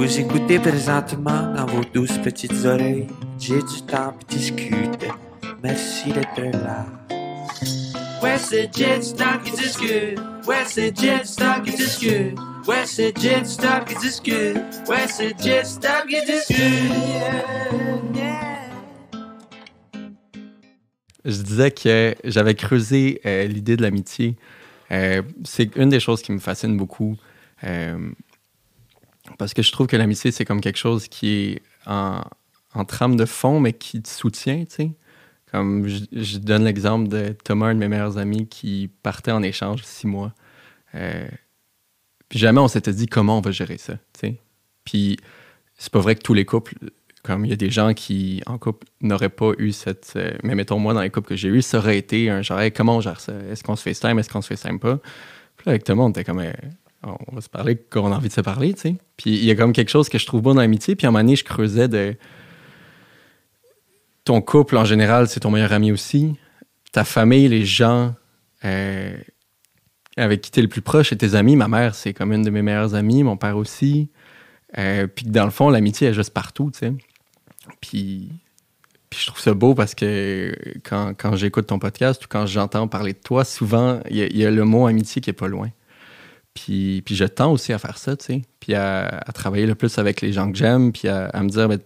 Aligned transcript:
Vous 0.00 0.18
écoutez 0.18 0.58
présentement 0.58 1.52
dans 1.52 1.66
vos 1.66 1.84
douces 1.84 2.16
petites 2.24 2.64
oreilles. 2.64 3.06
J'ai 3.38 3.58
du 3.58 3.82
temps 3.86 4.14
pour 4.14 4.24
discuter. 4.30 5.10
Merci 5.62 6.10
d'être 6.10 6.40
là. 6.56 6.86
Ouais, 8.22 8.38
c'est 8.38 8.74
Jet 8.74 9.02
Stop 9.02 9.42
qui 9.44 9.50
discute. 9.50 10.18
Ouais, 10.48 10.64
c'est 10.64 10.98
Jet 10.98 11.26
Stop 11.26 11.64
qui 11.66 11.76
discute. 11.76 12.38
Ouais, 12.66 12.86
c'est 12.86 13.14
Jet 13.20 13.44
Stop 13.44 13.84
qui 13.86 13.94
discute. 13.96 14.56
Ouais, 14.88 15.06
c'est 15.06 15.38
Jet 15.38 15.66
Stop 15.66 16.06
qui 16.08 16.24
discute. 16.24 16.58
Je 21.26 21.42
disais 21.42 21.70
que 21.72 22.14
j'avais 22.24 22.54
creusé 22.54 23.20
euh, 23.26 23.46
l'idée 23.46 23.76
de 23.76 23.82
l'amitié. 23.82 24.36
Euh, 24.92 25.20
c'est 25.44 25.76
une 25.76 25.90
des 25.90 26.00
choses 26.00 26.22
qui 26.22 26.32
me 26.32 26.38
fascine 26.38 26.78
beaucoup. 26.78 27.18
Euh, 27.64 28.12
parce 29.38 29.54
que 29.54 29.62
je 29.62 29.72
trouve 29.72 29.86
que 29.86 29.96
l'amitié, 29.96 30.30
c'est 30.30 30.44
comme 30.44 30.60
quelque 30.60 30.78
chose 30.78 31.08
qui 31.08 31.28
est 31.30 31.62
en, 31.86 32.22
trame 32.86 33.16
de 33.16 33.24
fond, 33.24 33.60
mais 33.60 33.72
qui 33.72 34.00
te 34.02 34.08
soutient, 34.08 34.64
tu 34.64 34.74
sais. 34.74 34.90
Comme 35.50 35.88
je, 35.88 36.38
donne 36.38 36.64
l'exemple 36.64 37.08
de 37.08 37.34
Thomas, 37.44 37.66
un 37.66 37.74
de 37.74 37.80
mes 37.80 37.88
meilleurs 37.88 38.18
amis, 38.18 38.46
qui 38.46 38.88
partait 39.02 39.32
en 39.32 39.42
échange 39.42 39.82
six 39.82 40.06
mois. 40.06 40.32
Euh, 40.94 41.28
puis 42.28 42.38
jamais 42.38 42.60
on 42.60 42.68
s'était 42.68 42.92
dit 42.92 43.06
comment 43.06 43.38
on 43.38 43.40
va 43.40 43.50
gérer 43.50 43.78
ça, 43.78 43.94
tu 43.94 44.20
sais. 44.20 44.36
Puis 44.84 45.18
c'est 45.76 45.92
pas 45.92 45.98
vrai 45.98 46.14
que 46.14 46.22
tous 46.22 46.34
les 46.34 46.44
couples, 46.44 46.74
comme 47.22 47.44
il 47.44 47.50
y 47.50 47.52
a 47.52 47.56
des 47.56 47.70
gens 47.70 47.94
qui, 47.94 48.42
en 48.46 48.58
couple, 48.58 48.86
n'auraient 49.00 49.28
pas 49.28 49.52
eu 49.58 49.72
cette. 49.72 50.12
euh, 50.16 50.32
mais 50.42 50.54
mettons, 50.54 50.78
moi, 50.78 50.94
dans 50.94 51.02
les 51.02 51.10
couples 51.10 51.28
que 51.28 51.36
j'ai 51.36 51.48
eus, 51.48 51.62
ça 51.62 51.78
aurait 51.78 51.98
été 51.98 52.30
un 52.30 52.42
genre, 52.42 52.60
Hey, 52.60 52.70
comment 52.72 52.96
on 52.96 53.00
gère 53.00 53.20
ça? 53.20 53.32
Est-ce 53.50 53.64
qu'on 53.64 53.76
se 53.76 53.82
FaceTime? 53.82 54.18
Est-ce 54.18 54.30
qu'on 54.30 54.42
se 54.42 54.48
FaceTime 54.48 54.78
pas? 54.78 54.98
Puis 55.56 55.66
là, 55.66 55.72
avec 55.72 55.84
Thomas, 55.84 56.04
on 56.04 56.10
était 56.10 56.24
comme, 56.24 56.40
Eh, 56.40 56.52
on 57.02 57.34
va 57.34 57.40
se 57.40 57.48
parler 57.48 57.76
quand 57.76 58.02
on 58.02 58.12
a 58.12 58.16
envie 58.16 58.28
de 58.28 58.32
se 58.32 58.40
parler, 58.40 58.74
tu 58.74 58.80
sais. 58.80 58.96
Puis 59.16 59.30
il 59.30 59.44
y 59.44 59.50
a 59.50 59.54
comme 59.54 59.72
quelque 59.72 59.88
chose 59.88 60.08
que 60.08 60.18
je 60.18 60.26
trouve 60.26 60.42
beau 60.42 60.52
dans 60.52 60.60
l'amitié. 60.60 60.96
Puis 60.96 61.06
à 61.06 61.08
un 61.08 61.12
moment 61.12 61.24
donné, 61.24 61.36
je 61.36 61.44
creusais 61.44 61.88
de. 61.88 62.16
Ton 64.24 64.42
couple, 64.42 64.76
en 64.76 64.84
général, 64.84 65.28
c'est 65.28 65.40
ton 65.40 65.50
meilleur 65.50 65.72
ami 65.72 65.92
aussi. 65.92 66.36
Ta 66.92 67.04
famille, 67.04 67.48
les 67.48 67.64
gens 67.64 68.14
euh, 68.64 69.16
avec 70.16 70.42
qui 70.42 70.50
tu 70.50 70.60
es 70.60 70.62
le 70.62 70.68
plus 70.68 70.82
proche, 70.82 71.12
et 71.12 71.16
tes 71.16 71.34
amis. 71.34 71.56
Ma 71.56 71.68
mère, 71.68 71.94
c'est 71.94 72.12
comme 72.12 72.32
une 72.32 72.42
de 72.42 72.50
mes 72.50 72.62
meilleures 72.62 72.94
amies, 72.94 73.22
mon 73.22 73.36
père 73.36 73.56
aussi. 73.56 74.10
Euh, 74.78 75.06
puis 75.06 75.26
dans 75.26 75.44
le 75.44 75.50
fond, 75.50 75.70
l'amitié 75.70 76.08
est 76.08 76.14
juste 76.14 76.34
partout, 76.34 76.70
tu 76.72 76.80
sais. 76.80 76.92
Puis, 77.80 78.30
puis 79.08 79.20
je 79.20 79.26
trouve 79.26 79.40
ça 79.40 79.54
beau 79.54 79.74
parce 79.74 79.94
que 79.94 80.54
quand, 80.84 81.14
quand 81.16 81.34
j'écoute 81.36 81.66
ton 81.66 81.78
podcast 81.78 82.24
ou 82.24 82.28
quand 82.28 82.46
j'entends 82.46 82.88
parler 82.88 83.14
de 83.14 83.18
toi, 83.18 83.44
souvent, 83.44 84.00
il 84.10 84.16
y, 84.16 84.38
y 84.38 84.44
a 84.44 84.50
le 84.50 84.64
mot 84.64 84.86
amitié 84.86 85.22
qui 85.22 85.30
est 85.30 85.34
pas 85.34 85.48
loin. 85.48 85.70
Puis, 86.54 87.02
puis 87.04 87.14
je 87.14 87.24
tends 87.24 87.52
aussi 87.52 87.72
à 87.72 87.78
faire 87.78 87.96
ça, 87.98 88.16
tu 88.16 88.24
sais. 88.26 88.42
Puis 88.58 88.74
à, 88.74 89.06
à 89.06 89.32
travailler 89.32 89.66
le 89.66 89.74
plus 89.74 89.98
avec 89.98 90.20
les 90.20 90.32
gens 90.32 90.50
que 90.50 90.58
j'aime, 90.58 90.92
puis 90.92 91.08
à, 91.08 91.26
à 91.26 91.42
me 91.42 91.48
dire, 91.48 91.68
ben, 91.68 91.78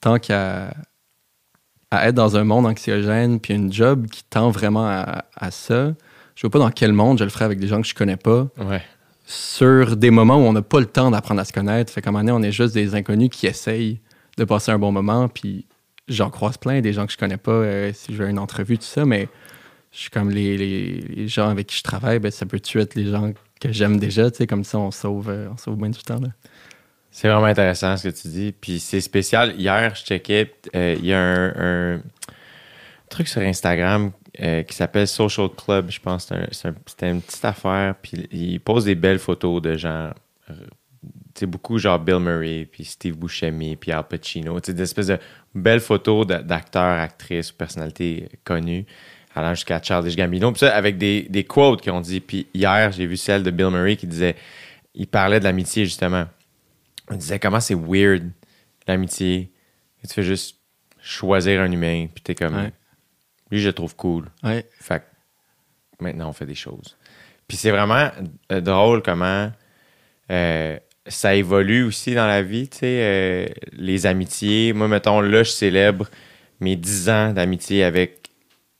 tant 0.00 0.18
qu'à 0.18 0.74
à 1.90 2.08
être 2.08 2.14
dans 2.14 2.36
un 2.36 2.42
monde 2.44 2.66
anxiogène, 2.66 3.38
puis 3.40 3.54
une 3.54 3.72
job 3.72 4.06
qui 4.08 4.24
tend 4.24 4.50
vraiment 4.50 4.86
à, 4.86 5.24
à 5.36 5.50
ça, 5.52 5.94
je 6.34 6.40
vois 6.42 6.50
pas 6.50 6.58
dans 6.58 6.70
quel 6.70 6.92
monde 6.92 7.18
je 7.18 7.24
le 7.24 7.30
ferais 7.30 7.44
avec 7.44 7.60
des 7.60 7.68
gens 7.68 7.80
que 7.80 7.86
je 7.86 7.94
connais 7.94 8.16
pas, 8.16 8.48
Ouais. 8.58 8.82
sur 9.24 9.96
des 9.96 10.10
moments 10.10 10.36
où 10.36 10.40
on 10.40 10.52
n'a 10.52 10.62
pas 10.62 10.80
le 10.80 10.86
temps 10.86 11.10
d'apprendre 11.12 11.40
à 11.40 11.44
se 11.44 11.52
connaître. 11.52 11.92
Fait 11.92 12.02
qu'à 12.02 12.10
un 12.10 12.12
moment 12.12 12.24
donné, 12.24 12.32
on 12.32 12.42
est 12.42 12.52
juste 12.52 12.74
des 12.74 12.94
inconnus 12.96 13.30
qui 13.30 13.46
essayent 13.46 14.00
de 14.36 14.44
passer 14.44 14.72
un 14.72 14.78
bon 14.78 14.90
moment, 14.90 15.28
puis 15.28 15.66
j'en 16.08 16.30
croise 16.30 16.56
plein, 16.58 16.80
des 16.80 16.92
gens 16.92 17.06
que 17.06 17.12
je 17.12 17.16
connais 17.18 17.36
pas, 17.36 17.52
euh, 17.52 17.92
si 17.94 18.12
je 18.12 18.22
veux 18.22 18.28
une 18.28 18.40
entrevue, 18.40 18.76
tout 18.76 18.84
ça, 18.84 19.04
mais 19.04 19.28
je 19.92 19.98
suis 20.00 20.10
comme 20.10 20.30
les, 20.30 20.56
les- 20.58 21.00
les 21.00 21.28
gens 21.28 21.48
avec 21.48 21.68
qui 21.68 21.76
je 21.78 21.82
travaille, 21.84 22.18
ben, 22.18 22.32
ça 22.32 22.44
peut-tu 22.44 22.80
être 22.80 22.96
les 22.96 23.06
gens 23.06 23.32
que 23.60 23.72
j'aime 23.72 23.98
déjà, 23.98 24.30
tu 24.30 24.38
sais, 24.38 24.46
comme 24.46 24.64
ça, 24.64 24.78
on 24.78 24.90
sauve, 24.90 25.28
euh, 25.30 25.48
on 25.52 25.56
sauve 25.56 25.76
bien 25.76 25.90
du 25.90 26.00
temps, 26.00 26.20
là. 26.20 26.28
C'est 27.10 27.28
vraiment 27.28 27.46
intéressant 27.46 27.96
ce 27.96 28.08
que 28.08 28.14
tu 28.14 28.26
dis. 28.28 28.52
Puis 28.52 28.80
c'est 28.80 29.00
spécial. 29.00 29.54
Hier, 29.56 29.94
je 29.94 30.04
checkais, 30.04 30.52
euh, 30.74 30.96
il 30.98 31.06
y 31.06 31.12
a 31.12 31.20
un, 31.20 32.00
truc 33.08 33.28
sur 33.28 33.40
Instagram 33.42 34.10
euh, 34.40 34.64
qui 34.64 34.74
s'appelle 34.74 35.06
Social 35.06 35.48
Club, 35.50 35.90
je 35.90 36.00
pense. 36.00 36.26
C'est 36.26 36.34
un- 36.66 36.70
un- 36.70 36.74
C'était 36.86 37.10
une 37.10 37.22
petite 37.22 37.44
affaire. 37.44 37.94
Puis 38.02 38.26
il 38.32 38.58
pose 38.58 38.84
des 38.84 38.96
belles 38.96 39.20
photos 39.20 39.62
de 39.62 39.76
gens. 39.76 40.10
euh, 40.50 40.54
Tu 41.34 41.46
beaucoup 41.46 41.78
genre 41.78 41.98
Bill 41.98 42.18
Murray, 42.18 42.68
puis 42.70 42.84
Steve 42.84 43.16
Buscemi, 43.16 43.76
puis 43.76 43.92
Al 43.92 44.04
Pacino. 44.08 44.58
Tu 44.60 44.72
des 44.74 44.82
espèces 44.82 45.08
de 45.08 45.18
belles 45.54 45.80
photos 45.80 46.26
d'acteurs, 46.26 46.98
actrices, 47.00 47.52
personnalités 47.52 48.28
connues, 48.44 48.86
allant 49.34 49.54
jusqu'à 49.54 49.82
Charles 49.82 50.14
Gambino. 50.14 50.52
Puis 50.52 50.60
ça, 50.60 50.74
avec 50.74 50.96
des, 50.98 51.22
des 51.22 51.44
quotes 51.44 51.80
qui 51.80 51.90
ont 51.90 52.00
dit. 52.00 52.20
Puis 52.20 52.46
hier, 52.54 52.92
j'ai 52.92 53.06
vu 53.06 53.16
celle 53.16 53.42
de 53.42 53.50
Bill 53.50 53.68
Murray 53.70 53.96
qui 53.96 54.06
disait, 54.06 54.36
il 54.94 55.06
parlait 55.06 55.38
de 55.40 55.44
l'amitié 55.44 55.84
justement. 55.84 56.26
Il 57.10 57.18
disait 57.18 57.38
comment 57.38 57.60
c'est 57.60 57.74
weird 57.74 58.30
l'amitié. 58.86 59.50
Et 60.02 60.06
Tu 60.06 60.14
fais 60.14 60.22
juste 60.22 60.58
choisir 61.02 61.60
un 61.60 61.70
humain, 61.70 62.06
puis 62.14 62.22
t'es 62.22 62.34
comme, 62.34 62.54
Ouais. 62.56 62.72
lui, 63.50 63.60
je 63.60 63.66
le 63.68 63.72
trouve 63.74 63.94
cool. 63.96 64.26
Ouais. 64.42 64.66
Fait 64.80 65.00
que 65.00 65.04
maintenant, 66.04 66.28
on 66.30 66.32
fait 66.32 66.46
des 66.46 66.54
choses. 66.54 66.96
Puis 67.46 67.56
c'est 67.58 67.70
vraiment 67.70 68.10
euh, 68.52 68.60
drôle 68.62 69.02
comment 69.02 69.52
euh, 70.30 70.78
ça 71.06 71.34
évolue 71.34 71.82
aussi 71.84 72.14
dans 72.14 72.26
la 72.26 72.40
vie, 72.42 72.68
tu 72.68 72.78
sais, 72.78 72.86
euh, 73.02 73.46
les 73.72 74.06
amitiés. 74.06 74.72
Moi, 74.72 74.88
mettons, 74.88 75.20
là, 75.20 75.42
je 75.42 75.50
célèbre 75.50 76.08
mes 76.60 76.76
10 76.76 77.08
ans 77.10 77.32
d'amitié 77.32 77.84
avec 77.84 78.23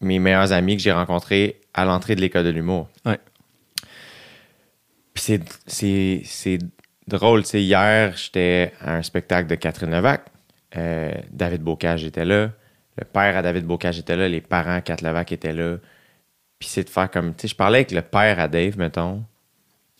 mes 0.00 0.18
meilleurs 0.18 0.52
amis 0.52 0.76
que 0.76 0.82
j'ai 0.82 0.92
rencontrés 0.92 1.60
à 1.72 1.84
l'entrée 1.84 2.14
de 2.14 2.20
l'école 2.20 2.44
de 2.44 2.50
l'humour. 2.50 2.88
Ouais. 3.04 3.18
Puis 5.14 5.40
c'est, 5.66 6.58
drôle, 7.06 7.42
tu 7.44 7.50
sais, 7.50 7.62
hier, 7.62 8.16
j'étais 8.16 8.72
à 8.80 8.96
un 8.96 9.02
spectacle 9.02 9.48
de 9.48 9.54
Catherine 9.54 9.90
Levac. 9.90 10.26
Euh, 10.76 11.12
David 11.30 11.62
Bocage 11.62 12.04
était 12.04 12.24
là. 12.24 12.50
Le 12.96 13.04
père 13.04 13.36
à 13.36 13.42
David 13.42 13.64
Bocage 13.64 13.98
était 13.98 14.16
là. 14.16 14.28
Les 14.28 14.40
parents 14.40 14.76
à 14.76 14.80
Kat 14.80 14.96
Levac 15.02 15.32
étaient 15.32 15.52
là. 15.52 15.76
Puis 16.58 16.68
c'est 16.68 16.84
de 16.84 16.90
faire 16.90 17.10
comme, 17.10 17.34
tu 17.34 17.42
sais, 17.42 17.48
je 17.48 17.56
parlais 17.56 17.78
avec 17.78 17.92
le 17.92 18.02
père 18.02 18.38
à 18.40 18.48
Dave, 18.48 18.78
mettons. 18.78 19.24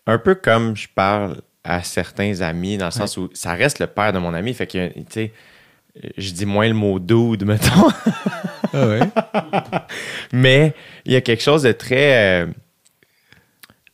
Un 0.06 0.19
peu 0.19 0.34
comme 0.34 0.76
je 0.76 0.88
parle 0.88 1.41
à 1.62 1.82
certains 1.82 2.41
amis, 2.43 2.76
dans 2.76 2.87
le 2.87 2.91
sens 2.91 3.16
où 3.16 3.31
ça 3.32 3.55
reste 3.55 3.78
le 3.78 3.87
père 3.87 4.12
de 4.12 4.19
mon 4.19 4.34
ami. 4.34 4.53
Fait 4.53 4.66
que, 4.66 4.88
tu 4.88 5.05
sais, 5.09 5.32
je 6.16 6.31
dis 6.32 6.47
moins 6.47 6.69
le 6.69 6.75
mot 6.75 6.99
dude, 6.99 7.44
mettons. 7.47 7.91
Ah 8.72 8.87
ouais? 8.88 9.00
Mais 10.32 10.75
il 11.05 11.12
y 11.12 11.16
a 11.16 11.21
quelque 11.21 11.43
chose 11.43 11.62
de 11.62 11.72
très. 11.72 12.43
euh, 12.43 12.47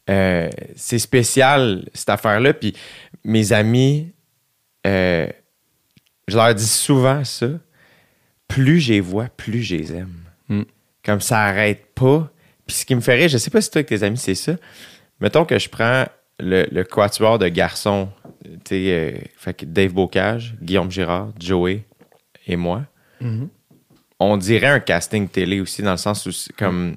euh, 0.09 0.51
c'est 0.77 0.99
spécial, 0.99 1.89
cette 1.95 2.09
affaire-là. 2.09 2.55
Puis 2.55 2.75
mes 3.25 3.53
amis, 3.53 4.13
euh, 4.87 5.27
je 6.27 6.37
leur 6.37 6.55
dis 6.55 6.67
souvent 6.67 7.25
ça. 7.25 7.49
Plus 8.49 8.81
je 8.81 8.95
les 8.95 9.01
vois, 9.01 9.27
plus 9.37 9.63
je 9.63 9.77
les 9.77 9.93
aime. 9.93 10.15
Mm. 10.49 10.63
Comme 11.05 11.21
ça 11.21 11.43
arrête 11.43 11.87
pas. 11.95 12.31
Puis 12.67 12.77
ce 12.77 12.85
qui 12.87 12.95
me 12.95 13.01
fait 13.01 13.15
rire, 13.15 13.29
je 13.29 13.39
sais 13.39 13.51
pas 13.51 13.61
si 13.61 13.71
toi 13.71 13.81
avec 13.81 13.89
tes 13.89 14.03
amis 14.03 14.19
c'est 14.19 14.35
ça. 14.35 14.53
Mettons 15.21 15.45
que 15.45 15.59
je 15.59 15.69
prends 15.69 16.07
le, 16.41 16.67
le 16.73 16.85
quatuor 16.85 17.39
de 17.39 17.49
garçons, 17.49 18.09
tu 18.65 18.87
sais, 18.87 19.29
Dave 19.63 19.93
Bocage, 19.93 20.55
Guillaume 20.61 20.91
Girard, 20.91 21.33
Joey 21.39 21.85
et 22.51 22.57
moi 22.57 22.85
on 24.19 24.37
dirait 24.37 24.67
un 24.67 24.81
casting 24.81 25.29
télé 25.29 25.61
aussi, 25.61 25.83
dans 25.83 25.93
le 25.93 25.97
sens 25.97 26.27
où, 26.27 26.31
comme. 26.59 26.97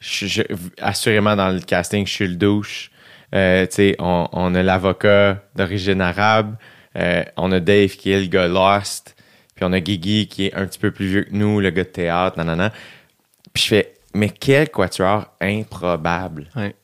je- 0.00 0.26
je- 0.26 0.42
assurément, 0.80 1.36
dans 1.36 1.50
le 1.50 1.60
casting, 1.60 2.06
je 2.06 2.12
suis 2.12 2.26
le 2.28 2.34
douche. 2.36 2.90
Euh, 3.34 3.66
tu 3.66 3.74
sais, 3.74 3.96
on, 3.98 4.26
on 4.32 4.54
a 4.54 4.62
l'avocat 4.62 5.42
d'origine 5.54 6.00
arabe. 6.00 6.56
Euh, 6.96 7.22
on 7.36 7.52
a 7.52 7.60
Dave 7.60 7.90
qui 7.90 8.10
est 8.10 8.20
le 8.20 8.26
gars 8.26 8.48
Lost. 8.48 9.14
Puis 9.54 9.64
on 9.64 9.72
a 9.72 9.80
Guigui 9.80 10.28
qui 10.28 10.46
est 10.46 10.54
un 10.54 10.66
petit 10.66 10.78
peu 10.78 10.90
plus 10.92 11.06
vieux 11.08 11.24
que 11.24 11.32
nous, 11.34 11.60
le 11.60 11.70
gars 11.70 11.84
de 11.84 11.88
théâtre, 11.88 12.38
nanana. 12.38 12.72
Puis 13.52 13.62
je 13.64 13.68
fais, 13.68 13.94
mais 14.14 14.30
quel 14.30 14.70
quatuor 14.70 15.26
improbable. 15.40 16.48
Ouais. 16.56 16.74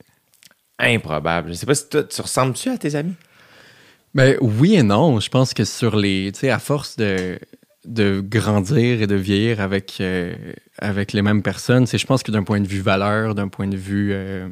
Improbable. 0.79 1.49
Je 1.51 1.55
sais 1.55 1.67
pas 1.67 1.75
si 1.75 1.89
toi, 1.89 2.03
tu 2.05 2.21
ressembles-tu 2.21 2.69
à 2.69 2.77
tes 2.79 2.95
amis? 2.97 3.15
Ben 4.15 4.37
oui 4.41 4.75
et 4.77 4.83
non. 4.83 5.21
Je 5.21 5.29
pense 5.29 5.55
que 5.55 5.65
sur 5.65 5.97
les. 5.97 6.31
Tu 6.33 6.41
sais, 6.41 6.51
à 6.51 6.59
force 6.59 6.97
de, 6.97 7.39
de 7.85 8.21
grandir 8.27 9.03
et 9.03 9.07
de 9.07 9.15
vieillir 9.17 9.61
avec, 9.61 9.99
euh, 10.01 10.35
avec 10.79 11.13
les 11.13 11.23
mêmes 11.23 11.43
personnes, 11.43 11.87
c'est 11.87 11.99
je 11.99 12.07
pense 12.07 12.23
que 12.23 12.31
d'un 12.31 12.43
point 12.45 12.61
de 12.61 12.69
vue 12.69 12.81
valeur, 12.81 13.35
d'un 13.35 13.49
point 13.49 13.67
de 13.67 13.77
vue. 13.77 14.11
euh, 14.13 14.49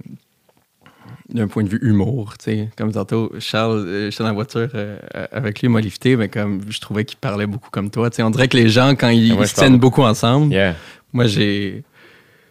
d'un 1.29 1.49
point 1.49 1.63
de 1.63 1.69
vue 1.71 1.79
humour, 1.81 2.37
tu 2.37 2.45
sais. 2.47 2.69
Comme 2.77 2.93
tantôt, 2.93 3.33
Charles, 3.39 3.85
euh, 3.87 4.11
j'étais 4.11 4.23
dans 4.23 4.29
la 4.29 4.35
voiture 4.35 4.69
euh, 4.75 4.99
avec 5.31 5.61
lui, 5.61 5.67
il 5.69 5.71
m'a 5.71 5.81
lifté, 5.81 6.15
mais 6.17 6.29
comme 6.29 6.61
je 6.69 6.79
trouvais 6.79 7.07
qu'il 7.07 7.17
parlait 7.17 7.47
beaucoup 7.47 7.71
comme 7.71 7.89
toi. 7.91 8.11
Tu 8.11 8.17
sais, 8.17 8.23
on 8.23 8.29
dirait 8.29 8.49
que 8.49 8.57
les 8.57 8.69
gens, 8.69 8.91
quand 8.97 9.09
ils, 9.09 9.33
Moi, 9.33 9.45
ils 9.45 9.47
je 9.47 9.51
se 9.51 9.55
tiennent 9.55 9.69
parle. 9.71 9.81
beaucoup 9.81 10.03
ensemble, 10.03 10.53
Yeah. 10.53 10.75
moi, 11.13 11.27
j'ai. 11.27 11.85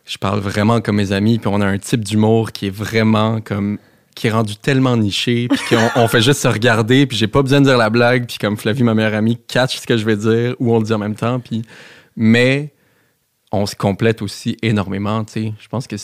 Je 0.06 0.18
parle 0.18 0.40
vraiment 0.40 0.82
comme 0.82 0.96
mes 0.96 1.12
amis, 1.12 1.38
puis 1.38 1.48
on 1.54 1.62
a 1.62 1.66
un 1.68 1.78
type 1.78 2.04
d'humour 2.04 2.54
qui 2.54 2.68
est 2.68 2.76
vraiment 2.76 3.40
comme. 3.42 3.78
Qui 4.16 4.28
est 4.28 4.32
rendu 4.32 4.56
tellement 4.56 4.98
niché, 4.98 5.48
puis 5.48 5.60
qu'on 5.70 6.02
on 6.02 6.08
fait 6.08 6.22
juste 6.22 6.42
se 6.42 6.48
regarder, 6.48 7.06
puis 7.06 7.18
j'ai 7.18 7.28
pas 7.28 7.42
besoin 7.42 7.62
de 7.62 7.66
dire 7.66 7.78
la 7.78 7.90
blague, 7.90 8.28
puis 8.28 8.38
comme 8.38 8.58
Flavie, 8.58 8.84
ma 8.84 8.94
meilleure 8.94 9.16
amie, 9.16 9.38
catch 9.48 9.78
ce 9.78 9.88
que 9.88 9.98
je 9.98 10.06
vais 10.06 10.18
dire, 10.18 10.56
ou 10.60 10.74
on 10.74 10.80
le 10.80 10.86
dit 10.86 10.94
en 10.94 10.98
même 11.00 11.16
temps, 11.16 11.40
puis. 11.40 11.64
Mais 12.18 12.74
on 13.52 13.66
se 13.66 13.76
complète 13.76 14.22
aussi 14.22 14.58
énormément, 14.62 15.24
tu 15.24 15.34
sais. 15.34 15.54
Je 15.60 15.68
pense 15.68 15.88
que. 15.88 15.96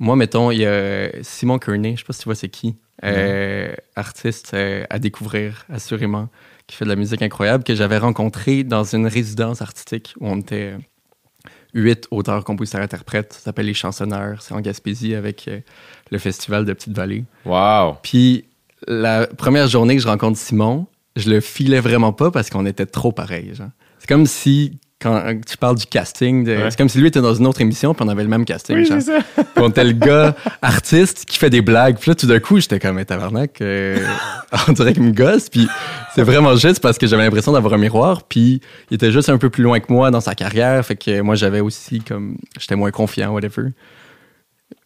Moi, 0.00 0.16
mettons, 0.16 0.50
il 0.50 0.58
y 0.58 0.66
a 0.66 1.08
Simon 1.22 1.58
Kearney, 1.58 1.92
je 1.92 2.00
sais 2.00 2.04
pas 2.04 2.12
si 2.12 2.20
tu 2.20 2.24
vois 2.24 2.34
c'est 2.34 2.48
qui. 2.48 2.74
euh, 3.04 3.74
artiste 3.96 4.52
euh, 4.54 4.84
à 4.90 4.98
découvrir, 4.98 5.64
assurément, 5.68 6.28
qui 6.66 6.76
fait 6.76 6.84
de 6.84 6.90
la 6.90 6.96
musique 6.96 7.22
incroyable, 7.22 7.64
que 7.64 7.74
j'avais 7.74 7.98
rencontré 7.98 8.64
dans 8.64 8.84
une 8.84 9.06
résidence 9.06 9.62
artistique 9.62 10.14
où 10.20 10.28
on 10.28 10.38
était 10.38 10.72
euh, 10.74 10.78
huit 11.74 12.06
auteurs, 12.10 12.44
compositeurs, 12.44 12.80
interprètes. 12.80 13.34
Ça 13.34 13.40
s'appelle 13.40 13.66
Les 13.66 13.74
Chansonneurs. 13.74 14.40
C'est 14.42 14.54
en 14.54 14.60
Gaspésie 14.60 15.14
avec 15.14 15.48
euh, 15.48 15.60
le 16.10 16.18
festival 16.18 16.64
de 16.64 16.72
Petite-Vallée. 16.72 17.24
Wow! 17.44 17.96
Puis 18.02 18.46
la 18.86 19.26
première 19.26 19.68
journée 19.68 19.96
que 19.96 20.02
je 20.02 20.08
rencontre 20.08 20.38
Simon, 20.38 20.86
je 21.16 21.30
le 21.30 21.40
filais 21.40 21.80
vraiment 21.80 22.12
pas 22.12 22.30
parce 22.30 22.50
qu'on 22.50 22.66
était 22.66 22.86
trop 22.86 23.12
pareils. 23.12 23.52
C'est 23.98 24.08
comme 24.08 24.26
si, 24.26 24.78
quand 25.04 25.14
euh, 25.14 25.34
tu 25.46 25.56
parles 25.56 25.76
du 25.76 25.86
casting, 25.86 26.44
Ouais. 26.48 26.70
c'est 26.70 26.76
comme 26.76 26.88
si 26.88 26.98
lui 26.98 27.06
était 27.08 27.20
dans 27.20 27.34
une 27.34 27.46
autre 27.46 27.60
émission 27.60 27.94
puis 27.94 28.04
on 28.04 28.08
avait 28.08 28.22
le 28.24 28.28
même 28.28 28.44
casting. 28.44 28.76
Oui, 28.76 28.84
genre. 28.86 28.98
c'est 29.00 29.12
ça. 29.12 29.22
Puis 29.36 29.62
on 29.64 29.68
était 29.68 29.84
le 29.84 29.92
gars 29.92 30.34
artiste 30.62 31.24
qui 31.26 31.38
fait 31.38 31.50
des 31.50 31.60
blagues. 31.60 31.98
Puis 32.00 32.10
là, 32.10 32.14
tout 32.14 32.26
d'un 32.26 32.40
coup, 32.40 32.58
j'étais 32.58 32.80
comme, 32.80 32.98
un 32.98 33.04
tabarnak, 33.04 33.60
euh, 33.60 33.98
on 34.68 34.72
dirait 34.72 34.92
qu'il 34.94 35.02
me 35.02 35.12
gosse. 35.12 35.48
Puis 35.50 35.68
c'est 36.14 36.22
vraiment 36.22 36.56
juste 36.56 36.80
parce 36.80 36.98
que 36.98 37.06
j'avais 37.06 37.22
l'impression 37.24 37.52
d'avoir 37.52 37.74
un 37.74 37.78
miroir. 37.78 38.22
Puis 38.24 38.60
il 38.90 38.94
était 38.94 39.12
juste 39.12 39.28
un 39.28 39.38
peu 39.38 39.50
plus 39.50 39.62
loin 39.62 39.78
que 39.78 39.92
moi 39.92 40.10
dans 40.10 40.20
sa 40.20 40.34
carrière. 40.34 40.84
Fait 40.84 40.96
que 40.96 41.20
moi, 41.20 41.34
j'avais 41.36 41.60
aussi 41.60 42.00
comme, 42.00 42.38
j'étais 42.58 42.74
moins 42.76 42.90
confiant, 42.90 43.30
whatever. 43.32 43.68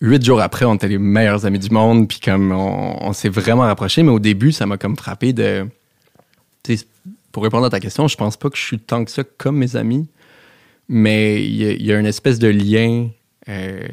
Huit 0.01 0.25
jours 0.25 0.41
après, 0.43 0.65
on 0.65 0.75
était 0.75 0.89
les 0.89 0.99
meilleurs 0.99 1.47
amis 1.47 1.59
du 1.61 1.71
monde. 1.71 2.09
Puis 2.09 2.21
comme, 2.21 2.53
on, 2.53 2.99
on 3.01 3.13
s'est 3.13 3.29
vraiment 3.31 3.63
rapprochés. 3.63 4.03
Mais 4.03 4.11
au 4.13 4.19
début, 4.19 4.53
ça 4.53 4.67
m'a 4.67 4.77
comme 4.77 4.97
frappé 4.97 5.33
de. 5.33 5.67
Pour 7.39 7.45
répondre 7.45 7.67
à 7.67 7.71
ta 7.71 7.79
question, 7.79 8.09
je 8.09 8.17
pense 8.17 8.37
pas 8.37 8.51
que 8.51 8.57
je 8.57 8.65
suis 8.65 8.81
tant 8.81 9.05
que 9.05 9.13
ça 9.13 9.23
comme 9.23 9.57
mes 9.59 9.77
amis. 9.77 10.09
Mais 10.89 11.41
il 11.45 11.85
y, 11.87 11.93
a- 11.93 12.01
une 12.01 12.05
espèce 12.07 12.41
de 12.41 12.49
lien. 12.49 13.11
euh, 13.49 13.87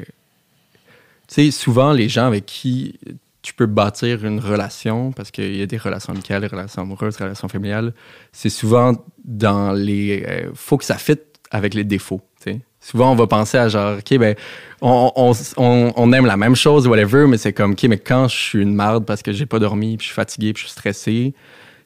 tu 1.28 1.34
sais, 1.34 1.50
souvent, 1.52 1.92
les 1.92 2.08
gens 2.08 2.26
avec 2.26 2.44
qui 2.44 2.98
tu 3.42 3.54
peux 3.54 3.66
bâtir 3.66 4.24
une 4.24 4.40
relation, 4.40 5.12
parce 5.12 5.30
qu'il 5.30 5.54
y 5.54 5.62
a 5.62 5.66
des 5.66 5.76
relations 5.76 6.12
amicales, 6.12 6.40
des 6.40 6.48
relations 6.48 6.82
amoureuses, 6.82 7.16
des 7.18 7.22
relations 7.22 7.46
familiales, 7.46 7.94
c'est 8.32 8.48
souvent 8.50 8.94
dans 9.24 9.70
les. 9.72 10.24
euh, 10.26 10.50
faut 10.54 10.76
que 10.76 10.84
ça 10.84 10.96
fitte 10.98 11.22
avec 11.52 11.72
les 11.74 11.84
défauts. 11.84 12.22
tu 12.44 12.50
sais. 12.54 12.60
Souvent, 12.80 13.12
on 13.12 13.14
va 13.14 13.28
penser 13.28 13.58
à 13.58 13.68
genre, 13.68 13.98
OK, 13.98 14.18
ben, 14.18 14.34
on, 14.80 15.12
on, 15.14 15.32
on- 15.56 15.92
on 15.94 16.12
aime 16.12 16.26
la 16.26 16.36
même 16.36 16.56
chose, 16.56 16.88
whatever, 16.88 17.26
mais 17.28 17.38
c'est 17.38 17.52
comme, 17.52 17.72
OK, 17.72 17.84
mais 17.84 17.98
quand 17.98 18.26
je 18.26 18.36
suis 18.36 18.60
une 18.62 18.74
marde 18.74 19.04
parce 19.04 19.22
que 19.22 19.32
j'ai 19.32 19.46
pas 19.46 19.60
dormi, 19.60 19.96
puis 19.96 20.04
je 20.06 20.08
suis 20.08 20.14
fatigué, 20.16 20.52
puis 20.52 20.62
je 20.64 20.66
suis 20.68 20.72
stressé, 20.72 21.34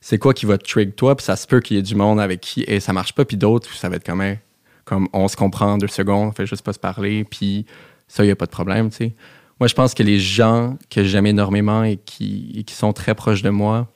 c'est 0.01 0.19
quoi 0.19 0.35
qui 0.35 0.47
va 0.47 0.59
te 0.59 0.65
trigger 0.65 0.93
toi? 0.93 1.17
Puis 1.17 1.25
ça 1.25 1.37
se 1.37 1.47
peut 1.47 1.61
qu'il 1.61 1.77
y 1.77 1.81
ait 1.81 1.83
du 1.83 1.95
monde 1.95 2.21
avec 2.21 2.41
qui 2.41 2.65
et 2.67 2.81
ça 2.81 2.93
marche 2.93 3.15
pas, 3.15 3.25
puis 3.25 3.37
d'autres, 3.37 3.73
ça 3.75 3.89
va 3.89 3.97
être 3.97 4.07
comme, 4.07 4.23
comme 4.85 5.09
on 5.13 5.29
se 5.29 5.37
comprend 5.37 5.73
en 5.73 5.79
deux 5.79 5.89
secondes, 5.89 6.29
on 6.29 6.33
fait 6.33 6.47
juste 6.47 6.65
pas 6.65 6.73
se 6.73 6.79
parler, 6.79 7.25
puis 7.25 7.67
ça, 8.09 8.25
il 8.25 8.27
n'y 8.27 8.33
a 8.33 8.37
pas 8.37 8.47
de 8.47 8.51
problème, 8.51 8.91
tu 8.91 8.97
sais. 8.97 9.15
Moi, 9.61 9.69
je 9.69 9.75
pense 9.75 9.93
que 9.93 10.03
les 10.03 10.19
gens 10.19 10.79
que 10.89 11.05
j'aime 11.05 11.27
énormément 11.27 11.85
et 11.85 11.99
qui, 11.99 12.51
et 12.57 12.65
qui 12.65 12.75
sont 12.75 12.95
très 12.95 13.15
proches 13.15 13.43
de 13.43 13.51
moi, 13.51 13.89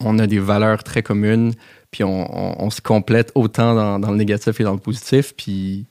on 0.00 0.18
a 0.18 0.26
des 0.26 0.40
valeurs 0.40 0.82
très 0.82 1.02
communes, 1.02 1.52
puis 1.92 2.02
on, 2.04 2.70
se 2.70 2.80
complète 2.80 3.30
autant 3.34 3.98
dans, 3.98 4.10
le 4.10 4.16
négatif 4.16 4.60
et 4.60 4.64
dans 4.64 4.72
le 4.72 4.80
positif, 4.80 5.34
puis... 5.36 5.86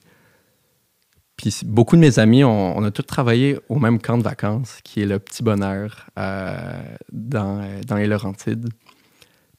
Puis 1.37 1.61
beaucoup 1.63 1.95
de 1.95 2.01
mes 2.01 2.19
amis, 2.19 2.43
on, 2.43 2.77
on 2.77 2.83
a 2.83 2.91
tous 2.91 3.03
travaillé 3.03 3.57
au 3.69 3.79
même 3.79 4.01
camp 4.01 4.17
de 4.17 4.23
vacances, 4.23 4.79
qui 4.83 5.01
est 5.01 5.05
le 5.05 5.19
Petit 5.19 5.41
Bonheur 5.41 6.07
euh, 6.19 6.81
dans, 7.13 7.61
euh, 7.61 7.79
dans 7.87 7.95
les 7.95 8.07
Laurentides. 8.07 8.67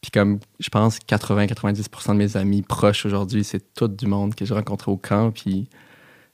Puis 0.00 0.10
comme 0.10 0.40
je 0.58 0.68
pense 0.70 0.98
80-90% 0.98 2.12
de 2.12 2.14
mes 2.14 2.36
amis 2.36 2.62
proches 2.62 3.04
aujourd'hui, 3.04 3.44
c'est 3.44 3.74
tout 3.74 3.88
du 3.88 4.06
monde 4.06 4.34
que 4.34 4.44
j'ai 4.44 4.54
rencontré 4.54 4.90
au 4.90 4.96
camp. 4.96 5.30
Puis 5.30 5.68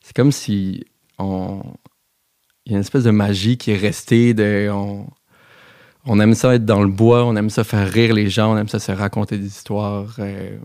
c'est 0.00 0.14
comme 0.14 0.32
si 0.32 0.84
on... 1.18 1.62
il 2.64 2.72
y 2.72 2.74
a 2.74 2.78
une 2.78 2.82
espèce 2.82 3.04
de 3.04 3.10
magie 3.10 3.56
qui 3.56 3.72
est 3.72 3.76
restée. 3.76 4.34
On... 4.70 5.08
on 6.04 6.20
aime 6.20 6.34
ça 6.34 6.54
être 6.54 6.64
dans 6.64 6.82
le 6.82 6.90
bois, 6.90 7.24
on 7.24 7.34
aime 7.34 7.50
ça 7.50 7.64
faire 7.64 7.90
rire 7.90 8.14
les 8.14 8.30
gens, 8.30 8.54
on 8.54 8.56
aime 8.56 8.68
ça 8.68 8.78
se 8.78 8.92
raconter 8.92 9.38
des 9.38 9.46
histoires. 9.46 10.14
euh. 10.20 10.56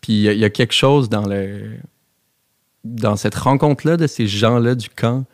Puis 0.00 0.24
il 0.24 0.32
y, 0.32 0.38
y 0.38 0.44
a 0.44 0.50
quelque 0.50 0.74
chose 0.74 1.08
dans 1.08 1.26
le 1.26 1.76
dans 2.84 3.14
cette 3.14 3.36
rencontre-là 3.36 3.96
de 3.96 4.08
ces 4.08 4.26
gens-là 4.26 4.74
du 4.74 4.88
camp 4.88 5.24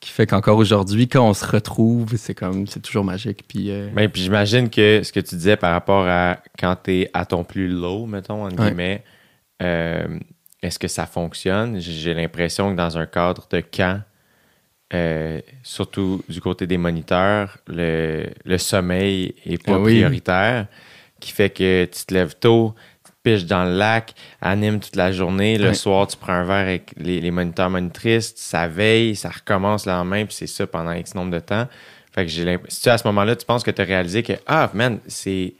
qui 0.00 0.10
fait 0.10 0.26
qu'encore 0.26 0.56
aujourd'hui, 0.58 1.08
quand 1.08 1.28
on 1.28 1.34
se 1.34 1.44
retrouve, 1.46 2.16
c'est 2.16 2.34
comme 2.34 2.66
c'est 2.66 2.80
toujours 2.80 3.04
magique. 3.04 3.44
Puis 3.46 3.70
euh, 3.70 3.88
Ben, 3.94 4.08
puis 4.08 4.22
j'imagine 4.22 4.70
que 4.70 5.02
ce 5.02 5.12
que 5.12 5.20
tu 5.20 5.34
disais 5.34 5.56
par 5.56 5.72
rapport 5.72 6.06
à 6.08 6.38
quand 6.58 6.74
tu 6.84 6.92
es 7.02 7.10
à 7.12 7.26
ton 7.26 7.44
plus 7.44 7.68
low, 7.68 8.06
mettons, 8.06 8.44
entre 8.46 8.58
Ouais. 8.58 8.68
guillemets, 8.68 9.04
euh, 9.62 10.18
est-ce 10.62 10.78
que 10.78 10.88
ça 10.88 11.06
fonctionne? 11.06 11.80
J'ai 11.80 11.92
j'ai 11.92 12.14
l'impression 12.14 12.70
que 12.72 12.76
dans 12.76 12.96
un 12.96 13.06
cadre 13.06 13.46
de 13.50 13.60
camp, 13.60 14.02
euh, 14.92 15.40
surtout 15.62 16.22
du 16.28 16.40
côté 16.40 16.66
des 16.66 16.78
moniteurs, 16.78 17.58
le, 17.68 18.26
le 18.44 18.58
sommeil 18.58 19.34
est 19.44 19.62
pas 19.62 19.74
Ah 19.74 19.78
oui. 19.78 19.94
prioritaire, 19.96 20.66
qui 21.20 21.30
fait 21.32 21.50
que 21.50 21.84
tu 21.84 22.06
te 22.06 22.14
lèves 22.14 22.34
tôt, 22.40 22.74
piches 23.22 23.44
dans 23.44 23.64
le 23.64 23.76
lac, 23.76 24.14
anime 24.40 24.80
toute 24.80 24.96
la 24.96 25.12
journée, 25.12 25.58
le 25.58 25.74
soir 25.74 26.06
tu 26.06 26.16
prends 26.16 26.32
un 26.32 26.44
verre 26.44 26.66
avec 26.66 26.92
les, 26.96 27.20
les 27.20 27.30
moniteurs 27.30 27.70
monitrices, 27.70 28.32
ça 28.36 28.68
veille, 28.68 29.16
ça 29.16 29.30
recommence 29.30 29.86
le 29.86 29.92
lendemain, 29.92 30.24
puis 30.24 30.34
c'est 30.34 30.46
ça 30.46 30.66
pendant 30.66 30.92
X 30.92 31.14
nombre 31.14 31.30
de 31.30 31.40
temps. 31.40 31.68
Fait 32.12 32.26
que 32.26 32.30
j'ai 32.30 32.44
l'impression. 32.44 32.76
Si 32.76 32.82
tu, 32.82 32.88
à 32.88 32.98
ce 32.98 33.06
moment-là, 33.08 33.36
tu 33.36 33.46
penses 33.46 33.62
que 33.62 33.70
tu 33.70 33.80
as 33.80 33.84
réalisé 33.84 34.22
que, 34.22 34.32
ah, 34.46 34.70
man, 34.74 34.98
c'est. 35.06 35.54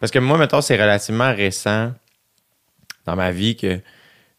Parce 0.00 0.10
que 0.10 0.18
moi, 0.18 0.36
mettons, 0.36 0.60
c'est 0.60 0.80
relativement 0.80 1.32
récent 1.32 1.92
dans 3.06 3.14
ma 3.14 3.30
vie 3.30 3.56
que, 3.56 3.78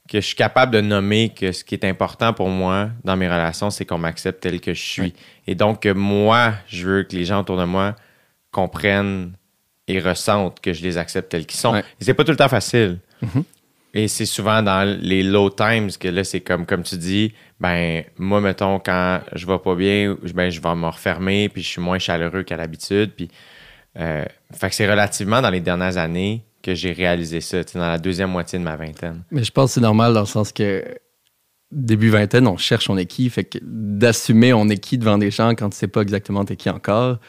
que 0.09 0.19
je 0.19 0.25
suis 0.25 0.35
capable 0.35 0.73
de 0.73 0.81
nommer 0.81 1.29
que 1.29 1.53
ce 1.53 1.63
qui 1.63 1.75
est 1.75 1.85
important 1.85 2.33
pour 2.33 2.49
moi 2.49 2.89
dans 3.05 3.15
mes 3.15 3.27
relations, 3.27 3.69
c'est 3.69 3.85
qu'on 3.85 3.97
m'accepte 3.97 4.41
tel 4.41 4.59
que 4.59 4.73
je 4.73 4.81
suis. 4.81 5.13
Et 5.47 5.55
donc, 5.55 5.81
que 5.83 5.93
moi, 5.93 6.53
je 6.67 6.87
veux 6.87 7.03
que 7.03 7.15
les 7.15 7.23
gens 7.23 7.39
autour 7.39 7.57
de 7.57 7.63
moi 7.63 7.95
comprennent 8.51 9.33
et 9.87 9.99
ressentent 9.99 10.59
que 10.59 10.73
je 10.73 10.81
les 10.83 10.97
accepte 10.97 11.29
tels 11.29 11.45
qu'ils 11.45 11.59
sont. 11.59 11.73
Ouais. 11.73 11.83
C'est 11.99 12.13
pas 12.13 12.23
tout 12.23 12.31
le 12.31 12.37
temps 12.37 12.49
facile. 12.49 12.99
Mhm. 13.21 13.43
Et 13.95 14.07
c'est 14.07 14.25
souvent 14.25 14.63
dans 14.63 14.83
les 14.99 15.21
low 15.21 15.51
times 15.51 15.91
que 15.99 16.07
là, 16.07 16.23
c'est 16.23 16.41
comme, 16.41 16.65
comme 16.65 16.81
tu 16.81 16.97
dis, 16.97 17.33
ben, 17.59 18.03
moi, 18.17 18.41
mettons, 18.41 18.79
quand 18.79 19.19
je 19.33 19.45
vais 19.45 19.59
pas 19.59 19.75
bien, 19.75 20.17
ben, 20.33 20.49
je 20.49 20.59
vais 20.59 20.75
me 20.75 20.87
refermer, 20.87 21.47
puis 21.49 21.61
je 21.61 21.69
suis 21.69 21.81
moins 21.81 21.99
chaleureux 21.99 22.41
qu'à 22.41 22.57
l'habitude. 22.57 23.11
Puis, 23.15 23.29
euh, 23.99 24.25
fait 24.51 24.69
que 24.69 24.75
c'est 24.75 24.89
relativement 24.89 25.41
dans 25.41 25.51
les 25.51 25.59
dernières 25.59 25.97
années 25.97 26.43
que 26.63 26.73
j'ai 26.73 26.91
réalisé 26.91 27.39
ça, 27.41 27.61
dans 27.75 27.87
la 27.87 27.99
deuxième 27.99 28.31
moitié 28.31 28.57
de 28.57 28.63
ma 28.63 28.75
vingtaine. 28.75 29.21
Mais 29.29 29.43
je 29.43 29.51
pense 29.51 29.71
que 29.71 29.73
c'est 29.75 29.81
normal 29.81 30.13
dans 30.13 30.21
le 30.21 30.25
sens 30.25 30.51
que 30.51 30.83
début 31.71 32.09
vingtaine, 32.09 32.47
on 32.47 32.57
cherche 32.57 32.89
on 32.89 32.97
est 32.97 33.05
qui? 33.05 33.29
Fait 33.29 33.43
que 33.43 33.59
d'assumer 33.61 34.53
on 34.53 34.69
est 34.69 34.77
qui 34.77 34.97
devant 34.97 35.17
des 35.17 35.29
gens 35.29 35.49
quand 35.49 35.69
tu 35.69 35.77
sais 35.77 35.87
pas 35.87 36.01
exactement 36.01 36.45
t'es 36.45 36.55
qui 36.55 36.69
encore? 36.69 37.19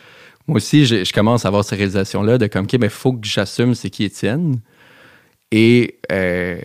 Moi 0.46 0.56
aussi, 0.56 0.85
je, 0.85 1.05
je 1.05 1.12
commence 1.12 1.44
à 1.44 1.49
avoir 1.49 1.64
ces 1.64 1.76
réalisations-là 1.76 2.38
de 2.38 2.46
comme, 2.46 2.64
OK, 2.64 2.76
ben, 2.76 2.91
faut 2.91 3.12
que 3.12 3.26
j'assume 3.26 3.75
c'est 3.75 3.91
qui 3.91 4.05
Étienne. 4.05 4.60
Et 5.51 6.01
euh, 6.13 6.60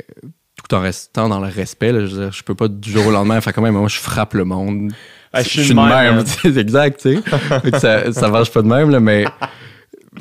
tout 0.56 0.76
en 0.76 0.82
restant 0.82 1.30
dans 1.30 1.40
le 1.40 1.48
respect, 1.48 1.92
là, 1.92 2.06
je 2.06 2.16
veux 2.16 2.24
dire, 2.24 2.32
je 2.32 2.44
peux 2.44 2.56
pas 2.56 2.68
du 2.68 2.92
jour 2.92 3.08
au 3.08 3.12
lendemain 3.12 3.40
faire 3.42 3.54
quand 3.54 3.62
même, 3.62 3.76
moi, 3.76 3.88
je 3.88 4.00
frappe 4.00 4.34
le 4.34 4.46
monde. 4.46 4.92
Ah, 5.32 5.44
je 5.44 5.62
suis 5.62 5.70
de 5.70 5.74
même, 5.76 6.16
même. 6.16 6.26
C'est 6.42 6.58
exact, 6.58 7.00
tu 7.02 7.22
sais. 7.22 7.80
Ça, 7.80 8.12
ça 8.12 8.30
marche 8.30 8.52
pas 8.52 8.62
de 8.62 8.68
même, 8.68 8.90
là, 8.90 9.00
mais, 9.00 9.26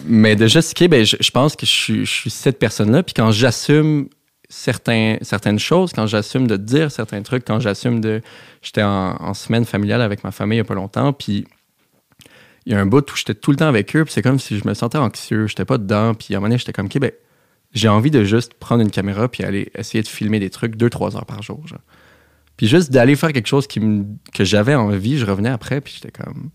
mais 0.04 0.36
de 0.36 0.46
juste, 0.46 0.78
OK, 0.78 0.88
ben, 0.88 1.04
je, 1.04 1.16
je 1.18 1.30
pense 1.30 1.56
que 1.56 1.66
je 1.66 1.72
suis, 1.72 2.06
je 2.06 2.10
suis 2.10 2.30
cette 2.30 2.58
personne-là. 2.58 3.02
Puis 3.02 3.14
quand 3.14 3.30
j'assume 3.32 4.08
certains, 4.48 5.16
certaines 5.22 5.58
choses, 5.58 5.92
quand 5.92 6.06
j'assume 6.06 6.46
de 6.46 6.56
dire 6.56 6.90
certains 6.90 7.22
trucs, 7.22 7.44
quand 7.44 7.60
j'assume 7.60 8.00
de. 8.00 8.20
J'étais 8.62 8.82
en, 8.82 9.16
en 9.20 9.34
semaine 9.34 9.64
familiale 9.64 10.02
avec 10.02 10.24
ma 10.24 10.30
famille 10.30 10.56
il 10.56 10.60
y 10.60 10.62
a 10.62 10.64
pas 10.64 10.74
longtemps, 10.74 11.12
puis 11.12 11.46
il 12.68 12.72
y 12.72 12.74
a 12.74 12.80
un 12.80 12.86
bout 12.86 13.10
où 13.10 13.16
j'étais 13.16 13.34
tout 13.34 13.50
le 13.50 13.56
temps 13.56 13.66
avec 13.66 13.96
eux, 13.96 14.04
puis 14.04 14.12
c'est 14.12 14.20
comme 14.20 14.38
si 14.38 14.58
je 14.58 14.68
me 14.68 14.74
sentais 14.74 14.98
anxieux, 14.98 15.46
j'étais 15.46 15.64
pas 15.64 15.78
dedans, 15.78 16.12
puis 16.12 16.34
à 16.34 16.36
un 16.36 16.40
moment 16.40 16.50
donné, 16.50 16.58
j'étais 16.58 16.74
comme, 16.74 16.84
OK, 16.84 16.98
ben, 16.98 17.12
j'ai 17.72 17.88
envie 17.88 18.10
de 18.10 18.24
juste 18.24 18.52
prendre 18.52 18.82
une 18.82 18.90
caméra 18.90 19.26
puis 19.26 19.42
aller 19.42 19.72
essayer 19.74 20.02
de 20.02 20.08
filmer 20.08 20.38
des 20.38 20.50
trucs 20.50 20.76
deux, 20.76 20.90
trois 20.90 21.16
heures 21.16 21.24
par 21.24 21.42
jour, 21.42 21.66
genre. 21.66 21.80
Puis 22.58 22.66
juste 22.66 22.92
d'aller 22.92 23.16
faire 23.16 23.32
quelque 23.32 23.46
chose 23.46 23.66
qui 23.66 23.80
que 24.34 24.44
j'avais 24.44 24.74
envie, 24.74 25.16
je 25.16 25.24
revenais 25.24 25.48
après, 25.48 25.80
puis 25.80 25.94
j'étais 25.94 26.10
comme, 26.10 26.50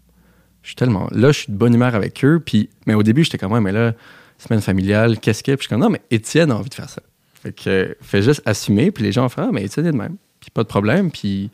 je 0.62 0.68
suis 0.68 0.76
tellement, 0.76 1.08
là, 1.12 1.32
je 1.32 1.40
suis 1.40 1.52
de 1.52 1.58
bonne 1.58 1.74
humeur 1.74 1.96
avec 1.96 2.24
eux, 2.24 2.40
puis, 2.40 2.70
mais 2.86 2.94
au 2.94 3.02
début, 3.02 3.24
j'étais 3.24 3.40
comme, 3.40 3.52
ouais, 3.52 3.62
mais 3.62 3.72
là, 3.72 3.96
semaine 4.38 4.62
familiale, 4.62 5.20
qu'est-ce 5.20 5.42
que, 5.42 5.54
puis 5.54 5.64
je 5.64 5.68
suis 5.68 5.70
comme, 5.70 5.82
non, 5.82 5.90
mais 5.90 6.02
Étienne 6.12 6.52
a 6.52 6.58
envie 6.58 6.70
de 6.70 6.76
faire 6.76 6.90
ça. 6.92 7.02
Fait 7.34 7.54
que, 7.54 7.98
fais 8.02 8.22
juste 8.22 8.44
assumer, 8.46 8.92
puis 8.92 9.04
les 9.04 9.12
gens 9.12 9.28
faire, 9.30 9.46
ah, 9.48 9.52
mais 9.52 9.64
Étienne 9.64 9.88
est 9.88 9.92
de 9.92 9.98
même, 9.98 10.18
puis 10.40 10.52
pas 10.52 10.62
de 10.62 10.68
problème, 10.68 11.10
puis, 11.10 11.50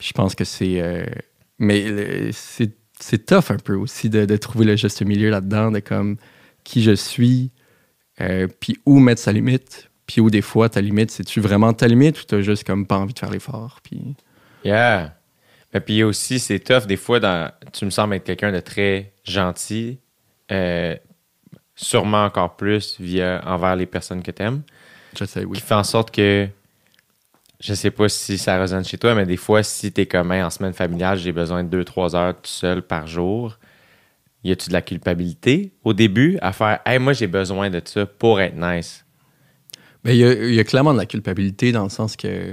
je 0.00 0.12
pense 0.12 0.34
que 0.34 0.44
c'est, 0.44 0.80
euh, 0.82 1.04
mais 1.60 2.32
c'est, 2.32 2.72
c'est 3.04 3.26
tough 3.26 3.50
un 3.50 3.58
peu 3.58 3.74
aussi 3.74 4.08
de, 4.08 4.24
de 4.24 4.36
trouver 4.38 4.64
le 4.64 4.76
juste 4.76 5.02
milieu 5.02 5.28
là-dedans, 5.28 5.70
de 5.70 5.80
comme 5.80 6.16
qui 6.64 6.82
je 6.82 6.92
suis, 6.92 7.50
euh, 8.22 8.48
puis 8.60 8.78
où 8.86 8.98
mettre 8.98 9.20
sa 9.20 9.30
limite, 9.30 9.90
puis 10.06 10.22
où 10.22 10.30
des 10.30 10.40
fois 10.40 10.70
ta 10.70 10.80
limite, 10.80 11.10
c'est-tu 11.10 11.40
vraiment 11.40 11.74
ta 11.74 11.86
limite 11.86 12.18
ou 12.22 12.24
t'as 12.24 12.40
juste 12.40 12.64
comme 12.64 12.86
pas 12.86 12.96
envie 12.96 13.12
de 13.12 13.18
faire 13.18 13.30
l'effort, 13.30 13.80
puis... 13.82 14.16
Yeah. 14.64 15.18
Mais 15.74 15.80
puis 15.80 16.02
aussi, 16.02 16.38
c'est 16.38 16.60
tough. 16.60 16.86
Des 16.86 16.96
fois, 16.96 17.20
dans, 17.20 17.52
tu 17.74 17.84
me 17.84 17.90
sembles 17.90 18.14
être 18.14 18.24
quelqu'un 18.24 18.52
de 18.52 18.60
très 18.60 19.12
gentil, 19.24 19.98
euh, 20.50 20.96
sûrement 21.74 22.24
encore 22.24 22.56
plus 22.56 22.98
via, 22.98 23.42
envers 23.44 23.76
les 23.76 23.84
personnes 23.84 24.22
que 24.22 24.30
tu 24.30 24.42
aimes, 24.42 24.62
Je 25.14 25.26
sais, 25.26 25.44
oui. 25.44 25.58
qui 25.58 25.60
fait 25.62 25.74
en 25.74 25.84
sorte 25.84 26.10
que, 26.10 26.48
je 27.64 27.72
sais 27.72 27.90
pas 27.90 28.10
si 28.10 28.36
ça 28.36 28.60
résonne 28.60 28.84
chez 28.84 28.98
toi, 28.98 29.14
mais 29.14 29.24
des 29.24 29.38
fois, 29.38 29.62
si 29.62 29.90
tu 29.90 30.02
es 30.02 30.06
comme 30.06 30.30
en 30.32 30.50
semaine 30.50 30.74
familiale, 30.74 31.16
j'ai 31.16 31.32
besoin 31.32 31.64
de 31.64 31.82
2-3 31.82 32.14
heures 32.14 32.34
tout 32.34 32.50
seul 32.50 32.82
par 32.82 33.06
jour, 33.06 33.58
y 34.44 34.52
a-tu 34.52 34.68
de 34.68 34.74
la 34.74 34.82
culpabilité 34.82 35.72
au 35.82 35.94
début 35.94 36.36
à 36.42 36.52
faire 36.52 36.80
Hey, 36.84 36.98
moi, 36.98 37.14
j'ai 37.14 37.26
besoin 37.26 37.70
de 37.70 37.80
ça 37.82 38.04
pour 38.04 38.38
être 38.42 38.54
nice? 38.54 39.06
Mais 40.04 40.14
il 40.14 40.54
y, 40.54 40.60
a, 40.60 40.64
clairement 40.64 40.92
de 40.92 40.98
la 40.98 41.06
culpabilité 41.06 41.72
dans 41.72 41.84
le 41.84 41.88
sens 41.88 42.16
que 42.16 42.52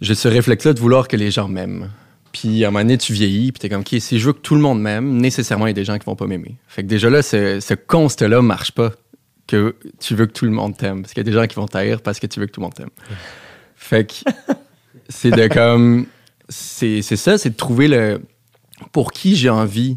j'ai 0.00 0.14
ce 0.14 0.28
réflexe-là 0.28 0.72
de 0.72 0.78
vouloir 0.78 1.08
que 1.08 1.16
les 1.16 1.32
gens 1.32 1.48
m'aiment. 1.48 1.90
Puis 2.30 2.64
à 2.64 2.68
un 2.68 2.70
moment 2.70 2.84
donné, 2.84 2.96
tu 2.96 3.12
vieillis, 3.12 3.50
puis 3.50 3.58
t'es 3.58 3.68
comme, 3.68 3.80
OK, 3.80 3.96
si 3.98 4.20
je 4.20 4.26
veux 4.26 4.34
que 4.34 4.38
tout 4.38 4.54
le 4.54 4.60
monde 4.60 4.80
m'aime, 4.80 5.16
nécessairement, 5.16 5.66
il 5.66 5.70
y 5.70 5.72
a 5.72 5.74
des 5.74 5.84
gens 5.84 5.98
qui 5.98 6.06
vont 6.06 6.14
pas 6.14 6.28
m'aimer. 6.28 6.58
Fait 6.68 6.84
que 6.84 6.86
déjà 6.86 7.10
là, 7.10 7.22
ce, 7.22 7.58
ce 7.58 7.74
constat-là 7.74 8.40
marche 8.40 8.70
pas, 8.70 8.92
que 9.48 9.74
tu 9.98 10.14
veux 10.14 10.26
que 10.26 10.32
tout 10.32 10.44
le 10.44 10.52
monde 10.52 10.76
t'aime. 10.76 11.02
Parce 11.02 11.12
qu'il 11.12 11.26
y 11.26 11.26
a 11.26 11.30
des 11.30 11.36
gens 11.36 11.48
qui 11.48 11.56
vont 11.56 11.66
t'haïr 11.66 12.00
parce 12.02 12.20
que 12.20 12.28
tu 12.28 12.38
veux 12.38 12.46
que 12.46 12.52
tout 12.52 12.60
le 12.60 12.66
monde 12.66 12.74
t'aime. 12.74 12.90
Fait 13.88 14.04
que 14.04 14.30
c'est 15.08 15.30
de 15.30 15.48
comme... 15.48 16.04
C'est 16.50 17.00
ça, 17.02 17.38
c'est 17.38 17.48
de 17.48 17.56
trouver 17.56 17.88
le... 17.88 18.20
Pour 18.92 19.12
qui 19.12 19.34
j'ai 19.34 19.48
envie 19.48 19.96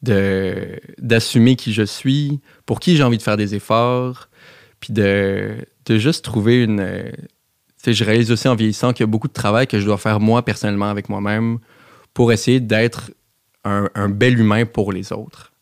d'assumer 0.00 1.54
qui 1.56 1.74
je 1.74 1.82
suis, 1.82 2.40
pour 2.64 2.80
qui 2.80 2.96
j'ai 2.96 3.02
envie 3.02 3.18
de 3.18 3.22
faire 3.22 3.36
des 3.36 3.54
efforts, 3.54 4.30
puis 4.80 4.94
de, 4.94 5.54
de 5.84 5.98
juste 5.98 6.24
trouver 6.24 6.62
une... 6.62 7.12
je 7.86 8.04
réalise 8.04 8.32
aussi 8.32 8.48
en 8.48 8.54
vieillissant 8.54 8.94
qu'il 8.94 9.02
y 9.02 9.08
a 9.08 9.12
beaucoup 9.12 9.28
de 9.28 9.34
travail 9.34 9.66
que 9.66 9.78
je 9.78 9.84
dois 9.84 9.98
faire 9.98 10.18
moi 10.18 10.42
personnellement 10.42 10.88
avec 10.88 11.10
moi-même 11.10 11.58
pour 12.14 12.32
essayer 12.32 12.58
d'être 12.58 13.10
un, 13.64 13.90
un 13.94 14.08
bel 14.08 14.40
humain 14.40 14.64
pour 14.64 14.92
les 14.92 15.12
autres. 15.12 15.52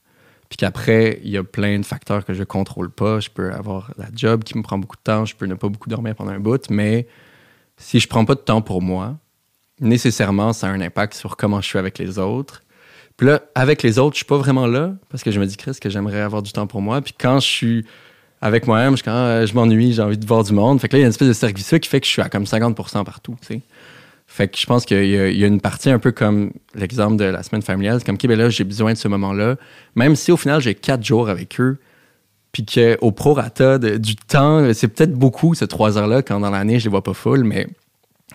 Puis 0.48 0.58
qu'après, 0.58 1.18
il 1.24 1.30
y 1.30 1.38
a 1.38 1.42
plein 1.42 1.78
de 1.80 1.84
facteurs 1.84 2.24
que 2.24 2.34
je 2.34 2.44
contrôle 2.44 2.90
pas. 2.90 3.18
Je 3.18 3.30
peux 3.30 3.50
avoir 3.52 3.92
la 3.96 4.06
job 4.14 4.44
qui 4.44 4.56
me 4.56 4.62
prend 4.62 4.78
beaucoup 4.78 4.96
de 4.96 5.02
temps, 5.02 5.24
je 5.24 5.34
peux 5.34 5.46
ne 5.46 5.54
pas 5.54 5.68
beaucoup 5.68 5.88
dormir 5.88 6.14
pendant 6.14 6.30
un 6.30 6.40
bout, 6.40 6.70
mais 6.70 7.08
si 7.82 8.00
je 8.00 8.08
prends 8.08 8.24
pas 8.24 8.34
de 8.34 8.40
temps 8.40 8.62
pour 8.62 8.80
moi, 8.80 9.16
nécessairement, 9.80 10.52
ça 10.52 10.68
a 10.68 10.70
un 10.70 10.80
impact 10.80 11.14
sur 11.14 11.36
comment 11.36 11.60
je 11.60 11.66
suis 11.66 11.78
avec 11.78 11.98
les 11.98 12.18
autres. 12.18 12.62
Puis 13.16 13.26
là, 13.26 13.42
avec 13.54 13.82
les 13.82 13.98
autres, 13.98 14.14
je 14.14 14.18
suis 14.18 14.24
pas 14.24 14.38
vraiment 14.38 14.66
là 14.66 14.94
parce 15.10 15.22
que 15.22 15.30
je 15.30 15.40
me 15.40 15.46
dis, 15.46 15.56
Chris, 15.56 15.76
que 15.80 15.90
j'aimerais 15.90 16.20
avoir 16.20 16.42
du 16.42 16.52
temps 16.52 16.66
pour 16.66 16.80
moi. 16.80 17.00
Puis 17.02 17.14
quand 17.18 17.40
je 17.40 17.46
suis 17.46 17.86
avec 18.40 18.66
moi-même, 18.66 18.94
quand 19.04 19.10
euh, 19.10 19.46
je 19.46 19.54
m'ennuie, 19.54 19.92
j'ai 19.92 20.02
envie 20.02 20.16
de 20.16 20.26
voir 20.26 20.44
du 20.44 20.52
monde. 20.52 20.80
Fait 20.80 20.88
que 20.88 20.94
là, 20.94 21.00
il 21.00 21.02
y 21.02 21.04
a 21.04 21.06
une 21.06 21.10
espèce 21.10 21.40
de 21.40 21.46
vicieux 21.48 21.78
qui 21.78 21.88
fait 21.88 22.00
que 22.00 22.06
je 22.06 22.12
suis 22.12 22.22
à 22.22 22.28
comme 22.28 22.44
50% 22.44 23.04
partout. 23.04 23.36
Fait 24.26 24.48
que 24.48 24.56
je 24.56 24.66
pense 24.66 24.86
qu'il 24.86 25.04
y, 25.04 25.38
y 25.38 25.44
a 25.44 25.46
une 25.46 25.60
partie 25.60 25.90
un 25.90 25.98
peu 25.98 26.12
comme 26.12 26.52
l'exemple 26.74 27.16
de 27.16 27.24
la 27.24 27.42
semaine 27.42 27.62
familiale. 27.62 27.98
C'est 27.98 28.06
comme, 28.06 28.14
OK, 28.14 28.26
ben 28.26 28.38
là, 28.38 28.48
j'ai 28.48 28.64
besoin 28.64 28.92
de 28.92 28.98
ce 28.98 29.08
moment-là. 29.08 29.56
Même 29.94 30.16
si 30.16 30.32
au 30.32 30.36
final, 30.36 30.60
j'ai 30.60 30.74
quatre 30.74 31.04
jours 31.04 31.28
avec 31.28 31.60
eux, 31.60 31.78
puis 32.52 32.64
qu'au 32.66 33.12
prorata 33.12 33.78
de- 33.78 33.96
du 33.96 34.14
temps, 34.16 34.72
c'est 34.74 34.88
peut-être 34.88 35.12
beaucoup, 35.14 35.54
ces 35.54 35.66
trois 35.66 35.96
heures-là, 35.98 36.22
quand 36.22 36.38
dans 36.40 36.50
l'année, 36.50 36.78
je 36.78 36.84
les 36.84 36.90
vois 36.90 37.02
pas 37.02 37.14
full, 37.14 37.44
mais 37.44 37.66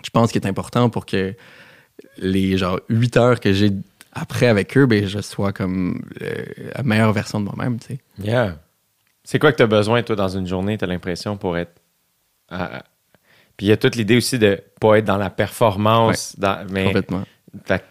je 0.03 0.09
pense 0.09 0.31
qu'il 0.31 0.43
est 0.43 0.47
important 0.47 0.89
pour 0.89 1.05
que 1.05 1.33
les 2.17 2.57
genre 2.57 2.79
huit 2.89 3.15
heures 3.17 3.39
que 3.39 3.53
j'ai 3.53 3.71
après 4.13 4.47
avec 4.47 4.75
eux, 4.77 4.87
ben, 4.87 5.05
je 5.07 5.19
sois 5.21 5.53
comme 5.53 6.01
euh, 6.23 6.43
la 6.75 6.83
meilleure 6.83 7.13
version 7.13 7.39
de 7.39 7.45
moi-même, 7.45 7.77
tu 7.79 7.87
sais. 7.93 7.99
Yeah. 8.19 8.57
C'est 9.23 9.37
quoi 9.39 9.51
que 9.51 9.57
tu 9.57 9.63
as 9.63 9.67
besoin, 9.67 10.01
toi, 10.03 10.15
dans 10.15 10.29
une 10.29 10.47
journée, 10.47 10.77
tu 10.77 10.83
as 10.85 10.87
l'impression, 10.87 11.37
pour 11.37 11.57
être. 11.57 11.73
à- 12.49 12.83
Puis 13.57 13.67
il 13.67 13.69
y 13.69 13.71
a 13.71 13.77
toute 13.77 13.95
l'idée 13.95 14.17
aussi 14.17 14.39
de 14.39 14.59
pas 14.79 14.97
être 14.99 15.05
dans 15.05 15.17
la 15.17 15.29
performance, 15.29 16.33
dans, 16.39 16.65
mais 16.71 16.85
Complètement. 16.85 17.23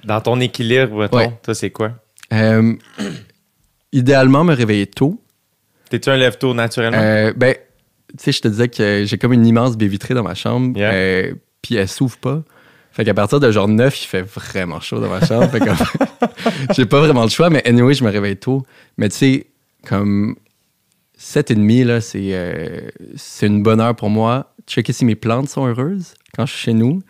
dans 0.04 0.20
ton 0.20 0.40
équilibre, 0.40 0.98
mettons, 1.00 1.16
Ouais. 1.18 1.38
toi, 1.42 1.54
c'est 1.54 1.70
quoi? 1.70 1.92
Euh, 2.32 2.74
idéalement, 3.92 4.44
me 4.44 4.54
réveiller 4.54 4.86
tôt. 4.86 5.20
T'es-tu 5.90 6.08
un 6.10 6.16
lève-tôt 6.16 6.54
naturellement? 6.54 6.98
Euh, 7.00 7.32
ben, 7.36 7.54
tu 8.08 8.14
sais, 8.24 8.32
je 8.32 8.40
te 8.40 8.48
disais 8.48 8.68
que 8.68 9.04
j'ai 9.06 9.18
comme 9.18 9.32
une 9.32 9.46
immense 9.46 9.76
baie 9.76 9.86
vitrée 9.88 10.14
dans 10.14 10.22
ma 10.22 10.34
chambre, 10.34 10.76
Yeah. 10.78 10.92
euh, 10.92 11.34
puis 11.62 11.76
elle 11.76 11.88
s'ouvre 11.88 12.16
pas. 12.18 12.42
Fait 12.92 13.04
qu'à 13.04 13.12
partir 13.14 13.40
de 13.40 13.50
genre 13.50 13.68
9, 13.68 14.02
il 14.02 14.06
fait 14.06 14.22
vraiment 14.22 14.80
chaud 14.80 15.00
dans 15.00 15.10
ma 15.10 15.24
chambre. 15.24 15.50
fait 15.50 15.60
que 15.60 15.70
j'ai 16.74 16.86
pas 16.86 17.00
vraiment 17.00 17.24
le 17.24 17.28
choix, 17.28 17.50
mais 17.50 17.66
anyway, 17.68 17.92
je 17.94 18.02
me 18.04 18.10
réveille 18.10 18.36
tôt. 18.38 18.64
Mais 18.96 19.08
tu 19.10 19.16
sais, 19.16 19.46
comme 19.86 20.36
7 21.18 21.50
et 21.50 21.54
demi, 21.56 21.84
là, 21.84 22.00
c'est 22.00 22.30
euh, 22.32 22.88
c'est 23.16 23.46
une 23.48 23.62
bonne 23.62 23.80
heure 23.80 23.94
pour 23.94 24.08
moi. 24.10 24.54
Checker 24.66 24.92
si 24.94 25.04
mes 25.04 25.14
plantes 25.14 25.48
sont 25.50 25.66
heureuses 25.66 26.14
quand 26.34 26.46
je 26.46 26.52
suis 26.52 26.62
chez 26.64 26.72
nous. 26.72 27.02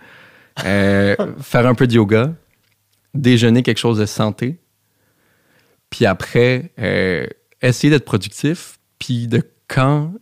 Euh, 0.65 1.15
faire 1.41 1.67
un 1.67 1.75
peu 1.75 1.87
de 1.87 1.95
yoga. 1.95 2.35
Déjeuner 3.15 3.63
quelque 3.63 3.79
chose 3.79 3.99
de 3.99 4.07
santé. 4.07 4.59
Puis 5.89 6.05
après, 6.05 6.73
euh, 6.81 7.27
essayer 7.63 7.91
d'être 7.91 8.05
productif. 8.05 8.79
Puis 8.99 9.27
de 9.27 9.43
quand, 9.69 10.13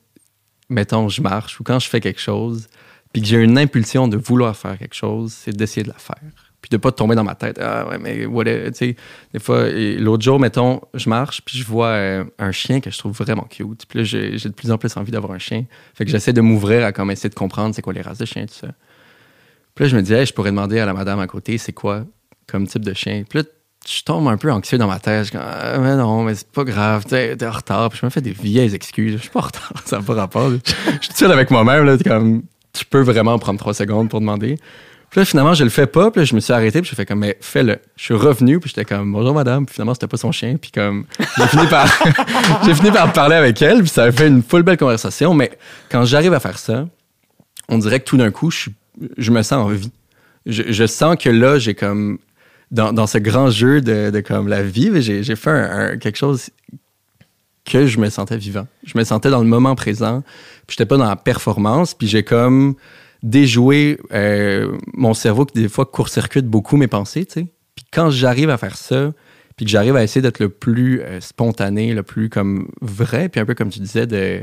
mettons, 0.69 1.09
je 1.09 1.23
marche 1.23 1.61
ou 1.61 1.64
quand 1.64 1.79
je 1.79 1.88
fais 1.88 2.00
quelque 2.00 2.21
chose, 2.21 2.69
puis 3.12 3.23
que 3.23 3.29
j'ai 3.29 3.37
une 3.37 3.59
impulsion 3.59 4.09
de 4.09 4.17
vouloir 4.17 4.57
faire 4.57 4.79
quelque 4.79 4.95
chose, 4.95 5.33
c'est 5.33 5.57
d'essayer 5.57 5.85
de 5.85 5.88
la 5.88 5.99
faire. 5.99 6.17
Puis 6.61 6.71
de 6.71 6.79
pas 6.79 6.91
tomber 6.91 7.14
dans 7.14 7.25
ma 7.25 7.35
tête. 7.35 7.59
Ah 7.61 7.87
ouais, 7.88 7.99
mais 7.99 8.25
whatever, 8.25 8.71
tu 8.73 8.79
sais. 8.79 8.97
Des 9.33 9.38
fois, 9.38 9.69
l'autre 9.69 10.25
jour, 10.25 10.41
mettons, 10.41 10.81
je 10.95 11.09
marche, 11.11 11.43
puis 11.45 11.59
je 11.59 11.64
vois 11.64 11.88
euh, 11.88 12.25
un 12.38 12.53
chien 12.53 12.81
que 12.81 12.91
je 12.91 12.99
trouve 12.99 13.12
vraiment 13.12 13.45
cute. 13.45 13.85
Puis 13.87 13.99
là, 13.99 14.05
j'ai 14.05 14.31
de 14.33 14.55
plus 14.55 14.71
en 14.71 14.79
plus 14.79 14.97
envie 14.97 15.12
d'avoir 15.12 15.33
un 15.33 15.38
chien. 15.38 15.67
Fait 15.95 16.05
que 16.05 16.11
j'essaie 16.11 16.33
de 16.33 16.41
m'ouvrir 16.41 16.85
à 16.85 16.93
comme 16.93 17.11
essayer 17.11 17.29
de 17.29 17.35
comprendre 17.35 17.75
c'est 17.75 17.83
quoi 17.83 17.93
les 17.93 18.00
races 18.00 18.19
de 18.19 18.25
chiens, 18.25 18.47
tout 18.47 18.55
ça. 18.55 18.69
Puis 19.75 19.85
là, 19.85 19.88
je 19.91 19.97
me 19.97 20.03
dis, 20.03 20.14
Hey, 20.14 20.25
je 20.25 20.33
pourrais 20.33 20.50
demander 20.50 20.79
à 20.81 20.87
la 20.87 20.95
madame 20.95 21.21
à 21.21 21.26
côté, 21.26 21.59
c'est 21.59 21.73
quoi 21.73 22.07
comme 22.47 22.67
type 22.67 22.85
de 22.85 22.95
chien. 22.95 23.25
Puis 23.29 23.41
là, 23.41 23.45
je 23.87 24.03
tombe 24.03 24.26
un 24.29 24.37
peu 24.37 24.50
anxieux 24.50 24.79
dans 24.79 24.87
ma 24.87 24.99
tête. 24.99 25.26
Je 25.26 25.33
comme, 25.33 25.43
ah, 25.45 25.79
mais 25.79 25.97
non, 25.97 26.23
mais 26.23 26.35
c'est 26.35 26.50
pas 26.50 26.64
grave, 26.64 27.05
t'es 27.05 27.37
en 27.45 27.50
retard. 27.50 27.91
Puis 27.91 27.99
je 28.00 28.07
me 28.07 28.11
fais 28.11 28.21
des 28.21 28.33
vieilles 28.33 28.75
excuses. 28.75 29.17
Je 29.17 29.23
suis 29.23 29.31
pas 29.31 29.41
en 29.41 29.45
retard, 29.45 29.73
ça 29.85 29.99
n'a 29.99 30.03
pas 30.03 30.14
rapport. 30.14 30.50
Je 30.50 31.05
suis 31.05 31.14
seul 31.14 31.33
avec 31.33 31.50
moi-même. 31.50 31.85
Là, 31.85 31.97
comme, 31.99 32.43
tu 32.73 32.85
peux 32.85 33.03
vraiment 33.03 33.38
prendre 33.38 33.59
trois 33.59 33.75
secondes 33.75 34.09
pour 34.09 34.21
demander. 34.21 34.57
Puis 35.11 35.21
là, 35.21 35.25
finalement, 35.25 35.55
je 35.55 35.62
le 35.62 35.71
fais 35.71 35.87
pas. 35.87 36.11
Puis 36.11 36.23
là, 36.23 36.25
je 36.25 36.35
me 36.35 36.41
suis 36.41 36.53
arrêté. 36.53 36.81
Puis 36.81 36.91
j'ai 36.91 36.97
fait 36.97 37.07
comme, 37.07 37.21
mais 37.21 37.37
fais-le. 37.41 37.79
Je 37.97 38.05
suis 38.05 38.14
revenu. 38.14 38.59
Puis 38.59 38.71
j'étais 38.75 38.85
comme, 38.85 39.12
bonjour 39.12 39.35
madame. 39.35 39.67
Puis 39.67 39.75
finalement, 39.75 39.95
c'était 39.95 40.09
pas 40.09 40.17
son 40.17 40.33
chien. 40.33 40.57
Puis 40.57 40.71
comme, 40.71 41.05
j'ai 41.37 41.47
fini 41.47 41.67
par, 41.67 41.87
j'ai 42.64 42.75
fini 42.75 42.91
par 42.91 43.12
parler 43.12 43.37
avec 43.37 43.61
elle. 43.62 43.81
Puis 43.81 43.91
ça 43.91 44.05
a 44.05 44.12
fait 44.12 44.26
une 44.26 44.43
full 44.43 44.62
belle 44.62 44.79
conversation. 44.79 45.35
Mais 45.35 45.53
quand 45.91 46.05
j'arrive 46.05 46.33
à 46.33 46.41
faire 46.41 46.59
ça, 46.59 46.87
on 47.69 47.79
dirait 47.79 48.00
que 48.00 48.07
tout 48.07 48.17
d'un 48.17 48.31
coup, 48.31 48.50
je, 48.50 48.71
je 49.19 49.31
me 49.31 49.43
sens 49.43 49.64
en 49.64 49.69
vie. 49.69 49.93
Je, 50.47 50.64
je 50.69 50.87
sens 50.87 51.17
que 51.17 51.31
là, 51.31 51.59
j'ai 51.59 51.75
comme, 51.75 52.19
dans, 52.75 53.07
ce 53.07 53.19
grand 53.19 53.50
jeu 53.50 53.81
de, 53.81 54.21
comme 54.21 54.49
la 54.49 54.62
vie, 54.62 54.90
j'ai 55.00 55.37
fait 55.37 55.99
quelque 56.00 56.16
chose 56.16 56.50
que 57.64 57.87
je 57.87 57.99
me 57.99 58.11
sentais 58.11 58.37
vivant. 58.37 58.66
Je 58.85 58.99
me 58.99 59.04
sentais 59.04 59.31
dans 59.31 59.40
le 59.40 59.49
moment 59.49 59.75
présent. 59.75 60.23
Puis 60.66 60.76
j'étais 60.76 60.87
pas 60.87 60.97
dans 60.97 61.09
la 61.09 61.16
performance. 61.16 61.95
Puis 61.95 62.07
j'ai 62.07 62.23
comme 62.23 62.75
déjoué 63.23 63.99
euh, 64.12 64.76
mon 64.93 65.14
cerveau 65.14 65.47
qui 65.47 65.62
des 65.62 65.69
fois 65.69 65.87
court-circuite 65.87 66.47
beaucoup 66.47 66.76
mes 66.76 66.88
pensées. 66.88 67.25
Puis 67.25 67.87
quand 67.90 68.11
j'arrive 68.11 68.50
à 68.50 68.59
faire 68.59 68.76
ça, 68.76 69.12
puis 69.57 69.64
que 69.64 69.71
j'arrive 69.71 69.97
à 69.97 70.02
essayer 70.02 70.21
d'être 70.21 70.40
le 70.40 70.49
plus 70.50 71.00
euh, 71.00 71.21
spontané, 71.21 71.95
le 71.95 72.02
plus 72.02 72.28
comme 72.28 72.69
vrai, 72.83 73.28
puis 73.28 73.40
un 73.40 73.47
peu 73.47 73.54
comme 73.54 73.71
tu 73.71 73.78
disais, 73.78 74.07
de 74.07 74.43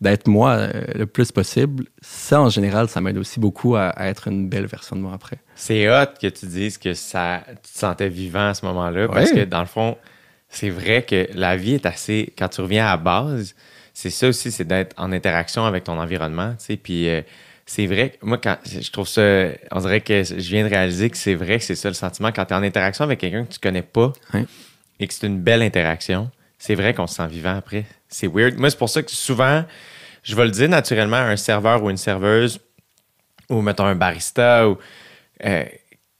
d'être 0.00 0.26
moi 0.28 0.50
euh, 0.52 0.84
le 0.94 1.06
plus 1.06 1.32
possible, 1.32 1.84
ça 2.02 2.40
en 2.40 2.48
général, 2.50 2.88
ça 2.88 3.00
m'aide 3.00 3.16
aussi 3.18 3.40
beaucoup 3.40 3.76
à, 3.76 3.88
à 3.88 4.06
être 4.08 4.28
une 4.28 4.48
belle 4.48 4.66
version 4.66 4.94
de 4.96 5.00
moi 5.00 5.12
après. 5.14 5.38
C'est 5.54 5.88
hot 5.88 6.06
que 6.20 6.26
tu 6.26 6.46
dises 6.46 6.76
que 6.78 6.92
ça, 6.94 7.42
tu 7.64 7.72
te 7.72 7.78
sentais 7.78 8.08
vivant 8.08 8.48
à 8.48 8.54
ce 8.54 8.64
moment-là, 8.66 9.08
parce 9.08 9.32
que 9.32 9.44
dans 9.44 9.60
le 9.60 9.66
fond, 9.66 9.96
c'est 10.48 10.70
vrai 10.70 11.02
que 11.02 11.26
la 11.34 11.56
vie 11.56 11.74
est 11.74 11.86
assez. 11.86 12.32
Quand 12.38 12.48
tu 12.48 12.60
reviens 12.60 12.86
à 12.86 12.90
la 12.92 12.96
base, 12.98 13.54
c'est 13.94 14.10
ça 14.10 14.28
aussi, 14.28 14.50
c'est 14.52 14.64
d'être 14.64 14.94
en 14.98 15.12
interaction 15.12 15.64
avec 15.64 15.84
ton 15.84 15.98
environnement, 15.98 16.50
tu 16.58 16.64
sais. 16.66 16.76
Puis 16.76 17.08
euh, 17.08 17.22
c'est 17.64 17.86
vrai 17.86 18.10
que 18.10 18.24
moi, 18.26 18.38
quand 18.38 18.56
je 18.64 18.90
trouve 18.90 19.08
ça, 19.08 19.22
on 19.72 19.80
dirait 19.80 20.02
que 20.02 20.22
je 20.22 20.34
viens 20.34 20.62
de 20.64 20.68
réaliser 20.68 21.08
que 21.10 21.16
c'est 21.16 21.34
vrai 21.34 21.58
que 21.58 21.64
c'est 21.64 21.74
ça 21.74 21.88
le 21.88 21.94
sentiment 21.94 22.30
quand 22.32 22.44
tu 22.44 22.52
es 22.52 22.56
en 22.56 22.62
interaction 22.62 23.04
avec 23.04 23.18
quelqu'un 23.20 23.44
que 23.44 23.52
tu 23.54 23.58
connais 23.58 23.82
pas 23.82 24.12
Ouais. 24.34 24.44
et 25.00 25.06
que 25.08 25.14
c'est 25.14 25.26
une 25.26 25.40
belle 25.40 25.62
interaction. 25.62 26.30
C'est 26.58 26.74
vrai 26.74 26.94
qu'on 26.94 27.06
se 27.06 27.16
sent 27.16 27.26
vivant 27.26 27.56
après. 27.56 27.84
C'est 28.08 28.26
weird. 28.26 28.58
Moi, 28.58 28.70
c'est 28.70 28.78
pour 28.78 28.88
ça 28.88 29.02
que 29.02 29.10
souvent, 29.10 29.64
je 30.22 30.34
vais 30.34 30.44
le 30.44 30.50
dire 30.50 30.68
naturellement 30.68 31.16
à 31.16 31.24
un 31.24 31.36
serveur 31.36 31.82
ou 31.82 31.90
une 31.90 31.96
serveuse 31.96 32.60
ou 33.48 33.60
mettons 33.60 33.84
un 33.84 33.94
barista 33.94 34.68
ou 34.68 34.78
euh, 35.44 35.64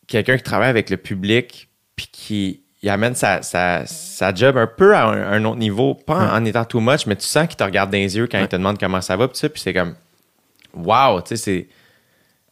quelqu'un 0.07 0.37
qui 0.37 0.43
travaille 0.43 0.69
avec 0.69 0.91
le 0.91 0.97
public 0.97 1.69
puis 1.97 2.09
qui 2.13 2.61
il 2.83 2.91
amène 2.91 3.15
sa, 3.15 3.43
sa, 3.43 3.85
sa 3.87 4.35
job 4.35 4.57
un 4.57 4.67
peu 4.67 4.95
à 4.95 5.07
un, 5.07 5.33
un 5.33 5.45
autre 5.45 5.57
niveau, 5.57 5.95
pas 5.95 6.35
en, 6.35 6.43
en 6.43 6.45
étant 6.45 6.65
too 6.65 6.79
much, 6.79 7.07
mais 7.07 7.17
tu 7.17 7.27
sens 7.27 7.49
qu'il 7.49 7.57
te 7.57 7.65
regarde 7.65 7.91
dans 7.91 7.99
les 7.99 8.17
yeux 8.17 8.29
quand 8.31 8.39
il 8.39 8.47
te 8.47 8.55
demande 8.55 8.79
comment 8.79 9.01
ça 9.01 9.17
va, 9.17 9.27
puis 9.27 9.39
ça, 9.39 9.49
puis 9.49 9.61
c'est 9.61 9.75
comme 9.75 9.97
wow, 10.75 11.21
tu 11.23 11.29
sais, 11.29 11.37
c'est 11.37 11.69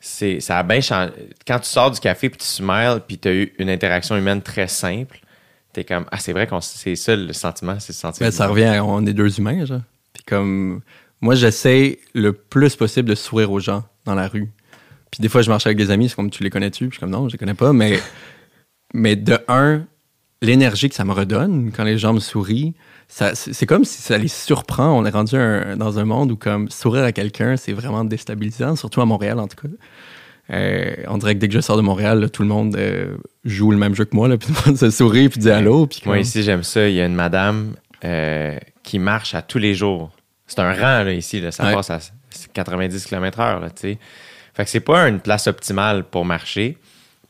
c'est 0.00 0.40
ça 0.40 0.58
a 0.58 0.62
bien 0.62 0.80
changé. 0.80 1.12
Quand 1.46 1.58
tu 1.60 1.68
sors 1.68 1.90
du 1.90 2.00
café 2.00 2.28
puis 2.28 2.38
tu 2.38 2.46
smiles 2.46 3.00
puis 3.06 3.18
tu 3.18 3.28
as 3.28 3.32
eu 3.32 3.54
une 3.58 3.70
interaction 3.70 4.16
humaine 4.16 4.42
très 4.42 4.68
simple, 4.68 5.18
t'es 5.74 5.84
comme 5.84 6.06
ah 6.10 6.18
c'est 6.18 6.32
vrai 6.32 6.46
qu'on 6.46 6.60
c'est 6.62 6.96
ça 6.96 7.14
le 7.16 7.32
sentiment, 7.34 7.78
c'est 7.80 7.92
se 7.92 8.00
sentir. 8.00 8.24
Ben, 8.24 8.30
ça 8.30 8.46
revient, 8.46 8.64
à- 8.64 8.84
on 8.84 9.04
est 9.04 9.12
deux 9.12 9.38
humains, 9.38 9.64
genre. 9.66 9.82
Puis 10.14 10.22
comme, 10.24 10.80
moi, 11.20 11.34
j'essaie 11.34 11.98
le 12.14 12.32
plus 12.32 12.76
possible 12.76 13.08
de 13.08 13.14
sourire 13.14 13.50
aux 13.52 13.60
gens 13.60 13.84
dans 14.06 14.14
la 14.14 14.28
rue. 14.28 14.50
Puis 15.10 15.20
des 15.20 15.28
fois, 15.28 15.42
je 15.42 15.50
marche 15.50 15.66
avec 15.66 15.76
des 15.78 15.90
amis, 15.90 16.08
c'est 16.08 16.14
comme, 16.16 16.30
tu 16.30 16.42
les 16.42 16.50
connais-tu? 16.50 16.88
Puis 16.88 16.92
je 16.92 16.94
suis 16.94 17.00
comme, 17.00 17.10
non, 17.10 17.28
je 17.28 17.34
les 17.34 17.38
connais 17.38 17.54
pas. 17.54 17.72
Mais, 17.72 17.98
mais 18.94 19.16
de 19.16 19.38
un, 19.48 19.82
l'énergie 20.42 20.88
que 20.88 20.94
ça 20.94 21.04
me 21.04 21.12
redonne 21.12 21.72
quand 21.72 21.84
les 21.84 21.98
gens 21.98 22.12
me 22.12 22.20
sourient, 22.20 22.74
c'est 23.08 23.34
c'est 23.34 23.66
comme 23.66 23.84
si 23.84 24.00
ça 24.02 24.16
les 24.18 24.28
surprend. 24.28 24.90
On 24.98 25.04
est 25.04 25.10
rendu 25.10 25.36
un- 25.36 25.76
dans 25.76 25.98
un 25.98 26.04
monde 26.04 26.32
où 26.32 26.36
comme 26.36 26.70
sourire 26.70 27.04
à 27.04 27.12
quelqu'un, 27.12 27.56
c'est 27.56 27.72
vraiment 27.72 28.04
déstabilisant, 28.04 28.76
surtout 28.76 29.00
à 29.02 29.04
Montréal 29.06 29.38
en 29.40 29.46
tout 29.48 29.56
cas. 29.56 29.68
Euh, 30.50 30.94
on 31.08 31.16
dirait 31.18 31.34
que 31.34 31.40
dès 31.40 31.48
que 31.48 31.54
je 31.54 31.60
sors 31.60 31.76
de 31.76 31.82
Montréal, 31.82 32.20
là, 32.20 32.28
tout 32.28 32.42
le 32.42 32.48
monde 32.48 32.76
euh, 32.76 33.16
joue 33.44 33.70
le 33.70 33.78
même 33.78 33.94
jeu 33.94 34.04
que 34.04 34.14
moi, 34.14 34.28
là, 34.28 34.36
puis 34.38 34.48
tout 34.48 34.54
le 34.64 34.70
monde 34.70 34.78
se 34.78 34.90
sourit 34.90 35.28
puis 35.28 35.40
dit 35.40 35.50
allô. 35.50 35.86
Puis 35.86 36.02
Moi, 36.04 36.18
ici, 36.18 36.42
j'aime 36.42 36.62
ça. 36.62 36.86
Il 36.88 36.94
y 36.94 37.00
a 37.00 37.06
une 37.06 37.14
madame 37.14 37.74
euh, 38.04 38.58
qui 38.82 38.98
marche 38.98 39.34
à 39.34 39.42
tous 39.42 39.58
les 39.58 39.74
jours. 39.74 40.10
C'est 40.46 40.58
un 40.60 40.72
rang, 40.72 41.04
là, 41.04 41.12
ici. 41.12 41.40
Là. 41.40 41.50
Ça 41.50 41.64
Ouais. 41.64 41.74
passe 41.74 41.90
à 41.90 41.98
90 42.52 43.06
km/h. 43.06 43.70
Fait 44.52 44.64
que 44.64 44.70
c'est 44.70 44.80
pas 44.80 45.08
une 45.08 45.20
place 45.20 45.46
optimale 45.46 46.04
pour 46.04 46.24
marcher. 46.24 46.76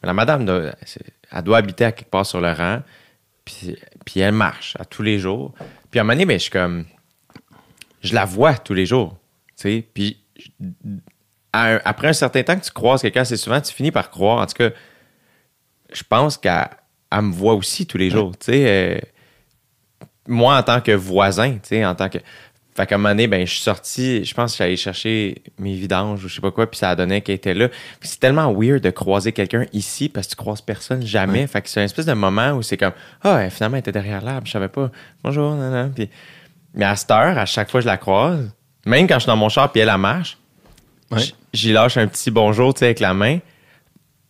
Mais 0.02 0.08
la 0.08 0.12
madame, 0.14 0.44
doit- 0.44 0.74
elle 1.32 1.42
doit 1.42 1.58
habiter 1.58 1.84
à 1.84 1.92
quelque 1.92 2.10
part 2.10 2.26
sur 2.26 2.40
le 2.40 2.50
rang. 2.52 2.82
Puis, 3.44 3.76
puis 4.04 4.20
elle 4.20 4.34
marche 4.34 4.76
à 4.80 4.84
tous 4.84 5.02
les 5.02 5.18
jours. 5.18 5.54
Puis 5.90 6.00
à 6.00 6.02
un 6.02 6.04
moment 6.04 6.14
donné, 6.14 6.26
ben, 6.26 6.34
je 6.38 6.42
suis 6.42 6.50
comme... 6.50 6.84
Je 8.02 8.14
la 8.14 8.24
vois 8.24 8.54
tous 8.54 8.74
les 8.74 8.84
jours. 8.86 9.16
Puis 9.62 10.18
un- 11.56 11.80
après 11.84 12.08
un 12.08 12.12
certain 12.12 12.42
temps 12.42 12.56
que 12.58 12.64
tu 12.64 12.70
croises 12.70 13.02
quelqu'un 13.02 13.22
assez 13.22 13.36
souvent, 13.36 13.60
tu 13.60 13.72
finis 13.72 13.90
par 13.90 14.10
croire. 14.10 14.38
En 14.40 14.46
tout 14.46 14.54
cas, 14.54 14.70
je 15.92 16.02
pense 16.08 16.36
qu'elle 16.36 16.68
elle 17.10 17.22
me 17.22 17.32
voit 17.32 17.54
aussi 17.54 17.86
tous 17.86 17.98
les 17.98 18.10
jours, 18.10 18.32
tu 18.38 18.46
sais. 18.52 18.64
euh, 18.66 18.98
moi, 20.26 20.56
en 20.58 20.62
tant 20.62 20.80
que 20.80 20.92
voisin, 20.92 21.52
tu 21.54 21.60
sais, 21.68 21.84
en 21.84 21.94
tant 21.94 22.08
que... 22.08 22.18
Fait 22.76 22.86
qu'à 22.86 22.96
un 22.96 22.98
moment 22.98 23.10
donné, 23.10 23.28
ben, 23.28 23.46
je 23.46 23.52
suis 23.52 23.62
sorti, 23.62 24.24
je 24.24 24.34
pense 24.34 24.50
que 24.52 24.58
j'allais 24.58 24.74
chercher 24.76 25.42
mes 25.60 25.74
vidanges 25.74 26.24
ou 26.24 26.28
je 26.28 26.34
sais 26.34 26.40
pas 26.40 26.50
quoi, 26.50 26.68
puis 26.68 26.76
ça 26.78 26.90
a 26.90 26.96
donné 26.96 27.20
qu'elle 27.20 27.36
était 27.36 27.54
là. 27.54 27.68
C'est 28.00 28.18
tellement 28.18 28.52
weird 28.52 28.80
de 28.82 28.90
croiser 28.90 29.30
quelqu'un 29.30 29.66
ici 29.72 30.08
parce 30.08 30.26
que 30.26 30.30
tu 30.32 30.36
croises 30.36 30.60
personne 30.60 31.06
jamais. 31.06 31.46
Fait 31.46 31.62
que 31.62 31.68
c'est 31.68 31.80
un 31.80 31.84
espèce 31.84 32.06
de 32.06 32.14
moment 32.14 32.50
où 32.52 32.62
c'est 32.62 32.76
comme, 32.76 32.94
ah, 33.22 33.48
finalement, 33.50 33.76
elle 33.76 33.80
était 33.80 33.92
derrière 33.92 34.22
l'arbre, 34.24 34.48
je 34.48 34.52
savais 34.52 34.66
pas. 34.68 34.90
Bonjour, 35.22 35.54
nan, 35.54 35.70
nan. 35.70 35.92
Puis, 35.94 36.10
mais 36.74 36.84
à 36.86 36.96
cette 36.96 37.12
heure, 37.12 37.38
à 37.38 37.46
chaque 37.46 37.70
fois 37.70 37.78
que 37.78 37.82
je 37.84 37.88
la 37.88 37.96
croise, 37.98 38.50
même 38.86 39.06
quand 39.06 39.14
je 39.16 39.20
suis 39.20 39.28
dans 39.28 39.36
mon 39.36 39.48
char 39.48 39.70
puis 39.70 39.80
elle, 39.80 39.88
elle 39.88 39.96
marche, 39.98 40.36
Ouais. 41.14 41.22
j'y 41.52 41.72
lâche 41.72 41.96
un 41.96 42.06
petit 42.06 42.30
bonjour, 42.30 42.74
tu 42.74 42.80
sais, 42.80 42.86
avec 42.86 43.00
la 43.00 43.14
main. 43.14 43.38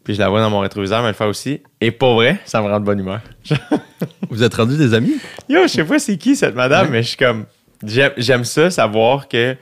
Puis 0.05 0.15
je 0.15 0.19
la 0.21 0.29
vois 0.29 0.41
dans 0.41 0.51
mon 0.51 0.61
rétroviseur, 0.61 1.01
mais 1.01 1.07
elle 1.09 1.13
le 1.13 1.17
fait 1.17 1.25
aussi. 1.25 1.63
Et 1.81 1.91
pour 1.91 2.15
vrai, 2.17 2.39
ça 2.45 2.61
me 2.61 2.69
rend 2.69 2.79
de 2.79 2.85
bonne 2.85 2.99
humeur. 3.01 3.21
Vous 4.31 4.43
êtes 4.43 4.55
rendus 4.55 4.77
des 4.77 4.93
amis? 4.93 5.17
Yo, 5.49 5.63
je 5.63 5.69
sais 5.69 5.85
pas 5.85 5.99
c'est 5.99 6.19
qui 6.19 6.37
cette 6.37 6.55
madame, 6.55 6.87
Ouais. 6.87 6.93
mais 6.93 7.03
je 7.03 7.09
suis 7.09 7.17
comme. 7.17 7.47
J'aime 7.83 8.13
j'aime 8.19 8.45
ça, 8.45 8.71
savoir 8.71 9.29
que 9.29 9.57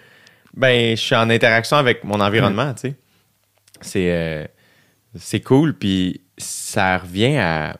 ben, 0.55 0.97
je 0.97 1.01
suis 1.01 1.15
en 1.15 1.31
interaction 1.31 1.77
avec 1.77 2.03
mon 2.05 2.21
environnement, 2.21 2.75
tu 2.75 2.81
sais. 2.91 2.97
C'est 3.81 4.11
euh, 4.13 4.45
c'est 5.17 5.41
cool, 5.41 5.75
puis 5.75 6.21
ça 6.39 6.99
revient 6.99 7.37
à. 7.37 7.77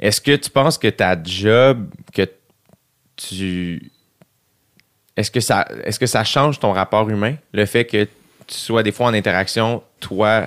Est-ce 0.00 0.20
que 0.20 0.34
tu 0.34 0.50
penses 0.50 0.76
que 0.78 0.88
ta 0.88 1.16
job, 1.22 1.88
que 2.12 2.26
tu. 3.16 3.91
Est-ce 5.16 5.30
que 5.30 5.40
ça 5.40 5.66
est-ce 5.84 5.98
que 5.98 6.06
ça 6.06 6.24
change 6.24 6.58
ton 6.58 6.72
rapport 6.72 7.08
humain? 7.10 7.34
Le 7.52 7.66
fait 7.66 7.84
que 7.84 8.04
tu 8.46 8.54
sois 8.56 8.82
des 8.82 8.92
fois 8.92 9.06
en 9.06 9.14
interaction, 9.14 9.82
toi, 10.00 10.46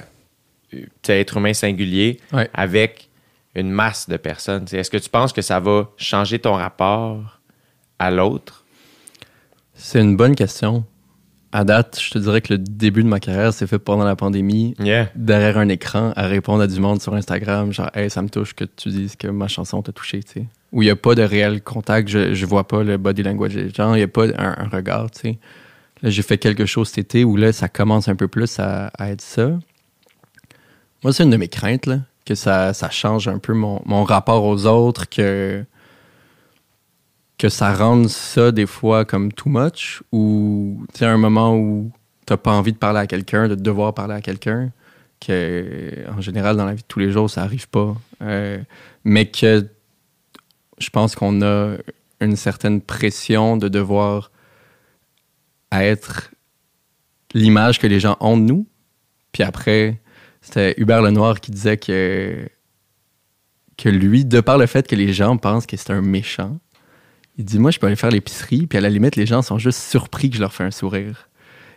euh, 0.74 0.82
tu 1.02 1.12
es 1.12 1.22
être 1.22 1.38
humain 1.38 1.54
singulier, 1.54 2.20
Ouais. 2.34 2.50
avec 2.54 3.10
une 3.56 3.70
masse 3.72 4.10
de 4.10 4.18
personnes? 4.18 4.66
Est-ce 4.72 4.90
que 4.90 4.98
tu 4.98 5.10
penses 5.10 5.32
que 5.34 5.42
ça 5.42 5.60
va 5.60 5.90
changer 5.98 6.40
ton 6.40 6.54
rapport 6.54 7.40
à 8.00 8.12
l'autre? 8.12 8.66
C'est 9.76 10.02
une 10.02 10.18
bonne 10.18 10.36
question. 10.36 10.84
À 11.58 11.64
date, 11.64 12.02
je 12.02 12.10
te 12.10 12.18
dirais 12.20 12.42
que 12.42 12.52
le 12.52 12.58
début 12.60 13.02
de 13.02 13.08
ma 13.08 13.22
carrière 13.22 13.54
s'est 13.54 13.66
fait 13.66 13.80
pendant 13.80 14.04
la 14.04 14.18
pandémie, 14.18 14.76
Yeah. 14.78 15.10
derrière 15.16 15.58
un 15.58 15.70
écran, 15.70 16.12
à 16.18 16.28
répondre 16.28 16.62
à 16.62 16.68
du 16.68 16.82
monde 16.82 17.02
sur 17.02 17.14
Instagram, 17.14 17.72
genre, 17.72 17.90
hey, 17.96 18.10
ça 18.10 18.22
me 18.22 18.28
touche 18.28 18.54
que 18.54 18.66
tu 18.66 18.90
dises 18.90 19.16
que 19.16 19.30
ma 19.30 19.48
chanson 19.48 19.82
t'a 19.82 19.94
touché, 19.94 20.22
tu 20.22 20.32
sais. 20.34 20.46
Où 20.74 20.82
il 20.82 20.88
n'y 20.88 20.92
a 20.92 20.98
pas 20.98 21.16
de 21.16 21.22
réel 21.22 21.62
contact, 21.62 22.10
je, 22.10 22.34
je 22.34 22.46
vois 22.46 22.68
pas 22.68 22.84
le 22.84 22.98
body 22.98 23.24
language 23.24 23.54
des 23.56 23.70
gens, 23.70 23.94
il 23.94 24.00
n'y 24.00 24.04
a 24.04 24.10
pas 24.10 24.26
un, 24.38 24.66
un 24.66 24.68
regard, 24.68 25.10
tu 25.12 25.20
sais. 25.22 25.38
Là, 26.02 26.10
j'ai 26.10 26.24
fait 26.24 26.38
quelque 26.38 26.66
chose 26.66 26.90
cet 26.90 26.98
été 26.98 27.24
où 27.24 27.38
là, 27.38 27.54
ça 27.54 27.70
commence 27.70 28.10
un 28.10 28.18
peu 28.18 28.28
plus 28.28 28.60
à, 28.60 28.88
à 28.98 29.12
être 29.12 29.22
ça. 29.22 29.58
Moi, 31.06 31.14
c'est 31.14 31.24
une 31.24 31.30
de 31.30 31.38
mes 31.38 31.48
craintes, 31.48 31.86
là, 31.86 32.00
que 32.26 32.36
ça, 32.36 32.74
ça 32.74 32.90
change 32.90 33.30
un 33.30 33.40
peu 33.40 33.54
mon, 33.54 33.82
mon 33.86 34.04
rapport 34.04 34.44
aux 34.44 34.66
autres, 34.66 35.08
que, 35.08 35.64
que 37.38 37.50
ça 37.50 37.74
rende 37.74 38.08
ça 38.08 38.52
des 38.52 38.66
fois 38.66 39.06
comme 39.06 39.32
too 39.32 39.50
much, 39.50 40.02
ou 40.12 40.86
tu 40.94 41.00
sais, 41.00 41.06
un 41.06 41.18
moment 41.18 41.56
où 41.56 41.92
t'as 42.26 42.38
pas 42.38 42.52
envie 42.52 42.74
de 42.74 42.78
parler 42.78 43.00
à 43.00 43.08
quelqu'un, 43.08 43.48
de 43.48 43.56
devoir 43.56 43.94
parler 43.94 44.16
à 44.16 44.22
quelqu'un, 44.22 44.72
que 45.20 46.10
en 46.10 46.22
général, 46.22 46.58
dans 46.58 46.66
la 46.66 46.74
vie 46.74 46.82
de 46.82 46.88
tous 46.88 47.00
les 47.00 47.12
jours, 47.12 47.30
ça 47.30 47.44
arrive 47.44 47.68
pas. 47.68 47.96
Euh, 48.22 48.60
mais 49.04 49.30
que 49.30 49.68
je 50.78 50.90
pense 50.90 51.16
qu'on 51.16 51.42
a 51.42 51.78
une 52.22 52.36
certaine 52.36 52.82
pression 52.82 53.58
de 53.58 53.68
devoir 53.68 54.32
être 55.72 56.32
l'image 57.34 57.80
que 57.80 57.88
les 57.88 58.00
gens 58.00 58.18
ont 58.20 58.38
de 58.38 58.44
nous. 58.44 58.68
Puis 59.32 59.44
après, 59.44 60.00
c'était 60.42 60.74
Hubert 60.78 61.02
Lenoir 61.02 61.40
qui 61.40 61.52
disait 61.52 61.78
que, 61.78 62.48
que 63.78 63.90
lui, 63.90 64.26
de 64.26 64.40
par 64.42 64.58
le 64.58 64.66
fait 64.66 64.88
que 64.88 64.96
les 64.96 65.14
gens 65.14 65.38
pensent 65.38 65.66
que 65.66 65.76
c'est 65.76 65.92
un 65.92 66.02
méchant, 66.02 66.60
il 67.38 67.46
dit 67.46 67.60
Moi, 67.60 67.72
je 67.72 67.80
peux 67.80 67.88
aller 67.88 67.96
faire 67.96 68.12
l'épicerie, 68.12 68.68
puis 68.68 68.78
à 68.78 68.82
la 68.82 68.90
limite, 68.90 69.16
les 69.16 69.26
gens 69.26 69.42
sont 69.42 69.58
juste 69.58 69.80
surpris 69.80 70.30
que 70.30 70.36
je 70.36 70.42
leur 70.42 70.54
fais 70.54 70.64
un 70.64 70.72
sourire. 70.72 71.30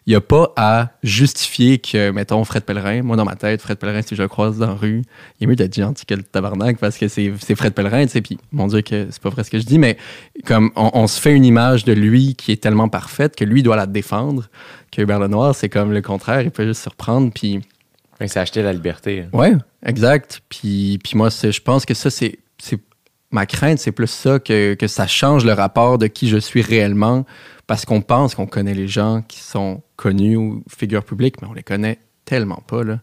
Il 0.06 0.12
n'y 0.12 0.16
a 0.16 0.22
pas 0.22 0.54
à 0.56 0.92
justifier 1.02 1.76
que, 1.76 2.10
mettons, 2.12 2.42
Fred 2.44 2.62
Pellerin, 2.64 3.02
moi 3.02 3.16
dans 3.16 3.26
ma 3.26 3.36
tête, 3.36 3.60
Fred 3.60 3.76
Pellerin, 3.76 4.00
si 4.00 4.16
je 4.16 4.22
le 4.22 4.28
croise 4.28 4.56
dans 4.56 4.68
la 4.68 4.72
rue, 4.72 5.02
il 5.38 5.44
est 5.44 5.46
mieux 5.46 5.54
d'être 5.56 5.74
gentil 5.74 6.06
que 6.06 6.14
le 6.14 6.22
tabarnak 6.22 6.78
parce 6.78 6.96
que 6.96 7.08
c'est 7.08 7.30
Fred 7.54 7.74
Pellerin, 7.74 8.06
tu 8.06 8.12
sais. 8.12 8.22
Puis, 8.22 8.38
mon 8.50 8.68
Dieu, 8.68 8.80
que 8.80 9.08
c'est 9.10 9.20
pas 9.20 9.28
vrai 9.28 9.44
ce 9.44 9.50
que 9.50 9.58
je 9.58 9.66
dis, 9.66 9.78
mais 9.78 9.98
comme 10.46 10.70
on, 10.76 10.90
on 10.94 11.06
se 11.08 11.20
fait 11.20 11.34
une 11.34 11.44
image 11.44 11.84
de 11.84 11.92
lui 11.92 12.36
qui 12.36 12.52
est 12.52 12.62
tellement 12.62 12.88
parfaite 12.88 13.36
que 13.36 13.44
lui 13.44 13.62
doit 13.62 13.76
la 13.76 13.86
défendre, 13.86 14.48
que 14.90 15.02
Hubert 15.02 15.18
Lenoir, 15.18 15.54
c'est 15.54 15.68
comme 15.68 15.92
le 15.92 16.00
contraire, 16.00 16.40
il 16.40 16.52
peut 16.52 16.64
juste 16.66 16.80
surprendre, 16.80 17.30
puis. 17.34 17.60
C'est 18.24 18.38
acheter 18.38 18.62
la 18.62 18.72
liberté. 18.72 19.26
hein. 19.26 19.36
Ouais, 19.36 19.52
exact. 19.84 20.40
Puis, 20.48 20.98
puis 21.04 21.18
moi, 21.18 21.28
je 21.28 21.60
pense 21.60 21.84
que 21.84 21.92
ça, 21.92 22.08
c'est 22.08 22.38
ma 23.30 23.46
crainte, 23.46 23.78
c'est 23.78 23.92
plus 23.92 24.06
ça 24.10 24.38
que, 24.38 24.74
que 24.74 24.86
ça 24.86 25.06
change 25.06 25.44
le 25.44 25.52
rapport 25.52 25.98
de 25.98 26.06
qui 26.06 26.28
je 26.28 26.38
suis 26.38 26.62
réellement, 26.62 27.26
parce 27.66 27.84
qu'on 27.84 28.00
pense 28.00 28.34
qu'on 28.34 28.46
connaît 28.46 28.74
les 28.74 28.88
gens 28.88 29.22
qui 29.28 29.40
sont 29.40 29.82
connus 29.96 30.36
ou 30.36 30.62
figures 30.68 31.04
publiques, 31.04 31.42
mais 31.42 31.48
on 31.48 31.52
les 31.52 31.62
connaît 31.62 31.98
tellement 32.24 32.62
pas 32.66 32.82
là. 32.84 33.00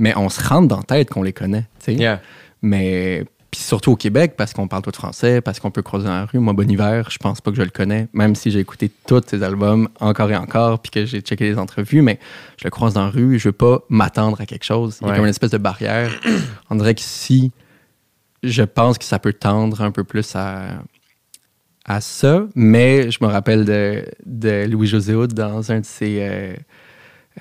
Mais 0.00 0.12
on 0.16 0.28
se 0.28 0.40
rentre 0.46 0.68
dans 0.68 0.76
la 0.78 0.82
tête 0.84 1.10
qu'on 1.10 1.22
les 1.22 1.32
connaît, 1.32 1.66
tu 1.80 1.86
sais. 1.86 1.94
Yeah. 1.94 2.20
Mais 2.62 3.24
puis 3.50 3.60
surtout 3.62 3.92
au 3.92 3.96
Québec, 3.96 4.34
parce 4.36 4.52
qu'on 4.52 4.68
parle 4.68 4.82
tout 4.82 4.90
français, 4.92 5.40
parce 5.40 5.58
qu'on 5.58 5.70
peut 5.70 5.80
croiser 5.80 6.04
dans 6.06 6.12
la 6.14 6.26
rue. 6.26 6.38
Moi, 6.38 6.52
Bon 6.52 6.68
Hiver, 6.70 7.08
je 7.10 7.16
pense 7.16 7.40
pas 7.40 7.50
que 7.50 7.56
je 7.56 7.62
le 7.62 7.70
connais, 7.70 8.06
même 8.12 8.34
si 8.34 8.50
j'ai 8.50 8.58
écouté 8.60 8.90
tous 9.06 9.22
ses 9.26 9.42
albums 9.42 9.88
encore 10.00 10.30
et 10.30 10.36
encore, 10.36 10.80
puis 10.80 10.90
que 10.90 11.06
j'ai 11.06 11.20
checké 11.22 11.44
les 11.44 11.58
entrevues, 11.58 12.02
mais 12.02 12.18
je 12.58 12.64
le 12.64 12.70
croise 12.70 12.92
dans 12.92 13.04
la 13.04 13.10
rue, 13.10 13.38
je 13.38 13.48
veux 13.48 13.52
pas 13.52 13.80
m'attendre 13.88 14.38
à 14.40 14.44
quelque 14.46 14.64
chose. 14.64 14.98
Il 15.00 15.04
y 15.04 15.06
a 15.06 15.10
Ouais. 15.12 15.16
comme 15.16 15.24
une 15.24 15.30
espèce 15.30 15.50
de 15.52 15.56
barrière. 15.58 16.10
On 16.68 16.74
dirait 16.76 16.94
que 16.94 17.00
si 17.00 17.50
je 18.42 18.62
pense 18.62 18.98
que 18.98 19.04
ça 19.04 19.18
peut 19.18 19.32
tendre 19.32 19.82
un 19.82 19.90
peu 19.90 20.04
plus 20.04 20.34
à, 20.36 20.82
à 21.84 22.00
ça, 22.00 22.46
mais 22.54 23.10
je 23.10 23.18
me 23.22 23.26
rappelle 23.28 23.64
de, 23.64 24.04
de 24.26 24.66
Louis-José 24.68 25.14
dans 25.28 25.72
un 25.72 25.80
de 25.80 25.84
ses 25.86 26.18
euh, 26.20 26.54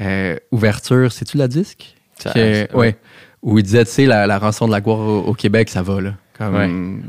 euh, 0.02 0.36
ouvertures, 0.52 1.12
c'est-tu 1.12 1.38
la 1.38 1.48
disque? 1.48 1.96
Que- 2.24 2.30
ouais. 2.74 2.74
ouais. 2.74 2.96
Où 3.44 3.60
il 3.60 3.64
disait, 3.64 3.86
tu 3.86 3.92
sais, 3.92 4.06
la, 4.06 4.26
la 4.26 4.40
rançon 4.40 4.66
de 4.68 4.72
la 4.72 4.82
gloire 4.82 5.00
au, 5.00 5.20
au 5.26 5.34
Québec, 5.34 5.70
ça 5.70 5.82
va, 5.84 6.02
là. 6.02 6.14
Comme, 6.38 6.56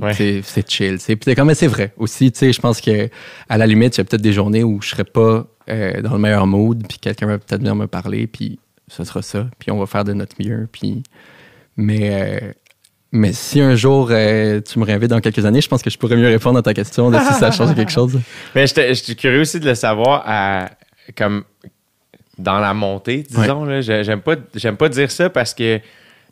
Ouais, 0.00 0.06
ouais. 0.08 0.42
c'est- 0.42 0.70
chill, 0.70 0.98
tu. 0.98 1.16
Puis 1.16 1.34
comme, 1.34 1.52
c'est 1.54 1.66
vrai. 1.66 1.92
Aussi, 1.96 2.30
tu 2.32 2.38
sais, 2.38 2.52
je 2.52 2.60
pense 2.60 2.80
que 2.80 3.08
à 3.48 3.58
la 3.58 3.66
limite, 3.66 3.96
il 3.96 3.98
y 3.98 4.00
a 4.02 4.04
peut-être 4.04 4.22
des 4.22 4.32
journées 4.32 4.64
où 4.64 4.80
je 4.82 4.88
serais 4.90 5.04
pas 5.04 5.46
euh, 5.70 6.00
dans 6.02 6.12
le 6.14 6.18
meilleur 6.18 6.46
mood, 6.46 6.82
puis 6.88 6.98
quelqu'un 6.98 7.26
va 7.26 7.38
peut-être 7.38 7.60
venir 7.60 7.74
me 7.74 7.86
parler, 7.86 8.26
puis 8.26 8.58
ce 8.86 9.04
sera 9.04 9.20
ça. 9.22 9.48
Puis 9.58 9.70
on 9.70 9.78
va 9.78 9.86
faire 9.86 10.04
de 10.04 10.12
notre 10.14 10.34
mieux, 10.42 10.66
puis... 10.70 11.02
Mais... 11.76 12.54
mais 13.12 13.32
si 13.32 13.60
un 13.60 13.74
jour 13.74 14.08
euh, 14.10 14.60
tu 14.60 14.78
me 14.78 14.84
réinvites 14.84 15.10
dans 15.10 15.20
quelques 15.20 15.44
années, 15.44 15.60
je 15.60 15.68
pense 15.68 15.82
que 15.82 15.90
je 15.90 15.96
pourrais 15.98 16.16
mieux 16.16 16.28
répondre 16.28 16.58
à 16.58 16.62
ta 16.62 16.74
question 16.74 17.10
de 17.10 17.18
si 17.18 17.34
ça 17.34 17.48
a 17.48 17.50
changé 17.50 17.74
quelque 17.74 17.90
chose. 17.92 18.18
Mais 18.54 18.66
j'étais 18.66 18.92
j'étais 18.94 19.14
curieux 19.14 19.40
aussi 19.40 19.60
de 19.60 19.66
le 19.66 19.74
savoir 19.74 20.24
comme 21.16 21.44
dans 22.38 22.58
la 22.60 22.74
montée, 22.74 23.22
disons. 23.28 23.64
là. 23.64 23.80
J'ai- 23.80 24.04
J'aime 24.04 24.20
pas, 24.20 24.36
j'aime 24.54 24.76
pas 24.76 24.88
dire 24.88 25.10
ça 25.10 25.28
parce 25.30 25.54
que 25.54 25.80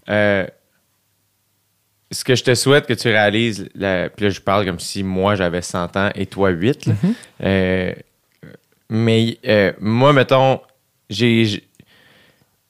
euh, 0.08 0.46
ce 2.12 2.22
que 2.24 2.34
je 2.36 2.44
te 2.44 2.54
souhaite 2.54 2.86
que 2.86 2.92
tu 2.94 3.08
réalises, 3.08 3.68
la- 3.74 4.08
puis 4.10 4.26
là 4.26 4.30
je 4.30 4.40
parle 4.40 4.64
comme 4.66 4.78
si 4.78 5.02
moi 5.02 5.34
j'avais 5.34 5.62
100 5.62 5.96
ans 5.96 6.10
et 6.14 6.26
toi 6.26 6.50
8. 6.50 6.86
là. 6.86 6.92
Euh, 7.42 7.92
mais 8.88 9.38
moi, 9.80 10.12
mettons, 10.12 10.60
j'ai 11.10 11.64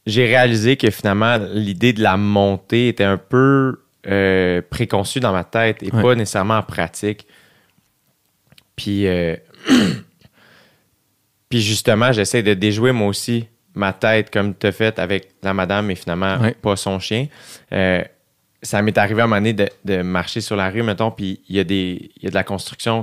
j'ai 0.06 0.24
réalisé 0.24 0.76
que 0.76 0.90
finalement 0.90 1.36
l'idée 1.52 1.92
de 1.92 2.02
la 2.02 2.16
montée 2.16 2.88
était 2.88 3.04
un 3.04 3.18
peu 3.18 3.80
euh, 4.06 4.62
préconçue 4.68 5.20
dans 5.20 5.32
ma 5.32 5.44
tête 5.44 5.82
et 5.82 5.90
Ouais. 5.92 6.02
pas 6.02 6.14
nécessairement 6.14 6.58
en 6.58 6.62
pratique. 6.62 7.26
Puis, 8.76 9.06
euh, 9.06 9.36
puis 11.48 11.60
justement, 11.60 12.12
j'essaie 12.12 12.42
de 12.42 12.54
déjouer 12.54 12.92
moi 12.92 13.08
aussi 13.08 13.46
ma 13.74 13.92
tête 13.92 14.30
comme 14.30 14.54
tu 14.56 14.66
as 14.66 14.72
fait 14.72 14.98
avec 14.98 15.30
la 15.42 15.52
madame 15.54 15.90
et 15.90 15.94
finalement 15.94 16.38
Ouais. 16.38 16.52
pas 16.54 16.76
son 16.76 16.98
chien. 16.98 17.28
Euh, 17.72 18.02
ça 18.62 18.80
m'est 18.82 18.96
arrivé 18.98 19.20
à 19.20 19.24
un 19.24 19.26
moment 19.26 19.36
donné 19.40 19.52
de, 19.52 19.68
de 19.84 20.02
marcher 20.02 20.40
sur 20.40 20.56
la 20.56 20.70
rue, 20.70 20.82
mettons, 20.82 21.10
puis 21.10 21.40
il 21.48 21.56
y, 21.56 21.60
a 21.60 21.64
des- 21.64 22.10
y 22.22 22.26
a 22.26 22.30
de 22.30 22.34
la 22.34 22.42
construction, 22.42 23.02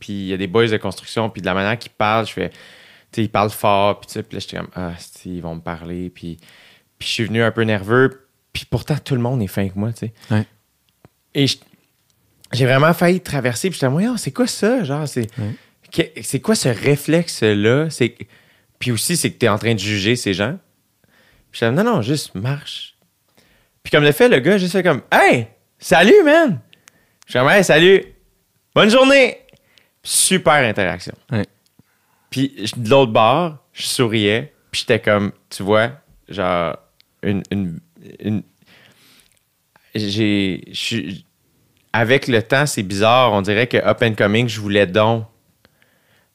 puis 0.00 0.12
il 0.12 0.26
y 0.26 0.32
a 0.32 0.36
des 0.36 0.46
boys 0.48 0.66
de 0.66 0.76
construction, 0.76 1.30
puis 1.30 1.40
de 1.40 1.46
la 1.46 1.54
manière 1.54 1.78
qu'ils 1.78 1.92
parlent, 1.92 2.26
je 2.26 2.32
fais, 2.32 2.50
tu 2.50 2.56
sais, 3.12 3.22
ils 3.24 3.28
parlent 3.30 3.50
fort, 3.50 4.00
puis 4.00 4.08
tu 4.08 4.12
sais, 4.14 4.22
puis 4.24 4.36
là, 4.36 4.40
j'étais 4.40 4.56
comme, 4.58 4.68
ah, 4.74 4.92
ils 5.24 5.40
vont 5.40 5.54
me 5.54 5.60
parler, 5.60 6.10
puis, 6.10 6.38
Puis 6.98 7.08
je 7.08 7.12
suis 7.14 7.24
venu 7.24 7.42
un 7.42 7.50
peu 7.50 7.62
nerveux. 7.62 8.23
Puis 8.54 8.64
pourtant, 8.64 8.96
tout 8.96 9.14
le 9.14 9.20
monde 9.20 9.42
est 9.42 9.46
fin 9.48 9.60
avec 9.62 9.76
moi, 9.76 9.92
tu 9.92 10.06
sais. 10.06 10.12
Ouais. 10.30 10.46
Et 11.34 11.44
j'ai 12.52 12.64
vraiment 12.64 12.94
failli 12.94 13.20
traverser. 13.20 13.68
Puis 13.68 13.78
j'étais, 13.78 13.90
moi, 13.90 14.16
c'est 14.16 14.30
quoi 14.32 14.46
ça? 14.46 14.82
Genre, 14.84 15.06
c'est 15.06 15.26
Ouais. 15.38 16.40
quoi 16.40 16.54
ce 16.54 16.68
réflexe-là? 16.70 17.88
Puis 18.78 18.90
aussi, 18.92 19.16
c'est 19.18 19.30
que 19.32 19.38
tu 19.38 19.44
es 19.46 19.48
en 19.48 19.58
train 19.58 19.74
de 19.74 19.78
juger 19.78 20.16
ces 20.16 20.32
gens. 20.34 20.58
Puis 21.50 21.60
j'étais, 21.60 21.72
non, 21.72 21.84
non, 21.84 22.00
juste 22.00 22.34
marche. 22.34 22.96
Puis 23.82 23.90
comme 23.90 24.04
le 24.04 24.12
fait, 24.12 24.28
le 24.28 24.38
gars, 24.38 24.56
juste 24.56 24.72
fait 24.72 24.82
comme, 24.82 25.02
hey, 25.12 25.46
salut, 25.78 26.22
man! 26.24 26.60
Je 27.26 27.32
suis 27.32 27.38
comme, 27.38 27.48
hey, 27.50 27.62
salut! 27.64 28.02
Bonne 28.74 28.88
journée! 28.90 29.38
Super 30.02 30.54
interaction. 30.64 31.14
Ouais. 31.30 31.44
Puis 32.30 32.54
de 32.76 32.88
l'autre 32.90 33.12
bord, 33.12 33.58
je 33.72 33.82
souriais, 33.84 34.54
puis 34.70 34.80
j'étais 34.82 35.00
comme, 35.00 35.32
tu 35.50 35.62
vois, 35.62 35.92
genre, 36.28 36.76
une. 37.22 37.42
une, 37.50 37.80
une- 38.20 38.42
j'ai. 39.94 40.64
Avec 41.92 42.26
le 42.26 42.42
temps, 42.42 42.66
c'est 42.66 42.82
bizarre. 42.82 43.32
On 43.32 43.42
dirait 43.42 43.68
que 43.68 43.76
Up 43.76 43.98
and 44.02 44.14
Coming, 44.14 44.48
je 44.48 44.60
voulais 44.60 44.86
donc 44.86 45.26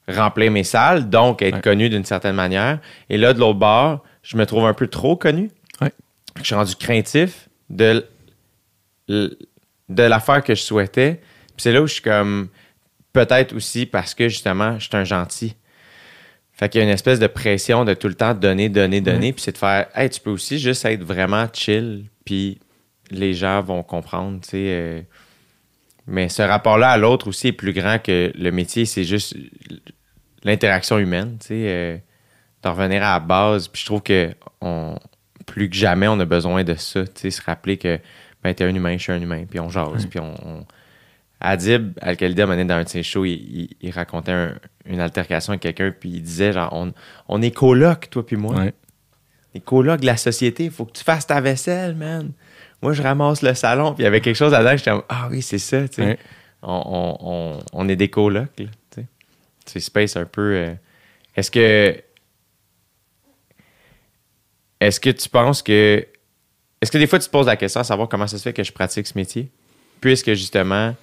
remplir 0.08 0.50
mes 0.50 0.64
salles, 0.64 1.10
donc 1.10 1.42
être 1.42 1.56
Ouais. 1.56 1.60
connu 1.60 1.88
d'une 1.90 2.04
certaine 2.04 2.34
manière. 2.34 2.80
Et 3.10 3.18
là, 3.18 3.34
de 3.34 3.38
l'autre 3.38 3.58
bord, 3.58 4.02
je 4.22 4.36
me 4.38 4.46
trouve 4.46 4.64
un 4.64 4.72
peu 4.74 4.86
trop 4.86 5.16
connu. 5.16 5.50
Ouais. 5.80 5.92
Je 6.38 6.44
suis 6.44 6.54
rendu 6.54 6.74
craintif 6.76 7.48
de, 7.68 8.06
de 9.08 9.36
l'affaire 10.02 10.42
que 10.42 10.54
je 10.54 10.62
souhaitais. 10.62 11.20
Puis 11.48 11.56
c'est 11.58 11.72
là 11.72 11.82
où 11.82 11.86
je 11.86 11.94
suis 11.94 12.02
comme. 12.02 12.48
Peut-être 13.12 13.54
aussi 13.54 13.86
parce 13.86 14.14
que 14.14 14.28
justement, 14.28 14.78
je 14.78 14.86
suis 14.88 14.96
un 14.96 15.04
gentil. 15.04 15.56
Fait 16.60 16.68
qu'il 16.68 16.78
y 16.78 16.82
a 16.82 16.86
une 16.86 16.92
espèce 16.92 17.18
de 17.18 17.26
pression 17.26 17.84
de 17.86 17.94
tout 17.94 18.06
le 18.06 18.14
temps 18.14 18.34
donner, 18.34 18.68
donner, 18.68 19.00
donner. 19.00 19.32
Puis 19.32 19.40
c'est 19.42 19.52
de 19.52 19.58
faire, 19.58 19.86
hey, 19.96 20.10
tu 20.10 20.20
peux 20.20 20.30
aussi 20.30 20.58
juste 20.58 20.84
être 20.84 21.02
vraiment 21.02 21.46
chill. 21.52 22.04
Puis 22.26 22.60
les 23.10 23.32
gens 23.34 23.62
vont 23.62 23.82
comprendre, 23.82 24.40
tu 24.42 24.50
sais. 24.50 24.56
euh. 24.68 25.00
mais 26.06 26.28
ce 26.28 26.42
rapport-là 26.42 26.90
à 26.90 26.96
l'autre 26.98 27.28
aussi 27.28 27.48
est 27.48 27.52
plus 27.52 27.72
grand 27.72 27.98
que 27.98 28.30
le 28.38 28.50
métier. 28.52 28.84
C'est 28.84 29.04
juste 29.04 29.34
l'interaction 30.44 30.98
humaine, 30.98 31.38
tu 31.40 31.46
sais. 31.48 31.54
euh, 31.66 31.96
de 32.62 32.68
revenir 32.68 33.02
à 33.02 33.14
la 33.14 33.20
base. 33.20 33.68
Puis 33.68 33.80
je 33.80 33.86
trouve 33.86 34.02
que 34.02 34.30
on, 34.60 34.96
plus 35.46 35.70
que 35.70 35.76
jamais, 35.76 36.08
on 36.08 36.20
a 36.20 36.24
besoin 36.26 36.62
de 36.62 36.74
ça, 36.74 37.04
tu 37.06 37.12
sais. 37.16 37.30
Se 37.30 37.42
rappeler 37.42 37.78
que, 37.78 37.98
ben, 38.42 38.54
t'es 38.54 38.64
un 38.64 38.74
humain, 38.74 38.96
je 38.98 39.02
suis 39.02 39.12
un 39.12 39.20
humain. 39.22 39.44
Puis 39.48 39.60
on 39.60 39.70
jase. 39.70 40.06
Puis 40.06 40.20
on, 40.20 40.34
on- 40.46 40.66
Adib, 41.40 41.98
Al-Khalida, 42.02 42.46
mené 42.46 42.64
dans 42.64 42.74
un 42.74 42.84
de 42.84 42.88
ses 42.88 43.02
shows, 43.02 43.24
il, 43.24 43.32
il- 43.32 43.76
il 43.80 43.90
racontait 43.90 44.32
un- 44.32 44.54
une 44.84 45.00
altercation 45.00 45.52
avec 45.52 45.62
quelqu'un, 45.62 45.92
puis 45.98 46.10
il 46.10 46.22
disait 46.22 46.52
genre, 46.52 46.70
on, 46.72 46.92
on 47.28 47.40
est 47.42 47.50
coloc, 47.50 48.10
toi 48.10 48.24
puis 48.26 48.36
moi. 48.36 48.54
Ouais. 48.56 48.74
Les 49.54 49.60
colocs 49.60 50.00
de 50.00 50.06
la 50.06 50.16
société, 50.16 50.64
il 50.64 50.70
faut 50.70 50.84
que 50.84 50.92
tu 50.92 51.02
fasses 51.04 51.26
ta 51.26 51.40
vaisselle, 51.40 51.94
man. 51.96 52.30
Moi, 52.82 52.92
je 52.92 53.02
ramasse 53.02 53.42
le 53.42 53.54
salon, 53.54 53.94
puis 53.94 54.02
il 54.02 54.04
y 54.04 54.06
avait 54.06 54.20
quelque 54.20 54.36
chose 54.36 54.52
là-dedans, 54.52 54.76
j'étais 54.76 54.90
comme, 54.90 55.02
ah 55.08 55.28
oui, 55.30 55.42
c'est 55.42 55.58
ça, 55.58 55.88
tu 55.88 55.96
sais. 55.96 56.02
Ouais. 56.02 56.18
On, 56.62 57.16
on- 57.20 57.58
on- 57.72 57.88
est 57.88 57.96
des 57.96 58.08
colocs, 58.10 58.48
là, 58.58 58.66
tu 58.66 58.66
sais. 58.94 59.06
C'est 59.66 59.80
space 59.80 60.16
un 60.16 60.24
peu. 60.26 60.54
euh, 60.54 60.74
Est-ce 61.36 61.50
que. 61.50 61.96
Est-ce 64.80 65.00
que 65.00 65.10
tu 65.10 65.28
penses 65.28 65.62
que. 65.62 66.06
Est-ce 66.80 66.90
que 66.90 66.98
des 66.98 67.06
fois, 67.06 67.18
tu 67.18 67.26
te 67.26 67.30
poses 67.30 67.46
la 67.46 67.56
question 67.56 67.80
à 67.80 67.84
savoir 67.84 68.08
comment 68.08 68.26
ça 68.26 68.38
se 68.38 68.42
fait 68.42 68.52
que 68.52 68.62
je 68.64 68.72
pratique 68.72 69.06
ce 69.06 69.16
métier? 69.16 69.50
Puisque 70.00 70.32
justement, 70.34 70.94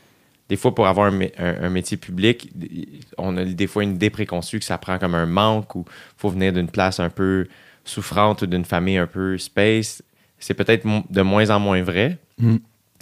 des 0.50 0.56
fois, 0.56 0.74
pour 0.74 0.88
avoir 0.88 1.08
un, 1.08 1.18
mé- 1.18 1.34
un- 1.38 1.66
un 1.66 1.70
métier 1.70 1.98
public, 1.98 2.52
on 3.18 3.36
a 3.38 3.44
des 3.46 3.68
fois 3.68 3.84
une 3.84 3.96
idée 3.96 4.10
préconçue 4.10 4.60
que 4.60 4.66
ça 4.66 4.78
prend 4.78 4.98
comme 4.98 5.16
un 5.16 5.26
manque 5.26 5.76
ou 5.76 5.86
faut 6.18 6.30
venir 6.30 6.54
d'une 6.54 6.70
place 6.70 7.00
un 7.00 7.10
peu 7.10 7.48
souffrante 7.84 8.42
ou 8.42 8.48
d'une 8.48 8.66
famille 8.66 8.98
un 8.98 9.08
peu 9.08 9.38
space. 9.38 10.02
C'est 10.40 10.54
peut-être 10.54 10.86
de 11.10 11.22
moins 11.22 11.50
en 11.50 11.60
moins 11.60 11.82
vrai. 11.82 12.18
Mm. 12.38 12.58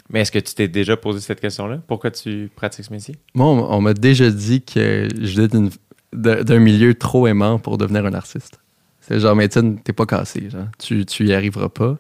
Mais 0.10 0.22
est-ce 0.22 0.32
que 0.32 0.40
tu 0.40 0.54
t'es 0.54 0.68
déjà 0.68 0.96
posé 0.98 1.20
cette 1.20 1.42
question-là? 1.42 1.80
Pourquoi 1.88 2.12
tu 2.12 2.50
pratiques 2.56 2.86
ce 2.86 2.94
métier? 2.94 3.16
Moi, 3.34 3.48
on, 3.48 3.74
on 3.74 3.82
m'a 3.82 3.94
déjà 3.94 4.30
dit 4.30 4.62
que 4.62 5.10
je 5.20 5.42
venais 5.42 5.70
d'un 6.14 6.60
milieu 6.60 6.94
trop 6.94 7.28
aimant 7.28 7.58
pour 7.60 7.78
devenir 7.78 8.06
un 8.06 8.14
artiste. 8.14 8.60
C'est 9.02 9.20
genre, 9.20 9.36
mais 9.36 9.48
t'es 9.50 9.94
pas 9.94 10.06
cassé, 10.06 10.50
genre. 10.50 10.68
Tu, 10.80 11.06
tu 11.06 11.26
y 11.28 11.34
arriveras 11.34 11.70
pas. 11.70 11.98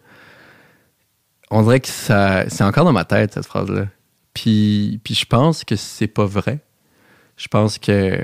On 1.52 1.62
dirait 1.64 1.80
que 1.80 1.88
ça, 1.88 2.46
c'est 2.50 2.64
encore 2.64 2.86
dans 2.86 2.94
ma 2.94 3.06
tête, 3.06 3.34
cette 3.34 3.46
phrase-là. 3.46 3.88
Puis, 4.36 5.02
je 5.10 5.26
pense 5.26 5.64
que 5.64 5.76
c'est 5.76 6.08
pas 6.08 6.26
vrai. 6.26 6.60
Je 7.38 7.48
pense 7.48 7.80
que 7.80 8.20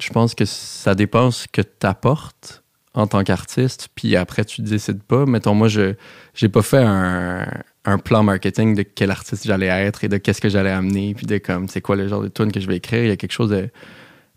je 0.00 0.10
pense 0.10 0.34
que 0.34 0.44
ça 0.44 0.94
dépend 0.94 1.32
ce 1.32 1.48
que 1.48 1.60
tu 1.60 1.86
apportes 1.86 2.62
en 2.94 3.08
tant 3.08 3.24
qu'artiste, 3.24 3.88
puis 3.94 4.16
après 4.16 4.44
tu 4.44 4.62
décides 4.62 5.02
pas. 5.02 5.26
Mettons, 5.26 5.54
moi, 5.54 5.68
je 5.68 5.94
j'ai 6.34 6.48
pas 6.48 6.62
fait 6.62 6.82
un, 6.82 7.46
un 7.84 7.98
plan 7.98 8.22
marketing 8.22 8.76
de 8.76 8.82
quel 8.82 9.10
artiste 9.10 9.44
j'allais 9.44 9.66
être 9.66 10.04
et 10.04 10.08
de 10.08 10.16
qu'est-ce 10.16 10.40
que 10.40 10.48
j'allais 10.48 10.70
amener, 10.70 11.14
puis 11.14 11.26
de 11.26 11.38
comme 11.38 11.68
c'est 11.68 11.80
quoi 11.80 11.96
le 11.96 12.08
genre 12.08 12.22
de 12.22 12.28
tune 12.28 12.52
que 12.52 12.60
je 12.60 12.68
vais 12.68 12.76
écrire. 12.76 13.02
Il 13.02 13.08
y 13.08 13.12
a 13.12 13.16
quelque 13.16 13.32
chose 13.32 13.50
de, 13.50 13.68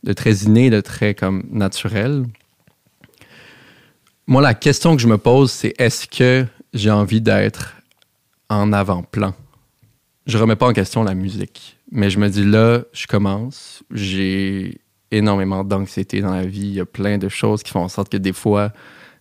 de 0.04 0.14
très 0.14 0.34
inné, 0.46 0.72
de 0.72 0.82
très 0.82 1.14
comme 1.14 1.44
naturel. 1.52 2.26
Moi, 4.26 4.42
la 4.42 4.56
question 4.56 4.96
que 4.96 5.02
je 5.02 5.08
me 5.08 5.18
pose, 5.18 5.52
c'est 5.52 5.74
est-ce 5.80 6.08
que 6.08 6.46
j'ai 6.74 6.92
envie 6.92 7.22
d'être 7.22 7.76
en 8.50 8.74
avant-plan? 8.74 9.36
Je 10.28 10.38
remets 10.38 10.56
pas 10.56 10.68
en 10.68 10.74
question 10.74 11.04
la 11.04 11.16
musique, 11.16 11.78
mais 11.92 12.10
je 12.10 12.20
me 12.20 12.30
dis 12.30 12.46
là, 12.46 12.82
je 12.94 13.08
commence, 13.08 13.84
j'ai 13.92 14.80
énormément 15.10 15.64
d'anxiété 15.64 16.22
dans 16.22 16.34
la 16.34 16.46
vie, 16.46 16.68
il 16.68 16.74
y 16.74 16.80
a 16.80 16.86
plein 16.86 17.18
de 17.18 17.28
choses 17.28 17.64
qui 17.64 17.72
font 17.72 17.82
en 17.82 17.90
sorte 17.90 18.10
que 18.10 18.18
des 18.18 18.34
fois, 18.34 18.72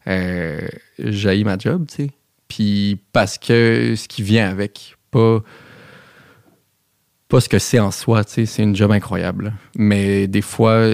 euh, 0.06 0.60
j'haïs 0.98 1.44
ma 1.44 1.58
job, 1.58 1.86
tu 1.88 2.04
sais. 2.04 2.10
Puis 2.48 2.98
parce 3.12 3.38
que 3.38 3.94
ce 3.96 4.08
qui 4.08 4.22
vient 4.22 4.48
avec, 4.48 4.96
pas, 5.10 5.40
pas 7.28 7.40
ce 7.40 7.48
que 7.48 7.58
c'est 7.58 7.78
en 7.78 7.92
soi, 7.92 8.22
c'est 8.26 8.58
une 8.58 8.74
job 8.74 8.90
incroyable. 8.90 9.54
Mais 9.76 10.26
des 10.26 10.42
fois, 10.42 10.90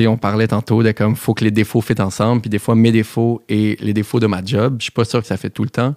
on 0.00 0.16
parlait 0.16 0.48
tantôt 0.48 0.82
de 0.82 0.90
comme, 0.92 1.16
faut 1.16 1.34
que 1.34 1.44
les 1.44 1.52
défauts 1.52 1.80
fitent 1.80 2.00
ensemble, 2.00 2.42
puis 2.42 2.50
des 2.50 2.58
fois, 2.58 2.74
mes 2.74 2.92
défauts 2.92 3.42
et 3.48 3.76
les 3.80 3.94
défauts 3.94 4.20
de 4.20 4.26
ma 4.26 4.44
job, 4.44 4.76
je 4.78 4.84
suis 4.84 4.92
pas 4.92 5.04
sûr 5.04 5.20
que 5.20 5.26
ça 5.26 5.36
fait 5.36 5.50
tout 5.50 5.62
le 5.62 5.70
temps. 5.70 5.94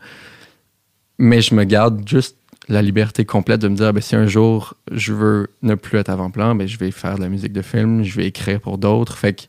Mais 1.18 1.42
je 1.42 1.54
me 1.54 1.64
garde 1.64 2.08
juste 2.08 2.38
la 2.72 2.82
liberté 2.82 3.26
complète 3.26 3.62
de 3.62 3.68
me 3.68 3.76
dire, 3.76 3.94
ben, 3.94 4.02
si 4.02 4.16
un 4.16 4.28
jour 4.28 4.76
je 4.92 5.14
veux 5.14 5.50
ne 5.62 5.76
plus 5.76 6.00
être 6.00 6.10
avant-plan, 6.10 6.56
ben, 6.56 6.68
je 6.68 6.78
vais 6.78 6.90
faire 6.92 7.16
de 7.16 7.22
la 7.22 7.30
musique 7.30 7.52
de 7.52 7.62
film, 7.62 8.04
je 8.04 8.16
vais 8.16 8.28
écrire 8.28 8.62
pour 8.62 8.78
d'autres. 8.78 9.18
Fait 9.18 9.34
que 9.34 9.42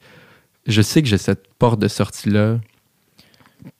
je 0.66 0.82
sais 0.82 1.02
que 1.02 1.08
j'ai 1.08 1.18
cette 1.18 1.46
porte 1.54 1.78
de 1.78 1.88
sortie-là, 1.88 2.58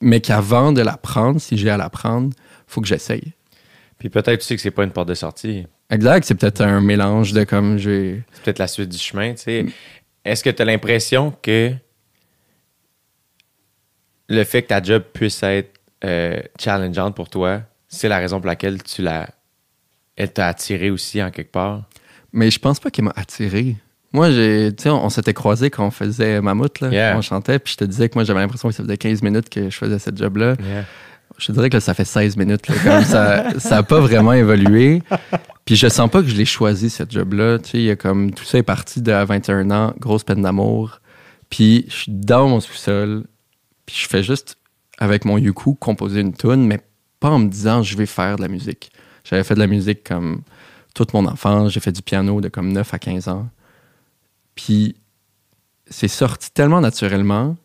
mais 0.01 0.21
qu'avant 0.21 0.73
de 0.73 0.81
la 0.81 0.97
prendre, 0.97 1.41
si 1.41 1.59
j'ai 1.59 1.71
à 1.71 1.77
la 1.77 1.91
prendre, 1.91 2.31
faut 2.69 2.81
que 2.81 2.87
j'essaye. 2.87 3.33
Puis 3.99 4.09
peut-être 4.09 4.41
aussi 4.41 4.55
que 4.55 4.63
c'est 4.63 4.71
pas 4.71 4.85
une 4.85 4.93
porte 4.93 5.09
de 5.09 5.15
sortie. 5.15 5.67
Exact, 5.91 6.25
c'est 6.25 6.37
peut-être 6.37 6.61
un 6.61 6.81
mélange 6.81 7.33
de 7.33 7.43
comme 7.45 7.79
j'ai. 7.79 8.23
C'est 8.33 8.45
peut-être 8.45 8.59
la 8.61 8.69
suite 8.69 8.89
du 8.89 8.99
chemin, 8.99 9.33
tu 9.35 9.43
sais. 9.43 9.67
Est-ce 10.25 10.45
que 10.45 10.51
tu 10.51 10.63
as 10.63 10.65
l'impression 10.65 11.35
que 11.43 11.73
le 14.29 14.45
fait 14.45 14.63
que 14.63 14.69
ta 14.69 14.81
job 14.81 15.03
puisse 15.13 15.43
être 15.43 15.81
euh, 16.05 16.41
challengeante 16.59 17.17
pour 17.17 17.29
toi, 17.29 17.63
c'est 17.93 18.09
la 18.09 18.19
raison 18.19 18.41
pour 18.41 18.49
laquelle 18.49 18.83
tu 18.83 19.03
l'as. 19.03 19.29
Elle 20.17 20.33
t'a 20.33 20.49
attiré 20.49 20.91
aussi 20.91 21.23
en 21.23 21.31
quelque 21.31 21.53
part? 21.53 21.85
Mais 22.33 22.51
je 22.51 22.59
pense 22.59 22.81
pas 22.81 22.91
qu'elle 22.91 23.05
m'a 23.05 23.13
attiré. 23.15 23.77
Moi, 24.13 24.31
j'ai, 24.31 24.75
tu 24.77 24.85
sais, 24.85 24.91
on, 24.91 25.05
on 25.05 25.11
s'était 25.11 25.35
croisés 25.35 25.71
quand 25.71 25.87
on 25.87 25.91
faisait 25.91 26.41
Mammouth, 26.41 26.81
là. 26.81 26.89
Yeah. 26.89 27.17
On 27.17 27.23
chantait, 27.23 27.59
puis 27.59 27.73
je 27.73 27.79
te 27.79 27.85
disais 27.85 28.09
que 28.09 28.15
moi, 28.15 28.25
j'avais 28.25 28.41
l'impression 28.41 28.69
que 28.69 28.75
ça 28.75 28.83
faisait 28.83 28.97
15 28.97 29.23
minutes 29.23 29.49
que 29.49 29.71
je 29.71 29.77
faisais 29.77 29.99
cette 29.99 30.19
job-là. 30.19 30.57
Je 31.39 31.47
te 31.47 31.53
dirais 31.53 31.71
que 31.71 31.77
là, 31.77 31.81
ça 31.81 31.95
fait 31.95 32.05
16 32.05 32.37
minutes. 32.37 32.69
là, 32.69 32.75
comme 32.83 33.05
ça 33.05 33.45
ça 33.59 33.79
a 33.79 33.83
pas 33.83 34.01
vraiment 34.01 34.33
évolué. 34.33 35.03
Puis 35.65 35.77
je 35.77 35.89
sens 35.89 36.11
pas 36.11 36.23
que 36.23 36.29
je 36.29 36.37
l'ai 36.37 36.45
choisi, 36.45 36.91
cette 36.91 37.11
job-là. 37.11 37.59
Tu 37.59 37.71
sais, 37.71 37.79
il 37.79 37.85
y 37.85 37.91
a 37.91 37.97
comme... 37.97 38.33
Tout 38.33 38.45
ça 38.45 38.59
est 38.59 38.63
parti 38.63 39.01
de 39.01 39.13
à 39.13 39.25
21 39.25 39.71
ans, 39.71 39.95
grosse 39.99 40.25
peine 40.25 40.43
d'amour. 40.43 41.01
Puis 41.49 41.87
je 41.89 41.95
suis 41.95 42.13
dans 42.13 42.49
mon 42.49 42.61
sous-sol. 42.61 43.25
Puis 43.87 43.97
je 44.03 44.09
fais 44.09 44.23
juste, 44.23 44.57
avec 44.99 45.25
mon 45.25 45.39
yuku, 45.39 45.75
composer 45.75 46.21
une 46.21 46.35
tune, 46.35 46.67
mais 46.67 46.81
pas 47.23 47.31
en 47.31 47.39
me 47.39 47.49
disant 47.49 47.83
«je 47.85 47.97
vais 47.97 48.07
faire 48.07 48.37
de 48.37 48.43
la 48.43 48.49
musique». 48.49 48.93
J'avais 49.25 49.45
fait 49.45 49.55
de 49.55 49.61
la 49.61 49.67
musique 49.67 50.05
comme 50.05 50.43
toute 50.95 51.15
mon 51.15 51.25
enfance. 51.27 51.73
J'ai 51.73 51.81
fait 51.81 51.93
du 51.93 52.03
piano 52.03 52.41
de 52.41 52.49
comme 52.49 52.73
9 52.73 52.93
à 52.93 52.99
15 52.99 53.29
ans. 53.29 53.49
Puis 54.55 54.97
c'est 55.87 56.09
sorti 56.09 56.51
tellement 56.53 56.81
naturellement 56.81 57.57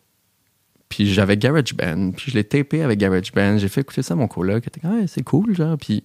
puis 0.88 1.06
j'avais 1.12 1.36
GarageBand, 1.36 2.12
puis 2.12 2.30
je 2.30 2.36
l'ai 2.36 2.44
tapé 2.44 2.82
avec 2.82 2.98
GarageBand. 2.98 3.58
J'ai 3.58 3.68
fait 3.68 3.82
écouter 3.82 4.02
ça 4.02 4.14
à 4.14 4.16
mon 4.16 4.26
coloc. 4.26 4.66
Était 4.66 4.80
Ah, 4.84 5.06
c'est 5.06 5.22
cool, 5.22 5.54
genre. 5.54 5.76
Puis, 5.76 6.04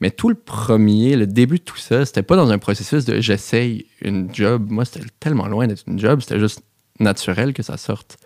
mais 0.00 0.10
tout 0.10 0.28
le 0.28 0.34
premier, 0.34 1.16
le 1.16 1.26
début 1.26 1.58
de 1.58 1.64
tout 1.64 1.76
ça, 1.76 2.04
c'était 2.04 2.22
pas 2.22 2.36
dans 2.36 2.50
un 2.50 2.58
processus 2.58 3.04
de 3.04 3.20
j'essaye 3.20 3.86
une 4.02 4.32
job. 4.34 4.70
Moi, 4.70 4.84
c'était 4.84 5.06
tellement 5.20 5.46
loin 5.46 5.66
d'être 5.66 5.84
une 5.86 5.98
job. 5.98 6.20
C'était 6.20 6.40
juste 6.40 6.62
naturel 6.98 7.52
que 7.52 7.62
ça 7.62 7.76
sorte 7.76 8.18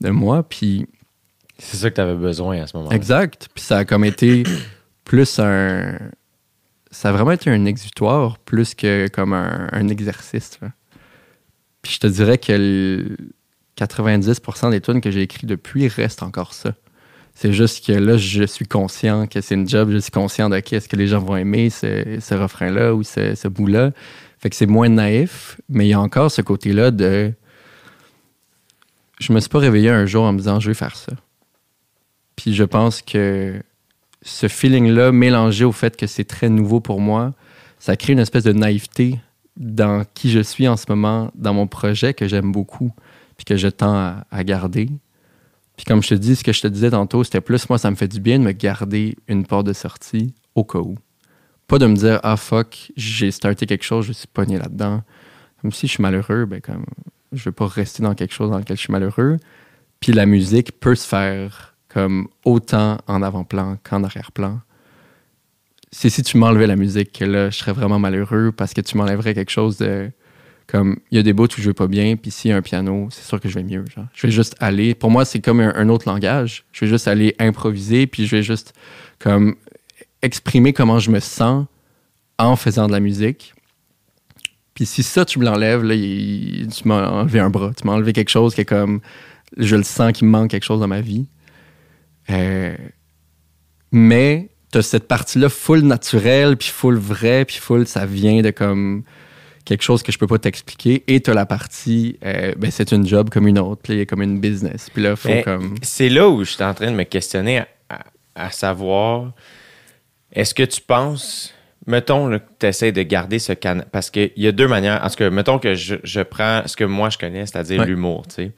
de 0.00 0.10
moi. 0.10 0.42
Puis, 0.42 0.86
C'est 1.60 1.76
ça 1.76 1.90
que 1.90 1.94
tu 1.94 2.00
avais 2.00 2.14
besoin 2.14 2.62
à 2.62 2.66
ce 2.66 2.76
moment-là. 2.76 2.96
exact. 2.96 3.48
Puis 3.54 3.62
ça 3.62 3.78
a 3.78 3.84
comme 3.84 4.04
été 4.04 4.42
plus 5.04 5.38
un. 5.38 5.98
Ça 6.90 7.10
a 7.10 7.12
vraiment 7.12 7.32
été 7.32 7.50
un 7.50 7.64
exutoire 7.66 8.38
plus 8.38 8.74
que 8.74 9.08
comme 9.08 9.32
un, 9.32 9.68
un 9.72 9.88
exercice. 9.88 10.58
là. 10.60 10.70
Puis 11.82 11.92
je 11.92 12.00
te 12.00 12.06
dirais 12.06 12.38
que 12.38 12.52
le 12.52 13.16
90% 13.78 14.70
des 14.70 14.80
tunes 14.80 15.00
que 15.00 15.10
j'ai 15.10 15.22
écrites 15.22 15.46
depuis 15.46 15.88
restent 15.88 16.22
encore 16.22 16.52
ça. 16.54 16.74
C'est 17.34 17.52
juste 17.52 17.86
que 17.86 17.92
là, 17.92 18.16
je 18.16 18.44
suis 18.44 18.66
conscient 18.66 19.26
que 19.26 19.40
c'est 19.40 19.54
une 19.54 19.68
job, 19.68 19.90
je 19.90 19.98
suis 19.98 20.10
conscient 20.10 20.50
de 20.50 20.58
qu'est-ce 20.60 20.88
que 20.88 20.96
les 20.96 21.06
gens 21.06 21.20
vont 21.20 21.36
aimer, 21.36 21.70
ce, 21.70 22.18
ce 22.20 22.34
refrain-là 22.34 22.94
ou 22.94 23.02
ce, 23.02 23.34
ce 23.34 23.48
bout-là. 23.48 23.92
Fait 24.38 24.50
que 24.50 24.56
c'est 24.56 24.66
moins 24.66 24.88
naïf, 24.88 25.60
mais 25.68 25.86
il 25.86 25.90
y 25.90 25.94
a 25.94 26.00
encore 26.00 26.30
ce 26.30 26.42
côté-là 26.42 26.90
de. 26.90 27.32
Je 29.20 29.32
me 29.32 29.40
suis 29.40 29.48
pas 29.48 29.58
réveillé 29.58 29.90
un 29.90 30.06
jour 30.06 30.24
en 30.24 30.32
me 30.32 30.38
disant 30.38 30.60
je 30.60 30.68
vais 30.68 30.74
faire 30.74 30.96
ça. 30.96 31.12
Puis 32.36 32.54
je 32.54 32.64
pense 32.64 33.02
que 33.02 33.62
ce 34.22 34.48
feeling-là, 34.48 35.12
mélangé 35.12 35.64
au 35.64 35.72
fait 35.72 35.96
que 35.96 36.06
c'est 36.06 36.24
très 36.24 36.48
nouveau 36.48 36.80
pour 36.80 37.00
moi, 37.00 37.34
ça 37.78 37.96
crée 37.96 38.12
une 38.12 38.18
espèce 38.18 38.44
de 38.44 38.52
naïveté 38.52 39.18
dans 39.56 40.04
qui 40.14 40.30
je 40.30 40.40
suis 40.40 40.68
en 40.68 40.76
ce 40.76 40.86
moment, 40.88 41.30
dans 41.34 41.54
mon 41.54 41.66
projet 41.66 42.14
que 42.14 42.28
j'aime 42.28 42.52
beaucoup, 42.52 42.92
puis 43.36 43.44
que 43.44 43.56
je 43.56 43.68
tends 43.68 44.22
à, 44.30 44.44
garder. 44.44 44.88
Puis 45.76 45.84
comme 45.86 46.02
je 46.02 46.08
te 46.08 46.14
dis, 46.14 46.36
ce 46.36 46.44
que 46.44 46.52
je 46.52 46.60
te 46.60 46.66
disais 46.66 46.90
tantôt, 46.90 47.24
c'était 47.24 47.40
plus 47.40 47.68
moi, 47.68 47.78
ça 47.78 47.90
me 47.90 47.96
fait 47.96 48.08
du 48.08 48.20
bien 48.20 48.38
de 48.38 48.44
me 48.44 48.52
garder 48.52 49.16
une 49.28 49.46
porte 49.46 49.66
de 49.66 49.72
sortie 49.72 50.34
au 50.54 50.64
cas 50.64 50.78
où. 50.78 50.96
Pas 51.66 51.78
de 51.78 51.86
me 51.86 51.94
dire, 51.94 52.20
ah 52.22 52.36
fuck, 52.36 52.92
j'ai 52.96 53.30
starté 53.30 53.64
quelque 53.64 53.84
chose, 53.84 54.06
je 54.06 54.12
suis 54.12 54.26
pogné 54.26 54.58
là-dedans. 54.58 55.02
Comme 55.60 55.72
si 55.72 55.86
je 55.86 55.92
suis 55.92 56.02
malheureux, 56.02 56.44
ben 56.44 56.60
comme, 56.60 56.84
je 57.32 57.44
veux 57.44 57.52
pas 57.52 57.66
rester 57.66 58.02
dans 58.02 58.14
quelque 58.14 58.34
chose 58.34 58.50
dans 58.50 58.58
lequel 58.58 58.76
je 58.76 58.82
suis 58.82 58.92
malheureux. 58.92 59.38
Puis 60.00 60.12
la 60.12 60.26
musique 60.26 60.80
peut 60.80 60.94
se 60.94 61.06
faire 61.06 61.69
comme 61.92 62.28
autant 62.44 62.98
en 63.06 63.22
avant-plan 63.22 63.76
qu'en 63.82 64.04
arrière-plan. 64.04 64.60
C'est 65.92 66.08
si 66.08 66.22
tu 66.22 66.38
m'enlevais 66.38 66.68
la 66.68 66.76
musique 66.76 67.12
que 67.12 67.24
là, 67.24 67.50
je 67.50 67.58
serais 67.58 67.72
vraiment 67.72 67.98
malheureux 67.98 68.52
parce 68.56 68.72
que 68.72 68.80
tu 68.80 68.96
m'enlèverais 68.96 69.34
quelque 69.34 69.50
chose 69.50 69.76
de. 69.76 70.10
Comme, 70.68 71.00
il 71.10 71.16
y 71.16 71.18
a 71.18 71.24
des 71.24 71.32
bouts 71.32 71.46
où 71.46 71.60
je 71.60 71.68
vais 71.68 71.74
pas 71.74 71.88
bien, 71.88 72.14
puis 72.14 72.30
s'il 72.30 72.52
y 72.52 72.54
a 72.54 72.56
un 72.56 72.62
piano, 72.62 73.08
c'est 73.10 73.24
sûr 73.24 73.40
que 73.40 73.48
je 73.48 73.54
vais 73.54 73.64
mieux. 73.64 73.84
Genre. 73.92 74.06
Je 74.14 74.28
vais 74.28 74.32
juste 74.32 74.54
aller. 74.60 74.94
Pour 74.94 75.10
moi, 75.10 75.24
c'est 75.24 75.40
comme 75.40 75.58
un, 75.58 75.88
autre 75.88 76.08
langage. 76.08 76.64
Je 76.70 76.84
vais 76.84 76.88
juste 76.88 77.08
aller 77.08 77.34
improviser, 77.40 78.06
puis 78.06 78.24
je 78.24 78.36
vais 78.36 78.44
juste 78.44 78.72
comme 79.18 79.56
exprimer 80.22 80.72
comment 80.72 81.00
je 81.00 81.10
me 81.10 81.18
sens 81.18 81.66
en 82.38 82.54
faisant 82.54 82.86
de 82.86 82.92
la 82.92 83.00
musique. 83.00 83.52
Puis 84.74 84.86
si 84.86 85.02
ça, 85.02 85.24
tu 85.24 85.40
me 85.40 85.44
l'enlèves, 85.44 85.82
là, 85.82 85.96
tu 85.96 86.86
m'as 86.86 87.08
enlevé 87.08 87.40
un 87.40 87.50
bras. 87.50 87.72
Tu 87.76 87.84
m'as 87.84 87.94
enlevé 87.94 88.12
quelque 88.12 88.30
chose 88.30 88.54
qui 88.54 88.60
est 88.60 88.64
comme. 88.64 89.00
Je 89.56 89.74
le 89.74 89.82
sens 89.82 90.12
qu'il 90.12 90.28
me 90.28 90.30
manque 90.30 90.50
quelque 90.50 90.62
chose 90.62 90.78
dans 90.78 90.86
ma 90.86 91.00
vie. 91.00 91.26
Euh, 92.30 92.76
mais 93.92 94.48
t'as 94.70 94.82
cette 94.82 95.08
partie-là 95.08 95.48
full 95.48 95.80
naturelle, 95.82 96.56
puis 96.56 96.68
full 96.68 96.96
vrai, 96.96 97.44
puis 97.44 97.56
full 97.56 97.86
ça 97.86 98.06
vient 98.06 98.40
de 98.42 98.50
comme 98.50 99.02
quelque 99.64 99.82
chose 99.82 100.02
que 100.02 100.12
je 100.12 100.18
peux 100.18 100.26
pas 100.26 100.38
t'expliquer. 100.38 101.02
Et 101.08 101.20
t'as 101.20 101.34
la 101.34 101.46
partie, 101.46 102.18
euh, 102.24 102.52
ben 102.56 102.70
c'est 102.70 102.92
une 102.92 103.06
job 103.06 103.30
comme 103.30 103.46
une 103.48 103.58
autre, 103.58 103.82
puis 103.82 103.94
il 103.94 103.98
y 103.98 104.02
a 104.02 104.06
comme 104.06 104.22
une 104.22 104.40
business. 104.40 104.88
Puis 104.92 105.02
là, 105.02 105.16
faut 105.16 105.28
Mais 105.28 105.42
comme. 105.42 105.74
C'est 105.82 106.08
là 106.08 106.28
où 106.28 106.44
je 106.44 106.50
suis 106.52 106.62
en 106.62 106.74
train 106.74 106.90
de 106.90 106.96
me 106.96 107.04
questionner 107.04 107.58
à, 107.58 107.68
à- 107.88 108.04
à 108.46 108.50
savoir 108.50 109.32
est-ce 110.32 110.54
que 110.54 110.62
tu 110.62 110.80
penses, 110.80 111.52
mettons 111.86 112.30
que 112.30 112.40
tu 112.60 112.66
essaies 112.66 112.92
de 112.92 113.02
garder 113.02 113.40
ce 113.40 113.52
canal. 113.52 113.86
Parce 113.90 114.10
qu'il 114.10 114.30
y 114.36 114.46
a 114.46 114.52
deux 114.52 114.68
manières. 114.68 115.00
En 115.04 115.08
tout 115.10 115.16
cas, 115.16 115.30
mettons 115.30 115.58
que 115.58 115.74
je, 115.74 115.96
je 116.04 116.20
prends 116.20 116.62
ce 116.66 116.76
que 116.76 116.84
moi 116.84 117.10
je 117.10 117.18
connais, 117.18 117.44
c'est-à-dire 117.46 117.80
Ouais. 117.80 117.86
l'humour, 117.86 118.26
tu 118.28 118.34
sais. 118.36 118.52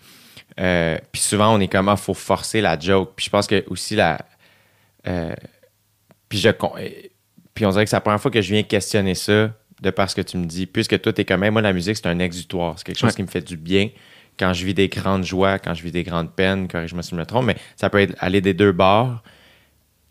Euh, 0.61 0.99
puis 1.11 1.21
souvent, 1.23 1.55
on 1.55 1.61
est 1.61 1.69
comme, 1.69 1.89
il 1.91 1.97
faut 1.97 2.15
forcer 2.15 2.61
la 2.61 2.79
joke. 2.79 3.13
Puis 3.17 3.27
je 3.27 3.31
pense 3.31 3.47
que 3.47 3.65
aussi 3.69 3.97
la. 3.97 4.19
euh, 5.07 5.35
puis 6.29 6.39
je. 6.39 6.49
euh, 6.49 6.53
Puis 7.55 7.67
on 7.67 7.71
dirait 7.71 7.85
que 7.85 7.91
c'est 7.91 7.97
la 7.97 8.01
première 8.01 8.21
fois 8.21 8.31
que 8.31 8.41
je 8.41 8.53
viens 8.53 8.63
questionner 8.63 9.15
ça 9.15 9.51
de 9.83 9.91
parce 9.91 10.15
que 10.15 10.21
tu 10.23 10.37
me 10.37 10.47
dis, 10.47 10.67
puisque 10.67 11.01
toi, 11.01 11.13
t'es 11.13 11.25
quand 11.25 11.37
même, 11.39 11.53
moi, 11.55 11.63
la 11.63 11.73
musique, 11.73 11.97
c'est 11.97 12.07
un 12.07 12.19
exutoire. 12.19 12.79
C'est 12.79 12.85
quelque 12.87 12.99
chose 12.99 13.09
Ouais. 13.11 13.17
qui 13.17 13.23
me 13.23 13.27
fait 13.29 13.41
du 13.47 13.57
bien 13.57 13.91
quand 14.39 14.53
je 14.55 14.65
vis 14.65 14.73
des 14.75 14.89
grandes 14.89 15.25
joies, 15.25 15.59
quand 15.59 15.75
je 15.75 15.83
vis 15.83 15.91
des 15.93 16.05
grandes 16.05 16.33
peines, 16.35 16.67
corrige-moi 16.69 17.03
si 17.03 17.11
je 17.11 17.17
me 17.17 17.27
trompe, 17.27 17.45
mais 17.47 17.57
ça 17.77 17.91
peut 17.91 18.01
être 18.01 18.15
aller 18.19 18.41
des 18.41 18.55
deux 18.55 18.73
bords. 18.73 19.23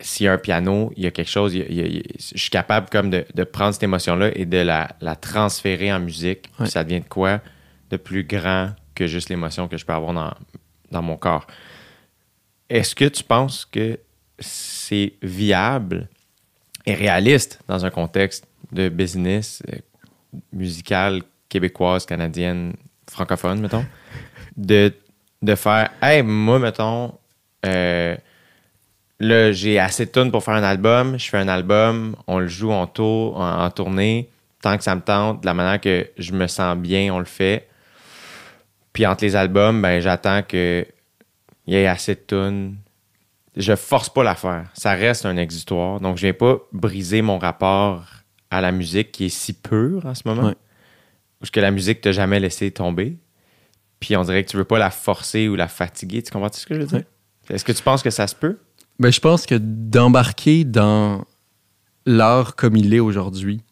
S'il 0.00 0.26
y 0.26 0.28
a 0.28 0.32
un 0.32 0.38
piano, 0.38 0.92
il 0.96 1.04
y 1.04 1.06
a 1.06 1.10
quelque 1.10 1.30
chose, 1.30 1.54
il 1.54 1.60
y 1.60 1.62
a- 1.62 1.66
il 1.68 1.74
y 1.76 1.80
a- 1.80 1.86
il 1.86 1.96
y 1.96 1.98
a- 2.00 2.02
je 2.34 2.38
suis 2.38 2.50
capable 2.50 2.88
comme 2.90 3.08
de, 3.10 3.24
de 3.34 3.44
prendre 3.44 3.72
cette 3.72 3.82
émotion-là 3.84 4.30
et 4.36 4.44
de 4.46 4.58
la, 4.58 4.88
la 5.00 5.16
transférer 5.16 5.92
en 5.92 6.00
musique. 6.00 6.50
Puis 6.58 6.68
ça 6.70 6.82
devient 6.84 7.00
de 7.00 7.08
quoi 7.08 7.40
de 7.90 7.96
plus 7.96 8.24
grand 8.24 8.70
que 8.94 9.06
juste 9.06 9.28
l'émotion 9.28 9.68
que 9.68 9.76
je 9.76 9.84
peux 9.84 9.92
avoir 9.92 10.12
dans, 10.12 10.32
dans 10.90 11.02
mon 11.02 11.16
corps. 11.16 11.46
Est-ce 12.68 12.94
que 12.94 13.04
tu 13.04 13.24
penses 13.24 13.64
que 13.64 13.98
c'est 14.38 15.14
viable 15.22 16.08
et 16.86 16.94
réaliste 16.94 17.60
dans 17.68 17.84
un 17.84 17.90
contexte 17.90 18.46
de 18.72 18.88
business 18.88 19.62
euh, 19.72 19.76
musical 20.52 21.22
québécoise, 21.48 22.06
canadienne, 22.06 22.74
francophone, 23.10 23.60
mettons, 23.60 23.84
de, 24.56 24.92
de 25.42 25.54
faire 25.54 25.90
Hey, 26.00 26.22
moi, 26.22 26.58
mettons, 26.58 27.14
euh, 27.66 28.16
là, 29.20 29.52
j'ai 29.52 29.78
assez 29.78 30.06
de 30.06 30.10
tunes 30.10 30.30
pour 30.30 30.42
faire 30.42 30.54
un 30.54 30.62
album, 30.62 31.18
je 31.18 31.28
fais 31.28 31.38
un 31.38 31.48
album, 31.48 32.16
on 32.26 32.38
le 32.38 32.48
joue 32.48 32.72
en 32.72 32.86
tour, 32.86 33.38
en, 33.38 33.64
en 33.64 33.70
tournée, 33.70 34.30
tant 34.62 34.76
que 34.76 34.84
ça 34.84 34.94
me 34.94 35.02
tente, 35.02 35.42
de 35.42 35.46
la 35.46 35.54
manière 35.54 35.80
que 35.80 36.08
je 36.16 36.32
me 36.32 36.46
sens 36.46 36.76
bien, 36.76 37.12
on 37.12 37.18
le 37.18 37.24
fait. 37.26 37.68
Puis 38.92 39.06
entre 39.06 39.24
les 39.24 39.36
albums, 39.36 39.80
ben 39.80 40.00
j'attends 40.00 40.42
que 40.42 40.86
il 41.66 41.74
y 41.74 41.76
ait 41.76 41.86
assez 41.86 42.14
de 42.14 42.20
tunes. 42.26 42.76
Je 43.56 43.76
force 43.76 44.08
pas 44.08 44.22
l'affaire. 44.22 44.70
Ça 44.74 44.92
reste 44.92 45.26
un 45.26 45.36
exutoire. 45.36 46.00
Donc, 46.00 46.16
je 46.16 46.22
viens 46.22 46.32
pas 46.32 46.58
briser 46.72 47.22
mon 47.22 47.38
rapport 47.38 48.06
à 48.50 48.60
la 48.60 48.72
musique 48.72 49.12
qui 49.12 49.26
est 49.26 49.28
si 49.28 49.52
pure 49.52 50.04
en 50.06 50.14
ce 50.14 50.22
moment. 50.26 50.48
Ouais. 50.48 50.56
Ou 51.42 51.46
que 51.52 51.60
la 51.60 51.70
musique 51.70 52.00
t'a 52.00 52.12
jamais 52.12 52.40
laissé 52.40 52.70
tomber. 52.70 53.18
Puis 54.00 54.16
on 54.16 54.22
dirait 54.22 54.44
que 54.44 54.50
tu 54.50 54.56
veux 54.56 54.64
pas 54.64 54.78
la 54.78 54.90
forcer 54.90 55.48
ou 55.48 55.54
la 55.54 55.68
fatiguer. 55.68 56.22
Tu 56.22 56.32
comprends 56.32 56.50
ce 56.52 56.66
que 56.66 56.74
je 56.74 56.80
veux 56.80 56.86
dire? 56.86 57.04
Est-ce 57.50 57.64
que 57.64 57.72
tu 57.72 57.82
penses 57.82 58.02
que 58.02 58.10
ça 58.10 58.26
se 58.26 58.34
peut? 58.34 58.58
Ben, 58.98 59.12
je 59.12 59.20
pense 59.20 59.46
que 59.46 59.54
d'embarquer 59.56 60.64
dans 60.64 61.24
l'art 62.06 62.56
comme 62.56 62.76
il 62.76 62.92
est 62.94 63.00
aujourd'hui, 63.00 63.62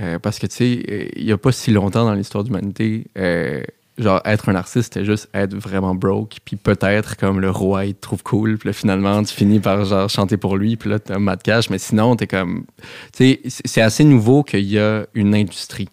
euh, 0.00 0.18
parce 0.18 0.38
que 0.38 0.46
tu 0.46 0.56
sais, 0.56 0.82
euh, 0.88 1.08
il 1.16 1.26
n'y 1.26 1.32
a 1.32 1.38
pas 1.38 1.52
si 1.52 1.70
longtemps 1.70 2.04
dans 2.04 2.14
l'histoire 2.14 2.44
de 2.44 2.48
l'humanité, 2.48 3.06
euh, 3.16 3.62
genre 3.98 4.20
être 4.24 4.48
un 4.48 4.54
artiste, 4.54 4.94
c'était 4.94 5.04
juste 5.04 5.28
être 5.32 5.54
vraiment 5.54 5.94
broke, 5.94 6.36
puis 6.44 6.56
peut-être 6.56 7.16
comme 7.16 7.40
le 7.40 7.50
roi, 7.50 7.86
il 7.86 7.94
te 7.94 8.00
trouve 8.02 8.22
cool, 8.22 8.58
puis 8.58 8.68
là, 8.68 8.72
finalement, 8.72 9.22
tu 9.22 9.34
finis 9.34 9.60
par 9.60 9.84
genre 9.84 10.08
chanter 10.10 10.36
pour 10.36 10.56
lui, 10.56 10.76
puis 10.76 10.90
là, 10.90 10.98
t'as 10.98 11.16
un 11.16 11.18
mat 11.18 11.42
cash, 11.42 11.70
mais 11.70 11.78
sinon, 11.78 12.14
t'es 12.16 12.26
comme. 12.26 12.66
Tu 13.12 13.38
sais, 13.46 13.62
c'est- 13.64 13.80
assez 13.80 14.04
nouveau 14.04 14.42
qu'il 14.42 14.64
y 14.66 14.78
a 14.78 15.06
une 15.14 15.34
industrie 15.34 15.88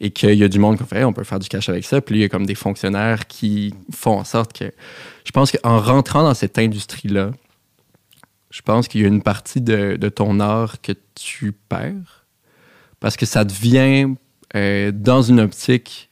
et 0.00 0.10
qu'il 0.10 0.34
y 0.34 0.44
a 0.44 0.48
du 0.48 0.58
monde 0.58 0.78
qui 0.78 0.84
fait, 0.84 1.04
on 1.04 1.12
peut 1.12 1.24
faire 1.24 1.38
du 1.38 1.48
cash 1.48 1.68
avec 1.68 1.84
ça, 1.84 2.00
puis 2.00 2.16
il 2.16 2.20
y 2.20 2.24
a 2.24 2.28
comme 2.28 2.46
des 2.46 2.54
fonctionnaires 2.54 3.26
qui 3.26 3.74
font 3.92 4.18
en 4.18 4.24
sorte 4.24 4.52
que. 4.52 4.72
Je 5.24 5.30
pense 5.32 5.52
qu'en 5.52 5.78
rentrant 5.80 6.22
dans 6.22 6.34
cette 6.34 6.58
industrie-là, 6.58 7.30
je 8.50 8.62
pense 8.62 8.88
qu'il 8.88 9.00
y 9.02 9.04
a 9.04 9.08
une 9.08 9.22
partie 9.22 9.60
de, 9.60 9.96
de 9.96 10.08
ton 10.08 10.40
art 10.40 10.80
que 10.80 10.92
tu 11.14 11.52
perds 11.52 12.24
parce 12.98 13.16
que 13.16 13.24
ça 13.26 13.44
devient 13.44 14.08
euh, 14.56 14.90
dans 14.92 15.22
une 15.22 15.40
optique 15.40 16.09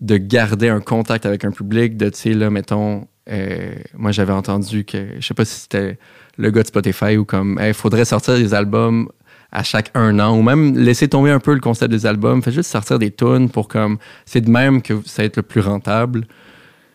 de 0.00 0.16
garder 0.16 0.68
un 0.68 0.80
contact 0.80 1.26
avec 1.26 1.44
un 1.44 1.50
public, 1.50 1.96
de, 1.96 2.08
tu 2.08 2.18
sais, 2.18 2.32
là, 2.32 2.50
mettons, 2.50 3.06
euh, 3.30 3.74
moi 3.94 4.12
j'avais 4.12 4.32
entendu 4.32 4.84
que, 4.84 5.08
je 5.18 5.26
sais 5.26 5.34
pas 5.34 5.44
si 5.44 5.60
c'était 5.60 5.98
le 6.38 6.50
gars 6.50 6.62
de 6.62 6.68
Spotify 6.68 7.16
ou 7.16 7.24
comme, 7.24 7.60
il 7.62 7.74
faudrait 7.74 8.04
sortir 8.04 8.36
des 8.36 8.54
albums 8.54 9.08
à 9.52 9.62
chaque 9.62 9.90
un 9.94 10.18
an 10.20 10.36
ou 10.36 10.42
même 10.42 10.76
laisser 10.76 11.08
tomber 11.08 11.30
un 11.30 11.40
peu 11.40 11.52
le 11.52 11.60
concept 11.60 11.90
des 11.90 12.06
albums, 12.06 12.42
fait 12.42 12.52
juste 12.52 12.70
sortir 12.70 12.98
des 12.98 13.10
tunes 13.10 13.50
pour 13.50 13.68
comme, 13.68 13.98
c'est 14.24 14.40
de 14.40 14.50
même 14.50 14.80
que 14.80 14.94
ça 15.04 15.22
va 15.22 15.26
être 15.26 15.36
le 15.36 15.42
plus 15.42 15.60
rentable. 15.60 16.26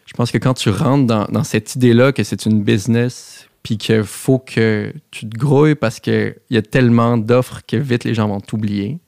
Je 0.05 0.13
pense 0.13 0.31
que 0.31 0.37
quand 0.37 0.53
tu 0.53 0.69
rentres 0.69 1.05
dans, 1.05 1.25
dans 1.25 1.43
cette 1.43 1.75
idée-là 1.75 2.11
que 2.11 2.23
c'est 2.23 2.45
une 2.45 2.63
business, 2.63 3.49
puis 3.65 3.79
qu'il 3.79 4.03
faut 4.03 4.37
que 4.37 4.93
tu 5.09 5.27
te 5.27 5.35
grouilles 5.35 5.73
parce 5.73 5.99
qu'il 5.99 6.35
y 6.51 6.57
a 6.57 6.61
tellement 6.61 7.17
d'offres 7.17 7.61
que 7.67 7.75
vite 7.77 8.03
les 8.03 8.13
gens 8.13 8.27
vont 8.27 8.39
t'oublier. 8.39 8.99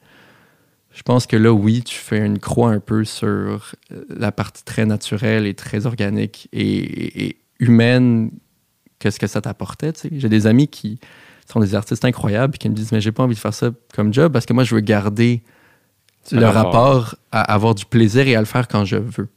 Je 0.97 1.03
pense 1.03 1.27
que 1.27 1.37
là, 1.37 1.53
oui, 1.53 1.83
tu 1.83 1.95
fais 1.95 2.25
une 2.25 2.39
croix 2.39 2.71
un 2.71 2.79
peu 2.79 3.05
sur 3.05 3.75
la 4.09 4.31
partie 4.31 4.63
très 4.63 4.83
naturelle 4.87 5.45
et 5.45 5.53
très 5.53 5.85
organique 5.85 6.49
et, 6.51 6.61
et- 6.65 7.25
et 7.27 7.37
humaine 7.59 8.31
qu'est-ce 8.97 9.19
que 9.19 9.27
ça 9.27 9.39
t'apportait. 9.41 9.93
tu 9.93 9.99
sais? 9.99 10.09
J'ai 10.13 10.27
des 10.27 10.47
amis 10.47 10.67
qui 10.67 10.99
sont 11.47 11.59
des 11.59 11.75
artistes 11.75 12.03
incroyables 12.03 12.55
et 12.55 12.57
qui 12.57 12.67
me 12.67 12.73
disent 12.73 12.91
Mais 12.91 12.99
j'ai 12.99 13.11
pas 13.11 13.21
envie 13.23 13.35
de 13.35 13.39
faire 13.39 13.53
ça 13.53 13.69
comme 13.93 14.11
job 14.11 14.33
parce 14.33 14.47
que 14.47 14.53
moi, 14.53 14.63
je 14.63 14.73
veux 14.73 14.81
garder 14.81 15.43
Ce 16.23 16.35
le 16.35 16.45
rapport. 16.47 16.73
rapport 16.73 17.15
à 17.31 17.41
avoir 17.53 17.75
du 17.75 17.85
plaisir 17.85 18.27
et 18.27 18.35
à 18.35 18.39
le 18.39 18.45
faire 18.47 18.67
quand 18.67 18.83
je 18.83 18.95
veux. 18.97 19.27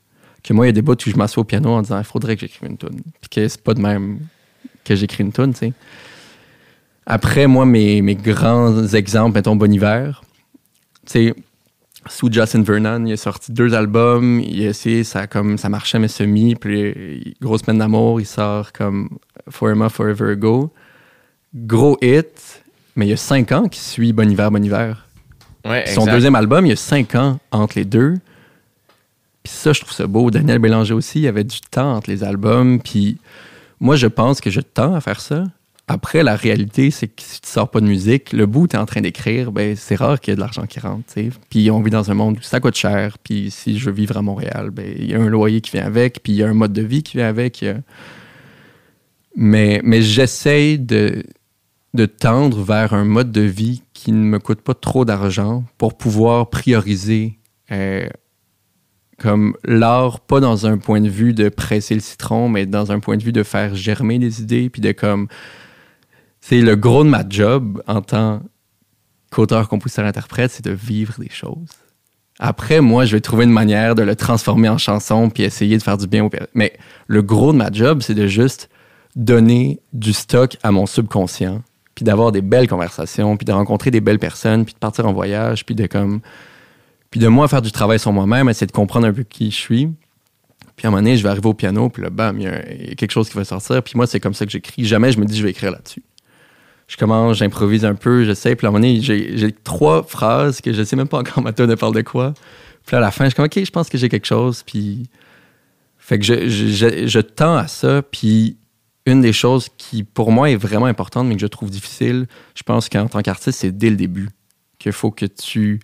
Que 0.43 0.55
moi, 0.55 0.65
il 0.65 0.69
y 0.69 0.71
a 0.71 0.73
des 0.73 0.81
bouts 0.83 0.95
où 0.95 1.11
je 1.11 1.17
m'assois 1.17 1.43
au 1.43 1.45
piano 1.45 1.69
en 1.69 1.83
disant 1.83 1.99
il 1.99 2.05
faudrait 2.05 2.37
que 2.37 2.41
j'écrive 2.41 2.71
une 2.71 2.79
tune. 2.79 3.03
Puis 3.21 3.29
que 3.31 3.47
c'est 3.49 3.63
pas 3.63 3.75
de 3.75 3.81
même 3.83 4.21
que 4.83 4.97
j'écris 4.97 5.25
une 5.25 5.33
tune, 5.33 5.53
tu 5.53 5.59
sais. 5.59 5.73
Après, 7.05 7.47
moi, 7.47 7.67
mes, 7.67 8.01
mes 8.01 8.15
grands 8.15 8.87
exemples, 8.89 9.35
mettons 9.35 9.57
Bon 9.57 9.71
Hiver, 9.71 10.23
tu 11.05 11.13
sais, 11.13 11.35
sous 12.09 12.33
Justin 12.33 12.63
Vernon, 12.63 13.05
il 13.05 13.13
a 13.13 13.17
sorti 13.17 13.53
deux 13.53 13.75
albums, 13.75 14.41
il 14.41 14.65
a 14.67 14.71
essayé, 14.71 15.05
ça, 15.05 15.27
comme, 15.27 15.59
ça 15.59 15.69
marchait, 15.69 15.99
mais 15.99 16.09
semi. 16.09 16.55
Puis, 16.55 17.35
Grosse 17.41 17.63
peine 17.63 17.79
d'amour, 17.79 18.21
il 18.21 18.27
sort 18.27 18.73
comme 18.73 19.11
Forever, 19.49 19.89
Forever 19.91 20.33
Ago. 20.33 20.73
Gros 21.55 21.99
hit, 22.01 22.63
mais 22.97 23.07
il 23.07 23.11
y 23.11 23.13
a 23.13 23.17
cinq 23.19 23.53
ans 23.53 23.69
qui 23.69 23.81
suit 23.81 24.13
Bon 24.13 24.29
Hiver, 24.31 24.51
Bon 24.51 24.65
Hiver. 24.65 25.07
Ouais, 25.65 25.85
son 25.89 26.07
deuxième 26.07 26.35
album, 26.35 26.65
il 26.65 26.71
y 26.71 26.73
a 26.73 26.77
cinq 26.77 27.15
ans 27.15 27.39
entre 27.51 27.77
les 27.77 27.85
deux. 27.85 28.15
Puis 29.43 29.53
ça, 29.53 29.73
je 29.73 29.81
trouve 29.81 29.93
ça 29.93 30.07
beau. 30.07 30.31
Daniel 30.31 30.59
Bélanger 30.59 30.95
aussi, 30.95 31.19
il 31.19 31.23
y 31.23 31.29
avait 31.29 31.45
du 31.45 31.61
temps 31.61 31.95
entre 31.97 32.11
les 32.11 32.25
albums. 32.25 32.81
Puis 32.81 33.19
moi, 33.79 33.97
je 33.97 34.07
pense 34.07 34.41
que 34.41 34.51
je 34.51 34.61
tends 34.61 34.95
à 34.95 35.01
faire 35.01 35.21
ça. 35.21 35.45
Après, 35.93 36.23
la 36.23 36.37
réalité, 36.37 36.93
c'est 36.93 37.09
que 37.09 37.21
si 37.21 37.41
tu 37.41 37.49
sors 37.49 37.69
pas 37.69 37.81
de 37.81 37.87
musique, 37.87 38.33
le 38.33 38.47
bout 38.47 38.69
tu 38.69 38.77
es 38.77 38.79
en 38.79 38.87
train 38.87 39.01
d'écrire, 39.01 39.51
ben, 39.51 39.75
c'est 39.75 39.97
rare 39.97 40.21
qu'il 40.21 40.31
y 40.31 40.33
ait 40.33 40.37
de 40.37 40.41
l'argent 40.41 40.65
qui 40.65 40.79
rentre. 40.79 41.03
Puis 41.49 41.69
on 41.69 41.83
vit 41.83 41.91
dans 41.91 42.13
un 42.13 42.15
monde 42.15 42.39
où 42.39 42.43
ça 42.43 42.61
coûte 42.61 42.77
cher. 42.77 43.19
Puis 43.19 43.51
si 43.51 43.77
je 43.77 43.87
veux 43.87 43.93
vivre 43.93 44.17
à 44.17 44.23
Montréal, 44.23 44.71
ben, 44.71 44.87
il 44.97 45.11
y 45.11 45.15
a 45.17 45.19
un 45.19 45.29
loyer 45.29 45.61
qui 45.61 45.73
vient 45.73 45.85
avec, 45.85 46.23
puis 46.23 46.35
il 46.35 46.37
y 46.37 46.45
a 46.45 46.49
un 46.49 46.55
mode 46.55 46.73
de 46.73 46.83
vie 46.83 47.03
qui 47.03 47.17
vient 47.17 47.27
avec. 47.27 47.65
Mais, 49.35 49.81
mais 49.83 50.01
j'essaye 50.01 50.79
de, 50.79 51.25
de 51.95 52.07
tendre 52.07 52.63
vers 52.63 52.95
un 52.95 53.05
mode 53.05 53.33
de 53.33 53.41
vie 53.41 53.83
qui 53.93 54.13
ne 54.13 54.23
me 54.23 54.39
coûte 54.39 54.61
pas 54.61 54.75
trop 54.75 55.05
d'argent 55.05 55.65
pour 55.77 55.99
pouvoir 55.99 56.51
prioriser 56.51 57.37
euh, 57.73 58.09
comme 59.19 59.57
l'art, 59.65 60.21
pas 60.21 60.39
dans 60.39 60.69
un 60.69 60.79
point 60.79 61.01
de 61.01 61.09
vue 61.09 61.35
de 61.35 61.49
presser 61.49 61.95
le 61.95 62.01
citron, 62.01 62.49
mais 62.49 62.65
dans 62.65 62.93
un 62.93 63.01
point 63.01 63.17
de 63.17 63.25
vue 63.25 63.33
de 63.33 63.43
faire 63.43 63.75
germer 63.75 64.19
les 64.19 64.41
idées, 64.41 64.71
puis 64.71 64.81
de 64.81 64.93
comme... 64.93 65.27
C'est 66.41 66.61
le 66.61 66.77
gros 66.77 67.05
de 67.05 67.09
ma 67.09 67.25
job 67.29 67.83
en 67.87 68.01
tant 68.03 68.43
qu'auteur, 69.31 69.69
compositeur, 69.69 70.07
interprète, 70.07 70.51
c'est 70.51 70.65
de 70.65 70.73
vivre 70.73 71.15
des 71.19 71.31
choses. 71.31 71.69
Après, 72.39 72.81
moi, 72.81 73.05
je 73.05 73.17
vais 73.17 73.21
trouver 73.21 73.45
une 73.45 73.53
manière 73.53 73.95
de 73.95 74.03
le 74.03 74.17
transformer 74.17 74.69
en 74.69 74.79
chanson, 74.79 75.29
puis 75.29 75.43
essayer 75.43 75.77
de 75.77 75.83
faire 75.83 75.99
du 75.99 76.07
bien 76.07 76.25
au... 76.25 76.31
Mais 76.55 76.73
le 77.07 77.23
gros 77.23 77.53
de 77.53 77.59
ma 77.59 77.71
job, 77.71 78.01
c'est 78.01 78.15
de 78.15 78.27
juste 78.27 78.71
donner 79.15 79.81
du 79.93 80.15
stock 80.15 80.57
à 80.63 80.73
mon 80.73 80.87
subconscient, 80.87 81.63
puis 81.95 82.05
d'avoir 82.05 82.33
des 82.33 82.41
belles 82.41 82.69
conversations, 82.69 83.37
puis 83.37 83.45
de 83.45 83.53
rencontrer 83.53 83.91
des 83.91 84.01
belles 84.01 84.19
personnes, 84.19 84.65
puis 84.65 84.73
de 84.73 84.79
partir 84.79 85.07
en 85.07 85.13
voyage, 85.13 85.67
puis 85.67 85.75
de 85.75 85.87
comme... 85.87 86.21
Puis 87.11 87.21
de 87.21 87.29
moi 87.29 87.47
faire 87.49 87.61
du 87.61 87.73
travail 87.73 87.99
sur 87.99 88.13
moi-même, 88.13 88.49
essayer 88.49 88.69
de 88.69 88.73
comprendre 88.73 89.07
un 89.07 89.13
peu 89.13 89.25
qui 89.25 89.51
je 89.51 89.57
suis. 89.57 89.89
Puis 90.77 90.87
à 90.87 90.89
un 90.89 90.91
moment 90.93 91.03
donné, 91.03 91.17
je 91.19 91.23
vais 91.23 91.29
arriver 91.29 91.49
au 91.49 91.55
piano, 91.55 91.91
puis 91.91 92.03
là, 92.03 92.09
bam, 92.09 92.39
il 92.39 92.45
y 92.45 92.47
a 92.47 92.95
quelque 92.95 93.11
chose 93.11 93.29
qui 93.29 93.37
va 93.37 93.45
sortir. 93.45 93.83
Puis 93.83 93.95
moi, 93.97 94.07
c'est 94.07 94.21
comme 94.21 94.33
ça 94.33 94.47
que 94.47 94.53
j'écris. 94.53 94.87
Jamais 94.87 95.13
je 95.13 95.19
me 95.19 95.27
dis, 95.27 95.37
je 95.37 95.43
vais 95.43 95.51
écrire 95.51 95.73
là-dessus. 95.73 96.03
Je 96.91 96.97
commence, 96.97 97.37
j'improvise 97.37 97.85
un 97.85 97.95
peu, 97.95 98.25
j'essaie. 98.25 98.57
Puis 98.57 98.67
à 98.67 98.71
un 98.71 98.73
moment 98.73 98.83
donné, 98.83 99.01
j'ai 99.01 99.53
trois 99.53 100.03
phrases 100.03 100.61
que 100.61 100.73
je 100.73 100.83
sais 100.83 100.97
même 100.97 101.07
pas 101.07 101.21
encore 101.21 101.41
ma 101.43 101.53
tune 101.53 101.75
parle 101.77 101.95
de 101.95 102.03
quoi. 102.03 102.35
Puis 102.85 102.97
à 102.97 103.01
la 103.01 103.13
fin, 103.13 103.27
je 103.27 103.29
suis 103.31 103.37
comme, 103.37 103.45
OK, 103.45 103.63
je 103.65 103.71
pense 103.71 103.89
que 103.89 103.97
j'ai 103.97 104.09
quelque 104.09 104.27
chose. 104.27 104.65
Puis. 104.65 105.09
Fait 105.99 106.19
que 106.19 106.25
je, 106.25 106.49
je, 106.49 106.67
je- 106.67 107.07
je 107.07 107.21
tends 107.21 107.55
à 107.57 107.69
ça. 107.69 108.03
Puis 108.03 108.57
une 109.07 109.21
des 109.21 109.33
choses 109.33 109.69
qui, 109.79 110.03
pour 110.03 110.33
moi, 110.33 110.51
est 110.51 110.57
vraiment 110.57 110.87
importante, 110.87 111.29
mais 111.29 111.37
que 111.37 111.41
je 111.41 111.47
trouve 111.47 111.71
difficile, 111.71 112.27
je 112.57 112.65
pense 112.65 112.89
qu'en 112.89 113.07
tant 113.07 113.23
qu'artiste, 113.23 113.61
c'est 113.61 113.71
dès 113.71 113.91
le 113.91 113.97
début 113.97 114.29
qu'il 114.81 114.91
faut 114.93 115.13
que 115.13 115.27
tu 115.27 115.79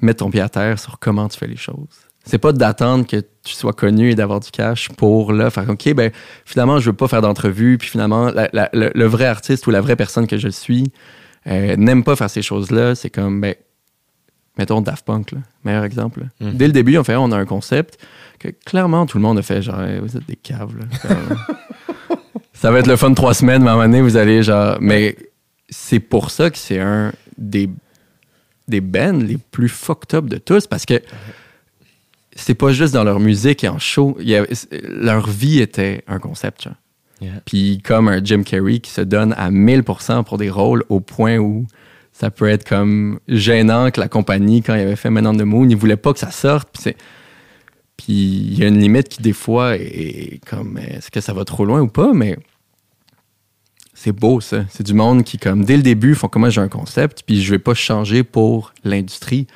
mettes 0.00 0.18
ton 0.18 0.30
pied 0.30 0.40
à 0.40 0.48
terre 0.48 0.78
sur 0.78 0.98
comment 0.98 1.28
tu 1.28 1.36
fais 1.38 1.46
les 1.46 1.56
choses. 1.56 2.07
C'est 2.24 2.38
pas 2.38 2.52
d'attendre 2.52 3.06
que 3.06 3.16
tu 3.16 3.54
sois 3.54 3.72
connu 3.72 4.10
et 4.10 4.14
d'avoir 4.14 4.40
du 4.40 4.50
cash 4.50 4.90
pour 4.90 5.32
là 5.32 5.48
faire 5.50 5.68
OK, 5.70 5.92
ben 5.94 6.10
finalement, 6.44 6.78
je 6.78 6.90
veux 6.90 6.96
pas 6.96 7.08
faire 7.08 7.22
d'entrevue, 7.22 7.78
puis 7.78 7.88
finalement, 7.88 8.30
la- 8.30 8.50
la- 8.52 8.68
le, 8.74 8.90
le 8.94 9.04
vrai 9.06 9.24
artiste 9.26 9.66
ou 9.66 9.70
la 9.70 9.80
vraie 9.80 9.96
personne 9.96 10.26
que 10.26 10.36
je 10.36 10.48
suis 10.48 10.92
euh, 11.46 11.76
n'aime 11.76 12.04
pas 12.04 12.16
faire 12.16 12.28
ces 12.28 12.42
choses-là. 12.42 12.94
C'est 12.94 13.08
comme, 13.08 13.40
ben, 13.40 13.54
mettons 14.58 14.82
Daft 14.82 15.06
Punk, 15.06 15.32
là, 15.32 15.38
meilleur 15.64 15.84
exemple. 15.84 16.20
là. 16.20 16.26
Mhm. 16.48 16.56
Dès 16.56 16.66
le 16.66 16.72
début, 16.72 16.98
on 16.98 17.04
fait, 17.04 17.16
on 17.16 17.32
a 17.32 17.36
un 17.38 17.46
concept 17.46 17.98
que 18.38 18.48
clairement 18.66 19.06
tout 19.06 19.16
le 19.16 19.22
monde 19.22 19.38
a 19.38 19.42
fait 19.42 19.62
genre, 19.62 19.80
Hey, 19.80 19.98
vous 20.00 20.14
êtes 20.16 20.26
des 20.26 20.36
caves. 20.36 20.74
là. 20.78 21.16
Ça 22.52 22.70
va 22.72 22.80
être 22.80 22.88
le 22.88 22.96
fun 22.96 23.10
de 23.10 23.14
trois 23.14 23.34
semaines, 23.34 23.62
mais 23.62 23.68
à 23.68 23.72
un 23.72 23.76
moment 23.76 23.86
donné, 23.88 24.02
vous 24.02 24.16
allez 24.16 24.42
genre. 24.42 24.78
Mais 24.80 25.16
c'est 25.70 26.00
pour 26.00 26.30
ça 26.30 26.50
que 26.50 26.58
c'est 26.58 26.80
un 26.80 27.12
des, 27.36 27.70
des 28.66 28.80
bands 28.80 29.12
les 29.20 29.38
plus 29.52 29.68
fucked 29.68 30.12
up 30.14 30.24
de 30.26 30.38
tous 30.38 30.66
parce 30.66 30.84
que 30.84 31.00
c'est 32.42 32.54
pas 32.54 32.72
juste 32.72 32.94
dans 32.94 33.04
leur 33.04 33.20
musique 33.20 33.64
et 33.64 33.68
en 33.68 33.78
show. 33.78 34.16
il 34.20 34.28
y 34.28 34.34
avait- 34.34 34.50
leur 34.88 35.28
vie 35.28 35.60
était 35.60 36.02
un 36.06 36.18
concept. 36.18 36.62
genre. 36.64 36.74
Yeah. 37.20 37.32
Puis 37.44 37.80
comme 37.84 38.08
un 38.08 38.22
Jim 38.24 38.42
Carrey 38.44 38.78
qui 38.78 38.90
se 38.90 39.00
donne 39.00 39.34
à 39.36 39.50
1000% 39.50 40.22
pour 40.24 40.38
des 40.38 40.50
rôles 40.50 40.84
au 40.88 41.00
point 41.00 41.38
où 41.38 41.66
ça 42.12 42.30
peut 42.30 42.48
être 42.48 42.66
comme 42.68 43.18
gênant 43.28 43.90
que 43.90 44.00
la 44.00 44.08
compagnie, 44.08 44.62
quand 44.62 44.74
il 44.74 44.82
avait 44.82 44.96
fait 44.96 45.10
Men 45.10 45.26
on 45.26 45.34
the 45.36 45.42
Moon, 45.42 45.68
il 45.68 45.76
voulait 45.76 45.96
pas 45.96 46.12
que 46.12 46.18
ça 46.20 46.30
sorte. 46.30 46.68
Puis 46.72 46.82
c'est- 46.82 46.96
Puis 47.96 48.12
il 48.14 48.58
y 48.58 48.64
a 48.64 48.68
une 48.68 48.78
limite 48.78 49.08
qui, 49.08 49.20
des 49.22 49.32
fois, 49.32 49.76
est, 49.76 49.80
est 49.82 50.40
comme 50.48 50.78
est-ce 50.78 51.10
que 51.10 51.20
ça 51.20 51.32
va 51.32 51.44
trop 51.44 51.64
loin 51.64 51.80
ou 51.80 51.88
pas, 51.88 52.12
mais 52.12 52.38
c'est 53.94 54.12
beau, 54.12 54.40
ça. 54.40 54.64
C'est 54.70 54.84
du 54.86 54.94
monde 54.94 55.24
qui, 55.24 55.38
comme 55.38 55.64
dès 55.64 55.76
le 55.76 55.82
début, 55.82 56.14
font 56.14 56.28
comment 56.28 56.50
j'ai 56.50 56.60
un 56.60 56.68
concept, 56.68 57.24
puis 57.26 57.42
je 57.42 57.50
vais 57.50 57.58
pas 57.58 57.74
changer 57.74 58.22
pour 58.22 58.72
l'industrie. 58.84 59.48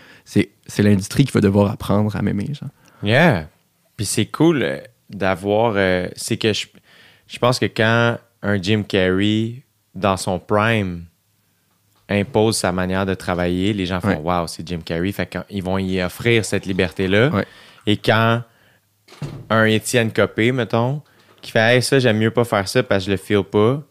C'est 0.67 0.83
l'industrie 0.83 1.25
qui 1.25 1.33
va 1.33 1.41
devoir 1.41 1.71
apprendre 1.71 2.15
à 2.17 2.23
m'aimer. 2.23 2.53
Yeah. 3.03 3.49
Puis 3.97 4.07
c'est 4.07 4.27
cool 4.27 4.63
euh, 4.63 4.79
d'avoir. 5.11 5.75
euh, 5.77 6.09
c'est 6.17 6.37
que 6.37 6.53
je, 6.53 6.67
je 7.27 7.39
pense 7.39 7.59
que 7.59 7.67
quand 7.67 8.19
un 8.43 8.63
Jim 8.63 8.83
Carrey, 8.87 9.63
dans 9.95 10.17
son 10.17 10.39
prime, 10.39 11.05
impose 12.09 12.57
sa 12.57 12.73
manière 12.73 13.05
de 13.07 13.15
travailler, 13.15 13.73
les 13.73 13.87
gens 13.87 14.01
font 14.01 14.09
Ouais. 14.09 14.17
Waouh, 14.17 14.47
c'est 14.47 14.67
Jim 14.67 14.81
Carrey. 14.85 15.13
Fait 15.13 15.27
qu'ils 15.29 15.63
vont 15.63 15.79
y 15.79 16.01
offrir 16.03 16.45
cette 16.45 16.67
liberté-là. 16.67 17.29
Ouais. 17.29 17.47
Et 17.87 17.97
quand 17.97 18.43
un 19.51 19.65
Étienne 19.65 20.13
Copé, 20.13 20.53
mettons, 20.53 21.03
qui 21.41 21.51
fait 21.51 21.77
Hey, 21.77 21.83
ça, 21.83 21.99
j'aime 21.99 22.19
mieux 22.19 22.31
pas 22.31 22.45
faire 22.45 22.67
ça 22.69 22.83
parce 22.83 23.05
que 23.05 23.07
je 23.07 23.11
le 23.13 23.17
feel 23.19 23.43
pas. 23.45 23.83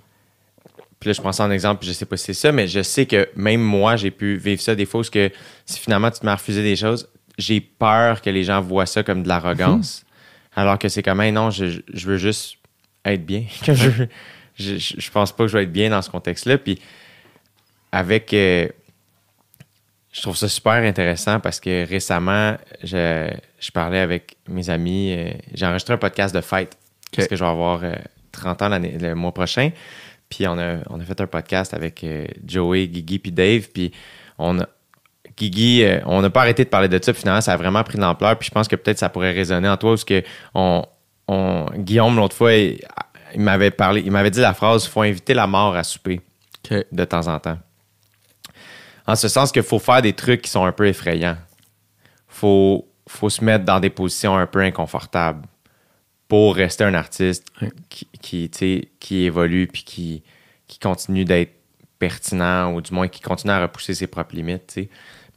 Puis 1.02 1.10
là, 1.10 1.14
je 1.14 1.22
pense 1.22 1.40
en 1.42 1.52
exemple, 1.52 1.80
puis 1.82 1.90
je 1.90 1.94
sais 1.94 2.06
pas 2.06 2.16
si 2.16 2.26
c'est 2.26 2.34
ça, 2.34 2.52
mais 2.54 2.68
je 2.68 2.82
sais 2.82 3.06
que 3.06 3.28
même 3.36 3.60
moi, 3.62 3.98
j'ai 3.98 4.12
pu 4.12 4.38
vivre 4.38 4.62
ça 4.62 4.74
des 4.76 4.86
fois, 4.86 5.00
parce 5.02 5.10
que 5.10 5.30
si 5.66 5.80
finalement 5.80 6.10
tu 6.12 6.20
te 6.22 6.28
à 6.28 6.36
refuser 6.36 6.64
des 6.64 6.76
choses, 6.78 7.10
j'ai 7.38 7.60
peur 7.60 8.22
que 8.22 8.30
les 8.30 8.44
gens 8.46 8.62
voient 8.62 8.86
ça 8.86 9.04
comme 9.04 9.24
de 9.24 9.28
l'arrogance. 9.28 10.06
Alors 10.56 10.78
que 10.80 10.88
c'est 10.90 11.02
comme, 11.04 11.20
Hey, 11.20 11.32
non, 11.34 11.50
je, 11.50 11.82
je 11.94 12.08
veux 12.08 12.18
juste 12.18 12.56
être 13.04 13.26
bien. 13.26 13.44
Je, 14.60 14.78
je, 14.78 14.96
je 15.02 15.10
pense 15.12 15.32
pas 15.32 15.46
que 15.46 15.48
je 15.48 15.58
vais 15.58 15.64
être 15.64 15.72
bien 15.72 15.90
dans 15.90 16.02
ce 16.04 16.10
contexte-là. 16.10 16.58
Puis 16.60 16.80
avec. 17.92 18.32
euh, 18.34 18.68
je 20.12 20.22
trouve 20.22 20.36
ça 20.36 20.50
super 20.50 20.74
intéressant 20.74 21.40
parce 21.40 21.60
que 21.62 21.88
récemment, 21.88 22.58
je, 22.84 23.32
je 23.60 23.72
parlais 23.72 24.00
avec 24.00 24.36
mes 24.50 24.70
amis. 24.70 25.16
euh, 25.18 25.32
j'ai 25.54 25.66
enregistré 25.66 25.94
un 25.94 25.98
podcast 25.98 26.36
de 26.36 26.42
fête. 26.42 26.78
Parce 27.16 27.28
que 27.30 27.36
je 27.38 27.44
vais 27.44 27.50
avoir 27.50 27.80
euh, 27.84 27.94
30 28.34 28.62
ans 28.62 28.70
l'année- 28.70 28.98
le 29.00 29.16
mois 29.16 29.34
prochain. 29.34 29.72
Puis 30.32 30.48
on 30.48 30.58
a, 30.58 30.78
on 30.90 31.00
a 31.00 31.04
fait 31.04 31.22
un 31.22 31.28
podcast 31.28 31.76
avec 31.76 32.04
euh, 32.04 32.26
Joey, 32.44 32.88
Guigui 32.88 33.20
puis 33.20 33.32
Dave. 33.32 33.68
Puis 33.72 33.92
on 34.40 34.60
a, 34.60 34.66
Guigui, 35.38 35.84
euh, 35.84 36.00
on 36.08 36.22
n'a 36.22 36.30
pas 36.32 36.42
arrêté 36.42 36.64
de 36.64 36.70
parler 36.70 36.88
de 36.88 37.00
ça. 37.04 37.14
Puis 37.14 37.20
finalement, 37.22 37.42
ça 37.42 37.54
a 37.54 37.58
vraiment 37.58 37.84
pris 37.84 37.98
de 37.98 38.02
l'ampleur. 38.02 38.38
Puis 38.40 38.48
je 38.48 38.52
pense 38.52 38.68
que 38.68 38.76
peut-être 38.76 38.98
ça 38.98 39.10
pourrait 39.10 39.32
résonner 39.34 39.70
en 39.70 39.78
toi. 39.78 39.92
Parce 39.92 40.06
que 40.06 40.24
on, 40.56 40.84
on- 41.28 41.68
Guillaume, 41.76 42.16
l'autre 42.16 42.36
fois, 42.36 42.54
il, 42.54 42.80
il 43.36 43.42
m'avait 43.42 43.72
parlé, 43.72 44.02
il 44.06 44.12
m'avait 44.12 44.32
dit 44.32 44.40
la 44.40 44.54
phrase 44.54 44.88
faut 44.88 45.02
inviter 45.02 45.34
la 45.34 45.48
mort 45.48 45.76
à 45.76 45.84
souper 45.84 46.22
de 46.92 47.06
temps 47.06 47.28
en 47.28 47.40
temps. 47.40 47.58
En 49.08 49.16
ce 49.16 49.28
sens 49.28 49.52
qu'il 49.52 49.64
faut 49.64 49.80
faire 49.80 50.02
des 50.02 50.14
trucs 50.14 50.42
qui 50.42 50.50
sont 50.50 50.64
un 50.64 50.72
peu 50.72 50.88
effrayants. 50.88 51.38
Faut, 52.28 52.88
faut 53.08 53.30
se 53.30 53.44
mettre 53.44 53.66
dans 53.66 53.80
des 53.80 53.90
positions 53.90 54.38
un 54.38 54.46
peu 54.48 54.60
inconfortables 54.60 55.46
pour 56.28 56.56
rester 56.56 56.84
un 56.86 56.94
artiste 56.94 57.46
qui, 57.90 58.08
qui, 58.22 58.50
qui 59.00 59.24
évolue 59.24 59.68
puis 59.68 59.84
qui, 59.84 60.24
qui 60.68 60.80
continue 60.80 61.26
d'être 61.26 61.54
pertinent 62.00 62.74
ou 62.74 62.82
du 62.82 62.94
moins 62.94 63.08
qui 63.08 63.22
continue 63.22 63.52
à 63.52 63.62
repousser 63.62 63.94
ses 63.94 64.08
propres 64.08 64.36
limites. 64.36 64.80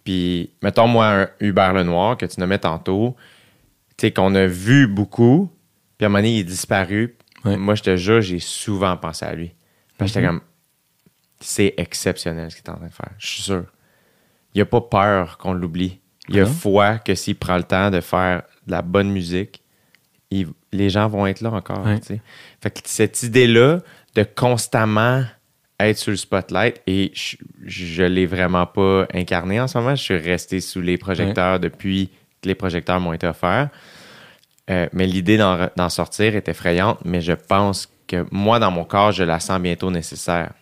Puis, 0.05 0.51
mettons, 0.63 0.87
moi, 0.87 1.07
un 1.23 1.29
Hubert 1.41 1.73
Lenoir 1.73 2.17
que 2.17 2.27
tu 2.27 2.39
nommais 2.41 2.59
tantôt, 2.59 3.17
tu 3.97 4.07
sais, 4.07 4.13
qu'on 4.13 4.35
a 4.35 4.47
vu 4.47 4.87
beaucoup, 4.87 5.51
puis 5.99 6.05
à 6.05 6.07
un 6.07 6.09
moment 6.11 6.19
donné, 6.19 6.37
il 6.37 6.41
est 6.41 6.45
disparu. 6.45 7.17
Ouais. 7.45 7.57
Moi, 7.57 7.75
je 7.75 7.83
te 7.83 7.97
jure, 7.97 8.21
j'ai 8.21 8.39
souvent 8.39 8.97
pensé 8.97 9.25
à 9.25 9.35
lui. 9.35 9.55
Parce 9.99 10.11
que 10.13 10.21
j'étais 10.21 10.27
Mhm. 10.33 10.39
comme, 10.41 10.47
c'est 11.41 11.75
exceptionnel 11.77 12.51
ce 12.51 12.57
qu'il 12.57 12.65
est 12.65 12.71
en 12.71 12.77
train 12.77 12.87
de 12.87 12.93
faire. 12.93 13.11
Je 13.19 13.27
suis 13.27 13.43
sûr. 13.43 13.65
Il 14.55 14.61
a 14.61 14.67
pas 14.67 14.81
peur 14.81 15.37
qu'on 15.39 15.53
l'oublie. 15.53 16.01
Il 16.29 16.41
a 16.41 16.47
foi 16.47 16.99
que 16.99 17.15
s'il 17.15 17.37
prend 17.37 17.57
le 17.57 17.65
temps 17.65 17.91
de 17.91 18.01
faire 18.01 18.43
de 18.67 18.73
la 18.73 18.81
bonne 18.83 19.11
musique, 19.11 19.63
il- 20.31 20.49
les 20.75 20.91
gens 20.91 21.09
vont 21.09 21.27
être 21.27 21.41
là 21.41 21.51
encore. 21.53 21.85
Ouais. 21.85 22.01
Fait 22.61 22.71
que 22.71 22.81
cette 22.85 23.23
idée-là 23.23 23.81
de 24.15 24.23
constamment 24.23 25.25
être 25.81 25.99
sur 25.99 26.11
le 26.11 26.17
spotlight, 26.17 26.81
et 26.87 27.11
je, 27.15 27.37
je 27.65 28.05
l'ai 28.05 28.27
vraiment 28.27 28.67
pas 28.67 29.07
incarné 29.13 29.61
en 29.61 29.67
ce 29.67 29.77
moment. 29.79 29.95
Je 29.95 30.03
suis 30.03 30.17
resté 30.17 30.61
sous 30.61 30.81
les 30.81 30.97
projecteurs 30.99 31.59
depuis 31.59 32.11
que 32.43 32.49
les 32.49 32.55
projecteurs 32.55 33.01
m'ont 33.01 33.13
été 33.13 33.27
offerts. 33.27 33.71
Euh, 34.71 34.87
mais 34.93 35.07
l'idée 35.07 35.37
d'en, 35.37 35.89
sortir 35.89 36.37
est 36.37 36.49
effrayante, 36.49 36.99
mais 37.05 37.21
je 37.21 37.33
pense 37.33 37.89
que 38.07 38.25
moi, 38.31 38.59
dans 38.59 38.71
mon 38.71 38.85
corps, 38.85 39.13
je 39.13 39.25
la 39.25 39.41
sens 39.41 39.61
bientôt 39.61 39.91
nécessaire. 39.91 40.53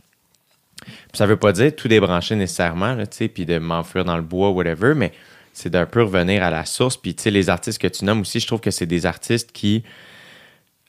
Puis 0.85 1.15
ça 1.15 1.27
veut 1.27 1.37
pas 1.37 1.53
dire 1.53 1.75
tout 1.77 1.89
débrancher 1.89 2.35
nécessairement, 2.35 2.95
là, 2.95 3.07
tu 3.07 3.19
sais, 3.19 3.29
puis 3.29 3.47
de 3.47 3.59
m'enfuir 3.59 4.05
dans 4.05 4.17
le 4.17 4.23
bois, 4.23 4.51
whatever, 4.51 4.95
mais 4.95 5.13
c'est 5.53 5.71
d'un 5.71 5.87
peu 5.87 6.03
revenir 6.03 6.43
à 6.43 6.51
la 6.51 6.65
source. 6.65 6.97
Puis, 6.97 7.15
les 7.27 7.51
artistes 7.51 7.81
que 7.81 7.87
tu 7.87 8.05
nommes 8.05 8.23
aussi, 8.23 8.41
je 8.41 8.47
trouve 8.47 8.61
que 8.61 8.71
c'est 8.71 8.87
des 8.87 9.07
artistes 9.07 9.53
qui, 9.53 9.85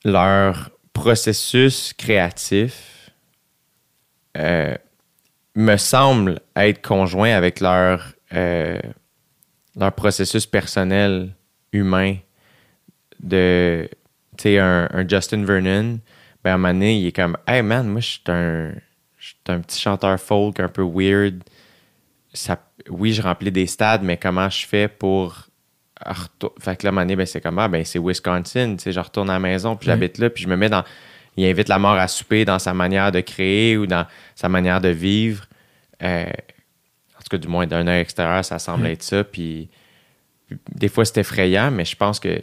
leur 0.04 0.72
processus 0.94 1.94
créatif 1.94 3.12
euh, 4.38 4.76
me 5.56 5.78
semble 5.78 6.40
être 6.56 6.82
conjoint 6.82 7.32
avec 7.32 7.60
leur, 7.60 8.14
euh, 8.34 8.80
leur 9.76 9.94
processus 9.94 10.46
personnel 10.46 11.34
humain 11.72 12.16
de, 13.20 13.90
tu 14.38 14.44
sais, 14.44 14.60
un, 14.60 14.90
Justin 15.08 15.44
Vernon, 15.46 16.00
ben 16.44 16.52
à 16.52 16.54
un 16.56 16.58
moment 16.58 16.74
donné, 16.74 17.00
il 17.00 17.08
est 17.08 17.12
comme 17.12 17.38
Hey 17.48 17.62
man, 17.62 17.88
moi 17.88 18.02
je 18.02 18.08
suis 18.08 18.24
un, 18.28 18.74
un 19.48 19.60
petit 19.60 19.80
chanteur 19.80 20.20
folk 20.20 20.60
un 20.60 20.68
peu 20.68 20.84
weird. 20.84 21.44
Ça, 22.34 22.60
oui, 22.90 23.14
je 23.14 23.22
remplis 23.22 23.52
des 23.52 23.68
stades, 23.68 24.04
mais 24.04 24.18
comment 24.18 24.50
je 24.50 24.66
fais 24.66 24.88
pour. 24.88 25.48
Fait 26.60 26.76
que 26.76 26.84
là, 26.84 26.90
à 26.90 26.92
un 26.92 26.92
moment 26.92 27.02
donné, 27.02 27.16
ben, 27.16 27.26
c'est 27.26 27.42
comme 27.42 27.60
Ah, 27.60 27.68
ben 27.68 27.84
c'est 27.86 28.00
Wisconsin, 28.00 28.76
tu 28.76 28.84
sais, 28.84 28.92
je 28.92 29.00
retourne 29.00 29.30
à 29.30 29.34
la 29.34 29.40
maison, 29.40 29.76
puis 29.76 29.88
j'habite 29.88 30.18
là, 30.18 30.30
puis 30.30 30.44
je 30.44 30.50
me 30.50 30.56
mets 30.56 30.70
dans. 30.70 30.84
Il 31.36 31.46
invite 31.46 31.68
la 31.68 31.80
mort 31.80 31.94
à 31.94 32.08
souper 32.08 32.46
dans 32.46 32.60
sa 32.60 32.74
manière 32.74 33.12
de 33.12 33.20
créer 33.22 33.78
ou 33.78 33.88
dans 33.88 34.06
sa 34.36 34.50
manière 34.50 34.82
de 34.82 34.90
vivre. 34.90 35.46
Euh, 36.04 36.26
en 36.26 37.22
tout 37.22 37.30
cas, 37.32 37.38
du 37.38 37.48
moins 37.48 37.66
d'un 37.66 37.88
œil 37.88 38.02
extérieur, 38.02 38.46
ça 38.46 38.60
semble 38.60 38.86
être 38.88 39.02
ça. 39.02 39.24
Puis, 39.24 39.70
puis 40.48 40.58
des 40.76 40.90
fois, 40.90 41.06
c'est 41.06 41.20
effrayant, 41.20 41.72
mais 41.72 41.86
je 41.86 41.96
pense 41.96 42.20
que. 42.20 42.42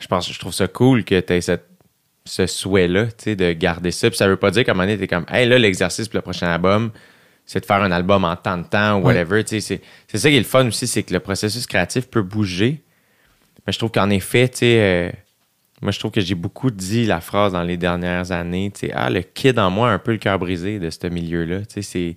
Je 0.00 0.08
pense 0.08 0.32
je 0.32 0.38
trouve 0.38 0.52
ça 0.52 0.66
cool 0.66 1.04
que 1.04 1.20
tu 1.20 1.32
aies 1.32 1.40
cette, 1.40 1.68
ce 2.24 2.46
souhait-là, 2.46 3.06
tu 3.06 3.12
sais, 3.18 3.36
de 3.36 3.52
garder 3.52 3.90
ça. 3.90 4.08
Puis 4.08 4.16
ça 4.16 4.28
veut 4.28 4.36
pas 4.36 4.50
dire 4.50 4.64
qu'à 4.64 4.72
un 4.72 4.74
moment 4.74 4.86
donné, 4.86 4.98
t'es 4.98 5.06
comme, 5.06 5.26
hey, 5.28 5.48
là, 5.48 5.58
l'exercice 5.58 6.08
pour 6.08 6.16
le 6.16 6.22
prochain 6.22 6.48
album, 6.48 6.90
c'est 7.46 7.60
de 7.60 7.66
faire 7.66 7.82
un 7.82 7.90
album 7.90 8.24
en 8.24 8.36
tant 8.36 8.58
de 8.58 8.64
temps 8.64 8.98
ou 8.98 9.04
whatever. 9.04 9.42
C'est, 9.46 9.60
c'est 9.60 9.80
ça 10.18 10.28
qui 10.28 10.36
est 10.36 10.40
le 10.40 10.44
fun 10.44 10.66
aussi, 10.66 10.86
c'est 10.86 11.02
que 11.02 11.12
le 11.12 11.20
processus 11.20 11.66
créatif 11.66 12.08
peut 12.08 12.22
bouger. 12.22 12.82
Mais 13.66 13.72
je 13.72 13.78
trouve 13.78 13.90
qu'en 13.90 14.10
effet, 14.10 14.48
tu 14.48 14.58
sais, 14.58 14.80
euh, 14.80 15.10
moi, 15.82 15.90
je 15.90 15.98
trouve 15.98 16.12
que 16.12 16.20
j'ai 16.20 16.34
beaucoup 16.34 16.70
dit 16.70 17.06
la 17.06 17.20
phrase 17.20 17.52
dans 17.52 17.62
les 17.62 17.76
dernières 17.76 18.32
années, 18.32 18.70
tu 18.72 18.86
sais, 18.86 18.92
ah, 18.94 19.10
le 19.10 19.22
kid 19.22 19.58
en 19.58 19.70
moi 19.70 19.90
a 19.90 19.92
un 19.92 19.98
peu 19.98 20.12
le 20.12 20.18
cœur 20.18 20.38
brisé 20.38 20.78
de 20.78 20.90
ce 20.90 21.06
milieu-là. 21.06 21.60
Tu 21.60 21.74
sais, 21.74 21.82
c'est, 21.82 22.16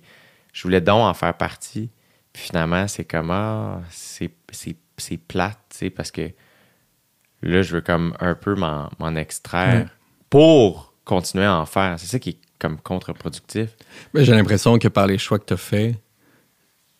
je 0.52 0.62
voulais 0.62 0.80
donc 0.80 1.00
en 1.00 1.14
faire 1.14 1.34
partie. 1.36 1.90
Puis 2.32 2.44
finalement, 2.44 2.86
c'est 2.88 3.04
comme, 3.04 3.30
ah, 3.30 3.80
c'est, 3.90 4.30
c'est, 4.50 4.76
c'est 4.96 5.16
plate, 5.16 5.58
tu 5.70 5.78
sais, 5.78 5.90
parce 5.90 6.10
que 6.10 6.30
là, 7.42 7.62
je 7.62 7.74
veux 7.74 7.80
comme 7.80 8.16
un 8.20 8.34
peu 8.34 8.54
m'en, 8.54 8.88
m'en 8.98 9.14
extraire 9.16 9.88
pour 10.30 10.94
continuer 11.04 11.44
à 11.44 11.56
en 11.56 11.66
faire. 11.66 11.98
C'est 11.98 12.06
ça 12.06 12.18
qui 12.18 12.30
est 12.30 12.38
comme 12.58 12.78
contre-productif. 12.80 13.76
Mais 14.14 14.24
j'ai 14.24 14.32
l'impression 14.32 14.78
que 14.78 14.88
par 14.88 15.06
les 15.06 15.18
choix 15.18 15.38
que 15.38 15.44
tu 15.44 15.54
as 15.54 15.58
faits, 15.58 15.96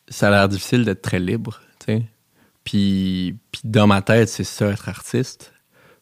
ça 0.08 0.28
a 0.28 0.30
l'air 0.30 0.48
difficile 0.48 0.84
d'être 0.84 1.02
très 1.02 1.18
libre, 1.18 1.60
tu. 1.84 2.02
Puis, 2.64 3.36
puis 3.52 3.60
dans 3.64 3.86
ma 3.86 4.02
tête, 4.02 4.28
c'est 4.28 4.44
ça, 4.44 4.68
être 4.68 4.88
artiste. 4.88 5.52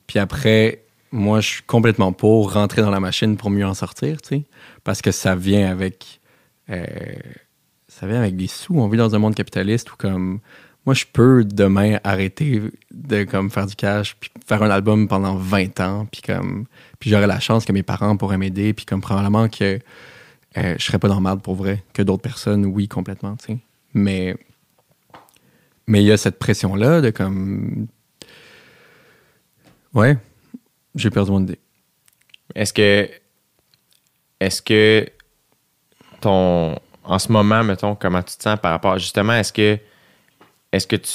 Puis 0.06 0.18
après, 0.18 0.84
moi, 1.12 1.40
je 1.40 1.48
suis 1.48 1.62
complètement 1.62 2.12
pour 2.12 2.52
rentrer 2.52 2.82
dans 2.82 2.90
la 2.90 3.00
machine 3.00 3.36
pour 3.36 3.50
mieux 3.50 3.66
en 3.66 3.74
sortir, 3.74 4.20
tu. 4.22 4.44
Parce 4.82 5.02
que 5.02 5.12
ça 5.12 5.36
vient 5.36 5.70
avec... 5.70 6.20
euh, 6.70 6.86
ça 7.88 8.06
vient 8.06 8.18
avec 8.18 8.36
des 8.36 8.46
sous. 8.46 8.78
On 8.78 8.88
vit 8.88 8.98
dans 8.98 9.14
un 9.14 9.18
monde 9.18 9.34
capitaliste 9.34 9.92
où, 9.92 9.96
comme... 9.96 10.40
Moi, 10.86 10.94
je 10.94 11.04
peux 11.10 11.44
demain 11.44 11.98
arrêter 12.04 12.60
de 12.90 13.24
comme 13.24 13.50
faire 13.50 13.66
du 13.66 13.74
cash, 13.74 14.16
puis 14.20 14.30
faire 14.46 14.62
un 14.62 14.70
album 14.70 15.08
pendant 15.08 15.36
20 15.36 15.80
ans, 15.80 16.06
puis 16.10 16.20
comme... 16.20 16.66
Puis 16.98 17.10
j'aurais 17.10 17.26
la 17.26 17.40
chance 17.40 17.64
que 17.64 17.72
mes 17.72 17.82
parents 17.82 18.16
pourraient 18.16 18.38
m'aider, 18.38 18.72
puis 18.72 18.84
comme 18.84 19.00
probablement 19.00 19.48
que 19.48 19.78
euh, 20.56 20.74
je 20.78 20.84
serais 20.84 20.98
pas 20.98 21.08
marde 21.20 21.42
pour 21.42 21.54
vrai. 21.54 21.82
Que 21.92 22.02
d'autres 22.02 22.22
personnes, 22.22 22.66
oui, 22.66 22.86
complètement, 22.86 23.36
tu 23.36 23.46
sais. 23.46 23.58
Mais 23.94 24.36
mais 25.86 26.02
il 26.02 26.06
y 26.06 26.12
a 26.12 26.16
cette 26.16 26.38
pression-là 26.38 27.00
de 27.00 27.10
comme. 27.10 27.86
Ouais, 29.92 30.16
j'ai 30.94 31.10
perdu 31.10 31.30
mon 31.30 31.42
idée. 31.42 31.58
Est-ce 32.54 32.72
que. 32.72 33.08
Est-ce 34.40 34.62
que 34.62 35.06
ton. 36.20 36.78
En 37.04 37.18
ce 37.18 37.30
moment, 37.30 37.62
mettons, 37.62 37.94
comment 37.94 38.22
tu 38.22 38.36
te 38.36 38.42
sens 38.42 38.58
par 38.58 38.72
rapport. 38.72 38.98
Justement, 38.98 39.34
est-ce 39.34 39.52
que. 39.52 39.78
Est-ce 40.74 40.86
que 40.86 40.96
tu, 40.96 41.10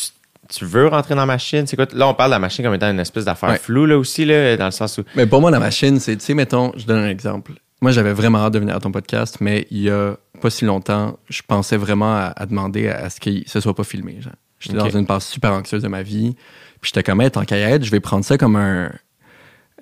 tu 0.49 0.65
veux 0.65 0.87
rentrer 0.87 1.13
dans 1.15 1.21
la 1.21 1.25
machine? 1.27 1.67
C'est 1.67 1.75
quoi? 1.75 1.85
Là, 1.93 2.07
on 2.07 2.13
parle 2.13 2.31
de 2.31 2.35
la 2.35 2.39
machine 2.39 2.63
comme 2.65 2.73
étant 2.73 2.89
une 2.89 2.99
espèce 2.99 3.25
d'affaire 3.25 3.49
Ouais. 3.49 3.57
floue, 3.57 3.85
là 3.85 3.97
aussi, 3.97 4.25
là, 4.25 4.55
dans 4.57 4.65
le 4.65 4.71
sens 4.71 4.97
où. 4.97 5.03
Mais 5.15 5.25
pour 5.25 5.41
moi, 5.41 5.51
la 5.51 5.59
machine, 5.59 5.99
c'est, 5.99 6.15
tu 6.17 6.25
sais, 6.25 6.33
mettons, 6.33 6.71
je 6.77 6.85
donne 6.85 6.99
un 7.03 7.09
exemple. 7.09 7.53
Moi, 7.81 7.91
j'avais 7.91 8.13
vraiment 8.13 8.39
hâte 8.39 8.53
de 8.53 8.59
venir 8.59 8.75
à 8.75 8.79
ton 8.79 8.91
podcast, 8.91 9.37
mais 9.39 9.65
il 9.71 9.81
y 9.81 9.89
a 9.89 10.15
pas 10.41 10.49
si 10.49 10.65
longtemps, 10.65 11.17
je 11.29 11.41
pensais 11.47 11.77
vraiment 11.77 12.13
à, 12.13 12.33
à 12.35 12.45
demander 12.45 12.89
à, 12.89 13.05
à 13.05 13.09
ce 13.09 13.19
que 13.19 13.29
ce 13.47 13.59
soit 13.61 13.75
pas 13.75 13.83
filmé. 13.85 14.17
genre. 14.21 14.33
J'étais 14.59 14.75
dans 14.77 14.89
une 14.89 15.05
passe 15.05 15.27
super 15.27 15.53
anxieuse 15.53 15.83
de 15.83 15.87
ma 15.87 16.01
vie. 16.03 16.35
Puis 16.81 16.91
j'étais 16.93 17.03
comme, 17.03 17.21
hey, 17.21 17.31
tant 17.31 17.45
qu'à 17.45 17.57
être, 17.57 17.83
je 17.85 17.91
vais 17.91 17.99
prendre 18.01 18.25
ça 18.25 18.37
comme 18.37 18.55
un, 18.57 18.91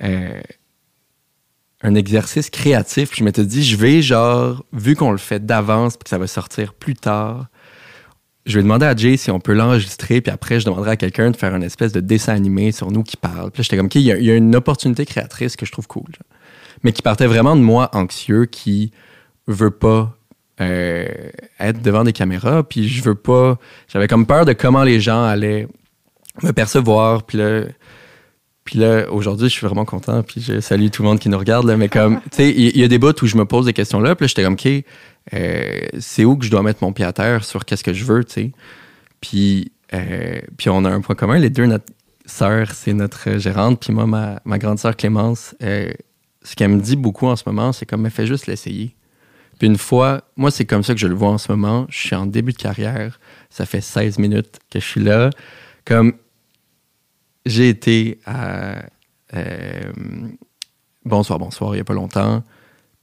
euh, 0.03 0.41
un 1.81 1.95
exercice 1.95 2.49
créatif. 2.51 3.09
Puis 3.09 3.19
je 3.19 3.23
m'étais 3.23 3.45
dit, 3.45 3.63
je 3.63 3.75
vais, 3.75 4.01
genre, 4.03 4.63
vu 4.73 4.95
qu'on 4.95 5.11
le 5.11 5.17
fait 5.17 5.43
d'avance 5.45 5.97
puis 5.97 6.03
que 6.03 6.09
ça 6.09 6.17
va 6.19 6.27
sortir 6.27 6.73
plus 6.75 6.93
tard, 6.95 7.47
je 8.47 8.57
vais 8.57 8.63
demander 8.63 8.85
à 8.85 8.95
Jay 8.95 9.17
si 9.17 9.29
on 9.29 9.39
peut 9.39 9.53
l'enregistrer, 9.53 10.21
puis 10.21 10.31
après, 10.31 10.59
je 10.59 10.65
demanderai 10.65 10.91
à 10.91 10.95
quelqu'un 10.95 11.31
de 11.31 11.37
faire 11.37 11.53
une 11.53 11.63
espèce 11.63 11.91
de 11.91 11.99
dessin 11.99 12.33
animé 12.33 12.71
sur 12.71 12.91
nous 12.91 13.03
qui 13.03 13.17
parle. 13.17 13.51
Puis 13.51 13.61
j'étais 13.63 13.77
comme, 13.77 13.87
OK, 13.87 13.95
il 13.95 14.01
y, 14.01 14.11
a- 14.11 14.17
y 14.17 14.29
une 14.29 14.55
opportunité 14.55 15.05
créatrice 15.05 15.55
que 15.57 15.65
je 15.65 15.71
trouve 15.71 15.87
cool. 15.87 16.05
genre. 16.05 16.39
Mais 16.83 16.93
qui 16.93 17.01
partait 17.01 17.27
vraiment 17.27 17.55
de 17.55 17.61
moi 17.61 17.89
anxieux, 17.93 18.45
qui 18.45 18.91
veut 19.47 19.71
pas 19.71 20.15
euh, 20.61 21.05
être 21.59 21.81
devant 21.81 22.03
des 22.03 22.13
caméras, 22.13 22.63
puis 22.63 22.87
je 22.87 23.03
veux 23.03 23.15
pas... 23.15 23.59
J'avais 23.87 24.07
comme 24.07 24.25
peur 24.25 24.45
de 24.45 24.53
comment 24.53 24.83
les 24.83 24.99
gens 24.99 25.23
allaient 25.23 25.67
me 26.41 26.51
percevoir, 26.51 27.23
puis 27.23 27.37
là... 27.37 27.63
Puis 28.63 28.79
là, 28.79 29.05
aujourd'hui, 29.09 29.47
je 29.47 29.53
suis 29.53 29.65
vraiment 29.65 29.85
content, 29.85 30.23
puis 30.23 30.41
je 30.41 30.59
salue 30.59 30.89
tout 30.89 31.01
le 31.01 31.07
monde 31.07 31.19
qui 31.19 31.29
nous 31.29 31.37
regarde, 31.37 31.65
là, 31.65 31.77
mais 31.77 31.87
comme, 31.87 32.19
tu 32.31 32.37
sais, 32.37 32.49
il 32.49 32.75
il 32.75 32.77
y, 32.79 32.83
a 32.83 32.89
des 32.89 32.97
bouts 32.99 33.13
où 33.21 33.25
je 33.25 33.37
me 33.37 33.45
pose 33.45 33.65
des 33.65 33.71
questions-là, 33.71 34.13
puis 34.15 34.25
là, 34.25 34.27
j'étais 34.27 34.43
comme, 34.43 34.55
OK, 34.55 34.67
euh, 35.33 35.79
c'est 35.99 36.25
où 36.25 36.37
que 36.37 36.45
je 36.45 36.51
dois 36.51 36.63
mettre 36.63 36.83
mon 36.83 36.93
pied 36.93 37.05
à 37.05 37.13
terre 37.13 37.43
sur 37.43 37.65
qu'est-ce 37.65 37.83
que 37.83 37.93
je 37.93 38.05
veux, 38.05 38.23
tu 38.23 38.33
sais. 38.33 38.51
Puis, 39.21 39.71
euh, 39.93 40.39
puis 40.57 40.69
on 40.69 40.85
a 40.85 40.89
un 40.89 41.01
point 41.01 41.15
commun, 41.15 41.37
les 41.37 41.49
deux, 41.49 41.65
notre 41.65 41.91
sœur, 42.25 42.71
c'est 42.71 42.93
notre 42.93 43.37
gérante, 43.37 43.79
puis 43.79 43.93
moi, 43.93 44.05
ma, 44.05 44.41
ma 44.45 44.57
grande 44.57 44.79
sœur 44.79 44.95
Clémence, 44.95 45.55
euh, 45.63 45.91
ce 46.43 46.55
qu'elle 46.55 46.69
me 46.69 46.81
dit 46.81 46.95
beaucoup 46.95 47.27
en 47.27 47.35
ce 47.35 47.43
moment, 47.45 47.73
c'est 47.73 47.85
comme, 47.85 48.01
mais 48.01 48.09
fais 48.09 48.27
juste 48.27 48.47
l'essayer. 48.47 48.95
Puis 49.59 49.67
une 49.67 49.77
fois, 49.77 50.21
moi, 50.35 50.51
c'est 50.51 50.65
comme 50.65 50.83
ça 50.83 50.93
que 50.93 50.99
je 50.99 51.07
le 51.07 51.15
vois 51.15 51.29
en 51.29 51.37
ce 51.37 51.51
moment. 51.51 51.87
Je 51.89 51.97
suis 51.97 52.15
en 52.15 52.27
début 52.27 52.51
de 52.51 52.57
carrière. 52.57 53.19
Ça 53.49 53.65
fait 53.65 53.81
16 53.81 54.19
minutes 54.19 54.59
que 54.69 54.79
je 54.79 54.85
suis 54.85 55.01
là. 55.01 55.31
Comme, 55.83 56.13
j'ai 57.45 57.69
été 57.69 58.19
à 58.25 58.83
Bonsoir, 61.07 61.39
bonsoir, 61.39 61.71
il 61.71 61.75
n'y 61.77 61.81
a 61.81 61.85
pas 61.85 61.93
longtemps. 61.93 62.43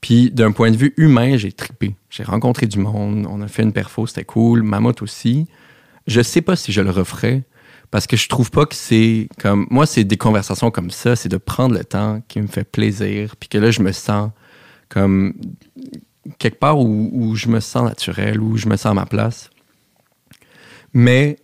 Puis 0.05 0.29
d'un 0.29 0.51
point 0.51 0.69
de 0.69 0.77
vue 0.77 0.93
humain, 0.97 1.35
j'ai 1.35 1.51
trippé. 1.51 1.95
J'ai 2.11 2.21
rencontré 2.21 2.67
du 2.67 2.77
monde, 2.77 3.25
on 3.27 3.41
a 3.41 3.47
fait 3.47 3.63
une 3.63 3.73
perfo, 3.73 4.05
c'était 4.05 4.23
cool. 4.23 4.61
Mammouth 4.61 5.01
aussi. 5.01 5.47
Je 6.05 6.21
sais 6.21 6.41
pas 6.41 6.55
si 6.55 6.71
je 6.71 6.81
le 6.81 6.91
referais 6.91 7.41
parce 7.89 8.05
que 8.05 8.15
je 8.15 8.29
trouve 8.29 8.51
pas 8.51 8.67
que 8.67 8.75
c'est 8.75 9.27
comme. 9.39 9.65
Moi, 9.71 9.87
c'est 9.87 10.03
des 10.03 10.17
conversations 10.17 10.69
comme 10.69 10.91
ça, 10.91 11.15
c'est 11.15 11.27
de 11.27 11.37
prendre 11.37 11.73
le 11.73 11.83
temps 11.83 12.21
qui 12.27 12.39
me 12.39 12.45
fait 12.45 12.65
plaisir. 12.65 13.35
Puis 13.35 13.49
que 13.49 13.57
là, 13.57 13.71
je 13.71 13.81
me 13.81 13.91
sens 13.91 14.29
comme 14.89 15.33
quelque 16.37 16.59
part 16.59 16.79
où, 16.79 17.09
où 17.11 17.35
je 17.35 17.47
me 17.47 17.59
sens 17.59 17.85
naturel, 17.85 18.39
où 18.39 18.57
je 18.57 18.69
me 18.69 18.77
sens 18.77 18.91
à 18.91 18.93
ma 18.93 19.07
place. 19.07 19.49
Mais 20.93 21.37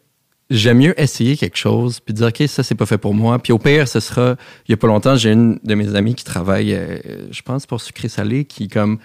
j'aime 0.51 0.79
mieux 0.79 0.99
essayer 1.01 1.37
quelque 1.37 1.57
chose 1.57 1.99
puis 1.99 2.13
dire 2.13 2.27
ok 2.27 2.43
ça 2.47 2.61
c'est 2.61 2.75
pas 2.75 2.85
fait 2.85 2.97
pour 2.97 3.13
moi. 3.13 3.39
Puis 3.39 3.53
au 3.53 3.57
pire 3.57 3.87
ce 3.87 3.99
sera 3.99 4.35
il 4.67 4.71
y 4.71 4.73
a 4.73 4.77
pas 4.77 4.87
longtemps 4.87 5.15
j'ai 5.15 5.31
une 5.31 5.59
de 5.63 5.75
mes 5.75 5.95
amies 5.95 6.13
qui 6.13 6.23
travaille 6.23 6.73
euh, 6.73 6.97
je 7.31 7.41
pense 7.41 7.65
pour 7.65 7.81
sucré 7.81 8.09
salé 8.09 8.45
qui 8.45 8.67
comme 8.67 8.99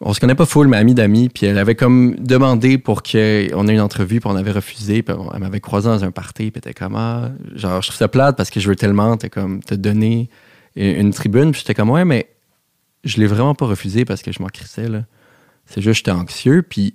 on 0.00 0.12
se 0.12 0.20
connaît 0.20 0.34
pas 0.34 0.46
full 0.46 0.68
mais 0.68 0.76
amie 0.76 0.94
d'amis 0.94 1.28
puis 1.28 1.46
elle 1.46 1.58
avait 1.58 1.74
comme 1.74 2.16
demandé 2.16 2.78
pour 2.78 3.02
qu'on 3.02 3.18
ait 3.18 3.50
une 3.50 3.80
entrevue 3.80 4.20
puis 4.20 4.30
on 4.30 4.36
avait 4.36 4.52
refusé 4.52 5.02
puis 5.02 5.14
elle 5.34 5.40
m'avait 5.40 5.60
croisé 5.60 5.88
dans 5.88 6.04
un 6.04 6.10
party 6.10 6.50
puis 6.50 6.58
était 6.58 6.74
comme 6.74 6.94
ah, 6.96 7.32
genre 7.54 7.82
je 7.82 7.88
trouve 7.88 7.98
ça 7.98 8.08
plate 8.08 8.36
parce 8.36 8.50
que 8.50 8.60
je 8.60 8.68
veux 8.68 8.76
tellement 8.76 9.16
te 9.16 9.26
comme 9.26 9.62
te 9.62 9.74
donner 9.74 10.28
une 10.76 10.92
une 10.92 11.12
tribune. 11.12 11.52
Puis 11.52 11.60
j'étais 11.60 11.74
comme 11.74 11.90
ouais 11.90 12.04
mais 12.04 12.28
je 13.04 13.18
l'ai 13.18 13.26
vraiment 13.26 13.54
pas 13.54 13.66
refusé 13.66 14.04
parce 14.04 14.22
que 14.22 14.32
je 14.32 14.40
m'en 14.42 14.48
crissais 14.48 14.88
là. 14.88 15.04
C'est 15.66 15.80
juste 15.80 15.98
j'étais 15.98 16.10
anxieux 16.10 16.62
puis 16.62 16.94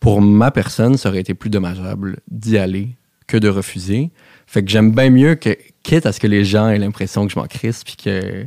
pour 0.00 0.20
ma 0.20 0.50
personne 0.50 0.96
ça 0.96 1.08
aurait 1.08 1.20
été 1.20 1.34
plus 1.34 1.50
dommageable 1.50 2.18
d'y 2.28 2.58
aller 2.58 2.97
que 3.28 3.36
de 3.36 3.48
refuser. 3.48 4.10
Fait 4.46 4.64
que 4.64 4.70
j'aime 4.70 4.92
bien 4.92 5.10
mieux 5.10 5.34
que, 5.36 5.56
quitte 5.82 6.06
à 6.06 6.12
ce 6.12 6.18
que 6.18 6.26
les 6.26 6.44
gens 6.44 6.68
aient 6.68 6.78
l'impression 6.78 7.26
que 7.26 7.32
je 7.32 7.38
m'en 7.38 7.46
crisse, 7.46 7.84
puis 7.84 7.96
que 7.96 8.46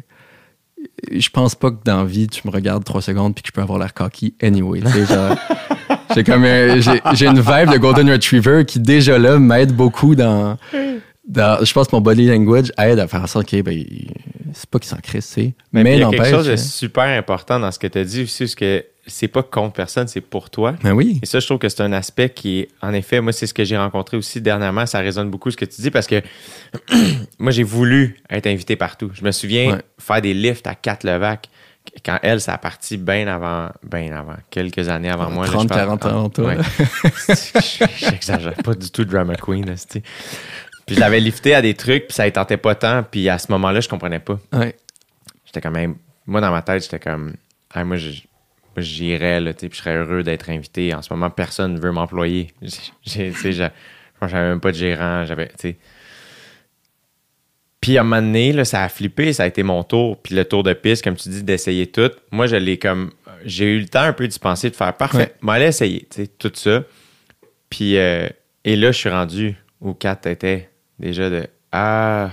je 1.12 1.30
pense 1.30 1.56
pas 1.56 1.72
que 1.72 1.78
dans 1.86 1.98
la 1.98 2.06
vie, 2.06 2.28
tu 2.28 2.42
me 2.46 2.52
regardes 2.52 2.84
trois 2.84 3.02
secondes, 3.02 3.34
puis 3.36 3.44
que 3.44 3.48
je 3.48 3.54
peux 3.54 3.62
avoir 3.62 3.80
l'air 3.80 3.94
cocky 3.94 4.34
anyway. 4.42 4.82
genre, 4.82 5.38
j'ai 6.16 6.24
comme 6.24 6.44
j'ai 6.44 7.02
j'ai 7.14 7.28
une 7.28 7.40
vibe 7.40 7.72
de 7.72 7.78
Golden 7.78 8.10
Retriever 8.10 8.66
qui, 8.66 8.80
déjà 8.80 9.18
là, 9.18 9.40
m'aide 9.40 9.74
beaucoup 9.74 10.16
dans, 10.16 10.58
dans- 11.32 11.64
Je 11.64 11.74
pense 11.74 11.88
que 11.88 11.96
mon 11.96 12.02
body 12.02 12.28
language 12.28 12.72
aide 12.78 13.00
à 13.00 13.08
faire 13.08 13.22
en 13.24 13.28
sorte 13.28 13.48
que, 13.48 13.62
ben, 13.62 13.84
c'est 14.54 14.70
pas 14.70 14.80
qu'il 14.80 14.90
s'en 14.90 14.98
tu 14.98 15.20
sais. 15.22 15.54
Mais, 15.72 15.84
Mais, 15.84 15.94
il 15.98 16.00
y 16.02 16.04
a 16.04 16.10
quelque 16.10 16.26
chose 16.30 16.48
de 16.48 16.56
super 16.56 17.04
important 17.06 17.60
dans 17.60 17.72
ce 17.72 17.80
que 17.80 17.88
tu 17.88 17.98
as 17.98 18.04
dit 18.04 18.24
aussi, 18.24 18.44
parce 18.44 18.56
que 18.56 18.86
c'est 19.08 19.28
pas 19.28 19.42
contre 19.42 19.74
personne, 19.74 20.08
c'est 20.08 20.22
pour 20.22 20.50
toi. 20.50 20.76
Ben 20.84 20.92
oui. 20.92 21.20
Et 21.24 21.26
ça, 21.26 21.40
je 21.40 21.46
trouve 21.48 21.58
que 21.58 21.70
c'est 21.70 21.82
un 21.82 21.92
aspect 21.94 22.30
qui 22.30 22.68
en 22.82 22.94
effet, 22.94 23.20
moi, 23.22 23.32
c'est 23.34 23.48
ce 23.48 23.54
que 23.54 23.64
j'ai 23.64 23.78
rencontré 23.78 24.16
aussi 24.18 24.42
dernièrement. 24.42 24.86
Ça 24.86 25.00
résonne 25.00 25.30
beaucoup 25.32 25.50
ce 25.50 25.58
que 25.58 25.66
tu 25.66 25.82
dis 25.82 25.90
parce 25.90 26.06
que 26.08 26.22
moi, 27.40 27.52
j'ai 27.52 27.64
voulu 27.64 28.18
être 28.30 28.46
invité 28.48 28.76
partout. 28.76 29.10
Je 29.14 29.24
me 29.24 29.32
souviens 29.32 29.74
Ouais. 29.74 29.82
faire 30.00 30.22
des 30.22 30.34
lifts 30.34 30.68
à 30.68 30.76
quatre 30.76 31.04
Levac 31.04 31.50
quand 32.06 32.20
elle, 32.22 32.40
ça 32.40 32.54
a 32.54 32.58
parti 32.60 32.98
bien 32.98 33.28
avant, 33.28 33.70
bien 33.84 34.16
avant, 34.16 34.36
quelques 34.52 34.88
années 34.88 35.10
avant 35.10 35.32
moi. 35.32 35.46
là, 35.48 35.52
30, 35.52 35.64
je 35.64 35.68
parle- 35.70 35.82
40 35.82 36.06
ans 36.06 36.10
avant 36.10 36.30
toi, 36.30 36.46
Ouais. 36.46 36.58
J'exagère 37.98 38.54
pas 38.64 38.76
du 38.76 38.92
tout 38.92 39.04
drama 39.04 39.36
queen. 39.36 39.66
Puis 40.92 40.98
je 40.98 41.00
l'avais 41.00 41.22
lifté 41.22 41.56
à 41.56 41.62
des 41.62 41.74
trucs, 41.74 42.08
puis 42.08 42.14
ça 42.14 42.26
ne 42.26 42.32
tentait 42.32 42.58
pas 42.58 42.76
tant. 42.76 43.02
Puis 43.04 43.30
à 43.30 43.38
ce 43.38 43.50
moment-là, 43.54 43.80
je 43.80 43.88
comprenais 43.88 44.20
pas. 44.20 44.38
Ouais. 44.52 44.76
j'étais 45.46 45.62
quand 45.62 45.72
même. 45.72 45.96
Moi, 46.26 46.42
dans 46.42 46.52
ma 46.52 46.62
tête, 46.62 46.84
j'étais 46.84 47.00
comme. 47.00 47.34
Ah, 47.74 47.86
moi, 47.86 47.96
j'irais, 48.76 49.40
là, 49.40 49.54
tu 49.54 49.62
sais, 49.62 49.70
puis 49.70 49.78
je 49.78 49.84
serais 49.84 49.96
heureux 49.96 50.22
d'être 50.22 50.50
invité. 50.50 50.94
En 50.94 51.02
ce 51.02 51.14
moment, 51.14 51.30
personne 51.30 51.76
ne 51.76 51.80
veut 51.80 51.94
m'employer. 51.94 52.50
J'ai- 53.06 53.32
tu 53.32 53.34
sais, 53.34 53.54
j'avais 53.54 54.34
même 54.34 54.60
pas 54.60 54.74
de 54.74 54.76
gérant. 54.76 55.24
J'avais, 55.26 55.48
tu 55.48 55.54
sais. 55.60 55.78
Puis 57.80 57.98
à 57.98 58.02
un 58.02 58.04
moment 58.04 58.22
donné, 58.22 58.52
là, 58.52 58.66
ça 58.66 58.84
a 58.84 58.90
flippé, 58.90 59.32
ça 59.32 59.44
a 59.44 59.48
été 59.48 59.64
mon 59.64 59.84
tour. 59.84 60.22
Puis 60.22 60.36
le 60.36 60.44
tour 60.44 60.62
de 60.62 60.74
piste, 60.74 61.06
comme 61.06 61.16
tu 61.16 61.30
dis, 61.30 61.42
d'essayer 61.42 61.88
tout. 61.88 62.12
Moi, 62.34 62.48
je 62.48 62.58
l'ai 62.58 62.78
comme. 62.78 63.12
J'ai 63.46 63.78
eu 63.78 63.80
le 63.80 63.88
temps 63.88 64.02
un 64.02 64.12
peu 64.14 64.28
d'y 64.28 64.40
penser, 64.40 64.70
de 64.70 64.76
faire 64.76 64.94
parfait. 64.98 65.36
Ouais. 65.42 65.54
Allez 65.54 65.68
essayer, 65.68 66.02
tu 66.12 66.24
sais, 66.24 66.28
tout 66.28 66.52
ça. 66.54 66.84
Puis, 67.70 67.96
euh, 67.98 68.28
et 68.66 68.76
là, 68.76 68.92
je 68.92 68.98
suis 68.98 69.10
rendu 69.10 69.56
où 69.80 69.94
Kat 69.94 70.20
était 70.26 70.68
déjà 71.02 71.30
de 71.30 71.48
Ah, 71.72 72.32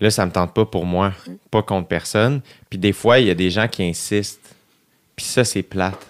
là, 0.00 0.10
ça 0.10 0.26
me 0.26 0.32
tente 0.32 0.54
pas 0.54 0.64
pour 0.66 0.84
moi, 0.84 1.12
pas 1.50 1.62
contre 1.62 1.88
personne. 1.88 2.40
Puis 2.70 2.78
des 2.78 2.92
fois, 2.92 3.18
il 3.18 3.26
y 3.26 3.30
a 3.30 3.34
des 3.34 3.50
gens 3.50 3.68
qui 3.68 3.84
insistent. 3.84 4.54
Puis 5.14 5.24
ça, 5.26 5.44
c'est 5.44 5.62
plate. 5.62 6.06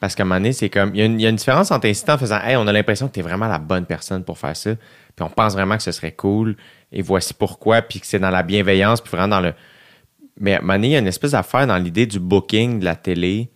Parce 0.00 0.14
qu'à 0.14 0.22
un 0.22 0.26
moment 0.26 0.36
donné, 0.36 0.52
c'est 0.52 0.68
comme. 0.68 0.94
Il 0.94 1.20
y, 1.20 1.26
a 1.26 1.28
une- 1.28 1.36
différence 1.36 1.70
entre 1.70 1.88
inciter 1.88 2.12
en 2.12 2.18
faisant 2.18 2.40
Hey, 2.40 2.56
on 2.56 2.66
a 2.66 2.72
l'impression 2.72 3.08
que 3.08 3.14
tu 3.14 3.20
es 3.20 3.22
vraiment 3.22 3.48
la 3.48 3.58
bonne 3.58 3.84
personne 3.84 4.22
pour 4.22 4.38
faire 4.38 4.56
ça. 4.56 4.74
Puis 4.74 5.24
on 5.24 5.30
pense 5.30 5.54
vraiment 5.54 5.76
que 5.76 5.82
ce 5.82 5.90
serait 5.92 6.12
cool. 6.12 6.56
Et 6.92 7.02
voici 7.02 7.34
pourquoi. 7.34 7.82
Puis 7.82 8.00
que 8.00 8.06
c'est 8.06 8.20
dans 8.20 8.30
la 8.30 8.42
bienveillance. 8.44 9.00
Puis 9.00 9.10
vraiment 9.10 9.28
dans 9.28 9.40
le. 9.40 9.54
Mais 10.40 10.54
à 10.54 10.58
un 10.58 10.60
moment 10.60 10.74
donné, 10.74 10.88
il 10.88 10.92
y 10.92 10.96
a 10.96 11.00
une 11.00 11.08
espèce 11.08 11.32
d'affaire 11.32 11.66
dans 11.66 11.78
l'idée 11.78 12.06
du 12.06 12.20
booking 12.20 12.78
de 12.78 12.84
la 12.84 12.94
télé. 12.94 13.48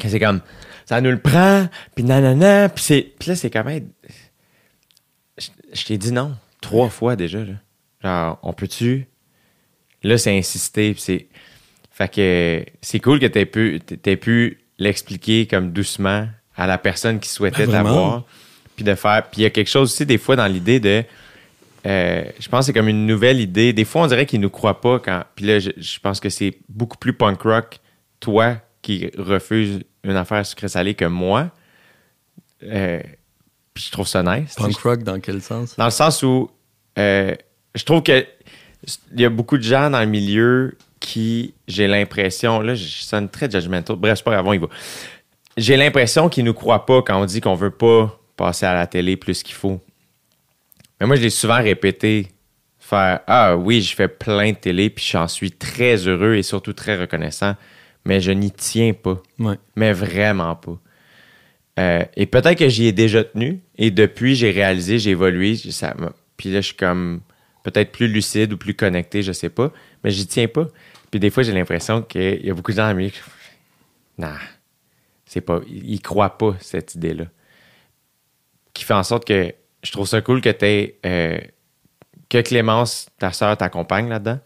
Que 0.00 0.08
c'est 0.08 0.18
comme. 0.18 0.40
Ça 0.84 1.00
nous 1.00 1.12
le 1.12 1.20
prend. 1.20 1.68
Puis 1.94 2.02
nanana. 2.04 2.68
Puis, 2.68 2.82
c'est, 2.82 3.12
puis 3.18 3.28
là, 3.28 3.36
c'est 3.36 3.50
quand 3.50 3.62
même. 3.64 3.88
Je, 5.72 5.84
t'ai 5.84 5.98
dit 5.98 6.12
non. 6.12 6.36
Trois 6.60 6.88
fois 6.88 7.16
déjà. 7.16 7.40
Là. 7.40 7.54
Genre, 8.02 8.38
on 8.42 8.52
peut-tu? 8.52 9.06
Là, 10.02 10.18
c'est 10.18 10.36
insister. 10.36 10.94
C'est. 10.96 11.26
Fait 11.90 12.08
que 12.08 12.64
c'est 12.80 13.00
cool 13.00 13.18
que 13.20 13.26
t'aies 13.26 13.46
pu, 13.46 13.80
t'aies 13.80 14.16
pu 14.16 14.60
l'expliquer 14.78 15.46
comme 15.46 15.72
doucement 15.72 16.26
à 16.56 16.66
la 16.66 16.78
personne 16.78 17.20
qui 17.20 17.28
souhaitait 17.28 17.66
Ben, 17.66 17.72
t'avoir. 17.72 18.24
Puis 18.76 18.84
de 18.84 18.94
faire. 18.94 19.24
Puis 19.30 19.40
il 19.40 19.44
y 19.44 19.46
a 19.46 19.50
quelque 19.50 19.68
chose 19.68 19.92
aussi 19.92 20.06
des 20.06 20.18
fois 20.18 20.36
dans 20.36 20.46
l'idée 20.46 20.80
de. 20.80 21.04
euh, 21.86 22.24
je 22.38 22.48
pense 22.48 22.60
que 22.60 22.66
c'est 22.66 22.72
comme 22.72 22.88
une 22.88 23.06
nouvelle 23.06 23.40
idée. 23.40 23.72
Des 23.72 23.84
fois, 23.84 24.02
on 24.02 24.06
dirait 24.06 24.26
qu'ils 24.26 24.40
nous 24.40 24.50
croient 24.50 24.80
pas 24.80 24.98
quand. 24.98 25.24
Puis 25.36 25.44
là, 25.44 25.58
je, 25.58 25.70
je 25.76 25.98
pense 26.00 26.20
que 26.20 26.30
c'est 26.30 26.56
beaucoup 26.68 26.96
plus 26.96 27.12
punk 27.12 27.42
rock, 27.42 27.80
toi, 28.20 28.56
qui 28.80 29.10
refuse 29.16 29.80
une 30.04 30.16
affaire 30.16 30.44
sucré-salé 30.44 30.94
que 30.94 31.04
moi. 31.04 31.50
Euh, 32.64 33.00
puis 33.74 33.84
je 33.84 33.90
trouve 33.90 34.06
ça 34.06 34.22
nice. 34.22 34.54
Punk 34.54 34.76
rock 34.78 35.02
dans 35.02 35.20
quel 35.20 35.40
sens? 35.42 35.76
Dans 35.76 35.84
le 35.86 35.90
sens 35.90 36.22
où 36.22 36.50
euh, 36.98 37.34
je 37.74 37.84
trouve 37.84 38.02
que 38.02 38.26
il 39.14 39.20
y 39.20 39.24
a 39.24 39.30
beaucoup 39.30 39.58
de 39.58 39.62
gens 39.62 39.90
dans 39.90 40.00
le 40.00 40.06
milieu 40.06 40.76
qui, 40.98 41.54
j'ai 41.68 41.86
l'impression, 41.86 42.60
là, 42.60 42.74
je 42.74 43.02
sonne 43.02 43.28
très 43.28 43.50
judgmental. 43.50 43.96
Bref, 43.96 44.18
c'est 44.18 44.24
pas 44.24 44.32
grave, 44.32 44.46
on 44.46 44.52
y 44.52 44.58
va. 44.58 44.66
J'ai 45.56 45.76
l'impression 45.76 46.28
qu'ils 46.28 46.44
nous 46.44 46.54
croient 46.54 46.86
pas 46.86 47.02
quand 47.02 47.20
on 47.20 47.24
dit 47.24 47.40
qu'on 47.40 47.54
veut 47.54 47.70
pas 47.70 48.18
passer 48.36 48.66
à 48.66 48.74
la 48.74 48.86
télé 48.86 49.16
plus 49.16 49.42
qu'il 49.42 49.54
faut. 49.54 49.80
Mais 51.00 51.06
moi, 51.06 51.16
je 51.16 51.22
l'ai 51.22 51.30
souvent 51.30 51.62
répété. 51.62 52.28
Faire 52.78 53.20
Ah 53.26 53.56
oui, 53.56 53.80
je 53.82 53.94
fais 53.94 54.08
plein 54.08 54.50
de 54.50 54.56
télé, 54.56 54.90
puis 54.90 55.04
j'en 55.08 55.28
suis 55.28 55.52
très 55.52 55.96
heureux 56.08 56.34
et 56.34 56.42
surtout 56.42 56.72
très 56.72 56.96
reconnaissant. 56.98 57.54
Mais 58.04 58.20
je 58.20 58.32
n'y 58.32 58.50
tiens 58.50 58.92
pas 58.92 59.22
Ouais. 59.38 59.58
mais 59.76 59.92
vraiment 59.92 60.56
pas. 60.56 60.76
Euh, 61.78 62.04
et 62.16 62.26
peut-être 62.26 62.58
que 62.58 62.68
j'y 62.68 62.86
ai 62.86 62.92
déjà 62.92 63.24
tenu, 63.24 63.60
et 63.76 63.90
depuis, 63.90 64.34
j'ai 64.34 64.50
réalisé, 64.50 64.98
j'ai 64.98 65.10
évolué, 65.10 65.56
ça 65.56 65.94
puis 66.36 66.50
là, 66.50 66.60
je 66.60 66.66
suis 66.66 66.76
comme 66.76 67.20
peut-être 67.62 67.92
plus 67.92 68.08
lucide 68.08 68.52
ou 68.52 68.56
plus 68.56 68.74
connecté, 68.74 69.22
je 69.22 69.32
sais 69.32 69.48
pas, 69.48 69.72
mais 70.02 70.10
j'y 70.10 70.26
tiens 70.26 70.48
pas. 70.48 70.66
Puis 71.10 71.20
des 71.20 71.30
fois, 71.30 71.42
j'ai 71.42 71.52
l'impression 71.52 72.02
qu'il 72.02 72.44
y 72.44 72.50
a 72.50 72.54
beaucoup 72.54 72.72
de 72.72 72.76
gens 72.76 72.96
qui 72.96 73.12
non, 74.18 74.34
c'est 75.24 75.40
pas, 75.40 75.60
ils 75.68 76.00
croient 76.00 76.36
pas 76.36 76.56
cette 76.60 76.94
idée-là. 76.94 77.24
Qui 78.74 78.84
fait 78.84 78.94
en 78.94 79.02
sorte 79.02 79.26
que 79.26 79.54
je 79.82 79.92
trouve 79.92 80.06
ça 80.06 80.20
cool 80.20 80.40
que 80.40 80.50
tu 80.50 80.94
que 82.28 82.40
Clémence, 82.40 83.08
ta 83.18 83.32
sœur, 83.32 83.56
t'accompagne 83.58 84.08
là-dedans. 84.08 84.38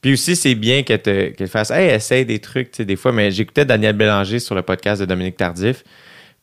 Puis 0.00 0.14
aussi, 0.14 0.34
c'est 0.34 0.56
bien 0.56 0.82
qu'elle 0.82 1.02
te, 1.02 1.28
qu'elle 1.30 1.48
fasse 1.48 1.70
Hey, 1.70 1.90
essaye 1.90 2.26
des 2.26 2.40
trucs, 2.40 2.72
tu 2.72 2.78
sais, 2.78 2.84
des 2.84 2.96
fois. 2.96 3.12
Mais 3.12 3.30
j'écoutais 3.30 3.64
Daniel 3.64 3.96
Bélanger 3.96 4.40
sur 4.40 4.56
le 4.56 4.62
podcast 4.62 5.00
de 5.00 5.06
Dominique 5.06 5.36
Tardif, 5.36 5.84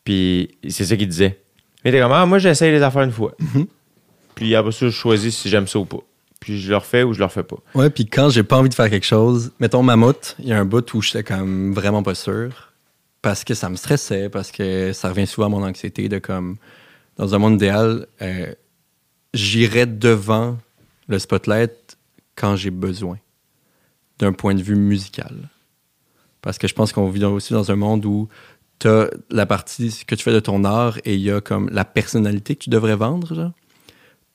puis 0.04 0.56
c'est 0.68 0.84
ça 0.84 0.96
qu'il 0.96 1.08
disait. 1.08 1.40
Il 1.84 1.88
était 1.88 2.00
comme 2.00 2.12
Ah, 2.12 2.26
moi, 2.26 2.38
j'essaye 2.38 2.70
les 2.72 2.82
affaires 2.82 3.02
une 3.02 3.12
fois. 3.12 3.34
Puis 4.34 4.54
après 4.54 4.72
ça, 4.72 4.86
je 4.86 4.90
choisis 4.90 5.36
si 5.36 5.48
j'aime 5.48 5.66
ça 5.66 5.78
ou 5.78 5.84
pas. 5.84 6.00
Puis 6.40 6.60
je 6.60 6.70
le 6.70 6.76
refais 6.76 7.02
ou 7.02 7.14
je 7.14 7.18
le 7.18 7.24
refais 7.24 7.42
pas. 7.42 7.56
Ouais, 7.74 7.88
puis 7.88 8.06
quand 8.06 8.28
j'ai 8.28 8.42
pas 8.42 8.58
envie 8.58 8.68
de 8.68 8.74
faire 8.74 8.90
quelque 8.90 9.06
chose, 9.06 9.52
mettons 9.60 9.82
mammouth, 9.82 10.36
il 10.38 10.48
y 10.48 10.52
a 10.52 10.58
un 10.58 10.64
bout 10.64 10.92
où 10.94 11.00
j'étais 11.00 11.22
comme 11.22 11.72
vraiment 11.72 12.02
pas 12.02 12.14
sûr 12.14 12.72
parce 13.22 13.42
que 13.44 13.54
ça 13.54 13.70
me 13.70 13.76
stressait, 13.76 14.28
parce 14.28 14.52
que 14.52 14.92
ça 14.92 15.08
revient 15.08 15.26
souvent 15.26 15.46
à 15.46 15.50
mon 15.50 15.64
anxiété 15.64 16.10
de 16.10 16.18
comme 16.18 16.56
dans 17.16 17.34
un 17.34 17.38
monde 17.38 17.54
idéal, 17.54 18.06
euh, 18.20 18.52
j'irais 19.32 19.86
devant 19.86 20.58
le 21.08 21.18
spotlight 21.18 21.96
quand 22.34 22.56
j'ai 22.56 22.70
besoin 22.70 23.18
d'un 24.18 24.34
point 24.34 24.54
de 24.54 24.62
vue 24.62 24.76
musical. 24.76 25.48
Parce 26.42 26.58
que 26.58 26.68
je 26.68 26.74
pense 26.74 26.92
qu'on 26.92 27.08
vit 27.08 27.24
aussi 27.24 27.54
dans 27.54 27.70
un 27.70 27.76
monde 27.76 28.04
où 28.04 28.28
tu 28.84 28.88
as 28.88 29.08
la 29.30 29.46
partie 29.46 30.04
que 30.06 30.14
tu 30.14 30.22
fais 30.22 30.32
de 30.32 30.40
ton 30.40 30.62
art 30.64 30.98
et 31.06 31.14
il 31.14 31.20
y 31.20 31.30
a 31.30 31.40
comme 31.40 31.70
la 31.72 31.86
personnalité 31.86 32.54
que 32.54 32.64
tu 32.64 32.70
devrais 32.70 32.96
vendre, 32.96 33.52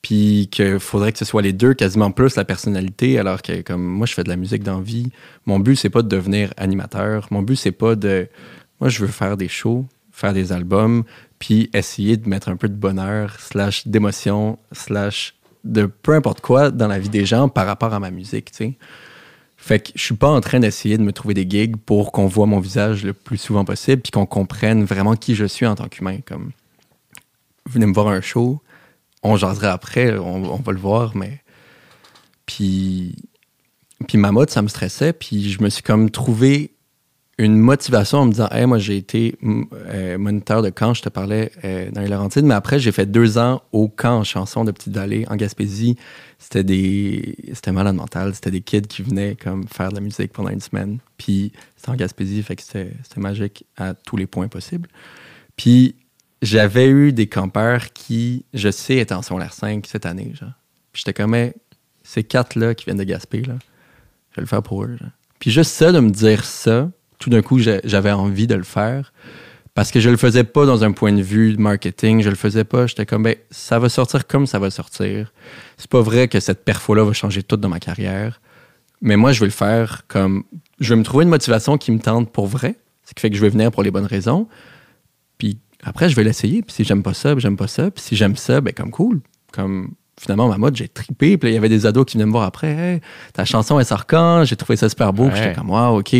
puis 0.02 0.48
qu'il 0.50 0.80
faudrait 0.80 1.12
que 1.12 1.18
ce 1.18 1.24
soit 1.24 1.42
les 1.42 1.52
deux 1.52 1.72
quasiment 1.72 2.10
plus 2.10 2.34
la 2.34 2.44
personnalité 2.44 3.16
alors 3.20 3.42
que 3.42 3.62
comme 3.62 3.84
moi 3.84 4.06
je 4.08 4.14
fais 4.14 4.24
de 4.24 4.28
la 4.28 4.34
musique 4.34 4.64
d'envie 4.64 5.12
mon 5.46 5.60
but 5.60 5.76
c'est 5.76 5.90
pas 5.90 6.02
de 6.02 6.08
devenir 6.08 6.52
animateur. 6.56 7.28
Mon 7.30 7.42
but 7.42 7.54
c'est 7.54 7.70
pas 7.70 7.94
de 7.94 8.28
moi 8.80 8.88
je 8.88 9.00
veux 9.00 9.06
faire 9.06 9.36
des 9.36 9.46
shows 9.46 9.86
faire 10.10 10.32
des 10.32 10.50
albums 10.50 11.04
puis 11.38 11.70
essayer 11.72 12.16
de 12.16 12.28
mettre 12.28 12.48
un 12.48 12.56
peu 12.56 12.68
de 12.68 12.74
bonheur 12.74 13.38
slash 13.38 13.86
d'émotion 13.86 14.58
slash 14.72 15.36
de 15.62 15.86
peu 15.86 16.14
importe 16.14 16.40
quoi 16.40 16.72
dans 16.72 16.88
la 16.88 16.98
vie 16.98 17.08
des 17.08 17.24
gens 17.24 17.48
par 17.48 17.66
rapport 17.66 17.94
à 17.94 18.00
ma 18.00 18.10
musique 18.10 18.50
tu 18.50 18.56
sais 18.56 18.78
fait 19.62 19.80
que 19.80 19.90
je 19.94 20.02
suis 20.02 20.14
pas 20.14 20.28
en 20.28 20.40
train 20.40 20.58
d'essayer 20.58 20.98
de 20.98 21.02
me 21.02 21.12
trouver 21.12 21.34
des 21.34 21.48
gigs 21.48 21.76
pour 21.76 22.12
qu'on 22.12 22.26
voit 22.26 22.46
mon 22.46 22.60
visage 22.60 23.04
le 23.04 23.12
plus 23.12 23.38
souvent 23.38 23.64
possible 23.64 24.02
puis 24.02 24.10
qu'on 24.10 24.26
comprenne 24.26 24.84
vraiment 24.84 25.16
qui 25.16 25.34
je 25.34 25.44
suis 25.44 25.66
en 25.66 25.74
tant 25.74 25.88
qu'humain 25.88 26.18
comme 26.26 26.52
venez 27.66 27.86
me 27.86 27.92
voir 27.92 28.08
un 28.08 28.20
show 28.20 28.60
on 29.22 29.36
jasera 29.36 29.72
après, 29.72 30.16
on, 30.18 30.54
on 30.54 30.56
va 30.56 30.72
le 30.72 30.78
voir, 30.78 31.16
mais. 31.16 31.40
Puis. 32.46 33.16
Puis 34.08 34.16
ma 34.16 34.32
mode, 34.32 34.48
ça 34.48 34.62
me 34.62 34.68
stressait, 34.68 35.12
puis 35.12 35.50
je 35.50 35.62
me 35.62 35.68
suis 35.68 35.82
comme 35.82 36.10
trouvé 36.10 36.72
une 37.40 37.56
motivation 37.56 38.18
en 38.18 38.26
me 38.26 38.32
disant, 38.32 38.48
hey, 38.50 38.66
moi 38.66 38.78
j'ai 38.78 38.98
été 38.98 39.34
euh, 39.42 40.18
moniteur 40.18 40.60
de 40.60 40.68
camp, 40.68 40.92
je 40.92 41.00
te 41.00 41.08
parlais 41.08 41.50
euh, 41.64 41.90
dans 41.90 42.02
les 42.02 42.08
Laurentides, 42.08 42.44
mais 42.44 42.54
après 42.54 42.78
j'ai 42.78 42.92
fait 42.92 43.06
deux 43.06 43.38
ans 43.38 43.62
au 43.72 43.88
camp 43.88 44.22
chanson 44.24 44.62
de 44.62 44.70
Petite 44.72 44.94
Vallée 44.94 45.24
en 45.28 45.36
Gaspésie. 45.36 45.96
C'était 46.38 46.64
des, 46.64 47.36
c'était 47.54 47.72
malade 47.72 47.96
mental, 47.96 48.34
c'était 48.34 48.50
des 48.50 48.60
kids 48.60 48.82
qui 48.82 49.02
venaient 49.02 49.36
comme 49.36 49.66
faire 49.66 49.88
de 49.88 49.94
la 49.94 50.02
musique 50.02 50.32
pendant 50.32 50.50
une 50.50 50.60
semaine. 50.60 50.98
Puis 51.16 51.52
c'était 51.76 51.90
en 51.90 51.96
Gaspésie, 51.96 52.42
fait 52.42 52.56
que 52.56 52.62
c'était, 52.62 52.92
magique 53.16 53.64
à 53.78 53.94
tous 53.94 54.18
les 54.18 54.26
points 54.26 54.48
possibles. 54.48 54.88
Puis 55.56 55.96
j'avais 56.42 56.88
eu 56.88 57.12
des 57.12 57.26
campeurs 57.26 57.92
qui, 57.94 58.44
je 58.52 58.70
sais, 58.70 58.98
étaient 58.98 59.14
en 59.14 59.22
secondaire 59.22 59.54
5 59.54 59.86
cette 59.86 60.04
année. 60.04 60.32
Genre. 60.34 60.52
J'étais 60.92 61.14
comme, 61.14 61.34
Hey, 61.34 61.54
ces 62.02 62.22
quatre-là 62.22 62.74
qui 62.74 62.84
viennent 62.84 62.98
de 62.98 63.04
Gaspé, 63.04 63.42
là, 63.42 63.54
je 64.30 64.36
vais 64.36 64.42
le 64.42 64.46
faire 64.46 64.62
pour 64.62 64.84
eux. 64.84 64.98
Puis 65.38 65.50
juste 65.50 65.70
ça, 65.70 65.90
de 65.90 66.00
me 66.00 66.10
dire 66.10 66.44
ça, 66.44 66.90
tout 67.20 67.30
d'un 67.30 67.42
coup, 67.42 67.60
j'avais 67.60 68.10
envie 68.10 68.48
de 68.48 68.56
le 68.56 68.64
faire. 68.64 69.12
Parce 69.74 69.92
que 69.92 70.00
je 70.00 70.10
le 70.10 70.16
faisais 70.16 70.42
pas 70.42 70.66
dans 70.66 70.82
un 70.82 70.90
point 70.90 71.12
de 71.12 71.22
vue 71.22 71.56
marketing, 71.56 72.22
je 72.22 72.30
le 72.30 72.34
faisais 72.34 72.64
pas. 72.64 72.88
J'étais 72.88 73.06
comme, 73.06 73.22
ben, 73.22 73.36
ça 73.50 73.78
va 73.78 73.88
sortir 73.88 74.26
comme 74.26 74.46
ça 74.46 74.58
va 74.58 74.70
sortir. 74.70 75.32
C'est 75.76 75.88
pas 75.88 76.00
vrai 76.00 76.26
que 76.26 76.40
cette 76.40 76.64
perfo-là 76.64 77.04
va 77.04 77.12
changer 77.12 77.44
tout 77.44 77.56
dans 77.56 77.68
ma 77.68 77.78
carrière. 77.78 78.40
Mais 79.00 79.16
moi, 79.16 79.32
je 79.32 79.40
vais 79.40 79.46
le 79.46 79.52
faire 79.52 80.02
comme. 80.08 80.42
Je 80.80 80.92
vais 80.92 80.98
me 80.98 81.04
trouver 81.04 81.24
une 81.24 81.30
motivation 81.30 81.78
qui 81.78 81.92
me 81.92 82.00
tente 82.00 82.32
pour 82.32 82.46
vrai. 82.46 82.76
Ce 83.04 83.14
qui 83.14 83.20
fait 83.20 83.30
que 83.30 83.36
je 83.36 83.40
vais 83.40 83.48
venir 83.48 83.70
pour 83.70 83.82
les 83.82 83.90
bonnes 83.90 84.06
raisons. 84.06 84.48
Puis 85.38 85.58
après, 85.82 86.08
je 86.08 86.16
vais 86.16 86.24
l'essayer. 86.24 86.62
Puis 86.62 86.74
si 86.74 86.84
j'aime 86.84 87.02
pas 87.02 87.14
ça, 87.14 87.34
ben, 87.34 87.40
j'aime 87.40 87.56
pas 87.56 87.68
ça. 87.68 87.90
Puis 87.90 88.02
si 88.02 88.16
j'aime 88.16 88.36
ça, 88.36 88.60
ben 88.60 88.74
comme 88.74 88.90
cool. 88.90 89.20
Comme 89.52 89.92
finalement, 90.20 90.48
ma 90.48 90.58
mode, 90.58 90.76
j'ai 90.76 90.86
trippé. 90.88 91.38
Puis 91.38 91.48
là, 91.48 91.50
il 91.52 91.54
y 91.54 91.58
avait 91.58 91.68
des 91.70 91.86
ados 91.86 92.04
qui 92.04 92.16
venaient 92.16 92.26
me 92.26 92.32
voir 92.32 92.44
après. 92.44 92.68
Hey, 92.72 93.00
ta 93.32 93.44
chanson, 93.44 93.78
elle 93.80 93.86
sort 93.86 94.06
quand? 94.06 94.44
J'ai 94.44 94.54
trouvé 94.56 94.76
ça 94.76 94.88
super 94.88 95.12
beau. 95.12 95.24
Puis 95.28 95.34
Ouais. 95.38 95.42
j'étais 95.44 95.54
comme, 95.54 95.70
wow, 95.70 95.98
OK. 96.00 96.14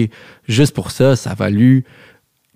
Juste 0.48 0.74
pour 0.74 0.90
ça, 0.90 1.16
ça 1.16 1.30
a 1.32 1.34
valu 1.34 1.84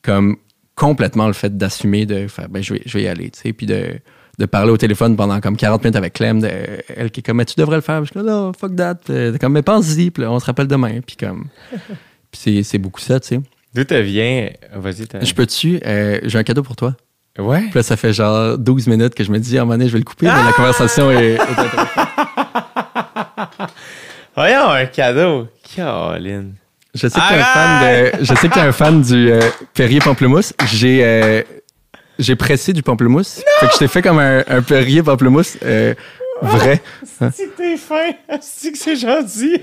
comme 0.03 0.37
complètement 0.75 1.27
le 1.27 1.33
fait 1.35 1.57
d'assumer 1.57 2.07
de 2.07 2.27
faire, 2.29 2.49
ben, 2.49 2.63
je 2.63 2.75
vais, 2.75 2.83
je 2.85 2.99
vais 2.99 3.05
y 3.05 3.09
aller, 3.09 3.31
tu 3.31 3.41
sais. 3.41 3.53
Puis 3.53 3.67
de, 3.67 3.99
de 4.39 4.47
parler 4.47 4.73
au 4.73 4.77
téléphone 4.77 5.17
pendant 5.17 5.41
comme 5.41 5.57
40 5.57 5.83
minutes 5.85 5.97
avec 5.97 6.15
Clem, 6.15 6.41
de- 6.41 6.51
elle 6.97 7.11
qui 7.11 7.21
est 7.21 7.23
comme, 7.23 7.37
mais 7.37 7.45
tu 7.45 7.55
devrais 7.57 7.77
le 7.77 7.83
faire. 7.83 8.01
Puis 8.01 8.07
je 8.13 8.19
suis 8.19 8.21
comme, 8.21 8.27
non, 8.35 8.53
fuck 8.59 8.75
that. 8.77 8.97
Puis 8.97 9.15
est 9.15 9.39
comme, 9.39 9.53
mais 9.53 9.63
pense-y. 9.63 10.11
Puis 10.11 10.23
là, 10.23 10.33
on 10.33 10.41
se 10.41 10.47
rappelle 10.47 10.67
demain. 10.67 11.01
Puis 11.07 11.17
comme, 11.17 11.47
puis 12.31 12.41
c'est, 12.41 12.63
c'est 12.63 12.79
beaucoup 12.79 13.01
ça, 13.01 13.21
tu 13.21 13.29
sais. 13.29 13.41
D'où 13.75 13.85
te 13.85 13.95
vient 13.95 14.51
Vas-y, 14.75 15.07
t'as- 15.07 15.21
Je 15.25 15.35
peux-tu, 15.35 15.81
euh, 15.85 16.21
j'ai 16.23 16.39
un 16.39 16.43
cadeau 16.45 16.63
pour 16.63 16.77
toi. 16.77 16.95
Ouais. 17.39 17.63
Puis 17.63 17.73
là, 17.75 17.83
ça 17.83 17.97
fait 17.97 18.13
genre 18.13 18.57
12 18.59 18.87
minutes 18.87 19.15
que 19.15 19.25
je 19.25 19.33
me 19.33 19.39
dis, 19.39 19.59
à 19.59 19.63
un 19.63 19.65
moment 19.65 19.75
donné, 19.75 19.89
je 19.89 19.93
vais 19.93 19.99
le 19.99 20.05
couper, 20.05 20.27
mais 20.27 20.45
la 20.45 20.53
conversation 20.53 21.11
est. 21.11 21.37
Voyons, 24.37 24.71
un 24.71 24.87
cadeau. 24.87 25.49
Caroline. 25.75 26.55
Je 26.95 27.09
sais 27.09 27.21
que 27.21 27.29
t'es 27.29 27.35
un 27.35 27.45
fan 27.45 27.83
de, 27.83 28.13
je 28.25 28.35
sais 28.35 28.49
que 28.49 28.55
t'es 28.55 28.61
un 28.61 28.73
fan 28.73 29.03
du 29.03 29.33
euh, 29.33 29.41
Perrier 29.75 29.99
pamplemousse. 29.99 30.53
J'ai, 30.67 31.01
euh, 31.03 31.43
j'ai 32.21 32.37
pressé 32.37 32.73
du 32.73 32.83
pamplemousse. 32.85 33.43
Fait 33.59 33.67
que 33.67 33.73
je 33.73 33.79
t'ai 33.79 33.89
fait 33.89 34.03
comme 34.03 34.21
un, 34.21 34.45
un 34.47 34.63
Perrier 34.63 35.03
pamplemousse 35.03 35.59
euh, 35.65 35.95
vrai. 36.43 36.81
Hein? 37.21 37.31
Si 37.33 37.49
t'es 37.57 37.77
fin, 37.77 38.11
si 38.41 38.73
que 38.73 38.79
c'est 38.79 38.97
gentil. 38.97 39.61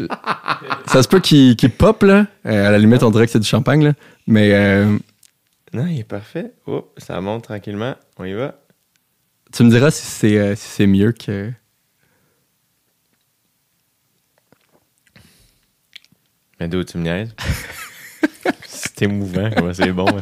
Ça 0.88 1.04
se 1.04 1.08
peut 1.08 1.20
qu'il, 1.20 1.56
pop 1.78 2.04
là. 2.04 2.26
Euh, 2.46 2.68
à 2.68 2.72
la 2.72 2.78
limite, 2.78 3.04
on 3.04 3.12
dirait 3.12 3.26
que 3.26 3.32
c'est 3.32 3.40
du 3.40 3.48
champagne 3.48 3.84
là. 3.84 3.94
Mais 4.28 4.52
euh, 4.54 4.98
Non, 5.74 5.86
il 5.88 6.00
est 6.00 6.04
parfait. 6.04 6.52
Oh, 6.68 6.92
ça 6.98 7.20
monte 7.22 7.46
tranquillement. 7.46 7.96
On 8.18 8.26
y 8.26 8.34
va. 8.34 8.60
tu 9.54 9.64
me 9.64 9.70
diras 9.70 9.90
si 9.92 10.06
c'est, 10.06 10.38
euh, 10.38 10.56
si 10.56 10.68
c'est 10.68 10.88
mieux 10.88 11.12
que. 11.14 11.52
Mais 16.60 16.68
d'où 16.68 16.84
tu 16.84 16.98
me 16.98 17.04
niaises? 17.04 17.34
c'est 18.68 19.04
émouvant, 19.04 19.50
comment 19.56 19.74
c'est 19.74 19.92
bon. 19.92 20.06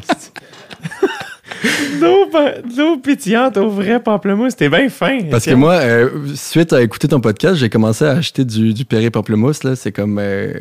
De 2.00 2.78
l'eau 2.78 2.98
pétillante 3.00 3.58
au 3.58 3.70
vrai 3.70 4.02
pamplemousse, 4.02 4.56
t'es 4.56 4.70
bien 4.70 4.88
fin. 4.88 5.20
Parce 5.30 5.44
que 5.46 5.54
moi, 5.56 5.74
euh, 5.74 6.34
suite 6.36 6.72
à 6.72 6.82
écouter 6.82 7.10
ton 7.10 7.20
podcast, 7.20 7.56
j'ai 7.58 7.70
commencé 7.70 8.06
à 8.06 8.12
acheter 8.12 8.46
du, 8.46 8.74
du 8.74 8.86
Perrier 8.86 9.10
pamplemousse 9.10 9.64
là. 9.66 9.76
C'est 9.76 9.92
comme. 9.92 10.18
euh, 10.20 10.54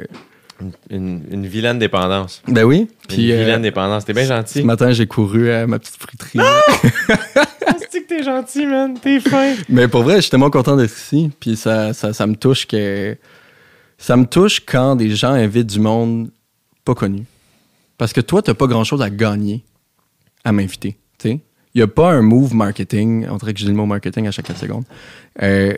Une, 0.91 1.23
une 1.31 1.47
vilaine 1.47 1.79
dépendance. 1.79 2.43
Ben 2.49 2.65
oui. 2.65 2.89
Une 3.11 3.15
euh, 3.31 3.39
vilaine 3.39 3.63
dépendance. 3.63 4.05
T'es 4.05 4.13
bien 4.13 4.25
ce 4.25 4.29
gentil. 4.29 4.63
matin, 4.65 4.91
j'ai 4.93 5.07
couru 5.07 5.51
à 5.51 5.67
ma 5.67 5.79
petite 5.79 5.97
friterie. 5.97 6.39
C'est 7.91 8.03
que 8.03 8.09
t'es 8.09 8.23
gentil, 8.23 8.67
man. 8.67 8.99
T'es 9.01 9.21
fin. 9.21 9.55
Mais 9.69 9.89
pour 9.89 10.03
vrai, 10.03 10.17
je 10.17 10.23
suis 10.23 10.31
tellement 10.31 10.51
content 10.51 10.77
d'être 10.77 10.97
ici. 10.97 11.31
Puis 11.39 11.57
ça, 11.57 11.93
ça, 11.93 12.13
ça 12.13 12.27
me 12.27 12.35
touche 12.35 12.67
que. 12.67 13.17
Ça 13.99 14.17
me 14.17 14.27
touche 14.27 14.61
quand 14.61 14.97
des 14.97 15.11
gens 15.11 15.33
invitent 15.33 15.67
du 15.67 15.81
monde 15.81 16.31
pas 16.85 16.95
connu. 16.95 17.25
Parce 17.97 18.13
que 18.13 18.21
toi, 18.21 18.43
t'as 18.43 18.55
pas 18.55 18.67
grand 18.67 18.85
chose 18.85 19.03
à 19.03 19.11
gagner 19.11 19.65
à 20.45 20.53
m'inviter. 20.53 20.97
Tu 21.19 21.31
sais? 21.31 21.41
Il 21.75 21.79
n'y 21.79 21.83
a 21.83 21.89
pas 21.89 22.11
un 22.13 22.23
move 22.23 22.55
marketing. 22.55 23.27
On 23.29 23.37
dirait 23.37 23.55
que 23.55 23.61
j'ai 23.61 23.67
le 23.67 23.75
mot 23.75 23.87
marketing 23.87 24.27
à 24.27 24.31
chaque 24.31 24.47
4 24.47 24.59
secondes. 24.59 24.85
Euh, 25.43 25.75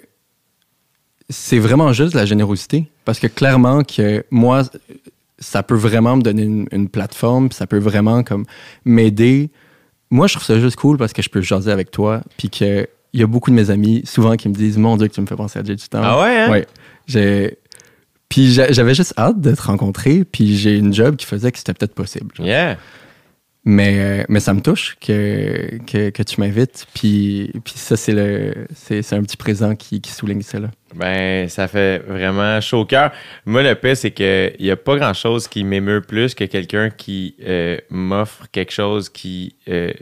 c'est 1.30 1.58
vraiment 1.58 1.92
juste 1.94 2.12
de 2.12 2.18
la 2.18 2.26
générosité. 2.26 2.90
Parce 3.06 3.18
que 3.18 3.26
clairement 3.26 3.82
que 3.84 4.24
moi, 4.30 4.64
ça 5.38 5.62
peut 5.62 5.74
vraiment 5.76 6.16
me 6.16 6.22
donner 6.22 6.42
une, 6.42 6.66
une 6.72 6.88
plateforme, 6.90 7.50
ça 7.52 7.66
peut 7.66 7.78
vraiment 7.78 8.22
comme 8.22 8.44
m'aider. 8.84 9.48
Moi, 10.10 10.26
je 10.26 10.34
trouve 10.34 10.44
ça 10.44 10.60
juste 10.60 10.76
cool 10.76 10.98
parce 10.98 11.12
que 11.14 11.22
je 11.22 11.30
peux 11.30 11.40
jaser 11.40 11.70
avec 11.70 11.90
toi, 11.90 12.20
puis 12.36 12.50
que 12.50 12.86
il 13.12 13.20
y 13.20 13.22
a 13.22 13.26
beaucoup 13.26 13.50
de 13.50 13.56
mes 13.56 13.70
amis 13.70 14.02
souvent 14.04 14.36
qui 14.36 14.48
me 14.48 14.54
disent 14.54 14.76
Mon 14.78 14.96
Dieu, 14.96 15.08
que 15.08 15.14
tu 15.14 15.20
me 15.20 15.26
fais 15.26 15.34
penser 15.36 15.58
à 15.58 15.64
Jay 15.64 15.74
du 15.76 15.88
temps. 15.88 16.00
Ah 16.02 16.20
ouais, 16.20 16.36
hein? 16.42 16.50
Ouais. 16.50 16.66
J'ai- 17.06 17.56
Puis 18.28 18.52
j'a- 18.52 18.70
j'avais 18.70 18.94
juste 18.94 19.14
hâte 19.18 19.40
de 19.40 19.52
te 19.54 19.62
rencontrer, 19.62 20.24
puis 20.24 20.56
j'ai 20.56 20.76
une 20.76 20.92
job 20.94 21.16
qui 21.16 21.26
faisait 21.26 21.50
que 21.50 21.58
c'était 21.58 21.74
peut-être 21.74 21.94
possible. 21.94 22.28
genre. 22.36 22.46
Yeah. 22.46 22.76
Mais, 23.64 24.24
mais 24.30 24.40
ça 24.40 24.54
me 24.54 24.62
touche 24.62 24.96
que, 25.00 25.78
que, 25.86 26.08
que 26.08 26.22
tu 26.22 26.40
m'invites, 26.40 26.86
puis, 26.94 27.52
puis 27.62 27.74
ça, 27.76 27.94
c'est 27.94 28.14
le 28.14 28.66
c'est 28.74 29.02
c'est 29.02 29.16
un 29.16 29.22
petit 29.22 29.36
présent 29.36 29.76
qui, 29.76 30.00
qui 30.00 30.10
souligne 30.12 30.40
ça. 30.40 30.58
Là. 30.60 30.70
Ben, 30.94 31.48
ça 31.48 31.68
fait 31.68 31.98
vraiment 31.98 32.60
chaud 32.60 32.80
au 32.80 32.84
cœur. 32.84 33.12
Moi, 33.46 33.62
le 33.62 33.74
pire, 33.74 33.96
c'est 33.96 34.10
qu'il 34.10 34.56
n'y 34.58 34.70
a 34.70 34.76
pas 34.76 34.96
grand-chose 34.96 35.46
qui 35.46 35.62
m'émeut 35.62 36.00
plus 36.00 36.34
que 36.34 36.44
quelqu'un 36.44 36.90
qui 36.90 37.36
euh, 37.46 37.76
m'offre 37.90 38.46
quelque 38.50 38.72
chose 38.72 39.08
qui 39.08 39.54
euh, 39.68 39.92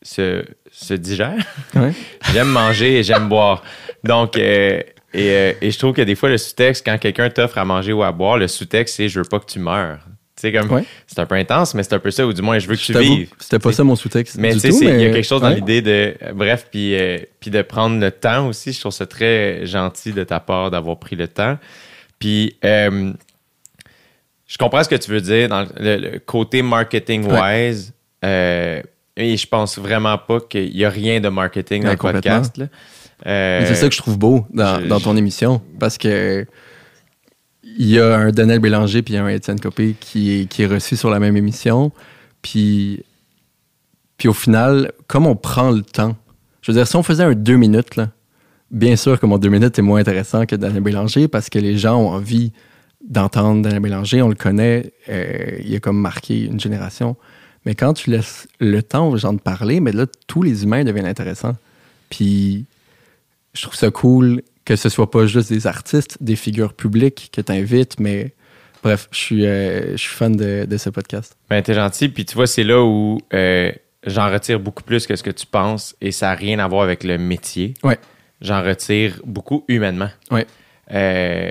se, 0.00 0.44
se 0.70 0.94
digère. 0.94 1.44
Ouais. 1.74 1.92
J'aime 2.32 2.48
manger 2.48 2.98
et 2.98 3.02
j'aime 3.02 3.28
boire. 3.28 3.62
Donc, 4.04 4.36
euh, 4.36 4.80
et, 5.12 5.56
et 5.60 5.70
je 5.70 5.78
trouve 5.78 5.94
que 5.94 6.02
des 6.02 6.14
fois, 6.14 6.28
le 6.28 6.38
sous-texte, 6.38 6.84
quand 6.86 6.98
quelqu'un 6.98 7.30
t'offre 7.30 7.58
à 7.58 7.64
manger 7.64 7.92
ou 7.92 8.02
à 8.02 8.12
boire, 8.12 8.38
le 8.38 8.48
sous-texte, 8.48 8.96
c'est 8.96 9.08
je 9.08 9.20
veux 9.20 9.26
pas 9.28 9.40
que 9.40 9.46
tu 9.46 9.58
meurs. 9.58 10.00
Sais, 10.40 10.52
comme, 10.52 10.70
Ouais. 10.70 10.84
c'est 11.06 11.18
un 11.18 11.26
peu 11.26 11.34
intense, 11.34 11.74
mais 11.74 11.82
c'est 11.82 11.94
un 11.94 11.98
peu 11.98 12.10
ça, 12.12 12.26
ou 12.26 12.32
du 12.32 12.42
moins, 12.42 12.58
je 12.58 12.68
veux 12.68 12.76
que 12.76 12.80
Je 12.80 12.92
tu 12.92 12.98
vives. 12.98 13.28
C'était 13.38 13.58
pas 13.58 13.72
ça 13.72 13.82
mon 13.84 13.96
sous-texte. 13.96 14.36
Mais 14.38 14.52
tu 14.52 14.60
sais, 14.60 14.70
c'est- 14.72 14.84
il 14.84 15.00
y 15.00 15.06
a 15.06 15.10
quelque 15.12 15.22
chose 15.26 15.40
dans 15.40 15.48
ouais. 15.48 15.56
l'idée 15.56 15.82
de. 15.82 16.14
euh, 16.22 16.32
Bref, 16.32 16.66
puis, 16.70 16.94
euh, 16.94 17.18
puis 17.40 17.50
de 17.50 17.60
prendre 17.62 17.98
le 18.00 18.10
temps 18.12 18.46
aussi. 18.46 18.72
Je 18.72 18.78
trouve 18.80 18.92
ça 18.92 19.06
très 19.06 19.66
gentil 19.66 20.12
de 20.12 20.22
ta 20.24 20.38
part 20.40 20.70
d'avoir 20.70 20.98
pris 20.98 21.16
le 21.16 21.26
temps. 21.26 21.58
Puis, 22.20 22.56
euh, 22.64 23.12
je 24.46 24.56
comprends 24.58 24.82
ce 24.82 24.88
que 24.88 24.94
tu 24.96 25.10
veux 25.10 25.20
dire 25.20 25.48
dans 25.48 25.66
le, 25.78 25.96
le 25.96 26.18
côté 26.20 26.62
marketing-wise. 26.62 27.92
euh, 28.24 28.82
et 29.16 29.36
je 29.36 29.46
pense 29.48 29.78
vraiment 29.78 30.16
pas 30.18 30.38
qu'il 30.40 30.76
y 30.76 30.84
a 30.84 30.90
rien 30.90 31.18
de 31.20 31.28
marketing 31.28 31.82
dans 31.82 31.90
le 31.90 31.96
podcast. 31.96 32.54
C'est 33.24 33.74
ça 33.74 33.88
que 33.88 33.94
je 33.94 33.98
trouve 33.98 34.16
beau 34.18 34.46
dans, 34.52 34.80
je- 34.80 34.86
dans 34.86 35.00
ton 35.00 35.16
émission. 35.16 35.60
Parce 35.80 35.98
que 35.98 36.46
il 37.78 37.86
y 37.86 38.00
a 38.00 38.18
un 38.18 38.32
Daniel 38.32 38.58
Bélanger 38.58 39.02
puis 39.02 39.16
un 39.16 39.28
Étienne 39.28 39.60
Copé 39.60 39.94
qui 39.98 40.32
est, 40.32 40.46
qui 40.46 40.62
est 40.62 40.66
reçu 40.66 40.96
sur 40.96 41.10
la 41.10 41.20
même 41.20 41.36
émission. 41.36 41.92
Puis, 42.42 43.04
puis 44.16 44.26
au 44.28 44.32
final, 44.32 44.92
comme 45.06 45.26
on 45.26 45.36
prend 45.36 45.70
le 45.70 45.82
temps, 45.82 46.16
je 46.60 46.72
veux 46.72 46.76
dire, 46.76 46.88
si 46.88 46.96
on 46.96 47.04
faisait 47.04 47.22
un 47.22 47.34
deux 47.34 47.56
minutes, 47.56 47.94
là, 47.94 48.10
bien 48.72 48.96
sûr 48.96 49.20
que 49.20 49.26
mon 49.26 49.38
deux 49.38 49.48
minutes 49.48 49.78
est 49.78 49.82
moins 49.82 50.00
intéressant 50.00 50.44
que 50.44 50.56
Daniel 50.56 50.82
Bélanger 50.82 51.28
parce 51.28 51.48
que 51.48 51.60
les 51.60 51.78
gens 51.78 51.96
ont 51.96 52.08
envie 52.08 52.52
d'entendre 53.08 53.62
Daniel 53.62 53.80
Bélanger, 53.80 54.22
on 54.22 54.28
le 54.28 54.34
connaît, 54.34 54.92
euh, 55.08 55.58
il 55.64 55.74
a 55.76 55.78
comme 55.78 56.00
marqué 56.00 56.46
une 56.46 56.58
génération. 56.58 57.16
Mais 57.64 57.76
quand 57.76 57.92
tu 57.92 58.10
laisses 58.10 58.48
le 58.58 58.82
temps 58.82 59.08
aux 59.08 59.16
gens 59.16 59.32
de 59.32 59.40
parler, 59.40 59.78
mais 59.78 59.92
là, 59.92 60.06
tous 60.26 60.42
les 60.42 60.64
humains 60.64 60.82
deviennent 60.82 61.06
intéressants. 61.06 61.56
Puis 62.10 62.64
je 63.54 63.62
trouve 63.62 63.76
ça 63.76 63.92
cool 63.92 64.42
que 64.68 64.76
ce 64.76 64.90
soit 64.90 65.10
pas 65.10 65.26
juste 65.26 65.50
des 65.50 65.66
artistes, 65.66 66.18
des 66.20 66.36
figures 66.36 66.74
publiques 66.74 67.30
que 67.32 67.40
tu 67.40 67.50
invites, 67.50 67.98
mais 67.98 68.34
bref, 68.82 69.08
je 69.10 69.16
suis, 69.16 69.46
euh, 69.46 69.92
je 69.92 69.96
suis 69.96 70.14
fan 70.14 70.36
de, 70.36 70.66
de 70.68 70.76
ce 70.76 70.90
podcast. 70.90 71.38
Ben, 71.48 71.62
t'es 71.62 71.72
gentil. 71.72 72.10
Puis 72.10 72.26
tu 72.26 72.34
vois, 72.34 72.46
c'est 72.46 72.64
là 72.64 72.82
où 72.84 73.18
euh, 73.32 73.72
j'en 74.06 74.30
retire 74.30 74.60
beaucoup 74.60 74.82
plus 74.82 75.06
que 75.06 75.16
ce 75.16 75.22
que 75.22 75.30
tu 75.30 75.46
penses 75.46 75.96
et 76.02 76.12
ça 76.12 76.26
n'a 76.26 76.34
rien 76.34 76.58
à 76.58 76.68
voir 76.68 76.82
avec 76.82 77.02
le 77.02 77.16
métier. 77.16 77.72
Ouais. 77.82 77.98
J'en 78.42 78.62
retire 78.62 79.22
beaucoup 79.24 79.64
humainement. 79.68 80.10
Ouais. 80.30 80.46
Euh, 80.92 81.50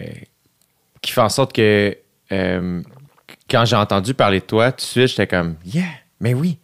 qui 1.02 1.12
fait 1.12 1.22
en 1.22 1.30
sorte 1.30 1.54
que 1.54 1.98
quand 2.30 3.66
j'ai 3.66 3.78
entendu 3.78 4.14
parler 4.14 4.42
de 4.42 4.46
toi, 4.46 4.72
tout 4.72 4.78
de 4.78 4.82
suite, 4.82 5.08
j'étais 5.08 5.26
comme 5.26 5.56
Yeah, 5.66 5.86
mais 6.20 6.36
oui. 6.36 6.60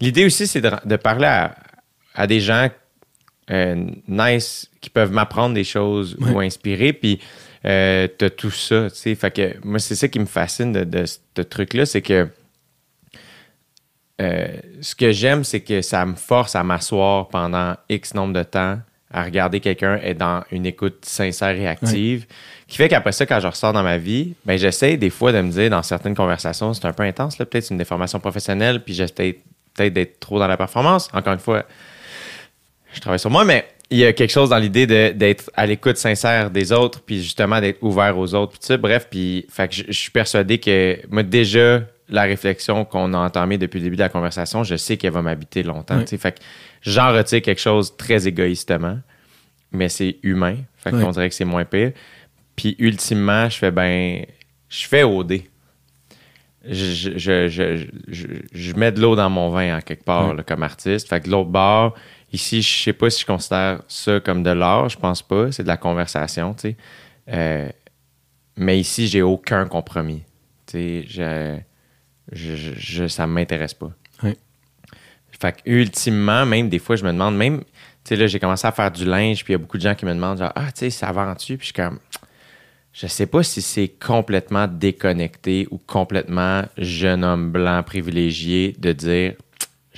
L'idée 0.00 0.24
aussi, 0.24 0.48
c'est 0.48 0.60
de, 0.60 0.72
de 0.84 0.96
parler 0.96 1.26
à, 1.26 1.54
à 2.16 2.26
des 2.26 2.40
gens 2.40 2.68
euh, 3.50 3.86
nice 4.08 4.70
qui 4.80 4.90
peuvent 4.90 5.12
m'apprendre 5.12 5.54
des 5.54 5.64
choses 5.64 6.16
ou 6.18 6.38
inspirer. 6.40 6.92
Puis 6.92 7.20
euh, 7.64 8.08
t'as 8.18 8.30
tout 8.30 8.50
ça, 8.50 8.90
tu 8.90 8.96
sais. 8.96 9.14
Fait 9.14 9.30
que 9.30 9.54
moi, 9.64 9.78
c'est 9.78 9.94
ça 9.94 10.08
qui 10.08 10.18
me 10.18 10.26
fascine 10.26 10.72
de, 10.72 10.84
de 10.84 11.04
ce 11.06 11.42
truc-là, 11.42 11.86
c'est 11.86 12.02
que 12.02 12.28
euh, 14.20 14.46
ce 14.80 14.94
que 14.94 15.12
j'aime, 15.12 15.44
c'est 15.44 15.60
que 15.60 15.82
ça 15.82 16.04
me 16.06 16.14
force 16.14 16.54
à 16.54 16.62
m'asseoir 16.62 17.28
pendant 17.28 17.74
X 17.88 18.14
nombre 18.14 18.32
de 18.32 18.42
temps, 18.42 18.78
à 19.10 19.24
regarder 19.24 19.60
quelqu'un 19.60 19.98
être 20.02 20.18
dans 20.18 20.44
une 20.50 20.66
écoute 20.66 21.04
sincère 21.04 21.56
et 21.56 21.66
active, 21.66 22.26
qui 22.68 22.76
fait 22.76 22.88
qu'après 22.88 23.12
ça, 23.12 23.26
quand 23.26 23.40
je 23.40 23.48
ressors 23.48 23.72
dans 23.72 23.82
ma 23.82 23.98
vie, 23.98 24.34
ben 24.44 24.56
j'essaie 24.56 24.96
des 24.96 25.10
fois 25.10 25.32
de 25.32 25.40
me 25.40 25.50
dire 25.50 25.70
dans 25.70 25.82
certaines 25.82 26.14
conversations, 26.14 26.74
c'est 26.74 26.86
un 26.86 26.92
peu 26.92 27.02
intense, 27.02 27.38
là, 27.38 27.46
peut-être 27.46 27.64
c'est 27.64 27.74
une 27.74 27.78
déformation 27.78 28.20
professionnelle, 28.20 28.82
puis 28.82 28.94
j'essaie 28.94 29.38
peut-être 29.74 29.92
d'être 29.92 30.20
trop 30.20 30.38
dans 30.38 30.46
la 30.46 30.56
performance. 30.56 31.08
Encore 31.12 31.32
une 31.32 31.40
fois, 31.40 31.64
je 32.94 33.00
travaille 33.00 33.18
sur 33.18 33.30
moi, 33.30 33.44
mais 33.44 33.66
il 33.90 33.98
y 33.98 34.04
a 34.06 34.12
quelque 34.12 34.30
chose 34.30 34.48
dans 34.50 34.58
l'idée 34.58 34.86
d'être 35.12 35.50
à 35.54 35.66
l'écoute 35.66 35.96
sincère 35.98 36.50
des 36.50 36.72
autres, 36.72 37.00
puis 37.02 37.22
justement 37.22 37.60
d'être 37.60 37.82
ouvert 37.82 38.16
aux 38.18 38.34
autres, 38.34 38.52
puis 38.52 38.60
tout 38.60 38.66
ça. 38.66 38.76
Bref, 38.76 39.08
puis 39.10 39.46
fait 39.50 39.68
que 39.68 39.74
je, 39.74 39.82
je 39.88 39.92
suis 39.92 40.10
persuadé 40.10 40.58
que 40.58 40.98
moi 41.10 41.22
déjà 41.22 41.82
la 42.08 42.22
réflexion 42.22 42.84
qu'on 42.84 43.12
a 43.14 43.18
entamée 43.18 43.56
depuis 43.58 43.78
le 43.78 43.84
début 43.84 43.96
de 43.96 44.02
la 44.02 44.08
conversation, 44.08 44.62
je 44.64 44.76
sais 44.76 44.96
qu'elle 44.96 45.12
va 45.12 45.22
m'habiter 45.22 45.62
longtemps. 45.62 45.98
Oui. 46.10 46.18
Fait 46.18 46.32
que 46.32 46.40
j'en 46.82 47.12
retire 47.12 47.40
quelque 47.42 47.60
chose 47.60 47.96
très 47.96 48.26
égoïstement, 48.28 48.98
mais 49.72 49.88
c'est 49.88 50.16
humain. 50.22 50.56
Fait 50.76 50.92
Oui. 50.92 51.02
qu'on 51.02 51.10
dirait 51.12 51.28
que 51.28 51.34
c'est 51.34 51.44
moins 51.46 51.64
pire. 51.64 51.92
Puis 52.56 52.76
ultimement, 52.78 53.48
je 53.48 53.56
fais 53.58 53.70
ben, 53.70 54.24
je 54.68 54.86
fais 54.86 55.02
OD. 55.02 55.40
Je, 56.66 56.72
je, 56.72 57.18
je, 57.18 57.48
je, 57.48 57.86
je- 58.08 58.26
je 58.52 58.74
mets 58.74 58.90
de 58.92 59.00
l'eau 59.00 59.16
dans 59.16 59.28
mon 59.28 59.50
vin 59.50 59.76
en 59.76 59.80
quelque 59.82 60.04
part 60.04 60.30
Oui. 60.30 60.36
là, 60.38 60.42
comme 60.42 60.62
artiste. 60.62 61.08
Fait 61.08 61.20
que 61.20 61.26
de 61.26 61.30
l'autre 61.30 61.50
bord, 61.50 61.94
ici, 62.34 62.62
je 62.62 62.82
sais 62.82 62.92
pas 62.92 63.10
si 63.10 63.22
je 63.22 63.26
considère 63.26 63.82
ça 63.88 64.20
comme 64.20 64.42
de 64.42 64.50
l'art, 64.50 64.88
je 64.88 64.98
pense 64.98 65.22
pas. 65.22 65.52
C'est 65.52 65.62
de 65.62 65.68
la 65.68 65.76
conversation, 65.76 66.54
tu 66.54 66.60
sais. 66.60 66.76
Euh, 67.28 67.68
mais 68.56 68.78
ici, 68.78 69.06
j'ai 69.06 69.22
aucun 69.22 69.66
compromis. 69.66 70.22
Tu 70.66 71.04
sais, 71.06 71.60
je, 72.32 72.56
je, 72.76 73.08
ça 73.08 73.26
m'intéresse 73.26 73.74
pas. 73.74 73.90
Oui. 74.22 74.36
Fait 75.40 75.52
que 75.52 75.58
ultimement, 75.64 76.46
même 76.46 76.68
des 76.68 76.78
fois, 76.78 76.96
je 76.96 77.04
me 77.04 77.12
demande, 77.12 77.36
même, 77.36 77.60
tu 77.60 77.66
sais, 78.04 78.16
là, 78.16 78.26
j'ai 78.26 78.38
commencé 78.38 78.66
à 78.66 78.72
faire 78.72 78.90
du 78.90 79.04
linge, 79.04 79.44
puis 79.44 79.52
il 79.52 79.56
y 79.56 79.56
a 79.56 79.58
beaucoup 79.58 79.78
de 79.78 79.82
gens 79.82 79.94
qui 79.94 80.04
me 80.04 80.14
demandent, 80.14 80.38
genre, 80.38 80.52
ah, 80.54 80.70
tu 80.72 80.80
sais, 80.80 80.90
ça 80.90 81.10
va-tu? 81.12 81.56
Puis 81.56 81.68
je 81.68 81.72
suis 81.72 81.72
comme, 81.72 81.98
je 82.92 83.06
sais 83.06 83.26
pas 83.26 83.42
si 83.42 83.60
c'est 83.60 83.88
complètement 83.88 84.68
déconnecté 84.68 85.66
ou 85.70 85.78
complètement 85.78 86.64
jeune 86.78 87.24
homme 87.24 87.50
blanc 87.50 87.82
privilégié 87.82 88.74
de 88.78 88.92
dire, 88.92 89.34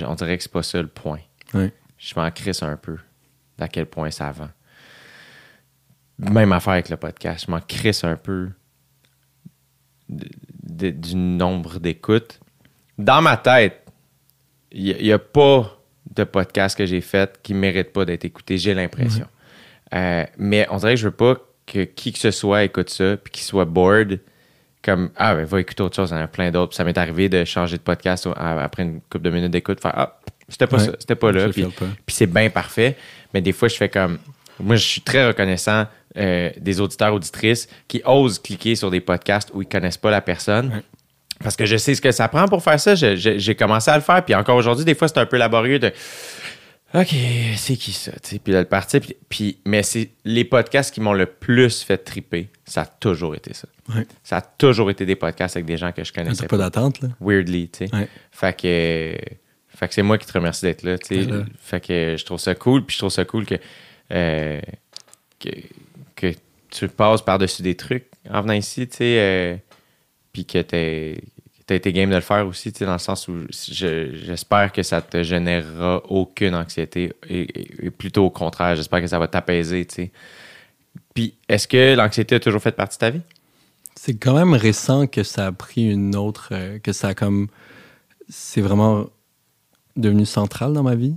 on 0.00 0.14
dirait 0.14 0.36
que 0.36 0.42
c'est 0.42 0.52
pas 0.52 0.62
ça 0.62 0.80
le 0.80 0.88
point. 0.88 1.20
Ouais. 1.52 1.72
Je 1.98 2.14
m'en 2.16 2.30
crisse 2.30 2.62
un 2.62 2.76
peu 2.76 2.98
d'à 3.58 3.68
quel 3.68 3.86
point 3.86 4.10
ça 4.10 4.30
vend. 4.32 4.48
Même 6.18 6.52
affaire 6.52 6.74
avec 6.74 6.88
le 6.88 6.96
podcast, 6.96 7.44
je 7.46 7.50
m'en 7.50 7.60
crisse 7.60 8.04
un 8.04 8.16
peu 8.16 8.50
de- 10.08 10.28
de- 10.62 10.90
du 10.90 11.14
nombre 11.14 11.78
d'écoutes. 11.78 12.40
Dans 12.98 13.20
ma 13.20 13.36
tête, 13.36 13.86
il 14.72 14.96
n'y 14.96 15.12
a, 15.12 15.18
pas 15.18 15.78
de 16.14 16.24
podcast 16.24 16.76
que 16.76 16.86
j'ai 16.86 17.00
fait 17.00 17.38
qui 17.42 17.54
ne 17.54 17.58
mérite 17.58 17.92
pas 17.92 18.04
d'être 18.04 18.24
écouté, 18.24 18.56
j'ai 18.58 18.74
l'impression. 18.74 19.26
Euh, 19.94 20.24
mais 20.38 20.66
on 20.70 20.76
dirait 20.78 20.94
que 20.94 21.00
je 21.00 21.08
veux 21.08 21.14
pas 21.14 21.36
que 21.66 21.84
qui 21.84 22.12
que 22.12 22.18
ce 22.18 22.30
soit 22.30 22.64
écoute 22.64 22.90
ça 22.90 23.16
puis 23.16 23.32
qu'il 23.32 23.42
soit 23.44 23.64
bored 23.64 24.20
comme 24.82 25.10
ah 25.16 25.34
ben 25.34 25.44
va 25.44 25.60
écouter 25.60 25.82
autre 25.82 25.96
chose, 25.96 26.10
il 26.10 26.14
y 26.14 26.16
en 26.18 26.22
a 26.22 26.28
plein 26.28 26.50
d'autres. 26.50 26.70
Puis 26.70 26.76
Ça 26.76 26.84
m'est 26.84 26.96
arrivé 26.96 27.28
de 27.28 27.44
changer 27.44 27.76
de 27.76 27.82
podcast 27.82 28.28
après 28.36 28.82
une 28.84 29.00
couple 29.02 29.22
de 29.22 29.30
minutes 29.30 29.50
d'écoute, 29.50 29.80
faire 29.80 29.92
ah 29.96 30.20
c'était 30.48 30.66
pas 30.66 30.76
Ouais. 30.78 30.84
ça, 30.86 30.92
c'était 30.98 31.14
pas 31.14 31.32
là. 31.32 31.48
Puis, 31.48 31.64
puis 31.64 32.16
c'est 32.16 32.26
bien 32.26 32.50
parfait. 32.50 32.96
Mais 33.34 33.40
des 33.40 33.52
fois, 33.52 33.68
je 33.68 33.76
fais 33.76 33.88
comme. 33.88 34.18
Moi, 34.58 34.76
je 34.76 34.84
suis 34.86 35.00
très 35.02 35.26
reconnaissant 35.26 35.86
euh, 36.16 36.50
des 36.58 36.80
auditeurs, 36.80 37.12
auditrices 37.12 37.68
qui 37.88 38.00
osent 38.06 38.38
cliquer 38.38 38.74
sur 38.74 38.90
des 38.90 39.00
podcasts 39.00 39.50
où 39.52 39.60
ils 39.60 39.68
connaissent 39.68 39.98
pas 39.98 40.10
la 40.10 40.22
personne. 40.22 40.68
Ouais. 40.72 40.82
Parce 41.42 41.56
que 41.56 41.66
je 41.66 41.76
sais 41.76 41.94
ce 41.94 42.00
que 42.00 42.12
ça 42.12 42.28
prend 42.28 42.48
pour 42.48 42.62
faire 42.62 42.80
ça. 42.80 42.94
J'ai 42.94 43.54
commencé 43.54 43.90
à 43.90 43.96
le 43.96 44.02
faire. 44.02 44.24
Puis 44.24 44.34
encore 44.34 44.56
aujourd'hui, 44.56 44.86
des 44.86 44.94
fois, 44.94 45.08
c'est 45.08 45.18
un 45.18 45.26
peu 45.26 45.36
laborieux 45.36 45.78
de. 45.78 45.92
OK, 46.94 47.14
c'est 47.56 47.76
qui 47.76 47.92
ça? 47.92 48.12
Puis 48.22 48.40
de 48.54 48.58
le 48.58 48.64
partir. 48.64 49.00
Puis, 49.00 49.16
puis- 49.28 49.58
mais 49.66 49.82
c'est 49.82 50.08
les 50.24 50.44
podcasts 50.44 50.94
qui 50.94 51.00
m'ont 51.02 51.12
le 51.12 51.26
plus 51.26 51.82
fait 51.82 51.98
triper. 51.98 52.48
Ça 52.64 52.82
a 52.82 52.86
toujours 52.86 53.34
été 53.34 53.52
ça. 53.52 53.68
Ouais. 53.94 54.06
Ça 54.24 54.38
a 54.38 54.40
toujours 54.40 54.88
été 54.90 55.04
des 55.04 55.16
podcasts 55.16 55.56
avec 55.56 55.66
des 55.66 55.76
gens 55.76 55.92
que 55.92 56.04
je 56.04 56.12
connaissais 56.12 56.46
pas 56.46 56.56
d'attente, 56.56 57.02
là? 57.02 57.08
weirdly, 57.20 57.68
tu 57.68 57.86
sais. 57.86 57.94
Ouais. 57.94 58.08
Fait 58.30 58.56
que, 58.58 59.16
fait 59.76 59.88
que 59.88 59.94
c'est 59.94 60.02
moi 60.02 60.18
qui 60.18 60.26
te 60.26 60.32
remercie 60.32 60.64
d'être 60.64 60.82
là, 60.82 60.98
tu. 60.98 61.26
Ben 61.26 61.38
là. 61.40 61.44
Fait 61.60 61.80
que 61.80 62.16
je 62.18 62.24
trouve 62.24 62.38
ça 62.40 62.54
cool, 62.54 62.84
puis 62.84 62.94
je 62.94 62.98
trouve 63.00 63.10
ça 63.12 63.24
cool 63.24 63.44
que, 63.46 63.54
euh, 64.12 64.60
que, 65.38 65.50
que 66.14 66.32
tu 66.70 66.88
passes 66.88 67.22
par-dessus 67.22 67.62
des 67.62 67.74
trucs 67.76 68.06
en 68.30 68.42
venant 68.42 68.54
ici, 68.54 68.88
tu 68.88 68.98
euh, 69.02 69.56
puis 70.32 70.44
que 70.44 70.58
t'es 70.62 71.18
as 71.68 71.74
été 71.74 71.92
game 71.92 72.10
de 72.10 72.14
le 72.14 72.20
faire 72.20 72.46
aussi, 72.46 72.72
tu 72.72 72.84
dans 72.84 72.92
le 72.92 72.98
sens 72.98 73.26
où 73.28 73.38
je- 73.50 74.10
j'espère 74.24 74.70
que 74.72 74.82
ça 74.84 75.02
te 75.02 75.22
générera 75.24 76.00
aucune 76.08 76.54
anxiété, 76.54 77.12
et, 77.28 77.40
et- 77.40 77.86
et 77.86 77.90
plutôt 77.90 78.24
au 78.24 78.30
contraire, 78.30 78.76
j'espère 78.76 79.00
que 79.00 79.06
ça 79.08 79.18
va 79.18 79.26
t'apaiser, 79.28 79.84
tu. 79.84 80.10
Puis, 81.14 81.34
est-ce 81.48 81.66
que 81.66 81.94
l'anxiété 81.96 82.36
a 82.36 82.40
toujours 82.40 82.60
fait 82.62 82.72
partie 82.72 82.96
de 82.98 83.00
ta 83.00 83.10
vie? 83.10 83.20
C'est 83.94 84.14
quand 84.14 84.34
même 84.34 84.52
récent 84.54 85.06
que 85.06 85.22
ça 85.22 85.46
a 85.46 85.52
pris 85.52 85.90
une 85.90 86.14
autre. 86.14 86.50
euh, 86.52 86.78
que 86.78 86.92
ça 86.92 87.08
a 87.08 87.14
comme. 87.14 87.48
C'est 88.28 88.60
vraiment 88.60 89.06
devenu 89.96 90.26
central 90.26 90.72
dans 90.72 90.82
ma 90.82 90.94
vie. 90.94 91.16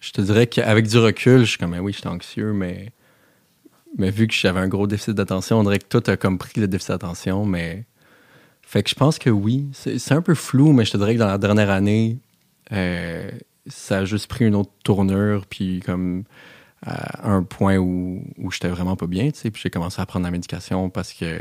Je 0.00 0.12
te 0.12 0.20
dirais 0.20 0.46
qu'avec 0.46 0.88
du 0.88 0.98
recul, 0.98 1.40
je 1.40 1.50
suis 1.50 1.58
comme, 1.58 1.74
Ah 1.74 1.82
oui, 1.82 1.92
j'étais 1.92 2.08
anxieux, 2.08 2.52
mais. 2.52 2.92
Mais 3.98 4.10
vu 4.10 4.26
que 4.26 4.32
j'avais 4.34 4.60
un 4.60 4.68
gros 4.68 4.86
déficit 4.86 5.14
d'attention, 5.14 5.58
on 5.58 5.64
dirait 5.64 5.78
que 5.78 5.86
tout 5.86 6.02
a 6.10 6.16
comme 6.16 6.38
pris 6.38 6.60
le 6.60 6.68
déficit 6.68 6.92
d'attention, 6.92 7.44
mais. 7.44 7.84
Fait 8.62 8.82
que 8.82 8.90
je 8.90 8.94
pense 8.94 9.18
que 9.18 9.30
oui. 9.30 9.66
C'est 9.72 9.98
c'est 9.98 10.14
un 10.14 10.22
peu 10.22 10.34
flou, 10.34 10.72
mais 10.72 10.84
je 10.84 10.92
te 10.92 10.96
dirais 10.96 11.14
que 11.14 11.18
dans 11.18 11.26
la 11.26 11.38
dernière 11.38 11.70
année, 11.70 12.18
euh, 12.72 13.30
ça 13.66 13.98
a 13.98 14.04
juste 14.04 14.28
pris 14.28 14.46
une 14.46 14.54
autre 14.54 14.72
tournure, 14.82 15.46
puis 15.46 15.80
comme 15.80 16.24
à 16.84 17.30
un 17.30 17.42
point 17.44 17.76
où, 17.76 18.24
où 18.38 18.50
j'étais 18.50 18.68
vraiment 18.68 18.96
pas 18.96 19.06
bien, 19.06 19.30
tu 19.30 19.38
sais, 19.38 19.50
puis 19.50 19.62
j'ai 19.62 19.70
commencé 19.70 20.00
à 20.00 20.06
prendre 20.06 20.24
la 20.24 20.32
médication 20.32 20.90
parce 20.90 21.12
que 21.12 21.40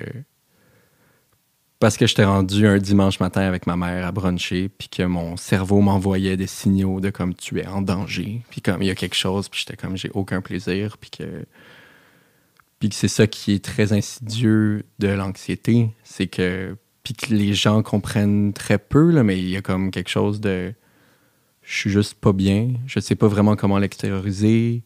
parce 1.82 1.98
que 1.98 2.06
j'étais 2.06 2.26
rendu 2.26 2.68
un 2.68 2.78
dimanche 2.78 3.20
matin 3.20 3.42
avec 3.42 3.66
ma 3.66 3.76
mère 3.76 4.06
à 4.06 4.12
bruncher, 4.12 4.70
puis 4.70 4.88
que 4.88 5.02
mon 5.02 5.36
cerveau 5.36 5.82
m'envoyait 5.82 6.38
des 6.38 6.46
signaux 6.46 7.00
de 7.02 7.10
comme 7.10 7.34
tu 7.34 7.60
es 7.60 7.66
en 7.66 7.82
danger, 7.82 8.44
puis 8.52 8.62
comme 8.62 8.84
il 8.84 8.86
y 8.86 8.92
a 8.92 8.96
quelque 8.96 9.16
chose, 9.16 9.50
puis 9.50 9.62
j'étais 9.62 9.76
comme 9.76 9.98
j'ai 9.98 10.12
aucun 10.14 10.42
plaisir, 10.42 11.00
puis 11.00 11.10
que 11.10 11.44
puis 12.78 12.90
que 12.90 12.96
c'est 12.96 13.08
ça 13.08 13.26
qui 13.26 13.54
est 13.54 13.66
très 13.66 13.94
insidieux 13.94 14.86
de 15.00 15.08
l'anxiété, 15.08 15.90
c'est 16.04 16.28
que 16.28 16.78
puis 17.04 17.16
que 17.16 17.34
les 17.34 17.56
gens 17.56 17.82
comprennent 17.82 18.54
très 18.54 18.78
peu 18.78 19.10
là, 19.10 19.24
mais 19.24 19.40
il 19.40 19.50
y 19.50 19.58
a 19.58 19.64
comme 19.64 19.90
quelque 19.90 20.10
chose 20.10 20.40
de 20.40 20.76
je 21.64 21.76
suis 21.76 21.90
juste 21.90 22.14
pas 22.14 22.32
bien, 22.32 22.74
je 22.86 23.00
sais 23.00 23.16
pas 23.16 23.28
vraiment 23.28 23.56
comment 23.56 23.80
l'extérioriser, 23.80 24.84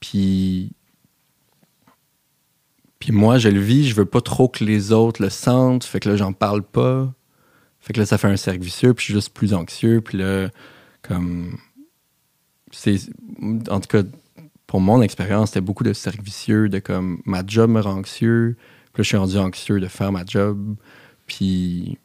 puis 0.00 0.72
puis 3.02 3.10
moi, 3.10 3.36
je 3.36 3.48
le 3.48 3.58
vis, 3.58 3.88
je 3.88 3.96
veux 3.96 4.04
pas 4.04 4.20
trop 4.20 4.46
que 4.48 4.62
les 4.62 4.92
autres 4.92 5.20
le 5.20 5.28
sentent, 5.28 5.82
fait 5.82 5.98
que 5.98 6.08
là, 6.08 6.14
j'en 6.14 6.32
parle 6.32 6.62
pas. 6.62 7.12
Fait 7.80 7.92
que 7.92 7.98
là, 7.98 8.06
ça 8.06 8.16
fait 8.16 8.28
un 8.28 8.36
cercle 8.36 8.62
vicieux, 8.62 8.94
puis 8.94 9.02
je 9.02 9.06
suis 9.06 9.14
juste 9.14 9.34
plus 9.34 9.54
anxieux, 9.54 10.00
puis 10.00 10.18
là, 10.18 10.50
comme. 11.02 11.58
C'est. 12.70 13.00
En 13.68 13.80
tout 13.80 13.88
cas, 13.88 14.04
pour 14.68 14.80
mon 14.80 15.02
expérience, 15.02 15.48
c'était 15.48 15.60
beaucoup 15.60 15.82
de 15.82 15.92
cercle 15.92 16.22
vicieux, 16.22 16.68
de 16.68 16.78
comme 16.78 17.20
ma 17.24 17.42
job 17.44 17.70
me 17.70 17.80
rend 17.80 17.94
anxieux, 17.94 18.54
puis 18.92 19.00
là, 19.00 19.02
je 19.02 19.08
suis 19.08 19.16
rendu 19.16 19.36
anxieux 19.36 19.80
de 19.80 19.88
faire 19.88 20.12
ma 20.12 20.24
job, 20.24 20.76
puis. 21.26 21.98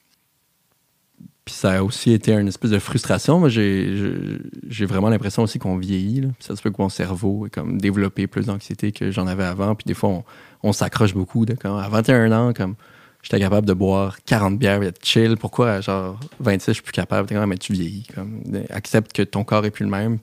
Puis 1.45 1.53
ça 1.53 1.73
a 1.73 1.83
aussi 1.83 2.11
été 2.11 2.33
une 2.33 2.47
espèce 2.47 2.71
de 2.71 2.79
frustration. 2.79 3.39
Moi, 3.39 3.49
j'ai 3.49 4.85
vraiment 4.85 5.09
l'impression 5.09 5.43
aussi 5.43 5.59
qu'on 5.59 5.77
vieillit. 5.77 6.21
là. 6.21 6.29
Ça 6.39 6.55
se 6.55 6.61
peut 6.61 6.71
que 6.71 6.81
mon 6.81 6.89
cerveau 6.89 7.45
est 7.45 7.49
comme 7.51 7.79
développé 7.79 8.25
plus 8.25 8.47
d'anxiété 8.47 8.91
que 8.91 9.11
j'en 9.11 9.27
avais 9.27 9.45
avant. 9.45 9.73
Puis 9.73 9.85
des 9.85 9.93
fois, 9.93 10.09
on, 10.09 10.23
on 10.63 10.73
s'accroche 10.73 11.13
beaucoup. 11.13 11.45
Comme, 11.59 11.77
à 11.77 11.87
21 11.87 12.31
ans, 12.31 12.53
comme 12.53 12.75
j'étais 13.21 13.39
capable 13.39 13.67
de 13.67 13.73
boire 13.73 14.17
40 14.25 14.57
bières 14.57 14.83
et 14.83 14.87
être 14.87 15.03
chill. 15.03 15.37
Pourquoi, 15.37 15.81
genre 15.81 16.19
26, 16.39 16.67
je 16.67 16.73
suis 16.73 16.83
plus 16.83 16.91
capable? 16.91 17.27
Comme, 17.27 17.45
mais 17.45 17.57
tu 17.57 17.73
vieillis. 17.73 18.07
Comme, 18.13 18.41
accepte 18.69 19.13
que 19.13 19.23
ton 19.23 19.43
corps 19.43 19.65
est 19.65 19.71
plus 19.71 19.85
le 19.85 19.91
même. 19.91 20.17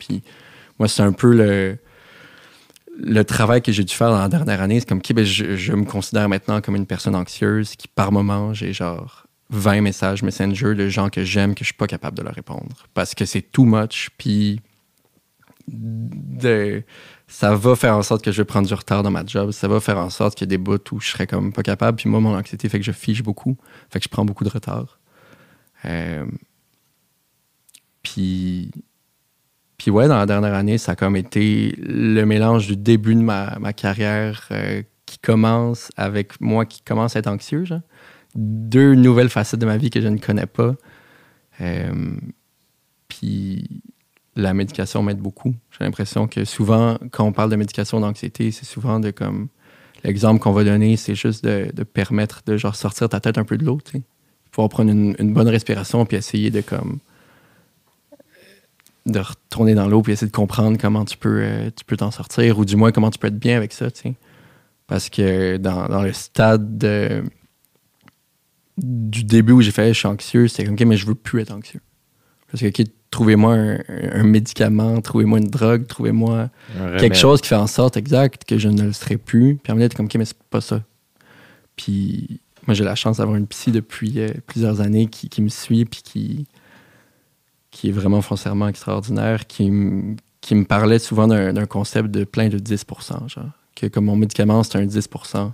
Moi, 0.78 0.88
c'est 0.88 1.02
un 1.02 1.12
peu 1.12 1.34
le, 1.34 1.78
le 2.98 3.24
travail 3.24 3.62
que 3.62 3.72
j'ai 3.72 3.84
dû 3.84 3.94
faire 3.94 4.10
dans 4.10 4.18
la 4.18 4.28
dernière 4.28 4.60
année. 4.60 4.80
C'est 4.80 4.88
comme, 4.88 4.98
OK, 4.98 5.12
ben, 5.12 5.24
je, 5.24 5.72
me 5.72 5.84
considère 5.84 6.28
maintenant 6.28 6.60
comme 6.60 6.76
une 6.76 6.86
personne 6.86 7.14
anxieuse 7.14 7.76
qui, 7.76 7.88
par 7.88 8.12
moment, 8.12 8.54
j'ai 8.54 8.72
genre 8.72 9.26
20 9.50 9.82
messages 9.82 10.22
Messenger 10.22 10.74
de 10.74 10.88
gens 10.88 11.10
que 11.10 11.24
j'aime 11.24 11.54
que 11.54 11.60
je 11.60 11.66
suis 11.66 11.74
pas 11.74 11.86
capable 11.86 12.16
de 12.16 12.22
leur 12.22 12.34
répondre. 12.34 12.86
Parce 12.94 13.14
que 13.14 13.24
c'est 13.24 13.42
too 13.42 13.64
much. 13.64 14.10
Puis 14.18 14.60
ça 17.26 17.54
va 17.54 17.74
faire 17.74 17.96
en 17.96 18.02
sorte 18.02 18.22
que 18.22 18.32
je 18.32 18.38
vais 18.42 18.44
prendre 18.44 18.68
du 18.68 18.74
retard 18.74 19.02
dans 19.02 19.10
ma 19.10 19.24
job. 19.24 19.50
Ça 19.50 19.66
va 19.68 19.80
faire 19.80 19.98
en 19.98 20.10
sorte 20.10 20.36
qu'il 20.36 20.46
y 20.46 20.48
a 20.48 20.52
des 20.56 20.58
bouts 20.58 20.78
où 20.92 21.00
je 21.00 21.08
serais 21.08 21.26
comme 21.26 21.52
pas 21.52 21.62
capable. 21.62 21.96
Puis 21.96 22.08
moi, 22.08 22.20
mon 22.20 22.36
anxiété 22.36 22.68
fait 22.68 22.78
que 22.78 22.84
je 22.84 22.92
fiche 22.92 23.22
beaucoup. 23.22 23.56
Fait 23.90 23.98
que 23.98 24.04
je 24.04 24.08
prends 24.08 24.24
beaucoup 24.24 24.44
de 24.44 24.50
retard. 24.50 24.98
Euh, 25.86 26.26
puis, 28.02 28.70
puis 29.78 29.90
ouais, 29.90 30.08
dans 30.08 30.18
la 30.18 30.26
dernière 30.26 30.54
année, 30.54 30.78
ça 30.78 30.92
a 30.92 30.96
comme 30.96 31.16
été 31.16 31.74
le 31.78 32.24
mélange 32.24 32.66
du 32.66 32.76
début 32.76 33.14
de 33.14 33.22
ma, 33.22 33.58
ma 33.58 33.72
carrière 33.72 34.46
euh, 34.50 34.82
qui 35.06 35.18
commence 35.18 35.90
avec 35.96 36.40
moi 36.40 36.66
qui 36.66 36.82
commence 36.82 37.16
à 37.16 37.20
être 37.20 37.26
anxieux. 37.28 37.64
Deux 38.34 38.94
nouvelles 38.94 39.30
facettes 39.30 39.60
de 39.60 39.66
ma 39.66 39.76
vie 39.76 39.90
que 39.90 40.00
je 40.00 40.08
ne 40.08 40.18
connais 40.18 40.46
pas. 40.46 40.74
Euh, 41.60 42.16
puis 43.08 43.82
la 44.36 44.54
médication 44.54 45.02
m'aide 45.02 45.18
beaucoup. 45.18 45.54
J'ai 45.70 45.84
l'impression 45.84 46.26
que 46.26 46.44
souvent, 46.44 46.98
quand 47.10 47.24
on 47.24 47.32
parle 47.32 47.50
de 47.50 47.56
médication 47.56 48.00
d'anxiété, 48.00 48.50
c'est 48.50 48.64
souvent 48.64 49.00
de 49.00 49.10
comme. 49.10 49.48
L'exemple 50.02 50.38
qu'on 50.38 50.52
va 50.52 50.64
donner, 50.64 50.98
c'est 50.98 51.14
juste 51.14 51.44
de, 51.44 51.82
permettre 51.82 52.42
de 52.44 52.58
genre 52.58 52.76
sortir 52.76 53.08
ta 53.08 53.20
tête 53.20 53.38
un 53.38 53.44
peu 53.44 53.56
de 53.56 53.64
l'eau, 53.64 53.80
tu 53.82 53.92
sais. 53.92 54.02
Pouvoir 54.50 54.68
prendre 54.68 54.90
une, 54.90 55.32
bonne 55.32 55.48
respiration 55.48 56.04
puis 56.04 56.16
essayer 56.16 56.50
de 56.50 56.60
comme. 56.60 56.98
de 59.06 59.18
retourner 59.18 59.74
dans 59.74 59.88
l'eau 59.88 60.02
puis 60.02 60.12
essayer 60.12 60.30
de 60.30 60.36
comprendre 60.36 60.76
comment 60.78 61.04
tu 61.04 61.16
peux 61.16 61.40
euh, 61.42 61.70
tu 61.74 61.84
peux 61.84 61.96
t'en 61.96 62.10
sortir 62.10 62.58
ou 62.58 62.64
du 62.64 62.76
moins 62.76 62.92
comment 62.92 63.10
tu 63.10 63.18
peux 63.18 63.28
être 63.28 63.38
bien 63.38 63.56
avec 63.56 63.72
ça, 63.72 63.90
tu 63.90 64.02
sais. 64.02 64.14
Parce 64.86 65.08
que 65.08 65.56
dans, 65.56 66.02
le 66.02 66.12
stade 66.12 66.76
de- 66.76 67.24
du 68.76 69.24
début 69.24 69.52
où 69.52 69.62
j'ai 69.62 69.70
fait 69.70 69.94
je 69.94 69.98
suis 69.98 70.08
anxieux, 70.08 70.48
c'était 70.48 70.66
comme 70.66 70.74
ok, 70.74 70.82
mais 70.82 70.98
je 70.98 71.06
veux 71.06 71.14
plus 71.14 71.40
être 71.40 71.52
anxieux. 71.52 71.80
Parce 72.50 72.62
que 72.62 72.68
trouvez-moi 73.14 73.54
un, 73.54 73.78
un 74.12 74.24
médicament, 74.24 75.00
trouvez-moi 75.00 75.38
une 75.38 75.46
drogue, 75.48 75.86
trouvez-moi 75.86 76.50
quelque 76.98 77.14
chose 77.16 77.40
qui 77.40 77.48
fait 77.48 77.54
en 77.54 77.68
sorte 77.68 77.96
exact 77.96 78.44
que 78.44 78.58
je 78.58 78.68
ne 78.68 78.82
le 78.82 78.92
serai 78.92 79.16
plus. 79.18 79.54
Puis 79.62 79.72
à 79.72 79.76
un 79.76 79.88
comme 79.88 80.06
ok, 80.06 80.16
mais 80.16 80.24
c'est 80.24 80.36
pas 80.50 80.60
ça. 80.60 80.82
Puis 81.76 82.40
moi 82.66 82.74
j'ai 82.74 82.82
la 82.82 82.96
chance 82.96 83.18
d'avoir 83.18 83.36
une 83.36 83.46
psy 83.46 83.70
depuis 83.70 84.18
euh, 84.20 84.28
plusieurs 84.48 84.80
années 84.80 85.06
qui, 85.06 85.28
qui 85.28 85.42
me 85.42 85.48
suit 85.48 85.84
puis 85.84 86.02
qui 86.02 86.46
qui 87.70 87.88
est 87.88 87.92
vraiment 87.92 88.20
foncièrement 88.22 88.68
extraordinaire, 88.68 89.46
qui, 89.46 89.66
m- 89.66 90.16
qui 90.40 90.54
me 90.56 90.64
parlait 90.64 90.98
souvent 90.98 91.28
d'un 91.28 91.52
d'un 91.52 91.66
concept 91.66 92.08
de 92.10 92.24
plein 92.24 92.48
de 92.48 92.58
10 92.58 92.84
genre. 93.28 93.50
Que 93.76 93.86
comme 93.86 94.04
mon 94.06 94.16
médicament, 94.16 94.62
c'est 94.64 94.76
un 94.78 94.86
10% 94.86 95.52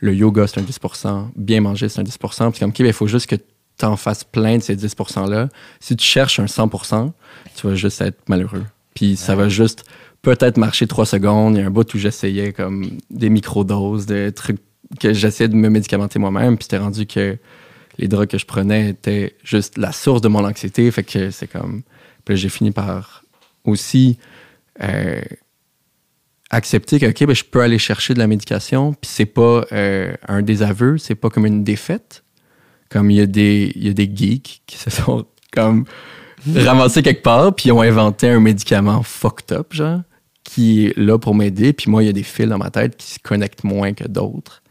le 0.00 0.14
yoga, 0.14 0.46
c'est 0.46 0.60
un 0.60 0.62
10% 0.62 1.28
bien 1.36 1.60
manger, 1.62 1.88
c'est 1.88 2.00
un 2.00 2.04
10% 2.04 2.50
Puis 2.50 2.60
comme, 2.60 2.70
OK, 2.70 2.78
il 2.80 2.92
faut 2.92 3.06
juste 3.08 3.26
que 3.26 3.36
tu 3.78 3.84
en 3.84 3.96
fasses 3.96 4.24
plein 4.24 4.58
de 4.58 4.62
ces 4.62 4.76
10 4.76 4.94
%-là. 4.94 5.48
Si 5.80 5.96
tu 5.96 6.04
cherches 6.04 6.40
un 6.40 6.46
100% 6.46 7.12
tu 7.58 7.66
vas 7.66 7.74
juste 7.74 8.00
être 8.00 8.28
malheureux. 8.28 8.64
Puis 8.94 9.16
ça 9.16 9.34
va 9.34 9.48
juste 9.48 9.84
peut-être 10.22 10.56
marcher 10.56 10.86
trois 10.86 11.06
secondes. 11.06 11.56
Il 11.56 11.60
y 11.60 11.62
a 11.62 11.66
un 11.66 11.70
bout 11.70 11.92
où 11.94 11.98
j'essayais 11.98 12.52
comme 12.52 12.98
des 13.10 13.30
microdoses, 13.30 14.06
des 14.06 14.32
trucs 14.32 14.60
que 15.00 15.12
j'essayais 15.12 15.48
de 15.48 15.54
me 15.54 15.68
médicamenter 15.68 16.18
moi-même. 16.18 16.56
Puis 16.56 16.64
c'était 16.64 16.78
rendu 16.78 17.06
que 17.06 17.36
les 17.98 18.08
drogues 18.08 18.28
que 18.28 18.38
je 18.38 18.46
prenais 18.46 18.90
étaient 18.90 19.36
juste 19.42 19.76
la 19.76 19.92
source 19.92 20.20
de 20.20 20.28
mon 20.28 20.44
anxiété. 20.44 20.90
Fait 20.90 21.02
que 21.02 21.30
c'est 21.30 21.48
comme. 21.48 21.82
Puis 22.24 22.36
j'ai 22.36 22.48
fini 22.48 22.70
par 22.70 23.24
aussi 23.64 24.18
euh, 24.82 25.20
accepter 26.50 27.00
que, 27.00 27.06
OK, 27.06 27.26
ben, 27.26 27.34
je 27.34 27.44
peux 27.44 27.60
aller 27.60 27.78
chercher 27.78 28.14
de 28.14 28.18
la 28.18 28.26
médication, 28.26 28.92
puis 28.92 29.10
c'est 29.12 29.26
pas 29.26 29.66
euh, 29.72 30.14
un 30.26 30.42
désaveu, 30.42 30.98
c'est 30.98 31.14
pas 31.14 31.30
comme 31.30 31.46
une 31.46 31.64
défaite. 31.64 32.22
Comme 32.88 33.10
il 33.10 33.18
y, 33.18 33.20
a 33.20 33.26
des, 33.26 33.72
il 33.74 33.86
y 33.86 33.90
a 33.90 33.92
des 33.92 34.10
geeks 34.12 34.62
qui 34.66 34.78
se 34.78 34.88
sont 34.88 35.26
comme 35.52 35.84
ramassés 36.56 37.02
quelque 37.02 37.22
part, 37.22 37.54
puis 37.54 37.68
ils 37.68 37.72
ont 37.72 37.82
inventé 37.82 38.28
un 38.28 38.40
médicament 38.40 39.02
fucked 39.02 39.56
up, 39.56 39.72
genre, 39.72 40.00
qui 40.44 40.86
est 40.86 40.96
là 40.96 41.18
pour 41.18 41.34
m'aider. 41.34 41.72
Puis 41.72 41.90
moi, 41.90 42.02
il 42.02 42.06
y 42.06 42.08
a 42.08 42.12
des 42.12 42.22
fils 42.22 42.48
dans 42.48 42.58
ma 42.58 42.70
tête 42.70 42.96
qui 42.96 43.12
se 43.12 43.18
connectent 43.18 43.64
moins 43.64 43.92
que 43.92 44.06
d'autres. 44.06 44.62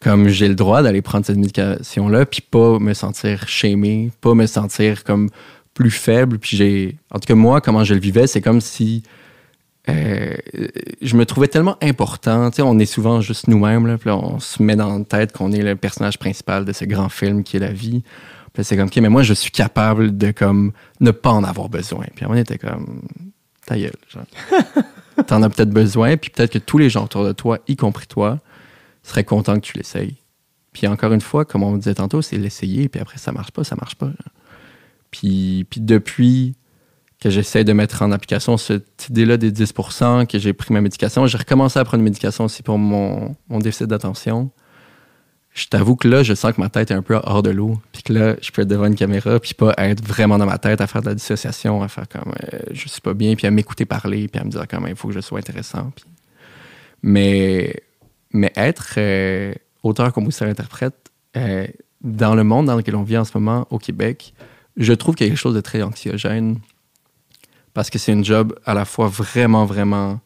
Comme 0.00 0.28
j'ai 0.28 0.48
le 0.48 0.54
droit 0.54 0.82
d'aller 0.82 1.02
prendre 1.02 1.26
cette 1.26 1.38
médication-là, 1.38 2.26
puis 2.26 2.40
pas 2.40 2.78
me 2.78 2.94
sentir 2.94 3.48
shamé, 3.48 4.12
pas 4.20 4.34
me 4.34 4.46
sentir 4.46 5.02
comme 5.02 5.28
plus 5.74 5.90
faible. 5.90 6.38
Puis 6.38 6.56
j'ai. 6.56 6.98
En 7.10 7.18
tout 7.18 7.26
cas, 7.26 7.34
moi, 7.34 7.60
comment 7.60 7.84
je 7.84 7.94
le 7.94 8.00
vivais, 8.00 8.26
c'est 8.26 8.42
comme 8.42 8.60
si. 8.60 9.02
Euh, 9.88 10.36
je 11.00 11.16
me 11.16 11.24
trouvais 11.24 11.48
tellement 11.48 11.76
important. 11.82 12.50
Tu 12.50 12.56
sais, 12.56 12.62
on 12.62 12.78
est 12.78 12.86
souvent 12.86 13.20
juste 13.20 13.48
nous-mêmes. 13.48 13.86
là, 13.86 13.96
Puis 13.98 14.08
là, 14.08 14.16
on 14.16 14.38
se 14.38 14.62
met 14.62 14.76
dans 14.76 14.98
la 14.98 15.04
tête 15.04 15.32
qu'on 15.32 15.52
est 15.52 15.62
le 15.62 15.76
personnage 15.76 16.18
principal 16.18 16.64
de 16.64 16.72
ce 16.72 16.84
grand 16.84 17.08
film 17.08 17.42
qui 17.42 17.56
est 17.56 17.60
la 17.60 17.72
vie. 17.72 18.02
Puis 18.52 18.64
c'est 18.64 18.76
comme, 18.76 18.88
OK, 18.88 18.96
mais 18.96 19.08
moi, 19.08 19.22
je 19.22 19.34
suis 19.34 19.50
capable 19.50 20.16
de 20.16 20.30
comme 20.30 20.72
ne 21.00 21.10
pas 21.10 21.30
en 21.30 21.44
avoir 21.44 21.68
besoin. 21.68 22.06
Puis 22.14 22.26
on 22.26 22.34
était 22.34 22.58
comme, 22.58 23.02
ta 23.66 23.78
gueule. 23.78 23.92
genre. 24.08 24.24
T'en 25.26 25.42
as 25.42 25.50
peut-être 25.50 25.70
besoin, 25.70 26.16
puis 26.16 26.30
peut-être 26.30 26.52
que 26.52 26.58
tous 26.58 26.78
les 26.78 26.90
gens 26.90 27.04
autour 27.04 27.24
de 27.24 27.32
toi, 27.32 27.58
y 27.66 27.76
compris 27.76 28.06
toi, 28.06 28.38
seraient 29.02 29.24
contents 29.24 29.54
que 29.54 29.66
tu 29.66 29.76
l'essayes. 29.76 30.16
Puis 30.72 30.86
encore 30.86 31.12
une 31.12 31.20
fois, 31.20 31.44
comme 31.44 31.64
on 31.64 31.76
disait 31.76 31.94
tantôt, 31.94 32.22
c'est 32.22 32.36
l'essayer, 32.36 32.88
puis 32.88 33.00
après, 33.00 33.18
ça 33.18 33.32
marche 33.32 33.50
pas, 33.50 33.64
ça 33.64 33.74
marche 33.74 33.96
pas. 33.96 34.10
Puis, 35.10 35.66
puis 35.68 35.80
depuis 35.80 36.54
que 37.20 37.30
j'essaie 37.30 37.64
de 37.64 37.72
mettre 37.72 38.02
en 38.02 38.12
application 38.12 38.56
cette 38.56 39.08
idée-là 39.10 39.36
des 39.36 39.50
10 39.50 39.72
que 40.28 40.38
j'ai 40.38 40.52
pris 40.52 40.72
ma 40.72 40.80
médication, 40.80 41.26
j'ai 41.26 41.38
recommencé 41.38 41.78
à 41.78 41.84
prendre 41.84 42.00
une 42.00 42.04
médication 42.04 42.44
aussi 42.44 42.62
pour 42.62 42.78
mon, 42.78 43.34
déficit 43.50 43.86
d'attention. 43.86 44.50
Je 45.52 45.66
t'avoue 45.66 45.96
que 45.96 46.06
là, 46.06 46.22
je 46.22 46.34
sens 46.34 46.52
que 46.52 46.60
ma 46.60 46.68
tête 46.68 46.92
est 46.92 46.94
un 46.94 47.02
peu 47.02 47.16
hors 47.16 47.42
de 47.42 47.50
l'eau, 47.50 47.80
puis 47.90 48.02
que 48.04 48.12
là, 48.12 48.36
je 48.40 48.52
peux 48.52 48.62
être 48.62 48.68
devant 48.68 48.86
une 48.86 48.94
caméra, 48.94 49.40
puis 49.40 49.54
pas 49.54 49.74
être 49.78 50.04
vraiment 50.04 50.38
dans 50.38 50.46
ma 50.46 50.58
tête 50.58 50.80
à 50.80 50.86
faire 50.86 51.02
de 51.02 51.08
la 51.08 51.14
dissociation, 51.16 51.82
à 51.82 51.88
faire 51.88 52.06
comme 52.08 52.32
euh, 52.52 52.58
je 52.70 52.86
suis 52.88 53.00
pas 53.00 53.14
bien, 53.14 53.34
puis 53.34 53.48
à 53.48 53.50
m'écouter 53.50 53.84
parler, 53.84 54.28
puis 54.28 54.40
à 54.40 54.44
me 54.44 54.50
dire 54.50 54.64
comment 54.70 54.86
il 54.86 54.94
faut 54.94 55.08
que 55.08 55.14
je 55.14 55.20
sois 55.20 55.40
intéressant. 55.40 55.90
puis- 55.96 56.04
Mais, 57.02 57.74
mais 58.32 58.52
être 58.54 58.94
euh, 58.98 59.52
auteur, 59.82 60.12
compositeur, 60.12 60.48
interprète, 60.48 60.94
euh, 61.36 61.66
dans 62.02 62.36
le 62.36 62.44
monde 62.44 62.66
dans 62.66 62.76
lequel 62.76 62.94
on 62.94 63.02
vit 63.02 63.18
en 63.18 63.24
ce 63.24 63.32
moment 63.36 63.66
au 63.70 63.78
Québec, 63.78 64.34
je 64.76 64.92
trouve 64.92 65.16
quelque 65.16 65.34
chose 65.36 65.56
de 65.56 65.60
très 65.60 65.82
anxiogène 65.82 66.58
parce 67.78 67.90
que 67.90 67.98
c'est 68.00 68.10
une 68.10 68.24
job 68.24 68.58
à 68.66 68.74
la 68.74 68.84
fois 68.84 69.06
vraiment, 69.06 69.64
vraiment 69.64 70.18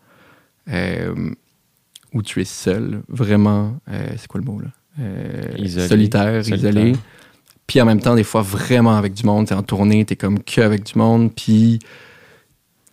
euh, 0.71 1.15
où 2.15 2.23
tu 2.23 2.41
es 2.41 2.47
seul, 2.47 3.03
vraiment, 3.11 3.77
euh, 3.91 4.07
c'est 4.17 4.27
quoi 4.27 4.41
le 4.41 4.47
mot 4.47 4.59
là? 4.59 4.69
Euh, 4.99 5.53
Isolé. 5.59 5.87
Solitaire, 5.87 6.45
Solitaire. 6.47 6.71
isolé. 6.71 6.93
Puis 7.67 7.79
en 7.83 7.85
même 7.85 8.01
temps, 8.01 8.15
des 8.15 8.25
fois, 8.25 8.41
vraiment 8.41 8.97
avec 8.97 9.13
du 9.13 9.25
monde. 9.27 9.49
T'es 9.49 9.55
en 9.55 9.63
tournée, 9.63 10.03
t'es 10.07 10.17
comme 10.17 10.43
que 10.43 10.63
avec 10.63 10.83
du 10.83 10.99
monde. 10.99 11.31
Puis 11.35 11.79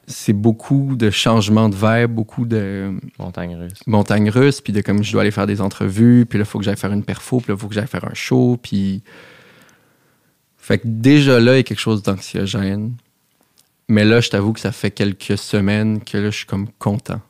c'est 0.08 0.34
beaucoup 0.34 0.98
de 0.98 1.10
changements 1.10 1.70
de 1.70 1.76
verbe, 1.76 2.12
beaucoup 2.12 2.46
de 2.46 3.00
Montagne 3.18 3.56
russe. 3.56 3.80
montagne 3.88 4.30
russe, 4.30 4.60
puis 4.60 4.74
de 4.74 4.82
comme 4.82 5.06
je 5.06 5.14
dois 5.14 5.22
aller 5.22 5.32
faire 5.32 5.48
des 5.48 5.62
entrevues, 5.62 6.26
puis 6.26 6.38
là, 6.38 6.44
il 6.44 6.46
faut 6.46 6.60
que 6.60 6.66
j'aille 6.66 6.76
faire 6.76 6.92
une 6.92 7.06
perfo, 7.06 7.38
puis 7.38 7.48
là, 7.48 7.56
il 7.58 7.62
faut 7.62 7.70
que 7.70 7.76
j'aille 7.76 7.88
faire 7.88 8.04
un 8.04 8.14
show, 8.14 8.60
puis. 8.62 9.04
Fait 10.58 10.80
que 10.80 10.84
déjà 10.86 11.40
là, 11.40 11.54
il 11.54 11.58
y 11.58 11.60
a 11.62 11.64
quelque 11.64 11.80
chose 11.80 12.04
d'anxiogène. 12.04 12.96
Mais 13.90 14.06
là, 14.06 14.22
je 14.22 14.30
t'avoue 14.30 14.54
que 14.54 14.60
ça 14.60 14.72
fait 14.72 14.92
quelques 14.92 15.38
semaines 15.38 16.02
que 16.04 16.18
là, 16.18 16.30
je 16.30 16.38
suis 16.38 16.46
comme 16.46 16.68
content. 16.78 17.22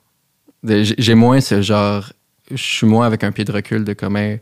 J'ai 0.63 1.15
moins 1.15 1.39
ce 1.39 1.61
genre. 1.61 2.11
Je 2.51 2.61
suis 2.61 2.85
moins 2.85 3.07
avec 3.07 3.23
un 3.23 3.31
pied 3.31 3.45
de 3.45 3.51
recul 3.51 3.85
de 3.85 3.93
comme, 3.93 4.17
il 4.17 4.39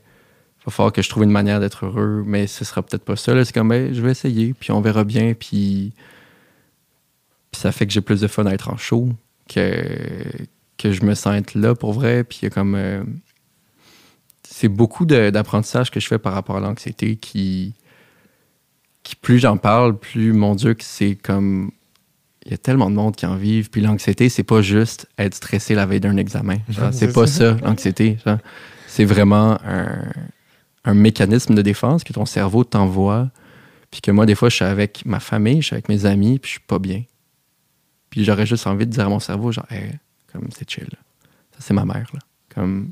va 0.66 0.72
falloir 0.72 0.92
que 0.92 1.02
je 1.02 1.10
trouve 1.10 1.24
une 1.24 1.32
manière 1.32 1.60
d'être 1.60 1.86
heureux, 1.86 2.24
mais 2.26 2.48
ce 2.48 2.66
sera 2.66 2.82
peut-être 2.82 3.04
pas 3.06 3.16
ça. 3.16 3.46
C'est 3.46 3.54
comme, 3.54 3.70
ben, 3.70 3.94
je 3.94 4.02
vais 4.02 4.12
essayer, 4.12 4.54
puis 4.54 4.72
on 4.72 4.82
verra 4.82 5.04
bien, 5.04 5.34
puis. 5.34 5.94
Ça 7.54 7.72
fait 7.72 7.88
que 7.88 7.94
j'ai 7.94 8.02
plus 8.02 8.22
de 8.22 8.28
fun 8.28 8.46
à 8.46 8.54
être 8.54 8.70
en 8.70 8.78
show 8.78 9.10
que, 9.48 10.26
que 10.78 10.92
je 10.92 11.04
me 11.04 11.16
sens 11.16 11.36
être 11.36 11.56
là 11.56 11.76
pour 11.76 11.94
vrai. 11.94 12.24
Puis 12.24 12.40
il 12.42 12.46
y 12.46 12.48
a 12.48 12.50
comme. 12.50 12.76
euh, 12.76 13.04
c'est 14.44 14.70
beaucoup 14.70 15.06
d'apprentissage 15.06 15.92
que 15.92 16.00
je 16.00 16.08
fais 16.08 16.20
par 16.20 16.34
rapport 16.34 16.58
à 16.58 16.60
l'anxiété 16.60 17.16
qui, 17.16 17.74
qui, 19.04 19.16
plus 19.16 19.40
j'en 19.40 19.58
parle, 19.58 19.98
plus, 19.98 20.34
mon 20.34 20.56
Dieu, 20.56 20.74
que 20.74 20.84
c'est 20.84 21.16
comme. 21.16 21.72
Il 22.48 22.52
y 22.52 22.54
a 22.54 22.58
tellement 22.58 22.90
de 22.90 22.96
monde 22.96 23.16
qui 23.16 23.26
en 23.26 23.36
vivent. 23.36 23.70
Puis 23.70 23.82
l'anxiété, 23.82 24.30
c'est 24.30 24.44
pas 24.44 24.62
juste 24.62 25.08
être 25.18 25.36
stressé 25.36 25.76
la 25.76 25.86
veille 25.86 26.00
d'un 26.00 26.16
examen. 26.18 26.58
C'est 26.94 27.14
pas 27.14 27.28
ça. 27.28 27.58
ça, 27.58 27.66
l'anxiété. 27.66 28.18
C'est 28.88 29.04
vraiment 29.06 29.58
un, 29.66 30.02
un 30.86 30.94
mécanisme 30.94 31.54
de 31.56 31.62
défense 31.62 32.04
que 32.06 32.14
ton 32.14 32.26
cerveau 32.26 32.64
t'envoie. 32.64 33.30
Puis 33.92 34.00
que 34.00 34.12
moi, 34.12 34.26
des 34.26 34.34
fois, 34.36 34.48
je 34.50 34.56
suis 34.56 34.66
avec 34.66 35.06
ma 35.06 35.20
famille, 35.20 35.62
je 35.62 35.68
suis 35.68 35.74
avec 35.74 35.90
mes 35.90 36.06
amis, 36.06 36.40
puis 36.40 36.48
je 36.48 36.52
suis 36.54 36.66
pas 36.66 36.80
bien. 36.80 37.04
Puis 38.10 38.24
j'aurais 38.24 38.46
juste 38.46 38.66
envie 38.66 38.86
de 38.86 38.92
dire 38.92 39.06
à 39.06 39.10
mon 39.10 39.20
cerveau, 39.20 39.52
genre, 39.52 39.66
Hey, 39.70 39.92
comme 40.32 40.48
c'est 40.58 40.70
chill. 40.70 40.86
là. 40.86 40.98
Ça, 41.52 41.58
c'est 41.60 41.74
ma 41.74 41.84
mère. 41.86 42.08
Là. 42.14 42.20
Comme, 42.56 42.92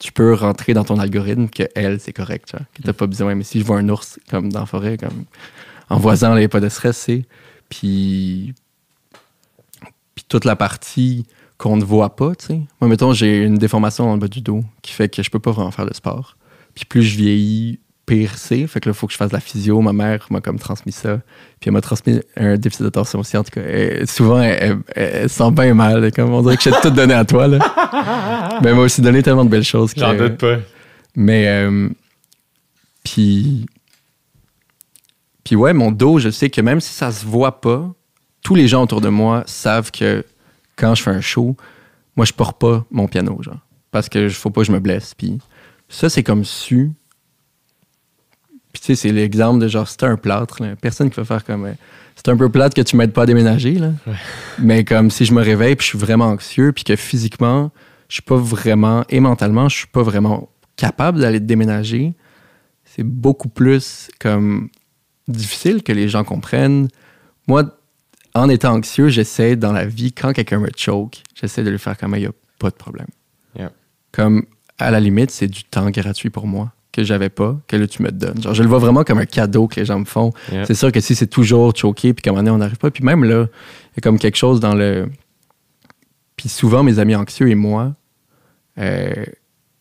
tu 0.00 0.10
peux 0.12 0.34
rentrer 0.34 0.74
dans 0.74 0.84
ton 0.84 0.98
algorithme 0.98 1.48
que 1.48 1.62
elle, 1.74 2.00
c'est 2.00 2.12
correct, 2.12 2.50
genre, 2.50 2.66
que 2.74 2.82
t'as 2.82 2.92
pas 2.92 3.06
besoin. 3.06 3.34
Mais 3.36 3.44
si 3.44 3.60
je 3.60 3.64
vois 3.64 3.78
un 3.78 3.88
ours 3.88 4.18
comme 4.28 4.52
dans 4.52 4.60
la 4.60 4.66
forêt, 4.66 4.96
comme 4.98 5.24
en 5.88 5.98
voisin, 5.98 6.34
il 6.34 6.38
n'y 6.40 6.44
a 6.44 6.48
pas 6.48 6.60
de 6.60 6.68
stress, 6.68 6.96
c'est. 6.96 7.24
Puis 7.68 8.54
toute 10.28 10.44
la 10.44 10.56
partie 10.56 11.26
qu'on 11.58 11.76
ne 11.76 11.84
voit 11.84 12.16
pas, 12.16 12.34
tu 12.34 12.46
sais. 12.46 12.60
Moi, 12.80 12.88
mettons, 12.90 13.12
j'ai 13.12 13.42
une 13.44 13.56
déformation 13.58 14.04
dans 14.06 14.14
le 14.14 14.18
bas 14.20 14.28
du 14.28 14.40
dos 14.42 14.62
qui 14.82 14.92
fait 14.92 15.08
que 15.08 15.22
je 15.22 15.30
peux 15.30 15.38
pas 15.38 15.52
vraiment 15.52 15.70
faire 15.70 15.86
de 15.86 15.94
sport. 15.94 16.36
Puis 16.74 16.84
plus 16.84 17.02
je 17.02 17.16
vieillis, 17.16 17.80
pire 18.04 18.36
c'est. 18.36 18.66
Fait 18.66 18.78
que 18.80 18.88
là, 18.88 18.92
il 18.94 18.96
faut 18.98 19.06
que 19.06 19.12
je 19.14 19.16
fasse 19.16 19.30
de 19.30 19.34
la 19.34 19.40
physio. 19.40 19.80
Ma 19.80 19.92
mère 19.94 20.26
m'a 20.30 20.40
comme 20.42 20.58
transmis 20.58 20.92
ça. 20.92 21.16
Puis 21.60 21.68
elle 21.68 21.72
m'a 21.72 21.80
transmis 21.80 22.20
un 22.36 22.56
déficit 22.56 22.82
d'attention 22.82 23.20
aussi. 23.20 23.36
En 23.38 23.42
tout 23.44 23.50
cas, 23.52 23.62
Elle- 23.62 24.06
souvent, 24.06 24.40
elle, 24.42 24.78
elle- 24.94 25.10
elle 25.14 25.28
se 25.30 25.36
sent 25.38 25.50
bien 25.52 25.72
mal. 25.74 26.12
Comme 26.12 26.32
on 26.34 26.42
dirait 26.42 26.56
que 26.58 26.62
j'ai 26.62 26.72
tout 26.82 26.90
donné 26.90 27.14
à 27.14 27.24
toi, 27.24 27.48
là. 27.48 27.58
Mais 28.62 28.68
elle 28.68 28.76
m'a 28.76 28.82
aussi 28.82 29.00
donné 29.00 29.22
tellement 29.22 29.44
de 29.44 29.50
belles 29.50 29.64
choses. 29.64 29.92
J'en 29.96 30.14
doute 30.14 30.36
pas. 30.38 30.56
mais, 31.14 31.48
euh, 31.48 31.88
puis, 33.04 33.66
puis 35.44 35.56
ouais, 35.56 35.72
mon 35.72 35.90
dos, 35.92 36.18
je 36.18 36.28
sais 36.30 36.50
que 36.50 36.60
même 36.60 36.80
si 36.80 36.92
ça 36.92 37.10
se 37.12 37.24
voit 37.24 37.60
pas, 37.60 37.92
tous 38.46 38.54
les 38.54 38.68
gens 38.68 38.84
autour 38.84 39.00
de 39.00 39.08
moi 39.08 39.42
savent 39.46 39.90
que 39.90 40.24
quand 40.76 40.94
je 40.94 41.02
fais 41.02 41.10
un 41.10 41.20
show, 41.20 41.56
moi, 42.14 42.24
je 42.24 42.32
porte 42.32 42.60
pas 42.60 42.86
mon 42.92 43.08
piano, 43.08 43.36
genre. 43.42 43.58
Parce 43.90 44.08
que 44.08 44.28
faut 44.28 44.50
pas 44.50 44.60
que 44.60 44.68
je 44.68 44.72
me 44.72 44.78
blesse. 44.78 45.14
Puis 45.14 45.40
ça, 45.88 46.08
c'est 46.08 46.22
comme 46.22 46.44
su. 46.44 46.92
Puis 48.72 48.80
tu 48.80 48.86
sais, 48.86 48.94
c'est 48.94 49.10
l'exemple 49.10 49.58
de 49.58 49.66
genre, 49.66 49.88
c'était 49.88 50.06
un 50.06 50.16
plâtre, 50.16 50.62
là. 50.62 50.76
personne 50.76 51.10
qui 51.10 51.16
va 51.16 51.24
faire 51.24 51.44
comme. 51.44 51.64
euh, 51.64 51.72
c'est 52.14 52.28
un 52.28 52.36
peu 52.36 52.48
plate 52.48 52.72
que 52.72 52.82
tu 52.82 52.94
m'aides 52.94 53.12
pas 53.12 53.22
à 53.22 53.26
déménager, 53.26 53.74
là. 53.80 53.90
Mais 54.60 54.84
comme 54.84 55.10
si 55.10 55.24
je 55.24 55.34
me 55.34 55.42
réveille 55.42 55.74
puis 55.74 55.84
je 55.84 55.88
suis 55.88 55.98
vraiment 55.98 56.26
anxieux, 56.26 56.70
puis 56.70 56.84
que 56.84 56.94
physiquement, 56.94 57.72
je 58.08 58.14
suis 58.14 58.22
pas 58.22 58.36
vraiment, 58.36 59.04
et 59.08 59.18
mentalement, 59.18 59.68
je 59.68 59.78
suis 59.78 59.88
pas 59.88 60.04
vraiment 60.04 60.50
capable 60.76 61.18
d'aller 61.18 61.40
déménager, 61.40 62.14
c'est 62.84 63.02
beaucoup 63.02 63.48
plus 63.48 64.08
comme 64.20 64.68
difficile 65.26 65.82
que 65.82 65.90
les 65.90 66.08
gens 66.08 66.22
comprennent. 66.22 66.86
Moi, 67.48 67.75
en 68.40 68.48
étant 68.48 68.74
anxieux, 68.74 69.08
j'essaie 69.08 69.56
dans 69.56 69.72
la 69.72 69.86
vie, 69.86 70.12
quand 70.12 70.32
quelqu'un 70.32 70.58
me 70.58 70.68
choke, 70.76 71.22
j'essaie 71.34 71.62
de 71.62 71.70
lui 71.70 71.78
faire 71.78 71.96
comme 71.96 72.14
il 72.16 72.20
n'y 72.20 72.26
a 72.26 72.32
pas 72.58 72.70
de 72.70 72.74
problème. 72.74 73.08
Yeah. 73.58 73.72
Comme 74.12 74.46
à 74.78 74.90
la 74.90 75.00
limite, 75.00 75.30
c'est 75.30 75.48
du 75.48 75.64
temps 75.64 75.90
gratuit 75.90 76.30
pour 76.30 76.46
moi 76.46 76.72
que 76.92 77.04
j'avais 77.04 77.28
pas, 77.28 77.58
que 77.68 77.76
là 77.76 77.86
tu 77.86 78.02
me 78.02 78.10
donnes. 78.10 78.40
Genre, 78.42 78.54
je 78.54 78.62
le 78.62 78.68
vois 78.68 78.78
vraiment 78.78 79.04
comme 79.04 79.18
un 79.18 79.26
cadeau 79.26 79.68
que 79.68 79.78
les 79.78 79.86
gens 79.86 79.98
me 79.98 80.04
font. 80.04 80.32
Yeah. 80.50 80.64
C'est 80.64 80.74
sûr 80.74 80.90
que 80.92 81.00
si 81.00 81.14
c'est 81.14 81.26
toujours 81.26 81.76
choqué, 81.76 82.14
puis 82.14 82.22
qu'à 82.22 82.30
un 82.30 82.32
moment 82.32 82.44
donné, 82.44 82.54
on 82.54 82.58
n'arrive 82.58 82.78
pas, 82.78 82.90
puis 82.90 83.04
même 83.04 83.24
là, 83.24 83.46
il 83.92 83.96
y 83.96 83.98
a 83.98 84.00
comme 84.00 84.18
quelque 84.18 84.36
chose 84.36 84.60
dans 84.60 84.74
le. 84.74 85.08
Puis 86.36 86.48
souvent, 86.48 86.82
mes 86.82 86.98
amis 86.98 87.14
anxieux 87.14 87.48
et 87.48 87.54
moi, 87.54 87.94
euh, 88.78 89.24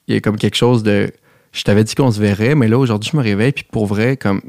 il 0.08 0.14
y 0.14 0.18
a 0.18 0.22
comme 0.22 0.38
quelque 0.38 0.56
chose 0.56 0.84
de. 0.84 1.12
Je 1.53 1.64
t'avais 1.64 1.86
dit 1.86 1.95
qu'on 1.95 2.12
se 2.12 2.20
verrait, 2.20 2.53
mais 2.53 2.68
là, 2.68 2.78
aujourd'hui, 2.78 3.10
je 3.12 3.18
me 3.18 3.24
réveille, 3.24 3.53
puis 3.53 3.66
pour 3.70 3.86
vrai, 3.86 4.18
comme. 4.18 4.41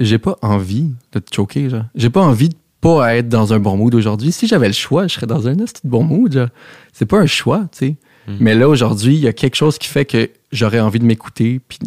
J'ai 0.00 0.18
pas 0.18 0.36
envie 0.42 0.92
de 1.12 1.20
te 1.20 1.32
choquer, 1.32 1.68
genre. 1.68 1.84
J'ai 1.94 2.10
pas 2.10 2.20
envie 2.20 2.48
de 2.48 2.56
pas 2.84 3.16
être 3.16 3.30
dans 3.30 3.54
un 3.54 3.58
bon 3.58 3.78
mood 3.78 3.94
aujourd'hui. 3.94 4.30
Si 4.30 4.46
j'avais 4.46 4.66
le 4.66 4.74
choix, 4.74 5.06
je 5.06 5.14
serais 5.14 5.26
dans 5.26 5.48
un 5.48 5.54
de 5.54 5.64
bon 5.84 6.04
mood. 6.04 6.50
C'est 6.92 7.06
pas 7.06 7.18
un 7.18 7.26
choix, 7.26 7.66
tu 7.72 7.78
sais. 7.78 7.96
Mhm. 8.28 8.36
Mais 8.40 8.54
là, 8.54 8.68
aujourd'hui, 8.68 9.14
il 9.14 9.20
y 9.20 9.26
a 9.26 9.32
quelque 9.32 9.54
chose 9.54 9.78
qui 9.78 9.88
fait 9.88 10.04
que 10.04 10.30
j'aurais 10.52 10.80
envie 10.80 10.98
de 10.98 11.06
m'écouter, 11.06 11.60
puis, 11.66 11.78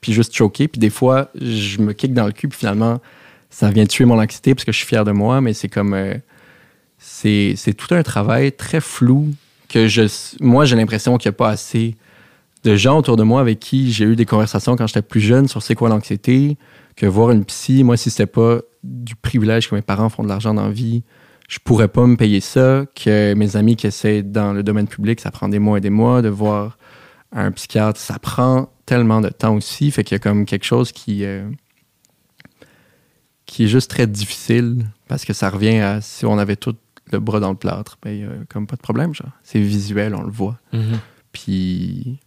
puis 0.00 0.12
juste 0.12 0.34
choquer. 0.34 0.68
Puis 0.68 0.78
des 0.78 0.90
fois, 0.90 1.30
je 1.34 1.80
me 1.80 1.92
kick 1.92 2.14
dans 2.14 2.26
le 2.26 2.32
cul, 2.32 2.48
puis 2.48 2.60
finalement, 2.60 3.00
ça 3.50 3.70
vient 3.70 3.86
tuer 3.86 4.04
mon 4.04 4.20
anxiété 4.20 4.54
parce 4.54 4.64
que 4.64 4.70
je 4.70 4.78
suis 4.78 4.86
fier 4.86 5.04
de 5.04 5.12
moi, 5.12 5.40
mais 5.40 5.52
c'est 5.52 5.68
comme. 5.68 5.94
euh, 5.94 6.14
c'est 6.98 7.54
c'est 7.56 7.72
tout 7.72 7.92
un 7.94 8.02
travail 8.02 8.52
très 8.52 8.80
flou 8.80 9.30
que 9.68 9.88
je. 9.88 10.02
Moi, 10.40 10.64
j'ai 10.64 10.76
l'impression 10.76 11.16
qu'il 11.18 11.28
n'y 11.28 11.34
a 11.34 11.38
pas 11.38 11.48
assez 11.50 11.96
de 12.62 12.76
gens 12.76 12.98
autour 12.98 13.16
de 13.16 13.24
moi 13.24 13.40
avec 13.40 13.58
qui 13.58 13.90
j'ai 13.90 14.04
eu 14.04 14.16
des 14.16 14.26
conversations 14.26 14.76
quand 14.76 14.86
j'étais 14.86 15.02
plus 15.02 15.20
jeune 15.20 15.48
sur 15.48 15.62
c'est 15.62 15.74
quoi 15.74 15.88
l'anxiété, 15.88 16.56
que 17.00 17.06
voir 17.06 17.30
une 17.30 17.46
psy, 17.46 17.82
moi, 17.82 17.96
si 17.96 18.10
c'était 18.10 18.26
pas 18.26 18.60
du 18.84 19.16
privilège 19.16 19.70
que 19.70 19.74
mes 19.74 19.80
parents 19.80 20.10
font 20.10 20.22
de 20.22 20.28
l'argent 20.28 20.52
dans 20.52 20.66
la 20.66 20.70
vie, 20.70 21.02
je 21.48 21.58
pourrais 21.58 21.88
pas 21.88 22.06
me 22.06 22.16
payer 22.16 22.40
ça, 22.40 22.84
que 22.94 23.32
mes 23.32 23.56
amis 23.56 23.74
qui 23.74 23.86
essaient 23.86 24.22
dans 24.22 24.52
le 24.52 24.62
domaine 24.62 24.86
public, 24.86 25.18
ça 25.18 25.30
prend 25.30 25.48
des 25.48 25.58
mois 25.58 25.78
et 25.78 25.80
des 25.80 25.88
mois 25.88 26.20
de 26.20 26.28
voir 26.28 26.76
un 27.32 27.52
psychiatre, 27.52 27.98
ça 27.98 28.18
prend 28.18 28.70
tellement 28.84 29.22
de 29.22 29.30
temps 29.30 29.56
aussi. 29.56 29.90
Fait 29.90 30.04
qu'il 30.04 30.14
y 30.14 30.16
a 30.16 30.18
comme 30.18 30.44
quelque 30.44 30.66
chose 30.66 30.92
qui, 30.92 31.24
euh, 31.24 31.48
qui 33.46 33.64
est 33.64 33.68
juste 33.68 33.90
très 33.90 34.06
difficile 34.06 34.84
parce 35.08 35.24
que 35.24 35.32
ça 35.32 35.48
revient 35.48 35.78
à 35.78 36.02
si 36.02 36.26
on 36.26 36.36
avait 36.36 36.56
tout 36.56 36.76
le 37.12 37.18
bras 37.18 37.40
dans 37.40 37.50
le 37.50 37.56
plâtre, 37.56 37.96
ben, 38.02 38.10
y 38.10 38.24
a 38.24 38.28
comme 38.50 38.66
pas 38.66 38.76
de 38.76 38.82
problème, 38.82 39.14
genre. 39.14 39.32
C'est 39.42 39.58
visuel, 39.60 40.14
on 40.14 40.22
le 40.22 40.30
voit. 40.30 40.58
Puis. 41.32 42.20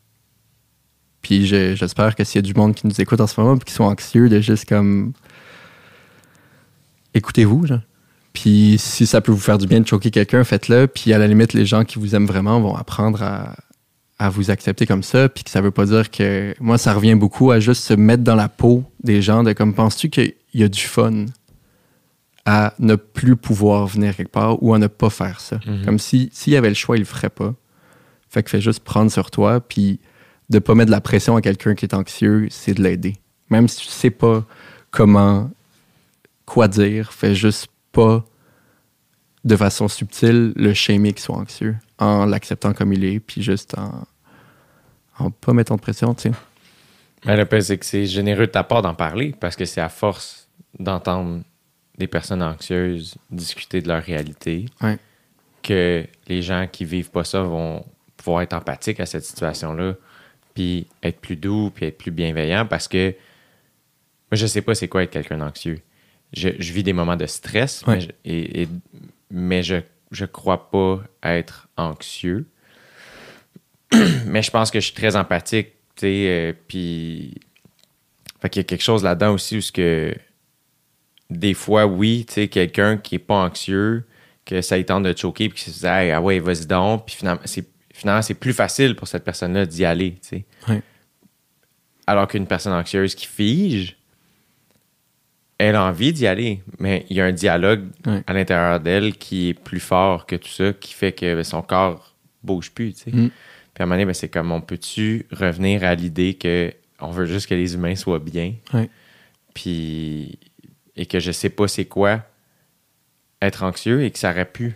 Puis 1.24 1.47
je- 1.47 1.74
j'espère 1.76 2.15
que 2.15 2.24
s'il 2.24 2.36
y 2.36 2.39
a 2.39 2.41
du 2.43 2.53
monde 2.53 2.76
qui 2.76 2.86
nous 2.86 3.01
écoute 3.01 3.19
en 3.21 3.26
ce 3.28 3.39
moment 3.41 3.57
puis 3.57 3.65
qui 3.65 3.74
sont 3.74 3.86
anxieux, 3.86 4.30
de 4.30 4.39
juste 4.41 4.69
comme. 4.69 5.13
Écoutez-vous, 7.13 7.65
genre. 7.67 7.80
Puis 8.34 8.78
si 8.80 9.05
ça 9.05 9.21
peut 9.21 9.32
vous 9.32 9.39
faire 9.39 9.57
du 9.59 9.67
bien 9.67 9.80
de 9.80 9.88
choquer 9.88 10.09
quelqu'un, 10.09 10.43
faites-le. 10.43 10.88
Puis 10.88 11.13
à 11.13 11.17
la 11.19 11.28
limite, 11.28 11.53
les 11.53 11.65
gens 11.65 11.84
qui 11.84 11.99
vous 11.99 12.15
aiment 12.15 12.26
vraiment 12.26 12.59
vont 12.59 12.76
apprendre 12.76 13.21
à, 13.21 13.55
à 14.17 14.30
vous 14.30 14.49
accepter 14.49 14.86
comme 14.88 15.03
ça. 15.03 15.30
Puis 15.30 15.43
que 15.43 15.49
ça 15.51 15.61
veut 15.61 15.71
pas 15.71 15.86
dire 15.86 16.09
que. 16.09 16.55
Moi, 16.59 16.78
ça 16.78 16.93
revient 16.93 17.15
beaucoup 17.15 17.51
à 17.51 17.59
juste 17.59 17.84
se 17.84 17.93
mettre 17.93 18.24
dans 18.24 18.36
la 18.36 18.49
peau 18.49 18.84
des 19.03 19.21
gens 19.21 19.43
de 19.43 19.53
comme 19.53 19.74
penses-tu 19.76 20.09
qu'il 20.09 20.34
y 20.55 20.63
a 20.63 20.67
du 20.67 20.82
fun 20.82 21.26
à 22.45 22.74
ne 22.80 22.95
plus 22.95 23.36
pouvoir 23.38 23.86
venir 23.88 24.15
quelque 24.15 24.32
part 24.32 24.61
ou 24.63 24.74
à 24.74 24.80
ne 24.80 24.88
pas 24.88 25.09
faire 25.11 25.39
ça? 25.39 25.59
Mhm. 25.65 25.86
Comme 25.86 25.99
si 25.99 26.30
s'il 26.34 26.53
y 26.53 26.57
avait 26.57 26.69
le 26.69 26.76
choix, 26.76 26.97
il 26.97 27.01
le 27.01 27.05
ferait 27.05 27.30
pas. 27.30 27.53
Fait 28.30 28.41
que 28.41 28.49
fais 28.49 28.61
juste 28.61 28.84
prendre 28.84 29.11
sur 29.11 29.30
toi, 29.30 29.61
puis 29.61 29.99
de 30.50 30.60
pas 30.60 30.76
mettre 30.76 30.88
de 30.88 30.91
la 30.91 31.02
pression 31.02 31.36
à 31.36 31.41
quelqu'un 31.41 31.76
qui 31.76 31.86
est 31.86 31.94
anxieux, 31.94 32.48
c'est 32.52 32.74
de 32.74 32.84
l'aider. 32.84 33.16
Même 33.50 33.68
si 33.68 33.78
tu 33.82 33.88
sais 33.88 34.10
pas 34.10 34.46
comment, 34.91 35.50
quoi 36.46 36.68
dire, 36.68 37.14
fais 37.14 37.36
juste 37.36 37.68
pas 37.91 38.24
de 39.44 39.56
façon 39.56 39.88
subtile 39.88 40.54
le 40.56 40.74
shamer 40.74 41.14
qui 41.14 41.22
soit 41.22 41.36
anxieux, 41.38 41.76
en 42.00 42.26
l'acceptant 42.26 42.74
comme 42.74 42.94
il 42.94 43.04
est, 43.04 43.20
puis 43.20 43.41
juste 43.41 43.78
en, 43.78 44.06
en 45.20 45.32
pas 45.32 45.54
mettant 45.54 45.76
de 45.76 45.82
pression, 45.82 46.14
tu 46.14 46.30
sais. 46.30 46.32
Mais 47.26 47.38
le 47.38 47.62
c'est 47.62 47.78
que 47.78 47.86
c'est 47.86 48.06
généreux 48.06 48.48
de 48.48 48.52
ta 48.52 48.64
part 48.64 48.82
d'en 48.82 48.96
parler 48.96 49.34
parce 49.39 49.56
que 49.56 49.66
c'est 49.66 49.80
à 49.82 49.89
force 49.89 50.50
d'entendre 50.80 51.41
des 51.98 52.08
personnes 52.08 52.41
anxieuses 52.44 53.16
discuter 53.30 53.82
de 53.82 53.88
leur 53.88 54.04
réalité 54.04 54.66
Ouais. 54.82 54.98
que 55.62 56.06
les 56.28 56.41
gens 56.41 56.68
qui 56.70 56.84
vivent 56.84 57.12
pas 57.12 57.24
ça 57.24 57.41
vont 57.41 57.86
pouvoir 58.18 58.41
être 58.41 58.54
empathiques 58.54 59.00
à 59.00 59.06
cette 59.06 59.24
situation-là, 59.24 59.94
puis 60.54 60.88
être 61.01 61.20
plus 61.20 61.36
doux, 61.36 61.72
puis 61.74 61.86
être 61.86 61.97
plus 61.97 62.12
bienveillants 62.12 62.66
parce 62.66 62.88
que 62.88 63.10
moi, 64.32 64.38
je 64.38 64.45
sais 64.47 64.62
pas 64.62 64.74
c'est 64.76 64.88
quoi 64.88 65.04
être 65.04 65.12
quelqu'un 65.12 65.38
d'anxieux. 65.38 65.80
Je, 66.36 66.49
je 66.58 66.74
vis 66.74 66.84
des 66.84 66.93
moments 66.93 67.16
de 67.16 67.26
stress, 67.28 67.84
Ouais. 67.86 67.95
mais, 67.95 68.01
je, 68.01 68.08
et, 68.26 68.62
et- 68.64 68.70
mais 69.30 69.62
je, 69.64 69.76
je 70.12 70.26
crois 70.26 70.70
pas 70.72 71.01
être 71.24 71.68
anxieux. 71.78 72.45
mais 74.26 74.41
je 74.41 74.51
pense 74.51 74.72
que 74.72 74.80
je 74.80 74.86
suis 74.86 74.95
très 74.95 75.16
empathique, 75.16 75.70
tu 75.95 76.01
sais, 76.01 76.26
euh, 76.28 76.54
puis... 76.68 77.36
Fait 78.41 78.49
qu'il 78.49 78.60
y 78.60 78.66
a 78.66 78.66
quelque 78.66 78.82
chose 78.84 79.04
là-dedans 79.04 79.34
aussi 79.34 79.58
où 79.58 79.62
ce 79.62 79.72
que 79.72 80.14
des 81.30 81.54
fois, 81.54 81.86
oui, 81.86 82.26
tu 82.28 82.34
sais, 82.34 82.47
quelqu'un 82.49 82.97
qui 82.97 83.16
est 83.16 83.20
pas 83.20 83.36
anxieux, 83.36 84.04
que 84.45 84.62
ça 84.62 84.76
lui 84.76 84.84
tente 84.86 85.04
de 85.04 85.16
choquer, 85.18 85.47
puis 85.49 85.64
qui 85.64 85.72
se 85.72 85.80
dit, 85.80 85.86
Hey, 85.86 86.12
ah 86.12 86.20
ouais, 86.22 86.39
vas-y 86.39 86.66
donc, 86.66 87.06
puis 87.06 87.16
finalement, 87.16 87.41
c'est, 87.45 87.66
finalement, 87.94 88.22
c'est 88.22 88.34
plus 88.34 88.54
facile 88.54 88.96
pour 88.96 89.08
cette 89.08 89.24
personne-là 89.24 89.66
d'y 89.66 89.86
aller. 89.86 90.18
Alors 92.06 92.28
qu'une 92.28 92.48
personne 92.48 92.74
anxieuse 92.74 93.16
qui 93.16 93.28
fige, 93.28 93.96
elle 95.58 95.76
a 95.76 95.84
envie 95.86 96.12
d'y 96.12 96.28
aller, 96.28 96.62
mais 96.80 97.06
il 97.10 97.16
y 97.16 97.22
a 97.22 97.26
un 97.26 97.32
dialogue 97.32 97.86
à 98.28 98.34
l'intérieur 98.34 98.82
d'elle 98.82 99.16
qui 99.16 99.50
est 99.50 99.54
plus 99.54 99.80
fort 99.80 100.26
que 100.26 100.36
tout 100.36 100.50
ça, 100.50 100.74
qui 100.74 100.94
fait 100.94 101.14
que 101.14 101.36
ben, 101.36 101.44
son 101.44 101.62
corps 101.62 102.14
bouge 102.44 102.72
plus. 102.72 103.06
Mm. 103.08 103.30
Puis 103.74 103.80
à 103.80 103.84
un 103.84 103.86
moment 103.86 103.96
donné, 103.96 104.06
ben, 104.06 104.14
c'est 104.14 104.28
comme, 104.28 104.52
on 104.52 104.60
peut-tu 104.60 105.26
revenir 105.32 105.86
à 105.86 105.96
l'idée 105.96 106.34
que 106.34 106.74
on 107.00 107.12
veut 107.12 107.26
juste 107.26 107.48
que 107.48 107.56
les 107.56 107.76
humains 107.76 107.96
soient 107.96 108.20
bien, 108.20 108.56
puis 109.54 110.39
et 110.96 111.06
que 111.06 111.20
je 111.20 111.32
sais 111.32 111.50
pas 111.50 111.68
c'est 111.68 111.86
quoi 111.86 112.22
être 113.41 113.64
anxieux 113.64 114.04
et 114.04 114.12
que 114.12 114.20
ça 114.20 114.32
aurait 114.32 114.46
pu 114.46 114.76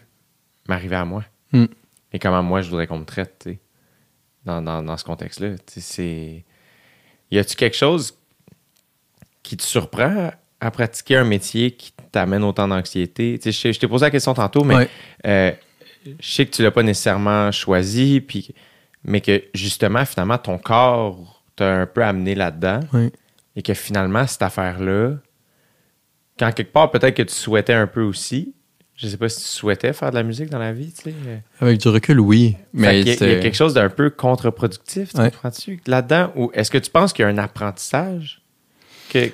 m'arriver 0.67 0.95
à 0.95 1.05
moi. 1.05 1.23
Mm. 1.51 1.65
Et 2.13 2.19
comment 2.19 2.41
moi 2.43 2.61
je 2.61 2.69
voudrais 2.69 2.87
qu'on 2.87 2.99
me 2.99 3.05
traite, 3.05 3.35
tu 3.39 3.49
sais, 3.51 3.59
dans, 4.45 4.61
dans, 4.61 4.81
dans 4.81 4.97
ce 4.97 5.03
contexte-là? 5.03 5.57
Tu 5.57 5.63
sais, 5.67 5.81
c'est. 5.81 6.45
Y 7.31 7.39
a-tu 7.39 7.55
quelque 7.55 7.75
chose 7.75 8.17
qui 9.43 9.57
te 9.57 9.63
surprend 9.63 10.31
à 10.59 10.71
pratiquer 10.71 11.17
un 11.17 11.23
métier 11.25 11.71
qui 11.71 11.91
t'amène 12.11 12.43
autant 12.43 12.67
d'anxiété? 12.67 13.37
Tu 13.41 13.51
sais, 13.51 13.73
je 13.73 13.79
t'ai 13.79 13.87
posé 13.87 14.05
la 14.05 14.11
question 14.11 14.33
tantôt, 14.33 14.63
mais 14.63 14.75
Ouais. 14.75 14.89
euh, 15.25 15.51
je 16.19 16.31
sais 16.31 16.45
que 16.45 16.51
tu 16.51 16.63
l'as 16.63 16.71
pas 16.71 16.83
nécessairement 16.83 17.51
choisi, 17.51 18.21
puis, 18.21 18.53
mais 19.03 19.19
que 19.21 19.43
justement, 19.53 20.05
finalement, 20.05 20.37
ton 20.37 20.57
corps 20.57 21.43
t'a 21.57 21.81
un 21.81 21.85
peu 21.85 22.03
amené 22.03 22.33
là-dedans 22.35 22.79
Ouais. 22.93 23.11
et 23.57 23.61
que 23.61 23.73
finalement, 23.73 24.25
cette 24.25 24.41
affaire-là, 24.41 25.15
quand 26.39 26.51
quelque 26.53 26.71
part, 26.71 26.91
peut-être 26.91 27.15
que 27.15 27.23
tu 27.23 27.33
souhaitais 27.33 27.73
un 27.73 27.87
peu 27.87 28.03
aussi, 28.03 28.53
je 28.97 29.07
sais 29.07 29.15
pas 29.17 29.29
si 29.29 29.37
tu 29.39 29.45
souhaitais 29.47 29.93
faire 29.93 30.09
de 30.09 30.15
la 30.15 30.23
musique 30.23 30.49
dans 30.49 30.59
la 30.59 30.73
vie, 30.73 30.91
tu 30.91 31.03
sais. 31.03 31.13
euh, 31.27 31.37
Avec 31.61 31.79
du 31.79 31.87
recul, 31.87 32.19
oui. 32.19 32.57
Mais 32.73 33.03
qu'il 33.03 33.07
y 33.07 33.11
a- 33.23 33.27
il 33.27 33.33
y, 33.33 33.35
a 33.35 33.39
quelque 33.39 33.55
chose 33.55 33.73
d'un 33.75 33.89
peu 33.89 34.09
contre-productif, 34.09 35.13
tu 35.13 35.19
Ouais. 35.21 35.31
comprends-tu, 35.31 35.79
là-dedans? 35.87 36.31
Ou 36.35 36.51
est-ce 36.53 36.69
que 36.71 36.77
tu 36.79 36.91
penses 36.91 37.13
qu'il 37.13 37.23
y 37.23 37.25
a 37.25 37.29
un 37.29 37.37
apprentissage? 37.37 38.41
Que, 39.09 39.29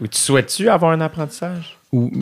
ou 0.00 0.06
tu 0.06 0.18
souhaites-tu 0.20 0.68
avoir 0.68 0.92
un 0.92 1.00
apprentissage? 1.00 1.78
Ou- 1.92 2.12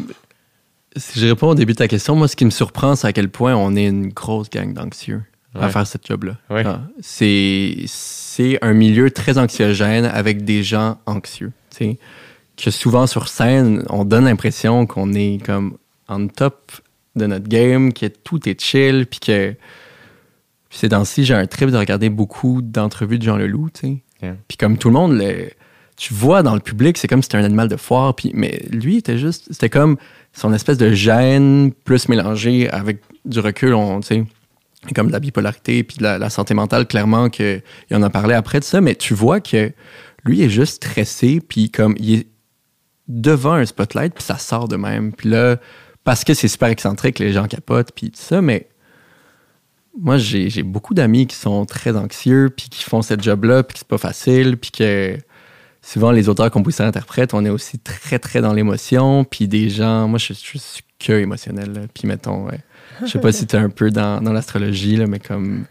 si 0.97 1.19
je 1.19 1.27
réponds 1.27 1.49
au 1.49 1.55
début 1.57 1.73
de 1.73 1.79
ta 1.79 1.89
question, 1.89 2.15
moi, 2.15 2.29
ce 2.29 2.37
qui 2.37 2.45
me 2.45 2.51
surprend, 2.51 2.95
c'est 2.95 3.09
à 3.09 3.13
quel 3.13 3.29
point 3.29 3.55
on 3.57 3.75
est 3.75 3.87
une 3.89 4.09
grosse 4.11 4.49
gang 4.49 4.73
d'anxieux 4.73 5.23
à 5.57 5.69
faire 5.69 5.87
cette 5.87 6.07
job-là. 6.07 6.37
Ouais. 6.51 6.65
C'est 7.01 8.59
un 8.63 8.73
milieu 8.73 9.11
très 9.11 9.39
anxiogène 9.39 10.05
avec 10.05 10.45
des 10.45 10.63
gens 10.63 10.99
anxieux. 11.07 11.53
tu 11.71 11.77
sais. 11.77 11.99
Que 12.57 12.71
souvent 12.71 13.07
sur 13.09 13.27
scène, 13.29 13.85
on 13.91 14.05
donne 14.05 14.25
l'impression 14.27 14.87
qu'on 14.87 15.13
est 15.13 15.45
comme 15.45 15.77
on 16.09 16.29
top 16.29 16.71
de 17.17 17.27
notre 17.27 17.49
game, 17.49 17.93
que 17.93 18.07
tout 18.07 18.49
est 18.49 18.61
chill, 18.61 19.07
puis 19.07 19.21
que. 19.21 19.55
Puis 20.69 20.79
ces 20.81 20.89
temps-ci, 20.89 21.25
j'ai 21.25 21.35
un 21.35 21.47
trip 21.47 21.71
de 21.71 21.77
regarder 21.77 22.09
beaucoup 22.11 22.61
d'entrevues 22.63 23.19
de 23.19 23.25
Jean 23.25 23.37
Leloup, 23.37 23.71
tu 23.71 23.81
sais. 23.81 23.97
Yeah. 24.23 24.37
Puis 24.49 24.57
comme 24.57 24.79
tout 24.79 24.89
le 24.89 24.95
monde, 24.95 25.17
le- 25.17 25.51
tu 25.97 26.13
vois 26.13 26.43
dans 26.43 26.55
le 26.55 26.61
public, 26.61 26.99
c'est 26.99 27.07
comme 27.07 27.23
si 27.23 27.27
c'était 27.27 27.37
un 27.39 27.45
animal 27.45 27.69
de 27.69 27.77
foire. 27.77 28.17
Puis, 28.17 28.33
mais 28.35 28.63
lui, 28.71 28.97
était 28.97 29.17
juste. 29.19 29.47
C'était 29.51 29.71
comme 29.71 29.97
son 30.33 30.53
espèce 30.53 30.77
de 30.79 30.93
gêne 30.93 31.71
plus 31.85 32.09
mélangé 32.09 32.69
avec 32.71 33.01
du 33.25 33.39
recul, 33.39 33.75
on, 33.75 34.01
tu 34.01 34.07
sais, 34.09 34.25
comme 34.95 35.07
de 35.07 35.13
la 35.13 35.21
bipolarité 35.21 35.85
puis 35.85 35.99
de 35.99 36.03
la, 36.03 36.19
la 36.19 36.31
santé 36.31 36.53
mentale, 36.55 36.87
clairement, 36.89 37.31
qu'il 37.31 37.63
en 37.93 38.03
a 38.03 38.11
parlé 38.11 38.35
après 38.35 38.59
de 38.59 38.65
ça. 38.65 38.81
Mais 38.81 38.97
tu 38.97 39.15
vois 39.15 39.39
que 39.41 39.71
lui 40.25 40.43
est 40.43 40.49
juste 40.51 40.85
stressé, 40.85 41.41
puis 41.41 41.71
comme 41.71 41.95
il 41.99 42.15
est 42.15 42.27
devant 43.07 43.53
un 43.53 43.65
spotlight, 43.67 44.15
puis 44.15 44.25
ça 44.25 44.39
sort 44.39 44.67
de 44.67 44.77
même. 44.77 45.13
Puis 45.13 45.29
là, 45.29 45.59
parce 46.05 46.25
que 46.25 46.35
c'est 46.35 46.49
super 46.49 46.69
excentrique, 46.69 47.19
les 47.19 47.33
gens 47.33 47.47
capotent, 47.47 47.93
puis 47.95 48.11
tout 48.11 48.21
ça, 48.21 48.41
mais 48.41 48.69
moi, 49.99 50.19
j'ai 50.19 50.63
beaucoup 50.63 50.93
d'amis 50.93 51.27
qui 51.27 51.37
sont 51.37 51.67
très 51.67 51.97
anxieux, 51.97 52.51
puis 52.55 52.69
qui 52.69 52.83
font 52.85 53.03
cette 53.03 53.23
job-là, 53.23 53.63
puis 53.63 53.75
que 53.75 53.79
c'est 53.79 53.89
pas 53.89 53.99
facile, 53.99 54.57
puis 54.57 54.71
que 54.71 55.17
souvent, 55.83 56.11
les 56.11 56.29
auteurs, 56.29 56.51
compositeurs, 56.51 56.87
interprètes, 56.87 57.33
on 57.33 57.45
est 57.45 57.51
aussi 57.51 57.79
très, 57.79 58.19
très 58.19 58.41
dans 58.41 58.53
l'émotion, 58.53 59.25
puis 59.25 59.47
des 59.47 59.71
gens... 59.71 60.09
Moi, 60.09 60.19
je, 60.19 60.33
je 60.35 60.59
suis 60.59 60.83
que 60.99 61.13
émotionnel, 61.13 61.73
là. 61.73 61.81
Puis 61.93 62.09
mettons, 62.09 62.47
ouais, 62.47 62.59
je 63.03 63.07
sais 63.07 63.21
pas 63.21 63.31
si 63.33 63.47
t'es 63.47 63.57
un 63.57 63.71
peu 63.71 63.91
dans, 63.91 64.21
dans 64.21 64.33
l'astrologie, 64.33 64.97
mais 65.07 65.21
comme... 65.21 65.65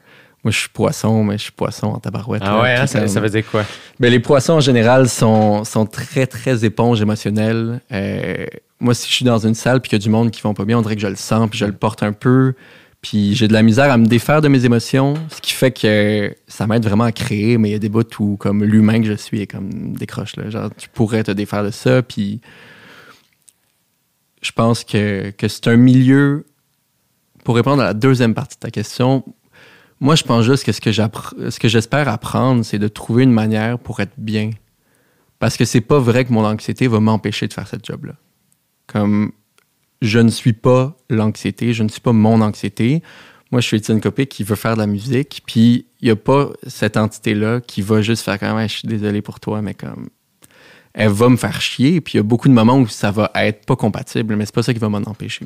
Moi, 0.44 0.52
je 0.52 0.60
suis 0.60 0.70
poisson, 0.70 1.24
mais 1.24 1.38
je 1.38 1.44
suis 1.44 1.52
poisson 1.54 1.88
en 1.88 2.00
tabarouette. 2.00 2.42
Ah 2.46 2.50
là, 2.50 2.62
ouais, 2.62 2.76
hein, 2.76 2.86
ça, 2.86 3.08
ça 3.08 3.22
veut 3.22 3.30
dire 3.30 3.50
quoi? 3.50 3.64
ben, 3.98 4.12
les 4.12 4.20
poissons 4.20 4.54
en 4.54 4.60
général 4.60 5.08
sont, 5.08 5.64
sont 5.64 5.86
très, 5.86 6.28
très 6.28 6.66
éponges 6.66 7.02
émotionnelles. 7.02 7.80
Euh, 7.94 8.46
moi, 8.84 8.94
si 8.94 9.10
je 9.10 9.16
suis 9.16 9.26
dans 9.26 9.40
une 9.40 9.56
salle 9.56 9.82
puis 9.82 9.90
qu'il 9.90 9.98
y 9.98 10.02
a 10.02 10.04
du 10.04 10.10
monde 10.10 10.30
qui 10.30 10.42
vont 10.42 10.54
pas 10.54 10.66
bien, 10.66 10.78
on 10.78 10.82
dirait 10.82 10.96
que 10.96 11.02
je 11.02 11.08
le 11.08 11.16
sens 11.16 11.50
puis 11.50 11.58
je 11.58 11.66
le 11.66 11.74
porte 11.74 12.04
un 12.04 12.14
peu. 12.14 12.54
Puis 13.02 13.36
j'ai 13.36 13.48
de 13.48 13.54
la 13.54 13.64
misère 13.64 13.92
à 13.92 13.98
me 13.98 14.06
défaire 14.06 14.42
de 14.42 14.48
mes 14.48 14.64
émotions, 14.66 15.16
ce 15.30 15.42
qui 15.42 15.54
fait 15.54 15.72
que 15.72 16.34
ça 16.48 16.68
m'aide 16.68 16.86
vraiment 16.86 17.04
à 17.04 17.12
créer, 17.12 17.58
mais 17.58 17.70
il 17.70 17.72
y 17.74 17.76
a 17.76 17.80
des 17.80 17.90
bouts 17.90 18.04
où, 18.20 18.38
comme 18.38 18.64
l'humain 18.64 19.02
que 19.02 19.08
je 19.08 19.14
suis, 19.14 19.42
est 19.42 19.48
comme 19.48 19.94
décroche. 19.94 20.36
Là. 20.38 20.50
Genre, 20.50 20.70
tu 20.78 20.88
pourrais 20.90 21.24
te 21.24 21.32
défaire 21.32 21.64
de 21.64 21.72
ça. 21.72 22.02
Puis 22.02 22.40
je 24.42 24.52
pense 24.52 24.84
que, 24.84 25.32
que 25.32 25.48
c'est 25.48 25.68
un 25.68 25.78
milieu. 25.78 26.46
Pour 27.44 27.56
répondre 27.56 27.82
à 27.82 27.86
la 27.86 27.94
deuxième 27.94 28.34
partie 28.34 28.56
de 28.56 28.62
ta 28.62 28.72
question, 28.72 29.26
moi, 30.00 30.16
je 30.16 30.24
pense 30.24 30.46
juste 30.46 30.66
que 30.66 30.72
ce 30.72 30.80
que, 30.80 30.92
ce 30.92 31.68
j'espère 31.68 32.08
apprendre, 32.08 32.64
c'est 32.64 32.80
de 32.80 32.88
trouver 32.88 33.24
une 33.24 33.34
manière 33.34 33.80
pour 33.80 34.00
être 34.00 34.14
bien. 34.18 34.52
Parce 35.40 35.58
que 35.58 35.66
c'est 35.66 35.82
pas 35.82 36.00
vrai 36.00 36.24
que 36.24 36.32
mon 36.32 36.46
anxiété 36.46 36.88
va 36.88 37.02
m'empêcher 37.02 37.48
de 37.48 37.54
faire 37.54 37.68
cette 37.68 37.86
job-là. 37.86 38.14
Comme 38.88 39.32
je 40.02 40.20
ne 40.20 40.30
suis 40.30 40.54
pas 40.54 40.96
l'anxiété, 41.10 41.74
je 41.74 41.84
ne 41.84 41.90
suis 41.90 42.02
pas 42.02 42.14
mon 42.14 42.42
anxiété. 42.42 43.02
Moi, 43.52 43.62
je 43.62 43.68
suis 43.68 43.78
Étienne 43.78 44.02
Copé 44.02 44.26
qui 44.26 44.44
veut 44.44 44.56
faire 44.56 44.74
de 44.74 44.80
la 44.80 44.88
musique, 44.88 45.44
puis 45.46 45.86
il 46.02 46.06
n'y 46.06 46.12
a 46.12 46.16
pas 46.16 46.50
cette 46.68 46.98
entité-là 46.98 47.62
qui 47.62 47.82
va 47.82 48.02
juste 48.02 48.24
faire 48.24 48.40
comme, 48.40 48.56
Ouais, 48.56 48.68
je 48.68 48.80
suis 48.80 48.88
désolé 48.88 49.22
pour 49.22 49.40
toi, 49.40 49.62
mais 49.62 49.74
comme, 49.74 50.10
elle 50.94 51.10
va 51.10 51.30
me 51.30 51.38
faire 51.38 51.62
chier, 51.62 52.02
puis 52.02 52.14
il 52.14 52.18
y 52.18 52.20
a 52.20 52.24
beaucoup 52.24 52.48
de 52.48 52.54
moments 52.54 52.78
où 52.78 52.88
ça 52.88 53.12
va 53.12 53.32
être 53.36 53.66
pas 53.66 53.76
compatible, 53.76 54.36
mais 54.36 54.46
c'est 54.46 54.56
pas 54.56 54.64
ça 54.64 54.74
qui 54.74 54.80
va 54.80 54.90
m'en 54.90 54.98
empêcher. 54.98 55.46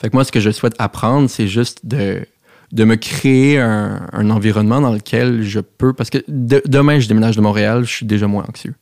Fait 0.00 0.08
que 0.08 0.16
moi, 0.16 0.24
ce 0.24 0.32
que 0.32 0.40
je 0.40 0.50
souhaite 0.50 0.74
apprendre, 0.78 1.28
c'est 1.28 1.48
juste 1.48 1.84
de, 1.84 2.24
de 2.72 2.84
me 2.84 2.96
créer 2.96 3.58
un, 3.58 4.30
environnement 4.30 4.80
dans 4.80 4.92
lequel 4.92 5.42
je 5.42 5.60
peux. 5.60 5.92
Parce 5.92 6.10
que 6.10 6.18
de- 6.28 6.62
demain, 6.66 6.98
je 7.00 7.08
déménage 7.08 7.36
de 7.36 7.42
Montréal, 7.42 7.84
je 7.84 7.90
suis 7.90 8.06
déjà 8.06 8.26
moins 8.26 8.44
anxieux. 8.48 8.74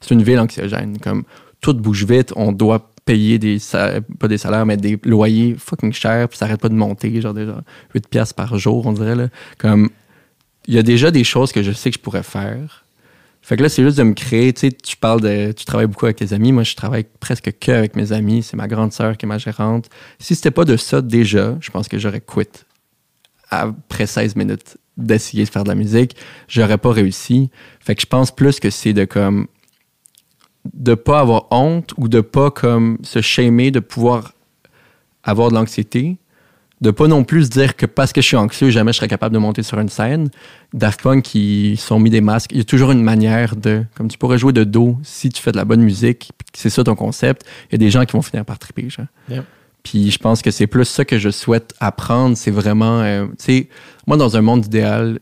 C'est 0.00 0.14
une 0.14 0.22
ville 0.22 0.38
anxiogène. 0.38 0.98
Comme 0.98 1.24
tout 1.60 1.74
bouge 1.74 2.04
vite, 2.04 2.32
on 2.36 2.52
doit 2.52 2.92
payer 3.04 3.38
des 3.38 3.58
pas 4.18 4.28
des 4.28 4.38
salaires, 4.38 4.66
mais 4.66 4.76
des 4.76 4.98
loyers 5.04 5.56
fucking 5.58 5.92
chers, 5.92 6.28
puis 6.28 6.38
ça 6.38 6.44
arrête 6.44 6.60
pas 6.60 6.68
de 6.68 6.74
monter, 6.74 7.20
genre 7.20 7.34
déjà 7.34 7.62
8 7.94 8.08
piastres 8.08 8.34
par 8.34 8.56
jour, 8.58 8.86
on 8.86 8.92
dirait. 8.92 9.16
Là. 9.16 9.28
Comme 9.58 9.90
il 10.66 10.74
y 10.74 10.78
a 10.78 10.82
déjà 10.82 11.10
des 11.10 11.24
choses 11.24 11.52
que 11.52 11.62
je 11.62 11.72
sais 11.72 11.90
que 11.90 11.96
je 11.96 12.02
pourrais 12.02 12.22
faire. 12.22 12.84
Fait 13.42 13.56
que 13.56 13.62
là, 13.62 13.68
c'est 13.68 13.82
juste 13.82 13.98
de 13.98 14.02
me 14.02 14.12
créer. 14.12 14.52
Tu 14.52 14.60
sais, 14.60 14.72
tu 14.72 14.96
parles 14.96 15.20
de. 15.20 15.52
Tu 15.52 15.64
travailles 15.64 15.86
beaucoup 15.86 16.04
avec 16.04 16.18
tes 16.18 16.32
amis. 16.32 16.52
Moi, 16.52 16.62
je 16.62 16.76
travaille 16.76 17.06
presque 17.20 17.50
que 17.58 17.72
avec 17.72 17.96
mes 17.96 18.12
amis. 18.12 18.42
C'est 18.42 18.56
ma 18.56 18.68
grande 18.68 18.92
sœur 18.92 19.16
qui 19.16 19.24
est 19.24 19.28
ma 19.28 19.38
gérante. 19.38 19.88
Si 20.18 20.34
c'était 20.34 20.50
pas 20.50 20.64
de 20.64 20.76
ça 20.76 21.00
déjà, 21.00 21.56
je 21.60 21.70
pense 21.70 21.88
que 21.88 21.98
j'aurais 21.98 22.20
quitté 22.20 22.60
après 23.48 24.06
16 24.06 24.36
minutes 24.36 24.76
d'essayer 24.96 25.44
de 25.44 25.48
faire 25.48 25.64
de 25.64 25.68
la 25.68 25.74
musique. 25.74 26.14
J'aurais 26.48 26.78
pas 26.78 26.92
réussi. 26.92 27.50
Fait 27.80 27.94
que 27.94 28.02
je 28.02 28.06
pense 28.06 28.30
plus 28.30 28.60
que 28.60 28.70
c'est 28.70 28.92
de 28.92 29.04
comme. 29.04 29.46
De 30.74 30.94
pas 30.94 31.20
avoir 31.20 31.46
honte 31.50 31.92
ou 31.96 32.08
de 32.08 32.20
pas 32.20 32.50
comme 32.50 32.98
se 33.02 33.20
shamer, 33.20 33.70
de 33.70 33.80
pouvoir 33.80 34.32
avoir 35.22 35.50
de 35.50 35.54
l'anxiété. 35.54 36.18
De 36.80 36.90
pas 36.90 37.08
non 37.08 37.24
plus 37.24 37.44
se 37.44 37.50
dire 37.50 37.76
que 37.76 37.84
parce 37.84 38.10
que 38.10 38.22
je 38.22 38.26
suis 38.26 38.36
anxieux, 38.38 38.70
jamais 38.70 38.92
je 38.92 38.96
serais 38.96 39.08
capable 39.08 39.34
de 39.34 39.38
monter 39.38 39.62
sur 39.62 39.78
une 39.78 39.90
scène. 39.90 40.30
Daft 40.72 41.02
Punk, 41.02 41.22
qui 41.24 41.76
sont 41.76 41.98
mis 41.98 42.08
des 42.08 42.22
masques. 42.22 42.52
Il 42.52 42.58
y 42.58 42.60
a 42.62 42.64
toujours 42.64 42.90
une 42.92 43.02
manière 43.02 43.54
de. 43.54 43.84
Comme 43.94 44.08
tu 44.08 44.16
pourrais 44.16 44.38
jouer 44.38 44.54
de 44.54 44.64
dos 44.64 44.96
si 45.02 45.28
tu 45.28 45.42
fais 45.42 45.52
de 45.52 45.58
la 45.58 45.66
bonne 45.66 45.82
musique, 45.82 46.32
c'est 46.54 46.70
ça 46.70 46.82
ton 46.82 46.94
concept. 46.94 47.44
Il 47.68 47.72
y 47.72 47.74
a 47.74 47.78
des 47.78 47.90
gens 47.90 48.06
qui 48.06 48.12
vont 48.14 48.22
finir 48.22 48.46
par 48.46 48.58
triper. 48.58 48.88
Genre. 48.88 49.06
Puis 49.82 50.10
je 50.10 50.18
pense 50.18 50.40
que 50.40 50.50
c'est 50.50 50.66
plus 50.66 50.86
ça 50.86 51.04
que 51.04 51.18
je 51.18 51.28
souhaite 51.28 51.74
apprendre. 51.80 52.34
C'est 52.36 52.50
vraiment. 52.50 53.02
euh, 53.02 53.26
tu 53.26 53.34
sais, 53.38 53.68
moi, 54.06 54.16
dans 54.16 54.38
un 54.38 54.40
monde 54.40 54.64
idéal, 54.64 55.18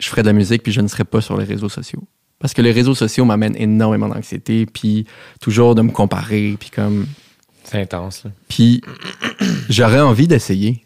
je 0.00 0.08
ferais 0.08 0.22
de 0.22 0.28
la 0.28 0.32
musique, 0.32 0.62
puis 0.62 0.72
je 0.72 0.80
ne 0.80 0.88
serais 0.88 1.04
pas 1.04 1.20
sur 1.20 1.36
les 1.36 1.44
réseaux 1.44 1.68
sociaux. 1.68 2.02
Parce 2.38 2.54
que 2.54 2.62
les 2.62 2.72
réseaux 2.72 2.94
sociaux 2.94 3.24
m'amènent 3.24 3.56
énormément 3.56 4.08
d'anxiété, 4.08 4.66
puis 4.66 5.06
toujours 5.40 5.74
de 5.74 5.82
me 5.82 5.90
comparer, 5.90 6.56
puis 6.58 6.70
comme. 6.70 7.06
C'est 7.64 7.80
intense. 7.80 8.24
là. 8.24 8.30
Puis 8.48 8.80
j'aurais 9.68 10.00
envie 10.00 10.28
d'essayer. 10.28 10.84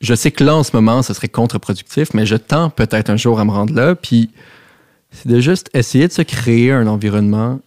Je 0.00 0.14
sais 0.14 0.30
que 0.30 0.44
là, 0.44 0.56
en 0.56 0.62
ce 0.62 0.74
moment, 0.74 1.02
ce 1.02 1.12
serait 1.12 1.28
contre-productif, 1.28 2.14
mais 2.14 2.26
je 2.26 2.36
tends 2.36 2.70
peut-être 2.70 3.10
un 3.10 3.16
jour 3.16 3.40
à 3.40 3.44
me 3.44 3.50
rendre 3.50 3.74
là. 3.74 3.94
Puis 3.94 4.30
c'est 5.10 5.28
de 5.28 5.40
juste 5.40 5.68
essayer 5.74 6.08
de 6.08 6.12
se 6.12 6.22
créer 6.22 6.72
un 6.72 6.86
environnement 6.86 7.60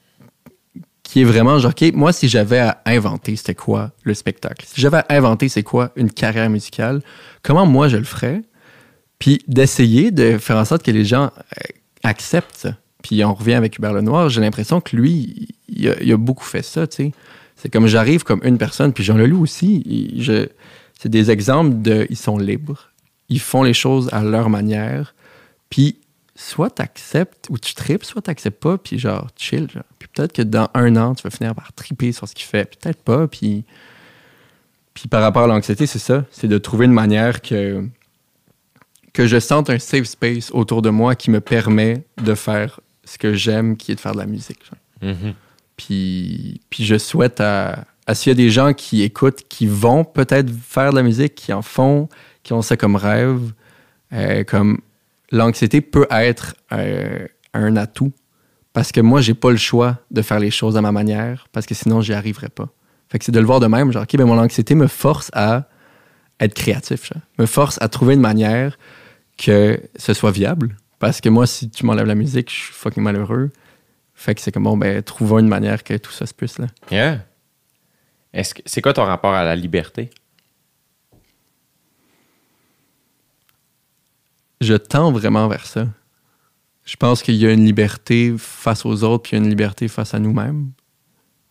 qui 1.03 1.21
est 1.21 1.25
vraiment 1.25 1.59
genre, 1.59 1.73
OK, 1.79 1.93
moi, 1.93 2.11
si 2.11 2.27
j'avais 2.27 2.59
à 2.59 2.81
inventer 2.85 3.35
c'était 3.35 3.53
quoi 3.53 3.91
le 4.03 4.13
spectacle, 4.13 4.65
si 4.67 4.81
j'avais 4.81 4.97
à 4.97 5.05
inventer 5.09 5.49
c'est 5.49 5.61
quoi 5.61 5.91
une 5.95 6.11
carrière 6.11 6.49
musicale, 6.49 7.01
comment 7.43 7.65
moi 7.65 7.87
je 7.87 7.97
le 7.97 8.03
ferais? 8.03 8.41
Puis 9.19 9.43
d'essayer 9.47 10.11
de 10.11 10.37
faire 10.37 10.57
en 10.57 10.65
sorte 10.65 10.81
que 10.81 10.91
les 10.91 11.05
gens 11.05 11.25
euh, 11.25 11.61
acceptent 12.03 12.57
ça. 12.57 12.75
Puis 13.03 13.23
on 13.23 13.33
revient 13.35 13.53
avec 13.53 13.77
Hubert 13.77 13.93
Lenoir, 13.93 14.29
j'ai 14.29 14.41
l'impression 14.41 14.81
que 14.81 14.95
lui, 14.95 15.49
il 15.67 16.11
a, 16.11 16.17
beaucoup 16.17 16.45
fait 16.45 16.63
ça, 16.63 16.87
tu 16.87 16.95
sais. 16.95 17.11
C'est 17.55 17.69
comme 17.69 17.85
j'arrive 17.85 18.23
comme 18.23 18.41
une 18.43 18.57
personne, 18.57 18.93
puis 18.93 19.03
Jean 19.03 19.15
Leloup 19.15 19.41
aussi. 19.41 20.23
c'est 20.99 21.09
des 21.09 21.29
exemples 21.29 21.81
de. 21.81 22.07
Ils 22.09 22.17
sont 22.17 22.37
libres. 22.37 22.89
Ils 23.29 23.39
font 23.39 23.63
les 23.63 23.73
choses 23.73 24.09
à 24.11 24.23
leur 24.23 24.49
manière. 24.49 25.13
Puis 25.69 25.97
soit 26.35 26.69
t'acceptes 26.69 27.47
ou 27.49 27.57
tu 27.57 27.73
tripes, 27.73 28.03
soit 28.03 28.21
t'acceptes 28.21 28.59
pas, 28.61 28.77
puis 28.77 28.97
genre 28.97 29.27
chill. 29.37 29.69
Genre. 29.69 29.83
Puis 29.99 30.09
peut-être 30.13 30.33
que 30.33 30.41
dans 30.41 30.69
un 30.73 30.95
an, 30.95 31.13
tu 31.13 31.23
vas 31.23 31.29
finir 31.29 31.53
par 31.53 31.71
triper 31.73 32.11
sur 32.11 32.27
ce 32.27 32.33
qu'il 32.33 32.45
fait. 32.45 32.77
Peut-être 32.79 33.01
pas. 33.01 33.27
Puis, 33.27 33.65
puis 34.93 35.07
par 35.07 35.21
rapport 35.21 35.43
à 35.43 35.47
l'anxiété, 35.47 35.85
c'est 35.85 35.99
ça. 35.99 36.25
C'est 36.31 36.47
de 36.47 36.57
trouver 36.57 36.85
une 36.85 36.93
manière 36.93 37.41
que, 37.41 37.85
que 39.13 39.27
je 39.27 39.39
sente 39.39 39.69
un 39.69 39.79
safe 39.79 40.05
space 40.05 40.51
autour 40.51 40.81
de 40.81 40.89
moi 40.89 41.15
qui 41.15 41.31
me 41.31 41.39
permet 41.39 42.05
de 42.21 42.33
faire 42.33 42.79
ce 43.03 43.17
que 43.17 43.33
j'aime, 43.33 43.77
qui 43.77 43.91
est 43.91 43.95
de 43.95 43.99
faire 43.99 44.13
de 44.13 44.19
la 44.19 44.25
musique. 44.25 44.59
Mhm. 45.01 45.33
Puis, 45.77 46.61
puis 46.69 46.85
je 46.85 46.97
souhaite 46.97 47.41
à, 47.41 47.85
à 48.07 48.15
s'il 48.15 48.31
y 48.31 48.33
a 48.33 48.35
des 48.35 48.49
gens 48.49 48.73
qui 48.73 49.01
écoutent, 49.01 49.43
qui 49.49 49.67
vont 49.67 50.03
peut-être 50.03 50.51
faire 50.51 50.91
de 50.91 50.95
la 50.95 51.03
musique, 51.03 51.35
qui 51.35 51.53
en 51.53 51.61
font, 51.61 52.09
qui 52.43 52.53
ont 52.53 52.61
ça 52.61 52.77
comme 52.77 52.95
rêve, 52.95 53.53
euh, 54.13 54.43
comme 54.43 54.79
l'anxiété 55.31 55.81
peut 55.81 56.07
être 56.09 56.55
euh, 56.71 57.27
un 57.53 57.75
atout. 57.75 58.13
Parce 58.73 58.91
que 58.91 59.01
moi, 59.01 59.21
j'ai 59.21 59.33
pas 59.33 59.51
le 59.51 59.57
choix 59.57 59.99
de 60.11 60.21
faire 60.21 60.39
les 60.39 60.51
choses 60.51 60.77
à 60.77 60.81
ma 60.81 60.91
manière, 60.91 61.47
parce 61.51 61.65
que 61.65 61.75
sinon, 61.75 62.01
j'y 62.01 62.13
arriverais 62.13 62.49
pas. 62.49 62.69
Fait 63.09 63.19
que 63.19 63.25
c'est 63.25 63.31
de 63.31 63.39
le 63.39 63.45
voir 63.45 63.59
de 63.59 63.67
même, 63.67 63.91
genre, 63.91 64.03
OK, 64.03 64.15
ben 64.17 64.25
mon 64.25 64.39
anxiété 64.39 64.73
me 64.75 64.87
force 64.87 65.29
à 65.33 65.67
être 66.39 66.55
créatif, 66.55 67.05
genre. 67.05 67.21
me 67.37 67.45
force 67.45 67.77
à 67.81 67.87
trouver 67.87 68.15
une 68.15 68.21
manière 68.21 68.77
que 69.37 69.79
ce 69.95 70.13
soit 70.13 70.31
viable. 70.31 70.75
Parce 71.03 71.19
que 71.19 71.27
moi, 71.27 71.45
si 71.45 71.69
tu 71.69 71.85
m'enlèves 71.85 72.05
la 72.05 72.15
musique, 72.15 72.49
je 72.49 72.55
suis 72.55 72.71
fucking 72.71 73.03
malheureux. 73.03 73.51
Fait 74.13 74.33
que 74.33 74.39
c'est 74.39 74.53
comme, 74.53 74.63
bon, 74.63 74.77
ben, 74.77 75.03
trouvons 75.03 75.39
une 75.39 75.49
manière 75.49 75.83
que 75.83 75.97
tout 75.97 76.13
ça 76.13 76.25
se 76.25 76.33
puisse, 76.33 76.59
là. 76.59 76.67
Yeah. 76.89 77.25
Est-ce 78.31 78.55
que 78.55 78.61
c'est 78.65 78.81
quoi 78.81 78.93
ton 78.93 79.03
rapport 79.03 79.33
à 79.33 79.43
la 79.43 79.53
liberté? 79.53 80.11
Je 84.61 84.75
tends 84.75 85.11
vraiment 85.11 85.49
vers 85.49 85.65
ça. 85.65 85.87
Je 86.85 86.95
pense 86.95 87.21
qu'il 87.21 87.35
y 87.35 87.45
a 87.45 87.51
une 87.51 87.65
liberté 87.65 88.33
face 88.37 88.85
aux 88.85 89.03
autres, 89.03 89.23
puis 89.23 89.31
il 89.35 89.39
y 89.39 89.41
a 89.41 89.43
une 89.43 89.49
liberté 89.49 89.89
face 89.89 90.13
à 90.13 90.19
nous-mêmes. 90.19 90.71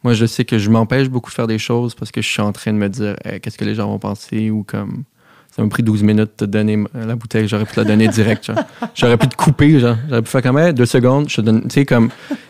Moi, 0.02 0.14
je 0.14 0.24
sais 0.24 0.46
que 0.46 0.58
je 0.58 0.70
m'empêche 0.70 1.10
beaucoup 1.10 1.28
de 1.28 1.34
faire 1.34 1.46
des 1.46 1.58
choses 1.58 1.94
parce 1.94 2.10
que 2.10 2.22
je 2.22 2.28
suis 2.28 2.40
en 2.40 2.52
train 2.52 2.72
de 2.72 2.78
me 2.78 2.88
dire 2.88 3.16
Hey, 3.22 3.38
qu'est-ce 3.38 3.58
que 3.58 3.66
les 3.66 3.74
gens 3.74 3.88
vont 3.88 3.98
penser 3.98 4.48
ou 4.48 4.64
comme 4.64 5.04
ça 5.54 5.62
m'a 5.62 5.68
pris 5.68 5.82
12 5.82 6.02
minutes 6.02 6.30
de 6.38 6.44
te 6.46 6.50
donner 6.50 6.82
la 6.94 7.14
bouteille, 7.14 7.46
j'aurais 7.46 7.64
pu 7.66 7.74
te 7.74 7.80
la 7.80 7.84
donner 7.86 8.08
direct. 8.08 8.50
J'aurais 8.94 9.18
pu 9.18 9.28
te 9.28 9.36
couper, 9.36 9.78
genre. 9.80 9.96
J'aurais 10.08 10.22
pu 10.22 10.30
faire 10.30 10.42
comme 10.42 10.58
Hey, 10.58 10.72
deux 10.72 10.86
secondes, 10.86 11.28
je 11.28 11.36
te 11.36 11.40
donne. 11.42 11.62
Tu 11.64 11.70
sais, 11.74 11.84
comme 11.84 12.08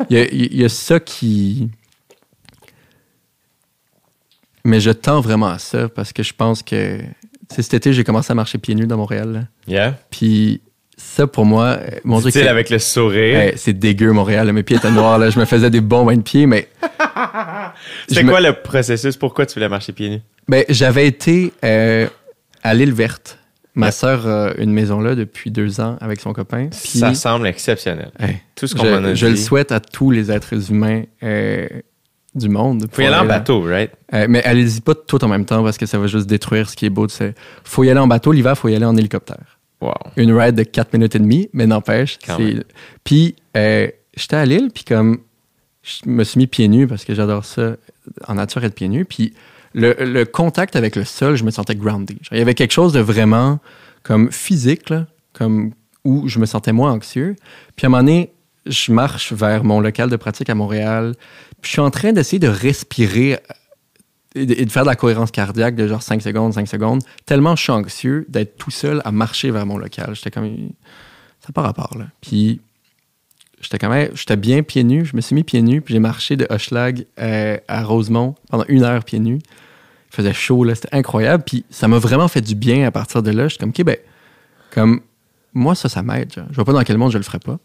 il 0.08 0.16
y 0.16 0.20
a, 0.20 0.24
il 0.30 0.56
y 0.56 0.64
a 0.64 0.68
ça 0.68 1.00
qui. 1.00 1.68
Mais 4.64 4.80
je 4.80 4.90
tends 4.90 5.20
vraiment 5.20 5.48
à 5.48 5.58
ça 5.58 5.88
parce 5.88 6.12
que 6.12 6.22
je 6.22 6.32
pense 6.32 6.62
que. 6.62 6.98
Tu 6.98 7.56
sais, 7.56 7.62
cet 7.62 7.74
été, 7.74 7.92
j'ai 7.92 8.04
commencé 8.04 8.30
à 8.30 8.34
marcher 8.34 8.58
pieds 8.58 8.74
nus 8.74 8.86
dans 8.86 8.96
Montréal. 8.96 9.32
là. 9.32 9.40
Yeah. 9.66 9.98
Puis 10.10 10.60
ça, 10.96 11.26
pour 11.26 11.44
moi, 11.44 11.64
euh, 11.80 11.88
mon 12.04 12.20
truc, 12.20 12.32
Dit-il 12.32 12.44
c'est 12.44 12.48
avec 12.48 12.70
le 12.70 12.78
sourire. 12.78 13.38
Hey, 13.40 13.52
c'est 13.56 13.72
dégueu, 13.72 14.12
Montréal. 14.12 14.46
là. 14.46 14.52
Mes 14.52 14.62
pieds 14.62 14.76
étaient 14.76 14.90
noirs. 14.92 15.18
Là. 15.18 15.30
Je 15.30 15.38
me 15.40 15.44
faisais 15.44 15.68
des 15.70 15.80
bons 15.80 16.04
bains 16.04 16.16
de 16.16 16.22
pieds, 16.22 16.46
mais 16.46 16.68
C'était 18.08 18.22
me- 18.22 18.30
quoi 18.30 18.40
le 18.40 18.52
processus? 18.52 19.16
Pourquoi 19.16 19.44
tu 19.46 19.54
voulais 19.54 19.68
marcher 19.68 19.92
pieds 19.92 20.08
nus? 20.10 20.20
ben, 20.48 20.64
j'avais 20.68 21.06
été 21.06 21.52
euh, 21.64 22.06
à 22.62 22.74
l'île 22.74 22.92
verte. 22.92 23.38
Ma 23.74 23.86
Ouais. 23.86 23.92
sœur 23.92 24.26
a 24.26 24.52
une 24.58 24.72
maison 24.72 25.00
là 25.00 25.14
depuis 25.14 25.50
deux 25.50 25.80
ans 25.80 25.96
avec 26.00 26.20
son 26.20 26.34
copain. 26.34 26.68
Puis, 26.68 26.98
Ça 26.98 27.14
semble 27.14 27.46
exceptionnel. 27.46 28.10
hey, 28.20 28.36
Tout 28.54 28.66
ce 28.66 28.74
qu'on 28.74 28.84
m'en 28.84 28.96
a 29.04 29.14
je, 29.14 29.14
je 29.14 29.26
dit. 29.26 29.32
le 29.32 29.38
souhaite 29.38 29.72
à 29.72 29.80
tous 29.80 30.10
les 30.10 30.30
êtres 30.30 30.70
humains 30.70 31.04
euh, 31.22 31.66
du 32.34 32.50
monde. 32.50 32.84
Faut 32.92 33.00
y 33.00 33.06
aller 33.06 33.16
en 33.16 33.24
bateau, 33.24 33.62
right? 33.62 33.90
Euh, 34.12 34.26
mais 34.28 34.42
allez-y 34.44 34.82
pas 34.82 34.94
tout 34.94 35.24
en 35.24 35.28
même 35.28 35.46
temps 35.46 35.62
parce 35.64 35.78
que 35.78 35.86
ça 35.86 35.98
va 35.98 36.06
juste 36.06 36.26
détruire 36.26 36.68
ce 36.68 36.76
qui 36.76 36.84
est 36.84 36.90
beau. 36.90 37.06
de 37.06 37.10
ce- 37.12 37.32
Faut 37.64 37.82
y 37.84 37.88
aller 37.90 37.98
en 38.00 38.06
bateau. 38.06 38.32
L'hiver, 38.32 38.58
faut 38.58 38.68
y 38.68 38.74
aller 38.76 38.84
en 38.84 38.96
hélicoptère. 38.96 39.58
Wow. 39.80 39.94
une 40.16 40.32
ride 40.32 40.54
de 40.54 40.62
4 40.62 40.92
minutes 40.92 41.16
et 41.16 41.18
demie, 41.18 41.48
mais 41.54 41.66
n'empêche. 41.66 42.16
C'est-. 42.24 42.64
Puis, 43.02 43.34
euh, 43.56 43.88
j'étais 44.16 44.36
à 44.36 44.44
Lille, 44.44 44.68
puis 44.72 44.84
comme, 44.84 45.18
je 45.82 46.08
me 46.08 46.22
suis 46.22 46.38
mis 46.38 46.46
pieds 46.46 46.68
nus 46.68 46.86
parce 46.86 47.04
que 47.04 47.14
j'adore 47.14 47.44
ça, 47.44 47.76
en 48.28 48.34
nature, 48.34 48.62
être 48.62 48.74
pieds 48.76 48.86
nus. 48.88 49.04
Puis, 49.06 49.32
le, 49.74 50.24
contact 50.24 50.76
avec 50.76 50.96
le 50.96 51.04
sol, 51.04 51.36
je 51.36 51.44
me 51.44 51.50
sentais 51.50 51.74
groundé. 51.74 52.14
Genre, 52.14 52.32
il 52.32 52.38
y 52.38 52.42
avait 52.42 52.54
quelque 52.54 52.72
chose 52.72 52.92
de 52.92 53.00
vraiment 53.00 53.60
comme 54.02 54.32
physique, 54.32 54.90
là, 54.90 55.06
comme, 55.32 55.72
où 56.04 56.28
je 56.28 56.38
me 56.38 56.46
sentais 56.46 56.72
moins 56.72 56.92
anxieux. 56.92 57.36
Puis, 57.76 57.86
à 57.86 57.88
un 57.88 57.90
moment 57.90 58.02
donné, 58.02 58.32
je 58.66 58.92
marche 58.92 59.32
vers 59.32 59.64
mon 59.64 59.80
local 59.80 60.10
de 60.10 60.16
pratique 60.16 60.50
à 60.50 60.54
Montréal. 60.54 61.14
Puis, 61.60 61.70
je 61.70 61.72
suis 61.72 61.80
en 61.80 61.90
train 61.90 62.12
d'essayer 62.12 62.38
de 62.38 62.48
respirer 62.48 63.38
et 64.34 64.46
de, 64.46 64.54
et 64.54 64.64
de 64.64 64.70
faire 64.70 64.84
de 64.84 64.88
la 64.88 64.96
cohérence 64.96 65.30
cardiaque 65.30 65.74
de 65.74 65.86
genre 65.86 66.02
5 66.02 66.22
secondes, 66.22 66.54
5 66.54 66.66
secondes, 66.66 67.02
tellement 67.26 67.54
je 67.54 67.62
suis 67.62 67.72
anxieux 67.72 68.24
d'être 68.28 68.56
tout 68.56 68.70
seul 68.70 69.02
à 69.04 69.12
marcher 69.12 69.50
vers 69.50 69.66
mon 69.66 69.76
local. 69.76 70.14
J'étais 70.14 70.30
comme. 70.30 70.70
Ça 71.40 71.48
n'a 71.48 71.52
pas 71.52 71.62
rapport, 71.62 71.96
là. 71.98 72.06
Puis, 72.20 72.60
j'étais 73.62 73.78
quand 73.78 73.88
même. 73.88 74.10
J'étais 74.14 74.36
bien 74.36 74.62
pieds 74.62 74.84
nus. 74.84 75.06
Je 75.06 75.16
me 75.16 75.20
suis 75.20 75.34
mis 75.34 75.44
pieds 75.44 75.62
nus, 75.62 75.80
puis 75.80 75.94
j'ai 75.94 76.00
marché 76.00 76.36
de 76.36 76.46
Hochelag 76.50 77.06
euh, 77.18 77.56
à 77.68 77.84
Rosemont 77.84 78.34
pendant 78.50 78.64
une 78.68 78.82
heure 78.82 79.04
pieds 79.04 79.20
nus. 79.20 79.38
Il 79.38 80.16
faisait 80.16 80.34
chaud, 80.34 80.64
là. 80.64 80.74
C'était 80.74 80.94
incroyable. 80.94 81.44
Puis, 81.46 81.64
ça 81.70 81.88
m'a 81.88 81.98
vraiment 81.98 82.28
fait 82.28 82.42
du 82.42 82.54
bien 82.54 82.86
à 82.86 82.90
partir 82.90 83.22
de 83.22 83.30
là. 83.30 83.48
J'étais 83.48 83.60
comme, 83.60 83.70
OK, 83.70 83.82
ben, 83.82 83.96
comme, 84.70 85.00
moi, 85.54 85.74
ça, 85.74 85.88
ça 85.88 86.02
m'aide. 86.02 86.32
Je 86.50 86.54
vois 86.54 86.64
pas 86.64 86.72
dans 86.72 86.82
quel 86.82 86.98
monde 86.98 87.12
je 87.12 87.18
le 87.18 87.24
ferais 87.24 87.38
pas. 87.38 87.58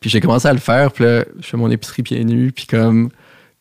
Puis, 0.00 0.08
j'ai 0.08 0.20
commencé 0.20 0.48
à 0.48 0.52
le 0.52 0.60
faire, 0.60 0.92
puis 0.92 1.04
là, 1.04 1.24
je 1.40 1.46
fais 1.46 1.56
mon 1.56 1.70
épicerie 1.70 2.02
pieds 2.02 2.24
nus, 2.24 2.52
puis 2.52 2.66
comme. 2.66 3.10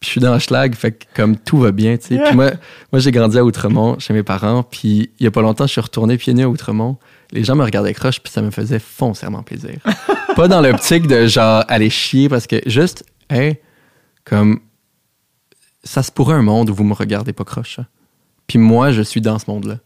Puis 0.01 0.07
je 0.07 0.11
suis 0.11 0.21
dans 0.21 0.37
Schlag, 0.37 0.75
fait 0.75 0.91
que 0.91 1.05
comme 1.15 1.37
tout 1.37 1.57
va 1.57 1.71
bien, 1.71 1.95
tu 1.95 2.07
sais. 2.07 2.21
Puis 2.21 2.35
moi, 2.35 2.51
moi 2.91 2.99
j'ai 2.99 3.11
grandi 3.11 3.37
à 3.37 3.45
Outremont 3.45 3.97
chez 3.97 4.13
mes 4.13 4.23
parents, 4.23 4.61
puis 4.61 5.09
il 5.19 5.23
y 5.23 5.25
a 5.25 5.31
pas 5.31 5.41
longtemps, 5.41 5.65
je 5.67 5.71
suis 5.71 5.79
retourné 5.79 6.17
pieds 6.17 6.33
nus 6.33 6.43
à 6.43 6.49
Outremont. 6.49 6.97
Les 7.31 7.45
gens 7.45 7.55
me 7.55 7.63
regardaient 7.63 7.93
croche, 7.93 8.19
puis 8.19 8.31
ça 8.31 8.41
me 8.41 8.51
faisait 8.51 8.79
foncièrement 8.79 9.41
plaisir. 9.41 9.79
Pas 10.35 10.47
dans 10.47 10.61
l'optique 10.61 11.07
de 11.07 11.27
genre 11.27 11.63
aller 11.67 11.89
chier, 11.89 12.29
parce 12.29 12.47
que 12.47 12.57
juste, 12.65 13.05
hey, 13.29 13.57
comme 14.23 14.59
ça 15.83 16.03
se 16.03 16.11
pourrait 16.11 16.35
un 16.35 16.41
monde 16.41 16.69
où 16.69 16.73
vous 16.75 16.83
me 16.83 16.93
regardez 16.93 17.33
pas 17.33 17.43
croche. 17.43 17.79
hein. 17.79 17.85
Puis 18.47 18.57
moi, 18.59 18.91
je 18.91 19.01
suis 19.01 19.21
dans 19.21 19.39
ce 19.39 19.45
monde-là. 19.49 19.77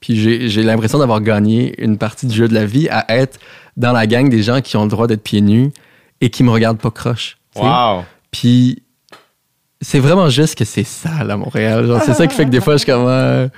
Puis 0.00 0.16
j'ai 0.48 0.62
l'impression 0.62 0.98
d'avoir 0.98 1.20
gagné 1.20 1.74
une 1.82 1.98
partie 1.98 2.26
du 2.26 2.34
jeu 2.34 2.46
de 2.48 2.54
la 2.54 2.64
vie 2.64 2.88
à 2.88 3.04
être 3.08 3.38
dans 3.76 3.92
la 3.92 4.06
gang 4.06 4.28
des 4.28 4.42
gens 4.44 4.60
qui 4.60 4.76
ont 4.76 4.84
le 4.84 4.88
droit 4.90 5.08
d'être 5.08 5.22
pieds 5.24 5.40
nus 5.40 5.72
et 6.20 6.30
qui 6.30 6.44
me 6.44 6.50
regardent 6.50 6.78
pas 6.78 6.90
croche. 6.92 7.36
Wow! 7.56 8.04
Puis 8.30 8.82
c'est 9.80 9.98
vraiment 9.98 10.28
juste 10.28 10.56
que 10.56 10.64
c'est 10.64 10.84
sale 10.84 11.30
à 11.30 11.36
Montréal. 11.36 12.00
C'est 12.04 12.14
ça 12.14 12.26
qui 12.28 12.34
fait 12.36 12.44
que 12.44 12.50
des 12.50 12.60
fois, 12.60 12.74
je 12.74 12.78
suis 12.78 12.92
comme. 12.92 13.06
euh, 13.08 13.48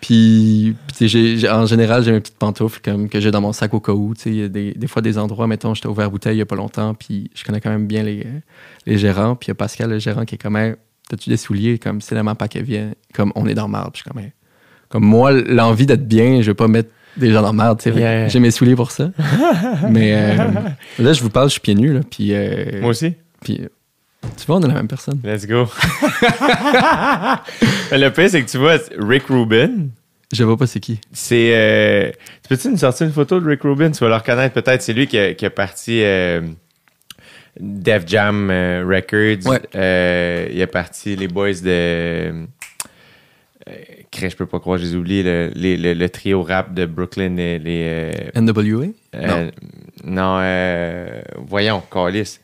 Puis, 0.00 0.74
j'ai- 1.00 1.36
j'ai- 1.36 1.50
en 1.50 1.66
général, 1.66 2.02
j'ai 2.02 2.12
mes 2.12 2.20
petites 2.20 2.38
pantoufles 2.38 2.80
comme, 2.82 3.08
que 3.08 3.20
j'ai 3.20 3.30
dans 3.30 3.40
mon 3.40 3.52
sac 3.52 3.74
au 3.74 3.80
cas 3.80 3.92
où. 3.92 4.14
Il 4.24 4.34
y 4.34 4.42
a 4.42 4.48
des, 4.48 4.72
des 4.72 4.86
fois 4.86 5.02
des 5.02 5.18
endroits, 5.18 5.46
mettons, 5.46 5.74
j'étais 5.74 5.88
ouvert 5.88 6.10
bouteille 6.10 6.36
il 6.36 6.38
y 6.38 6.42
a 6.42 6.46
pas 6.46 6.56
longtemps, 6.56 6.94
puis 6.94 7.30
je 7.34 7.44
connais 7.44 7.60
quand 7.60 7.70
même 7.70 7.86
bien 7.86 8.02
les, 8.02 8.26
les 8.86 8.96
gérants. 8.98 9.36
Puis 9.36 9.46
il 9.46 9.50
y 9.50 9.52
a 9.52 9.54
Pascal, 9.54 9.90
le 9.90 9.98
gérant, 9.98 10.24
qui 10.24 10.36
est 10.36 10.38
comme, 10.38 10.56
Hey, 10.56 10.74
t'as-tu 11.08 11.28
des 11.28 11.36
souliers? 11.36 11.78
Comme, 11.78 12.00
c'est 12.00 12.14
la 12.14 12.34
pas 12.34 12.48
qu'elle 12.48 12.64
vient. 12.64 12.92
Comme, 13.12 13.32
on 13.34 13.46
est 13.46 13.54
dans 13.54 13.68
marbre. 13.68 13.92
Puis 13.92 14.02
je 14.04 14.10
suis 14.10 14.20
comme, 14.20 14.30
comme 14.88 15.04
moi, 15.04 15.32
l'envie 15.32 15.86
d'être 15.86 16.08
bien, 16.08 16.40
je 16.40 16.50
vais 16.50 16.54
pas 16.54 16.68
mettre 16.68 16.88
des 17.16 17.30
gens 17.32 17.42
dans 17.42 17.52
marbre. 17.52 17.82
tu 17.82 17.92
sais. 17.92 17.98
Yeah. 17.98 18.28
J'ai 18.28 18.40
mes 18.40 18.50
souliers 18.50 18.76
pour 18.76 18.90
ça. 18.92 19.10
Mais 19.90 20.14
euh, 20.14 20.36
là, 20.98 21.12
je 21.12 21.22
vous 21.22 21.30
parle, 21.30 21.48
je 21.48 21.52
suis 21.52 21.60
pieds 21.60 21.74
nus. 21.74 21.92
Là, 21.92 22.00
puis, 22.08 22.32
euh, 22.32 22.80
Moi 22.80 22.90
aussi? 22.90 23.14
puis, 23.42 23.60
tu 24.36 24.46
vois, 24.46 24.56
on 24.56 24.62
est 24.62 24.68
la 24.68 24.74
même 24.74 24.88
personne. 24.88 25.20
Let's 25.24 25.46
go. 25.46 25.66
le 27.92 28.08
pire, 28.10 28.30
c'est 28.30 28.42
que 28.44 28.50
tu 28.50 28.58
vois, 28.58 28.76
Rick 28.98 29.24
Rubin, 29.28 29.88
Je 30.32 30.44
vois 30.44 30.56
pas 30.56 30.66
c'est 30.66 30.80
qui. 30.80 31.00
c'est. 31.12 31.50
euh, 31.54 32.10
tu 32.42 32.48
peux-tu 32.48 32.68
nous 32.68 32.76
sortir 32.76 33.06
une 33.06 33.12
photo 33.12 33.40
de 33.40 33.48
Rick 33.48 33.62
Rubin? 33.62 33.90
Tu 33.90 34.00
vas 34.04 34.08
le 34.10 34.14
reconnaître 34.16 34.54
peut-être. 34.54 34.82
C'est 34.82 34.92
lui 34.92 35.06
qui 35.06 35.18
a, 35.18 35.34
qui 35.34 35.44
a 35.46 35.50
parti 35.50 36.02
euh, 36.02 36.40
Def 37.58 38.04
Jam 38.06 38.50
euh, 38.50 38.84
Records. 38.86 39.46
Ouais. 39.50 39.60
Euh, 39.74 40.48
il 40.52 40.60
a 40.62 40.66
parti 40.66 41.16
les 41.16 41.28
boys 41.28 41.52
de. 41.62 42.46
Crèche, 44.10 44.32
je 44.32 44.36
peux 44.38 44.46
pas 44.46 44.58
croire, 44.58 44.78
j'ai 44.78 44.96
oublié 44.96 45.22
le, 45.22 45.52
le, 45.54 45.94
le 45.94 46.08
trio 46.08 46.42
rap 46.42 46.74
de 46.74 46.84
Brooklyn. 46.86 47.36
Les, 47.36 47.58
les, 47.60 48.30
NWA? 48.34 48.86
non, 50.04 50.40
voyons, 51.46 51.80
Calis. 51.92 52.40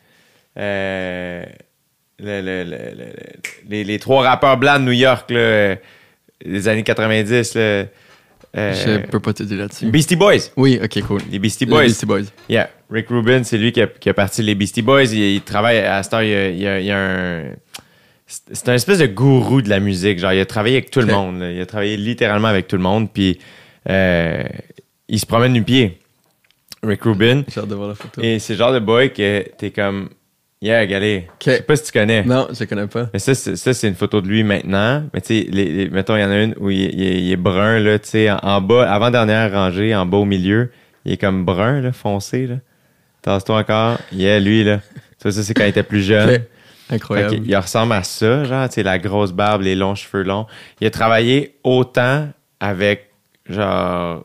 Euh, 0.58 1.44
le- 2.18 2.40
le- 2.40 2.64
le- 2.64 2.94
le- 2.96 3.12
les, 3.68 3.84
les 3.84 3.98
trois 3.98 4.22
rappeurs 4.22 4.56
blancs 4.56 4.80
de 4.80 4.84
New 4.86 4.92
York, 4.92 5.30
là, 5.30 5.38
euh, 5.38 5.76
des 6.44 6.68
années 6.68 6.82
90. 6.82 7.54
Là, 7.54 7.60
euh, 7.60 7.86
Je 8.56 9.06
peux 9.06 9.20
pas 9.20 9.32
t'aider 9.32 9.56
là-dessus. 9.56 9.86
Beastie 9.86 10.16
Boys. 10.16 10.50
Oui, 10.56 10.78
ok, 10.82 11.00
cool. 11.06 11.20
Les 11.30 11.38
Beastie 11.38 11.64
Les 11.66 11.70
Boys. 11.70 11.82
Beastie 11.84 12.06
Boys. 12.06 12.22
Yeah. 12.48 12.70
Rick 12.90 13.08
Rubin, 13.08 13.42
c'est 13.42 13.58
lui 13.58 13.72
qui 13.72 13.82
a, 13.82 13.86
qui 13.86 14.08
a 14.08 14.14
parti 14.14 14.42
les 14.42 14.54
Beastie 14.54 14.82
Boys. 14.82 15.04
Il, 15.12 15.18
il 15.18 15.40
travaille 15.42 15.78
à 15.78 16.02
cette 16.02 16.14
heure, 16.14 16.22
il 16.22 16.30
y 16.58 16.66
a, 16.66 16.78
il 16.80 16.84
il 16.86 16.90
a 16.90 16.98
un. 16.98 17.42
C'est 18.26 18.68
un 18.68 18.74
espèce 18.74 18.98
de 18.98 19.06
gourou 19.06 19.62
de 19.62 19.68
la 19.68 19.78
musique. 19.78 20.18
Genre, 20.18 20.32
il 20.32 20.40
a 20.40 20.46
travaillé 20.46 20.76
avec 20.78 20.90
tout 20.90 21.00
le 21.00 21.06
monde. 21.06 21.38
là. 21.40 21.52
Il 21.52 21.60
a 21.60 21.66
travaillé 21.66 21.96
littéralement 21.96 22.48
avec 22.48 22.66
tout 22.66 22.76
le 22.76 22.82
monde. 22.82 23.08
Puis, 23.12 23.38
euh, 23.88 24.42
il 25.08 25.20
se 25.20 25.26
promène 25.26 25.52
du 25.52 25.62
pied. 25.62 25.98
Rick 26.82 27.02
Rubin. 27.04 27.44
J'ai 27.52 27.60
hâte 27.60 27.68
de 27.68 27.74
voir 27.76 27.88
la 27.90 27.94
photo. 27.94 28.20
Et 28.22 28.38
c'est 28.40 28.54
le 28.54 28.58
genre 28.58 28.72
de 28.72 28.78
boy 28.80 29.12
que 29.12 29.44
t'es 29.58 29.70
comme. 29.70 30.08
Yeah, 30.62 30.86
galé. 30.86 31.28
Je 31.44 31.50
sais 31.50 31.62
pas 31.62 31.76
si 31.76 31.84
tu 31.84 31.92
connais. 31.92 32.22
Non, 32.24 32.48
je 32.50 32.64
connais 32.64 32.86
pas. 32.86 33.10
Mais 33.12 33.18
ça, 33.18 33.34
c'est, 33.34 33.56
ça, 33.56 33.74
c'est 33.74 33.88
une 33.88 33.94
photo 33.94 34.20
de 34.22 34.26
lui 34.28 34.42
maintenant. 34.42 35.04
Mais 35.12 35.20
tu 35.20 35.26
sais, 35.42 35.46
les, 35.50 35.64
les- 35.66 35.90
mettons, 35.90 36.16
il 36.16 36.22
y 36.22 36.24
en 36.24 36.30
a 36.30 36.42
une 36.42 36.54
où 36.58 36.70
il, 36.70 36.80
il 36.80 37.02
est- 37.06 37.20
il 37.22 37.30
est 37.32 37.36
brun, 37.36 37.78
là, 37.78 37.98
tu 37.98 38.08
sais, 38.08 38.30
en, 38.30 38.38
en 38.42 38.60
bas, 38.62 38.90
avant-dernière 38.90 39.52
rangée, 39.52 39.94
en 39.94 40.06
bas 40.06 40.16
au 40.18 40.24
milieu. 40.24 40.70
Il 41.04 41.12
est 41.12 41.16
comme 41.18 41.44
brun, 41.44 41.80
là, 41.82 41.92
foncé, 41.92 42.46
là. 42.46 42.56
Tasse-toi 43.22 43.58
encore. 43.58 43.98
Yeah, 44.12 44.40
lui, 44.40 44.64
là. 44.64 44.80
Ça, 45.22 45.30
ça 45.30 45.42
c'est 45.42 45.52
quand 45.52 45.64
il 45.64 45.68
était 45.68 45.82
plus 45.82 46.02
jeune. 46.02 46.42
Incroyable. 46.88 47.34
qu'il- 47.34 47.46
il 47.50 47.56
ressemble 47.56 47.92
à 47.92 48.02
ça, 48.04 48.44
genre, 48.44 48.68
tu 48.68 48.76
sais, 48.76 48.82
la 48.82 48.98
grosse 48.98 49.32
barbe, 49.32 49.60
les 49.62 49.74
longs 49.74 49.94
cheveux 49.96 50.22
longs. 50.22 50.46
Il 50.80 50.86
a 50.86 50.90
travaillé 50.90 51.56
autant 51.64 52.28
avec, 52.60 53.10
genre, 53.48 54.24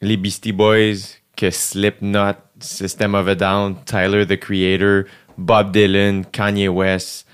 les 0.00 0.16
Beastie 0.16 0.52
Boys 0.52 1.18
que 1.36 1.50
Slipknot, 1.50 2.34
System 2.60 3.14
of 3.14 3.28
a 3.28 3.34
Down, 3.34 3.76
Tyler, 3.84 4.24
the 4.26 4.38
Creator, 4.38 5.02
Bob 5.38 5.72
Dylan, 5.72 6.24
Kanye 6.26 6.68
West. 6.68 7.26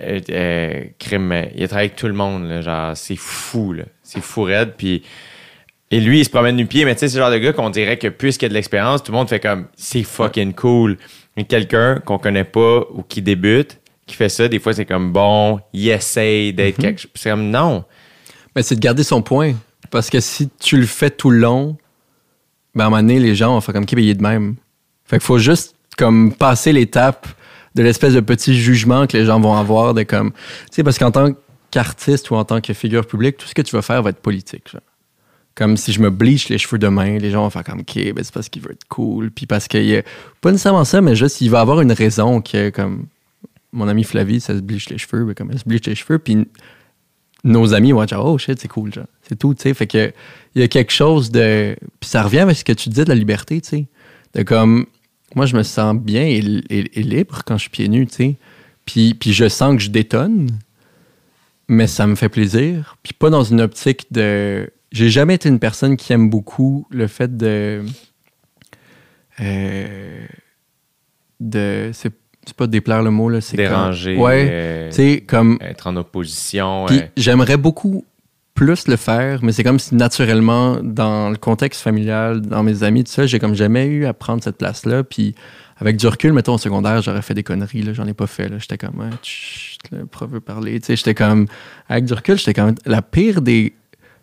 Euh, 0.00 0.20
euh, 0.30 0.84
crime, 0.98 1.32
il 1.54 1.62
a 1.62 1.68
travaillé 1.68 1.88
avec 1.88 1.96
tout 1.96 2.08
le 2.08 2.12
monde, 2.12 2.48
là, 2.48 2.60
genre, 2.60 2.96
c'est 2.96 3.16
fou, 3.16 3.72
là. 3.72 3.84
C'est 4.02 4.22
fou 4.22 4.42
raide, 4.42 4.74
puis... 4.76 5.02
Et 5.92 6.00
lui, 6.00 6.18
il 6.18 6.24
se 6.24 6.30
promène 6.30 6.56
du 6.56 6.66
pied, 6.66 6.84
mais 6.84 6.94
tu 6.94 7.00
sais, 7.00 7.08
c'est 7.08 7.18
le 7.18 7.22
genre 7.22 7.30
de 7.30 7.38
gars 7.38 7.52
qu'on 7.52 7.70
dirait 7.70 7.96
que 7.96 8.08
puisqu'il 8.08 8.46
a 8.46 8.48
de 8.48 8.54
l'expérience, 8.54 9.04
tout 9.04 9.12
le 9.12 9.18
monde 9.18 9.28
fait 9.28 9.38
comme, 9.38 9.66
c'est 9.76 10.02
fucking 10.02 10.52
cool. 10.52 10.98
Mais 11.36 11.44
quelqu'un 11.44 12.00
qu'on 12.04 12.18
connaît 12.18 12.42
pas 12.42 12.80
ou 12.92 13.02
qui 13.02 13.22
débute, 13.22 13.78
qui 14.04 14.16
fait 14.16 14.28
ça, 14.28 14.48
des 14.48 14.58
fois, 14.58 14.72
c'est 14.72 14.84
comme, 14.84 15.12
bon, 15.12 15.60
il 15.72 15.88
essaye 15.88 16.52
d'être 16.52 16.78
quelque 16.78 17.02
chose. 17.02 17.10
C'est 17.14 17.30
comme, 17.30 17.50
non. 17.50 17.84
Mais 18.56 18.62
c'est 18.62 18.74
de 18.74 18.80
garder 18.80 19.04
son 19.04 19.22
point. 19.22 19.54
Parce 19.90 20.10
que 20.10 20.18
si 20.18 20.48
tu 20.58 20.76
le 20.76 20.86
fais 20.86 21.10
tout 21.10 21.30
le 21.30 21.38
long, 21.38 21.76
ben 22.74 22.84
à 22.84 22.86
un 22.88 22.90
moment 22.90 23.02
donné, 23.02 23.20
les 23.20 23.36
gens 23.36 23.54
vont 23.54 23.60
faire 23.60 23.74
comme 23.74 23.86
qui 23.86 23.94
est 23.94 24.14
de 24.14 24.22
même. 24.22 24.56
Fait 25.04 25.18
qu'il 25.18 25.24
faut 25.24 25.38
juste 25.38 25.75
comme 25.96 26.32
passer 26.32 26.72
l'étape 26.72 27.26
de 27.74 27.82
l'espèce 27.82 28.14
de 28.14 28.20
petit 28.20 28.56
jugement 28.56 29.06
que 29.06 29.16
les 29.16 29.26
gens 29.26 29.38
vont 29.40 29.54
avoir 29.54 29.94
de 29.94 30.02
comme. 30.02 30.32
Tu 30.32 30.38
sais, 30.72 30.82
parce 30.82 30.98
qu'en 30.98 31.10
tant 31.10 31.30
qu'artiste 31.70 32.30
ou 32.30 32.36
en 32.36 32.44
tant 32.44 32.60
que 32.60 32.72
figure 32.72 33.06
publique, 33.06 33.36
tout 33.36 33.46
ce 33.46 33.54
que 33.54 33.62
tu 33.62 33.76
vas 33.76 33.82
faire 33.82 34.02
va 34.02 34.10
être 34.10 34.20
politique. 34.20 34.70
genre. 34.70 34.80
Comme 35.54 35.76
si 35.76 35.92
je 35.92 36.00
me 36.00 36.10
bleach 36.10 36.48
les 36.48 36.58
cheveux 36.58 36.78
demain, 36.78 37.18
les 37.18 37.30
gens 37.30 37.42
vont 37.42 37.50
faire 37.50 37.64
comme 37.64 37.80
OK, 37.80 37.94
ben 37.94 38.22
c'est 38.22 38.32
parce 38.32 38.48
qu'il 38.48 38.62
veut 38.62 38.72
être 38.72 38.86
cool. 38.88 39.30
Puis 39.30 39.46
parce 39.46 39.68
qu'il 39.68 39.96
a. 39.96 40.02
Pas 40.40 40.52
nécessairement 40.52 40.84
ça, 40.84 41.00
mais 41.00 41.16
juste 41.16 41.40
il 41.40 41.50
va 41.50 41.60
avoir 41.60 41.80
une 41.80 41.92
raison 41.92 42.40
que 42.40 42.70
comme. 42.70 43.06
Mon 43.72 43.88
ami 43.88 44.04
Flavie, 44.04 44.40
ça 44.40 44.54
se 44.54 44.60
bleach 44.60 44.88
les 44.88 44.96
cheveux, 44.96 45.24
ben, 45.24 45.34
comme 45.34 45.50
elle 45.50 45.58
se 45.58 45.64
bleach 45.64 45.86
les 45.86 45.94
cheveux, 45.94 46.18
puis 46.18 46.46
nos 47.44 47.74
amis 47.74 47.92
vont 47.92 48.04
dire 48.04 48.24
oh 48.24 48.38
shit 48.38 48.58
c'est 48.60 48.68
cool 48.68 48.92
genre 48.92 49.06
c'est 49.22 49.38
tout 49.38 49.54
tu 49.54 49.62
sais 49.62 49.74
fait 49.74 49.86
que 49.86 50.12
il 50.54 50.62
y 50.62 50.64
a 50.64 50.68
quelque 50.68 50.92
chose 50.92 51.30
de 51.30 51.76
puis 52.00 52.10
ça 52.10 52.22
revient 52.22 52.40
avec 52.40 52.56
ce 52.56 52.64
que 52.64 52.72
tu 52.72 52.88
disais 52.88 53.04
de 53.04 53.08
la 53.08 53.14
liberté 53.14 53.60
tu 53.60 53.68
sais 53.68 53.86
de 54.34 54.42
comme 54.42 54.86
moi 55.34 55.46
je 55.46 55.56
me 55.56 55.62
sens 55.62 55.96
bien 55.96 56.22
et, 56.22 56.38
et- 56.70 57.00
et 57.00 57.02
libre 57.02 57.42
quand 57.44 57.56
je 57.56 57.62
suis 57.62 57.70
pieds 57.70 57.88
nus 57.88 58.06
tu 58.06 58.14
sais 58.14 58.34
puis 58.84 59.14
puis 59.14 59.32
je 59.32 59.48
sens 59.48 59.74
que 59.76 59.82
je 59.82 59.90
détonne 59.90 60.48
mais 61.68 61.86
ça 61.88 62.06
me 62.06 62.14
fait 62.14 62.28
plaisir 62.28 62.96
puis 63.02 63.12
pas 63.12 63.28
dans 63.30 63.42
une 63.44 63.60
optique 63.60 64.06
de 64.12 64.70
j'ai 64.92 65.10
jamais 65.10 65.34
été 65.34 65.48
une 65.48 65.58
personne 65.58 65.96
qui 65.96 66.12
aime 66.12 66.30
beaucoup 66.30 66.86
le 66.90 67.06
fait 67.08 67.36
de 67.36 67.82
euh, 69.40 70.26
de 71.40 71.90
c'est 71.92 72.12
c'est 72.46 72.54
pas 72.56 72.68
déplaire 72.68 73.02
le 73.02 73.10
mot 73.10 73.28
là 73.28 73.40
c'est 73.40 73.56
comme- 73.56 73.66
Déranger. 73.66 74.16
ouais 74.16 74.46
euh, 74.48 74.88
tu 74.90 74.94
sais 74.96 75.20
comme 75.26 75.58
être 75.60 75.88
en 75.88 75.96
opposition. 75.96 76.86
puis 76.86 76.98
euh, 77.00 77.06
j'aimerais 77.16 77.56
beaucoup 77.56 78.04
plus 78.56 78.88
le 78.88 78.96
faire, 78.96 79.40
mais 79.42 79.52
c'est 79.52 79.62
comme 79.62 79.78
si 79.78 79.94
naturellement, 79.94 80.78
dans 80.82 81.28
le 81.30 81.36
contexte 81.36 81.82
familial, 81.82 82.40
dans 82.40 82.62
mes 82.62 82.82
amis, 82.82 83.04
tout 83.04 83.12
ça, 83.12 83.26
j'ai 83.26 83.38
comme 83.38 83.54
jamais 83.54 83.84
eu 83.86 84.06
à 84.06 84.14
prendre 84.14 84.42
cette 84.42 84.56
place-là. 84.56 85.04
Puis 85.04 85.34
avec 85.78 85.96
du 85.98 86.06
recul, 86.08 86.32
mettons 86.32 86.54
au 86.54 86.58
secondaire, 86.58 87.02
j'aurais 87.02 87.20
fait 87.20 87.34
des 87.34 87.42
conneries, 87.42 87.82
là, 87.82 87.92
j'en 87.92 88.06
ai 88.06 88.14
pas 88.14 88.26
fait. 88.26 88.48
là. 88.48 88.56
J'étais 88.58 88.78
comme, 88.78 88.94
ah, 89.02 89.14
le 89.92 90.06
prof 90.06 90.30
veut 90.30 90.40
parler. 90.40 90.80
J'étais 90.88 91.14
comme, 91.14 91.46
avec 91.88 92.06
du 92.06 92.14
recul, 92.14 92.38
j'étais 92.38 92.54
comme, 92.54 92.74
la 92.86 93.02
pire 93.02 93.42
des 93.42 93.74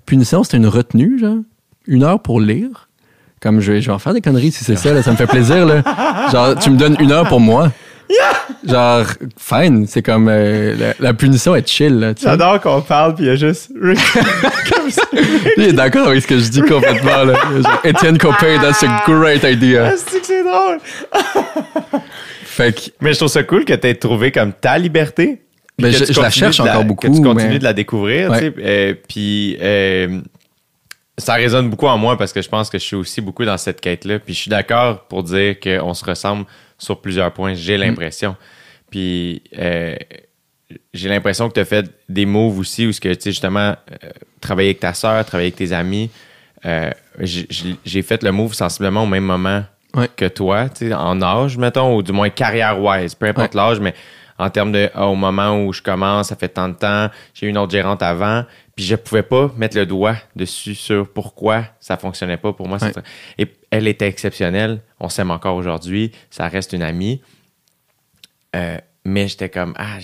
punitions, 0.07 0.43
c'était 0.43 0.57
une 0.57 0.68
retenue, 0.68 1.19
genre, 1.19 1.38
une 1.85 2.03
heure 2.03 2.22
pour 2.22 2.41
lire. 2.41 2.89
Comme 3.39 3.60
je 3.60 3.72
vais, 3.73 3.89
en 3.89 3.99
faire 3.99 4.14
des 4.14 4.22
conneries 4.22 4.51
si 4.51 4.64
c'est 4.64 4.76
ça, 4.76 5.03
ça 5.03 5.11
me 5.11 5.18
fait 5.18 5.27
plaisir. 5.27 5.68
Genre, 6.31 6.55
tu 6.57 6.72
me 6.72 6.77
donnes 6.77 6.97
une 6.99 7.11
heure 7.11 7.27
pour 7.27 7.39
moi. 7.39 7.72
Genre, 8.67 9.05
fine, 9.38 9.88
c'est 9.88 10.01
comme 10.01 10.27
euh, 10.30 10.75
la, 10.77 10.93
la 10.99 11.13
punition 11.13 11.55
est 11.55 11.67
chill. 11.67 11.99
Là. 11.99 12.13
J'adore 12.19 12.59
qu'on 12.61 12.81
parle, 12.81 13.15
puis 13.15 13.25
il 13.25 13.27
y 13.27 13.31
a 13.31 13.35
juste 13.35 13.71
Rick 13.81 13.99
comme 14.73 14.89
ça. 14.91 15.01
Il 15.57 15.63
est 15.63 15.73
d'accord 15.73 16.07
avec 16.07 16.21
ce 16.21 16.27
que 16.27 16.38
je 16.39 16.47
dis 16.49 16.61
complètement. 16.61 17.23
Là. 17.23 17.34
Genre, 17.34 17.80
Étienne 17.84 18.17
Copé, 18.17 18.57
that's 18.61 18.84
a 18.84 19.03
great 19.05 19.43
idea. 19.43 19.93
Est-ce 19.93 20.05
que 20.05 20.17
c'est 20.25 20.43
drôle? 20.43 20.80
Fait 22.45 22.75
que, 22.75 22.81
Mais 23.01 23.13
je 23.13 23.17
trouve 23.17 23.30
ça 23.30 23.43
cool 23.43 23.65
que 23.65 23.73
tu 23.73 23.88
aies 23.88 23.95
trouvé 23.95 24.31
comme 24.31 24.53
ta 24.53 24.77
liberté. 24.77 25.41
Ben, 25.80 25.91
je- 25.91 26.19
la 26.21 26.30
cherche 26.30 26.59
encore 26.59 26.85
beaucoup, 26.85 27.07
Que 27.07 27.13
tu 27.15 27.21
continues 27.21 27.53
mais- 27.53 27.59
de 27.59 27.63
la 27.63 27.73
découvrir, 27.73 28.30
Ouais. 28.30 28.39
tu 28.39 28.45
sais. 28.45 28.53
euh, 28.59 28.93
puis 29.09 29.57
euh, 29.59 30.19
ça 31.17 31.34
résonne 31.34 31.69
beaucoup 31.69 31.88
en 31.88 31.97
moi 31.97 32.15
parce 32.15 32.31
que 32.31 32.41
je 32.43 32.49
pense 32.49 32.69
que 32.69 32.77
je 32.77 32.84
suis 32.84 32.95
aussi 32.95 33.21
beaucoup 33.21 33.43
dans 33.43 33.57
cette 33.57 33.81
quête-là. 33.81 34.19
Puis 34.19 34.35
je 34.35 34.39
suis 34.41 34.49
d'accord 34.51 35.05
pour 35.07 35.23
dire 35.23 35.55
qu'on 35.59 35.93
se 35.95 36.05
ressemble 36.05 36.45
sur 36.84 37.01
plusieurs 37.01 37.31
points, 37.34 37.53
j'ai 37.53 37.77
l'impression. 37.77 38.35
Puis 38.91 39.41
euh, 39.57 39.95
j'ai 40.93 41.10
l'impression 41.10 41.49
que 41.49 41.53
tu 41.55 41.60
as 41.60 41.65
fait 41.65 41.85
des 42.10 42.26
moves 42.26 42.60
aussi 42.60 42.85
où 42.88 42.91
ce 42.91 43.01
que 43.01 43.10
tu 43.14 43.22
sais 43.22 43.31
justement 43.31 43.76
euh, 43.91 44.10
travailler 44.41 44.69
avec 44.69 44.80
ta 44.80 44.93
soeur, 44.93 45.23
travailler 45.26 45.47
avec 45.47 45.55
tes 45.55 45.72
amis. 45.73 46.10
euh, 46.65 46.89
j'ai- 47.19 48.01
fait 48.01 48.23
le 48.23 48.31
move 48.31 48.53
sensiblement 48.53 49.03
au 49.03 49.07
même 49.07 49.26
moment 49.26 49.64
Ouais. 49.95 50.10
que 50.15 50.26
toi, 50.30 50.69
tu 50.69 50.88
sais, 50.88 50.93
en 50.93 51.22
âge, 51.22 51.57
mettons, 51.57 51.95
ou 51.95 52.01
du 52.01 52.11
moins 52.14 52.30
carrière-wise, 52.30 53.14
peu 53.15 53.27
importe 53.27 53.53
l'âge, 53.53 53.80
mais 53.80 53.93
en 54.39 54.49
termes 54.49 54.72
de 54.72 54.89
au 54.97 55.14
moment 55.14 55.64
où 55.64 55.72
je 55.73 55.81
commence, 55.84 56.30
ça 56.30 56.35
fait 56.35 56.47
tant 56.49 56.69
de 56.69 56.73
temps, 56.73 57.10
j'ai 57.35 57.45
eu 57.45 57.49
une 57.49 57.57
autre 57.60 57.72
gérante 57.73 58.01
avant, 58.01 58.43
puis 58.75 58.85
je 58.85 58.95
pouvais 58.95 59.23
pas 59.23 59.51
mettre 59.57 59.77
le 59.77 59.85
doigt 59.85 60.15
dessus 60.35 60.75
sur 60.75 61.07
pourquoi 61.07 61.65
ça 61.79 61.97
fonctionnait 61.97 62.37
pas 62.37 62.53
pour 62.53 62.67
moi. 62.67 62.77
Ouais. 62.81 62.91
Et 63.37 63.47
elle 63.71 63.87
était 63.87 64.07
exceptionnelle, 64.07 64.81
on 64.99 65.09
s'aime 65.09 65.31
encore 65.31 65.55
aujourd'hui, 65.55 66.11
ça 66.29 66.47
reste 66.47 66.73
une 66.73 66.81
amie. 66.83 67.21
Euh, 68.55 68.77
mais 69.05 69.27
j'étais 69.27 69.49
comme 69.49 69.73
ah, 69.77 69.97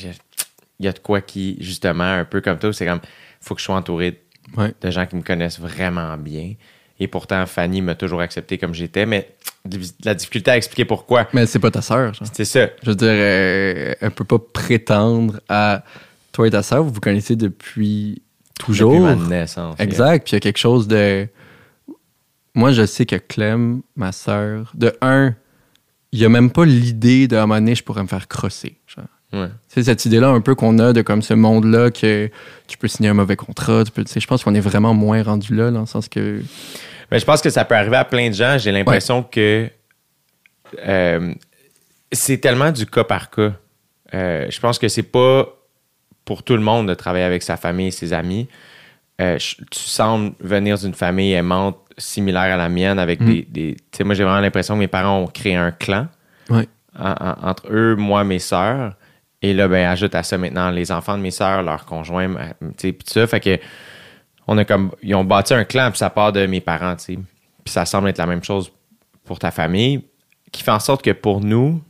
il 0.79 0.85
y 0.85 0.87
a 0.87 0.91
de 0.91 0.99
quoi 0.99 1.21
qui 1.21 1.57
justement 1.61 2.03
un 2.03 2.25
peu 2.25 2.41
comme 2.41 2.57
toi, 2.59 2.73
c'est 2.73 2.85
comme 2.85 3.01
faut 3.41 3.55
que 3.55 3.61
je 3.61 3.65
sois 3.65 3.75
entouré 3.75 4.21
Ouais. 4.57 4.73
de 4.81 4.89
gens 4.89 5.05
qui 5.05 5.15
me 5.15 5.21
connaissent 5.21 5.59
vraiment 5.59 6.17
bien. 6.17 6.55
Et 6.99 7.07
pourtant, 7.07 7.45
Fanny 7.45 7.81
m'a 7.83 7.93
toujours 7.93 8.19
accepté 8.21 8.57
comme 8.57 8.73
j'étais, 8.73 9.05
mais 9.05 9.29
la 10.03 10.15
difficulté 10.15 10.49
à 10.49 10.57
expliquer 10.57 10.85
pourquoi. 10.85 11.27
Mais 11.33 11.45
c'est 11.45 11.59
pas 11.59 11.69
ta 11.69 11.81
sœur. 11.83 12.13
C'est 12.33 12.45
ça. 12.45 12.67
Je 12.83 12.89
veux 12.89 12.95
dire, 12.95 13.07
euh, 13.11 13.93
elle 14.01 14.11
peut 14.11 14.23
pas 14.25 14.39
prétendre 14.39 15.39
à 15.47 15.83
toi 16.31 16.47
et 16.47 16.51
ta 16.51 16.63
sœur, 16.63 16.83
vous 16.83 16.91
vous 16.91 16.99
connaissez 16.99 17.35
depuis 17.35 18.23
toujours. 18.59 18.93
Depuis 18.93 19.03
ma 19.03 19.27
naissance. 19.27 19.75
Exact. 19.79 20.23
Puis 20.23 20.33
il 20.33 20.35
y 20.35 20.37
a 20.37 20.39
quelque 20.39 20.59
chose 20.59 20.87
de. 20.87 21.27
Moi, 22.53 22.71
je 22.71 22.85
sais 22.85 23.07
que 23.07 23.15
Clem, 23.15 23.81
ma 23.95 24.11
sœur, 24.11 24.71
de 24.75 24.95
un, 25.01 25.33
il 26.11 26.19
y 26.19 26.25
a 26.25 26.29
même 26.29 26.51
pas 26.51 26.65
l'idée 26.65 27.27
de 27.27 27.35
à 27.35 27.43
un 27.43 27.47
moment 27.47 27.59
donné, 27.59 27.73
je 27.73 27.83
pourrais 27.83 28.03
me 28.03 28.07
faire 28.07 28.27
crosser. 28.27 28.77
genre. 28.85 29.05
Ouais. 29.31 29.49
C'est 29.67 29.83
cette 29.83 30.05
idée-là 30.05 30.29
un 30.29 30.41
peu 30.41 30.55
qu'on 30.55 30.79
a 30.79 30.91
de 30.91 31.03
comme 31.03 31.21
ce 31.21 31.35
monde-là 31.35 31.91
que 31.91 32.31
tu 32.67 32.77
peux 32.79 32.87
signer 32.87 33.09
un 33.09 33.13
mauvais 33.13 33.35
contrat. 33.35 33.83
Tu 33.83 33.91
peux, 33.91 34.03
je 34.03 34.27
pense 34.27 34.43
qu'on 34.43 34.55
est 34.55 34.59
vraiment 34.59 34.93
moins 34.93 35.21
rendu 35.21 35.55
là, 35.55 35.69
dans 35.69 35.81
le 35.81 35.85
sens 35.85 36.09
que. 36.09 36.41
Mais 37.11 37.19
je 37.19 37.25
pense 37.25 37.41
que 37.41 37.49
ça 37.49 37.63
peut 37.65 37.75
arriver 37.75 37.97
à 37.97 38.05
plein 38.05 38.29
de 38.29 38.33
gens. 38.33 38.57
J'ai 38.57 38.71
l'impression 38.71 39.21
que 39.23 39.69
euh, 40.85 41.33
c'est 42.11 42.39
tellement 42.39 42.71
du 42.71 42.85
cas 42.85 43.03
par 43.03 43.29
cas. 43.29 43.53
Euh, 44.13 44.47
je 44.49 44.59
pense 44.59 44.79
que 44.79 44.87
c'est 44.87 45.03
pas 45.03 45.47
pour 46.29 46.43
tout 46.43 46.53
le 46.55 46.61
monde 46.61 46.87
de 46.87 46.93
travailler 46.93 47.25
avec 47.25 47.41
sa 47.41 47.57
famille 47.57 47.87
et 47.87 47.91
ses 47.91 48.13
amis. 48.13 48.47
Euh, 49.19 49.39
je- 49.39 49.55
tu 49.71 49.79
sembles 49.79 50.33
venir 50.39 50.77
d'une 50.77 50.93
famille 50.93 51.33
aimante 51.33 51.75
similaire 51.97 52.53
à 52.53 52.57
la 52.57 52.69
mienne 52.69 52.99
avec 52.99 53.19
Mm. 53.19 53.25
des. 53.25 53.41
des- 53.49 53.75
tu 53.75 53.97
sais, 53.97 54.03
moi, 54.03 54.13
j'ai 54.13 54.23
vraiment 54.23 54.39
l'impression 54.39 54.75
que 54.75 54.79
mes 54.79 54.87
parents 54.87 55.17
ont 55.23 55.25
créé 55.27 55.55
un 55.55 55.71
clan 55.71 56.07
en- 56.99 57.09
en- 57.29 57.47
entre 57.49 57.63
eux, 57.71 57.95
moi, 57.95 58.23
mes 58.23 58.37
sœurs. 58.37 58.93
Et 59.41 59.55
là, 59.55 59.67
ben, 59.67 59.87
ajoute 59.89 60.13
à 60.13 60.21
ça 60.21 60.37
maintenant 60.37 60.69
les 60.69 60.91
enfants 60.91 61.17
de 61.17 61.23
mes 61.23 61.31
sœurs, 61.31 61.63
leurs 61.63 61.85
conjoints, 61.85 62.29
tu 62.59 62.67
sais, 62.77 62.91
puis 62.93 63.07
ça. 63.07 63.25
Fait 63.25 63.39
que 63.39 63.57
on 64.47 64.55
a 64.59 64.65
comme 64.65 64.91
ils 65.01 65.15
ont 65.15 65.23
bâti 65.23 65.55
un 65.55 65.63
clan 65.63 65.89
puis 65.89 65.97
ça 65.97 66.11
part 66.11 66.31
de 66.31 66.45
mes 66.45 66.61
parents 66.61 66.95
tu 66.95 67.03
sais 67.05 67.19
puis 67.63 67.71
ça 67.73 67.85
semble 67.85 68.09
être 68.09 68.17
la 68.19 68.25
même 68.27 68.43
chose 68.43 68.71
pour 69.25 69.37
ta 69.39 69.49
famille 69.51 70.03
qui 70.51 70.61
fait 70.63 70.71
en 70.71 70.79
sorte 70.79 71.01
que 71.03 71.11
pour 71.11 71.39
nous 71.41 71.81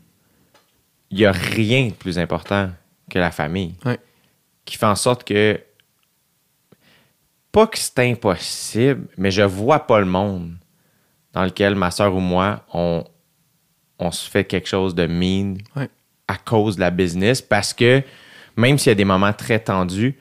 il 1.11 1.19
y 1.19 1.25
a 1.25 1.31
rien 1.31 1.87
de 1.87 1.93
plus 1.93 2.19
important 2.19 2.69
que 3.09 3.17
la 3.17 3.31
famille 3.31 3.75
Ouais. 3.85 3.97
Qui 4.69 4.77
fait 4.77 4.85
en 4.85 4.95
sorte 4.95 5.23
que 5.23 5.59
pas 7.51 7.67
que 7.67 7.77
c'est 7.77 7.99
impossible 7.99 9.07
mais 9.17 9.31
je 9.31 9.41
vois 9.41 9.79
pas 9.87 9.99
le 9.99 10.05
monde 10.05 10.53
dans 11.33 11.43
lequel 11.43 11.75
ma 11.75 11.91
soeur 11.91 12.15
ou 12.15 12.19
moi 12.19 12.63
on 12.73 13.03
on 13.97 14.11
se 14.11 14.29
fait 14.29 14.45
quelque 14.45 14.67
chose 14.69 14.95
de 14.95 15.07
mean 15.07 15.55
Ouais. 15.75 15.89
à 16.27 16.37
cause 16.37 16.75
de 16.75 16.81
la 16.81 16.91
business 16.91 17.41
parce 17.41 17.73
que 17.73 18.01
même 18.55 18.77
s'il 18.77 18.89
y 18.89 18.91
a 18.91 18.95
des 18.95 19.05
moments 19.05 19.33
très 19.33 19.59
tendus, 19.59 20.17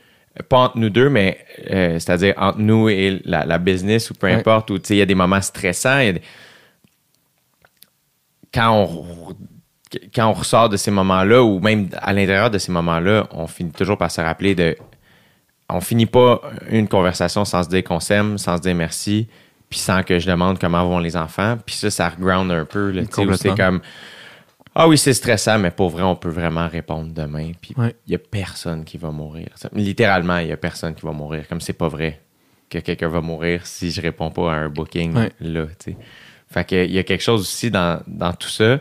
pas 0.49 0.59
entre 0.59 0.79
nous 0.79 0.91
deux, 0.91 1.09
mais 1.11 1.45
euh, 1.71 1.99
c'est-à-dire 1.99 2.35
entre 2.37 2.59
nous 2.61 2.89
et 2.89 3.21
la, 3.25 3.45
la 3.45 3.59
business 3.59 4.11
ou 4.11 4.15
peu 4.15 4.29
Ouais. 4.29 4.35
importe, 4.35 4.71
où 4.71 4.79
il 4.91 4.97
y 4.97 5.03
a 5.03 5.07
des 5.07 5.15
moments 5.17 5.41
stressants. 5.41 5.99
il 5.99 6.07
y 6.07 6.09
a 6.09 6.13
des- 6.15 6.23
Quand, 8.55 8.73
on, 8.75 9.37
quand 10.15 10.29
on 10.29 10.33
ressort 10.33 10.69
de 10.69 10.77
ces 10.77 10.91
moments-là, 10.91 11.43
ou 11.43 11.61
même 11.61 11.89
à 12.01 12.13
l'intérieur 12.13 12.51
de 12.51 12.59
ces 12.59 12.73
moments-là, 12.73 13.27
on 13.33 13.47
finit 13.47 13.73
toujours 13.73 13.97
par 13.99 14.11
se 14.11 14.21
rappeler 14.21 14.55
de. 14.55 14.77
On 15.71 15.81
finit 15.81 16.07
pas 16.07 16.41
une 16.71 16.89
conversation 16.89 17.45
sans 17.45 17.63
se 17.63 17.69
dire 17.69 17.85
qu'on 17.85 18.01
s'aime, 18.01 18.39
sans 18.39 18.57
se 18.57 18.63
dire 18.63 18.75
merci, 18.75 19.29
puis 19.69 19.79
sans 19.79 20.03
que 20.03 20.19
je 20.19 20.27
demande 20.31 20.59
comment 20.59 20.87
vont 20.89 20.99
les 20.99 21.17
enfants. 21.17 21.59
Puis 21.65 21.75
ça, 21.77 21.91
ça 21.91 22.09
reground 22.09 22.51
un 22.51 22.65
peu. 22.65 22.91
là, 22.91 23.03
C'est 23.37 23.55
comme. 23.57 23.81
Ah 24.75 24.87
oui, 24.87 24.97
c'est 24.97 25.13
stressant, 25.15 25.59
mais 25.59 25.71
pour 25.73 25.91
vrai, 25.91 26.03
on 26.05 26.15
peut 26.15 26.29
vraiment 26.29 26.69
répondre 26.69 27.13
demain. 27.13 27.51
Puis 27.61 27.75
il 27.77 27.83
Ouais. 27.83 27.97
y 28.07 28.15
a 28.15 28.19
personne 28.19 28.85
qui 28.85 28.97
va 28.97 29.11
mourir. 29.11 29.49
Littéralement, 29.73 30.39
il 30.39 30.49
y 30.49 30.53
a 30.53 30.57
personne 30.57 30.95
qui 30.95 31.05
va 31.05 31.13
mourir. 31.13 31.49
Comme 31.49 31.61
c'est 31.61 31.73
pas 31.73 31.89
vrai 31.89 32.21
que 32.71 32.79
quelqu'un 32.79 33.09
va 33.09 33.21
mourir 33.21 33.67
si 33.67 33.91
je 33.91 34.01
réponds 34.01 34.31
pas 34.31 34.53
à 34.53 34.57
un 34.57 34.69
booking 34.69 35.15
Ouais. 35.17 35.33
là. 35.41 35.65
Fait 36.51 36.65
que 36.65 36.85
il 36.85 36.93
y 36.93 36.99
a 36.99 37.03
quelque 37.03 37.23
chose 37.25 37.41
aussi 37.41 37.71
dans, 37.71 38.01
dans 38.07 38.33
tout 38.33 38.49
ça. 38.49 38.79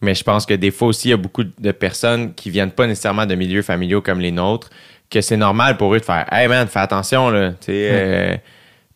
Mais 0.00 0.14
je 0.14 0.24
pense 0.24 0.46
que 0.46 0.54
des 0.54 0.70
fois 0.70 0.88
aussi, 0.88 1.08
il 1.08 1.10
y 1.10 1.14
a 1.14 1.18
beaucoup 1.18 1.44
de 1.44 1.72
personnes 1.72 2.34
qui 2.34 2.50
viennent 2.50 2.70
pas 2.70 2.86
nécessairement 2.86 3.26
de 3.26 3.34
milieux 3.34 3.62
familiaux 3.62 4.00
comme 4.00 4.20
les 4.20 4.30
nôtres, 4.30 4.70
que 5.10 5.20
c'est 5.20 5.36
normal 5.36 5.76
pour 5.76 5.94
eux 5.94 6.00
de 6.00 6.04
faire 6.04 6.26
Hey 6.32 6.48
man, 6.48 6.68
fais 6.68 6.78
attention, 6.78 7.30
là, 7.30 7.50
tu 7.50 7.66
sais, 7.66 7.88
euh, 7.92 8.36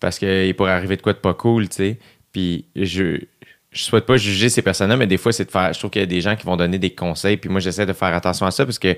parce 0.01 0.18
qu'il 0.18 0.55
pourrait 0.55 0.72
arriver 0.72 0.97
de 0.97 1.02
quoi 1.02 1.12
de 1.12 1.18
pas 1.18 1.35
cool, 1.35 1.68
tu 1.68 1.76
sais. 1.76 1.98
Puis 2.32 2.66
je, 2.76 3.18
je 3.70 3.82
souhaite 3.82 4.06
pas 4.06 4.16
juger 4.16 4.48
ces 4.48 4.62
personnes-là, 4.62 4.97
mais 4.97 5.06
des 5.06 5.18
fois, 5.18 5.32
c'est 5.32 5.44
de 5.44 5.51
faire. 5.51 5.72
Je 5.72 5.78
trouve 5.78 5.90
qu'il 5.90 6.01
y 6.01 6.05
a 6.05 6.06
des 6.06 6.20
gens 6.20 6.36
qui 6.36 6.47
vont 6.47 6.56
donner 6.56 6.78
des 6.78 6.94
conseils, 6.94 7.36
puis 7.36 7.51
moi, 7.51 7.60
j'essaie 7.60 7.86
de 7.86 7.93
faire 7.93 8.14
attention 8.14 8.47
à 8.47 8.51
ça 8.51 8.64
parce 8.64 8.78
que 8.78 8.97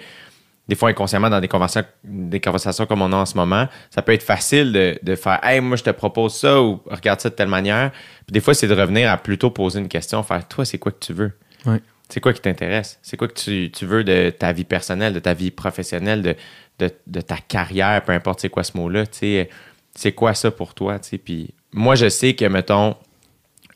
des 0.68 0.74
fois, 0.74 0.88
inconsciemment, 0.90 1.30
dans 1.30 1.40
des 1.40 1.48
conversations, 1.48 1.88
des 2.04 2.40
conversations 2.40 2.86
comme 2.86 3.00
on 3.00 3.12
a 3.12 3.16
en 3.16 3.26
ce 3.26 3.36
moment, 3.36 3.68
ça 3.90 4.02
peut 4.02 4.12
être 4.12 4.22
facile 4.22 4.72
de, 4.72 4.98
de 5.02 5.14
faire 5.14 5.38
Hey, 5.42 5.60
moi, 5.60 5.76
je 5.76 5.84
te 5.84 5.90
propose 5.90 6.34
ça 6.34 6.60
ou 6.60 6.82
regarde 6.86 7.20
ça 7.20 7.30
de 7.30 7.34
telle 7.34 7.48
manière. 7.48 7.92
Puis 8.26 8.32
des 8.32 8.40
fois, 8.40 8.52
c'est 8.52 8.68
de 8.68 8.74
revenir 8.74 9.10
à 9.10 9.16
plutôt 9.16 9.50
poser 9.50 9.78
une 9.78 9.88
question, 9.88 10.22
faire 10.22 10.46
Toi, 10.46 10.64
c'est 10.64 10.78
quoi 10.78 10.92
que 10.92 10.98
tu 10.98 11.12
veux? 11.12 11.32
Ouais. 11.64 11.80
C'est 12.08 12.20
quoi 12.20 12.32
qui 12.32 12.40
t'intéresse? 12.40 12.98
C'est 13.02 13.16
quoi 13.16 13.28
que 13.28 13.34
tu, 13.68 13.86
veux 13.86 14.04
de 14.04 14.30
ta 14.30 14.52
vie 14.52 14.64
personnelle, 14.64 15.12
de 15.12 15.18
ta 15.18 15.34
vie 15.34 15.50
professionnelle, 15.50 16.36
de, 16.78 17.20
ta 17.20 17.36
carrière, 17.38 18.02
peu 18.04 18.12
importe 18.12 18.40
c'est 18.40 18.48
quoi 18.48 18.62
ce 18.62 18.76
mot-là. 18.76 19.04
C'est 19.10 20.12
quoi 20.12 20.34
ça 20.34 20.50
pour 20.50 20.74
toi. 20.74 20.98
Puis 21.24 21.52
moi, 21.72 21.94
je 21.96 22.08
sais 22.08 22.34
que, 22.34 22.44
mettons, 22.44 22.96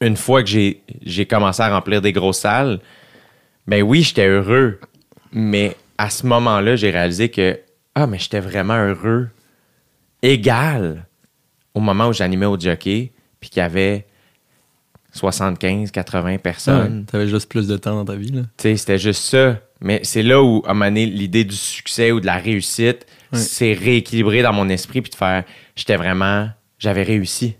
une 0.01 0.17
fois 0.17 0.43
que 0.43 0.49
j'ai 0.49 1.27
commencé 1.27 1.63
à 1.63 1.71
remplir 1.71 2.01
des 2.01 2.13
grosses 2.13 2.41
salles, 2.41 2.81
ben 3.67 3.83
oui, 3.83 4.03
j'étais 4.03 4.27
heureux. 4.27 4.81
Mais 5.33 5.77
à 5.99 6.09
ce 6.09 6.27
moment-là, 6.27 6.77
j'ai 6.77 6.91
réalisé 6.91 7.31
que, 7.31 7.59
ah, 7.95 8.07
mais 8.07 8.19
j'étais 8.19 8.41
vraiment 8.41 8.77
heureux, 8.77 9.29
égal 10.23 11.07
au 11.75 11.81
moment 11.81 12.09
où 12.09 12.13
j'animais 12.13 12.47
au 12.47 12.59
jockey, 12.59 13.13
puis 13.41 13.51
qu'il 13.51 13.61
y 13.61 13.65
avait 13.65 14.07
75, 15.13 15.91
80 15.91 16.39
personnes. 16.39 16.99
Ouais, 17.01 17.05
T'avais 17.11 17.27
juste 17.29 17.49
plus 17.49 17.67
de 17.67 17.77
temps 17.77 17.95
dans 17.97 18.05
ta 18.05 18.15
vie, 18.15 18.31
là. 18.31 18.43
C'était 18.59 18.99
juste 18.99 19.23
ça. 19.25 19.59
Mais 19.81 20.01
c'est 20.05 20.23
là 20.23 20.43
où, 20.43 20.63
à 20.67 20.71
un 20.71 20.75
moment 20.75 20.87
donné, 20.87 21.07
l'idée 21.07 21.45
du 21.45 21.57
succès 21.57 22.13
ou 22.13 22.21
de 22.21 22.27
la 22.27 22.37
réussite 22.37 23.07
Ouais. 23.33 23.39
s'est 23.39 23.73
rééquilibrée 23.73 24.43
dans 24.43 24.53
mon 24.53 24.69
esprit, 24.69 25.01
puis 25.03 25.11
de 25.11 25.15
faire, 25.17 25.45
j'étais 25.77 25.97
vraiment, 25.97 26.49
j'avais 26.79 27.05
réussi. 27.05 27.55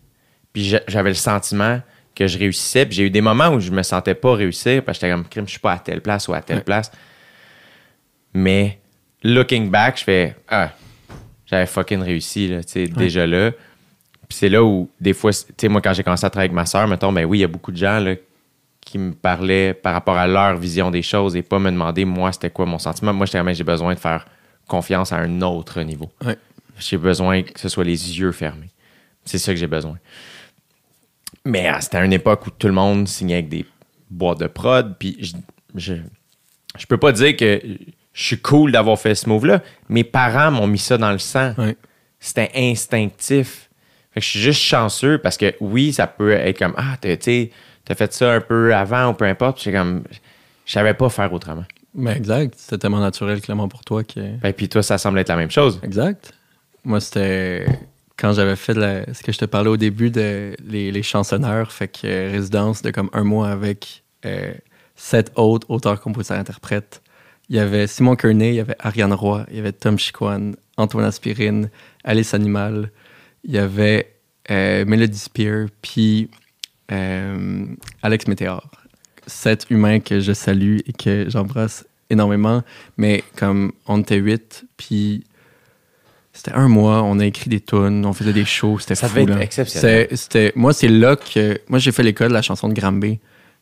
Puis 0.53 0.65
j'a- 0.65 0.83
j'avais 0.89 1.11
le 1.11 1.15
sentiment 1.15 1.81
que 2.15 2.27
je 2.27 2.37
réussissais. 2.39 2.85
Puis 2.87 2.97
j'ai 2.97 3.05
eu 3.05 3.11
des 3.11 3.21
moments 3.21 3.51
où 3.51 3.61
je 3.61 3.71
me 3.71 3.83
sentais 3.85 4.15
pas 4.15 4.35
réussir, 4.35 4.83
parce 4.85 4.99
que 4.99 5.07
j'étais 5.07 5.15
comme, 5.17 5.29
crime, 5.29 5.47
je 5.47 5.53
suis 5.53 5.61
pas 5.61 5.73
à 5.75 5.79
telle 5.79 6.01
place 6.01 6.27
ou 6.29 6.35
à 6.35 6.43
telle 6.43 6.57
Ouais. 6.59 6.63
place. 6.65 6.91
Mais, 8.35 8.79
looking 9.23 9.71
back, 9.71 9.99
je 9.99 10.05
fais, 10.05 10.37
ah, 10.49 10.73
j'avais 11.47 11.67
fucking 11.67 12.01
réussi, 12.01 12.49
là, 12.49 12.61
déjà 12.97 13.27
là. 13.27 13.53
Puis 14.31 14.39
c'est 14.39 14.49
là 14.49 14.63
où, 14.63 14.89
des 15.01 15.13
fois, 15.13 15.33
tu 15.33 15.45
sais, 15.61 15.69
moi, 15.69 15.81
quand 15.81 15.93
j'ai 15.93 16.05
commencé 16.05 16.25
à 16.25 16.31
travailler 16.31 16.51
avec 16.51 16.55
ma 16.55 16.65
soeur, 16.65 16.87
mettons, 16.87 17.13
ben 17.13 17.25
oui, 17.25 17.39
il 17.39 17.41
y 17.41 17.45
a 17.45 17.49
beaucoup 17.49 17.73
de 17.73 17.77
gens, 17.77 17.99
là, 17.99 18.15
qui 18.81 18.97
me 18.97 19.13
parlaient 19.13 19.75
par 19.75 19.93
rapport 19.93 20.17
à 20.17 20.29
leur 20.29 20.57
vision 20.57 20.93
des 20.93 21.03
choses 21.03 21.35
et 21.35 21.43
pas 21.43 21.59
me 21.59 21.69
demander, 21.73 22.05
moi, 22.05 22.31
c'était 22.31 22.49
quoi 22.49 22.65
mon 22.65 22.79
sentiment. 22.79 23.13
Moi, 23.13 23.27
j'étais 23.27 23.39
vraiment, 23.39 23.53
j'ai 23.53 23.65
besoin 23.65 23.93
de 23.93 23.99
faire 23.99 24.27
confiance 24.69 25.13
à 25.13 25.17
un 25.17 25.43
autre 25.43 25.83
niveau. 25.83 26.09
Ouais. 26.25 26.39
J'ai 26.79 26.97
besoin 26.97 27.43
que 27.43 27.59
ce 27.59 27.69
soit 27.69 27.83
les 27.83 28.21
yeux 28.21 28.31
fermés. 28.31 28.71
C'est 29.25 29.39
ça 29.39 29.53
que 29.53 29.59
j'ai 29.59 29.67
besoin. 29.67 29.99
Mais 31.45 31.67
ah, 31.67 31.81
c'était 31.81 31.97
à 31.97 32.05
une 32.05 32.13
époque 32.13 32.47
où 32.47 32.51
tout 32.51 32.69
le 32.69 32.73
monde 32.73 33.09
signait 33.09 33.35
avec 33.35 33.49
des 33.49 33.67
boîtes 34.11 34.39
de 34.39 34.47
prod, 34.47 34.95
puis 34.97 35.17
je, 35.21 35.33
je, 35.75 35.95
je 36.79 36.87
peux 36.87 36.99
pas 36.99 37.11
dire 37.11 37.37
que 37.37 37.61
je 38.13 38.25
suis 38.25 38.39
cool 38.41 38.71
d'avoir 38.71 38.97
fait 38.99 39.17
ce 39.17 39.29
move-là. 39.29 39.61
Mes 39.89 40.05
parents 40.05 40.53
m'ont 40.53 40.69
mis 40.69 40.79
ça 40.79 40.97
dans 40.99 41.11
le 41.11 41.19
sang 41.19 41.53
Ouais. 41.59 41.77
c'était 42.21 42.51
instinctif. 42.55 43.70
Fait 44.21 44.23
que 44.23 44.25
je 44.27 44.31
suis 44.31 44.41
juste 44.41 44.61
chanceux 44.61 45.19
parce 45.19 45.37
que 45.37 45.55
oui, 45.61 45.93
ça 45.93 46.07
peut 46.07 46.33
être 46.33 46.59
comme 46.59 46.75
Ah, 46.77 46.97
t'as 47.01 47.17
tu 47.17 47.25
sais, 47.25 47.51
t'as 47.85 47.95
fait 47.95 48.13
ça 48.13 48.33
un 48.33 48.41
peu 48.41 48.75
avant 48.75 49.09
ou 49.11 49.15
peu 49.15 49.25
importe. 49.25 49.65
Comme 49.73 50.03
je 50.67 50.73
savais 50.73 50.95
pas 50.95 51.09
faire 51.09 51.33
autrement. 51.33 51.65
Mais 51.95 52.17
exact. 52.17 52.55
C'était 52.57 52.79
tellement 52.79 53.01
naturel, 53.01 53.41
clairement, 53.41 53.69
pour 53.69 53.83
toi 53.85 54.05
que. 54.05 54.37
Ben, 54.41 54.53
puis 54.53 54.69
toi, 54.69 54.83
ça 54.83 54.99
semble 54.99 55.19
être 55.19 55.29
la 55.29 55.37
même 55.37 55.51
chose. 55.51 55.81
Exact. 55.83 56.33
Moi, 56.85 57.01
c'était 57.01 57.67
quand 58.17 58.33
j'avais 58.33 58.57
fait 58.57 58.75
la- 58.75 59.13
ce 59.15 59.23
que 59.23 59.33
je 59.33 59.39
te 59.39 59.45
parlais 59.47 59.71
au 59.71 59.77
début 59.77 60.11
de 60.11 60.55
les, 60.65 60.93
les 60.93 61.03
chansonneurs, 61.03 61.73
fait 61.73 61.89
que 61.89 62.01
euh, 62.07 62.31
résidence 62.31 62.83
de 62.83 62.91
comme 62.91 63.11
un 63.13 63.25
mois 63.25 63.49
avec 63.49 64.03
euh, 64.27 64.53
sept 64.95 65.33
autres 65.37 65.69
auteurs, 65.71 66.01
compositeurs, 66.01 66.39
interprètes. 66.39 67.03
Il 67.49 67.57
y 67.57 67.59
avait 67.59 67.87
Simon 67.89 68.15
Kearney, 68.15 68.51
il 68.51 68.55
y 68.57 68.61
avait 68.61 68.77
Ariane 68.79 69.13
Roy, 69.13 69.45
il 69.51 69.57
y 69.57 69.59
avait 69.59 69.73
Tom 69.73 69.99
Chiquan, 69.99 70.53
Antoine 70.77 71.05
Aspirine, 71.07 71.71
Alice 72.05 72.33
Animal, 72.35 72.91
il 73.45 73.53
y 73.53 73.59
avait 73.59 74.15
euh, 74.51 74.85
Melody 74.85 75.19
Spear, 75.19 75.67
puis 75.83 76.29
euh, 76.93 77.67
Alex 78.03 78.27
Météor. 78.29 78.71
Sept 79.27 79.67
humains 79.71 80.01
que 80.01 80.21
je 80.21 80.33
salue 80.33 80.79
et 80.87 80.93
que 80.93 81.27
j'embrasse 81.29 81.87
énormément, 82.09 82.63
mais 82.97 83.23
comme 83.37 83.73
on 83.87 84.01
était 84.01 84.17
huit, 84.17 84.65
puis 84.77 85.25
c'était 86.33 86.53
un 86.53 86.69
mois, 86.69 87.03
on 87.03 87.19
a 87.21 87.27
écrit 87.27 87.49
des 87.51 87.61
tunes, 87.61 88.05
on 88.05 88.13
faisait 88.13 88.33
des 88.33 88.45
shows, 88.45 88.79
c'était 88.81 88.95
Ça 88.97 89.09
fou. 89.09 89.15
devait 89.21 89.33
être 89.33 89.39
là. 89.39 89.45
exceptionnel. 89.45 90.09
C'était- 90.15 90.53
moi, 90.57 90.73
c'est 90.73 90.89
là 90.89 91.17
que... 91.17 91.61
Moi, 91.69 91.79
j'ai 91.79 91.93
fait 91.93 92.03
l'école 92.03 92.29
de 92.29 92.35
la 92.35 92.43
chanson 92.43 92.69
de 92.69 92.75
Granby 92.75 93.21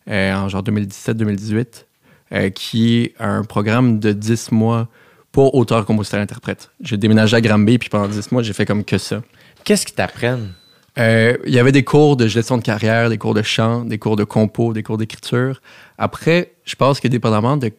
euh, 0.08 0.32
en 0.34 0.48
genre 0.48 0.62
2017-2018, 0.62 1.84
euh, 2.32 2.50
qui 2.50 2.96
est 3.02 3.14
un 3.18 3.42
programme 3.44 3.98
de 4.00 4.12
10 4.12 4.52
mois 4.52 4.88
pour 5.32 5.54
auteurs, 5.54 5.84
compositeurs, 5.84 6.20
interprètes. 6.20 6.70
J'ai 6.80 6.96
déménagé 6.96 7.36
à 7.36 7.40
Granby, 7.42 7.78
puis 7.78 7.88
pendant 7.90 8.08
10 8.08 8.32
mois, 8.32 8.42
j'ai 8.42 8.52
fait 8.54 8.64
comme 8.64 8.84
que 8.84 8.96
ça. 8.96 9.22
Qu'est-ce 9.68 9.84
qu'ils 9.84 9.96
t'apprennent? 9.96 10.54
Euh, 10.98 11.36
il 11.44 11.52
y 11.52 11.58
avait 11.58 11.72
des 11.72 11.84
cours 11.84 12.16
de 12.16 12.26
gestion 12.26 12.56
de 12.56 12.62
carrière, 12.62 13.10
des 13.10 13.18
cours 13.18 13.34
de 13.34 13.42
chant, 13.42 13.84
des 13.84 13.98
cours 13.98 14.16
de 14.16 14.24
compo, 14.24 14.72
des 14.72 14.82
cours 14.82 14.96
d'écriture. 14.96 15.60
Après, 15.98 16.54
je 16.64 16.74
pense 16.74 17.00
que 17.00 17.08
dépendamment 17.08 17.58
de 17.58 17.70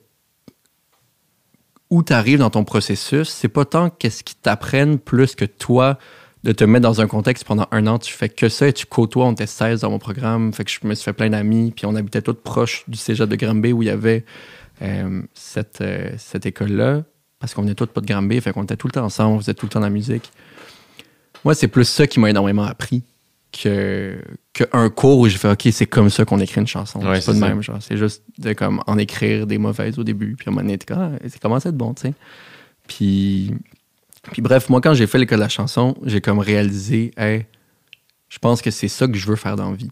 où 1.90 2.04
tu 2.04 2.14
arrives 2.14 2.38
dans 2.38 2.52
ton 2.52 2.64
processus, 2.64 3.30
c'est 3.30 3.48
pas 3.48 3.66
tant 3.66 3.90
qu'est-ce 3.90 4.24
qu'ils 4.24 4.38
t'apprennent 4.38 5.00
plus 5.00 5.34
que 5.34 5.46
toi 5.46 5.98
de 6.44 6.52
te 6.52 6.64
mettre 6.64 6.84
dans 6.84 7.02
un 7.02 7.08
contexte 7.08 7.44
pendant 7.44 7.66
un 7.72 7.88
an, 7.88 7.98
tu 7.98 8.14
fais 8.14 8.30
que 8.30 8.50
ça 8.50 8.68
et 8.68 8.74
tu 8.74 8.86
côtoies, 8.86 9.26
on 9.26 9.32
était 9.32 9.48
16 9.48 9.82
dans 9.82 9.90
mon 9.90 9.98
programme, 9.98 10.54
fait 10.54 10.66
que 10.66 10.72
je 10.72 10.88
me 10.88 10.94
suis 10.94 11.06
fait 11.06 11.14
plein 11.14 11.32
d'amis, 11.32 11.74
puis 11.76 11.88
on 11.88 11.96
habitait 11.96 12.22
tous 12.22 12.36
proches 12.36 12.84
du 12.88 13.00
cégep 13.00 13.28
de 13.28 13.36
Granby 13.36 13.74
où 13.74 13.82
il 13.82 13.88
y 13.88 13.90
avait 13.90 14.26
euh, 14.84 15.24
cette, 15.34 15.82
euh, 15.82 16.12
cette 16.20 16.46
école-là, 16.46 17.02
parce 17.40 17.56
qu'on 17.56 17.64
venait 17.64 17.74
tous 17.74 17.88
pas 17.88 18.02
de 18.02 18.06
Granby, 18.06 18.42
fait 18.42 18.54
qu'on 18.54 18.66
était 18.66 18.78
tout 18.78 18.86
le 18.86 18.92
temps 18.92 19.06
ensemble, 19.06 19.38
on 19.38 19.40
faisait 19.40 19.56
tout 19.56 19.66
le 19.66 19.72
temps 19.72 19.80
de 19.80 19.86
la 19.86 19.90
musique. 19.90 20.32
Moi, 21.46 21.56
c'est 21.56 21.68
plus 21.68 21.86
ça 21.86 22.08
qui 22.08 22.20
m'a 22.20 22.30
énormément 22.30 22.64
appris 22.64 23.04
que 23.52 24.18
qu'un 24.54 24.90
cours 24.90 25.20
où 25.20 25.28
j'ai 25.28 25.38
fait 25.38 25.50
OK, 25.50 25.68
c'est 25.72 25.86
comme 25.86 26.10
ça 26.10 26.26
qu'on 26.26 26.40
écrit 26.40 26.62
une 26.62 26.68
chanson. 26.68 27.00
Ouais, 27.02 27.20
c'est 27.20 27.28
pas 27.28 27.34
de 27.34 27.40
même, 27.40 27.64
genre. 27.64 27.80
C'est 27.82 27.98
juste 27.98 28.24
de 28.38 28.54
comme 28.54 28.82
en 28.86 28.98
écrire 28.98 29.48
des 29.48 29.58
mauvaises 29.58 29.98
au 29.98 30.04
début, 30.04 30.36
puis 30.36 30.46
à 30.48 30.52
un 30.52 30.54
moment 30.54 30.68
donné, 30.68 30.78
Ah, 30.92 31.12
c'est 31.28 31.42
commencé 31.42 31.68
à 31.68 31.70
être 31.70 31.78
bon, 31.78 31.94
tu 31.94 32.04
sais. 32.04 32.14
Puis, 32.88 33.54
puis 34.32 34.42
bref, 34.42 34.70
moi, 34.70 34.82
quand 34.82 34.94
j'ai 34.94 35.08
fait 35.08 35.18
l'école 35.18 35.38
de 35.38 35.44
la 35.44 35.50
chanson, 35.50 35.96
j'ai 36.06 36.22
comme 36.22 36.40
réalisé, 36.40 37.12
hey, 37.18 37.46
je 38.28 38.38
pense 38.40 38.62
que 38.62 38.72
c'est 38.72 38.88
ça 38.88 39.08
que 39.08 39.16
je 39.18 39.26
veux 39.28 39.36
faire 39.36 39.56
dans 39.56 39.70
la 39.70 39.76
vie. 39.76 39.92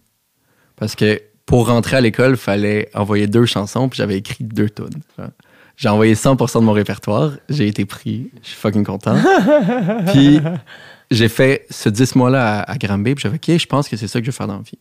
Parce 0.75 0.95
que 0.95 1.21
pour 1.45 1.67
rentrer 1.67 1.97
à 1.97 2.01
l'école, 2.01 2.31
il 2.31 2.37
fallait 2.37 2.89
envoyer 2.93 3.27
deux 3.27 3.45
chansons, 3.45 3.89
puis 3.89 3.97
j'avais 3.97 4.17
écrit 4.17 4.43
deux 4.43 4.69
genre. 4.69 4.89
J'ai 5.77 5.89
envoyé 5.89 6.15
100% 6.15 6.59
de 6.59 6.65
mon 6.65 6.71
répertoire, 6.71 7.33
j'ai 7.49 7.67
été 7.67 7.85
pris, 7.85 8.31
je 8.41 8.49
suis 8.49 8.57
fucking 8.57 8.83
content. 8.83 9.15
puis 10.11 10.39
j'ai 11.11 11.29
fait 11.29 11.65
ce 11.69 11.89
10 11.89 12.15
mois-là 12.15 12.59
à, 12.59 12.71
à 12.71 12.77
Granby, 12.77 13.15
puis 13.15 13.23
j'avais 13.23 13.37
OK, 13.37 13.57
je 13.57 13.65
pense 13.65 13.87
que 13.87 13.97
c'est 13.97 14.07
ça 14.07 14.19
que 14.19 14.25
je 14.25 14.31
veux 14.31 14.35
faire 14.35 14.47
dans 14.47 14.57
la 14.57 14.61
vie. 14.61 14.79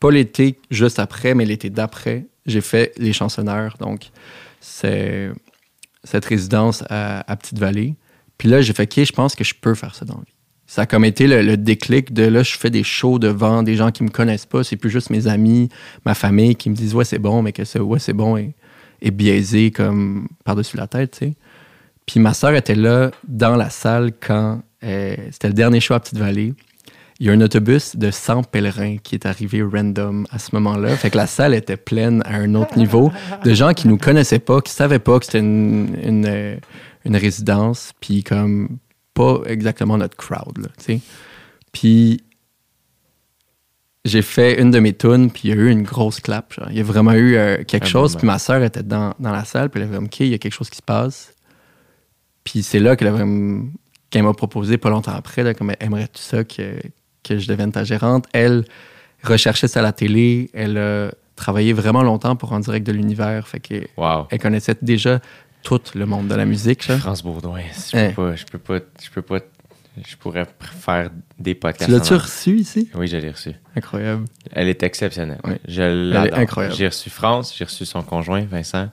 Pas 0.00 0.10
l'été 0.10 0.58
juste 0.70 0.98
après, 0.98 1.34
mais 1.34 1.44
l'été 1.44 1.70
d'après, 1.70 2.26
j'ai 2.46 2.60
fait 2.60 2.92
les 2.98 3.12
chansonneurs, 3.12 3.76
donc 3.78 4.10
c'est 4.60 5.30
cette 6.04 6.24
résidence 6.24 6.82
à, 6.88 7.36
Petite-Vallée. 7.36 7.96
Puis 8.38 8.48
là, 8.48 8.62
j'ai 8.62 8.72
fait 8.72 8.84
OK, 8.84 9.04
je 9.04 9.12
pense 9.12 9.34
que 9.34 9.44
je 9.44 9.54
peux 9.54 9.74
faire 9.74 9.94
ça 9.94 10.04
dans 10.04 10.14
la 10.14 10.20
vie. 10.20 10.34
Ça 10.66 10.82
a 10.82 10.86
comme 10.86 11.04
été 11.04 11.26
le, 11.26 11.56
déclic 11.56 12.12
de 12.12 12.22
là, 12.22 12.42
je 12.42 12.56
fais 12.56 12.70
des 12.70 12.84
shows 12.84 13.18
devant 13.18 13.62
des 13.62 13.74
gens 13.74 13.90
qui 13.90 14.04
me 14.04 14.08
connaissent 14.08 14.46
pas. 14.46 14.62
C'est 14.62 14.76
plus 14.76 14.90
juste 14.90 15.10
mes 15.10 15.26
amis, 15.26 15.68
ma 16.06 16.14
famille 16.14 16.54
qui 16.54 16.70
me 16.70 16.76
disent 16.76 16.94
ouais, 16.94 17.04
c'est 17.04 17.18
bon, 17.18 17.42
mais 17.42 17.52
que 17.52 17.64
ça, 17.64 17.82
ouais, 17.82 17.98
c'est 17.98 18.12
bon 18.12 18.36
et 18.36 19.10
biaisé 19.10 19.70
comme 19.70 20.28
par-dessus 20.44 20.76
la 20.76 20.86
tête, 20.86 21.12
tu 21.12 21.26
sais. 21.26 21.34
Puis 22.06 22.20
ma 22.20 22.34
sœur 22.34 22.54
était 22.54 22.74
là 22.74 23.10
dans 23.26 23.56
la 23.56 23.70
salle 23.70 24.12
quand 24.18 24.62
euh, 24.84 25.16
c'était 25.30 25.48
le 25.48 25.54
dernier 25.54 25.80
show 25.80 25.94
à 25.94 26.00
Petite-Vallée. 26.00 26.54
Il 27.18 27.26
y 27.26 27.30
a 27.30 27.32
un 27.34 27.40
autobus 27.42 27.96
de 27.96 28.10
100 28.10 28.44
pèlerins 28.44 28.96
qui 28.96 29.14
est 29.14 29.26
arrivé 29.26 29.62
random 29.62 30.26
à 30.30 30.38
ce 30.38 30.54
moment-là. 30.54 30.96
Fait 30.96 31.10
que 31.10 31.18
la 31.18 31.26
salle 31.26 31.52
était 31.52 31.76
pleine 31.76 32.22
à 32.24 32.36
un 32.36 32.54
autre 32.54 32.78
niveau 32.78 33.12
de 33.44 33.52
gens 33.52 33.74
qui 33.74 33.88
nous 33.88 33.98
connaissaient 33.98 34.38
pas, 34.38 34.62
qui 34.62 34.72
savaient 34.72 34.98
pas 34.98 35.18
que 35.18 35.26
c'était 35.26 35.40
une, 35.40 35.98
une, 36.02 36.26
euh, 36.26 36.56
une 37.04 37.16
résidence, 37.16 37.92
puis 38.00 38.24
comme 38.24 38.78
pas 39.12 39.40
exactement 39.46 39.98
notre 39.98 40.16
crowd, 40.16 40.56
là, 40.58 40.68
tu 40.78 40.84
sais. 40.84 41.00
Puis 41.72 42.24
j'ai 44.06 44.22
fait 44.22 44.60
une 44.60 44.70
de 44.70 44.78
mes 44.78 44.94
tunes, 44.94 45.30
puis 45.30 45.42
il 45.44 45.50
y 45.50 45.52
a 45.52 45.56
eu 45.56 45.68
une 45.68 45.82
grosse 45.82 46.20
clap. 46.20 46.54
genre. 46.54 46.68
Il 46.70 46.78
y 46.78 46.80
a 46.80 46.84
vraiment 46.84 47.12
eu 47.12 47.36
euh, 47.36 47.64
quelque 47.64 47.84
Un 47.84 47.88
chose, 47.88 48.12
moment. 48.12 48.18
puis 48.20 48.26
ma 48.28 48.38
sœur 48.38 48.62
était 48.62 48.82
dans, 48.82 49.14
dans 49.18 49.30
la 49.30 49.44
salle, 49.44 49.68
puis 49.68 49.80
elle 49.80 49.88
avait 49.88 49.96
comme, 49.96 50.06
OK, 50.06 50.20
il 50.20 50.28
y 50.28 50.34
a 50.34 50.38
quelque 50.38 50.54
chose 50.54 50.70
qui 50.70 50.78
se 50.78 50.82
passe. 50.82 51.34
Puis 52.44 52.62
c'est 52.62 52.78
là 52.80 52.96
qu'elle 52.96 53.08
avait 53.08 53.26
qu'elle 54.10 54.22
m'a 54.24 54.34
proposé 54.34 54.76
pas 54.78 54.90
longtemps 54.90 55.12
après, 55.14 55.42
là, 55.42 55.54
comme 55.54 55.72
aimerais-tu 55.80 56.20
ça 56.22 56.44
que, 56.44 56.80
que 57.22 57.38
je 57.38 57.46
devienne 57.48 57.72
ta 57.72 57.84
gérante? 57.84 58.26
Elle 58.32 58.64
recherchait 59.22 59.68
ça 59.68 59.80
à 59.80 59.82
la 59.82 59.92
télé, 59.92 60.50
elle 60.52 60.78
a 60.78 61.10
travaillé 61.36 61.72
vraiment 61.72 62.02
longtemps 62.02 62.36
pour 62.36 62.52
En 62.52 62.60
direct 62.60 62.86
de 62.86 62.92
l'univers, 62.92 63.46
fait 63.48 63.60
que 63.60 63.86
Wow. 63.96 64.26
elle 64.30 64.38
connaissait 64.38 64.76
déjà 64.82 65.20
tout 65.62 65.80
le 65.94 66.06
monde 66.06 66.28
de 66.28 66.34
la 66.34 66.44
musique. 66.44 66.86
là. 66.88 66.98
France 66.98 67.22
Baudouin, 67.22 67.60
je 67.92 67.96
Hein. 67.96 68.12
peux 68.16 68.22
pas, 68.30 68.36
je 68.36 68.44
peux 68.46 68.58
pas, 68.58 68.78
je 69.02 69.10
peux 69.10 69.22
pas, 69.22 69.38
je 70.06 70.16
pourrais 70.16 70.46
faire 70.80 71.10
des 71.38 71.54
podcasts. 71.54 71.86
Tu 71.90 71.92
l'as-tu 71.96 72.14
reçu 72.14 72.56
ici? 72.56 72.88
Oui, 72.94 73.06
je 73.08 73.16
l'ai 73.18 73.30
reçu. 73.30 73.52
Incroyable. 73.76 74.24
Elle 74.52 74.68
est 74.68 74.82
exceptionnelle. 74.82 75.40
Oui. 75.44 75.54
Je 75.68 75.82
est 76.26 76.32
incroyable. 76.32 76.74
J'ai 76.74 76.88
reçu 76.88 77.10
France, 77.10 77.54
j'ai 77.56 77.64
reçu 77.64 77.84
son 77.84 78.02
conjoint, 78.02 78.44
Vincent. 78.50 78.88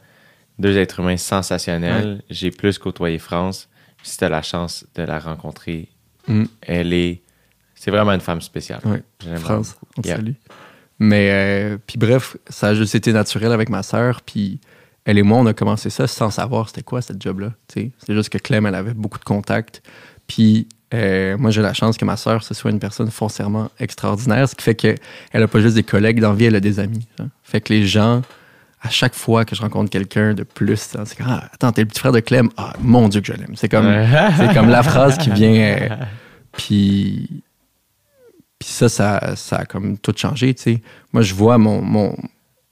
Deux 0.59 0.75
êtres 0.77 0.99
humains 0.99 1.17
sensationnels. 1.17 2.21
J'ai 2.29 2.51
plus 2.51 2.77
côtoyé 2.79 3.17
France. 3.19 3.69
Si 4.07 4.17
t'as 4.17 4.29
la 4.29 4.41
chance 4.41 4.85
de 4.95 5.03
la 5.03 5.19
rencontrer, 5.19 5.89
Mm. 6.27 6.43
elle 6.61 6.93
est. 6.93 7.21
C'est 7.75 7.91
vraiment 7.91 8.11
une 8.11 8.19
femme 8.21 8.41
spéciale. 8.41 8.81
Oui. 8.85 8.97
France, 9.37 9.75
on 9.97 10.01
te 10.01 10.07
Yeah. 10.07 10.17
salue. 10.17 10.31
Mais, 10.99 11.29
euh, 11.31 11.77
puis 11.85 11.97
bref, 11.97 12.35
ça 12.49 12.69
a 12.69 12.73
juste 12.73 12.95
été 12.95 13.13
naturel 13.13 13.51
avec 13.51 13.69
ma 13.69 13.83
sœur. 13.83 14.21
Puis 14.23 14.59
elle 15.05 15.17
et 15.17 15.23
moi, 15.23 15.37
on 15.37 15.45
a 15.45 15.53
commencé 15.53 15.89
ça 15.89 16.07
sans 16.07 16.31
savoir 16.31 16.67
c'était 16.69 16.81
quoi 16.83 17.01
cette 17.01 17.21
job-là. 17.21 17.53
tu. 17.67 17.91
C'est 18.05 18.13
juste 18.13 18.29
que 18.29 18.37
Clem, 18.39 18.65
elle 18.65 18.75
avait 18.75 18.93
beaucoup 18.95 19.19
de 19.19 19.23
contacts. 19.23 19.81
Puis 20.27 20.67
euh, 20.93 21.37
moi, 21.37 21.51
j'ai 21.51 21.61
la 21.61 21.73
chance 21.73 21.97
que 21.97 22.05
ma 22.05 22.17
sœur, 22.17 22.43
ce 22.43 22.53
soit 22.53 22.71
une 22.71 22.79
personne 22.79 23.11
foncièrement 23.11 23.69
extraordinaire, 23.79 24.47
ce 24.49 24.55
qui 24.55 24.63
fait 24.63 24.75
qu'elle 24.75 24.97
n'a 25.33 25.47
pas 25.47 25.59
juste 25.61 25.75
des 25.75 25.83
collègues 25.83 26.19
dans 26.19 26.29
la 26.31 26.35
vie, 26.35 26.45
elle 26.45 26.55
a 26.55 26.59
des 26.61 26.79
amis. 26.79 27.07
hein. 27.19 27.27
Fait 27.43 27.61
que 27.61 27.71
les 27.73 27.85
gens, 27.85 28.21
à 28.87 28.89
chaque 28.89 29.15
fois 29.15 29.43
que 29.43 29.53
je 29.53 29.61
rencontre 29.61 29.89
quelqu'un 29.89 30.33
de 30.33 30.43
plus, 30.43 30.95
hein, 30.95 31.03
c'est 31.05 31.17
comme 31.17 31.27
ah, 31.29 31.49
Attends, 31.53 31.73
t'es 31.73 31.81
le 31.81 31.87
petit 31.87 31.99
frère 31.99 32.13
de 32.13 32.21
Clem? 32.21 32.49
Ah, 32.55 32.73
mon 32.79 33.09
Dieu 33.09 33.19
que 33.19 33.27
je 33.27 33.33
l'aime. 33.33 33.55
C'est 33.55 33.67
comme, 33.67 33.85
c'est 34.37 34.53
comme 34.53 34.69
la 34.69 34.81
phrase 34.81 35.17
qui 35.17 35.29
vient. 35.29 35.51
euh, 35.51 35.89
puis, 36.53 37.43
puis 38.57 38.69
ça, 38.69 38.87
ça, 38.87 39.35
ça 39.35 39.57
a 39.57 39.65
comme 39.65 39.97
tout 39.97 40.13
changé, 40.15 40.53
tu 40.53 40.63
sais. 40.63 40.81
Moi, 41.11 41.21
je 41.21 41.33
vois 41.33 41.57
mon, 41.57 41.81
mon, 41.81 42.15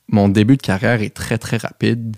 mon 0.08 0.30
début 0.30 0.56
de 0.56 0.62
carrière 0.62 1.02
est 1.02 1.14
très, 1.14 1.38
très 1.38 1.58
rapide, 1.58 2.16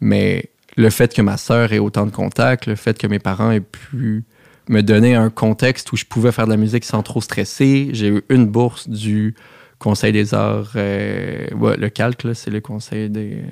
mais 0.00 0.50
le 0.76 0.88
fait 0.88 1.14
que 1.14 1.20
ma 1.20 1.36
sœur 1.36 1.72
ait 1.74 1.78
autant 1.78 2.06
de 2.06 2.10
contacts, 2.10 2.66
le 2.66 2.76
fait 2.76 2.96
que 2.98 3.06
mes 3.06 3.18
parents 3.18 3.50
aient 3.50 3.60
pu 3.60 4.24
me 4.70 4.80
donner 4.80 5.14
un 5.14 5.28
contexte 5.28 5.92
où 5.92 5.96
je 5.96 6.06
pouvais 6.06 6.32
faire 6.32 6.46
de 6.46 6.50
la 6.50 6.56
musique 6.56 6.84
sans 6.84 7.02
trop 7.02 7.20
stresser. 7.20 7.90
J'ai 7.92 8.08
eu 8.08 8.22
une 8.30 8.46
bourse 8.46 8.88
du 8.88 9.34
Conseil 9.84 10.12
des 10.12 10.32
arts, 10.32 10.72
euh, 10.76 11.46
ouais, 11.56 11.76
le 11.76 11.90
calque, 11.90 12.26
c'est 12.32 12.50
le 12.50 12.62
Conseil 12.62 13.10
des, 13.10 13.42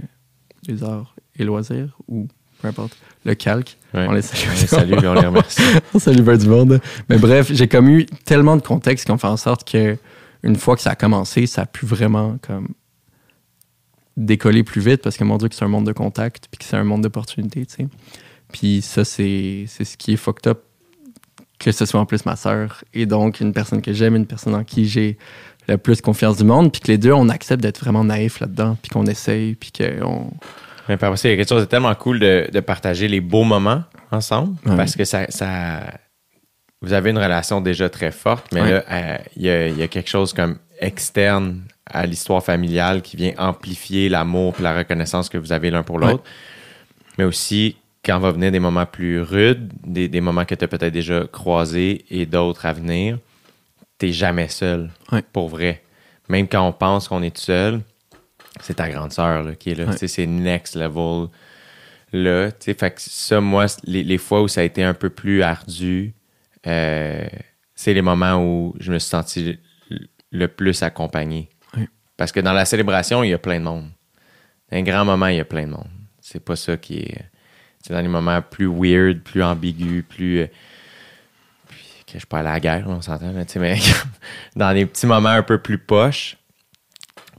des 0.67 0.83
arts 0.83 1.15
et 1.39 1.45
loisirs, 1.45 1.99
ou 2.09 2.27
peu 2.63 2.69
importe, 2.69 2.97
le 3.27 3.35
calque. 3.35 3.77
Ouais. 3.93 4.07
On 4.09 4.13
les 4.13 4.23
salue. 4.23 4.49
On 4.49 4.59
les 4.59 4.67
salue 4.67 4.93
on 5.05 5.13
les 5.13 5.27
remercie. 5.27 5.61
On 5.95 5.99
salue 5.99 6.23
bien 6.23 6.39
du 6.39 6.49
monde. 6.49 6.81
Mais 7.11 7.19
bref, 7.19 7.53
j'ai 7.53 7.69
comme 7.69 7.87
eu 7.91 8.07
tellement 8.25 8.57
de 8.57 8.63
contextes 8.63 9.05
qui 9.05 9.11
ont 9.11 9.19
fait 9.19 9.27
en 9.27 9.37
sorte 9.37 9.71
que 9.71 9.99
une 10.43 10.57
fois 10.57 10.75
que 10.75 10.81
ça 10.81 10.93
a 10.93 10.95
commencé, 10.95 11.47
ça 11.47 11.63
a 11.63 11.67
pu 11.67 11.85
vraiment 11.85 12.39
comme 12.41 12.69
décoller 14.17 14.63
plus 14.63 14.81
vite 14.81 15.03
parce 15.03 15.19
que 15.19 15.25
mon 15.25 15.37
Dieu 15.37 15.51
que 15.51 15.55
c'est 15.55 15.67
un 15.67 15.69
monde 15.69 15.87
de 15.87 15.93
contacts 15.93 16.49
puis 16.51 16.57
que 16.57 16.65
c'est 16.65 16.79
un 16.79 16.85
monde 16.85 17.03
d'opportunités, 17.03 17.67
tu 17.67 17.75
sais. 17.75 17.89
Puis 18.51 18.81
ça, 18.81 19.05
c'est 19.05 19.67
c'est 19.69 19.85
ce 19.85 19.99
qui 19.99 20.15
est 20.15 20.17
fucked 20.17 20.47
up 20.47 20.63
que 21.63 21.71
ce 21.71 21.87
soit 21.87 22.01
en 22.01 22.07
plus 22.07 22.27
ma 22.27 22.35
sœur 22.35 22.83
et 22.93 23.07
donc 23.07 23.41
une 23.41 23.53
personne 23.53 23.83
que 23.83 23.93
j'aime, 23.93 24.17
une 24.17 24.27
personne 24.27 24.55
en 24.55 24.65
qui 24.65 24.87
j'ai 24.87 25.17
le 25.68 25.78
plus 25.78 26.01
confiance 26.01 26.36
du 26.39 26.44
monde 26.44 26.72
puis 26.72 26.80
que 26.80 26.89
les 26.89 26.98
deux, 26.98 27.12
on 27.12 27.28
accepte 27.28 27.62
d'être 27.62 27.80
vraiment 27.80 28.05
naïfs 28.05 28.40
là-dedans 28.40 28.76
puis 28.82 28.90
qu'on 28.90 29.06
essaye 29.06 29.55
puis 29.55 29.70
qu'on... 29.72 30.30
Mais 30.89 30.97
par 30.97 31.10
il 31.24 31.30
y 31.30 31.34
a 31.34 31.36
quelque 31.36 31.48
chose 31.48 31.60
de 31.62 31.66
tellement 31.66 31.94
cool 31.94 32.18
de, 32.18 32.48
de 32.52 32.60
partager 32.60 33.06
les 33.09 33.20
beaux 33.20 33.44
moments 33.44 33.84
ensemble 34.10 34.56
Ouais. 34.66 34.76
parce 34.76 34.97
que 34.97 35.05
ça, 35.05 35.26
ça- 35.28 35.84
Vous 36.82 36.93
avez 36.93 37.10
une 37.10 37.18
relation 37.18 37.60
déjà 37.60 37.89
très 37.89 38.10
forte, 38.10 38.47
mais 38.52 38.60
Ouais. 38.62 38.70
là, 38.72 38.84
euh, 38.90 39.18
il 39.36 39.43
y, 39.43 39.48
a, 39.51 39.68
il 39.68 39.78
y 39.78 39.82
a 39.82 39.89
quelque 39.89 40.10
chose 40.10 40.32
comme 40.32 40.59
externe 40.80 41.62
à 41.86 42.06
l'histoire 42.06 42.43
familiale 42.43 43.01
qui 43.02 43.16
vient 43.16 43.32
amplifier 43.39 44.09
l'amour 44.09 44.55
et 44.59 44.62
la 44.62 44.76
reconnaissance 44.76 45.28
que 45.28 45.39
vous 45.39 45.52
avez 45.52 45.70
l'un 45.70 45.84
pour 45.84 45.98
l'autre. 46.01 46.24
Mais 47.18 47.24
aussi, 47.24 47.76
quand 48.05 48.18
va 48.18 48.32
venir 48.32 48.51
des 48.51 48.59
moments 48.59 48.86
plus 48.86 49.20
rudes, 49.20 49.70
des, 49.86 50.09
des 50.09 50.20
moments 50.20 50.44
que 50.44 50.56
tu 50.56 50.64
as 50.64 50.68
peut-être 50.68 50.93
déjà 50.93 51.24
croisés 51.30 52.05
et 52.10 52.26
d'autres 52.26 52.66
à 52.66 52.72
venir, 52.72 53.18
t'es 54.07 54.12
jamais 54.12 54.49
seul, 54.49 54.91
Ouais. 55.12 55.23
pour 55.33 55.49
vrai. 55.49 55.83
Même 56.29 56.49
quand 56.49 56.66
on 56.66 56.73
pense 56.73 57.09
qu'on 57.09 57.23
est 57.23 57.37
seul, 57.39 57.81
c'est 58.61 58.74
ta 58.74 58.89
grande 58.91 59.12
sœur 59.12 59.43
là, 59.43 59.55
qui 59.55 59.70
est 59.70 59.74
là. 59.74 59.87
Ouais. 59.87 59.97
C'est 60.09 60.27
next 60.27 60.74
level. 60.77 61.29
Là, 62.12 62.51
tu 62.53 62.57
sais, 62.66 62.74
fait 62.74 62.91
que 62.91 63.01
ça, 63.01 63.41
moi, 63.41 63.66
les, 63.85 64.03
les 64.05 64.19
fois 64.19 64.43
où 64.43 64.49
ça 64.49 64.61
a 64.61 64.65
été 64.65 64.83
un 64.85 64.93
peu 64.95 65.09
plus 65.09 65.43
ardu, 65.43 66.15
euh, 66.66 67.27
c'est 67.74 67.95
les 67.95 68.03
moments 68.03 68.37
où 68.45 68.74
je 68.79 68.93
me 68.93 68.99
suis 68.99 69.09
senti 69.09 69.59
le- 69.91 69.99
le 70.31 70.49
plus 70.49 70.83
accompagné. 70.83 71.49
Oui. 71.77 71.87
Parce 72.16 72.33
que 72.33 72.41
dans 72.41 72.53
la 72.53 72.65
célébration, 72.65 73.23
il 73.24 73.31
y 73.31 73.35
a 73.35 73.39
plein 73.39 73.59
de 73.61 73.65
monde. 73.65 73.89
Dans 74.70 74.79
un 74.79 74.83
grand 74.83 75.05
moment, 75.05 75.27
il 75.29 75.37
y 75.37 75.41
a 75.41 75.45
plein 75.45 75.65
de 75.66 75.70
monde. 75.73 75.89
C'est 76.20 76.45
pas 76.45 76.57
ça 76.57 76.77
qui 76.77 76.99
est. 76.99 77.24
C'est 77.83 77.95
dans 77.95 78.01
les 78.01 78.09
moments 78.09 78.41
plus 78.43 78.66
weird, 78.69 79.20
plus 79.23 79.43
ambigus, 79.43 80.05
plus. 80.09 80.47
Que 82.12 82.18
je 82.18 82.20
suis 82.20 82.26
pas 82.26 82.39
allé 82.39 82.48
à 82.48 82.52
la 82.52 82.60
guerre, 82.60 82.84
on 82.89 83.01
s'entend, 83.02 83.32
là, 83.32 83.44
tu 83.44 83.55
sais, 83.55 83.59
mais 83.59 83.76
dans 84.56 84.70
les 84.70 84.86
petits 84.86 85.06
moments 85.06 85.30
un 85.30 85.43
peu 85.43 85.59
plus 85.59 85.78
poches, 85.78 86.36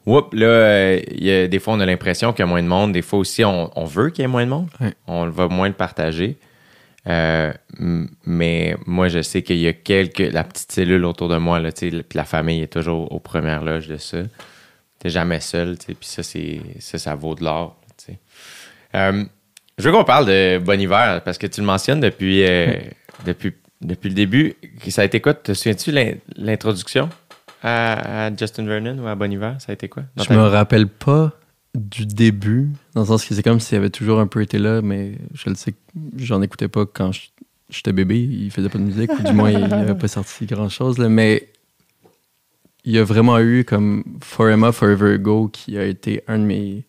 Oups, 0.06 0.34
là, 0.34 0.46
euh, 0.46 1.02
il 1.12 1.24
y 1.24 1.32
a, 1.32 1.48
des 1.48 1.60
fois, 1.60 1.76
on 1.76 1.80
a 1.80 1.86
l'impression 1.86 2.34
qu'il 2.34 2.40
y 2.40 2.44
a 2.44 2.46
moins 2.48 2.62
de 2.62 2.68
monde. 2.68 2.92
Des 2.92 3.02
fois 3.02 3.20
aussi, 3.20 3.46
on, 3.46 3.72
on 3.80 3.86
veut 3.86 4.10
qu'il 4.10 4.24
y 4.24 4.26
ait 4.26 4.28
moins 4.28 4.44
de 4.44 4.50
monde. 4.50 4.68
On 5.08 5.30
va 5.30 5.48
moins 5.48 5.68
le 5.68 5.74
partager. 5.74 6.38
Euh, 7.08 7.54
mais 8.26 8.76
moi, 8.86 9.08
je 9.08 9.22
sais 9.22 9.42
qu'il 9.44 9.58
y 9.58 9.68
a 9.68 9.74
quelques. 9.74 10.20
La 10.20 10.44
petite 10.44 10.72
cellule 10.72 11.06
autour 11.06 11.30
de 11.30 11.38
moi, 11.38 11.60
là, 11.60 11.72
tu 11.72 11.90
sais, 11.90 12.04
puis 12.04 12.18
la 12.18 12.26
famille 12.26 12.62
est 12.62 12.72
toujours 12.72 13.12
aux 13.14 13.20
premières 13.20 13.64
loges 13.64 13.88
de 13.88 13.98
ça. 13.98 14.20
T'es 15.00 15.10
jamais 15.10 15.40
seul, 15.40 15.78
puis 15.78 15.98
ça, 16.02 16.24
c'est, 16.24 16.62
ça, 16.80 16.98
ça 16.98 17.16
vaut 17.16 17.36
de 17.36 17.44
l'or. 17.44 17.78
Euh, 18.96 19.24
je 19.78 19.84
veux 19.84 19.92
qu'on 19.92 20.04
parle 20.04 20.28
de 20.28 20.60
Bon 20.60 20.80
Hiver, 20.80 21.22
parce 21.24 21.38
que 21.38 21.48
tu 21.48 21.62
le 21.62 21.68
mentionnes 21.68 22.00
depuis, 22.00 22.46
depuis, 23.26 23.54
depuis 23.84 24.10
le 24.10 24.16
début. 24.16 24.56
Ça 24.90 25.02
a 25.02 25.06
été 25.06 25.20
quoi? 25.22 25.34
Te 25.34 25.54
souviens-tu 25.54 25.92
l'in- 25.92 26.16
l'introduction 26.36 27.10
à, 27.62 28.26
à 28.28 28.36
Justin 28.36 28.66
Vernon 28.66 28.98
ou 29.04 29.08
à 29.08 29.16
Bon 29.16 29.32
Hiver? 29.32 29.56
Ça 29.60 29.72
a 29.72 29.74
été 29.74 29.88
quoi? 29.88 30.04
Je 30.18 30.34
me 30.34 30.42
rappelle 30.42 30.88
pas 30.88 31.32
du 31.76 32.06
début, 32.06 32.70
dans 32.94 33.02
le 33.02 33.08
sens 33.08 33.26
que 33.26 33.34
c'est 33.34 33.42
comme 33.42 33.60
s'il 33.60 33.78
avait 33.78 33.90
toujours 33.90 34.20
un 34.20 34.28
peu 34.28 34.42
été 34.42 34.60
là, 34.60 34.82
mais 34.82 35.14
je 35.34 35.50
le 35.50 35.56
sais 35.56 35.74
j'en 36.18 36.42
écoutais 36.42 36.68
pas 36.68 36.86
quand 36.86 37.12
j'étais 37.70 37.94
bébé. 37.94 38.20
Il 38.20 38.52
faisait 38.52 38.70
pas 38.70 38.78
de 38.78 38.84
musique, 38.84 39.12
ou 39.12 39.24
du 39.24 39.34
moins, 39.34 39.52
il 39.52 39.68
n'avait 39.68 39.96
pas 39.96 40.08
sorti 40.08 40.46
grand-chose. 40.46 41.00
Mais 41.00 41.50
il 42.86 42.92
y 42.92 43.00
a 43.00 43.04
vraiment 43.04 43.40
eu 43.40 43.64
comme 43.64 44.04
Forever 44.22 44.72
Forever 44.72 45.14
Ago 45.16 45.48
qui 45.48 45.78
a 45.78 45.86
été 45.86 46.24
un 46.28 46.40
de 46.40 46.44
mes... 46.44 46.84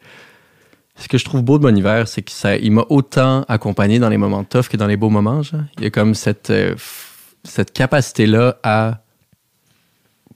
Ce 0.97 1.09
que 1.09 1.19
je 1.19 1.25
trouve 1.25 1.43
beau 1.43 1.59
de 1.59 1.63
Bon 1.63 1.77
Hiver, 1.77 2.07
c'est 2.07 2.23
que 2.23 2.31
ça, 2.31 2.57
il 2.57 2.71
m'a 2.71 2.85
autant 2.89 3.43
accompagné 3.49 3.99
dans 3.99 4.09
les 4.09 4.17
moments 4.17 4.45
tough 4.45 4.69
que 4.69 4.77
dans 4.77 4.87
les 4.87 4.97
beaux 4.97 5.11
moments. 5.11 5.43
genre. 5.43 5.63
Il 5.79 5.85
y 5.85 5.87
a 5.87 5.91
comme 5.91 6.15
cette, 6.15 6.51
euh, 6.51 6.77
cette 7.43 7.73
capacité-là 7.73 8.59
à 8.63 9.03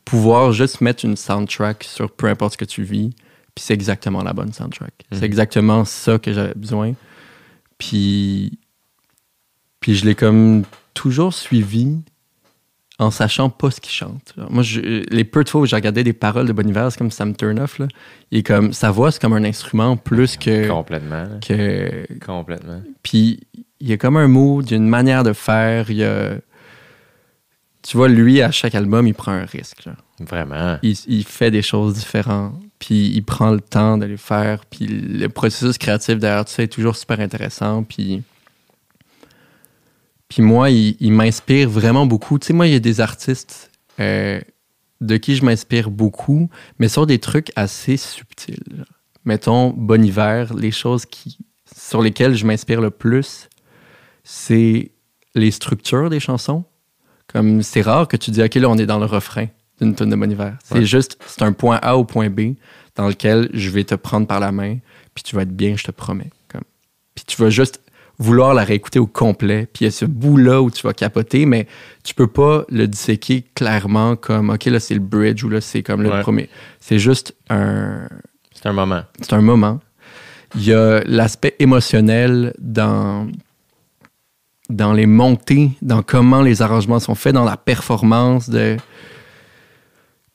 pouvoir 0.04 0.52
juste 0.52 0.80
mettre 0.80 1.04
une 1.04 1.16
soundtrack 1.16 1.84
sur 1.84 2.10
peu 2.10 2.26
importe 2.26 2.54
ce 2.54 2.58
que 2.58 2.64
tu 2.64 2.82
vis, 2.82 3.10
puis 3.54 3.64
c'est 3.64 3.74
exactement 3.74 4.22
la 4.22 4.32
bonne 4.32 4.52
soundtrack. 4.52 4.94
Mhm. 5.12 5.18
C'est 5.18 5.24
exactement 5.24 5.84
ça 5.84 6.18
que 6.18 6.32
j'avais 6.32 6.54
besoin. 6.54 6.94
Puis, 7.76 8.58
puis 9.78 9.94
je 9.94 10.04
l'ai 10.06 10.14
comme 10.14 10.64
toujours 10.94 11.34
suivi 11.34 12.02
en 12.98 13.10
sachant 13.10 13.48
pas 13.48 13.70
ce 13.70 13.80
qu'il 13.80 13.92
chante. 13.92 14.34
Genre, 14.36 14.50
Moi, 14.50 14.62
je- 14.62 15.04
les 15.10 15.24
peu 15.24 15.44
de 15.44 15.48
fois 15.48 15.60
où 15.60 15.66
j'ai 15.66 15.76
regardé 15.76 16.02
des 16.02 16.12
paroles 16.12 16.46
de 16.48 16.52
Bon 16.52 16.90
c'est 16.90 16.98
comme 16.98 17.10
ça 17.12 17.24
me 17.24 17.32
turn 17.32 17.58
off. 17.60 17.78
Là. 17.78 17.86
Et 18.32 18.42
comme, 18.42 18.72
sa 18.72 18.90
voix, 18.90 19.12
c'est 19.12 19.20
comme 19.20 19.34
un 19.34 19.44
instrument 19.44 19.96
plus 19.96 20.36
que... 20.36 20.68
Complètement. 20.68 21.26
que 21.46 22.06
Complètement. 22.24 22.82
puis 23.02 23.40
il 23.80 23.88
y 23.88 23.92
a 23.92 23.96
comme 23.96 24.16
un 24.16 24.26
mood, 24.26 24.64
il 24.66 24.72
y 24.72 24.74
a 24.74 24.76
une 24.78 24.88
manière 24.88 25.22
de 25.22 25.32
faire, 25.32 25.90
il 25.90 25.98
y 25.98 26.04
a... 26.04 26.32
Tu 27.82 27.96
vois, 27.96 28.08
lui, 28.08 28.42
à 28.42 28.50
chaque 28.50 28.74
album, 28.74 29.06
il 29.06 29.14
prend 29.14 29.30
un 29.32 29.44
risque. 29.44 29.82
genre. 29.82 29.94
Vraiment. 30.20 30.78
Il, 30.82 30.96
il 31.06 31.24
fait 31.24 31.52
des 31.52 31.62
choses 31.62 31.94
différentes, 31.94 32.60
puis 32.80 33.12
il 33.14 33.22
prend 33.22 33.52
le 33.52 33.60
temps 33.60 33.96
de 33.96 34.04
les 34.06 34.16
faire, 34.16 34.64
puis 34.66 34.86
le 34.88 35.28
processus 35.28 35.78
créatif 35.78 36.18
derrière 36.18 36.44
tout 36.44 36.50
ça 36.52 36.64
est 36.64 36.68
toujours 36.72 36.96
super 36.96 37.20
intéressant, 37.20 37.84
puis... 37.84 38.22
Puis 40.28 40.42
moi, 40.42 40.70
il, 40.70 40.96
il 41.00 41.12
m'inspire 41.12 41.68
vraiment 41.70 42.06
beaucoup. 42.06 42.38
Tu 42.38 42.48
sais, 42.48 42.52
moi, 42.52 42.66
il 42.66 42.72
y 42.72 42.76
a 42.76 42.80
des 42.80 43.00
artistes 43.00 43.70
euh, 44.00 44.40
de 45.00 45.16
qui 45.16 45.36
je 45.36 45.44
m'inspire 45.44 45.90
beaucoup, 45.90 46.50
mais 46.78 46.88
sur 46.88 47.06
des 47.06 47.18
trucs 47.18 47.50
assez 47.56 47.96
subtils. 47.96 48.84
Mettons, 49.24 49.70
Bon 49.70 50.02
Hiver, 50.04 50.54
les 50.54 50.70
choses 50.70 51.06
qui, 51.06 51.38
sur 51.76 52.02
lesquelles 52.02 52.34
je 52.34 52.44
m'inspire 52.46 52.80
le 52.80 52.90
plus, 52.90 53.48
c'est 54.24 54.90
les 55.34 55.50
structures 55.50 56.10
des 56.10 56.20
chansons. 56.20 56.64
Comme 57.26 57.62
c'est 57.62 57.82
rare 57.82 58.08
que 58.08 58.16
tu 58.16 58.30
dis, 58.30 58.42
OK, 58.42 58.54
là, 58.54 58.68
on 58.70 58.78
est 58.78 58.86
dans 58.86 58.98
le 58.98 59.04
refrain 59.06 59.46
d'une 59.80 59.94
tonne 59.94 60.10
de 60.10 60.16
Bon 60.16 60.30
Hiver. 60.30 60.56
C'est 60.64 60.76
Ouais. 60.78 60.84
juste, 60.84 61.18
c'est 61.26 61.42
un 61.42 61.52
point 61.52 61.78
A 61.82 61.96
au 61.96 62.04
point 62.04 62.30
B 62.30 62.54
dans 62.96 63.06
lequel 63.08 63.48
je 63.52 63.70
vais 63.70 63.84
te 63.84 63.94
prendre 63.94 64.26
par 64.26 64.40
la 64.40 64.50
main, 64.50 64.78
puis 65.14 65.22
tu 65.22 65.36
vas 65.36 65.42
être 65.42 65.54
bien, 65.54 65.76
je 65.76 65.84
te 65.84 65.90
promets. 65.90 66.30
Comme. 66.48 66.62
Puis 67.14 67.24
tu 67.26 67.40
vas 67.40 67.50
juste 67.50 67.80
vouloir 68.18 68.52
la 68.54 68.64
réécouter 68.64 68.98
au 68.98 69.06
complet, 69.06 69.68
puis 69.72 69.84
il 69.84 69.86
y 69.86 69.88
a 69.88 69.90
ce 69.92 70.04
bout-là 70.04 70.60
où 70.60 70.70
tu 70.70 70.82
vas 70.82 70.92
capoter, 70.92 71.46
mais 71.46 71.66
tu 72.02 72.14
peux 72.14 72.26
pas 72.26 72.64
le 72.68 72.88
disséquer 72.88 73.44
clairement 73.54 74.16
comme, 74.16 74.50
OK, 74.50 74.64
là, 74.64 74.80
c'est 74.80 74.94
le 74.94 75.00
bridge, 75.00 75.44
ou 75.44 75.48
là, 75.48 75.60
c'est 75.60 75.82
comme 75.84 76.02
le 76.02 76.10
Ouais. 76.10 76.20
premier. 76.22 76.48
C'est 76.80 76.98
juste 76.98 77.36
un, 77.48 78.08
C'est 78.54 78.66
un 78.66 78.72
moment. 78.72 79.02
c'est 79.20 79.32
un 79.34 79.40
moment. 79.40 79.78
Il 80.56 80.64
y 80.64 80.72
a 80.74 81.00
l'aspect 81.04 81.54
émotionnel 81.60 82.54
dans, 82.58 83.28
dans 84.68 84.92
les 84.94 85.06
montées, 85.06 85.70
dans 85.82 86.02
comment 86.02 86.42
les 86.42 86.60
arrangements 86.62 86.98
sont 87.00 87.14
faits, 87.14 87.34
dans 87.34 87.44
la 87.44 87.56
performance 87.56 88.50
de. 88.50 88.76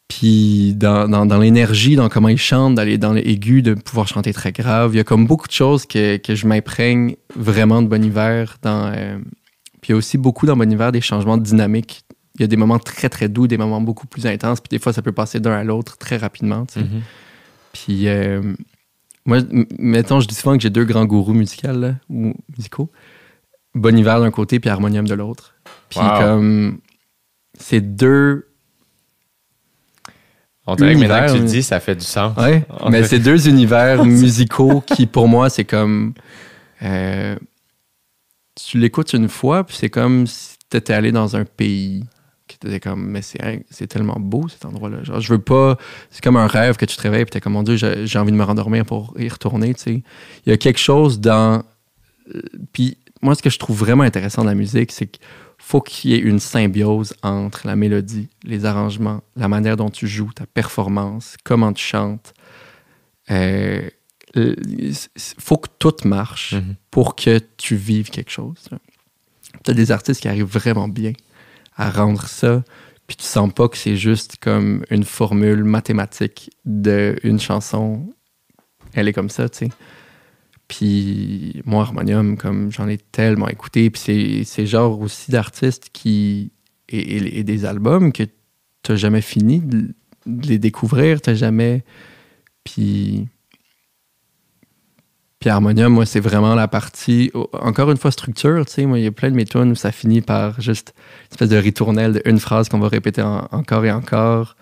Puis 0.07 0.73
dans, 0.75 1.07
dans, 1.07 1.25
dans 1.25 1.39
l'énergie, 1.39 1.95
dans 1.95 2.07
comment 2.09 2.27
ils 2.29 2.37
chantent, 2.37 2.75
dans 2.75 2.83
les, 2.83 2.97
dans 2.99 3.13
les 3.13 3.21
aigus, 3.21 3.63
de 3.63 3.73
pouvoir 3.73 4.07
chanter 4.07 4.31
très 4.33 4.51
grave. 4.51 4.91
Il 4.93 4.97
y 4.97 4.99
a 4.99 5.03
comme 5.03 5.25
beaucoup 5.25 5.47
de 5.47 5.53
choses 5.53 5.85
que, 5.87 6.17
que 6.17 6.35
je 6.35 6.45
m'imprègne 6.45 7.15
vraiment 7.35 7.81
de 7.81 7.87
Bon 7.87 8.03
Hiver. 8.03 8.57
Dans, 8.61 8.91
euh, 8.95 9.17
puis 9.81 9.89
il 9.89 9.91
y 9.91 9.93
a 9.93 9.97
aussi 9.97 10.17
beaucoup 10.17 10.45
dans 10.45 10.55
Bon 10.57 10.71
Hiver 10.71 10.91
des 10.91 11.01
changements 11.01 11.37
de 11.37 11.43
dynamique. 11.43 12.03
Il 12.35 12.41
y 12.41 12.43
a 12.43 12.47
des 12.47 12.57
moments 12.57 12.79
très 12.79 13.09
très 13.09 13.29
doux, 13.29 13.47
des 13.47 13.57
moments 13.57 13.81
beaucoup 13.81 14.07
plus 14.07 14.25
intenses. 14.25 14.59
Puis 14.59 14.69
des 14.69 14.79
fois, 14.79 14.91
ça 14.93 15.01
peut 15.01 15.11
passer 15.11 15.39
d'un 15.39 15.53
à 15.53 15.63
l'autre 15.63 15.97
très 15.97 16.17
rapidement. 16.17 16.65
tu 16.65 16.79
sais. 16.79 16.85
Mhm. 16.85 17.01
Puis, 17.73 18.07
euh, 18.07 18.53
moi, 19.25 19.39
mettons, 19.79 20.19
je 20.19 20.27
dis 20.27 20.35
souvent 20.35 20.55
que 20.55 20.61
j'ai 20.63 20.69
deux 20.69 20.85
grands 20.85 21.05
gourous 21.05 21.33
musicaux, 21.33 21.71
là, 21.71 21.95
ou 22.09 22.33
musicaux. 22.57 22.89
Bon 23.75 23.95
Hiver 23.97 24.19
d'un 24.19 24.31
côté, 24.31 24.59
puis 24.59 24.69
Harmonium 24.69 25.07
de 25.07 25.13
l'autre. 25.15 25.55
Puis, 25.89 25.99
Wow. 25.99 26.19
comme, 26.19 26.79
c'est 27.57 27.81
deux. 27.81 28.47
On 30.65 30.75
dirait 30.75 30.93
que 30.93 30.99
maintenant 30.99 31.25
que 31.27 31.33
tu 31.33 31.39
le 31.39 31.45
dis, 31.45 31.61
ça 31.63 31.79
fait 31.79 31.95
du 31.95 32.05
sens. 32.05 32.37
Ouais, 32.37 32.65
mais 32.89 33.03
c'est 33.03 33.19
deux 33.19 33.49
univers 33.49 34.05
musicaux 34.05 34.81
qui, 34.81 35.05
pour 35.07 35.27
moi, 35.27 35.49
c'est 35.49 35.65
comme. 35.65 36.13
Euh, 36.83 37.35
tu 38.55 38.77
l'écoutes 38.77 39.13
une 39.13 39.29
fois, 39.29 39.63
puis 39.65 39.75
c'est 39.75 39.89
comme 39.89 40.27
si 40.27 40.55
tu 40.69 40.77
étais 40.77 40.93
allé 40.93 41.11
dans 41.11 41.35
un 41.35 41.45
pays. 41.45 42.05
Que 42.47 42.55
t'étais 42.59 42.81
comme, 42.81 43.05
mais 43.05 43.21
c'est 43.21 43.87
tellement 43.87 44.17
beau 44.19 44.49
cet 44.49 44.65
endroit-là. 44.65 45.01
Genre, 45.03 45.21
je 45.21 45.33
veux 45.33 45.41
pas. 45.41 45.77
C'est 46.09 46.21
comme 46.21 46.35
un 46.35 46.45
rêve 46.45 46.75
que 46.75 46.85
tu 46.85 46.97
te 46.97 47.01
réveilles, 47.01 47.23
puis 47.23 47.31
t'es 47.31 47.39
comme, 47.39 47.53
mon 47.53 47.63
Dieu, 47.63 47.77
j'ai 47.77 48.19
envie 48.19 48.33
de 48.33 48.37
me 48.37 48.43
rendormir 48.43 48.85
pour 48.85 49.13
y 49.17 49.29
retourner, 49.29 49.73
tu 49.73 49.81
sais. 49.81 50.03
Il 50.45 50.49
y 50.49 50.51
a 50.51 50.57
quelque 50.57 50.79
chose 50.79 51.21
dans. 51.21 51.63
euh, 52.35 52.41
Puis 52.73 52.97
moi, 53.21 53.33
ce 53.35 53.41
que 53.41 53.49
je 53.49 53.57
trouve 53.57 53.79
vraiment 53.79 54.03
intéressant 54.03 54.43
dans 54.43 54.49
la 54.49 54.55
musique, 54.55 54.91
c'est 54.91 55.07
qu'il 55.07 55.23
faut 55.57 55.79
qu'il 55.79 56.11
y 56.11 56.15
ait 56.15 56.19
une 56.19 56.39
symbiose 56.39 57.13
entre 57.23 57.65
la 57.65 57.77
mélodie, 57.77 58.27
les 58.43 58.65
arrangements, 58.65 59.21
la 59.37 59.47
manière 59.47 59.77
dont 59.77 59.89
tu 59.89 60.05
joues, 60.05 60.31
ta 60.35 60.45
performance, 60.45 61.37
comment 61.45 61.71
tu 61.71 61.83
chantes. 61.85 62.33
Euh, 63.31 63.89
faut 65.39 65.57
que 65.57 65.69
tout 65.79 65.95
marche 66.05 66.53
Mhm. 66.53 66.75
pour 66.91 67.15
que 67.15 67.39
tu 67.57 67.75
vives 67.75 68.09
quelque 68.09 68.31
chose. 68.31 68.67
Tu 69.63 69.71
as 69.71 69.73
des 69.73 69.91
artistes 69.91 70.21
qui 70.21 70.27
arrivent 70.27 70.45
vraiment 70.45 70.87
bien 70.87 71.13
à 71.75 71.89
rendre 71.91 72.25
ça, 72.27 72.63
puis 73.07 73.15
tu 73.15 73.23
sens 73.23 73.51
pas 73.53 73.67
que 73.67 73.77
c'est 73.77 73.97
juste 73.97 74.37
comme 74.41 74.83
une 74.89 75.03
formule 75.03 75.63
mathématique 75.63 76.49
d'une 76.65 77.39
chanson. 77.39 78.13
Elle 78.93 79.07
est 79.07 79.13
comme 79.13 79.29
ça, 79.29 79.49
tu 79.49 79.59
sais. 79.59 79.69
Puis 80.67 81.61
moi, 81.65 81.83
Harmonium, 81.83 82.37
comme 82.37 82.71
j'en 82.71 82.87
ai 82.87 82.97
tellement 82.97 83.47
écouté, 83.47 83.89
puis 83.89 84.01
c'est- 84.01 84.43
c'est 84.45 84.65
genre 84.65 84.99
aussi 84.99 85.31
d'artistes 85.31 85.89
qui. 85.93 86.51
Et, 86.89 86.99
et- 86.99 87.39
et 87.39 87.43
des 87.43 87.65
albums 87.65 88.11
que 88.11 88.23
t'as 88.81 88.95
jamais 88.95 89.21
fini 89.21 89.59
de, 89.61 89.93
de 90.25 90.47
les 90.47 90.57
découvrir, 90.59 91.21
t'as 91.21 91.33
jamais. 91.35 91.83
Puis. 92.63 93.27
Puis 95.43 95.49
Harmonium, 95.49 95.91
moi, 95.91 96.05
c'est 96.05 96.21
vraiment 96.21 96.55
la 96.55 96.69
partie. 96.69 97.29
Encore 97.51 97.91
une 97.91 97.97
fois, 97.97 98.11
structure, 98.11 98.65
tu 98.65 98.75
sais. 98.75 98.85
Moi, 98.85 98.99
il 98.99 99.03
y 99.03 99.07
a 99.07 99.11
plein 99.11 99.29
de 99.29 99.35
mes 99.35 99.43
tunes 99.43 99.71
où 99.71 99.75
ça 99.75 99.91
finit 99.91 100.21
par 100.21 100.61
juste 100.61 100.93
une 100.95 101.31
espèce 101.33 101.49
de 101.49 101.57
ritournelle 101.57 102.13
de 102.13 102.21
une 102.23 102.39
phrase 102.39 102.69
qu'on 102.69 102.79
va 102.79 102.87
répéter 102.87 103.21
en- 103.21 103.49
encore 103.51 103.83
et 103.83 103.91
encore 103.91 104.55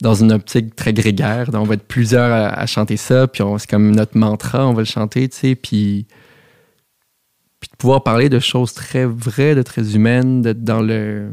dans 0.00 0.14
une 0.14 0.30
optique 0.30 0.76
très 0.76 0.92
grégaire. 0.92 1.50
Donc, 1.50 1.62
on 1.62 1.66
va 1.66 1.74
être 1.74 1.88
plusieurs 1.88 2.30
à, 2.30 2.46
à 2.50 2.64
chanter 2.66 2.96
ça, 2.96 3.26
puis 3.26 3.42
c'est 3.58 3.68
comme 3.68 3.90
notre 3.90 4.16
mantra, 4.16 4.64
on 4.68 4.72
va 4.72 4.82
le 4.82 4.86
chanter, 4.86 5.28
tu 5.28 5.36
sais, 5.36 5.54
puis, 5.56 6.06
puis 7.58 7.70
de 7.72 7.76
pouvoir 7.76 8.04
parler 8.04 8.28
de 8.28 8.38
choses 8.38 8.72
très 8.72 9.06
vraies, 9.06 9.56
de 9.56 9.62
très 9.62 9.96
humaines, 9.96 10.42
d'être 10.42 10.62
dans 10.62 10.80
le... 10.80 11.32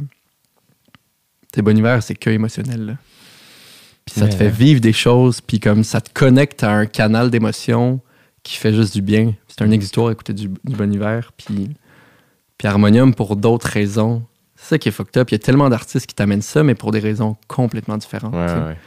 T'es 1.51 1.61
bon 1.61 1.77
hiver, 1.77 2.01
c'est 2.01 2.15
que 2.15 2.31
émotionnel, 2.31 2.83
là. 2.83 2.93
Puis 4.07 4.19
ça 4.19 4.27
te 4.27 4.33
fait 4.33 4.49
vivre 4.49 4.81
des 4.81 4.91
choses, 4.91 5.39
puis 5.39 5.59
comme 5.59 5.83
ça 5.83 6.01
te 6.01 6.09
connecte 6.11 6.63
à 6.63 6.71
un 6.71 6.87
canal 6.87 7.29
d'émotions 7.29 8.01
qui 8.43 8.57
fait 8.57 8.73
juste 8.73 8.93
du 8.93 9.01
bien. 9.01 9.33
C'est 9.47 9.61
un 9.61 9.71
exutoire 9.71 10.07
à 10.07 10.11
écouter 10.11 10.33
du, 10.33 10.47
du 10.47 10.75
bon 10.75 10.91
hiver, 10.91 11.31
puis, 11.37 11.69
puis 12.57 12.67
Harmonium 12.67 13.13
pour 13.13 13.35
d'autres 13.35 13.67
raisons. 13.67 14.23
C'est 14.55 14.69
ça 14.69 14.77
qui 14.77 14.89
est 14.89 14.91
fucked 14.91 15.17
up. 15.17 15.29
Il 15.29 15.33
y 15.33 15.35
a 15.35 15.39
tellement 15.39 15.69
d'artistes 15.69 16.05
qui 16.05 16.15
t'amènent 16.15 16.41
ça, 16.41 16.63
mais 16.63 16.75
pour 16.75 16.91
des 16.91 16.99
raisons 16.99 17.35
complètement 17.47 17.97
différentes. 17.97 18.33
Ouais, 18.33 18.45
ouais. 18.45 18.77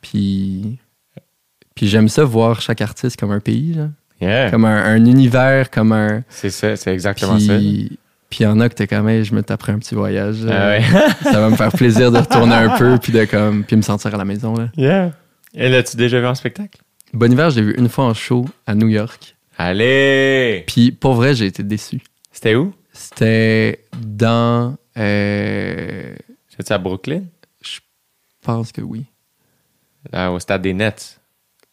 Puis, 0.00 0.78
puis 1.74 1.88
j'aime 1.88 2.08
ça 2.08 2.24
voir 2.24 2.60
chaque 2.60 2.80
artiste 2.80 3.18
comme 3.18 3.30
un 3.30 3.40
pays, 3.40 3.74
là. 3.74 3.88
Yeah. 4.20 4.50
comme 4.50 4.64
un, 4.64 4.84
un 4.84 5.04
univers, 5.04 5.70
comme 5.70 5.92
un. 5.92 6.22
C'est 6.28 6.50
ça, 6.50 6.76
c'est 6.76 6.92
exactement 6.92 7.38
ça. 7.38 7.58
Puis 8.34 8.42
il 8.42 8.44
y 8.44 8.46
en 8.46 8.58
a 8.60 8.68
que 8.68 8.74
t'es 8.74 8.86
comme, 8.86 9.08
Hey, 9.08 9.24
je 9.24 9.34
me 9.34 9.42
taperai 9.42 9.72
un 9.72 9.78
petit 9.78 9.94
voyage. 9.94 10.38
Ah 10.48 10.52
euh, 10.52 10.78
ouais. 10.78 10.84
ça 11.22 11.40
va 11.40 11.50
me 11.50 11.56
faire 11.56 11.72
plaisir 11.72 12.10
de 12.10 12.18
retourner 12.18 12.54
un 12.54 12.76
peu, 12.78 12.98
puis 12.98 13.12
de 13.12 13.24
comme, 13.24 13.64
puis 13.64 13.76
me 13.76 13.82
sentir 13.82 14.14
à 14.14 14.18
la 14.18 14.24
maison. 14.24 14.54
Là. 14.54 14.68
yeah. 14.76 15.12
Et 15.54 15.68
l'as-tu 15.68 15.96
déjà 15.96 16.20
vu 16.20 16.26
en 16.26 16.34
spectacle? 16.34 16.80
Bon 17.14 17.32
hiver, 17.32 17.50
je 17.50 17.56
l'ai 17.60 17.66
vu 17.66 17.74
une 17.78 17.88
fois 17.88 18.04
en 18.06 18.14
show 18.14 18.44
à 18.66 18.74
New 18.74 18.88
York. 18.88 19.36
Allez! 19.56 20.64
Puis 20.66 20.90
pour 20.92 21.14
vrai, 21.14 21.34
j'ai 21.34 21.46
été 21.46 21.62
déçu. 21.62 22.00
C'était 22.32 22.54
où? 22.56 22.74
C'était 22.92 23.84
dans. 24.04 24.76
euh, 24.96 26.14
C'est 26.58 26.70
à 26.72 26.78
Brooklyn? 26.78 27.22
je 27.62 27.78
pense 28.42 28.72
que 28.72 28.82
oui. 28.82 29.04
Ah, 30.12 30.30
au 30.32 30.38
stade 30.38 30.62
des 30.62 30.74
Nets. 30.74 31.20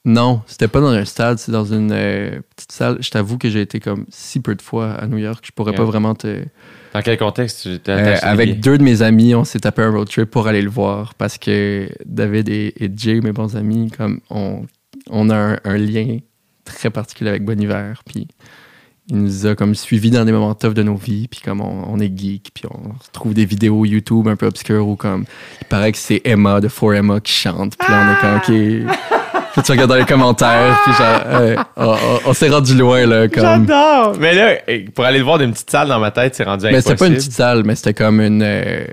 Non, 0.05 0.41
c'était 0.47 0.68
pas 0.68 0.80
dans 0.80 0.88
un 0.91 1.05
stade, 1.05 1.38
c'est 1.38 1.51
dans 1.51 1.65
une 1.65 1.91
euh, 1.91 2.39
petite 2.55 2.72
salle. 2.72 2.97
Je 3.01 3.09
t'avoue 3.11 3.38
que 3.38 3.49
j'ai 3.49 3.61
été 3.61 3.80
comme 3.80 4.05
si 4.09 4.39
peu 4.39 4.55
de 4.55 4.61
fois 4.61 4.93
à 4.93 5.05
New 5.05 5.18
York, 5.18 5.43
je 5.45 5.51
pourrais 5.51 5.72
Yeah. 5.73 5.80
pas 5.81 5.85
vraiment 5.85 6.15
te. 6.15 6.43
Dans 6.93 7.01
quel 7.01 7.18
contexte 7.18 7.63
tu 7.63 7.80
t'as- 7.80 7.97
Euh, 7.97 8.18
avec 8.22 8.59
deux 8.61 8.77
de 8.77 8.84
mes 8.84 9.01
amis, 9.01 9.35
on 9.35 9.43
s'est 9.43 9.59
tapé 9.59 9.81
un 9.84 9.91
road 9.91 10.07
trip 10.09 10.30
pour 10.30 10.47
aller 10.47 10.61
le 10.61 10.69
voir 10.69 11.13
parce 11.15 11.38
que 11.38 11.89
David 12.05 12.47
et, 12.49 12.73
et 12.84 12.91
Jay, 12.95 13.22
mes 13.22 13.31
bons 13.31 13.55
amis, 13.55 13.91
comme 13.91 14.22
on, 14.30 14.65
on 15.10 15.30
a 15.30 15.36
un, 15.36 15.57
un 15.64 15.78
lien 15.78 16.18
très 16.65 16.90
particulier 16.90 17.30
avec 17.32 17.44
Bon 17.45 17.60
Hiver. 17.60 18.02
Puis 18.06 18.28
il 19.10 19.18
nous 19.18 19.45
a 19.48 19.56
comme 19.56 19.76
suivis 19.76 20.11
dans 20.11 20.23
des 20.23 20.32
moments 20.32 20.53
tough 20.56 20.73
de 20.73 20.84
nos 20.84 20.95
vies. 20.95 21.28
Puis 21.28 21.41
comme 21.44 21.61
on, 21.61 21.86
on 21.91 21.99
est 21.99 22.11
geek, 22.18 22.52
puis 22.53 22.65
on 22.69 22.94
trouve 23.11 23.34
des 23.34 23.45
vidéos 23.45 23.84
YouTube 23.86 24.28
un 24.28 24.36
peu 24.36 24.45
obscures 24.45 24.88
où 24.88 24.95
comme 24.95 25.26
il 25.61 25.68
paraît 25.68 25.91
que 25.91 25.98
c'est 25.98 26.22
Emma 26.23 26.61
de 26.61 26.68
4Emma 26.69 27.19
qui 27.22 27.34
chante. 27.34 27.76
Puis 27.78 27.91
là 27.91 28.06
on 28.06 28.11
est 28.14 28.22
comme 28.22 28.86
ok. 28.86 28.95
Puis 29.53 29.64
tu 29.64 29.72
regardes 29.73 29.90
dans 29.90 29.98
les 29.98 30.06
commentaires, 30.06 30.80
puis 30.86 30.94
genre, 30.94 31.22
euh, 31.26 31.56
on, 31.76 31.88
on- 31.91 32.30
on 32.30 32.34
s'est 32.34 32.48
rendu 32.48 32.73
loin 32.73 33.06
là. 33.06 33.28
Comme... 33.28 33.68
J'adore! 33.68 34.15
Mais 34.18 34.34
là, 34.34 34.56
pour 34.95 35.03
aller 35.03 35.18
le 35.18 35.26
voir 35.26 35.40
d'une 35.40 35.52
petite 35.52 35.69
salle 35.69 35.90
dans 35.90 35.99
ma 35.99 36.10
tête, 36.11 36.36
c'est 36.36 36.45
rendu 36.45 36.68
Mais 36.72 36.80
c'était 36.80 36.95
pas 36.95 37.07
une 37.07 37.14
impossible. 37.14 37.18
petite 37.32 37.34
salle, 37.38 37.64
mais 37.65 37.76
c'était 37.76 37.94
comme 37.94 38.22
une. 38.22 38.41
euh, 38.41 38.86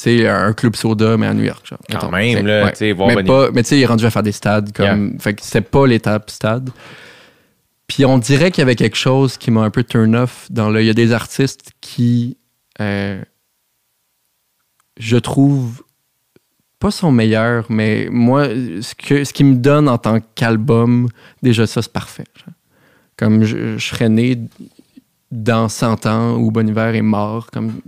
sais, 0.00 0.28
un 0.28 0.52
club 0.52 0.76
soda, 0.76 1.16
mais 1.16 1.26
à 1.26 1.34
New 1.34 1.44
York. 1.44 1.66
Genre, 1.66 1.78
Quand 1.90 2.10
mettons. 2.10 2.34
même, 2.38 2.46
là, 2.46 2.70
tu 2.70 2.76
sais, 2.76 2.92
voir 2.92 3.08
Mais, 3.14 3.22
pas- 3.24 3.50
mais 3.52 3.62
tu 3.62 3.70
sais, 3.70 3.78
il 3.78 3.82
est 3.82 3.86
rendu 3.86 4.04
à 4.06 4.10
faire 4.10 4.22
des 4.22 4.32
stades. 4.32 4.72
Comme, 4.72 5.18
Fait 5.20 5.34
que 5.34 5.42
c'était 5.42 5.60
pas 5.60 5.86
l'étape 5.86 6.30
stade. 6.30 6.70
Puis 7.86 8.04
on 8.04 8.18
dirait 8.18 8.50
qu'il 8.50 8.62
y 8.62 8.62
avait 8.62 8.74
quelque 8.74 8.96
chose 8.96 9.36
qui 9.36 9.50
m'a 9.50 9.60
un 9.62 9.70
peu 9.70 9.84
turn 9.84 10.16
off 10.16 10.46
dans 10.50 10.70
le. 10.70 10.82
Il 10.82 10.86
y 10.86 10.90
a 10.90 10.94
des 10.94 11.12
artistes 11.12 11.70
qui. 11.80 12.36
euh, 12.80 13.22
je 14.98 15.16
trouve. 15.16 15.82
Pas 16.78 16.90
son 16.90 17.10
meilleur, 17.10 17.64
mais 17.70 18.06
moi, 18.10 18.48
ce, 18.48 18.94
que, 18.94 19.24
ce 19.24 19.32
qui 19.32 19.44
me 19.44 19.54
donne 19.56 19.88
en 19.88 19.96
tant 19.96 20.18
qu'album, 20.34 21.08
déjà 21.42 21.66
ça, 21.66 21.80
c'est 21.80 21.92
parfait. 21.92 22.24
genre. 22.36 22.54
Comme 23.16 23.44
je, 23.44 23.78
je 23.78 23.86
serais 23.86 24.10
né 24.10 24.38
dans 25.32 25.70
100 25.70 26.04
ans 26.04 26.34
où 26.36 26.50
Bon 26.50 26.68
Hiver 26.68 26.94
est 26.94 27.00
mort, 27.02 27.50
comme 27.50 27.80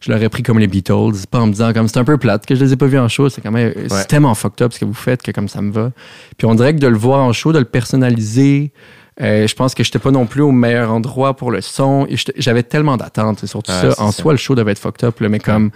je 0.00 0.10
l'aurais 0.10 0.28
pris 0.30 0.42
comme 0.42 0.58
les 0.58 0.66
Beatles, 0.66 1.26
pas 1.30 1.40
en 1.40 1.46
me 1.46 1.52
disant 1.52 1.72
comme 1.72 1.86
c'est 1.88 1.98
un 1.98 2.04
peu 2.04 2.16
plate 2.18 2.46
que 2.46 2.54
je 2.54 2.64
les 2.64 2.72
ai 2.72 2.76
pas 2.76 2.86
vus 2.86 2.98
en 2.98 3.08
show, 3.08 3.28
c'est 3.28 3.40
quand 3.40 3.50
même 3.50 3.72
c'est 3.88 4.08
tellement 4.08 4.34
fucked 4.34 4.62
up 4.64 4.72
ce 4.72 4.78
que 4.80 4.84
vous 4.86 4.94
faites 4.94 5.22
que 5.22 5.30
comme 5.30 5.48
ça 5.48 5.60
me 5.62 5.70
va. 5.72 5.92
Puis 6.38 6.46
on 6.46 6.54
dirait 6.54 6.74
que 6.74 6.80
de 6.80 6.86
le 6.86 6.96
voir 6.96 7.20
en 7.22 7.32
show, 7.32 7.52
de 7.52 7.58
le 7.58 7.64
personnaliser, 7.66 8.72
euh, 9.20 9.46
je 9.46 9.54
pense 9.54 9.74
que 9.74 9.84
j'étais 9.84 9.98
pas 9.98 10.10
non 10.10 10.24
plus 10.24 10.40
au 10.40 10.52
meilleur 10.52 10.90
endroit 10.90 11.36
pour 11.36 11.50
le 11.50 11.60
son 11.60 12.06
j'avais 12.36 12.62
tellement 12.62 12.96
d'attentes 12.96 13.44
et 13.44 13.46
surtout 13.46 13.70
Ouais, 13.72 13.90
ça. 13.92 14.02
En 14.02 14.10
ça. 14.10 14.22
soi, 14.22 14.32
le 14.32 14.38
show 14.38 14.54
devait 14.54 14.72
être 14.72 14.78
fucked 14.78 15.04
up, 15.04 15.20
là, 15.20 15.28
mais 15.28 15.38
comme 15.40 15.70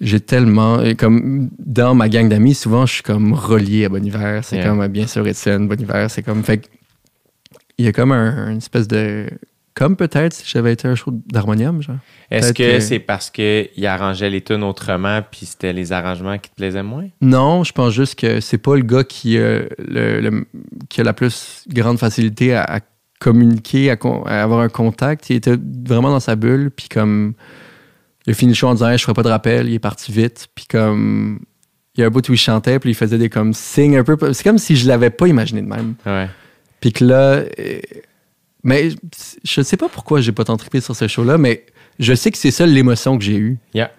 j'ai 0.00 0.20
tellement 0.20 0.80
et 0.80 0.94
comme 0.94 1.50
dans 1.58 1.94
ma 1.94 2.08
gang 2.08 2.26
d'amis, 2.30 2.54
souvent 2.54 2.86
je 2.86 2.94
suis 2.94 3.02
comme 3.02 3.34
relié 3.34 3.84
à 3.84 3.88
Bon 3.90 4.02
Hiver, 4.02 4.42
c'est 4.42 4.56
Yeah. 4.56 4.68
comme 4.68 4.80
euh, 4.80 4.88
bien 4.88 5.06
sûr 5.06 5.26
Étienne, 5.26 5.68
Bon 5.68 5.78
Hiver, 5.78 6.10
c'est 6.10 6.22
comme 6.22 6.42
fait 6.42 6.70
il 7.76 7.84
y 7.84 7.88
a 7.88 7.92
comme 7.92 8.12
un, 8.12 8.50
une 8.50 8.58
espèce 8.58 8.88
de 8.88 9.26
comme 9.80 9.96
peut-être 9.96 10.34
si 10.34 10.44
j'avais 10.46 10.74
été 10.74 10.86
un 10.86 10.94
show 10.94 11.10
d'harmonium 11.32 11.80
genre. 11.80 11.96
Est-ce 12.30 12.52
que 12.52 12.74
que- 12.76 12.80
c'est 12.80 12.98
parce 12.98 13.30
qu'il 13.30 13.86
arrangeait 13.86 14.28
les 14.28 14.42
tunes 14.42 14.62
autrement, 14.62 15.20
puis 15.28 15.46
c'était 15.46 15.72
les 15.72 15.90
arrangements 15.92 16.36
qui 16.38 16.50
te 16.50 16.54
plaisaient 16.54 16.82
moins? 16.82 17.08
Non, 17.22 17.64
je 17.64 17.72
pense 17.72 17.92
juste 17.94 18.14
que 18.18 18.40
c'est 18.40 18.58
pas 18.58 18.76
le 18.76 18.82
gars 18.82 19.04
qui, 19.04 19.38
a 19.38 19.60
le, 19.78 20.20
le- 20.20 20.46
qui 20.90 21.00
a 21.00 21.04
la 21.04 21.14
plus 21.14 21.64
grande 21.68 21.98
facilité 21.98 22.54
à, 22.54 22.62
à 22.64 22.80
communiquer, 23.20 23.90
à, 23.90 23.96
avoir 24.42 24.60
un 24.60 24.68
contact. 24.68 25.30
Il 25.30 25.36
était 25.36 25.56
vraiment 25.86 26.10
dans 26.10 26.20
sa 26.20 26.36
bulle, 26.36 26.70
puis 26.70 26.88
comme 26.88 27.32
il 28.26 28.32
a 28.32 28.34
fini 28.34 28.52
le 28.52 28.56
show 28.56 28.68
en 28.68 28.74
disant 28.74 28.88
Hey, 28.90 28.98
je 28.98 29.02
ferai 29.02 29.14
pas 29.14 29.22
de 29.22 29.28
rappel, 29.28 29.66
il 29.68 29.74
est 29.74 29.78
parti 29.78 30.12
vite, 30.12 30.48
puis 30.54 30.66
comme 30.66 31.40
il 31.96 32.02
y 32.02 32.04
a 32.04 32.06
un 32.06 32.10
bout 32.10 32.28
où 32.28 32.32
il 32.32 32.38
chantait, 32.38 32.78
puis 32.78 32.90
il 32.90 32.94
faisait 32.94 33.18
des 33.18 33.28
comme 33.30 33.54
signes 33.54 33.96
un 33.96 34.04
peu. 34.04 34.16
C'est 34.34 34.44
comme 34.44 34.58
si 34.58 34.76
je 34.76 34.86
l'avais 34.86 35.10
pas 35.10 35.26
imaginé 35.26 35.62
de 35.62 35.66
même. 35.66 35.94
Ouais. 36.06 36.28
Puis 36.80 36.92
que 36.92 37.04
là, 37.04 37.14
euh, 37.58 37.80
mais 38.62 38.90
je 39.44 39.62
sais 39.62 39.76
pas 39.76 39.88
pourquoi 39.88 40.20
j'ai 40.20 40.32
pas 40.32 40.44
tant 40.44 40.56
trippé 40.56 40.80
sur 40.80 40.94
ce 40.96 41.08
show-là, 41.08 41.38
mais 41.38 41.64
je 41.98 42.14
sais 42.14 42.30
que 42.30 42.38
c'est 42.38 42.50
ça 42.50 42.66
l'émotion 42.66 43.18
que 43.18 43.24
j'ai 43.24 43.36
eue. 43.36 43.58
Yeah. 43.74 43.90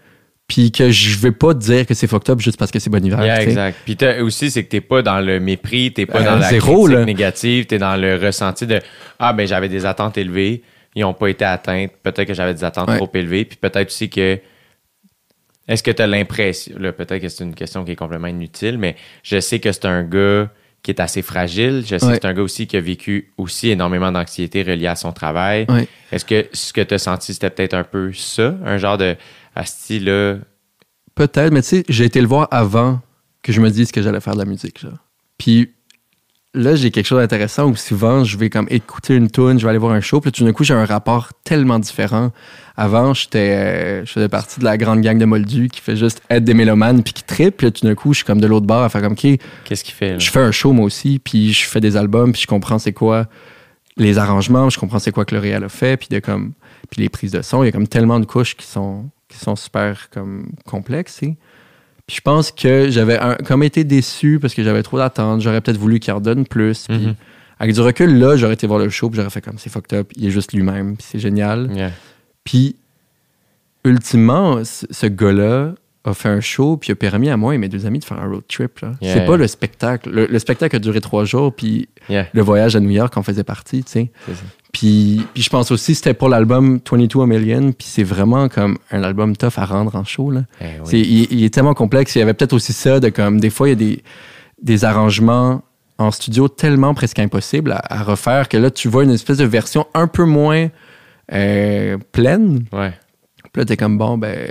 Puis 0.47 0.71
que 0.71 0.91
je 0.91 1.17
vais 1.17 1.31
pas 1.31 1.53
dire 1.53 1.85
que 1.85 1.93
c'est 1.93 2.07
fucked 2.07 2.29
up 2.29 2.39
juste 2.41 2.57
parce 2.57 2.71
que 2.71 2.79
c'est 2.79 2.89
bon 2.89 3.03
hiver. 3.05 3.23
Yeah, 3.23 3.41
exact. 3.41 3.77
Puis 3.85 3.95
t'as- 3.95 4.21
aussi, 4.21 4.51
c'est 4.51 4.63
que 4.65 4.69
t'es 4.69 4.81
pas 4.81 5.01
dans 5.01 5.21
le 5.21 5.39
mépris, 5.39 5.93
t'es 5.93 6.05
pas 6.05 6.19
Euh, 6.21 6.25
dans 6.25 6.35
la 6.39 6.49
zéro, 6.49 6.83
critique 6.83 6.99
là. 6.99 7.05
négative, 7.05 7.65
t'es 7.67 7.77
dans 7.77 7.95
le 7.95 8.15
ressenti 8.17 8.67
de 8.67 8.79
Ah, 9.17 9.31
ben 9.33 9.47
j'avais 9.47 9.69
des 9.69 9.85
attentes 9.85 10.17
élevées, 10.17 10.61
ils 10.95 11.05
ont 11.05 11.13
pas 11.13 11.27
été 11.29 11.45
atteintes, 11.45 11.91
peut-être 12.03 12.25
que 12.27 12.33
j'avais 12.33 12.53
des 12.53 12.63
attentes 12.65 12.89
Ouais. 12.89 12.97
trop 12.97 13.09
élevées, 13.13 13.45
puis 13.45 13.57
peut-être 13.61 13.87
aussi 13.87 14.09
que. 14.09 14.39
Est-ce 15.67 15.83
que 15.83 15.91
tu 15.91 16.01
as 16.01 16.07
l'impression, 16.07 16.75
là, 16.79 16.91
peut-être 16.91 17.21
que 17.21 17.29
c'est 17.29 17.43
une 17.45 17.53
question 17.55 17.85
qui 17.85 17.91
est 17.91 17.95
complètement 17.95 18.27
inutile, 18.27 18.77
mais 18.77 18.95
je 19.23 19.39
sais 19.39 19.59
que 19.59 19.71
c'est 19.71 19.85
un 19.85 20.03
gars 20.03 20.49
qui 20.83 20.91
est 20.91 20.99
assez 20.99 21.21
fragile. 21.21 21.83
Je 21.85 21.97
sais 21.97 22.05
Ouais. 22.05 22.13
que 22.13 22.19
c'est 22.21 22.27
un 22.27 22.33
gars 22.33 22.41
aussi 22.41 22.65
qui 22.67 22.75
a 22.77 22.81
vécu 22.81 23.31
aussi 23.37 23.69
énormément 23.69 24.11
d'anxiété 24.11 24.63
reliée 24.63 24.87
à 24.87 24.95
son 24.95 25.11
travail. 25.11 25.65
Ouais. 25.69 25.87
Est-ce 26.11 26.25
que 26.25 26.47
ce 26.53 26.73
que 26.73 26.81
tu 26.81 26.93
as 26.93 26.97
senti, 26.99 27.33
c'était 27.33 27.49
peut-être 27.49 27.73
un 27.75 27.83
peu 27.83 28.11
ça? 28.13 28.55
Un 28.65 28.77
genre 28.77 28.97
de 28.97 29.15
Asti, 29.55 29.99
là. 29.99 30.37
Peut-être, 31.15 31.51
mais 31.53 31.61
tu 31.61 31.67
sais, 31.67 31.83
j'ai 31.89 32.05
été 32.05 32.21
le 32.21 32.27
voir 32.27 32.47
avant 32.51 33.01
que 33.43 33.51
je 33.51 33.61
me 33.61 33.69
dise 33.69 33.91
que 33.91 34.01
j'allais 34.01 34.21
faire 34.21 34.33
de 34.33 34.39
la 34.39 34.45
musique. 34.45 34.79
Genre. 34.79 34.97
Puis 35.37 35.71
là, 36.53 36.75
j'ai 36.75 36.91
quelque 36.91 37.05
chose 37.05 37.19
d'intéressant 37.19 37.67
où 37.67 37.75
souvent, 37.75 38.23
je 38.23 38.37
vais 38.37 38.49
comme 38.49 38.67
écouter 38.69 39.15
une 39.15 39.29
tune, 39.29 39.59
je 39.59 39.63
vais 39.63 39.69
aller 39.69 39.79
voir 39.79 39.93
un 39.93 40.01
show, 40.01 40.19
puis 40.19 40.31
tout 40.31 40.43
d'un 40.43 40.51
coup, 40.53 40.63
j'ai 40.63 40.73
un 40.73 40.85
rapport 40.85 41.29
tellement 41.43 41.79
différent. 41.79 42.31
Avant, 42.75 43.13
j'étais, 43.13 43.51
euh, 43.51 44.05
je 44.05 44.11
faisais 44.11 44.29
partie 44.29 44.59
de 44.59 44.65
la 44.65 44.77
grande 44.77 45.01
gang 45.01 45.17
de 45.17 45.25
Moldus 45.25 45.69
qui 45.69 45.81
fait 45.81 45.95
juste 45.95 46.21
être 46.29 46.43
des 46.43 46.53
mélomanes 46.53 47.03
puis 47.03 47.13
qui 47.13 47.23
trippent. 47.23 47.57
Puis 47.57 47.67
là, 47.67 47.71
tout 47.71 47.85
d'un 47.85 47.95
coup, 47.95 48.13
je 48.13 48.17
suis 48.17 48.25
comme 48.25 48.41
de 48.41 48.47
l'autre 48.47 48.65
bord 48.65 48.83
à 48.83 48.89
faire 48.89 49.01
comme, 49.01 49.13
OK, 49.13 49.27
Qu'est-ce 49.65 49.83
qu'il 49.83 49.93
fait? 49.93 50.13
Là? 50.13 50.19
je 50.19 50.29
fais 50.29 50.39
un 50.39 50.51
show 50.51 50.73
moi 50.73 50.85
aussi, 50.85 51.19
puis 51.19 51.53
je 51.53 51.65
fais 51.65 51.79
des 51.79 51.95
albums, 51.97 52.31
puis 52.31 52.41
je 52.41 52.47
comprends 52.47 52.79
c'est 52.79 52.93
quoi 52.93 53.27
les 53.97 54.17
arrangements, 54.17 54.69
je 54.69 54.79
comprends 54.79 54.99
c'est 54.99 55.11
quoi 55.11 55.25
que 55.25 55.35
le 55.35 55.41
réel 55.41 55.63
a 55.63 55.69
fait, 55.69 55.97
puis 55.97 56.07
de 56.09 56.19
comme 56.19 56.53
puis 56.89 57.01
les 57.01 57.09
prises 57.09 57.31
de 57.31 57.41
son, 57.41 57.63
il 57.63 57.67
y 57.67 57.69
a 57.69 57.71
comme 57.71 57.87
tellement 57.87 58.19
de 58.19 58.25
couches 58.25 58.55
qui 58.55 58.65
sont 58.65 59.09
qui 59.27 59.37
sont 59.37 59.55
super 59.55 60.09
comme 60.09 60.51
complexes. 60.65 61.21
Puis 62.07 62.17
je 62.17 62.21
pense 62.21 62.51
que 62.51 62.89
j'avais 62.89 63.19
comme 63.45 63.63
été 63.63 63.83
déçu 63.83 64.39
parce 64.39 64.53
que 64.53 64.63
j'avais 64.63 64.83
trop 64.83 64.97
d'attentes, 64.97 65.41
j'aurais 65.41 65.61
peut-être 65.61 65.77
voulu 65.77 65.99
qu'il 65.99 66.13
en 66.13 66.19
donne 66.21 66.45
plus. 66.45 66.85
Puis 66.87 66.97
Mhm. 66.97 67.15
avec 67.59 67.73
du 67.75 67.81
recul 67.81 68.17
là, 68.19 68.35
j'aurais 68.37 68.55
été 68.55 68.67
voir 68.67 68.79
le 68.79 68.89
show, 68.89 69.09
puis 69.09 69.17
j'aurais 69.17 69.29
fait 69.29 69.41
comme 69.41 69.57
c'est 69.57 69.69
fucked 69.71 69.97
up, 69.97 70.11
il 70.15 70.25
est 70.27 70.31
juste 70.31 70.51
lui-même, 70.53 70.97
puis 70.97 71.05
c'est 71.09 71.19
génial. 71.19 71.69
Yeah. 71.73 71.91
Puis, 72.43 72.75
ultimement, 73.85 74.61
ce 74.63 75.05
gars-là 75.07 75.73
a 76.03 76.13
fait 76.15 76.29
un 76.29 76.39
show, 76.39 76.77
puis 76.77 76.91
a 76.91 76.95
permis 76.95 77.29
à 77.29 77.37
moi 77.37 77.53
et 77.53 77.57
mes 77.59 77.69
deux 77.69 77.85
amis 77.85 77.99
de 77.99 78.05
faire 78.05 78.19
un 78.19 78.27
road 78.27 78.41
trip. 78.47 78.79
là. 78.79 78.93
Yeah, 79.01 79.13
c'est 79.13 79.19
yeah. 79.19 79.27
pas 79.27 79.37
le 79.37 79.47
spectacle. 79.47 80.09
Le, 80.09 80.25
le 80.25 80.39
spectacle 80.39 80.75
a 80.75 80.79
duré 80.79 80.99
trois 81.01 81.25
jours, 81.25 81.53
puis 81.55 81.89
Yeah. 82.09 82.27
le 82.33 82.41
voyage 82.41 82.75
à 82.75 82.79
New 82.79 82.89
York 82.89 83.15
en 83.17 83.21
faisait 83.23 83.43
partie, 83.43 83.83
tu 83.83 83.91
sais. 83.91 84.11
Puis, 84.73 85.21
puis 85.33 85.43
je 85.43 85.49
pense 85.49 85.69
aussi 85.69 85.91
que 85.91 85.97
c'était 85.97 86.13
pour 86.15 86.29
l'album 86.29 86.79
22 86.89 87.21
A 87.21 87.25
Million, 87.27 87.71
puis 87.73 87.87
c'est 87.87 88.03
vraiment 88.03 88.49
comme 88.49 88.77
un 88.89 89.03
album 89.03 89.35
tough 89.37 89.57
à 89.57 89.65
rendre 89.65 89.95
en 89.95 90.03
show. 90.03 90.31
Là. 90.31 90.43
Eh 90.61 90.65
oui. 90.85 90.99
Il, 91.29 91.39
il 91.39 91.43
est 91.43 91.53
tellement 91.53 91.73
complexe. 91.75 92.15
Il 92.15 92.19
y 92.19 92.21
avait 92.21 92.33
peut-être 92.33 92.53
aussi 92.53 92.73
ça 92.73 92.99
de 92.99 93.09
comme, 93.09 93.39
des 93.39 93.49
fois, 93.51 93.67
il 93.67 93.71
y 93.71 93.73
a 93.73 93.75
des, 93.75 94.03
des 94.63 94.85
arrangements 94.85 95.61
en 95.99 96.09
studio 96.09 96.47
tellement 96.47 96.95
presque 96.95 97.19
impossibles 97.19 97.73
à, 97.73 97.81
à 97.89 98.01
refaire 98.01 98.49
que 98.49 98.57
là, 98.57 98.71
tu 98.71 98.87
vois 98.87 99.03
une 99.03 99.11
espèce 99.11 99.37
de 99.37 99.45
version 99.45 99.85
un 99.93 100.07
peu 100.07 100.23
moins 100.25 100.69
euh, 101.33 101.97
pleine. 102.11 102.65
Ouais. 102.71 102.93
Puis 103.53 103.61
là, 103.61 103.65
t'es 103.65 103.77
comme, 103.77 103.97
bon, 103.97 104.17
ben, 104.17 104.49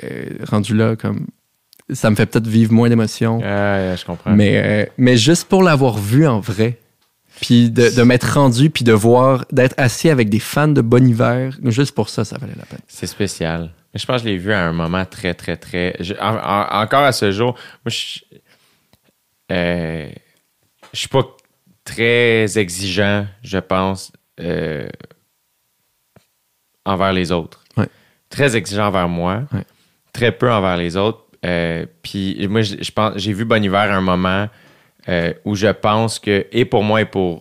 rendu 0.49 0.77
là, 0.77 0.95
comme, 0.97 1.27
ça 1.95 2.11
me 2.11 2.17
fait 2.17 2.27
peut-être 2.27 2.47
vivre 2.47 2.73
moins 2.73 2.89
d'émotions. 2.89 3.41
Ah, 3.45 3.97
je 3.97 4.05
comprends. 4.05 4.31
Mais, 4.33 4.61
euh, 4.65 4.87
mais 4.99 5.17
juste 5.17 5.49
pour 5.49 5.63
l'avoir 5.63 5.99
vu 5.99 6.27
en 6.27 6.41
vrai, 6.41 6.79
puis 7.41 7.71
de, 7.71 7.95
de 7.95 8.03
m'être 8.03 8.35
rendu, 8.35 8.71
puis 8.71 8.85
de 8.85 8.93
voir, 8.93 9.45
d'être 9.51 9.75
assis 9.79 10.09
avec 10.11 10.29
des 10.29 10.41
fans 10.41 10.69
de 10.69 10.81
Bon 10.81 11.07
Hiver, 11.07 11.57
juste 11.65 11.95
pour 11.95 12.09
ça, 12.09 12.25
ça 12.25 12.37
valait 12.39 12.53
la 12.57 12.65
peine. 12.67 12.81
C'est 12.89 13.07
spécial. 13.07 13.71
Mais 13.95 13.99
je 14.01 14.07
pense 14.07 14.23
que 14.23 14.29
je 14.29 14.33
l'ai 14.33 14.39
vu 14.39 14.53
à 14.53 14.61
un 14.67 14.73
moment 14.73 15.05
très, 15.05 15.35
très, 15.35 15.57
très. 15.57 15.97
je- 16.01 16.15
en- 16.21 16.37
en- 16.37 16.83
encore 16.83 17.03
à 17.05 17.13
ce 17.13 17.31
jour, 17.33 17.55
moi, 17.85 17.91
je. 17.91 18.21
Euh, 19.53 20.09
je 20.93 20.99
suis 20.99 21.09
pas 21.09 21.25
très 21.85 22.59
exigeant, 22.59 23.27
je 23.43 23.59
pense, 23.59 24.13
euh, 24.41 24.89
envers 26.85 27.13
les 27.13 27.33
autres. 27.33 27.65
Ouais. 27.77 27.89
Très 28.29 28.57
exigeant 28.57 28.87
envers 28.87 29.09
moi. 29.09 29.43
Ouais. 29.53 29.65
Très 30.13 30.33
peu 30.33 30.51
envers 30.53 30.77
les 30.77 30.97
autres. 30.97 31.25
Euh, 31.45 31.87
puis 32.03 32.47
moi, 32.49 32.63
je, 32.63 32.77
je 32.81 32.93
pense, 32.93 33.15
j'ai 33.17 33.33
vu 33.33 33.45
Bon 33.45 33.63
Hiver 33.63 33.81
à 33.81 33.95
un 33.95 34.01
moment 34.01 34.49
euh, 35.09 35.33
où 35.45 35.55
je 35.55 35.69
pense 35.69 36.19
que, 36.19 36.47
et 36.53 36.65
pour 36.65 36.83
moi 36.83 37.01
et 37.01 37.07
pour 37.07 37.39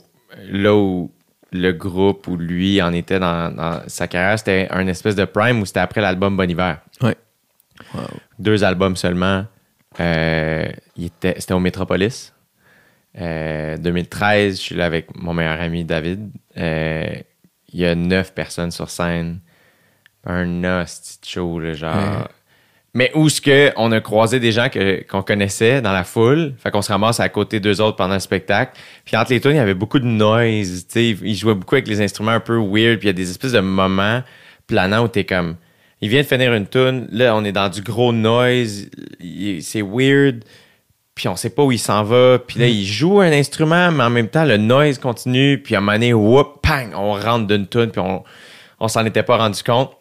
là 0.50 0.74
où 0.76 1.12
le 1.52 1.72
groupe 1.72 2.28
où 2.28 2.38
lui 2.38 2.82
en 2.82 2.94
était 2.94 3.20
dans, 3.20 3.54
dans 3.54 3.82
sa 3.88 4.08
carrière, 4.08 4.38
c'était 4.40 4.68
un 4.72 4.88
espèce 4.88 5.16
de 5.16 5.26
prime 5.26 5.62
où 5.62 5.66
c'était 5.66 5.80
après 5.80 6.02
l'album 6.02 6.38
Bon 6.38 6.50
Hiver. 6.50 6.80
Ouais. 7.02 7.16
Deux 8.38 8.64
albums 8.64 8.96
seulement. 8.96 9.46
Euh, 10.00 10.68
il 10.96 11.06
était, 11.06 11.36
c'était 11.40 11.54
au 11.54 11.60
Métropolis. 11.60 12.34
Euh, 13.20 13.78
2013, 13.78 14.58
je 14.58 14.62
suis 14.62 14.76
là 14.76 14.86
avec 14.86 15.16
mon 15.18 15.34
meilleur 15.34 15.60
ami 15.60 15.84
David. 15.84 16.30
Il 16.56 17.24
y 17.80 17.86
a 17.86 17.96
neuf 17.96 18.34
personnes 18.34 18.72
sur 18.72 18.90
scène. 18.90 19.40
un 20.26 20.64
hostie 20.64 21.20
show, 21.26 21.60
là, 21.60 21.74
genre. 21.74 22.28
Mais 22.94 23.12
où 23.14 23.30
ce 23.30 23.40
que 23.40 23.72
on 23.76 23.92
a 23.92 24.02
croisé 24.02 24.40
des 24.40 24.52
gens 24.52 24.68
qu'on 25.10 25.22
connaissait 25.22 25.82
dans 25.82 25.92
la 25.92 26.04
foule, 26.04 26.54
fait 26.58 26.72
qu'on 26.72 26.82
se 26.82 26.92
ramasse 26.92 27.20
à 27.20 27.30
côté 27.30 27.60
d'eux 27.60 27.82
autres 27.82 27.98
pendant 27.98 28.16
le 28.16 28.20
spectacle. 28.20 28.80
Puis 29.06 29.16
entre 29.16 29.32
les 29.32 29.40
tunes, 29.40 29.52
il 29.52 29.58
y 29.58 29.60
avait 29.60 29.76
beaucoup 29.76 30.00
de 30.00 30.06
noise, 30.06 30.88
tu 30.88 30.94
sais, 30.94 31.18
ils 31.22 31.36
jouaient 31.36 31.54
beaucoup 31.54 31.76
avec 31.76 31.88
les 31.88 32.02
instruments 32.02 32.32
un 32.32 32.40
peu 32.40 32.58
weird, 32.58 32.98
puis 32.98 33.06
il 33.06 33.08
y 33.08 33.10
a 33.10 33.14
des 33.14 33.30
espèces 33.30 33.52
de 33.52 33.60
moments 33.60 34.24
planants 34.66 35.04
où 35.04 35.08
t'es 35.08 35.24
comme, 35.24 35.56
il 36.02 36.10
vient 36.10 36.22
de 36.22 36.28
finir 36.28 36.54
une 36.54 36.68
tune, 36.68 37.08
là 37.12 37.36
on 37.36 37.44
est 37.44 37.52
dans 37.52 37.70
du 37.70 37.82
gros 37.82 38.12
noise, 38.12 38.90
c'est 39.62 39.82
weird, 39.84 40.44
puis 41.14 41.28
on 41.28 41.36
sait 41.36 41.50
pas 41.52 41.64
où 41.64 41.72
il 41.72 41.80
s'en 41.80 42.04
va, 42.04 42.40
puis 42.40 42.60
là 42.60 42.68
il 42.68 42.86
joue 42.86 43.20
un 43.20 43.32
instrument, 43.32 43.92
mais 43.92 44.04
en 44.04 44.10
même 44.10 44.30
temps 44.30 44.46
le 44.46 44.58
noise 44.58 44.98
continue, 44.98 45.62
puis 45.62 45.76
à 45.76 45.78
un 45.78 45.82
moment 45.82 45.94
donné, 45.94 46.14
whoop, 46.14 46.62
pang, 46.64 46.90
on 46.96 47.14
rentre 47.14 47.46
d'une 47.46 47.68
tune, 47.68 47.92
puis 47.92 48.02
on, 48.02 48.24
on 48.80 48.88
s'en 48.88 49.06
était 49.06 49.24
pas 49.24 49.38
rendu 49.38 49.62
compte. 49.62 49.92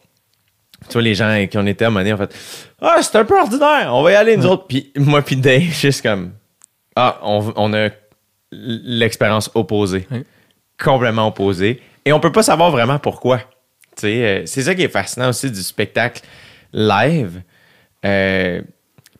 Tu 0.86 0.92
vois, 0.92 1.02
les 1.02 1.14
gens 1.14 1.46
qui 1.50 1.58
en 1.58 1.66
étaient 1.66 1.84
à 1.84 1.90
donné, 1.90 2.12
en 2.12 2.16
fait, 2.16 2.34
ah, 2.80 2.98
c'est 3.02 3.16
un 3.16 3.24
peu 3.24 3.38
ordinaire, 3.38 3.90
on 3.92 4.02
va 4.02 4.12
y 4.12 4.14
aller, 4.14 4.36
nous 4.36 4.46
autres. 4.46 4.66
Puis 4.66 4.92
moi, 4.96 5.22
puis 5.22 5.36
Dave, 5.36 5.62
juste 5.72 6.02
comme, 6.02 6.32
ah, 6.94 7.18
on, 7.22 7.52
on 7.56 7.74
a 7.74 7.88
l'expérience 8.50 9.50
opposée. 9.54 10.06
Complètement 10.82 11.28
opposée. 11.28 11.82
Et 12.04 12.12
on 12.12 12.20
peut 12.20 12.32
pas 12.32 12.42
savoir 12.42 12.70
vraiment 12.70 12.98
pourquoi. 12.98 13.38
Tu 13.38 14.02
sais, 14.02 14.24
euh, 14.24 14.46
c'est 14.46 14.62
ça 14.62 14.74
qui 14.74 14.82
est 14.82 14.88
fascinant 14.88 15.28
aussi 15.28 15.50
du 15.50 15.62
spectacle 15.62 16.22
live. 16.72 17.42
Euh, 18.04 18.62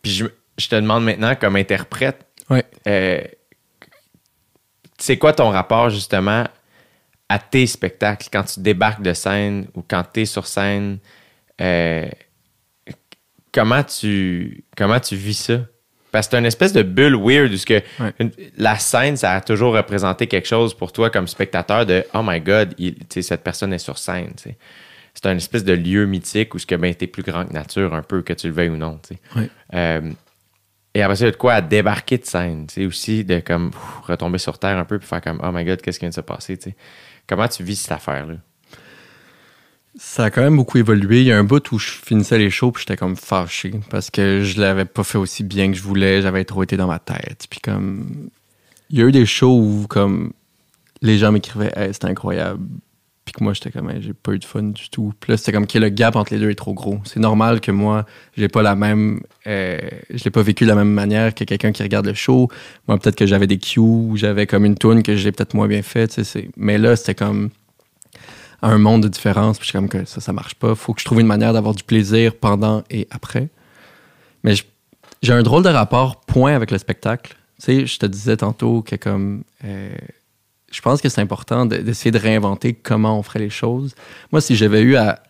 puis 0.00 0.12
je, 0.12 0.26
je 0.56 0.68
te 0.68 0.76
demande 0.76 1.04
maintenant, 1.04 1.34
comme 1.34 1.56
interprète, 1.56 2.24
euh, 2.86 3.20
c'est 4.98 5.18
quoi 5.18 5.32
ton 5.32 5.50
rapport 5.50 5.90
justement 5.90 6.44
à 7.28 7.38
tes 7.38 7.66
spectacles 7.66 8.28
quand 8.32 8.44
tu 8.44 8.60
débarques 8.60 9.02
de 9.02 9.12
scène 9.12 9.68
ou 9.74 9.82
quand 9.86 10.04
tu 10.12 10.22
es 10.22 10.24
sur 10.24 10.46
scène? 10.46 10.98
Euh, 11.60 12.08
comment, 13.52 13.82
tu, 13.84 14.64
comment 14.76 15.00
tu 15.00 15.16
vis 15.16 15.34
ça? 15.38 15.58
Parce 16.10 16.26
que 16.26 16.30
c'est 16.32 16.38
une 16.38 16.46
espèce 16.46 16.72
de 16.72 16.82
bulle 16.82 17.16
weird 17.16 17.52
où 17.52 17.56
ce 17.56 17.66
que 17.66 17.82
Ouais. 18.00 18.12
une- 18.18 18.32
la 18.56 18.78
scène, 18.78 19.16
ça 19.16 19.32
a 19.34 19.40
toujours 19.42 19.74
représenté 19.74 20.26
quelque 20.26 20.48
chose 20.48 20.72
pour 20.74 20.90
toi 20.92 21.10
comme 21.10 21.28
spectateur 21.28 21.84
de 21.84 22.04
Oh 22.14 22.20
my 22.24 22.40
God, 22.40 22.74
il- 22.78 22.96
cette 23.10 23.44
personne 23.44 23.72
est 23.74 23.78
sur 23.78 23.98
scène. 23.98 24.32
C'est 25.14 25.26
un 25.26 25.36
espèce 25.36 25.64
de 25.64 25.72
lieu 25.74 26.06
mythique 26.06 26.54
où 26.54 26.58
ce 26.58 26.64
que 26.66 26.76
ben, 26.76 26.94
t'es 26.94 27.08
plus 27.08 27.22
grand 27.22 27.44
que 27.44 27.52
nature, 27.52 27.92
un 27.92 28.02
peu, 28.02 28.22
que 28.22 28.32
tu 28.32 28.46
le 28.48 28.52
veuilles 28.54 28.68
ou 28.70 28.76
non. 28.76 29.00
Ouais. 29.36 29.50
Euh, 29.74 30.12
et 30.94 31.02
après 31.02 31.16
ça, 31.16 31.24
il 31.24 31.26
y 31.26 31.28
a 31.28 31.32
de 31.32 31.36
quoi 31.36 31.54
à 31.54 31.60
débarquer 31.60 32.16
de 32.18 32.24
scène, 32.24 32.66
aussi, 32.86 33.24
de 33.24 33.40
comme 33.40 33.70
pff, 33.70 33.80
retomber 34.04 34.38
sur 34.38 34.58
terre 34.58 34.78
un 34.78 34.84
peu 34.84 34.98
puis 34.98 35.08
faire 35.08 35.20
comme 35.20 35.40
Oh 35.42 35.50
my 35.52 35.64
god, 35.64 35.82
qu'est-ce 35.82 35.98
qui 35.98 36.04
vient 36.04 36.10
de 36.10 36.14
se 36.14 36.20
passer. 36.22 36.58
Comment 37.26 37.48
tu 37.48 37.62
vis 37.62 37.76
cette 37.76 37.92
affaire-là? 37.92 38.34
Ça 40.00 40.24
a 40.24 40.30
quand 40.30 40.42
même 40.42 40.56
beaucoup 40.56 40.78
évolué. 40.78 41.20
Il 41.22 41.26
y 41.26 41.32
a 41.32 41.38
un 41.38 41.44
bout 41.44 41.72
où 41.72 41.78
je 41.78 41.88
finissais 41.90 42.38
les 42.38 42.50
shows 42.50 42.70
puis 42.70 42.82
j'étais 42.86 42.96
comme 42.96 43.16
fâché 43.16 43.72
parce 43.90 44.10
que 44.10 44.42
je 44.44 44.60
l'avais 44.60 44.84
pas 44.84 45.02
fait 45.02 45.18
aussi 45.18 45.42
bien 45.42 45.70
que 45.72 45.76
je 45.76 45.82
voulais. 45.82 46.22
J'avais 46.22 46.44
trop 46.44 46.62
été 46.62 46.76
dans 46.76 46.86
ma 46.86 47.00
tête. 47.00 47.46
Puis 47.50 47.60
comme... 47.60 48.30
Il 48.90 48.98
y 48.98 49.02
a 49.02 49.06
eu 49.06 49.12
des 49.12 49.26
shows 49.26 49.58
où 49.58 49.86
comme 49.88 50.32
les 51.02 51.18
gens 51.18 51.32
m'écrivaient 51.32 51.72
hey, 51.76 51.92
c'était 51.92 52.06
incroyable. 52.06 52.60
Puis 53.24 53.34
que 53.34 53.44
moi, 53.44 53.52
j'étais 53.52 53.70
comme 53.70 53.92
j'ai 54.00 54.14
pas 54.14 54.32
eu 54.32 54.38
de 54.38 54.44
fun 54.44 54.62
du 54.62 54.88
tout. 54.88 55.12
Puis 55.20 55.32
là, 55.32 55.36
c'était 55.36 55.52
comme 55.52 55.66
que 55.66 55.78
le 55.78 55.90
gap 55.90 56.16
entre 56.16 56.32
les 56.32 56.40
deux 56.40 56.48
est 56.48 56.54
trop 56.54 56.72
gros. 56.72 56.98
C'est 57.04 57.20
normal 57.20 57.60
que 57.60 57.70
moi, 57.70 58.06
j'ai 58.36 58.48
pas 58.48 58.62
la 58.62 58.74
même... 58.74 59.20
euh, 59.46 59.78
je 60.08 60.24
l'ai 60.24 60.30
pas 60.30 60.40
vécu 60.42 60.64
de 60.64 60.70
la 60.70 60.74
même 60.76 60.90
manière 60.92 61.34
que 61.34 61.44
quelqu'un 61.44 61.72
qui 61.72 61.82
regarde 61.82 62.06
le 62.06 62.14
show. 62.14 62.48
Moi, 62.86 62.96
peut-être 62.98 63.16
que 63.16 63.26
j'avais 63.26 63.46
des 63.46 63.58
cues, 63.58 64.12
j'avais 64.14 64.46
comme 64.46 64.64
une 64.64 64.76
tune 64.76 65.02
que 65.02 65.14
j'ai 65.16 65.32
peut-être 65.32 65.52
moins 65.54 65.68
bien 65.68 65.82
fait. 65.82 66.08
tu 66.08 66.14
sais, 66.14 66.24
c'est- 66.24 66.48
Mais 66.56 66.78
là, 66.78 66.96
c'était 66.96 67.14
comme 67.16 67.50
à 68.62 68.68
un 68.68 68.78
monde 68.78 69.02
de 69.02 69.08
différence. 69.08 69.58
Puis 69.58 69.66
je 69.66 69.70
suis 69.70 69.78
comme 69.78 69.88
que 69.88 70.04
ça, 70.04 70.20
ça 70.20 70.32
marche 70.32 70.54
pas. 70.54 70.74
Faut 70.74 70.94
que 70.94 71.00
je 71.00 71.04
trouve 71.04 71.20
une 71.20 71.26
manière 71.26 71.52
d'avoir 71.52 71.74
du 71.74 71.82
plaisir 71.82 72.34
pendant 72.34 72.84
et 72.90 73.06
après. 73.10 73.48
Mais 74.44 74.54
j'ai 75.22 75.32
un 75.32 75.42
drôle 75.42 75.62
de 75.62 75.68
rapport 75.68 76.20
point 76.20 76.54
avec 76.54 76.70
le 76.70 76.78
spectacle. 76.78 77.36
Tu 77.58 77.64
sais, 77.64 77.86
je 77.86 77.98
te 77.98 78.06
disais 78.06 78.36
tantôt 78.36 78.82
que 78.82 78.96
comme 78.96 79.42
euh, 79.64 79.94
je 80.70 80.80
pense 80.80 81.00
que 81.00 81.08
c'est 81.08 81.20
important 81.20 81.66
de- 81.66 81.78
d'essayer 81.78 82.10
de 82.10 82.18
réinventer 82.18 82.74
comment 82.74 83.18
on 83.18 83.22
ferait 83.22 83.40
les 83.40 83.50
choses. 83.50 83.94
Moi, 84.32 84.40
si 84.40 84.54
j'avais 84.54 84.82
eu 84.82 84.96
à 84.96 85.22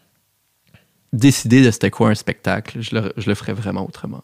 décider 1.12 1.64
de 1.64 1.70
c'était 1.70 1.90
quoi 1.90 2.10
un 2.10 2.14
spectacle, 2.14 2.80
je 2.82 2.94
le, 2.94 3.12
je 3.16 3.28
le 3.28 3.34
ferais 3.34 3.54
vraiment 3.54 3.86
autrement. 3.86 4.22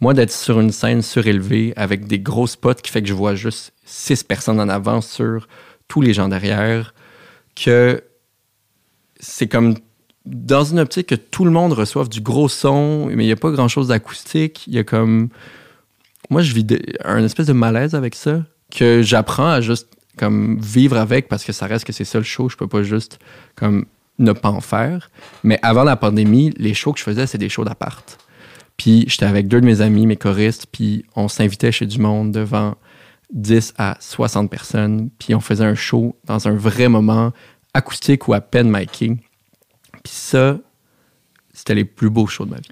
Moi, 0.00 0.14
d'être 0.14 0.32
sur 0.32 0.58
une 0.58 0.72
scène 0.72 1.02
surélevée 1.02 1.72
avec 1.76 2.06
des 2.06 2.18
gros 2.18 2.46
spots 2.46 2.74
qui 2.74 2.90
fait 2.90 3.02
que 3.02 3.08
je 3.08 3.14
vois 3.14 3.34
juste 3.34 3.72
six 3.84 4.22
personnes 4.22 4.58
en 4.58 4.68
avant 4.68 5.00
sur 5.00 5.48
tous 5.86 6.00
les 6.00 6.14
gens 6.14 6.28
derrière, 6.28 6.94
que 7.54 8.02
c'est 9.24 9.48
comme 9.48 9.74
dans 10.26 10.64
une 10.64 10.78
optique 10.78 11.08
que 11.08 11.14
tout 11.14 11.44
le 11.44 11.50
monde 11.50 11.72
reçoive 11.72 12.08
du 12.08 12.20
gros 12.20 12.48
son, 12.48 13.06
mais 13.06 13.24
il 13.24 13.26
n'y 13.26 13.32
a 13.32 13.36
pas 13.36 13.50
grand-chose 13.50 13.88
d'acoustique. 13.88 14.66
Il 14.66 14.74
y 14.74 14.78
a 14.78 14.84
comme... 14.84 15.28
Moi, 16.30 16.40
je 16.40 16.54
vis 16.54 16.66
un 17.04 17.22
espèce 17.22 17.46
de 17.46 17.52
malaise 17.52 17.94
avec 17.94 18.14
ça, 18.14 18.42
que 18.70 19.02
j'apprends 19.02 19.50
à 19.50 19.60
juste 19.60 19.88
comme 20.16 20.58
vivre 20.60 20.96
avec 20.96 21.28
parce 21.28 21.44
que 21.44 21.52
ça 21.52 21.66
reste 21.66 21.84
que 21.84 21.92
c'est 21.92 22.04
ça 22.04 22.18
le 22.18 22.24
show. 22.24 22.48
Je 22.48 22.56
peux 22.56 22.68
pas 22.68 22.82
juste 22.82 23.18
comme 23.56 23.84
ne 24.18 24.32
pas 24.32 24.50
en 24.50 24.60
faire. 24.60 25.10
Mais 25.42 25.58
avant 25.62 25.84
la 25.84 25.96
pandémie, 25.96 26.54
les 26.56 26.72
shows 26.72 26.92
que 26.92 26.98
je 26.98 27.04
faisais, 27.04 27.26
c'est 27.26 27.38
des 27.38 27.48
shows 27.48 27.64
d'appart. 27.64 28.18
Puis 28.76 29.04
j'étais 29.08 29.26
avec 29.26 29.48
deux 29.48 29.60
de 29.60 29.66
mes 29.66 29.80
amis, 29.80 30.06
mes 30.06 30.16
choristes, 30.16 30.66
puis 30.72 31.04
on 31.14 31.28
s'invitait 31.28 31.72
chez 31.72 31.86
du 31.86 31.98
monde 31.98 32.32
devant 32.32 32.74
10 33.32 33.74
à 33.78 33.96
60 34.00 34.50
personnes, 34.50 35.10
puis 35.18 35.34
on 35.34 35.40
faisait 35.40 35.64
un 35.64 35.74
show 35.74 36.16
dans 36.24 36.48
un 36.48 36.54
vrai 36.54 36.88
moment 36.88 37.32
acoustique 37.74 38.28
ou 38.28 38.34
à 38.34 38.40
peine 38.40 38.70
miking. 38.70 39.18
Puis 40.02 40.12
ça, 40.12 40.58
c'était 41.52 41.74
les 41.74 41.84
plus 41.84 42.10
beaux 42.10 42.26
shows 42.26 42.46
de 42.46 42.50
ma 42.50 42.56
vie. 42.56 42.68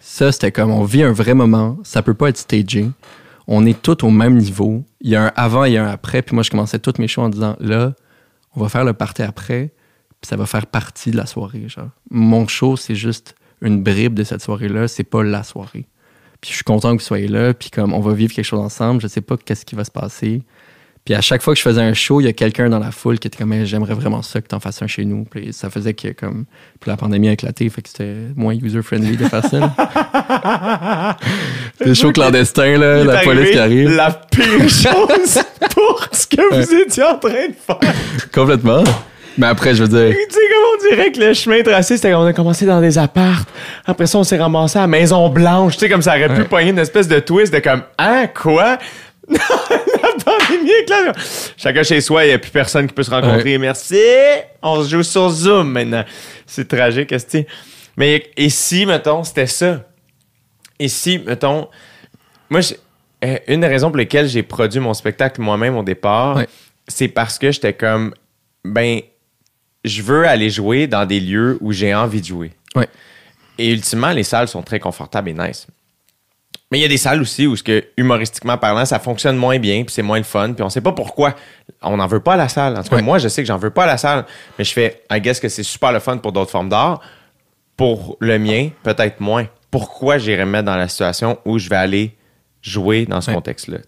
Ça, 0.00 0.32
c'était 0.32 0.52
comme 0.52 0.70
on 0.70 0.84
vit 0.84 1.02
un 1.02 1.12
vrai 1.12 1.34
moment, 1.34 1.78
ça 1.84 2.02
peut 2.02 2.14
pas 2.14 2.28
être 2.28 2.36
stagé. 2.36 2.90
On 3.46 3.64
est 3.66 3.80
tous 3.80 4.04
au 4.04 4.10
même 4.10 4.36
niveau. 4.36 4.84
Il 5.00 5.10
y 5.10 5.16
a 5.16 5.26
un 5.26 5.32
avant 5.36 5.64
et 5.64 5.76
un 5.78 5.86
après. 5.86 6.22
Puis 6.22 6.34
moi, 6.34 6.42
je 6.42 6.50
commençais 6.50 6.78
tous 6.78 6.98
mes 6.98 7.08
shows 7.08 7.22
en 7.22 7.28
disant 7.28 7.56
là, 7.60 7.94
on 8.54 8.60
va 8.60 8.68
faire 8.68 8.84
le 8.84 8.92
party 8.92 9.22
après, 9.22 9.72
puis 10.20 10.28
ça 10.28 10.36
va 10.36 10.46
faire 10.46 10.66
partie 10.66 11.10
de 11.10 11.16
la 11.16 11.26
soirée. 11.26 11.68
Genre. 11.68 11.88
Mon 12.10 12.46
show, 12.46 12.76
c'est 12.76 12.94
juste 12.94 13.34
une 13.60 13.82
bribe 13.82 14.14
de 14.14 14.24
cette 14.24 14.42
soirée-là, 14.42 14.88
c'est 14.88 15.04
pas 15.04 15.22
la 15.22 15.42
soirée. 15.42 15.86
Puis 16.40 16.50
je 16.50 16.56
suis 16.56 16.64
content 16.64 16.96
que 16.96 17.00
vous 17.00 17.06
soyez 17.06 17.28
là, 17.28 17.54
puis 17.54 17.70
comme 17.70 17.92
on 17.94 18.00
va 18.00 18.12
vivre 18.12 18.32
quelque 18.34 18.44
chose 18.44 18.60
ensemble, 18.60 19.00
je 19.00 19.06
sais 19.06 19.20
pas 19.20 19.36
qu'est-ce 19.36 19.64
qui 19.64 19.76
va 19.76 19.84
se 19.84 19.90
passer. 19.90 20.42
Puis 21.04 21.14
à 21.14 21.20
chaque 21.20 21.42
fois 21.42 21.52
que 21.52 21.58
je 21.58 21.64
faisais 21.64 21.80
un 21.80 21.94
show, 21.94 22.20
il 22.20 22.24
y 22.24 22.28
a 22.28 22.32
quelqu'un 22.32 22.68
dans 22.68 22.78
la 22.78 22.92
foule 22.92 23.18
qui 23.18 23.26
était 23.26 23.36
comme 23.38 23.64
j'aimerais 23.64 23.94
vraiment 23.94 24.22
ça 24.22 24.40
que 24.40 24.46
t'en 24.46 24.60
fasses 24.60 24.80
un 24.82 24.86
chez 24.86 25.04
nous. 25.04 25.24
Puis 25.28 25.52
ça 25.52 25.68
faisait 25.68 25.94
que 25.94 26.08
comme 26.12 26.44
puis 26.80 26.90
la 26.90 26.96
pandémie 26.96 27.28
a 27.28 27.32
éclaté, 27.32 27.68
fait 27.70 27.82
que 27.82 27.88
c'était 27.88 28.14
moins 28.36 28.54
user 28.54 28.82
friendly 28.82 29.16
de 29.16 29.24
faire 29.24 29.44
ça. 29.44 29.58
là. 29.58 31.16
Des 31.84 31.94
shows 31.96 32.12
clandestins 32.12 32.78
là, 32.78 33.02
la 33.02 33.18
police 33.18 33.50
qui 33.50 33.58
arrive. 33.58 33.90
La 33.96 34.10
pire 34.12 34.68
chose 34.68 35.40
pour 35.74 36.06
ce 36.12 36.26
que 36.26 36.54
vous 36.54 36.72
étiez 36.74 37.02
en 37.02 37.18
train 37.18 37.48
de 37.48 37.54
faire. 37.66 37.94
Complètement. 38.32 38.84
Mais 39.38 39.46
après, 39.46 39.74
je 39.74 39.82
veux 39.82 39.88
dire, 39.88 40.14
Tu 40.14 40.34
sais, 40.34 40.40
comme 40.40 40.64
on 40.74 40.94
dirait 40.94 41.10
que 41.10 41.18
le 41.18 41.32
chemin 41.34 41.62
tracé, 41.62 41.96
c'était 41.96 42.12
qu'on 42.12 42.26
a 42.26 42.32
commencé 42.34 42.66
dans 42.66 42.80
des 42.82 42.98
apparts. 42.98 43.44
Après 43.86 44.06
ça, 44.06 44.18
on 44.18 44.24
s'est 44.24 44.36
ramassé 44.36 44.78
à 44.78 44.86
Maison 44.86 45.28
Blanche. 45.30 45.72
Tu 45.74 45.80
sais, 45.80 45.88
comme 45.88 46.02
ça 46.02 46.10
aurait 46.10 46.28
pu 46.28 46.42
Ouais. 46.42 46.48
pogner 46.48 46.70
une 46.70 46.78
espèce 46.78 47.08
de 47.08 47.18
twist 47.18 47.52
de 47.52 47.58
comme, 47.60 47.82
hein, 47.98 48.26
quoi? 48.34 48.78
éclate. 50.82 51.16
Chacun 51.56 51.82
chez 51.82 52.00
soi, 52.00 52.24
il 52.24 52.28
n'y 52.28 52.34
a 52.34 52.38
plus 52.38 52.50
personne 52.50 52.86
qui 52.86 52.94
peut 52.94 53.02
se 53.02 53.10
rencontrer. 53.10 53.58
Merci. 53.58 54.00
On 54.62 54.82
se 54.82 54.90
joue 54.90 55.02
sur 55.02 55.28
Zoom 55.30 55.70
maintenant. 55.72 56.04
C'est 56.46 56.68
tragique, 56.68 57.08
que 57.10 57.16
Mais 57.96 58.30
et 58.36 58.48
si, 58.50 58.86
mettons, 58.86 59.24
c'était 59.24 59.46
ça? 59.46 59.84
Et 60.78 60.88
si, 60.88 61.18
mettons, 61.18 61.68
moi, 62.50 62.60
euh, 63.24 63.38
une 63.46 63.60
des 63.60 63.66
raisons 63.66 63.88
pour 63.90 63.98
lesquelles 63.98 64.28
j'ai 64.28 64.42
produit 64.42 64.80
mon 64.80 64.94
spectacle 64.94 65.40
moi-même 65.40 65.76
au 65.76 65.82
départ, 65.82 66.36
Ouais. 66.36 66.48
c'est 66.88 67.08
parce 67.08 67.38
que 67.38 67.50
j'étais 67.52 67.72
comme, 67.72 68.14
ben, 68.64 69.00
je 69.84 70.02
veux 70.02 70.26
aller 70.26 70.50
jouer 70.50 70.86
dans 70.86 71.06
des 71.06 71.20
lieux 71.20 71.58
où 71.60 71.72
j'ai 71.72 71.94
envie 71.94 72.20
de 72.20 72.26
jouer. 72.26 72.52
Ouais. 72.74 72.88
Et 73.58 73.72
ultimement, 73.72 74.10
les 74.10 74.22
salles 74.22 74.48
sont 74.48 74.62
très 74.62 74.80
confortables 74.80 75.28
et 75.28 75.34
nice. 75.34 75.66
Mais 76.72 76.78
il 76.78 76.82
y 76.82 76.84
a 76.86 76.88
des 76.88 76.96
salles 76.96 77.20
aussi 77.20 77.46
où, 77.46 77.54
que, 77.54 77.84
humoristiquement 77.98 78.56
parlant, 78.56 78.86
ça 78.86 78.98
fonctionne 78.98 79.36
moins 79.36 79.58
bien, 79.58 79.84
puis 79.84 79.92
c'est 79.94 80.02
moins 80.02 80.16
le 80.16 80.24
fun, 80.24 80.54
puis 80.54 80.62
on 80.64 80.70
sait 80.70 80.80
pas 80.80 80.92
pourquoi. 80.92 81.34
On 81.82 81.98
n'en 81.98 82.06
veut 82.06 82.20
pas 82.20 82.32
à 82.32 82.36
la 82.36 82.48
salle. 82.48 82.76
En 82.78 82.82
tout 82.82 82.88
cas, 82.88 82.96
Ouais. 82.96 83.02
moi, 83.02 83.18
je 83.18 83.28
sais 83.28 83.42
que 83.42 83.46
j'en 83.46 83.58
veux 83.58 83.68
pas 83.70 83.84
à 83.84 83.86
la 83.88 83.98
salle, 83.98 84.24
mais 84.58 84.64
je 84.64 84.72
fais, 84.72 85.02
I 85.10 85.20
guess 85.20 85.38
que 85.38 85.50
c'est 85.50 85.62
super 85.62 85.92
le 85.92 86.00
fun 86.00 86.16
pour 86.16 86.32
d'autres 86.32 86.50
formes 86.50 86.70
d'art. 86.70 87.00
Pour 87.76 88.16
le 88.20 88.38
mien, 88.38 88.70
peut-être 88.82 89.20
moins. 89.20 89.46
Pourquoi 89.70 90.16
j'irais 90.16 90.46
me 90.46 90.50
mettre 90.52 90.64
dans 90.64 90.76
la 90.76 90.88
situation 90.88 91.38
où 91.44 91.58
je 91.58 91.68
vais 91.68 91.76
aller 91.76 92.14
jouer 92.62 93.04
dans 93.06 93.20
ce 93.20 93.28
Ouais. 93.30 93.34
contexte-là? 93.36 93.78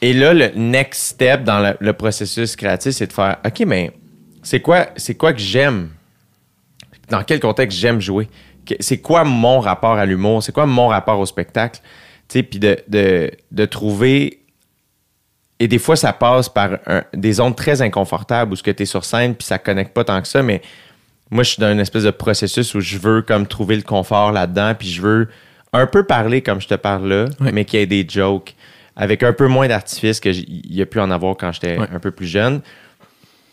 Et 0.00 0.14
là, 0.14 0.32
le 0.32 0.48
next 0.56 1.02
step 1.12 1.44
dans 1.44 1.60
le, 1.60 1.76
le 1.78 1.92
processus 1.92 2.56
créatif, 2.56 2.92
c'est 2.92 3.06
de 3.06 3.12
faire 3.12 3.36
OK, 3.44 3.60
mais 3.66 3.92
c'est 4.42 4.60
quoi, 4.60 4.86
c'est 4.96 5.14
quoi 5.14 5.34
que 5.34 5.40
j'aime? 5.40 5.90
Dans 7.10 7.22
quel 7.22 7.38
contexte 7.40 7.78
j'aime 7.78 8.00
jouer? 8.00 8.28
C'est 8.80 8.98
quoi 8.98 9.24
mon 9.24 9.60
rapport 9.60 9.96
à 9.98 10.06
l'humour? 10.06 10.42
C'est 10.42 10.52
quoi 10.52 10.66
mon 10.66 10.88
rapport 10.88 11.18
au 11.18 11.26
spectacle? 11.26 11.80
Tu 12.28 12.38
sais, 12.38 12.42
puis 12.42 12.58
de, 12.58 12.76
de, 12.88 13.30
de 13.50 13.64
trouver. 13.64 14.40
Et 15.58 15.68
des 15.68 15.78
fois, 15.78 15.96
ça 15.96 16.12
passe 16.12 16.48
par 16.48 16.78
un- 16.86 17.04
des 17.12 17.34
zones 17.34 17.54
très 17.54 17.82
inconfortables 17.82 18.52
où 18.52 18.56
ce 18.56 18.62
que 18.62 18.70
tu 18.70 18.84
es 18.84 18.86
sur 18.86 19.04
scène, 19.04 19.34
puis 19.34 19.46
ça 19.46 19.58
connecte 19.58 19.92
pas 19.92 20.04
tant 20.04 20.20
que 20.22 20.28
ça, 20.28 20.42
mais 20.42 20.62
moi, 21.30 21.42
je 21.42 21.50
suis 21.50 21.60
dans 21.60 21.70
une 21.70 21.80
espèce 21.80 22.04
de 22.04 22.10
processus 22.10 22.74
où 22.74 22.80
je 22.80 22.96
veux 22.98 23.22
comme 23.22 23.46
trouver 23.46 23.76
le 23.76 23.82
confort 23.82 24.32
là-dedans, 24.32 24.74
puis 24.78 24.88
je 24.88 25.02
veux 25.02 25.28
un 25.72 25.86
peu 25.86 26.04
parler 26.04 26.40
comme 26.42 26.60
je 26.60 26.66
te 26.68 26.74
parle 26.74 27.08
là, 27.08 27.24
mais 27.52 27.64
qu'il 27.64 27.78
y 27.78 27.82
ait 27.82 27.86
des 27.86 28.06
jokes 28.08 28.54
avec 28.96 29.22
un 29.22 29.32
peu 29.32 29.46
moins 29.46 29.68
d'artifice 29.68 30.18
qu'il 30.18 30.44
y 30.74 30.82
a 30.82 30.86
pu 30.86 30.98
en 30.98 31.10
avoir 31.10 31.36
quand 31.36 31.52
j'étais 31.52 31.76
un 31.78 32.00
peu 32.00 32.10
plus 32.10 32.26
jeune. 32.26 32.60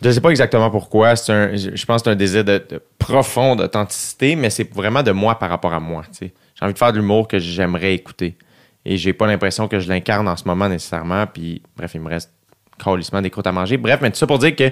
Je 0.01 0.11
sais 0.11 0.21
pas 0.21 0.29
exactement 0.29 0.69
pourquoi. 0.69 1.15
C'est 1.15 1.31
un, 1.31 1.55
je 1.55 1.85
pense 1.85 2.01
que 2.01 2.05
c'est 2.05 2.11
un 2.11 2.15
désir 2.15 2.43
de, 2.43 2.63
de 2.69 2.81
profond 2.99 3.55
d'authenticité, 3.55 4.35
mais 4.35 4.49
c'est 4.49 4.71
vraiment 4.73 5.03
de 5.03 5.11
moi 5.11 5.39
par 5.39 5.49
rapport 5.49 5.73
à 5.73 5.79
moi. 5.79 6.03
J'ai 6.19 6.31
envie 6.61 6.73
de 6.73 6.77
faire 6.77 6.91
de 6.91 6.99
l'humour 6.99 7.27
que 7.27 7.39
j'aimerais 7.39 7.93
écouter. 7.93 8.37
Et 8.85 8.97
j'ai 8.97 9.13
pas 9.13 9.27
l'impression 9.27 9.67
que 9.67 9.79
je 9.79 9.89
l'incarne 9.89 10.27
en 10.27 10.37
ce 10.37 10.45
moment 10.45 10.69
nécessairement. 10.69 11.25
Puis, 11.27 11.61
bref, 11.75 11.91
il 11.95 12.01
me 12.01 12.09
reste 12.09 12.31
calissement 12.77 13.21
des 13.21 13.29
croûtes 13.29 13.47
à 13.47 13.51
manger. 13.51 13.77
Bref, 13.77 13.99
mais 14.01 14.11
tout 14.11 14.17
ça 14.17 14.27
pour 14.27 14.39
dire 14.39 14.55
que, 14.55 14.71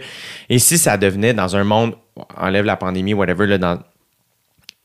et 0.49 0.59
si 0.59 0.77
ça 0.77 0.95
devenait 0.97 1.33
dans 1.33 1.55
un 1.55 1.63
monde, 1.63 1.95
enlève 2.37 2.65
la 2.65 2.77
pandémie, 2.77 3.13
whatever, 3.13 3.47
là, 3.47 3.57
dans, 3.57 3.79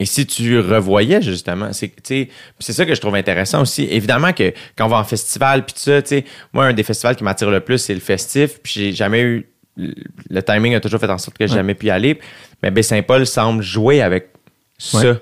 et 0.00 0.06
si 0.06 0.26
tu 0.26 0.58
revoyais 0.58 1.20
justement, 1.20 1.74
c'est 1.74 1.92
c'est 2.58 2.72
ça 2.72 2.86
que 2.86 2.94
je 2.94 3.00
trouve 3.00 3.14
intéressant 3.16 3.60
aussi. 3.60 3.86
Évidemment 3.90 4.32
que 4.32 4.54
quand 4.74 4.86
on 4.86 4.88
va 4.88 4.96
en 4.96 5.04
festival 5.04 5.66
puis 5.66 5.74
tout 5.74 5.80
ça, 5.80 6.00
moi 6.54 6.64
un 6.64 6.72
des 6.72 6.82
festivals 6.82 7.16
qui 7.16 7.22
m'attire 7.22 7.50
le 7.50 7.60
plus 7.60 7.76
c'est 7.76 7.92
le 7.92 8.00
festif. 8.00 8.60
Puis 8.62 8.72
j'ai 8.76 8.92
jamais 8.92 9.20
eu 9.20 9.50
le 10.30 10.42
timing 10.42 10.74
a 10.74 10.80
toujours 10.80 11.00
fait 11.00 11.10
en 11.10 11.18
sorte 11.18 11.36
que 11.38 11.46
j'ai 11.46 11.52
Ouais. 11.52 11.58
jamais 11.58 11.74
pu 11.74 11.86
y 11.86 11.90
aller. 11.90 12.18
Mais 12.62 12.70
B 12.70 12.82
Saint-Paul 12.82 13.26
semble 13.26 13.62
jouer 13.62 14.02
avec 14.02 14.28
ça, 14.78 14.98
Ouais. 15.12 15.18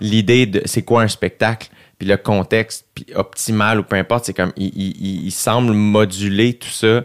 l'idée 0.00 0.46
de 0.46 0.62
c'est 0.64 0.82
quoi 0.82 1.02
un 1.02 1.08
spectacle, 1.08 1.68
puis 1.98 2.08
le 2.08 2.16
contexte, 2.16 2.86
puis 2.94 3.06
optimal 3.14 3.80
ou 3.80 3.82
peu 3.84 3.96
importe, 3.96 4.24
c'est 4.26 4.34
comme 4.34 4.52
il, 4.56 4.66
il- 4.76 5.26
il- 5.26 5.30
semble 5.30 5.72
moduler 5.72 6.54
tout 6.54 6.68
ça 6.68 7.04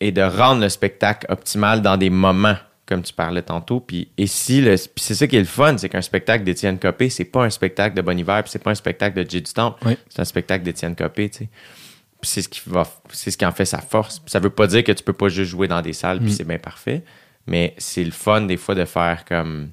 et 0.00 0.12
de 0.12 0.22
rendre 0.22 0.60
le 0.62 0.68
spectacle 0.68 1.26
optimal 1.30 1.82
dans 1.82 1.96
des 1.96 2.10
moments, 2.10 2.56
comme 2.86 3.02
tu 3.02 3.12
parlais 3.12 3.42
tantôt. 3.42 3.80
Puis, 3.80 4.08
et 4.16 4.26
si 4.26 4.60
le, 4.60 4.76
c'est 4.76 5.14
ça 5.14 5.26
qui 5.26 5.36
est 5.36 5.40
le 5.40 5.44
fun, 5.46 5.76
c'est 5.78 5.88
qu'un 5.88 6.02
spectacle 6.02 6.44
d'Étienne 6.44 6.78
Copé, 6.78 7.10
c'est 7.10 7.24
pas 7.24 7.44
un 7.44 7.50
spectacle 7.50 7.96
de 7.96 8.02
Bon 8.02 8.16
Hiver, 8.16 8.42
puis 8.42 8.50
c'est 8.50 8.62
pas 8.62 8.70
un 8.70 8.74
spectacle 8.76 9.22
de 9.24 9.28
Jay 9.28 9.40
du 9.40 9.52
Temple, 9.52 9.96
c'est 10.08 10.20
un 10.20 10.24
spectacle 10.24 10.64
d'Étienne 10.64 10.94
Copé, 10.94 11.28
tu 11.30 11.38
sais. 11.38 11.48
C'est 12.22 12.42
ce 12.42 12.48
qui 12.48 12.60
va, 12.66 12.84
c'est 13.12 13.30
ce 13.30 13.36
qui 13.36 13.46
en 13.46 13.52
fait 13.52 13.64
sa 13.64 13.80
force. 13.80 14.18
Puis 14.18 14.30
ça 14.30 14.40
veut 14.40 14.50
pas 14.50 14.66
dire 14.66 14.82
que 14.82 14.92
tu 14.92 15.04
peux 15.04 15.12
pas 15.12 15.28
juste 15.28 15.50
jouer 15.50 15.68
dans 15.68 15.82
des 15.82 15.92
salles, 15.92 16.20
puis 16.20 16.32
c'est 16.32 16.44
bien 16.44 16.58
parfait. 16.58 17.04
Mais 17.46 17.74
c'est 17.78 18.02
le 18.02 18.10
fun 18.10 18.42
des 18.42 18.56
fois 18.56 18.74
de 18.74 18.84
faire 18.84 19.24
comme 19.24 19.70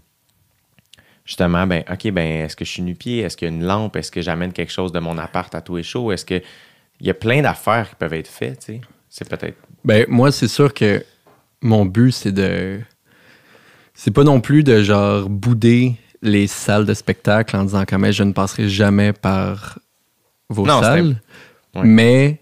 justement, 1.25 1.65
ben, 1.65 1.83
OK, 1.91 2.11
ben, 2.11 2.45
est-ce 2.45 2.55
que 2.55 2.65
je 2.65 2.71
suis 2.71 2.81
nu-pied? 2.81 3.19
Est-ce 3.19 3.37
qu'il 3.37 3.47
y 3.47 3.51
a 3.51 3.53
une 3.53 3.63
lampe? 3.63 3.95
Est-ce 3.95 4.11
que 4.11 4.21
j'amène 4.21 4.53
quelque 4.53 4.71
chose 4.71 4.91
de 4.91 4.99
mon 4.99 5.17
appart 5.17 5.53
à 5.55 5.61
tout 5.61 5.77
et 5.77 5.83
chaud? 5.83 6.11
Est-ce 6.11 6.25
que. 6.25 6.41
Il 6.99 7.07
y 7.07 7.09
a 7.09 7.15
plein 7.15 7.41
d'affaires 7.41 7.89
qui 7.89 7.95
peuvent 7.95 8.13
être 8.13 8.27
faites, 8.27 8.59
tu 8.59 8.65
sais. 8.65 8.81
C'est 9.09 9.27
peut-être. 9.27 9.57
Ben, 9.83 10.05
moi, 10.07 10.31
c'est 10.31 10.47
sûr 10.47 10.73
que 10.73 11.03
mon 11.61 11.85
but, 11.85 12.11
c'est 12.11 12.31
de. 12.31 12.79
C'est 13.93 14.11
pas 14.11 14.23
non 14.23 14.41
plus 14.41 14.63
de 14.63 14.83
genre 14.83 15.29
bouder 15.29 15.95
les 16.21 16.47
salles 16.47 16.85
de 16.85 16.93
spectacle 16.93 17.55
en 17.55 17.63
disant 17.65 17.83
comme 17.85 18.09
je 18.11 18.23
ne 18.23 18.31
passerai 18.31 18.69
jamais 18.69 19.13
par 19.13 19.77
vos 20.49 20.65
Non, 20.65 20.81
salles. 20.81 21.21
Ouais. 21.75 21.81
Mais, 21.85 22.39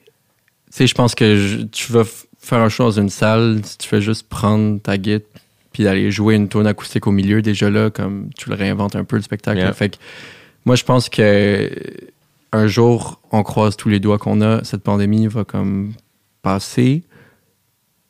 tu 0.68 0.78
sais, 0.78 0.88
je 0.88 0.94
pense 0.96 1.16
que 1.16 1.36
je- 1.38 1.62
tu 1.64 1.92
vas 1.92 2.04
faire 2.40 2.60
un 2.60 2.70
show 2.70 2.84
dans 2.86 2.92
une 3.00 3.10
salle, 3.10 3.62
si 3.64 3.78
tu 3.78 3.88
fais 3.88 4.02
juste 4.02 4.28
prendre 4.28 4.80
ta 4.82 4.98
guitare 4.98 5.28
puis 5.74 5.88
aller 5.88 6.12
jouer 6.12 6.36
une 6.36 6.50
tourne 6.50 6.68
acoustique 6.68 7.08
au 7.08 7.12
milieu, 7.12 7.42
déjà 7.42 7.70
là, 7.70 7.90
comme 7.90 8.30
tu 8.38 8.50
le 8.50 8.56
réinventes 8.56 8.96
un 8.98 9.06
peu 9.06 9.16
le 9.16 9.22
spectacle. 9.22 9.60
Yeah. 9.60 9.72
Fait 9.72 9.90
que 9.90 9.96
moi, 10.66 10.76
je 10.76 10.84
pense 10.84 11.08
que 11.08 11.70
un 12.52 12.68
jour, 12.68 13.22
on 13.32 13.42
croise 13.44 13.78
tous 13.78 13.88
les 13.88 14.02
doigts 14.02 14.18
qu'on 14.18 14.42
a, 14.42 14.62
cette 14.66 14.84
pandémie 14.84 15.28
va 15.28 15.46
comme 15.46 15.94
passer. 16.42 17.04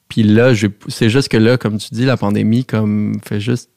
Puis 0.07 0.23
là, 0.23 0.53
c'est 0.88 1.10
juste 1.11 1.30
que 1.30 1.38
là, 1.38 1.57
comme 1.57 1.77
tu 1.77 1.89
dis, 1.93 2.06
la 2.06 2.18
pandémie 2.18 2.65
comme 2.65 3.19
fait 3.23 3.39
juste 3.39 3.69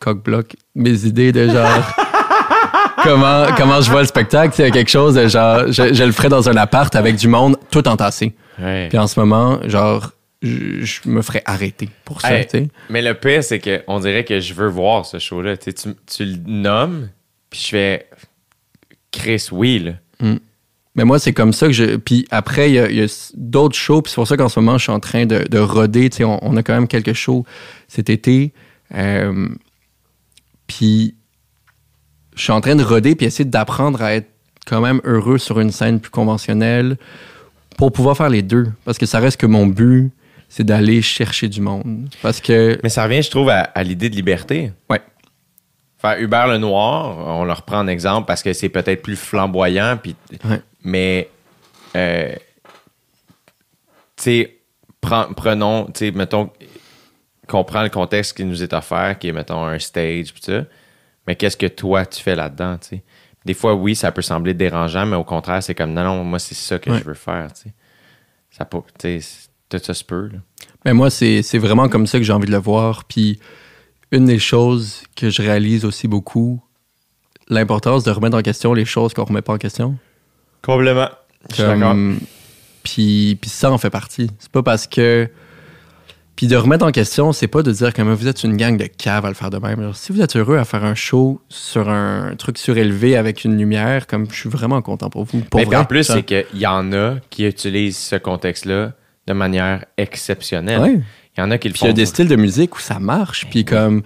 coq-bloc 0.00 0.54
mes 0.74 1.06
idées 1.06 1.32
de 1.32 1.48
genre 1.48 1.96
comment, 3.02 3.46
comment 3.56 3.80
je 3.80 3.90
vois 3.90 4.02
le 4.02 4.06
spectacle? 4.06 4.54
Sais, 4.54 4.70
quelque 4.70 4.90
chose 4.90 5.14
de 5.14 5.28
genre, 5.28 5.70
je, 5.72 5.92
je 5.92 6.04
le 6.04 6.12
ferais 6.12 6.28
dans 6.28 6.48
un 6.48 6.56
appart 6.56 6.94
avec 6.94 7.16
du 7.16 7.28
monde 7.28 7.56
tout 7.70 7.86
entassé. 7.88 8.34
Ouais. 8.60 8.88
Puis 8.88 8.98
en 8.98 9.06
ce 9.06 9.18
moment, 9.18 9.60
genre, 9.68 10.12
je, 10.42 10.84
je 10.84 11.00
me 11.06 11.22
ferais 11.22 11.42
arrêter 11.46 11.88
pour 12.04 12.20
ça, 12.20 12.32
Hey. 12.32 12.68
Mais 12.90 13.02
le 13.02 13.14
pire, 13.14 13.42
c'est 13.42 13.60
qu'on 13.60 13.98
dirait 14.00 14.24
que 14.24 14.40
je 14.40 14.54
veux 14.54 14.68
voir 14.68 15.06
ce 15.06 15.18
show-là. 15.18 15.56
Tu, 15.56 15.72
tu, 15.74 15.88
tu 16.06 16.24
le 16.24 16.36
nommes, 16.46 17.08
puis 17.50 17.60
je 17.60 17.68
fais 17.68 18.08
Chris, 19.10 19.48
oui, 19.52 19.78
là. 19.78 19.92
Mais 20.96 21.04
moi, 21.04 21.18
c'est 21.18 21.32
comme 21.32 21.52
ça 21.52 21.66
que 21.66 21.72
je. 21.72 21.96
Puis 21.96 22.26
après, 22.30 22.70
il 22.70 22.74
y 22.74 22.78
a, 22.78 22.88
y 22.88 23.06
d'autres 23.34 23.74
shows. 23.76 24.00
Puis 24.02 24.10
c'est 24.10 24.14
pour 24.14 24.28
ça 24.28 24.36
qu'en 24.36 24.48
ce 24.48 24.60
moment, 24.60 24.78
je 24.78 24.84
suis 24.84 24.92
en 24.92 25.00
train 25.00 25.26
de, 25.26 25.44
de 25.50 25.58
roder. 25.58 26.08
Tu 26.08 26.18
sais, 26.18 26.24
on, 26.24 26.38
on 26.42 26.56
a 26.56 26.62
quand 26.62 26.72
même 26.72 26.86
quelques 26.86 27.14
shows 27.14 27.44
cet 27.88 28.10
été. 28.10 28.52
Euh, 28.94 29.48
puis 30.68 31.16
je 32.34 32.42
suis 32.42 32.52
en 32.52 32.60
train 32.60 32.74
de 32.76 32.82
roder 32.84 33.14
puis 33.14 33.26
essayer 33.26 33.44
d'apprendre 33.48 34.02
à 34.02 34.14
être 34.14 34.28
quand 34.66 34.80
même 34.80 35.00
heureux 35.04 35.38
sur 35.38 35.60
une 35.60 35.70
scène 35.70 36.00
plus 36.00 36.10
conventionnelle 36.10 36.96
pour 37.76 37.92
pouvoir 37.92 38.16
faire 38.16 38.28
les 38.30 38.42
deux. 38.42 38.68
Parce 38.84 38.98
que 38.98 39.06
ça 39.06 39.18
reste 39.20 39.38
que 39.40 39.46
mon 39.46 39.66
but, 39.66 40.10
c'est 40.48 40.64
d'aller 40.64 41.02
chercher 41.02 41.48
du 41.48 41.60
monde. 41.60 42.08
Parce 42.22 42.40
que. 42.40 42.78
Mais 42.82 42.88
ça 42.88 43.04
revient, 43.04 43.22
je 43.22 43.30
trouve, 43.30 43.48
à, 43.50 43.60
à 43.60 43.82
l'idée 43.82 44.08
de 44.08 44.14
liberté. 44.16 44.72
Ouais. 44.88 45.00
Faire 45.98 46.18
Hubert 46.20 46.46
Lenoir, 46.46 47.16
on 47.38 47.44
le 47.44 47.52
reprend 47.52 47.78
en 47.78 47.88
exemple 47.88 48.26
parce 48.26 48.42
que 48.42 48.52
c'est 48.52 48.68
peut-être 48.68 49.02
plus 49.02 49.16
flamboyant, 49.16 49.98
puis, 50.02 50.14
Ouais. 50.44 50.60
mais, 50.82 51.28
euh, 51.96 52.32
tu 54.16 54.22
sais, 54.22 54.58
prenons, 55.00 55.86
tu 55.86 55.92
sais, 56.06 56.10
mettons, 56.10 56.50
qu'on 57.48 57.64
prend 57.64 57.82
le 57.82 57.88
contexte 57.90 58.36
qui 58.36 58.44
nous 58.44 58.62
est 58.62 58.72
offert, 58.72 59.18
qui 59.18 59.28
est, 59.28 59.32
mettons, 59.32 59.64
un 59.64 59.78
stage, 59.78 60.32
puis 60.32 60.42
ça, 60.42 60.64
mais 61.26 61.36
qu'est-ce 61.36 61.56
que 61.56 61.66
toi, 61.66 62.04
tu 62.06 62.22
fais 62.22 62.36
là-dedans, 62.36 62.78
tu 62.78 62.88
sais? 62.88 63.02
Des 63.44 63.54
fois, 63.54 63.74
oui, 63.74 63.94
ça 63.94 64.10
peut 64.10 64.22
sembler 64.22 64.54
dérangeant, 64.54 65.04
mais 65.04 65.16
au 65.16 65.24
contraire, 65.24 65.62
c'est 65.62 65.74
comme, 65.74 65.92
non, 65.92 66.02
non, 66.04 66.24
moi, 66.24 66.38
c'est 66.38 66.54
ça 66.54 66.78
que 66.78 66.90
Ouais. 66.90 66.98
je 66.98 67.04
veux 67.04 67.14
faire, 67.14 67.52
tu 67.52 67.64
sais. 67.64 67.74
Ça 68.50 68.64
peut, 68.64 68.78
tu 68.98 69.20
sais, 69.20 69.48
tout 69.68 69.78
ça 69.82 69.92
se 69.94 70.04
peut, 70.04 70.28
là. 70.32 70.38
Mais 70.84 70.92
moi, 70.94 71.10
c'est 71.10 71.42
c'est 71.42 71.58
vraiment 71.58 71.88
comme 71.88 72.06
ça 72.06 72.18
que 72.18 72.24
j'ai 72.24 72.32
envie 72.32 72.46
de 72.46 72.52
le 72.52 72.58
voir. 72.58 73.04
Puis 73.04 73.38
une 74.12 74.26
des 74.26 74.38
choses 74.38 75.02
que 75.16 75.28
je 75.30 75.42
réalise 75.42 75.84
aussi 75.84 76.08
beaucoup, 76.08 76.62
l'importance 77.48 78.04
de 78.04 78.10
remettre 78.10 78.36
en 78.36 78.42
question 78.42 78.72
les 78.74 78.84
choses 78.84 79.12
qu'on 79.14 79.24
remet 79.24 79.42
pas 79.42 79.54
en 79.54 79.58
question. 79.58 79.96
Complètement. 80.62 81.08
Je 81.50 81.54
suis 81.56 81.64
d'accord. 81.64 81.96
Puis, 82.82 83.38
puis 83.40 83.50
ça 83.50 83.70
en 83.72 83.78
fait 83.78 83.90
partie. 83.90 84.30
C'est 84.38 84.52
pas 84.52 84.62
parce 84.62 84.86
que. 84.86 85.28
Puis 86.36 86.48
de 86.48 86.56
remettre 86.56 86.84
en 86.84 86.90
question, 86.90 87.32
c'est 87.32 87.46
pas 87.46 87.62
de 87.62 87.70
dire 87.70 87.92
que 87.92 88.02
vous 88.02 88.26
êtes 88.26 88.42
une 88.42 88.56
gang 88.56 88.76
de 88.76 88.86
caves 88.86 89.24
à 89.24 89.28
le 89.28 89.34
faire 89.34 89.50
de 89.50 89.58
même. 89.58 89.78
Alors, 89.78 89.94
si 89.94 90.10
vous 90.12 90.20
êtes 90.20 90.34
heureux 90.36 90.58
à 90.58 90.64
faire 90.64 90.84
un 90.84 90.96
show 90.96 91.40
sur 91.48 91.88
un 91.88 92.34
truc 92.36 92.58
surélevé 92.58 93.16
avec 93.16 93.44
une 93.44 93.56
lumière, 93.56 94.06
comme 94.08 94.26
je 94.30 94.34
suis 94.34 94.48
vraiment 94.48 94.82
content 94.82 95.10
pour 95.10 95.24
vous. 95.24 95.40
Pour 95.42 95.60
Mais 95.60 95.66
vrai, 95.66 95.76
en 95.76 95.84
plus, 95.84 96.02
ça. 96.04 96.14
c'est 96.14 96.22
qu'il 96.24 96.44
y 96.60 96.66
en 96.66 96.92
a 96.92 97.16
qui 97.30 97.46
utilisent 97.46 97.98
ce 97.98 98.16
contexte-là 98.16 98.94
de 99.26 99.32
manière 99.32 99.84
exceptionnelle. 99.96 100.80
Ouais. 100.80 101.00
Il 101.36 101.40
y 101.40 101.42
en 101.42 101.50
a 101.50 101.58
qui 101.58 101.68
le 101.68 101.72
Puis 101.74 101.82
il 101.82 101.86
y 101.86 101.88
a 101.88 101.90
font. 101.90 101.96
des 101.96 102.06
styles 102.06 102.28
de 102.28 102.36
musique 102.36 102.76
où 102.76 102.80
ça 102.80 102.98
marche. 102.98 103.46
Puis 103.48 103.64
comme 103.64 104.02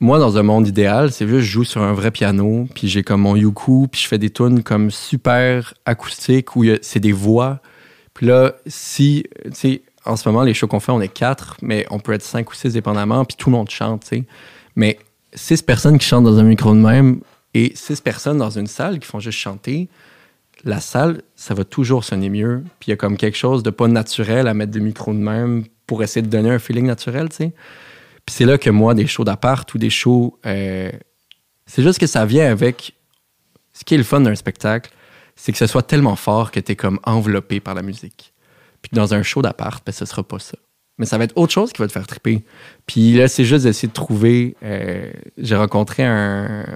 moi, 0.00 0.18
dans 0.18 0.36
un 0.36 0.42
monde 0.42 0.68
idéal, 0.68 1.12
c'est 1.12 1.26
juste 1.26 1.40
je 1.46 1.50
joue 1.50 1.64
sur 1.64 1.82
un 1.82 1.92
vrai 1.94 2.10
piano, 2.10 2.68
puis 2.74 2.88
j'ai 2.88 3.02
comme 3.02 3.22
mon 3.22 3.36
yuku, 3.36 3.88
puis 3.90 4.02
je 4.02 4.08
fais 4.08 4.18
des 4.18 4.30
tunes 4.30 4.62
comme 4.62 4.90
super 4.90 5.72
acoustiques 5.86 6.56
où 6.56 6.64
c'est 6.82 7.00
des 7.00 7.12
voix. 7.12 7.60
Puis 8.12 8.26
là, 8.26 8.52
si, 8.66 9.24
tu 9.44 9.50
sais, 9.54 9.82
en 10.04 10.16
ce 10.16 10.28
moment, 10.28 10.42
les 10.42 10.54
shows 10.54 10.66
qu'on 10.66 10.80
fait, 10.80 10.92
on 10.92 11.00
est 11.00 11.08
quatre, 11.08 11.56
mais 11.62 11.86
on 11.90 11.98
peut 11.98 12.12
être 12.12 12.22
cinq 12.22 12.50
ou 12.50 12.54
six 12.54 12.72
dépendamment, 12.72 13.24
puis 13.24 13.36
tout 13.36 13.50
le 13.50 13.56
monde 13.56 13.70
chante, 13.70 14.02
tu 14.02 14.18
sais. 14.18 14.24
Mais 14.76 14.98
six 15.34 15.62
personnes 15.62 15.98
qui 15.98 16.06
chantent 16.06 16.24
dans 16.24 16.38
un 16.38 16.44
micro 16.44 16.74
de 16.74 16.80
même 16.80 17.20
et 17.54 17.72
six 17.74 18.00
personnes 18.00 18.38
dans 18.38 18.50
une 18.50 18.66
salle 18.66 18.98
qui 18.98 19.06
font 19.06 19.20
juste 19.20 19.38
chanter, 19.38 19.88
la 20.64 20.80
salle, 20.80 21.22
ça 21.36 21.54
va 21.54 21.64
toujours 21.64 22.04
sonner 22.04 22.28
mieux. 22.28 22.64
Puis 22.80 22.88
il 22.88 22.90
y 22.90 22.92
a 22.92 22.96
comme 22.96 23.16
quelque 23.16 23.36
chose 23.36 23.62
de 23.62 23.70
pas 23.70 23.88
naturel 23.88 24.48
à 24.48 24.54
mettre 24.54 24.72
des 24.72 24.80
micros 24.80 25.12
de 25.12 25.18
même 25.18 25.64
pour 25.86 26.02
essayer 26.02 26.22
de 26.22 26.30
donner 26.30 26.50
un 26.50 26.58
feeling 26.58 26.86
naturel, 26.86 27.28
tu 27.28 27.36
sais. 27.36 27.52
Puis 28.26 28.34
c'est 28.34 28.46
là 28.46 28.56
que 28.56 28.70
moi, 28.70 28.94
des 28.94 29.06
shows 29.06 29.24
d'appart 29.24 29.72
ou 29.74 29.78
des 29.78 29.90
shows. 29.90 30.38
euh, 30.46 30.90
c'est 31.66 31.82
juste 31.82 31.98
que 31.98 32.06
ça 32.06 32.24
vient 32.26 32.50
avec. 32.50 32.94
Ce 33.72 33.84
qui 33.84 33.94
est 33.94 33.98
le 33.98 34.04
fun 34.04 34.20
d'un 34.20 34.34
spectacle, 34.34 34.90
c'est 35.36 35.50
que 35.50 35.58
ce 35.58 35.66
soit 35.66 35.82
tellement 35.82 36.16
fort 36.16 36.50
que 36.50 36.60
tu 36.60 36.72
es 36.72 36.76
comme 36.76 37.00
enveloppé 37.04 37.60
par 37.60 37.74
la 37.74 37.82
musique. 37.82 38.33
Puis 38.84 38.90
dans 38.92 39.14
un 39.14 39.22
show 39.22 39.40
d'appart, 39.40 39.82
ben, 39.84 39.92
ce 39.92 40.04
sera 40.04 40.22
pas 40.22 40.38
ça. 40.38 40.58
Mais 40.98 41.06
ça 41.06 41.16
va 41.16 41.24
être 41.24 41.36
autre 41.36 41.52
chose 41.52 41.72
qui 41.72 41.80
va 41.80 41.88
te 41.88 41.92
faire 41.92 42.06
triper. 42.06 42.44
Puis 42.86 43.14
là, 43.14 43.28
c'est 43.28 43.44
juste 43.46 43.64
d'essayer 43.64 43.88
de 43.88 43.94
trouver. 43.94 44.56
euh, 44.62 45.10
J'ai 45.38 45.56
rencontré 45.56 46.04
un, 46.04 46.66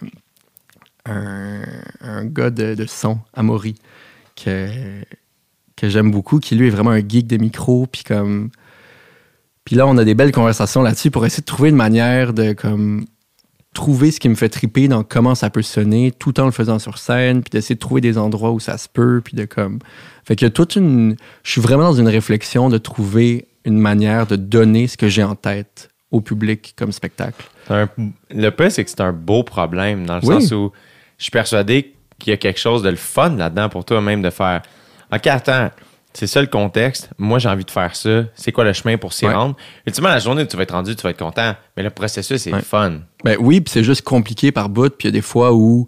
un, 1.05 2.25
gars 2.25 2.51
de, 2.51 2.75
de 2.75 2.87
son, 2.87 3.19
Amaury, 3.35 3.75
que, 4.43 5.03
que 5.77 5.89
j'aime 5.91 6.11
beaucoup, 6.11 6.41
qui 6.41 6.55
lui 6.57 6.69
est 6.69 6.71
vraiment 6.71 6.91
un 6.91 7.07
geek 7.07 7.27
des 7.27 7.39
micros. 7.39 7.87
Puis 7.87 8.05
comme. 8.05 8.51
Puis 9.65 9.77
là, 9.77 9.87
on 9.87 9.99
a 9.99 10.05
des 10.05 10.15
belles 10.15 10.33
conversations 10.33 10.81
là-dessus 10.81 11.11
pour 11.11 11.27
essayer 11.27 11.43
de 11.43 11.47
trouver 11.47 11.69
une 11.69 11.77
manière 11.77 12.33
de 12.33 12.55
comme 12.55 13.05
trouver 13.79 14.11
ce 14.11 14.19
qui 14.19 14.29
me 14.29 14.35
fait 14.35 14.49
triper 14.49 14.89
dans 14.89 15.05
comment 15.05 15.37
ça 15.37 15.51
peut 15.51 15.63
sonner 15.63 16.11
tout 16.11 16.41
en 16.41 16.47
le 16.47 16.51
faisant 16.51 16.81
sur 16.81 16.99
scène, 16.99 17.43
puis 17.43 17.51
d'essayer 17.51 17.77
de 17.77 17.81
trouver 17.81 18.01
des 18.01 18.19
endroits 18.19 18.51
où 18.51 18.59
ça 18.59 18.77
se 18.77 18.89
peut, 18.89 19.21
puis 19.25 19.37
de 19.37 19.45
comme... 19.45 19.79
Fait 20.25 20.35
que 20.35 20.47
toute 20.47 20.75
une... 20.75 21.15
Je 21.45 21.53
suis 21.53 21.61
vraiment 21.61 21.85
dans 21.85 21.93
une 21.95 22.09
réflexion 22.09 22.69
de 22.71 22.79
trouver 22.79 23.47
une 23.65 23.79
manière 23.79 24.27
de 24.27 24.35
donner 24.35 24.89
ce 24.89 24.97
que 24.97 25.09
j'ai 25.09 25.23
en 25.23 25.37
tête 25.37 25.91
au 26.11 26.21
public 26.21 26.75
comme 26.77 26.91
spectacle. 26.91 27.45
Un- 27.71 27.89
le 28.31 28.51
pire, 28.51 28.73
c'est 28.73 28.83
que 28.83 28.91
c'est 28.91 29.01
un 29.01 29.13
beau 29.13 29.45
problème 29.45 30.07
dans 30.07 30.17
le 30.19 30.27
Oui. 30.27 30.41
sens 30.43 30.51
où 30.51 30.73
je 31.17 31.23
suis 31.23 31.31
persuadé 31.31 31.95
qu'il 32.19 32.33
y 32.33 32.35
a 32.35 32.37
quelque 32.37 32.59
chose 32.59 32.83
de 32.83 32.91
le 32.91 32.97
fun 32.97 33.37
là-dedans 33.37 33.69
pour 33.69 33.85
toi-même 33.85 34.23
de 34.23 34.31
faire 34.31 34.63
OK, 35.15 35.27
attends, 35.29 35.71
c'est 36.19 36.27
ça 36.27 36.41
le 36.41 36.49
contexte. 36.49 37.11
Moi, 37.19 37.39
j'ai 37.39 37.49
envie 37.49 37.65
de 37.65 37.71
faire 37.71 37.95
ça. 37.95 38.25
C'est 38.35 38.51
quoi 38.53 38.65
le 38.65 38.73
chemin 38.73 38.97
pour 38.99 39.13
s'y 39.13 39.27
Ouais. 39.27 39.33
rendre? 39.35 39.57
Ultimement, 39.87 40.09
la 40.09 40.19
journée 40.19 40.43
où 40.43 40.47
tu 40.47 40.57
vas 40.57 40.65
être 40.65 40.73
rendu, 40.75 40.97
tu 40.97 41.03
vas 41.03 41.11
être 41.11 41.19
content. 41.19 41.55
Mais 41.77 41.83
le 41.83 41.91
processus, 41.91 42.43
c'est 42.43 42.53
Ouais. 42.53 42.61
fun. 42.61 43.01
Ben 43.25 43.37
oui, 43.39 43.61
puis 43.61 43.71
c'est 43.73 43.85
juste 43.85 44.03
compliqué 44.03 44.51
par 44.53 44.69
bout. 44.69 44.89
Puis 44.91 45.07
il 45.09 45.13
y 45.13 45.15
a 45.15 45.19
des 45.19 45.23
fois 45.23 45.53
où 45.53 45.87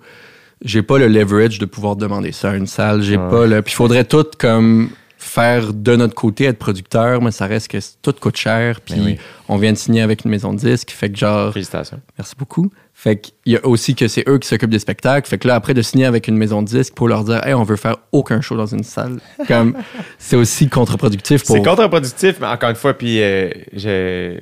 j'ai 0.65 0.83
pas 0.83 0.99
le 0.99 1.09
leverage 1.09 1.59
de 1.59 1.67
pouvoir 1.67 1.97
demander 1.97 2.33
ça 2.33 2.51
à 2.51 2.55
une 2.55 2.67
salle. 2.67 3.03
J'ai 3.03 3.17
Ouais. 3.17 3.31
pas 3.31 3.47
le. 3.47 3.63
Puis 3.63 3.73
il 3.73 3.77
faudrait 3.77 4.05
tout 4.05 4.27
comme 4.39 4.91
faire 5.19 5.73
de 5.75 5.97
notre 5.97 6.15
côté 6.15 6.45
être 6.45 6.59
producteur, 6.59 7.21
mais 7.21 7.31
ça 7.31 7.47
reste 7.47 7.69
que 7.69 7.79
tout 8.03 8.15
coûte 8.19 8.37
cher. 8.37 8.81
Puis 8.81 8.95
Ben 8.95 9.05
oui. 9.05 9.19
On 9.51 9.57
vient 9.57 9.73
de 9.73 9.77
signer 9.77 10.01
avec 10.01 10.25
une 10.25 10.31
maison 10.31 10.53
de 10.55 10.59
disques, 10.59 10.91
fait 10.91 11.11
que 11.11 11.19
genre 11.19 11.53
Félicitations. 11.53 12.01
merci 12.17 12.35
beaucoup. 12.39 12.71
Fait 12.95 13.17
qu'il 13.19 13.35
y 13.47 13.57
a 13.57 13.67
aussi 13.67 13.95
que 13.95 14.07
c'est 14.09 14.29
eux 14.29 14.39
qui 14.39 14.47
s'occupent 14.47 14.71
des 14.71 14.79
spectacles. 14.79 15.29
Fait 15.29 15.39
que 15.39 15.49
là 15.49 15.57
après 15.57 15.75
de 15.75 15.83
signer 15.83 16.05
avec 16.05 16.29
une 16.29 16.37
maison 16.37 16.63
de 16.63 16.69
disques 16.69 16.95
pour 16.95 17.09
leur 17.09 17.25
dire 17.25 17.45
hey 17.47 17.55
on 17.55 17.65
veut 17.65 17.77
faire 17.77 17.97
aucun 18.13 18.41
show 18.41 18.57
dans 18.57 18.67
une 18.67 18.85
salle, 18.85 19.19
comme 19.49 19.75
c'est 20.19 20.37
aussi 20.37 20.69
contre-productif 20.69 21.45
pour. 21.45 21.57
C'est 21.57 21.63
contre-productif, 21.63 22.37
mais 22.41 22.47
encore 22.47 22.71
une 22.71 22.77
fois, 22.77 22.95
puis 22.97 23.21
euh, 23.21 23.51
je, 23.73 24.39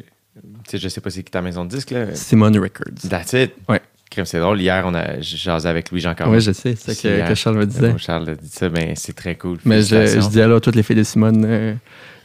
je 0.73 0.89
sais 0.89 1.01
pas 1.01 1.11
c'est 1.11 1.23
qui 1.23 1.31
ta 1.31 1.41
maison 1.43 1.65
de 1.65 1.71
disque, 1.71 1.91
là. 1.91 2.15
Simone 2.15 2.59
Records. 2.59 3.09
That's 3.09 3.33
it. 3.33 3.55
Ouais. 3.69 3.81
C'est 4.25 4.41
drôle. 4.41 4.61
Hier, 4.61 4.83
on 4.85 4.95
a 4.95 5.21
jasé 5.21 5.69
avec 5.69 5.91
Louis-Jean 5.91 6.15
Caron. 6.15 6.33
Oui, 6.33 6.41
je 6.41 6.51
sais, 6.53 6.75
c'est 6.77 7.05
Hier. 7.05 7.25
que, 7.25 7.29
que 7.31 7.35
Charles 7.37 7.57
me 7.59 7.67
disait. 7.67 7.95
Charles 7.99 8.31
a 8.31 8.35
dit 8.35 8.49
ça, 8.49 8.69
ben, 8.69 8.95
c'est 8.97 9.15
très 9.15 9.37
cool. 9.37 9.59
Mais 9.65 9.83
je, 9.83 10.07
je 10.07 10.29
dis 10.29 10.41
alors 10.41 10.57
à 10.57 10.61
toutes 10.61 10.75
les 10.75 10.83
filles 10.83 10.97
de 10.97 11.03
Simone, 11.05 11.45
euh, 11.47 11.75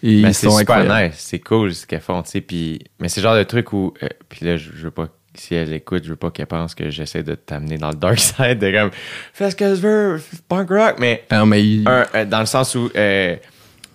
ils 0.04 0.22
Ben, 0.24 0.34
sont 0.34 0.58
super 0.58 0.76
incroyables. 0.78 1.08
nice, 1.14 1.20
c'est 1.20 1.40
cool 1.40 1.74
ce 1.74 1.86
qu'elles 1.88 2.02
font, 2.02 2.22
tu 2.24 2.30
sais. 2.32 2.42
Puis, 2.42 2.80
mais 3.00 3.10
c'est 3.10 3.22
le 3.22 3.24
genre 3.28 3.38
de 3.38 3.44
truc 3.44 3.74
où, 3.74 3.94
euh, 4.04 4.08
puis 4.30 4.46
là, 4.46 4.58
je, 4.58 4.70
je 4.76 4.84
veux 4.84 4.92
pas, 4.92 5.08
si 5.36 5.56
elle 5.56 5.74
écoute, 5.74 6.04
je 6.04 6.10
veux 6.10 6.16
pas 6.16 6.30
qu'elle 6.30 6.46
pense 6.48 6.76
que 6.76 6.90
j'essaie 6.90 7.24
de 7.24 7.36
t'amener 7.36 7.78
dans 7.78 7.90
le 7.90 7.96
dark 7.96 8.20
side, 8.20 8.60
de 8.60 8.72
comme, 8.72 8.92
fais 9.34 9.50
ce 9.50 9.56
que 9.56 9.74
tu 9.76 9.82
veux, 9.82 10.22
punk 10.50 10.70
rock, 10.70 10.96
mais 11.00 11.24
Ah, 11.30 11.46
mais 11.46 11.64
il- 11.66 11.88
un, 11.88 12.06
euh, 12.16 12.26
dans 12.26 12.42
le 12.42 12.46
sens 12.46 12.76
où, 12.76 12.90
euh, 12.96 13.36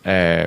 euh, 0.06 0.46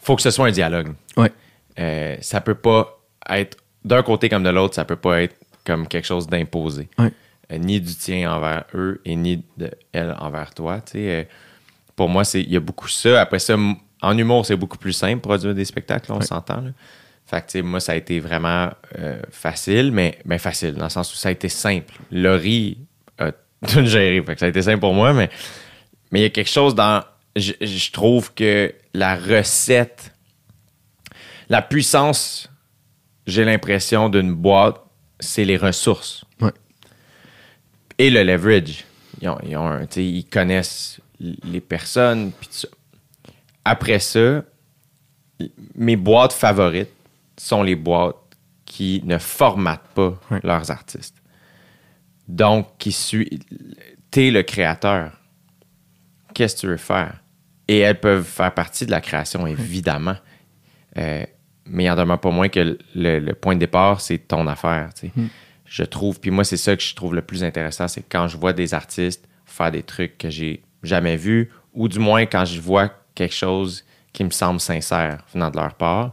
faut 0.00 0.16
que 0.16 0.22
ce 0.22 0.30
soit 0.30 0.46
un 0.46 0.50
dialogue. 0.52 0.92
Ouais. 1.16 1.32
Euh, 1.78 2.16
ça 2.20 2.40
peut 2.40 2.54
pas 2.54 3.00
être 3.30 3.56
d'un 3.84 4.02
côté 4.02 4.28
comme 4.28 4.42
de 4.42 4.50
l'autre, 4.50 4.74
ça 4.74 4.84
peut 4.84 4.96
pas 4.96 5.22
être 5.22 5.36
comme 5.64 5.86
quelque 5.88 6.06
chose 6.06 6.26
d'imposé. 6.26 6.88
Ouais. 6.98 7.12
Ni 7.58 7.80
du 7.80 7.94
tien 7.94 8.32
envers 8.32 8.64
eux 8.74 9.00
et 9.04 9.14
ni 9.14 9.44
de 9.58 9.70
elle 9.92 10.16
envers 10.18 10.54
toi. 10.54 10.80
tu 10.80 10.92
sais. 10.92 11.28
Pour 11.94 12.08
moi, 12.08 12.24
c'est 12.24 12.40
il 12.40 12.50
y 12.50 12.56
a 12.56 12.60
beaucoup 12.60 12.88
ça. 12.88 13.20
Après 13.20 13.38
ça, 13.38 13.56
en 14.02 14.18
humour, 14.18 14.44
c'est 14.44 14.56
beaucoup 14.56 14.78
plus 14.78 14.92
simple 14.92 15.20
produire 15.20 15.54
des 15.54 15.64
spectacles, 15.64 16.12
on 16.12 16.20
s'entend. 16.20 16.64
Fait 17.24 17.46
que, 17.46 17.62
moi, 17.62 17.80
ça 17.80 17.92
a 17.92 17.94
été 17.94 18.20
vraiment 18.20 18.70
euh, 18.98 19.22
facile, 19.30 19.92
mais 19.92 20.18
ben, 20.24 20.38
facile, 20.38 20.74
dans 20.74 20.84
le 20.84 20.90
sens 20.90 21.12
où 21.14 21.16
ça 21.16 21.28
a 21.28 21.32
été 21.32 21.48
simple. 21.48 21.94
Laurie 22.10 22.78
a 23.18 23.32
tout 23.68 23.84
géré. 23.86 24.22
Fait 24.22 24.34
que 24.34 24.40
ça 24.40 24.46
a 24.46 24.48
été 24.48 24.60
simple 24.62 24.80
pour 24.80 24.92
moi, 24.94 25.12
mais 25.12 25.30
mais 26.10 26.20
il 26.20 26.22
y 26.22 26.26
a 26.26 26.30
quelque 26.30 26.50
chose 26.50 26.74
dans. 26.74 27.02
Je, 27.36 27.52
je 27.62 27.90
trouve 27.92 28.34
que 28.34 28.74
la 28.92 29.16
recette, 29.16 30.12
la 31.48 31.62
puissance, 31.62 32.50
j'ai 33.26 33.44
l'impression 33.44 34.10
d'une 34.10 34.34
boîte, 34.34 34.76
c'est 35.18 35.44
les 35.46 35.56
ressources. 35.56 36.24
Ouais. 36.40 36.50
Et 37.98 38.10
le 38.10 38.22
leverage. 38.24 38.84
Ils, 39.22 39.28
ont, 39.30 39.38
ils, 39.46 39.56
ont 39.56 39.66
un- 39.66 39.86
tu 39.86 39.94
sais, 39.94 40.04
ils 40.04 40.24
connaissent 40.24 41.00
les 41.20 41.60
personnes. 41.60 42.32
puis 42.32 42.48
tout 42.48 42.54
ça. 42.58 42.68
Après 43.64 43.98
ça, 43.98 44.42
mes 45.74 45.96
boîtes 45.96 46.32
favorites 46.32 46.92
sont 47.36 47.62
les 47.62 47.76
boîtes 47.76 48.16
qui 48.64 49.02
ne 49.04 49.18
formatent 49.18 49.88
pas 49.94 50.18
leurs 50.42 50.70
artistes. 50.70 51.16
Donc, 52.28 52.78
qui 52.78 52.92
suit. 52.92 53.40
T'es 54.10 54.30
le 54.30 54.42
créateur. 54.42 55.12
Qu'est-ce 56.34 56.56
que 56.56 56.60
tu 56.60 56.66
veux 56.68 56.76
faire? 56.76 57.20
Et 57.68 57.78
elles 57.78 58.00
peuvent 58.00 58.24
faire 58.24 58.52
partie 58.54 58.86
de 58.86 58.90
la 58.90 59.00
création, 59.00 59.46
évidemment. 59.46 60.16
Euh, 60.98 61.24
mais 61.66 61.84
il 61.84 61.90
en 61.90 61.96
demeure 61.96 62.20
pas 62.20 62.30
moins 62.30 62.48
que 62.48 62.78
le, 62.94 63.18
le 63.18 63.34
point 63.34 63.54
de 63.54 63.60
départ, 63.60 64.00
c'est 64.00 64.18
ton 64.18 64.46
affaire. 64.46 64.90
tu 64.94 65.08
sais. 65.08 65.12
Je 65.64 65.84
trouve, 65.84 66.20
puis 66.20 66.30
moi, 66.30 66.44
c'est 66.44 66.56
ça 66.56 66.76
que 66.76 66.82
je 66.82 66.94
trouve 66.94 67.14
le 67.14 67.22
plus 67.22 67.44
intéressant, 67.44 67.88
c'est 67.88 68.02
quand 68.02 68.28
je 68.28 68.36
vois 68.36 68.52
des 68.52 68.74
artistes 68.74 69.26
faire 69.44 69.70
des 69.70 69.82
trucs 69.82 70.18
que 70.18 70.30
j'ai 70.30 70.62
jamais 70.82 71.16
vus, 71.16 71.50
ou 71.72 71.88
du 71.88 71.98
moins 71.98 72.26
quand 72.26 72.44
je 72.44 72.60
vois 72.60 72.90
quelque 73.14 73.34
chose 73.34 73.84
qui 74.12 74.24
me 74.24 74.30
semble 74.30 74.60
sincère 74.60 75.18
venant 75.32 75.50
de 75.50 75.56
leur 75.56 75.74
part, 75.74 76.12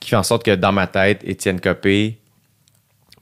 qui 0.00 0.10
fait 0.10 0.16
en 0.16 0.22
sorte 0.22 0.44
que 0.44 0.54
dans 0.54 0.72
ma 0.72 0.86
tête, 0.86 1.20
Étienne 1.24 1.60
Copé, 1.60 2.18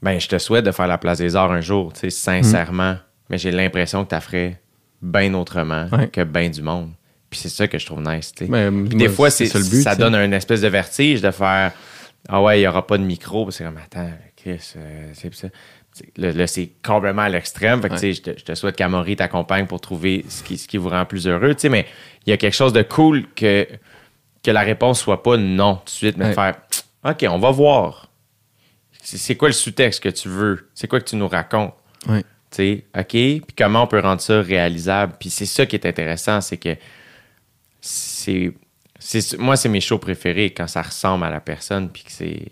ben, 0.01 0.19
je 0.19 0.27
te 0.27 0.37
souhaite 0.37 0.65
de 0.65 0.71
faire 0.71 0.87
la 0.87 0.97
place 0.97 1.17
des 1.17 1.35
arts 1.35 1.51
un 1.51 1.61
jour, 1.61 1.91
tu 1.93 1.99
sais, 2.01 2.09
sincèrement, 2.09 2.97
mais 3.29 3.37
j'ai 3.37 3.51
l'impression 3.51 4.05
que 4.05 4.15
tu 4.15 4.21
ferais 4.21 4.61
bien 5.01 5.33
autrement 5.33 5.87
Ouais. 5.91 6.07
que 6.07 6.23
bien 6.23 6.49
du 6.49 6.61
monde. 6.61 6.91
Puis 7.29 7.41
c'est 7.41 7.49
ça 7.49 7.67
que 7.67 7.77
je 7.77 7.85
trouve 7.85 8.01
nice, 8.01 8.31
tu 8.33 8.45
sais. 8.45 8.51
Puis 8.51 8.69
moi, 8.69 8.71
des 8.89 9.09
fois, 9.09 9.29
c'est, 9.29 9.45
ça 9.45 9.93
but. 9.93 9.99
donne 9.99 10.15
un 10.15 10.31
espèce 10.31 10.61
de 10.61 10.67
vertige 10.67 11.21
de 11.21 11.29
faire 11.31 11.73
Ah 12.27 12.41
ouais, 12.41 12.57
il 12.57 12.61
n'y 12.61 12.67
aura 12.67 12.87
pas 12.87 12.97
de 12.97 13.03
micro. 13.03 13.51
C'est 13.51 13.63
comme 13.63 13.77
Attends, 13.77 14.09
Chris, 14.35 14.73
euh, 14.77 15.11
c'est 15.13 15.33
ça. 15.35 15.47
Là, 16.17 16.31
là, 16.31 16.47
c'est 16.47 16.69
complètement 16.83 17.23
à 17.23 17.29
l'extrême. 17.29 17.81
Fait 17.81 17.89
que, 17.89 17.95
Ouais. 17.95 18.13
je, 18.13 18.21
te, 18.21 18.37
je 18.37 18.43
te 18.45 18.55
souhaite 18.55 18.75
qu'Amaury 18.77 19.15
t'accompagne 19.17 19.65
pour 19.67 19.81
trouver 19.81 20.23
ce 20.29 20.43
qui, 20.43 20.57
ce 20.57 20.67
qui 20.67 20.77
vous 20.77 20.89
rend 20.89 21.05
plus 21.05 21.27
heureux. 21.27 21.55
Mais 21.69 21.85
il 22.25 22.29
y 22.29 22.33
a 22.33 22.37
quelque 22.37 22.53
chose 22.55 22.71
de 22.73 22.81
cool 22.83 23.25
que, 23.35 23.67
que 24.43 24.51
la 24.51 24.61
réponse 24.61 25.01
soit 25.01 25.23
pas 25.23 25.35
non 25.37 25.75
tout 25.75 25.85
de 25.85 25.89
suite, 25.89 26.17
mais 26.17 26.27
Ouais. 26.27 26.33
faire 26.33 26.55
OK, 27.03 27.25
on 27.29 27.39
va 27.39 27.51
voir. 27.51 28.09
C'est, 29.01 29.35
quoi 29.35 29.49
le 29.49 29.53
sous-texte 29.53 30.03
que 30.03 30.09
tu 30.09 30.29
veux? 30.29 30.69
C'est 30.75 30.87
quoi 30.87 30.99
que 30.99 31.09
tu 31.09 31.15
nous 31.15 31.27
racontes? 31.27 31.73
Ouais. 32.07 32.23
OK, 32.97 33.07
puis 33.11 33.43
comment 33.57 33.83
on 33.83 33.87
peut 33.87 33.99
rendre 33.99 34.21
ça 34.21 34.41
réalisable? 34.41 35.13
Puis 35.19 35.29
c'est 35.29 35.45
ça 35.45 35.65
qui 35.65 35.75
est 35.75 35.85
intéressant, 35.85 36.41
c'est 36.41 36.57
que 36.57 36.75
c'est. 37.81 38.51
c'est 38.99 39.37
moi, 39.37 39.55
c'est 39.55 39.69
mes 39.69 39.81
shows 39.81 39.99
préférés 39.99 40.51
quand 40.51 40.67
ça 40.67 40.81
ressemble 40.81 41.23
à 41.25 41.29
la 41.29 41.39
personne, 41.39 41.89
puis 41.89 42.03
que 42.03 42.11
c'est. 42.11 42.51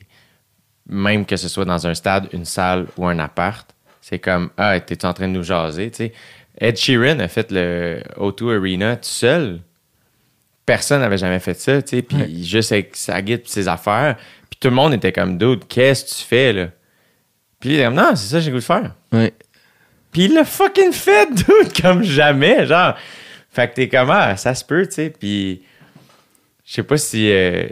Même 0.89 1.25
que 1.25 1.35
ce 1.35 1.49
soit 1.49 1.65
dans 1.65 1.85
un 1.87 1.93
stade, 1.93 2.29
une 2.31 2.45
salle 2.45 2.87
ou 2.97 3.05
un 3.07 3.19
appart, 3.19 3.69
c'est 4.01 4.19
comme 4.19 4.49
Ah, 4.57 4.79
t'es 4.79 5.03
en 5.05 5.13
train 5.13 5.27
de 5.27 5.33
nous 5.33 5.43
jaser, 5.43 5.91
tu 5.91 5.97
sais. 5.97 6.13
Ed 6.59 6.77
Sheeran 6.77 7.19
a 7.19 7.27
fait 7.27 7.51
le 7.51 8.01
O2 8.17 8.57
Arena 8.57 8.95
tout 8.95 9.03
seul. 9.03 9.59
Personne 10.65 11.01
n'avait 11.01 11.17
jamais 11.17 11.39
fait 11.39 11.53
ça, 11.53 11.81
tu 11.81 11.97
sais, 11.97 12.01
puis 12.01 12.17
Ouais. 12.17 12.29
juste 12.43 12.71
avec 12.71 12.95
sa 12.95 13.21
guide 13.21 13.41
et 13.45 13.47
ses 13.49 13.67
affaires. 13.67 14.17
Puis 14.49 14.57
tout 14.59 14.69
le 14.69 14.75
monde 14.75 14.93
était 14.93 15.11
comme 15.11 15.37
Dude, 15.37 15.67
qu'est-ce 15.67 16.03
que 16.05 16.09
tu 16.21 16.27
fais, 16.27 16.53
là? 16.53 16.67
Puis 17.59 17.69
il 17.69 17.75
était 17.75 17.85
comme 17.85 17.93
Non, 17.95 18.15
c'est 18.15 18.27
ça 18.27 18.37
que 18.37 18.43
j'ai 18.43 18.51
goût 18.51 18.57
de 18.57 18.63
faire. 18.63 18.93
Ouais. 19.11 19.33
Puis 20.11 20.25
il 20.25 20.33
l'a 20.33 20.43
fucking 20.45 20.91
fait, 20.93 21.27
dude, 21.33 21.81
comme 21.81 22.01
jamais, 22.03 22.65
genre. 22.65 22.95
Fait 23.51 23.69
que 23.69 23.75
t'es 23.75 23.87
comment, 23.89 24.35
ça 24.37 24.53
se 24.55 24.63
peut, 24.65 24.85
tu 24.87 24.93
sais. 24.93 25.09
Puis 25.09 25.61
je 26.65 26.73
sais 26.73 26.83
pas 26.83 26.97
si. 26.97 27.31
euh, 27.31 27.67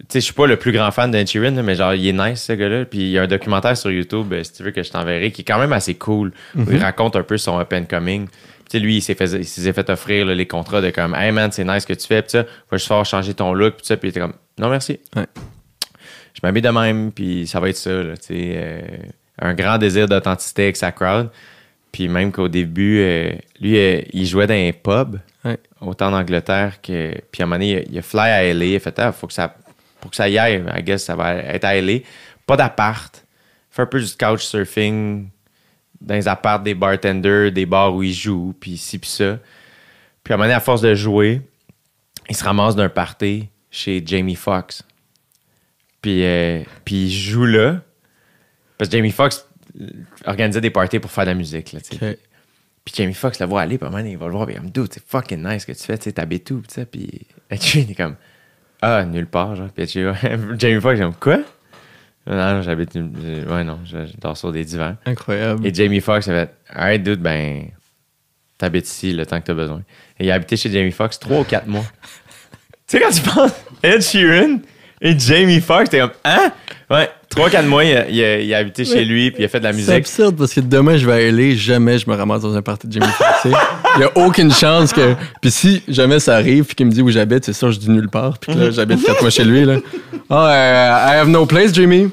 tu 0.00 0.04
sais, 0.10 0.20
je 0.20 0.24
suis 0.26 0.34
pas 0.34 0.46
le 0.46 0.56
plus 0.56 0.72
grand 0.72 0.90
fan 0.90 1.10
là, 1.12 1.62
mais 1.62 1.74
genre, 1.74 1.92
il 1.94 2.06
est 2.06 2.12
nice, 2.12 2.42
ce 2.44 2.52
gars-là. 2.52 2.84
Puis 2.84 2.98
il 3.00 3.08
y 3.10 3.18
a 3.18 3.22
un 3.22 3.26
documentaire 3.26 3.76
sur 3.76 3.90
YouTube, 3.90 4.32
euh, 4.32 4.44
si 4.44 4.52
tu 4.52 4.62
veux 4.62 4.70
que 4.70 4.82
je 4.82 4.90
t'enverrai, 4.90 5.32
qui 5.32 5.42
est 5.42 5.44
quand 5.44 5.58
même 5.58 5.72
assez 5.72 5.94
cool. 5.94 6.32
où 6.56 6.62
il 6.70 6.78
raconte 6.78 7.16
un 7.16 7.22
peu 7.24 7.36
son 7.36 7.58
up 7.58 7.72
and 7.72 7.84
coming. 7.90 8.28
Puis, 8.28 8.36
Tu 8.70 8.70
sais, 8.72 8.78
lui, 8.78 8.96
il 8.98 9.00
s'est 9.02 9.14
fait, 9.14 9.72
fait 9.72 9.90
offrir 9.90 10.26
là, 10.26 10.34
les 10.34 10.46
contrats 10.46 10.80
de 10.80 10.90
comme, 10.90 11.14
hey 11.14 11.32
man, 11.32 11.50
c'est 11.50 11.64
nice 11.64 11.82
ce 11.82 11.86
que 11.86 11.94
tu 11.94 12.06
fais, 12.06 12.22
puis 12.22 12.30
ça, 12.32 12.42
va 12.42 12.76
juste 12.76 12.86
falloir 12.88 13.04
changer 13.06 13.34
ton 13.34 13.52
look, 13.54 13.76
puis 13.76 13.86
ça, 13.86 13.96
puis 13.96 14.08
il 14.08 14.10
était 14.10 14.20
comme, 14.20 14.34
non 14.58 14.68
merci. 14.70 15.00
Ouais. 15.16 15.26
Je 16.34 16.40
m'habille 16.42 16.62
de 16.62 16.68
même, 16.68 17.10
puis 17.12 17.46
ça 17.46 17.58
va 17.58 17.68
être 17.68 17.76
ça, 17.76 17.90
tu 18.00 18.08
sais. 18.20 18.52
euh, 18.56 18.80
un 19.40 19.54
grand 19.54 19.78
désir 19.78 20.06
d'authenticité 20.06 20.64
avec 20.64 20.76
sa 20.76 20.92
crowd. 20.92 21.30
Puis 21.90 22.06
même 22.08 22.30
qu'au 22.32 22.48
début, 22.48 23.00
euh, 23.00 23.30
lui, 23.60 23.78
euh, 23.78 24.00
il 24.12 24.26
jouait 24.26 24.46
dans 24.46 24.54
un 24.54 24.70
pub, 24.72 25.18
Ouais. 25.44 25.56
autant 25.80 26.08
en 26.08 26.18
Angleterre 26.18 26.80
que. 26.82 27.14
Puis 27.32 27.42
à 27.42 27.44
un 27.44 27.46
moment 27.46 27.56
donné, 27.56 27.70
il 27.70 27.76
a, 27.78 27.82
il 27.92 27.98
a 27.98 28.02
fly 28.02 28.20
à 28.30 28.42
LA. 28.54 28.64
Il 28.66 28.76
a 28.76 28.80
fait, 28.80 28.98
ah, 28.98 29.10
faut 29.12 29.26
que 29.26 29.32
ça, 29.32 29.54
pour 30.00 30.10
que 30.10 30.16
ça 30.16 30.28
y 30.28 30.38
aille, 30.38 30.64
I 30.76 30.82
guess, 30.82 31.04
ça 31.04 31.16
va 31.16 31.34
être 31.34 31.64
à 31.64 31.80
LA. 31.80 31.98
Pas 32.46 32.56
d'appart. 32.56 33.24
Fait 33.70 33.82
un 33.82 33.86
peu 33.86 34.00
du 34.00 34.16
couch 34.16 34.42
surfing 34.42 35.28
dans 36.00 36.14
les 36.14 36.28
apparts 36.28 36.60
des 36.60 36.74
bartenders, 36.74 37.52
des 37.52 37.66
bars 37.66 37.94
où 37.94 38.02
il 38.02 38.12
joue, 38.12 38.54
puis 38.58 38.76
ci, 38.76 38.98
puis 38.98 39.10
ça. 39.10 39.38
Puis 40.22 40.32
à 40.32 40.34
un 40.34 40.36
moment 40.36 40.46
donné, 40.46 40.54
à 40.54 40.60
force 40.60 40.80
de 40.80 40.94
jouer, 40.94 41.42
il 42.28 42.36
se 42.36 42.44
ramasse 42.44 42.76
d'un 42.76 42.88
party 42.88 43.48
chez 43.70 44.02
Jamie 44.04 44.34
Foxx. 44.34 44.82
Puis, 46.00 46.24
euh, 46.24 46.62
puis 46.84 47.06
il 47.06 47.12
joue 47.12 47.44
là. 47.44 47.80
Parce 48.76 48.90
que 48.90 48.96
Jamie 48.96 49.10
Foxx 49.10 49.46
organisait 50.24 50.60
des 50.60 50.70
parties 50.70 50.98
pour 50.98 51.10
faire 51.10 51.24
de 51.24 51.30
la 51.30 51.34
musique. 51.34 51.72
Là. 51.72 51.80
Puis 52.84 52.94
Jamie 52.96 53.14
Foxx 53.14 53.38
le 53.40 53.46
voit 53.46 53.62
aller, 53.62 53.76
puis 53.76 53.84
à 53.84 53.88
un 53.88 53.90
moment 53.90 54.02
donné, 54.02 54.12
il 54.12 54.18
va 54.18 54.26
le 54.26 54.32
voir, 54.32 54.46
puis 54.46 54.54
il 54.54 54.60
comme, 54.60 54.70
dude, 54.70 54.92
c'est 54.92 55.04
fucking 55.04 55.42
nice 55.46 55.62
ce 55.62 55.66
que 55.66 55.72
tu 55.72 55.82
fais, 55.84 55.98
tu 55.98 56.04
sais, 56.04 56.12
t'habites 56.12 56.50
où, 56.50 56.62
tu 56.66 56.74
sais. 56.74 56.86
Puis 56.86 57.26
il 57.50 57.90
est 57.90 57.94
comme, 57.94 58.16
ah, 58.82 59.04
nulle 59.04 59.26
part, 59.26 59.56
genre. 59.56 59.68
Puis 59.74 59.86
Jamie 59.88 60.80
Foxx, 60.80 60.98
comme, 61.00 61.14
quoi? 61.14 61.38
Non, 62.26 62.36
non, 62.36 62.62
j'habite, 62.62 62.94
nulle- 62.94 63.46
ouais, 63.48 63.64
non, 63.64 63.78
je, 63.84 64.04
je 64.06 64.12
dors 64.20 64.36
sur 64.36 64.52
des 64.52 64.64
divans. 64.64 64.96
Incroyable. 65.06 65.66
Et 65.66 65.72
Jamie 65.72 66.00
Foxx, 66.00 66.26
il 66.26 66.32
a 66.32 66.46
fait, 66.46 66.54
alright, 66.68 67.02
dude, 67.02 67.20
ben, 67.20 67.68
t'habites 68.58 68.86
ici 68.88 69.12
le 69.12 69.24
temps 69.24 69.40
que 69.40 69.46
t'as 69.46 69.54
besoin. 69.54 69.82
Et 70.18 70.26
il 70.26 70.30
a 70.30 70.34
habité 70.34 70.56
chez 70.56 70.70
Jamie 70.70 70.92
Foxx 70.92 71.18
trois 71.18 71.40
ou 71.40 71.44
quatre 71.44 71.66
mois. 71.66 71.84
tu 72.86 72.98
sais, 72.98 73.00
quand 73.00 73.10
tu 73.10 73.22
penses, 73.22 73.52
Ed 73.82 74.02
Sheeran, 74.02 74.58
Et 75.00 75.18
Jamie 75.18 75.60
Foxx, 75.60 75.90
t'es 75.90 76.00
comme, 76.00 76.10
hein? 76.24 76.50
Ouais, 76.90 77.08
3-4 77.36 77.66
mois, 77.66 77.84
il 77.84 77.96
a, 77.96 78.08
il 78.08 78.24
a- 78.24 78.40
il 78.40 78.54
a 78.54 78.58
habité 78.58 78.84
chez 78.84 79.04
lui, 79.04 79.30
puis 79.30 79.42
il 79.42 79.44
a 79.44 79.48
fait 79.48 79.58
de 79.60 79.64
la 79.64 79.72
C'est 79.72 79.76
musique. 79.78 79.94
absurde 79.94 80.36
parce 80.36 80.52
que 80.54 80.60
demain, 80.60 80.96
je 80.96 81.06
vais 81.06 81.30
LA, 81.30 81.54
jamais 81.54 81.98
je 81.98 82.08
me 82.10 82.16
ramasse 82.16 82.40
dans 82.42 82.56
un 82.56 82.62
party 82.62 82.86
de 82.88 82.92
Jimmy 82.94 83.06
Foxx. 83.06 83.54
Il 83.94 83.98
n'y 83.98 84.04
a 84.04 84.10
aucune 84.16 84.50
chance 84.52 84.92
que. 84.92 85.14
Puis 85.40 85.50
si 85.50 85.82
jamais 85.86 86.18
ça 86.18 86.34
arrive, 86.36 86.64
puis 86.64 86.74
qu'il 86.74 86.86
me 86.86 86.90
dit 86.92 87.02
où 87.02 87.10
j'habite, 87.10 87.44
c'est 87.44 87.52
sûr, 87.52 87.70
je 87.70 87.78
dis 87.78 87.90
nulle 87.90 88.08
part. 88.08 88.38
Puis 88.38 88.54
que 88.54 88.58
là, 88.58 88.70
j'habite 88.70 89.04
quatre 89.04 89.20
mois 89.20 89.30
chez 89.30 89.44
lui. 89.44 89.64
Là. 89.64 89.76
Oh, 90.30 90.34
uh, 90.34 91.12
I 91.12 91.16
have 91.18 91.28
no 91.28 91.44
place, 91.46 91.72
Jimmy. 91.72 92.10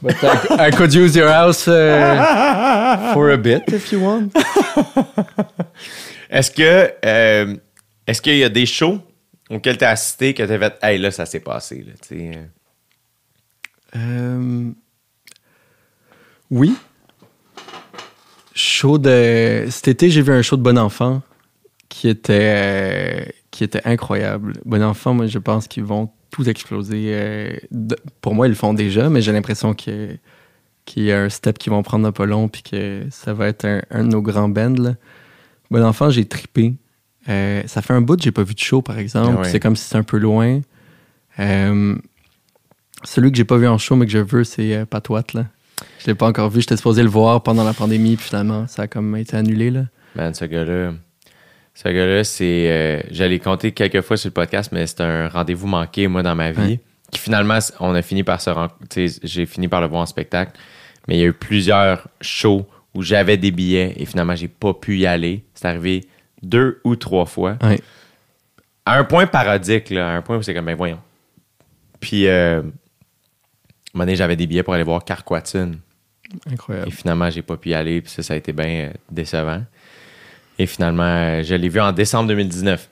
But 0.00 0.14
I, 0.22 0.68
I 0.68 0.70
could 0.70 0.94
use 0.94 1.14
your 1.16 1.28
house 1.28 1.66
uh, 1.68 3.12
for 3.12 3.30
a 3.30 3.36
bit 3.36 3.62
if 3.68 3.92
you 3.92 4.00
want. 4.00 4.30
Est-ce 6.30 6.50
que, 6.50 6.90
euh, 7.04 7.54
est-ce 8.06 8.20
qu'il 8.22 8.36
y 8.36 8.44
a 8.44 8.48
des 8.48 8.66
shows 8.66 9.00
auxquels 9.50 9.78
t'as 9.78 9.90
assisté 9.90 10.34
que 10.34 10.42
t'as 10.42 10.58
fait, 10.58 10.78
hey, 10.82 10.98
là, 10.98 11.10
ça 11.10 11.26
s'est 11.26 11.40
passé, 11.40 11.84
là, 11.86 11.92
tu 12.06 12.32
euh. 12.36 12.44
Euh, 13.96 14.70
oui. 16.50 16.74
Show 18.54 18.98
de. 18.98 19.66
Cet 19.70 19.88
été, 19.88 20.10
j'ai 20.10 20.22
vu 20.22 20.32
un 20.32 20.42
show 20.42 20.56
de 20.56 20.62
Bon 20.62 20.78
Enfant 20.78 21.22
qui 21.88 22.08
était, 22.08 22.54
euh, 22.56 23.24
qui 23.50 23.64
était 23.64 23.82
incroyable. 23.86 24.54
Bon 24.64 24.82
Enfant, 24.82 25.14
moi, 25.14 25.26
je 25.26 25.38
pense 25.38 25.68
qu'ils 25.68 25.84
vont 25.84 26.10
tous 26.30 26.48
exploser. 26.48 27.60
pour 28.20 28.34
moi, 28.34 28.46
ils 28.46 28.50
le 28.50 28.54
font 28.56 28.74
déjà, 28.74 29.08
mais 29.08 29.22
j'ai 29.22 29.32
l'impression 29.32 29.74
que- 29.74 30.16
qu'il 30.84 31.04
y 31.04 31.12
a 31.12 31.22
un 31.22 31.28
step 31.28 31.58
qu'ils 31.58 31.72
vont 31.72 31.82
prendre 31.82 32.04
dans 32.04 32.12
pas 32.12 32.26
long 32.26 32.48
puis 32.48 32.62
que 32.62 33.04
ça 33.10 33.32
va 33.34 33.48
être 33.48 33.64
un, 33.64 33.82
un 33.90 34.04
de 34.04 34.08
nos 34.08 34.22
grands 34.22 34.48
bands. 34.48 34.78
là. 34.82 34.94
Bon 35.70 35.82
Enfant, 35.84 36.10
j'ai 36.10 36.24
trippé. 36.26 36.74
Euh, 37.28 37.62
ça 37.66 37.82
fait 37.82 37.92
un 37.94 38.00
bout 38.00 38.16
que 38.16 38.22
j'ai 38.22 38.32
pas 38.32 38.42
vu 38.42 38.54
de 38.54 38.58
show, 38.58 38.80
par 38.82 38.98
exemple. 38.98 39.34
Ah 39.38 39.40
ouais. 39.42 39.48
C'est 39.48 39.60
comme 39.60 39.76
si 39.76 39.84
c'était 39.84 39.96
un 39.98 40.02
peu 40.02 40.18
loin. 40.18 40.60
Euh, 41.38 41.96
celui 43.04 43.30
que 43.30 43.36
j'ai 43.36 43.44
pas 43.44 43.56
vu 43.58 43.68
en 43.68 43.78
show, 43.78 43.96
mais 43.96 44.06
que 44.06 44.12
je 44.12 44.18
veux, 44.18 44.44
c'est 44.44 44.74
euh, 44.74 44.84
Patouat, 44.86 45.22
là. 45.34 45.46
Je 46.00 46.06
l'ai 46.06 46.14
pas 46.14 46.26
encore 46.26 46.50
vu. 46.50 46.60
J'étais 46.60 46.76
supposé 46.76 47.02
le 47.02 47.08
voir 47.08 47.42
pendant 47.42 47.64
la 47.64 47.72
pandémie, 47.74 48.16
puis 48.16 48.26
finalement, 48.28 48.66
ça 48.66 48.82
a 48.82 48.86
comme 48.88 49.16
été 49.16 49.36
annulé, 49.36 49.70
là. 49.70 49.84
Man, 50.16 50.34
ce 50.34 50.44
gars-là, 50.46 50.92
ce 51.74 51.88
gars-là, 51.88 52.24
c'est. 52.24 52.66
euh, 52.70 53.00
J'allais 53.10 53.38
compter 53.38 53.72
quelques 53.72 54.00
fois 54.00 54.16
sur 54.16 54.28
le 54.28 54.32
podcast, 54.34 54.70
mais 54.72 54.86
c'est 54.86 55.00
un 55.02 55.28
rendez-vous 55.28 55.66
manqué, 55.68 56.08
moi, 56.08 56.22
dans 56.22 56.34
ma 56.34 56.50
vie. 56.50 56.60
Ouais. 56.60 56.80
Qui 57.12 57.20
finalement, 57.20 57.58
on 57.80 57.94
a 57.94 58.02
fini 58.02 58.22
par 58.24 58.40
se 58.40 58.50
rencontrer. 58.50 59.06
J'ai 59.22 59.46
fini 59.46 59.68
par 59.68 59.80
le 59.80 59.86
voir 59.86 60.02
en 60.02 60.06
spectacle. 60.06 60.52
Mais 61.06 61.16
il 61.16 61.20
y 61.20 61.22
a 61.22 61.26
eu 61.28 61.32
plusieurs 61.32 62.06
shows 62.20 62.66
où 62.94 63.02
j'avais 63.02 63.36
des 63.38 63.50
billets 63.50 63.94
et 63.96 64.04
finalement, 64.04 64.34
j'ai 64.34 64.48
pas 64.48 64.74
pu 64.74 64.98
y 64.98 65.06
aller. 65.06 65.44
C'est 65.54 65.66
arrivé 65.68 66.04
deux 66.42 66.80
ou 66.84 66.96
trois 66.96 67.26
fois. 67.26 67.56
Ouais. 67.62 67.80
À 68.84 68.98
un 68.98 69.04
point 69.04 69.26
parodique, 69.26 69.90
là, 69.90 70.12
à 70.12 70.16
un 70.16 70.22
point 70.22 70.36
où 70.36 70.42
c'est 70.42 70.54
comme, 70.54 70.64
ben 70.66 70.76
voyons. 70.76 71.00
Puis, 72.00 72.26
euh, 72.26 72.60
un 72.60 72.62
moment 72.62 74.04
donné, 74.04 74.16
j'avais 74.16 74.36
des 74.36 74.46
billets 74.46 74.62
pour 74.62 74.74
aller 74.74 74.84
voir 74.84 75.04
Carquatine. 75.04 75.78
Incroyable. 76.50 76.88
Et 76.88 76.90
finalement, 76.90 77.30
j'ai 77.30 77.42
pas 77.42 77.56
pu 77.56 77.70
y 77.70 77.74
aller, 77.74 78.00
puis 78.00 78.10
ça, 78.10 78.22
ça 78.22 78.34
a 78.34 78.36
été 78.36 78.52
bien 78.52 78.88
euh, 78.88 78.92
décevant. 79.10 79.62
Et 80.58 80.66
finalement, 80.66 81.04
euh, 81.04 81.42
je 81.42 81.54
l'ai 81.54 81.68
vu 81.68 81.80
en 81.80 81.92
décembre 81.92 82.28
2019, 82.28 82.88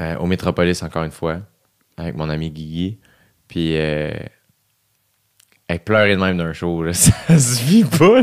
euh, 0.00 0.16
au 0.16 0.26
Métropolis, 0.26 0.82
encore 0.82 1.04
une 1.04 1.10
fois, 1.10 1.40
avec 1.96 2.14
mon 2.14 2.28
ami 2.28 2.50
Guigui. 2.50 2.98
Puis, 3.48 3.76
euh, 3.76 4.12
elle 5.68 5.80
pleurait 5.80 6.14
de 6.14 6.20
même 6.20 6.36
d'un 6.36 6.52
show, 6.52 6.82
là. 6.82 6.92
ça 6.94 7.38
se 7.38 7.62
vit 7.64 7.84
pas. 7.84 8.22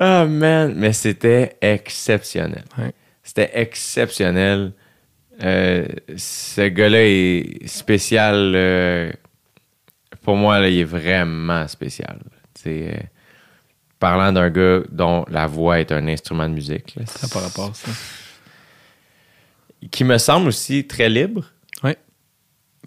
Ah, 0.00 0.26
man, 0.26 0.74
mais 0.76 0.92
c'était 0.92 1.56
exceptionnel. 1.60 2.64
Ouais. 2.78 2.92
C'était 3.22 3.50
exceptionnel. 3.54 4.72
Euh, 5.42 5.86
ce 6.16 6.68
gars-là 6.68 7.04
est 7.04 7.66
spécial. 7.66 8.52
euh, 8.54 9.12
pour 10.22 10.36
moi, 10.36 10.60
là, 10.60 10.68
il 10.68 10.78
est 10.78 10.84
vraiment 10.84 11.66
spécial. 11.68 12.18
Euh, 12.66 12.92
parlant 13.98 14.32
d'un 14.32 14.50
gars 14.50 14.80
dont 14.90 15.24
la 15.28 15.46
voix 15.46 15.80
est 15.80 15.90
un 15.92 16.06
instrument 16.08 16.48
de 16.48 16.54
musique. 16.54 16.94
là, 16.96 17.06
Ça 17.06 17.28
par 17.28 17.42
rapport 17.42 17.70
à 17.70 17.74
ça. 17.74 17.90
Qui 19.90 20.04
me 20.04 20.18
semble 20.18 20.48
aussi 20.48 20.86
très 20.86 21.08
libre. 21.08 21.44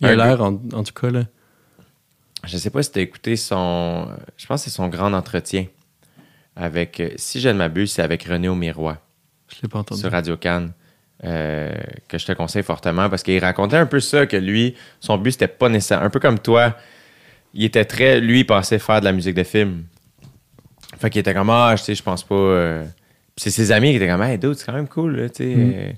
Il 0.02 0.08
a 0.08 0.16
l'air, 0.16 0.42
en, 0.42 0.60
en 0.74 0.84
tout 0.84 0.94
cas, 0.94 1.10
là. 1.10 1.24
Je 2.46 2.58
sais 2.58 2.70
pas 2.72 2.82
si 2.82 2.92
tu 2.92 3.00
as 3.00 3.02
écouté 3.04 3.36
son. 3.36 4.08
Je 4.36 4.46
pense 4.48 4.64
que 4.64 4.70
c'est 4.70 4.76
son 4.76 4.88
grand 4.88 5.14
entretien. 5.14 5.68
Avec. 6.56 7.00
euh, 7.00 7.10
Si 7.16 7.40
je 7.40 7.50
ne 7.50 7.54
m'abuse, 7.54 7.92
c'est 7.92 8.02
avec 8.02 8.24
René 8.24 8.48
Aumirois. 8.50 8.98
Je 9.50 9.58
l'ai 9.64 9.68
pas 9.70 9.80
entendu. 9.80 10.00
sur 10.02 10.12
Radio 10.12 10.38
Cannes 10.38 10.72
euh, 11.24 11.72
que 12.08 12.18
je 12.18 12.26
te 12.26 12.32
conseille 12.32 12.64
fortement 12.64 13.10
parce 13.10 13.22
qu'il 13.22 13.38
racontait 13.40 13.76
un 13.78 13.86
peu 13.86 14.00
ça 14.00 14.26
que 14.26 14.38
lui 14.38 14.76
son 15.00 15.18
but 15.18 15.32
c'était 15.34 15.48
pas 15.48 15.70
nécessaire 15.70 16.02
un 16.02 16.10
peu 16.10 16.20
comme 16.20 16.40
toi 16.40 16.76
il 17.54 17.66
était 17.66 17.86
très 17.86 18.20
lui 18.22 18.40
il 18.40 18.46
pensait 18.46 18.80
faire 18.80 19.02
de 19.02 19.06
la 19.06 19.12
musique 19.12 19.36
de 19.36 19.44
film 19.44 19.84
fait 20.98 21.10
qu'il 21.12 21.20
était 21.20 21.34
comme 21.36 21.50
ah 21.52 21.76
je 21.78 21.84
sais 21.84 21.96
je 21.96 22.02
pense 22.02 22.24
pas 22.24 22.34
euh. 22.36 22.84
Puis 23.36 23.44
c'est 23.44 23.52
ses 23.52 23.72
amis 23.72 23.92
qui 23.92 23.98
étaient 23.98 24.08
comme 24.08 24.24
hey 24.24 24.38
dude 24.40 24.56
c'est 24.56 24.66
quand 24.66 24.74
même 24.74 24.88
cool 24.88 25.16
là, 25.18 25.30
tu 25.30 25.44
sais 25.44 25.56
Mm. 25.56 25.74
euh. 25.76 25.92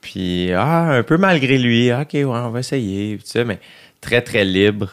puis 0.00 0.52
ah 0.52 0.90
un 0.92 1.02
peu 1.02 1.16
malgré 1.16 1.58
lui 1.58 1.90
ok 1.92 2.10
ouais 2.12 2.24
on 2.24 2.50
va 2.50 2.60
essayer 2.60 3.16
puis 3.16 3.24
tout 3.24 3.30
ça 3.30 3.44
mais 3.44 3.58
très 4.00 4.20
très 4.22 4.44
libre 4.44 4.90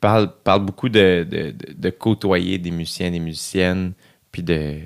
parle, 0.00 0.32
parle 0.44 0.64
beaucoup 0.64 0.88
de, 0.88 1.26
de, 1.28 1.90
côtoyer 1.90 2.58
des 2.58 2.70
musiciens, 2.70 3.10
des 3.10 3.20
musiciennes, 3.20 3.92
puis 4.32 4.42
de, 4.42 4.80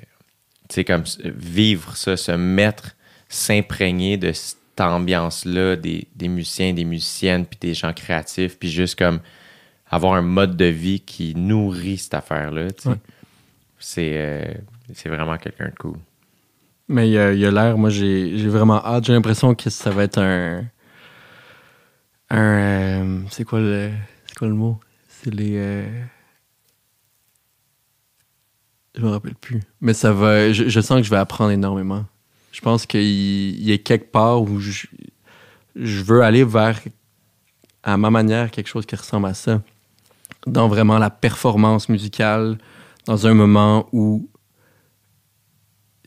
tu 0.69 0.75
sais, 0.75 0.85
comme 0.85 1.05
vivre 1.25 1.97
ça, 1.97 2.17
se 2.17 2.33
mettre, 2.33 2.97
s'imprégner 3.29 4.17
de 4.17 4.33
cette 4.33 4.59
ambiance-là 4.81 5.77
des, 5.77 6.09
des 6.15 6.29
musiciens, 6.29 6.73
des 6.73 6.85
musiciennes, 6.85 7.47
puis 7.47 7.59
des 7.61 7.75
gens 7.75 7.93
créatifs, 7.93 8.59
puis 8.59 8.71
juste 8.71 8.99
comme 8.99 9.21
avoir 9.91 10.15
un 10.15 10.23
mode 10.23 10.57
de 10.57 10.65
vie 10.65 11.01
qui 11.01 11.35
nourrit 11.35 11.99
cette 11.99 12.15
affaire-là, 12.15 12.73
tu 12.73 12.83
sais. 12.83 12.89
Ouais. 12.89 12.97
C'est, 13.79 14.13
euh, 14.15 14.55
c'est 14.95 15.09
vraiment 15.09 15.37
quelqu'un 15.39 15.67
de 15.67 15.75
cool. 15.75 15.97
Mais 16.89 17.09
il 17.09 17.13
il 17.39 17.47
a 17.47 17.51
l'air, 17.51 17.79
moi, 17.79 17.91
j'ai 17.91 18.39
j'ai 18.39 18.49
vraiment 18.49 18.85
hâte. 18.85 19.05
J'ai 19.05 19.13
l'impression 19.13 19.55
que 19.55 19.71
ça 19.71 19.91
va 19.91 20.05
être 20.05 20.19
un. 20.19 20.65
Un. 22.31 22.39
euh, 22.39 23.21
c'est 23.31 23.45
quoi 23.45 23.61
le. 23.61 23.91
C'est 24.27 24.37
quoi 24.37 24.49
le 24.49 24.55
mot? 24.55 24.79
Les. 25.27 25.57
euh, 25.57 26.05
Je 28.97 29.03
me 29.03 29.09
rappelle 29.09 29.35
plus. 29.35 29.61
Mais 29.81 29.95
ça 29.95 30.13
va. 30.13 30.53
Je, 30.53 30.81
sens 30.81 30.99
que 30.99 31.05
je 31.05 31.11
vais 31.11 31.17
apprendre 31.17 31.51
énormément. 31.51 32.05
Je 32.51 32.61
pense 32.61 32.87
qu'il 32.87 33.01
il 33.01 33.71
est 33.71 33.79
quelque 33.79 34.11
part 34.11 34.43
où 34.43 34.61
je, 34.61 34.87
veux 35.75 36.23
aller 36.23 36.45
vers, 36.45 36.81
à 37.83 37.97
ma 37.97 38.11
manière, 38.11 38.51
quelque 38.51 38.69
chose 38.69 38.85
qui 38.85 38.97
ressemble 38.97 39.27
à 39.27 39.35
ça. 39.35 39.63
Dans 40.47 40.69
vraiment 40.69 40.99
la 40.99 41.09
performance 41.11 41.89
musicale, 41.89 42.59
dans 43.07 43.27
un 43.27 43.35
moment 43.35 43.89
où 43.93 44.29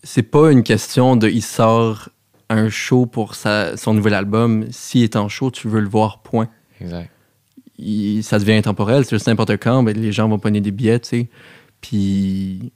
c'est 0.04 0.24
pas 0.24 0.52
une 0.52 0.62
question 0.62 1.16
de 1.16 1.28
il 1.30 1.42
sort 1.42 2.10
un 2.50 2.70
show 2.70 3.06
pour 3.08 3.34
son 3.36 3.94
nouvel 3.94 4.14
album. 4.14 4.72
S'il 4.72 5.04
est 5.04 5.16
en 5.16 5.30
show, 5.30 5.50
tu 5.50 5.68
veux 5.68 5.80
le 5.80 5.90
voir, 5.90 6.22
point. 6.22 6.48
Exact. 6.80 7.10
Il- 7.78 8.24
ça 8.24 8.40
devient 8.40 8.54
intemporel. 8.54 9.04
C'est 9.06 9.16
juste 9.16 9.28
n'importe 9.28 9.58
quand, 9.58 9.84
ben, 9.84 9.96
les 9.96 10.12
gens 10.12 10.28
vont 10.30 10.40
pogner 10.40 10.62
des 10.62 10.72
billets, 10.72 11.00
tu 11.00 11.10
sais. 11.10 11.30
Puis. 11.82 12.72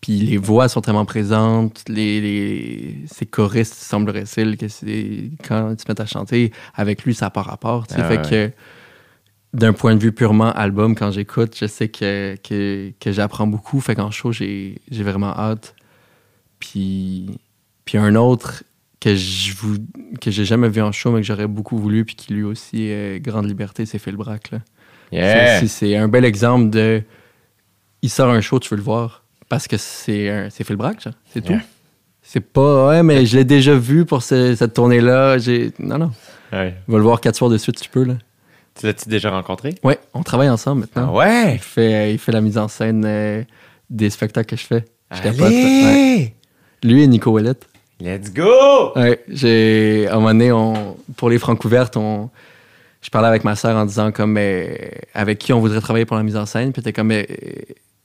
Puis 0.00 0.18
les 0.18 0.36
voix 0.36 0.68
sont 0.68 0.80
vraiment 0.80 1.04
présentes. 1.04 1.84
Les, 1.88 2.20
les, 2.20 2.96
ces 3.06 3.24
choristes, 3.24 3.74
semblerait-il, 3.74 4.56
que 4.56 4.66
c'est 4.66 5.30
quand 5.46 5.70
ils 5.70 5.80
se 5.80 5.84
mettent 5.88 6.00
à 6.00 6.06
chanter, 6.06 6.52
avec 6.74 7.04
lui, 7.04 7.14
ça 7.14 7.30
part 7.30 7.50
à 7.50 7.56
part. 7.56 7.86
tu 7.86 7.94
sais. 7.94 8.00
Ah 8.02 8.08
fait 8.08 8.16
ouais. 8.18 8.50
que 8.50 8.52
d'un 9.56 9.72
point 9.72 9.94
de 9.94 10.00
vue 10.00 10.10
purement 10.12 10.50
album, 10.52 10.96
quand 10.96 11.12
j'écoute, 11.12 11.56
je 11.56 11.66
sais 11.66 11.88
que, 11.88 12.34
que, 12.42 12.90
que 12.98 13.12
j'apprends 13.12 13.46
beaucoup. 13.46 13.80
Fait 13.80 13.94
qu'en 13.94 14.10
show, 14.10 14.32
j'ai 14.32 14.80
j'ai 14.90 15.04
vraiment 15.04 15.36
hâte. 15.38 15.76
Puis, 16.58 17.38
puis 17.84 17.96
un 17.98 18.16
autre 18.16 18.64
que 19.02 19.14
je 19.16 19.52
vous 19.56 19.76
que 20.20 20.30
j'ai 20.30 20.44
jamais 20.44 20.68
vu 20.68 20.80
en 20.80 20.92
show, 20.92 21.10
mais 21.10 21.20
que 21.20 21.26
j'aurais 21.26 21.46
beaucoup 21.48 21.76
voulu, 21.76 22.04
puis 22.04 22.14
qui 22.14 22.32
lui 22.32 22.44
aussi 22.44 22.84
est 22.84 23.20
grande 23.20 23.46
liberté, 23.46 23.84
c'est 23.86 23.98
Phil. 23.98 24.16
Ça 24.24 24.58
Yeah! 25.10 25.66
C'est 25.66 25.96
un 25.96 26.08
bel 26.08 26.24
exemple 26.24 26.70
de. 26.70 27.02
Il 28.02 28.10
sort 28.10 28.30
un 28.30 28.40
show, 28.40 28.58
tu 28.60 28.68
veux 28.70 28.76
le 28.76 28.82
voir. 28.82 29.24
Parce 29.48 29.68
que 29.68 29.76
c'est 29.76 30.48
Phil 30.50 30.76
genre. 30.78 30.98
C'est 31.32 31.44
tout. 31.44 31.60
C'est 32.22 32.40
pas. 32.40 32.88
Ouais, 32.88 33.02
mais 33.02 33.26
je 33.26 33.36
l'ai 33.36 33.44
déjà 33.44 33.74
vu 33.74 34.04
pour 34.06 34.22
ce- 34.22 34.54
cette 34.54 34.74
tournée-là. 34.74 35.38
J'ai. 35.38 35.72
Non, 35.78 35.98
non. 35.98 36.12
Ouais. 36.52 36.74
Va 36.86 36.96
le 36.98 37.02
voir 37.02 37.20
quatre 37.20 37.34
soirs 37.36 37.50
de 37.50 37.58
suite, 37.58 37.80
tu 37.80 37.90
peux, 37.90 38.04
là. 38.04 38.14
Tu 38.78 38.86
l'as-tu 38.86 39.08
déjà 39.08 39.30
rencontré? 39.30 39.74
Ouais, 39.82 39.98
on 40.14 40.22
travaille 40.22 40.48
ensemble 40.48 40.82
maintenant. 40.82 41.08
Ah 41.10 41.16
ouais! 41.18 41.54
Il 41.56 41.58
fait, 41.60 42.14
il 42.14 42.18
fait 42.18 42.32
la 42.32 42.40
mise 42.40 42.56
en 42.56 42.68
scène 42.68 43.04
euh, 43.04 43.42
des 43.90 44.08
spectacles 44.08 44.48
que 44.48 44.56
je 44.56 44.64
fais. 44.66 44.84
Je 45.14 45.20
capote. 45.20 45.42
Allez! 45.46 45.82
Ouais. 45.84 46.34
Lui 46.84 47.02
et 47.02 47.06
Nico 47.06 47.30
Ouellette. 47.32 47.68
Let's 48.02 48.32
go! 48.32 48.92
Ouais, 48.96 49.22
j'ai. 49.28 50.08
À 50.08 50.14
un 50.14 50.16
moment 50.16 50.28
donné, 50.30 50.50
on, 50.50 50.96
pour 51.16 51.30
les 51.30 51.38
francs 51.38 51.64
ouvertes, 51.64 51.96
on. 51.96 52.30
Je 53.00 53.10
parlais 53.10 53.28
avec 53.28 53.44
ma 53.44 53.54
sœur 53.54 53.76
en 53.76 53.84
disant 53.84 54.10
comme 54.10 54.36
euh, 54.38 54.74
avec 55.14 55.38
qui 55.38 55.52
on 55.52 55.60
voudrait 55.60 55.80
travailler 55.80 56.04
pour 56.04 56.16
la 56.16 56.24
mise 56.24 56.36
en 56.36 56.44
scène. 56.44 56.72
Puis 56.72 56.82
t'es 56.82 56.92
comme 56.92 57.12
euh, 57.12 57.22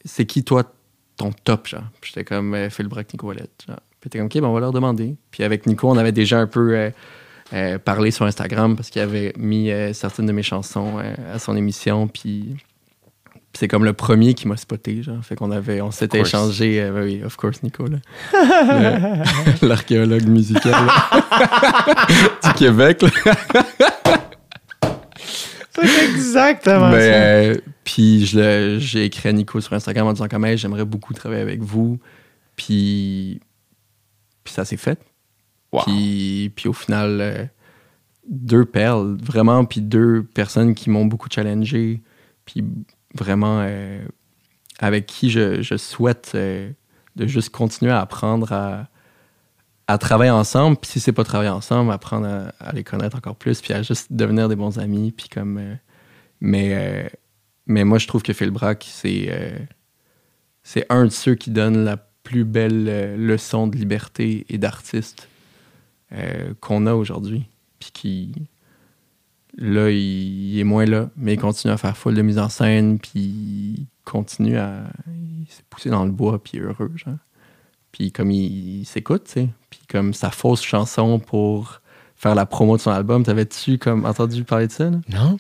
c'est 0.06 0.26
qui 0.26 0.44
toi 0.44 0.64
ton 1.18 1.32
top 1.32 1.68
genre? 1.68 1.82
J'étais 2.04 2.24
comme 2.24 2.70
Phil 2.70 2.88
Brack, 2.88 3.12
Nico. 3.12 3.34
Genre. 3.34 3.48
Puis 4.00 4.10
t'es 4.12 4.20
comme 4.20 4.28
ok, 4.28 4.34
ben 4.36 4.46
on 4.46 4.54
va 4.54 4.60
leur 4.60 4.72
demander. 4.72 5.16
Puis 5.32 5.44
avec 5.44 5.66
Nico, 5.66 5.90
on 5.90 5.98
avait 5.98 6.12
déjà 6.12 6.40
un 6.40 6.48
peu 6.48 6.76
euh, 6.76 6.90
euh, 7.54 7.80
parlé 7.80 8.12
sur 8.12 8.26
Instagram 8.26 8.76
parce 8.76 8.92
qu'il 8.92 9.02
avait 9.02 9.34
mis 9.36 9.72
euh, 9.72 9.94
certaines 9.94 10.28
de 10.28 10.32
mes 10.32 10.44
chansons 10.44 11.00
à 11.34 11.40
son 11.40 11.56
émission. 11.58 12.08
Puis 12.08 12.56
c'est 13.58 13.68
comme 13.68 13.86
le 13.86 13.94
premier 13.94 14.36
qui 14.36 14.48
m'a 14.48 14.56
spoté, 14.56 15.02
genre. 15.02 15.24
Fait 15.24 15.36
qu'on 15.36 15.50
avait, 15.50 15.82
on 15.82 15.90
s'était 15.90 16.20
échangé, 16.20 16.80
euh, 16.80 16.92
ben 16.92 17.04
oui, 17.04 17.24
of 17.24 17.36
course, 17.38 17.64
Nico, 17.64 17.86
L'archéologue 19.64 20.28
musical 20.28 20.76
du 22.44 22.54
Québec, 22.54 23.02
là. 23.02 23.10
C'est 25.74 26.06
exactement 26.06 26.92
Ben, 26.92 27.56
euh, 27.56 27.58
puis 27.84 28.28
j'ai 28.28 29.06
écrit 29.06 29.30
à 29.30 29.32
Nico 29.32 29.60
sur 29.60 29.74
Instagram 29.74 30.06
en 30.06 30.14
disant 30.14 30.28
comme 30.28 30.46
Hey, 30.46 30.58
j'aimerais 30.58 30.86
beaucoup 30.86 31.16
travailler 31.16 31.42
avec 31.42 31.62
vous. 31.62 31.98
Puis, 32.56 33.40
puis 34.44 34.54
ça 34.54 34.66
s'est 34.66 34.78
fait. 34.78 35.00
Wow. 35.72 35.82
Puis, 35.84 36.52
puis 36.56 36.70
au 36.70 36.74
final, 36.74 37.18
euh, 37.22 37.46
deux 38.30 38.66
perles, 38.66 39.18
vraiment, 39.20 39.66
puis 39.66 39.82
deux 39.82 40.22
personnes 40.22 40.76
qui 40.76 40.92
m'ont 40.92 41.06
beaucoup 41.06 41.30
challengé. 41.32 42.02
Puis 42.46 42.64
vraiment, 43.18 43.62
euh, 43.62 44.06
avec 44.80 45.06
qui 45.06 45.30
je, 45.30 45.78
souhaite 45.78 46.34
euh, 46.36 46.72
de 47.16 47.28
juste 47.28 47.50
continuer 47.50 47.92
à 47.92 48.02
apprendre 48.02 48.52
à, 49.88 49.98
travailler 49.98 50.32
ensemble. 50.32 50.78
Puis 50.78 50.92
si 50.92 51.00
c'est 51.00 51.14
pas 51.14 51.24
travailler 51.24 51.50
ensemble, 51.50 51.92
apprendre 51.92 52.52
à, 52.60 52.74
les 52.74 52.84
connaître 52.84 53.18
encore 53.18 53.36
plus, 53.36 53.62
puis 53.62 53.74
à 53.74 53.82
juste 53.82 54.12
devenir 54.12 54.50
des 54.50 54.56
bons 54.56 54.80
amis. 54.80 55.12
Puis 55.12 55.30
comme. 55.30 55.58
euh, 55.58 55.76
mais, 56.40 57.12
mais 57.66 57.84
moi, 57.84 57.98
je 57.98 58.08
trouve 58.08 58.22
que 58.22 58.34
Phil 58.34 58.52
Brack, 58.52 58.86
c'est 58.90 59.68
c'est 60.62 60.86
un 60.90 61.06
de 61.06 61.10
ceux 61.10 61.36
qui 61.36 61.50
donne 61.50 61.84
la 61.84 61.98
plus 61.98 62.44
belle 62.44 63.16
leçon 63.18 63.68
de 63.68 63.78
liberté 63.78 64.46
et 64.50 64.58
d'artiste 64.58 65.28
qu'on 66.60 66.86
a 66.86 66.94
aujourd'hui. 66.94 67.46
Puis 67.80 67.92
qui. 67.92 68.48
Là, 69.58 69.90
il, 69.90 70.54
il 70.54 70.60
est 70.60 70.64
moins 70.64 70.86
là, 70.86 71.10
mais 71.18 71.34
il 71.34 71.40
continue 71.40 71.74
à 71.74 71.78
faire 71.78 71.98
full 71.98 72.14
de 72.16 72.22
mise 72.22 72.38
en 72.38 72.50
scène, 72.50 73.00
puis 73.00 73.20
il 73.20 73.88
continue 74.06 74.58
à. 74.58 74.84
Il 75.08 75.48
s'est 75.52 75.64
poussé 75.70 75.90
dans 75.90 76.06
le 76.06 76.12
bois, 76.12 76.42
puis 76.44 76.54
il 76.56 76.60
est 76.60 76.64
heureux, 76.64 76.92
genre. 76.96 77.16
Puis 77.92 78.12
comme 78.12 78.30
il, 78.32 78.82
il 78.82 78.86
s'écoute, 78.86 79.24
tu 79.26 79.32
sais. 79.32 79.50
Puis 79.70 79.80
comme 79.90 80.14
sa 80.14 80.30
fausse 80.30 80.62
chanson 80.62 81.18
pour 81.20 81.82
faire 82.16 82.36
la 82.36 82.46
promo 82.46 82.78
de 82.78 82.82
son 82.82 82.92
album, 82.92 83.24
t'avais-tu 83.24 83.78
comme 83.80 84.06
entendu 84.06 84.44
parler 84.44 84.68
de 84.68 84.72
ça, 84.72 84.90
là? 84.90 84.98
Non? 85.10 85.38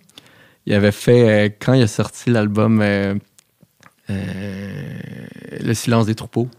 Il 0.65 0.73
avait 0.73 0.91
fait, 0.91 1.48
euh, 1.48 1.49
quand 1.60 1.73
il 1.73 1.84
a 1.84 1.88
sorti 1.88 2.30
l'album 2.30 2.81
euh, 2.81 3.15
euh, 4.10 4.98
Le 5.61 5.73
silence 5.73 6.06
des 6.07 6.15
troupeaux, 6.15 6.49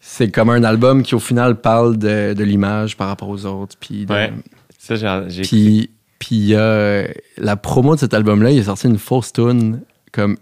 c'est 0.00 0.30
comme 0.30 0.50
un 0.50 0.62
album 0.64 1.02
qui, 1.02 1.14
au 1.14 1.18
final, 1.20 1.60
parle 1.60 1.96
de, 1.96 2.34
de 2.34 2.44
l'image 2.44 2.96
par 2.96 3.08
rapport 3.08 3.28
aux 3.28 3.46
autres. 3.46 3.76
Puis, 3.80 4.04
de- 4.06 4.12
Ouais. 4.12 4.32
Ça, 4.78 4.96
j'ai 5.28 5.42
puis, 5.42 5.90
puis 6.18 6.50
euh, 6.52 7.06
la 7.38 7.56
promo 7.56 7.94
de 7.94 8.00
cet 8.00 8.14
album-là, 8.14 8.50
il 8.50 8.60
a 8.60 8.64
sorti 8.64 8.86
une 8.86 8.98
fausse 8.98 9.32
tune 9.32 9.82
comme 10.12 10.36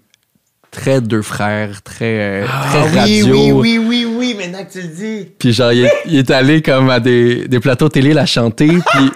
très 0.70 1.00
deux 1.00 1.22
frères, 1.22 1.82
très, 1.82 2.42
euh, 2.42 2.46
très 2.46 3.00
radio. 3.00 3.52
Ah 3.54 3.54
oui, 3.60 3.78
oui, 3.78 4.06
oui, 4.08 4.36
maintenant 4.38 4.64
que 4.64 4.72
tu 4.72 4.80
le 4.80 4.88
dis. 4.88 5.28
Puis 5.38 5.52
genre, 5.52 5.72
il 5.72 5.84
est, 5.84 5.92
il 6.06 6.16
est 6.16 6.30
allé 6.30 6.62
comme 6.62 6.90
à 6.90 6.98
des, 6.98 7.46
des 7.46 7.60
plateaux 7.60 7.88
télé 7.88 8.12
la 8.14 8.26
chanter. 8.26 8.68
Puis, 8.68 9.12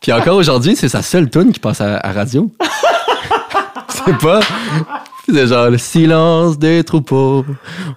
puis 0.00 0.12
encore 0.12 0.36
aujourd'hui, 0.36 0.76
c'est 0.76 0.88
sa 0.88 1.02
seule 1.02 1.30
tune 1.30 1.52
qui 1.52 1.60
passe 1.60 1.80
à, 1.80 1.96
à 1.96 2.12
radio. 2.12 2.52
c'est 3.88 4.18
pas... 4.18 4.40
C'est 5.30 5.46
genre 5.46 5.68
le 5.70 5.78
silence 5.78 6.58
des 6.58 6.82
troupeaux. 6.84 7.44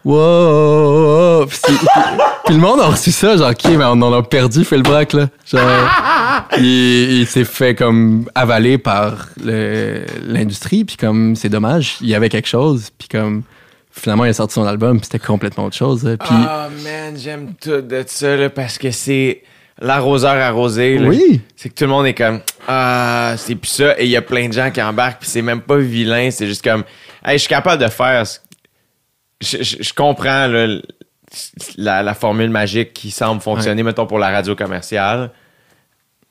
Wow. 0.03 1.45
Puis, 1.47 1.57
c'est- 1.63 1.71
puis- 1.77 1.87
puis 2.45 2.53
le 2.55 2.59
monde 2.59 2.79
a 2.81 2.87
reçu 2.87 3.11
ça, 3.11 3.37
genre, 3.37 3.51
OK, 3.51 3.63
mais 3.65 3.83
on 3.85 4.01
en 4.01 4.13
a 4.13 4.21
perdu 4.23 4.63
Phil 4.65 4.83
Brack, 4.83 5.13
là. 5.13 5.29
Genre, 5.49 5.61
il, 6.57 7.19
il 7.21 7.27
s'est 7.27 7.45
fait 7.45 7.75
comme 7.75 8.25
avaler 8.35 8.77
par 8.77 9.27
le- 9.43 10.03
l'industrie, 10.27 10.83
puis 10.83 10.97
comme, 10.97 11.35
c'est 11.35 11.49
dommage, 11.49 11.97
il 12.01 12.07
y 12.09 12.15
avait 12.15 12.29
quelque 12.29 12.47
chose, 12.47 12.89
puis 12.97 13.07
comme, 13.07 13.43
finalement, 13.91 14.25
il 14.25 14.29
a 14.29 14.33
sorti 14.33 14.55
son 14.55 14.65
album, 14.65 14.97
puis 14.99 15.05
c'était 15.11 15.25
complètement 15.25 15.65
autre 15.65 15.77
chose. 15.77 16.03
là. 16.03 16.17
Puis, 16.17 16.29
Ah, 16.47 16.67
man, 16.83 17.13
j'aime 17.17 17.53
tout 17.61 17.81
de 17.81 18.03
ça, 18.07 18.35
là, 18.35 18.49
parce 18.49 18.77
que 18.77 18.91
c'est 18.91 19.41
l'arroseur 19.81 20.35
arrosé. 20.35 20.97
là. 20.97 21.07
oui, 21.07 21.41
C'est 21.55 21.69
que 21.69 21.75
tout 21.75 21.85
le 21.85 21.89
monde 21.89 22.05
est 22.05 22.13
comme 22.13 22.39
Ah, 22.67 23.33
c'est 23.37 23.55
plus 23.55 23.69
ça. 23.69 23.99
Et 23.99 24.05
il 24.05 24.11
y 24.11 24.15
a 24.17 24.21
plein 24.21 24.47
de 24.47 24.53
gens 24.53 24.69
qui 24.69 24.81
embarquent, 24.81 25.21
puis 25.21 25.29
c'est 25.29 25.41
même 25.41 25.61
pas 25.61 25.77
vilain. 25.77 26.29
C'est 26.31 26.45
juste 26.47 26.63
comme 26.63 26.83
Hey, 27.25 27.33
je 27.37 27.39
suis 27.43 27.49
capable 27.49 27.81
de 27.83 27.89
faire. 27.89 28.23
Je, 29.41 29.57
je- 29.63 29.81
je 29.83 29.93
comprends 29.93 30.47
là, 30.47 30.79
la, 31.77 32.03
la 32.03 32.13
formule 32.13 32.49
magique 32.49 32.93
qui 32.93 33.11
semble 33.11 33.41
fonctionner, 33.41 33.83
mettons, 33.83 34.05
pour 34.07 34.19
la 34.19 34.29
radio 34.29 34.55
commerciale. 34.55 35.31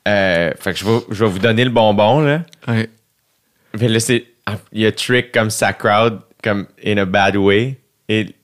Euh, 0.07 0.51
fait 0.59 0.73
que 0.73 0.79
je 0.79 0.85
vais, 0.85 0.99
je 1.11 1.23
vais 1.25 1.29
vous 1.29 1.39
donner 1.39 1.63
le 1.63 1.69
bonbon, 1.69 2.21
là. 2.21 2.41
ouais. 2.67 2.89
Mais 3.79 3.87
là, 3.87 3.99
c'est. 3.99 4.25
Il 4.73 4.81
y 4.81 4.85
a 4.85 4.91
trick 4.91 5.31
comme 5.31 5.49
sa 5.49 5.71
crowd, 5.71 6.19
comme 6.43 6.67
in 6.83 6.97
a 6.97 7.05
bad 7.05 7.35
way, 7.37 7.77
et 8.09 8.35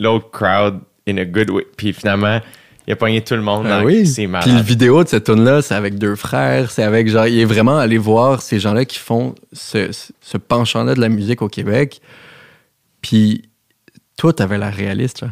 l'autre 0.00 0.30
crowd 0.30 0.80
in 1.08 1.16
a 1.18 1.24
good 1.24 1.48
way. 1.50 1.64
Puis 1.76 1.92
finalement, 1.92 2.40
il 2.86 2.92
a 2.92 2.96
pogné 2.96 3.20
tout 3.22 3.34
le 3.34 3.42
monde 3.42 3.66
Ah 3.66 3.80
dans 3.80 3.84
oui. 3.84 4.06
c'est 4.06 4.26
Puis 4.42 4.52
le 4.52 4.60
vidéo 4.62 5.02
de 5.04 5.08
cette 5.08 5.24
tune 5.24 5.44
là 5.44 5.60
c'est 5.62 5.74
avec 5.74 5.98
deux 5.98 6.14
frères, 6.16 6.70
c'est 6.70 6.82
avec 6.84 7.08
genre 7.08 7.26
il 7.26 7.38
est 7.40 7.44
vraiment 7.44 7.78
allé 7.78 7.98
voir 7.98 8.42
ces 8.42 8.58
gens-là 8.60 8.84
qui 8.84 8.98
font 8.98 9.34
ce, 9.52 9.90
ce- 10.20 10.36
penchant-là 10.38 10.94
de 10.94 11.00
la 11.00 11.08
musique 11.08 11.42
au 11.42 11.48
Québec. 11.48 12.00
Puis 13.00 13.48
toi 14.16 14.32
t'avais 14.32 14.58
la 14.58 14.70
réaliste. 14.70 15.22
Là. 15.22 15.28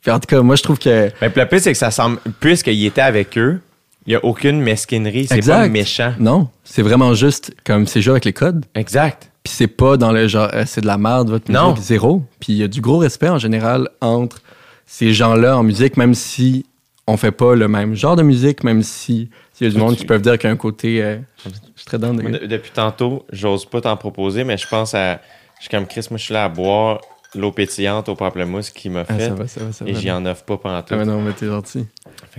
Puis 0.00 0.10
en 0.10 0.18
tout 0.20 0.26
cas, 0.26 0.40
moi 0.42 0.56
je 0.56 0.62
trouve 0.62 0.78
que 0.78 1.10
Mais 1.20 1.32
le 1.34 1.46
pire, 1.46 1.60
c'est 1.60 1.72
que 1.72 1.78
ça 1.78 1.90
semble. 1.90 2.18
Puisqu'il 2.40 2.84
était 2.86 3.00
avec 3.00 3.36
eux, 3.38 3.60
il 4.06 4.10
n'y 4.10 4.14
a 4.16 4.24
aucune 4.24 4.60
mesquinerie. 4.60 5.26
C'est 5.26 5.44
pas 5.46 5.68
méchant. 5.68 6.14
non, 6.18 6.48
c'est 6.64 6.82
vraiment 6.82 7.14
juste 7.14 7.52
comme 7.64 7.86
c'est 7.86 8.00
joué 8.02 8.12
avec 8.12 8.24
les 8.24 8.32
codes. 8.32 8.64
Exact. 8.74 9.30
Puis 9.42 9.52
c'est 9.56 9.66
pas 9.66 9.96
dans 9.96 10.12
le 10.12 10.28
genre 10.28 10.48
euh, 10.54 10.64
c'est 10.66 10.80
de 10.80 10.86
la 10.86 10.98
merde 10.98 11.30
votre 11.30 11.50
musique 11.50 11.62
Non. 11.62 11.76
zéro. 11.76 12.22
Puis 12.40 12.52
il 12.54 12.56
y 12.58 12.62
a 12.62 12.68
du 12.68 12.80
gros 12.80 12.98
respect 12.98 13.28
en 13.28 13.38
général 13.38 13.88
entre 14.00 14.40
ces 14.86 15.12
gens-là 15.12 15.56
en 15.58 15.62
musique, 15.62 15.96
même 15.96 16.14
si 16.14 16.64
on 17.08 17.16
fait 17.16 17.32
pas 17.32 17.54
le 17.54 17.68
même 17.68 17.94
genre 17.94 18.16
de 18.16 18.22
musique, 18.22 18.62
même 18.64 18.82
si 18.82 19.30
il 19.60 19.66
y 19.66 19.70
a 19.70 19.72
du 19.72 19.78
monde 19.78 19.96
qui 19.96 20.04
peuvent 20.04 20.22
dire 20.22 20.38
qu'il 20.38 20.46
y 20.48 20.50
a 20.50 20.52
un 20.52 20.56
côté. 20.56 21.02
euh, 21.02 21.18
je 21.44 21.50
suis 21.76 21.84
très 21.86 21.98
dans 21.98 22.12
de- 22.14 22.46
depuis 22.46 22.70
tantôt, 22.70 23.24
j'ose 23.32 23.64
pas 23.66 23.80
t'en 23.80 23.96
proposer, 23.96 24.44
mais 24.44 24.56
je 24.56 24.66
pense 24.68 24.94
à. 24.94 25.20
Je 25.56 25.62
suis 25.62 25.70
comme 25.70 25.86
Chris, 25.86 26.06
moi, 26.10 26.18
je 26.18 26.24
suis 26.24 26.34
là 26.34 26.44
à 26.44 26.48
boire 26.48 27.00
l'eau 27.34 27.50
pétillante 27.52 28.08
au 28.08 28.14
pamplemousse 28.14 28.70
qu'il 28.70 28.90
m'a 28.92 29.04
Ah, 29.08 29.14
fait. 29.14 29.28
ça 29.28 29.34
va, 29.34 29.46
ça 29.48 29.64
va, 29.64 29.72
ça 29.72 29.84
va. 29.84 29.90
et 29.90 29.94
j'y 29.94 30.10
en 30.10 30.24
offre 30.26 30.44
pas 30.44 30.56
pendant 30.58 30.80
tout. 30.82 30.94
Ah, 30.94 30.96
mais 30.98 31.04
non, 31.04 31.20
mais 31.20 31.32
t'es 31.32 31.46
gentil. 31.46 31.84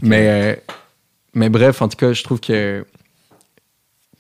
Mais, 0.02 0.28
euh, 0.30 0.56
mais 1.34 1.50
bref, 1.50 1.82
en 1.82 1.88
tout 1.90 1.98
cas, 1.98 2.14
je 2.14 2.24
trouve 2.24 2.40
que, 2.40 2.86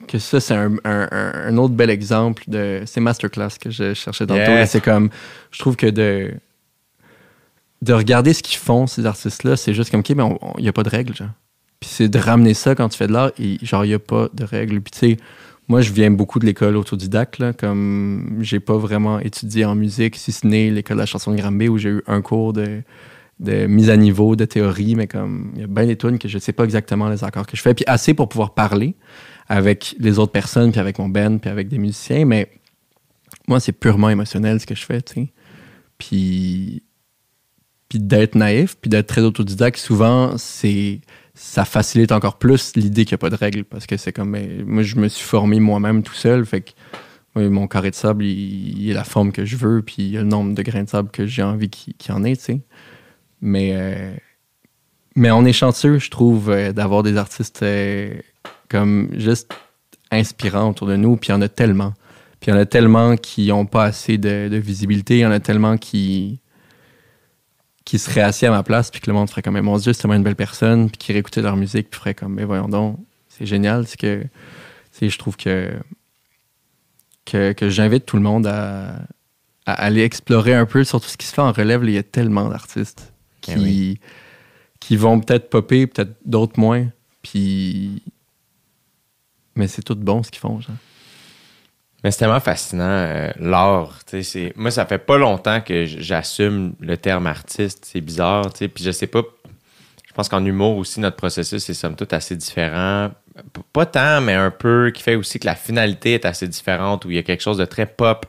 que 0.07 0.19
ça, 0.19 0.39
c'est 0.39 0.53
un, 0.53 0.73
un- 0.83 1.07
un- 1.11 1.57
autre 1.57 1.73
bel 1.73 1.89
exemple 1.89 2.43
de. 2.47 2.81
C'est 2.85 2.99
Masterclass 3.01 3.57
que 3.59 3.69
je 3.69 3.93
cherchais 3.93 4.25
tantôt. 4.25 4.65
C'est 4.65 4.81
comme. 4.83 5.09
Je 5.51 5.59
trouve 5.59 5.75
que 5.75 5.87
de. 5.87 6.33
De 7.81 7.93
regarder 7.93 8.33
ce 8.33 8.43
qu'ils 8.43 8.57
font, 8.57 8.87
ces 8.87 9.05
artistes-là, 9.05 9.55
c'est 9.55 9.73
juste 9.73 9.91
comme, 9.91 10.01
OK, 10.01 10.09
mais 10.09 10.23
il 10.57 10.63
n'y 10.63 10.69
a 10.69 10.73
pas 10.73 10.83
de 10.83 10.89
règles, 10.89 11.15
genre. 11.15 11.29
Puis 11.79 11.89
c'est 11.89 12.09
de 12.09 12.19
ramener 12.19 12.53
ça 12.53 12.75
quand 12.75 12.89
tu 12.89 12.97
fais 12.97 13.07
de 13.07 13.13
l'art, 13.13 13.31
et 13.39 13.57
genre, 13.61 13.85
il 13.85 13.89
n'y 13.89 13.93
a 13.93 13.99
pas 13.99 14.27
de 14.33 14.43
règles. 14.43 14.81
Puis 14.81 14.91
tu 14.91 14.99
sais, 14.99 15.17
moi, 15.69 15.81
je 15.81 15.93
viens 15.93 16.11
beaucoup 16.11 16.39
de 16.39 16.45
l'école 16.45 16.75
autodidacte, 16.75 17.37
là, 17.37 17.53
comme 17.53 18.39
j'ai 18.41 18.59
pas 18.59 18.77
vraiment 18.77 19.19
étudié 19.19 19.65
en 19.65 19.75
musique, 19.75 20.15
si 20.17 20.31
ce 20.31 20.45
n'est 20.45 20.71
l'école 20.71 20.97
de 20.97 21.01
la 21.01 21.05
chanson 21.05 21.31
de 21.31 21.37
Granby, 21.37 21.69
où 21.69 21.77
j'ai 21.77 21.89
eu 21.89 22.03
un 22.07 22.21
cours 22.21 22.53
de, 22.53 22.81
de 23.39 23.67
mise 23.67 23.89
à 23.89 23.95
niveau, 23.95 24.35
de 24.35 24.45
théorie, 24.45 24.95
mais 24.95 25.07
comme 25.07 25.51
il 25.55 25.61
y 25.61 25.63
a 25.63 25.67
bien 25.67 25.85
des 25.85 25.95
tunes 25.95 26.19
que 26.19 26.27
je 26.27 26.37
sais 26.39 26.53
pas 26.53 26.65
exactement 26.65 27.07
les 27.07 27.23
accords 27.23 27.47
que 27.47 27.55
je 27.55 27.61
fais, 27.61 27.73
puis 27.73 27.85
assez 27.87 28.13
pour 28.13 28.27
pouvoir 28.27 28.53
parler 28.53 28.95
avec 29.47 29.95
les 29.99 30.19
autres 30.19 30.31
personnes, 30.31 30.71
puis 30.71 30.79
avec 30.79 30.99
mon 30.99 31.07
band, 31.07 31.37
puis 31.37 31.49
avec 31.49 31.69
des 31.69 31.77
musiciens, 31.77 32.25
mais 32.25 32.51
moi, 33.47 33.59
c'est 33.59 33.71
purement 33.71 34.09
émotionnel 34.09 34.59
ce 34.59 34.65
que 34.65 34.75
je 34.75 34.85
fais, 34.85 35.01
tu 35.01 35.13
sais. 35.13 35.33
Puis, 35.97 36.83
puis 37.89 37.99
d'être 37.99 38.35
naïf, 38.35 38.77
puis 38.79 38.89
d'être 38.89 39.07
très 39.07 39.21
autodidacte, 39.21 39.77
souvent, 39.77 40.37
c'est 40.37 41.01
ça 41.33 41.65
facilite 41.65 42.11
encore 42.11 42.37
plus 42.37 42.73
l'idée 42.75 43.05
qu'il 43.05 43.13
n'y 43.13 43.19
a 43.19 43.19
pas 43.19 43.29
de 43.29 43.35
règles, 43.35 43.63
parce 43.63 43.87
que 43.87 43.97
c'est 43.97 44.13
comme, 44.13 44.33
ben, 44.33 44.63
moi, 44.65 44.83
je 44.83 44.95
me 44.97 45.07
suis 45.07 45.25
formé 45.25 45.59
moi-même 45.59 46.03
tout 46.03 46.13
seul, 46.13 46.45
fait 46.45 46.61
que 46.61 46.71
mon 47.35 47.67
carré 47.67 47.91
de 47.91 47.95
sable, 47.95 48.25
il, 48.25 48.79
il 48.79 48.89
est 48.89 48.93
la 48.93 49.03
forme 49.03 49.31
que 49.31 49.45
je 49.45 49.55
veux, 49.55 49.81
puis 49.81 49.95
il 49.99 50.09
y 50.09 50.17
a 50.17 50.21
le 50.21 50.27
nombre 50.27 50.53
de 50.53 50.61
grains 50.61 50.83
de 50.83 50.89
sable 50.89 51.09
que 51.09 51.25
j'ai 51.25 51.43
envie 51.43 51.69
qu'il 51.69 51.95
y 52.09 52.11
en 52.11 52.23
ait, 52.23 52.35
tu 52.35 52.43
sais. 52.43 52.61
Mais, 53.41 53.71
euh, 53.73 54.13
mais 55.15 55.31
on 55.31 55.45
est 55.45 55.53
chanceux, 55.53 55.99
je 55.99 56.09
trouve, 56.09 56.49
euh, 56.49 56.73
d'avoir 56.73 57.03
des 57.03 57.17
artistes 57.17 57.63
euh, 57.63 58.13
comme 58.67 59.09
juste 59.17 59.53
inspirants 60.11 60.69
autour 60.69 60.87
de 60.87 60.95
nous, 60.95 61.15
puis 61.15 61.29
il 61.29 61.31
y 61.31 61.35
en 61.35 61.41
a 61.41 61.47
tellement. 61.49 61.93
Puis 62.39 62.51
il 62.51 62.53
y 62.53 62.57
en 62.57 62.59
a 62.59 62.65
tellement 62.65 63.15
qui 63.15 63.47
n'ont 63.47 63.65
pas 63.65 63.83
assez 63.83 64.17
de, 64.17 64.49
de 64.49 64.57
visibilité, 64.57 65.17
il 65.17 65.21
y 65.21 65.25
en 65.25 65.31
a 65.31 65.39
tellement 65.39 65.77
qui 65.77 66.41
qui 67.89 67.97
seraient 67.97 68.21
assis 68.21 68.45
à 68.45 68.51
ma 68.51 68.61
place, 68.61 68.91
puis 68.91 69.01
que 69.01 69.09
le 69.09 69.13
monde 69.13 69.31
ferait 69.31 69.41
comme, 69.41 69.55
Mais 69.55 69.63
mon 69.63 69.75
Dieu, 69.79 69.93
c'est 69.93 70.03
tellement 70.03 70.13
une 70.13 70.21
belle 70.21 70.35
personne, 70.35 70.91
puis 70.91 70.99
qui 70.99 71.11
réécoutait 71.11 71.41
leur 71.41 71.55
musique, 71.57 71.89
puis 71.89 71.99
ferait 71.99 72.13
comme, 72.13 72.35
mais 72.35 72.43
voyons 72.45 72.69
donc, 72.69 72.99
c'est 73.29 73.47
génial, 73.47 73.87
c'est 73.87 73.97
que, 73.97 74.23
je 75.01 75.17
trouve 75.17 75.35
que, 75.35 75.73
que, 77.25 77.51
que 77.53 77.67
j'invite 77.71 78.05
tout 78.05 78.15
le 78.15 78.21
monde 78.21 78.45
à, 78.45 78.93
à 79.65 79.73
aller 79.73 80.03
explorer 80.03 80.53
un 80.53 80.67
peu 80.67 80.83
sur 80.83 81.01
tout 81.01 81.09
ce 81.09 81.17
qui 81.17 81.25
se 81.25 81.33
fait 81.33 81.41
en 81.41 81.51
relève. 81.51 81.81
là, 81.81 81.89
Il 81.89 81.95
y 81.95 81.97
a 81.97 82.03
tellement 82.03 82.47
d'artistes 82.47 83.11
qui, 83.41 83.53
Eh 83.55 83.59
oui. 83.59 83.99
qui 84.79 84.95
vont 84.95 85.19
peut-être 85.19 85.49
popper, 85.49 85.87
peut-être 85.87 86.15
d'autres 86.25 86.59
moins, 86.59 86.85
puis, 87.23 88.03
Mais 89.55 89.67
c'est 89.67 89.81
tout 89.81 89.95
bon 89.95 90.21
ce 90.21 90.29
qu'ils 90.29 90.41
font, 90.41 90.61
genre. 90.61 90.75
Mais 92.03 92.11
c'est 92.11 92.19
tellement 92.19 92.39
fascinant, 92.39 92.83
euh, 92.87 93.29
l'art. 93.39 93.99
tu 94.05 94.11
sais, 94.11 94.23
c'est- 94.23 94.53
Moi, 94.55 94.71
ça 94.71 94.85
fait 94.85 94.97
pas 94.99 95.17
longtemps 95.17 95.59
que 95.61 95.85
j'assume 95.85 96.73
le 96.79 96.95
terme 96.97 97.27
artiste. 97.27 97.83
C'est 97.85 98.01
bizarre. 98.01 98.53
tu 98.53 98.59
sais, 98.59 98.67
Puis 98.69 98.83
je 98.83 98.91
sais 98.91 99.07
pas. 99.07 99.21
Je 100.07 100.13
pense 100.13 100.29
qu'en 100.29 100.43
humour 100.45 100.77
aussi, 100.77 100.99
notre 100.99 101.17
processus 101.17 101.69
est 101.69 101.73
somme 101.73 101.95
toute 101.95 102.13
assez 102.13 102.35
différent. 102.35 103.11
Pas 103.73 103.85
tant, 103.85 104.21
mais 104.21 104.33
un 104.33 104.51
peu, 104.51 104.91
qui 104.93 105.01
fait 105.03 105.15
aussi 105.15 105.39
que 105.39 105.45
la 105.45 105.55
finalité 105.55 106.13
est 106.15 106.25
assez 106.25 106.47
différente, 106.47 107.05
où 107.05 107.09
il 107.11 107.15
y 107.15 107.19
a 107.19 107.23
quelque 107.23 107.41
chose 107.43 107.57
de 107.57 107.65
très 107.65 107.85
pop 107.85 108.25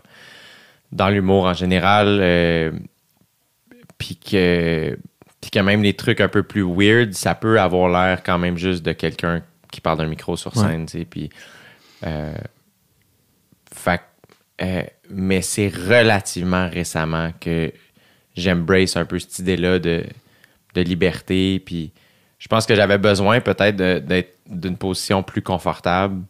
dans 0.92 1.08
l'humour 1.08 1.44
en 1.46 1.54
général. 1.54 2.18
euh, 2.20 2.70
puis 3.98 4.16
que, 4.16 4.96
puis 5.40 5.50
que 5.50 5.58
même 5.60 5.82
les 5.82 5.94
trucs 5.94 6.20
un 6.20 6.28
peu 6.28 6.42
plus 6.42 6.62
weird, 6.62 7.12
ça 7.12 7.34
peut 7.34 7.60
avoir 7.60 7.88
l'air 7.88 8.22
quand 8.22 8.38
même 8.38 8.56
juste 8.56 8.82
de 8.84 8.92
quelqu'un 8.92 9.42
qui 9.70 9.80
parle 9.80 9.98
d'un 9.98 10.06
micro 10.06 10.36
sur 10.36 10.54
scène. 10.56 10.86
tu 10.86 10.98
sais, 10.98 11.04
Puis. 11.04 11.30
euh, 12.04 12.32
euh, 14.62 14.82
mais 15.08 15.42
c'est 15.42 15.68
relativement 15.68 16.68
récemment 16.68 17.32
que 17.40 17.72
j'embrace 18.36 18.96
un 18.96 19.04
peu 19.04 19.18
cette 19.18 19.38
idée-là 19.38 19.78
de, 19.78 20.04
de 20.74 20.80
liberté. 20.82 21.60
Puis 21.64 21.92
je 22.38 22.48
pense 22.48 22.66
que 22.66 22.74
j'avais 22.74 22.98
besoin 22.98 23.40
peut-être 23.40 23.76
d'être 23.76 24.36
d'une 24.46 24.76
position 24.76 25.22
plus 25.22 25.42
confortable 25.42 26.22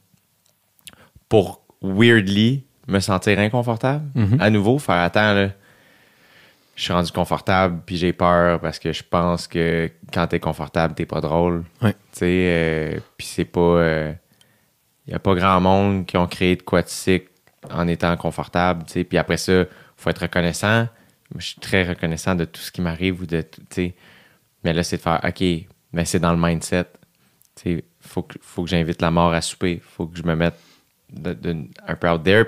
pour 1.28 1.62
weirdly 1.82 2.65
me 2.86 3.01
sentir 3.01 3.39
inconfortable. 3.39 4.05
Mhm. 4.15 4.36
À 4.40 4.51
nouveau, 4.51 4.78
faire 4.78 4.97
attends, 4.97 5.35
là, 5.35 5.51
je 6.77 6.82
suis 6.82 6.93
rendu 6.93 7.12
confortable, 7.12 7.81
puis 7.85 7.97
j'ai 7.97 8.12
peur 8.12 8.61
parce 8.61 8.78
que 8.78 8.93
je 8.93 9.02
pense 9.02 9.47
que 9.47 9.90
quand 10.12 10.27
t'es 10.28 10.40
confortable, 10.40 10.94
t'es 10.94 11.07
pas 11.07 11.20
drôle. 11.20 11.65
Ouais. 11.82 11.93
Tu 11.93 11.98
sais, 12.12 12.27
euh, 12.27 13.01
puis 13.16 13.27
c'est 13.27 13.44
pas. 13.44 14.15
Il 15.07 15.11
n'y 15.11 15.15
a 15.15 15.19
pas 15.19 15.35
grand 15.35 15.61
monde 15.61 16.07
qui 16.07 16.16
ont 16.16 16.27
créé 16.27 16.57
de 16.57 16.62
quoi 16.62 16.82
de 16.82 16.89
sick 16.89 17.30
en 17.69 17.87
étant 17.89 18.16
confortable. 18.16 18.85
Puis 18.85 19.19
après 19.19 19.37
ça, 19.37 19.65
faut 19.97 20.11
être 20.11 20.23
reconnaissant. 20.23 20.89
Je 21.37 21.47
suis 21.47 21.61
très 21.61 21.85
reconnaissant 21.85 22.35
de 22.35 22.45
tout 22.45 22.61
ce 22.61 22.73
qui 22.73 22.81
m'arrive 22.81 23.20
ou 23.23 23.27
de 23.27 23.43
tu 23.43 23.61
sais. 23.70 23.95
Mais 24.65 24.73
là, 24.73 24.82
c'est 24.82 24.97
de 24.97 25.03
faire, 25.03 25.20
OK, 25.23 25.43
mais 25.93 26.05
c'est 26.05 26.19
dans 26.19 26.32
le 26.32 26.39
mindset. 26.39 26.87
Tu 27.57 27.62
sais, 27.77 27.85
faut 28.01 28.23
que, 28.23 28.37
j'invite 28.66 29.01
la 29.03 29.11
mort 29.11 29.32
à 29.32 29.41
souper. 29.41 29.81
Faut 29.82 30.07
que 30.07 30.19
je 30.19 30.23
me 30.23 30.35
mette 30.35 30.59
un 31.87 31.95
peu 31.97 32.11
out 32.11 32.23
there. 32.23 32.45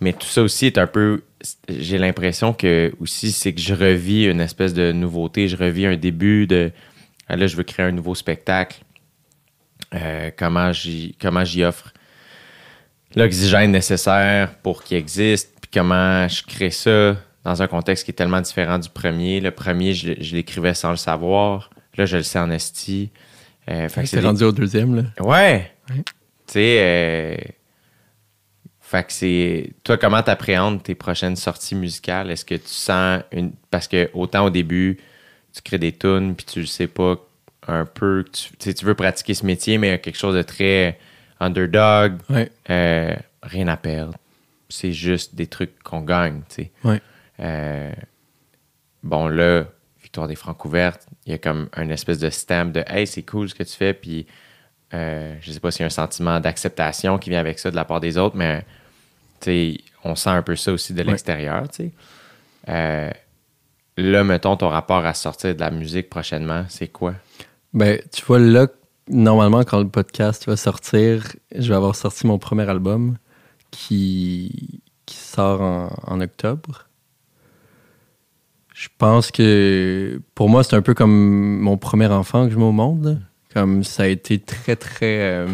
Mais 0.00 0.12
tout 0.12 0.26
ça 0.26 0.42
aussi 0.42 0.66
est 0.66 0.78
un 0.78 0.86
peu. 0.86 1.22
J'ai 1.68 1.98
l'impression 1.98 2.52
que 2.52 2.92
aussi, 3.00 3.32
c'est 3.32 3.54
que 3.54 3.60
je 3.60 3.74
revis 3.74 4.26
une 4.26 4.40
espèce 4.40 4.74
de 4.74 4.92
nouveauté. 4.92 5.48
Je 5.48 5.56
revis 5.56 5.86
un 5.86 5.96
début 5.96 6.46
de. 6.46 6.70
ah, 7.28 7.36
Là, 7.36 7.46
je 7.46 7.56
veux 7.56 7.62
créer 7.62 7.86
un 7.86 7.92
nouveau 7.92 8.14
spectacle. 8.14 8.82
Euh, 9.94 10.30
comment 10.36 10.72
j'y 10.72 11.64
offre 11.64 11.92
l'oxygène 13.16 13.72
nécessaire 13.72 14.54
pour 14.62 14.84
qu'il 14.84 14.96
existe, 14.98 15.52
puis 15.60 15.70
comment 15.72 16.28
je 16.28 16.42
crée 16.44 16.70
ça 16.70 17.16
dans 17.44 17.62
un 17.62 17.66
contexte 17.66 18.04
qui 18.04 18.10
est 18.10 18.14
tellement 18.14 18.40
différent 18.40 18.78
du 18.78 18.88
premier. 18.88 19.40
Le 19.40 19.50
premier, 19.50 19.94
je, 19.94 20.12
l'écrivais 20.34 20.74
sans 20.74 20.90
le 20.90 20.96
savoir. 20.96 21.70
Là, 21.96 22.04
je 22.06 22.18
le 22.18 22.22
sais 22.22 22.38
en 22.38 22.50
esti. 22.50 23.10
Euh, 23.70 23.88
fait 23.88 24.02
que 24.02 24.06
c'est 24.08 24.20
des- 24.20 24.26
rendu 24.26 24.44
au 24.44 24.52
deuxième, 24.52 24.94
là. 24.94 25.02
Ouais. 25.20 25.70
Ouais. 25.90 26.02
Tu 26.46 26.52
sais, 26.52 26.76
euh, 26.80 27.36
fait 28.80 29.04
que 29.06 29.12
c'est. 29.12 29.70
Toi, 29.82 29.96
comment 29.96 30.22
t'appréhendes 30.22 30.82
tes 30.82 30.94
prochaines 30.94 31.36
sorties 31.36 31.74
musicales? 31.74 32.30
Est-ce 32.30 32.44
que 32.44 32.54
tu 32.54 32.68
sens 32.68 33.22
une. 33.32 33.52
Parce 33.70 33.88
que 33.88 34.10
autant 34.14 34.44
au 34.44 34.50
début, 34.50 34.98
tu 35.52 35.62
crées 35.62 35.78
des 35.78 35.92
tunes, 35.92 36.34
puis 36.36 36.46
tu 36.46 36.60
le 36.60 36.66
sais 36.66 36.86
pas 36.86 37.16
un 37.66 37.84
peu. 37.84 38.24
que 38.24 38.56
Tu, 38.58 38.74
tu 38.74 38.84
veux 38.84 38.94
pratiquer 38.94 39.34
ce 39.34 39.44
métier, 39.46 39.78
mais 39.78 39.88
il 39.88 39.90
y 39.90 39.94
a 39.94 39.98
quelque 39.98 40.18
chose 40.18 40.36
de 40.36 40.42
très 40.42 40.98
underdog, 41.40 42.18
Ouais. 42.30 42.50
euh, 42.70 43.14
rien 43.42 43.68
à 43.68 43.76
perdre. 43.76 44.14
C'est 44.68 44.92
juste 44.92 45.34
des 45.34 45.46
trucs 45.46 45.82
qu'on 45.82 46.00
gagne, 46.00 46.42
tu 46.48 46.54
sais. 46.64 46.70
Ouais. 46.84 47.00
Euh, 47.40 47.92
bon, 49.02 49.28
là, 49.28 49.64
Victoire 50.02 50.28
des 50.28 50.36
Francs 50.36 50.64
ouvertes, 50.64 51.06
il 51.26 51.32
y 51.32 51.34
a 51.34 51.38
comme 51.38 51.68
un 51.74 51.88
espèce 51.90 52.18
de 52.18 52.30
stamp 52.30 52.66
de 52.72 52.82
Hey, 52.86 53.06
c'est 53.06 53.22
cool 53.22 53.48
ce 53.48 53.54
que 53.54 53.64
tu 53.64 53.74
fais, 53.76 53.92
puis 53.92 54.26
euh, 54.94 55.34
je 55.40 55.50
sais 55.50 55.58
pas 55.60 55.70
s'il 55.72 55.80
y 55.80 55.82
a 55.82 55.86
un 55.86 55.90
sentiment 55.90 56.38
d'acceptation 56.40 57.18
qui 57.18 57.30
vient 57.30 57.40
avec 57.40 57.58
ça 57.58 57.70
de 57.70 57.76
la 57.76 57.84
part 57.84 58.00
des 58.00 58.16
autres, 58.16 58.36
mais 58.36 58.64
tu 59.40 59.44
sais, 59.74 59.78
on 60.04 60.14
sent 60.14 60.30
un 60.30 60.42
peu 60.42 60.54
ça 60.56 60.72
aussi 60.72 60.94
de 60.94 61.00
Ouais. 61.02 61.10
l'extérieur, 61.10 61.68
tu 61.68 61.76
sais. 61.86 61.92
Euh, 62.68 63.10
là, 63.96 64.24
mettons 64.24 64.56
ton 64.56 64.68
rapport 64.68 65.04
à 65.04 65.12
sortir 65.12 65.54
de 65.54 65.60
la 65.60 65.70
musique 65.70 66.08
prochainement, 66.08 66.64
c'est 66.68 66.88
quoi? 66.88 67.14
Ben, 67.74 68.00
tu 68.12 68.24
vois, 68.24 68.38
là, 68.38 68.68
normalement, 69.08 69.64
quand 69.64 69.78
le 69.78 69.88
podcast 69.88 70.46
va 70.46 70.56
sortir, 70.56 71.34
je 71.54 71.68
vais 71.68 71.74
avoir 71.74 71.96
sorti 71.96 72.26
mon 72.26 72.38
premier 72.38 72.68
album 72.68 73.16
qui, 73.70 74.82
sort 75.08 75.60
en, 75.60 76.20
octobre. 76.20 76.88
Je 78.74 78.88
pense 78.98 79.30
que 79.30 80.20
pour 80.34 80.48
moi, 80.48 80.64
c'est 80.64 80.76
un 80.76 80.82
peu 80.82 80.94
comme 80.94 81.60
mon 81.60 81.76
premier 81.76 82.06
enfant 82.06 82.46
que 82.46 82.52
je 82.52 82.58
mets 82.58 82.64
au 82.64 82.72
monde. 82.72 83.22
Comme 83.54 83.84
ça 83.84 84.04
a 84.04 84.06
été 84.06 84.38
très, 84.38 84.76
très, 84.76 85.20
euh, 85.20 85.48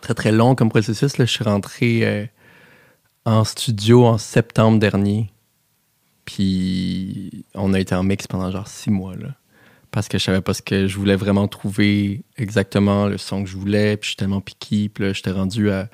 très, 0.00 0.14
très 0.14 0.32
long 0.32 0.54
comme 0.54 0.70
processus. 0.70 1.18
Là. 1.18 1.24
Je 1.26 1.30
suis 1.30 1.44
rentré 1.44 2.06
euh, 2.06 2.26
en 3.24 3.44
studio 3.44 4.06
en 4.06 4.18
septembre 4.18 4.78
dernier. 4.78 5.30
Puis 6.24 7.44
on 7.54 7.74
a 7.74 7.80
été 7.80 7.94
en 7.94 8.02
mix 8.02 8.26
pendant 8.26 8.50
genre 8.50 8.68
six 8.68 8.90
mois. 8.90 9.16
Là 9.16 9.39
parce 9.90 10.08
que 10.08 10.18
je 10.18 10.24
savais 10.24 10.40
pas 10.40 10.54
ce 10.54 10.62
que 10.62 10.86
je 10.86 10.96
voulais 10.96 11.16
vraiment 11.16 11.48
trouver 11.48 12.22
exactement 12.36 13.06
le 13.06 13.18
son 13.18 13.42
que 13.42 13.50
je 13.50 13.56
voulais 13.56 13.96
puis 13.96 14.06
je 14.06 14.10
suis 14.10 14.16
tellement 14.16 14.40
piqué 14.40 14.88
puis 14.88 15.04
là 15.04 15.12
j'étais 15.12 15.30
rendu 15.30 15.70
à, 15.70 15.88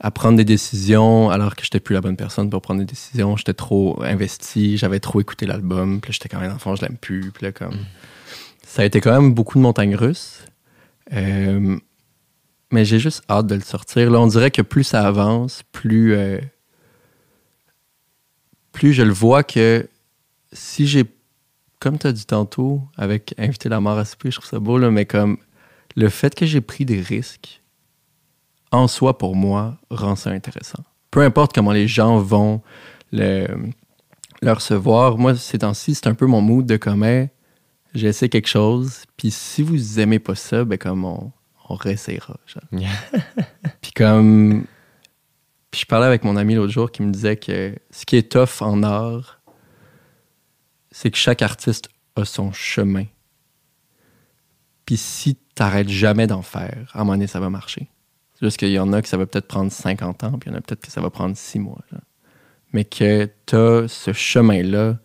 à 0.00 0.10
prendre 0.10 0.36
des 0.36 0.44
décisions 0.44 1.30
alors 1.30 1.56
que 1.56 1.64
j'étais 1.64 1.80
plus 1.80 1.94
la 1.94 2.00
bonne 2.00 2.16
personne 2.16 2.48
pour 2.50 2.62
prendre 2.62 2.80
des 2.80 2.86
décisions. 2.86 3.36
J'étais 3.36 3.54
trop 3.54 4.02
investi 4.02 4.76
j'avais 4.76 5.00
trop 5.00 5.20
écouté 5.20 5.46
l'album 5.46 6.00
puis 6.00 6.12
j'étais 6.12 6.28
quand 6.28 6.40
même 6.40 6.52
enfant 6.52 6.76
je 6.76 6.82
l'aime 6.82 6.96
plus 6.96 7.32
puis 7.32 7.44
là 7.44 7.52
comme 7.52 7.78
ça 8.64 8.82
a 8.82 8.84
été 8.84 9.00
quand 9.00 9.12
même 9.12 9.32
beaucoup 9.32 9.56
de 9.58 9.62
montagnes 9.62 9.96
russes. 9.96 10.44
Euh, 11.14 11.78
mais 12.70 12.84
j'ai 12.84 12.98
juste 12.98 13.22
hâte 13.30 13.46
de 13.46 13.54
le 13.54 13.62
sortir. 13.62 14.10
Là 14.10 14.20
on 14.20 14.26
dirait 14.26 14.50
que 14.50 14.62
plus 14.62 14.84
ça 14.84 15.06
avance 15.06 15.62
plus 15.72 16.14
euh, 16.14 16.38
plus 18.72 18.92
je 18.92 19.02
le 19.02 19.12
vois 19.12 19.42
que 19.42 19.88
si 20.52 20.86
j'ai 20.86 21.04
comme 21.80 21.98
tu 21.98 22.06
as 22.06 22.12
dit 22.12 22.26
tantôt, 22.26 22.82
avec 22.96 23.34
inviter 23.38 23.68
la 23.68 23.80
mort 23.80 23.98
à 23.98 24.04
souper, 24.04 24.30
je 24.30 24.36
trouve 24.36 24.48
ça 24.48 24.58
beau, 24.58 24.78
là, 24.78 24.90
mais 24.90 25.06
comme 25.06 25.38
le 25.96 26.08
fait 26.08 26.34
que 26.34 26.46
j'ai 26.46 26.60
pris 26.60 26.84
des 26.84 27.00
risques, 27.00 27.62
en 28.70 28.88
soi, 28.88 29.16
pour 29.16 29.34
moi, 29.34 29.78
rend 29.90 30.16
ça 30.16 30.30
intéressant. 30.30 30.82
Peu 31.10 31.22
importe 31.22 31.54
comment 31.54 31.72
les 31.72 31.88
gens 31.88 32.18
vont 32.18 32.60
le, 33.12 33.46
le 34.42 34.52
recevoir, 34.52 35.18
moi, 35.18 35.34
ces 35.34 35.58
temps-ci, 35.58 35.94
c'est 35.94 36.06
un 36.06 36.14
peu 36.14 36.26
mon 36.26 36.40
mood 36.40 36.66
de 36.66 36.76
comme, 36.76 37.02
hey, 37.02 37.30
j'ai 37.94 38.08
essayé 38.08 38.28
quelque 38.28 38.48
chose, 38.48 39.04
puis 39.16 39.30
si 39.30 39.62
vous 39.62 39.98
aimez 40.00 40.18
pas 40.18 40.34
ça, 40.34 40.64
ben 40.64 40.76
comme 40.76 41.04
on, 41.04 41.32
on 41.68 41.74
réessayera. 41.74 42.36
Puis 43.80 43.92
comme... 43.94 44.64
Puis 45.70 45.82
je 45.82 45.86
parlais 45.86 46.06
avec 46.06 46.24
mon 46.24 46.36
ami 46.36 46.54
l'autre 46.54 46.72
jour 46.72 46.90
qui 46.90 47.02
me 47.02 47.10
disait 47.10 47.36
que 47.36 47.74
ce 47.90 48.06
qui 48.06 48.16
est 48.16 48.32
tough 48.32 48.62
en 48.62 48.82
art, 48.82 49.37
c'est 50.90 51.10
que 51.10 51.16
chaque 51.16 51.42
artiste 51.42 51.88
a 52.16 52.24
son 52.24 52.52
chemin. 52.52 53.04
Puis 54.86 54.96
si 54.96 55.36
t'arrêtes 55.54 55.88
jamais 55.88 56.26
d'en 56.26 56.42
faire, 56.42 56.90
à 56.92 57.00
un 57.00 57.04
moment 57.04 57.12
donné, 57.12 57.26
ça 57.26 57.40
va 57.40 57.50
marcher. 57.50 57.88
C'est 58.34 58.46
juste 58.46 58.56
qu'il 58.56 58.70
y 58.70 58.78
en 58.78 58.92
a 58.92 59.02
que 59.02 59.08
ça 59.08 59.16
va 59.16 59.26
peut-être 59.26 59.48
prendre 59.48 59.70
50 59.70 60.24
ans, 60.24 60.38
puis 60.38 60.48
il 60.48 60.52
y 60.52 60.54
en 60.54 60.58
a 60.58 60.60
peut-être 60.60 60.80
que 60.80 60.90
ça 60.90 61.00
va 61.00 61.10
prendre 61.10 61.36
6 61.36 61.58
mois. 61.58 61.82
Mais 62.72 62.84
que 62.84 63.28
t'as 63.46 63.88
ce 63.88 64.12
chemin-là, 64.12 64.98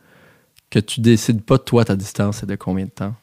que 0.70 0.80
tu 0.80 1.02
décides 1.02 1.44
pas 1.44 1.58
toi 1.58 1.86
ta 1.86 1.96
distance 1.96 2.44
et 2.44 2.46
de 2.46 2.56
combien 2.56 2.86
de 2.86 2.92
temps. 2.92 3.16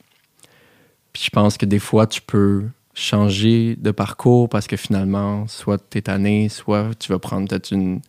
Puis 1.13 1.25
je 1.25 1.31
pense 1.31 1.57
que 1.57 1.67
des 1.67 1.79
fois, 1.79 2.07
tu 2.07 2.21
peux 2.21 2.69
changer 2.95 3.77
de 3.77 3.91
parcours 3.91 4.49
parce 4.49 4.67
que 4.67 4.77
finalement, 4.77 5.47
soit 5.49 5.79
t'es 5.79 6.03
tanné, 6.03 6.49
soit 6.49 6.95
tu 6.99 7.11
vas 7.11 7.19
prendre 7.19 7.49
peut-être 7.49 7.71
une 7.73 8.01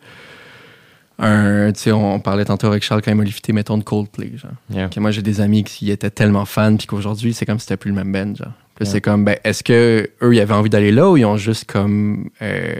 un, 1.21 1.71
tu 1.71 1.79
sais, 1.79 1.91
on, 1.91 2.15
on 2.15 2.19
parlait 2.19 2.45
tantôt 2.45 2.67
avec 2.67 2.83
Charles 2.83 3.01
quand 3.01 3.11
il 3.11 3.15
m'a 3.17 3.23
lifté, 3.23 3.53
mettons, 3.53 3.77
de 3.77 3.83
Coldplay, 3.83 4.31
genre. 4.37 4.51
Yeah. 4.69 4.89
Que 4.89 4.99
moi, 4.99 5.11
j'ai 5.11 5.21
des 5.21 5.39
amis 5.41 5.63
qui 5.63 5.91
étaient 5.91 6.09
tellement 6.09 6.45
fans, 6.45 6.75
puis 6.75 6.87
qu'aujourd'hui, 6.87 7.33
c'est 7.33 7.45
comme 7.45 7.59
si 7.59 7.63
c'était 7.65 7.77
plus 7.77 7.91
le 7.91 7.95
même 8.03 8.11
band, 8.11 8.35
genre. 8.35 8.53
Puis 8.75 8.85
là, 8.85 8.85
Yeah. 8.85 8.91
c'est 8.91 9.01
comme, 9.01 9.23
ben, 9.25 9.37
est-ce 9.43 9.63
que 9.63 10.09
eux, 10.21 10.33
ils 10.35 10.39
avaient 10.39 10.53
envie 10.53 10.69
d'aller 10.69 10.91
là 10.91 11.09
ou 11.09 11.17
ils 11.17 11.25
ont 11.25 11.37
juste 11.37 11.65
comme 11.71 12.29
euh, 12.41 12.75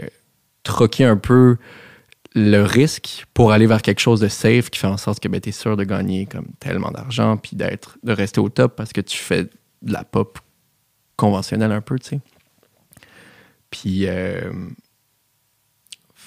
troqué 0.64 1.04
un 1.04 1.16
peu 1.16 1.56
le 2.34 2.62
risque 2.62 3.26
pour 3.34 3.52
aller 3.52 3.66
vers 3.66 3.82
quelque 3.82 4.00
chose 4.00 4.18
de 4.20 4.28
safe 4.28 4.70
qui 4.70 4.78
fait 4.80 4.86
en 4.86 4.96
sorte 4.96 5.20
que 5.20 5.28
ben, 5.28 5.40
tu 5.40 5.50
es 5.50 5.52
sûr 5.52 5.76
de 5.76 5.84
gagner 5.84 6.24
comme 6.26 6.46
tellement 6.60 6.90
d'argent 6.90 7.36
puis 7.36 7.56
d'être 7.56 7.98
de 8.02 8.12
rester 8.12 8.40
au 8.40 8.48
top 8.48 8.74
parce 8.74 8.92
que 8.92 9.02
tu 9.02 9.18
fais 9.18 9.44
de 9.44 9.92
la 9.92 10.02
pop 10.02 10.38
conventionnelle 11.16 11.72
un 11.72 11.82
peu, 11.82 11.98
tu 11.98 12.08
sais? 12.08 12.20
Puis 13.70 14.06
euh, 14.06 14.50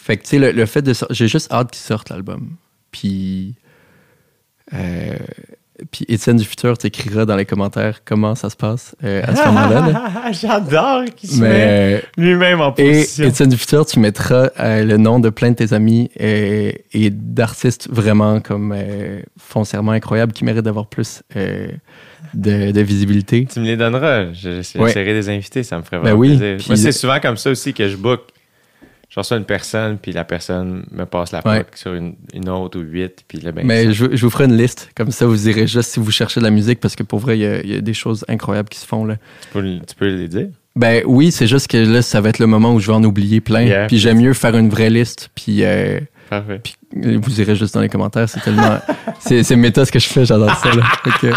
fait 0.05 0.17
que 0.17 0.23
tu 0.23 0.29
sais 0.29 0.39
le, 0.39 0.51
le 0.51 0.65
fait 0.65 0.81
de 0.81 0.93
j'ai 1.09 1.27
juste 1.27 1.51
hâte 1.51 1.71
qu'il 1.71 1.81
sorte 1.81 2.09
l'album. 2.09 2.49
Puis 2.91 3.55
euh, 4.73 5.15
puis 5.91 6.05
Étienne 6.07 6.37
du 6.37 6.45
futur 6.45 6.77
t'écrira 6.77 7.25
dans 7.25 7.35
les 7.35 7.43
commentaires 7.45 7.99
comment 8.05 8.33
ça 8.35 8.49
se 8.49 8.55
passe 8.55 8.95
euh, 9.03 9.21
à 9.25 9.35
ce 9.35 9.45
moment-là. 9.47 9.91
là. 9.91 10.31
J'adore 10.31 11.03
qu'il 11.15 11.29
se 11.29 11.41
met 11.41 12.01
lui-même 12.17 12.61
en 12.61 12.73
et 12.77 12.91
position. 12.93 13.25
Étienne 13.25 13.49
du 13.49 13.57
futur, 13.57 13.85
tu 13.85 13.99
mettras 13.99 14.49
euh, 14.59 14.83
le 14.85 14.97
nom 14.97 15.19
de 15.19 15.29
plein 15.29 15.51
de 15.51 15.55
tes 15.55 15.73
amis 15.73 16.09
et, 16.17 16.85
et 16.93 17.09
d'artistes 17.09 17.89
vraiment 17.91 18.39
comme 18.39 18.73
euh, 18.75 19.19
foncièrement 19.37 19.91
incroyables 19.91 20.31
qui 20.31 20.45
méritent 20.45 20.63
d'avoir 20.63 20.87
plus 20.87 21.23
euh, 21.35 21.67
de, 22.33 22.71
de 22.71 22.81
visibilité. 22.81 23.45
Tu 23.51 23.59
me 23.59 23.65
les 23.65 23.75
donneras. 23.77 24.31
Je- 24.33 24.49
Ouais. 24.49 24.87
J'essaierai 24.87 25.13
des 25.13 25.29
invités, 25.29 25.63
ça 25.63 25.77
me 25.77 25.83
ferait 25.83 25.97
Ben 25.97 26.03
vraiment 26.03 26.19
oui, 26.19 26.37
plaisir. 26.37 26.67
Moi, 26.69 26.77
c'est 26.77 26.91
souvent 26.93 27.19
comme 27.19 27.37
ça 27.37 27.49
aussi 27.51 27.73
que 27.73 27.89
je 27.89 27.97
book. 27.97 28.21
Je 29.15 29.21
reçois 29.21 29.37
une 29.37 29.45
personne, 29.45 29.97
puis 29.97 30.11
la 30.11 30.25
personne 30.25 30.85
me 30.91 31.05
passe 31.05 31.31
la 31.31 31.39
Ouais. 31.47 31.63
POC 31.63 31.77
sur 31.77 31.93
une, 31.93 32.15
une 32.33 32.49
autre 32.49 32.77
ou 32.77 32.81
huit, 32.81 33.23
puis 33.27 33.39
là, 33.39 33.53
ben, 33.53 33.65
Mais 33.65 33.93
je, 33.93 34.07
je 34.13 34.25
vous 34.25 34.29
ferai 34.29 34.43
une 34.43 34.57
liste, 34.57 34.89
comme 34.93 35.09
ça 35.11 35.25
vous 35.25 35.47
irez 35.47 35.67
juste 35.67 35.91
si 35.91 36.01
vous 36.01 36.11
cherchez 36.11 36.41
de 36.41 36.45
la 36.45 36.51
musique, 36.51 36.81
parce 36.81 36.97
que 36.97 37.03
pour 37.03 37.19
vrai, 37.19 37.37
il 37.37 37.41
y 37.41 37.45
a- 37.45 37.61
il 37.61 37.73
y, 37.73 37.77
a 37.77 37.81
des 37.81 37.93
choses 37.93 38.25
incroyables 38.27 38.67
qui 38.67 38.77
se 38.79 38.85
font 38.85 39.05
là. 39.05 39.15
tu, 39.15 39.47
peux, 39.53 39.63
tu 39.87 39.95
peux 39.97 40.07
les 40.07 40.27
dire? 40.27 40.47
Ben 40.75 41.01
oui, 41.05 41.31
c'est 41.31 41.47
juste 41.47 41.67
que 41.69 41.77
là, 41.77 42.01
ça 42.01 42.19
va 42.19 42.27
être 42.27 42.39
le 42.39 42.47
moment 42.47 42.73
où 42.73 42.79
je 42.81 42.87
vais 42.87 42.93
en 42.97 43.03
oublier 43.05 43.39
plein. 43.39 43.61
Yeah. 43.61 43.87
Puis 43.87 43.97
j'aime 43.99 44.19
mieux 44.19 44.33
faire 44.33 44.57
une 44.57 44.67
vraie 44.69 44.89
liste, 44.89 45.29
puis, 45.33 45.63
euh, 45.63 46.01
Parfait. 46.29 46.59
puis 46.61 46.75
vous 47.15 47.39
irez 47.39 47.55
juste 47.55 47.73
dans 47.75 47.79
les 47.81 47.87
commentaires. 47.87 48.27
C'est 48.27 48.41
tellement. 48.41 48.79
c'est, 49.21 49.43
c'est 49.43 49.55
méta 49.55 49.85
ce 49.85 49.93
que 49.93 49.99
je 49.99 50.07
fais, 50.09 50.25
j'adore 50.25 50.53
ça. 50.57 50.69
Là. 50.73 50.83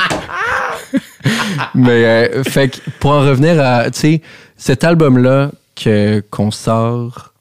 Mais 1.75 2.05
euh, 2.05 2.43
fait 2.45 2.69
que 2.71 2.79
pour 2.99 3.13
en 3.13 3.21
revenir 3.21 3.61
à. 3.61 3.91
Tu 3.91 4.01
sais, 4.01 4.23
cet 4.57 4.83
album-là 4.85 5.51
que, 5.77 6.21
qu'on 6.31 6.51
sort, 6.51 7.33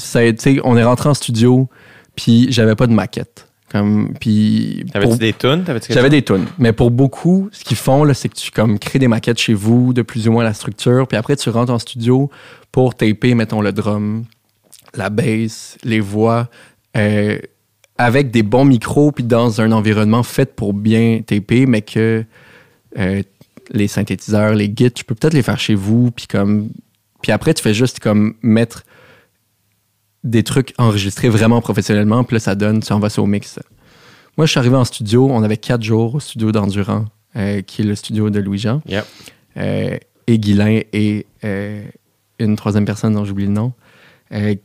ça. 0.00 0.20
On 0.64 0.76
est 0.76 0.84
rentré 0.84 1.08
en 1.08 1.14
studio, 1.14 1.68
puis 2.16 2.46
j'avais 2.50 2.74
pas 2.74 2.86
de 2.86 2.92
maquette. 2.92 3.46
Comme, 3.70 4.14
puis 4.18 4.84
T'avais-tu 4.92 5.08
pour- 5.10 5.18
des 5.18 5.32
tunes? 5.32 5.64
J'avais 5.90 6.10
des 6.10 6.22
tunes. 6.22 6.46
Mais 6.58 6.72
pour 6.72 6.90
beaucoup, 6.90 7.48
ce 7.52 7.62
qu'ils 7.62 7.76
font, 7.76 8.02
là, 8.02 8.14
c'est 8.14 8.28
que 8.28 8.34
tu 8.34 8.50
comme, 8.50 8.80
crées 8.80 8.98
des 8.98 9.06
maquettes 9.06 9.38
chez 9.38 9.54
vous, 9.54 9.92
de 9.92 10.02
plus 10.02 10.26
ou 10.26 10.32
moins 10.32 10.42
la 10.42 10.54
structure, 10.54 11.06
puis 11.06 11.16
après, 11.16 11.36
tu 11.36 11.50
rentres 11.50 11.72
en 11.72 11.78
studio 11.78 12.30
pour 12.72 12.96
taper, 12.96 13.36
mettons, 13.36 13.60
le 13.60 13.70
drum, 13.72 14.24
la 14.94 15.08
bass, 15.08 15.78
les 15.84 16.00
voix, 16.00 16.48
euh, 16.96 17.38
avec 17.96 18.32
des 18.32 18.42
bons 18.42 18.64
micros, 18.64 19.12
puis 19.12 19.22
dans 19.22 19.60
un 19.60 19.70
environnement 19.70 20.24
fait 20.24 20.56
pour 20.56 20.72
bien 20.74 21.20
taper, 21.24 21.66
mais 21.66 21.82
que 21.82 22.24
euh, 22.98 23.22
les 23.70 23.86
synthétiseurs, 23.86 24.54
les 24.54 24.72
gits, 24.74 24.90
tu 24.90 25.04
peux 25.04 25.14
peut-être 25.14 25.34
les 25.34 25.42
faire 25.44 25.60
chez 25.60 25.76
vous, 25.76 26.10
puis 26.10 26.26
comme... 26.26 26.70
Puis 27.22 27.30
après, 27.30 27.54
tu 27.54 27.62
fais 27.62 27.74
juste 27.74 28.00
comme 28.00 28.34
mettre 28.42 28.82
des 30.24 30.42
trucs 30.42 30.74
enregistrés 30.78 31.28
vraiment 31.28 31.60
professionnellement, 31.60 32.24
puis 32.24 32.36
là, 32.36 32.40
ça 32.40 32.54
donne, 32.54 32.80
tu 32.80 32.92
envoies 32.92 33.10
ça 33.10 33.22
au 33.22 33.26
mix. 33.26 33.58
Moi, 34.36 34.46
je 34.46 34.50
suis 34.50 34.58
arrivé 34.58 34.76
en 34.76 34.84
studio, 34.84 35.28
on 35.30 35.42
avait 35.42 35.56
quatre 35.56 35.82
jours 35.82 36.14
au 36.14 36.20
studio 36.20 36.52
d'Endurant, 36.52 37.06
euh, 37.36 37.62
qui 37.62 37.82
est 37.82 37.84
le 37.84 37.94
studio 37.94 38.30
de 38.30 38.38
Louis-Jean, 38.40 38.82
Yep. 38.86 39.04
euh, 39.56 39.96
et 40.26 40.38
Guilain 40.38 40.80
et 40.92 41.26
euh, 41.44 41.84
une 42.38 42.56
troisième 42.56 42.84
personne 42.84 43.14
dont 43.14 43.24
j'oublie 43.24 43.46
le 43.46 43.52
nom, 43.52 43.72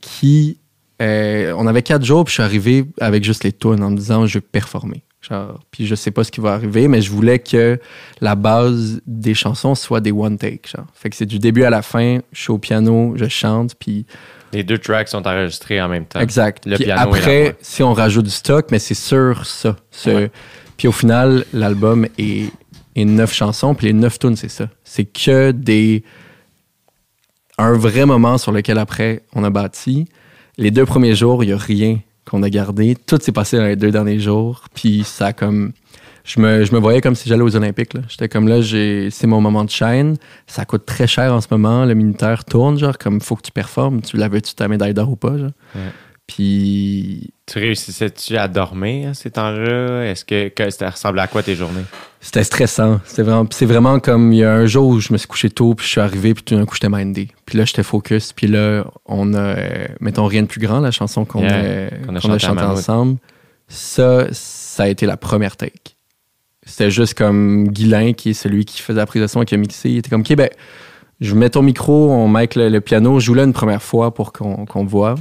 qui... 0.01 0.59
on 0.99 1.67
avait 1.67 1.81
quatre 1.81 2.05
jours, 2.05 2.23
puis 2.25 2.31
je 2.31 2.35
suis 2.35 2.43
arrivé 2.43 2.85
avec 2.99 3.23
juste 3.23 3.43
les 3.43 3.51
tunes 3.51 3.83
en 3.83 3.89
me 3.89 3.97
disant, 3.97 4.25
je 4.25 4.35
vais 4.37 4.41
performer. 4.41 5.03
Genre, 5.21 5.59
puis 5.71 5.87
je 5.87 5.95
sais 5.95 6.11
pas 6.11 6.23
ce 6.23 6.31
qui 6.31 6.39
va 6.39 6.53
arriver, 6.53 6.87
mais 6.87 7.01
je 7.01 7.09
voulais 7.09 7.39
que 7.39 7.79
la 8.21 8.35
base 8.35 9.01
des 9.07 9.33
chansons 9.33 9.73
soit 9.73 9.99
des 9.99 10.11
one 10.11 10.37
take. 10.37 10.69
Genre. 10.69 10.85
Fait 10.93 11.09
que 11.09 11.15
c'est 11.15 11.25
du 11.25 11.39
début 11.39 11.63
à 11.63 11.71
la 11.71 11.81
fin, 11.81 12.19
je 12.31 12.41
suis 12.41 12.51
au 12.51 12.59
piano, 12.59 13.13
je 13.15 13.27
chante, 13.27 13.73
puis 13.73 14.05
Les 14.55 14.63
deux 14.63 14.77
tracks 14.77 15.09
sont 15.09 15.27
enregistrés 15.27 15.81
en 15.81 15.87
même 15.89 16.05
temps. 16.05 16.19
Exact. 16.21 16.65
Le 16.65 16.75
Puis 16.77 16.85
piano 16.85 17.01
après, 17.01 17.55
si 17.61 17.83
on 17.83 17.93
rajoute 17.93 18.25
du 18.25 18.31
stock, 18.31 18.67
mais 18.71 18.79
c'est 18.79 18.93
sur 18.95 19.45
ça. 19.45 19.75
Ce- 19.91 20.09
Ouais. 20.09 20.31
Puis 20.77 20.87
au 20.87 20.91
final, 20.91 21.45
l'album 21.53 22.05
est, 22.17 22.49
est 22.95 23.05
neuf 23.05 23.33
chansons, 23.33 23.75
puis 23.75 23.87
les 23.87 23.93
neuf 23.93 24.17
tunes, 24.19 24.35
c'est 24.35 24.49
ça. 24.49 24.67
C'est 24.83 25.05
que 25.05 25.51
des. 25.51 26.03
Un 27.57 27.73
vrai 27.73 28.05
moment 28.05 28.37
sur 28.37 28.51
lequel 28.51 28.77
après 28.77 29.23
on 29.33 29.43
a 29.43 29.49
bâti. 29.49 30.05
Les 30.57 30.71
deux 30.71 30.85
premiers 30.85 31.15
jours, 31.15 31.43
il 31.43 31.47
n'y 31.47 31.53
a 31.53 31.57
rien 31.57 31.99
qu'on 32.29 32.43
a 32.43 32.49
gardé. 32.49 32.95
Tout 32.95 33.19
s'est 33.21 33.31
passé 33.31 33.57
dans 33.57 33.65
les 33.65 33.75
deux 33.77 33.91
derniers 33.91 34.19
jours. 34.19 34.65
Puis 34.73 35.03
ça 35.05 35.27
a 35.27 35.33
comme. 35.33 35.71
Je 36.25 36.39
me, 36.39 36.65
je 36.65 36.73
me 36.73 36.79
voyais 36.79 37.01
comme 37.01 37.13
si 37.15 37.29
j'allais 37.29 37.43
aux 37.43 37.55
Olympiques. 37.55 37.91
J'étais 38.09 38.27
comme 38.27 38.47
là, 38.47 38.59
c'est 38.63 39.27
mon 39.27 39.41
moment 39.41 39.63
de 39.63 39.69
shine. 39.69 40.17
Ça 40.47 40.65
coûte 40.65 40.85
très 40.85 41.05
cher 41.07 41.31
en 41.33 41.39
ce 41.39 41.47
moment. 41.51 41.85
Le 41.85 41.93
militaire 41.93 42.43
tourne, 42.45 42.79
genre, 42.79 42.97
comme 42.97 43.21
faut 43.21 43.35
que 43.35 43.43
tu 43.43 43.51
performes. 43.51 44.01
Tu 44.01 44.17
la 44.17 44.27
veux-tu 44.27 44.55
ta 44.55 44.67
médaille 44.67 44.93
d'or 44.95 45.11
ou 45.11 45.15
pas, 45.15 45.37
genre? 45.37 45.51
Ouais. 45.75 45.81
Puis 46.27 47.31
Tu 47.45 47.59
réussissais-tu 47.59 48.35
à 48.37 48.47
dormir 48.47 49.09
à 49.09 49.13
ces 49.13 49.29
temps-là? 49.31 50.03
Est-ce 50.05 50.25
que, 50.25 50.49
que 50.49 50.69
ça 50.71 50.89
ressemblait 50.89 51.21
à 51.21 51.27
quoi 51.27 51.43
tes 51.43 51.55
journées? 51.55 51.85
c'était 52.19 52.43
stressant. 52.43 52.99
C'était 53.05 53.21
vraiment, 53.21 53.45
c'est 53.51 53.67
vraiment 53.67 53.99
comme 53.99 54.33
il 54.33 54.39
y 54.39 54.43
a 54.43 54.51
un 54.51 54.65
jour 54.65 54.87
où 54.87 54.99
je 54.99 55.13
me 55.13 55.17
suis 55.19 55.27
couché 55.27 55.51
tôt, 55.51 55.75
puis 55.75 55.85
je 55.85 55.91
suis 55.91 56.01
arrivé, 56.01 56.33
puis 56.33 56.43
tout 56.43 56.55
d'un 56.55 56.65
coup, 56.65 56.73
j'étais 56.73 56.89
mindé. 56.89 57.27
Puis 57.45 57.55
là, 57.59 57.65
j'étais 57.65 57.83
focus. 57.83 58.33
Puis 58.33 58.47
là, 58.47 58.83
on 59.05 59.35
a, 59.35 59.55
mettons, 59.99 60.25
Rien 60.25 60.41
de 60.41 60.47
plus 60.47 60.59
grand, 60.59 60.79
la 60.79 60.89
chanson 60.89 61.23
qu'on 61.25 61.43
Yeah, 61.43 61.89
a, 62.15 62.19
chanté 62.19 62.39
chantée 62.39 62.55
Mammouth. 62.63 62.77
ensemble. 62.79 63.17
Ça, 63.67 64.25
ça 64.31 64.83
a 64.83 64.87
été 64.87 65.05
la 65.05 65.17
première 65.17 65.55
take. 65.55 65.94
C'était 66.65 66.89
juste 66.91 67.13
comme 67.13 67.67
Guilain, 67.67 68.13
qui 68.13 68.31
est 68.31 68.33
celui 68.33 68.65
qui 68.65 68.81
faisait 68.81 68.99
la 68.99 69.05
prise 69.05 69.21
de 69.21 69.27
son, 69.27 69.43
qui 69.43 69.53
a 69.53 69.57
mixé. 69.57 69.89
Il 69.89 69.97
était 69.97 70.09
comme, 70.09 70.21
OK, 70.21 70.35
ben, 70.35 70.49
je 71.21 71.35
mets 71.35 71.49
ton 71.49 71.61
micro, 71.61 72.11
on 72.11 72.27
mic 72.27 72.55
le, 72.55 72.69
le 72.69 72.81
piano, 72.81 73.19
je 73.19 73.25
joue 73.25 73.33
là 73.33 73.43
une 73.43 73.53
première 73.53 73.83
fois 73.83 74.13
pour 74.13 74.33
qu'on 74.33 74.65
qu'on 74.65 74.83
voit. 74.83 75.15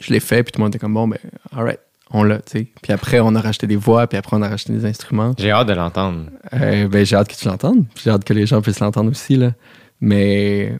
Je 0.00 0.12
l'ai 0.12 0.20
fait, 0.20 0.42
puis 0.42 0.52
tout 0.52 0.60
le 0.60 0.64
monde 0.64 0.74
était 0.74 0.78
comme, 0.78 0.94
bon, 0.94 1.08
ben, 1.08 1.18
alright, 1.52 1.80
on 2.10 2.22
l'a, 2.22 2.38
tu 2.38 2.58
sais. 2.58 2.66
Puis 2.82 2.92
après, 2.92 3.20
on 3.20 3.34
a 3.34 3.40
racheté 3.40 3.66
des 3.66 3.76
voix, 3.76 4.06
puis 4.06 4.18
après, 4.18 4.36
on 4.36 4.42
a 4.42 4.48
racheté 4.48 4.72
des 4.72 4.84
instruments. 4.84 5.34
J'ai 5.38 5.50
hâte 5.50 5.68
de 5.68 5.74
l'entendre. 5.74 6.26
Euh, 6.54 6.88
ben, 6.88 7.04
j'ai 7.04 7.16
hâte 7.16 7.28
que 7.28 7.36
tu 7.36 7.46
l'entendes. 7.46 7.84
J'ai 8.02 8.10
hâte 8.10 8.24
que 8.24 8.32
les 8.32 8.46
gens 8.46 8.62
puissent 8.62 8.80
l'entendre 8.80 9.10
aussi. 9.10 9.36
Là. 9.36 9.52
Mais. 10.00 10.76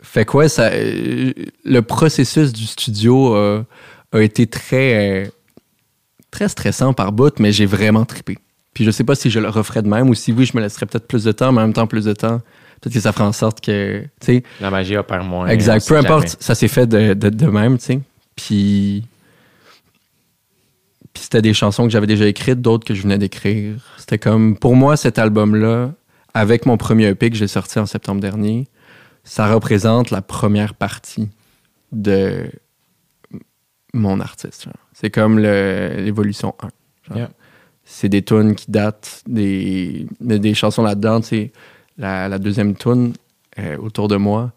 Fait 0.00 0.24
quoi, 0.24 0.48
ça, 0.48 0.70
euh, 0.72 1.32
le 1.64 1.82
processus 1.82 2.52
du 2.52 2.66
studio 2.66 3.34
euh, 3.34 3.64
a 4.12 4.20
été 4.20 4.46
très, 4.46 5.30
très 6.30 6.48
stressant 6.48 6.92
par 6.92 7.12
bout, 7.12 7.38
mais 7.40 7.50
j'ai 7.50 7.66
vraiment 7.66 8.04
trippé. 8.04 8.38
Puis 8.78 8.84
je 8.84 8.92
sais 8.92 9.02
pas 9.02 9.16
si 9.16 9.28
je 9.28 9.40
le 9.40 9.48
referais 9.48 9.82
de 9.82 9.88
même 9.88 10.08
ou 10.08 10.14
si 10.14 10.30
oui, 10.30 10.44
je 10.44 10.56
me 10.56 10.62
laisserais 10.62 10.86
peut-être 10.86 11.08
plus 11.08 11.24
de 11.24 11.32
temps, 11.32 11.50
mais 11.50 11.62
en 11.62 11.64
même 11.64 11.72
temps, 11.72 11.88
plus 11.88 12.04
de 12.04 12.12
temps, 12.12 12.38
peut-être 12.80 12.94
que 12.94 13.00
ça 13.00 13.10
ferait 13.10 13.24
en 13.24 13.32
sorte 13.32 13.60
que. 13.60 14.04
La 14.60 14.70
magie 14.70 14.96
opère 14.96 15.24
moins. 15.24 15.48
Exact. 15.48 15.88
Peu 15.88 15.96
importe, 15.96 16.28
jamais. 16.28 16.36
ça 16.38 16.54
s'est 16.54 16.68
fait 16.68 16.86
de, 16.86 17.12
de, 17.12 17.28
de 17.28 17.46
même, 17.46 17.78
tu 17.78 17.84
sais. 17.84 18.00
Puis. 18.36 19.04
Puis 21.12 21.24
c'était 21.24 21.42
des 21.42 21.54
chansons 21.54 21.86
que 21.86 21.90
j'avais 21.90 22.06
déjà 22.06 22.28
écrites, 22.28 22.60
d'autres 22.60 22.86
que 22.86 22.94
je 22.94 23.02
venais 23.02 23.18
d'écrire. 23.18 23.84
C'était 23.96 24.18
comme. 24.18 24.56
Pour 24.56 24.76
moi, 24.76 24.96
cet 24.96 25.18
album-là, 25.18 25.90
avec 26.32 26.64
mon 26.64 26.76
premier 26.76 27.06
EP 27.06 27.30
que 27.30 27.36
j'ai 27.36 27.48
sorti 27.48 27.80
en 27.80 27.86
septembre 27.86 28.20
dernier, 28.20 28.68
ça 29.24 29.52
représente 29.52 30.12
la 30.12 30.22
première 30.22 30.74
partie 30.74 31.30
de 31.90 32.48
mon 33.92 34.20
artiste. 34.20 34.68
C'est 34.92 35.10
comme 35.10 35.40
l'évolution 35.40 36.54
1. 36.62 36.68
genre. 37.08 37.16
Yeah. 37.16 37.30
C'est 37.90 38.08
des 38.10 38.22
tunes 38.22 38.54
qui 38.54 38.70
datent, 38.70 39.22
des, 39.26 40.06
des 40.20 40.54
chansons 40.54 40.82
là-dedans. 40.82 41.20
tu 41.22 41.28
sais. 41.28 41.52
La, 41.96 42.28
la 42.28 42.38
deuxième 42.38 42.76
tune, 42.76 43.14
euh, 43.58 43.76
autour 43.78 44.08
de 44.08 44.16
moi, 44.16 44.52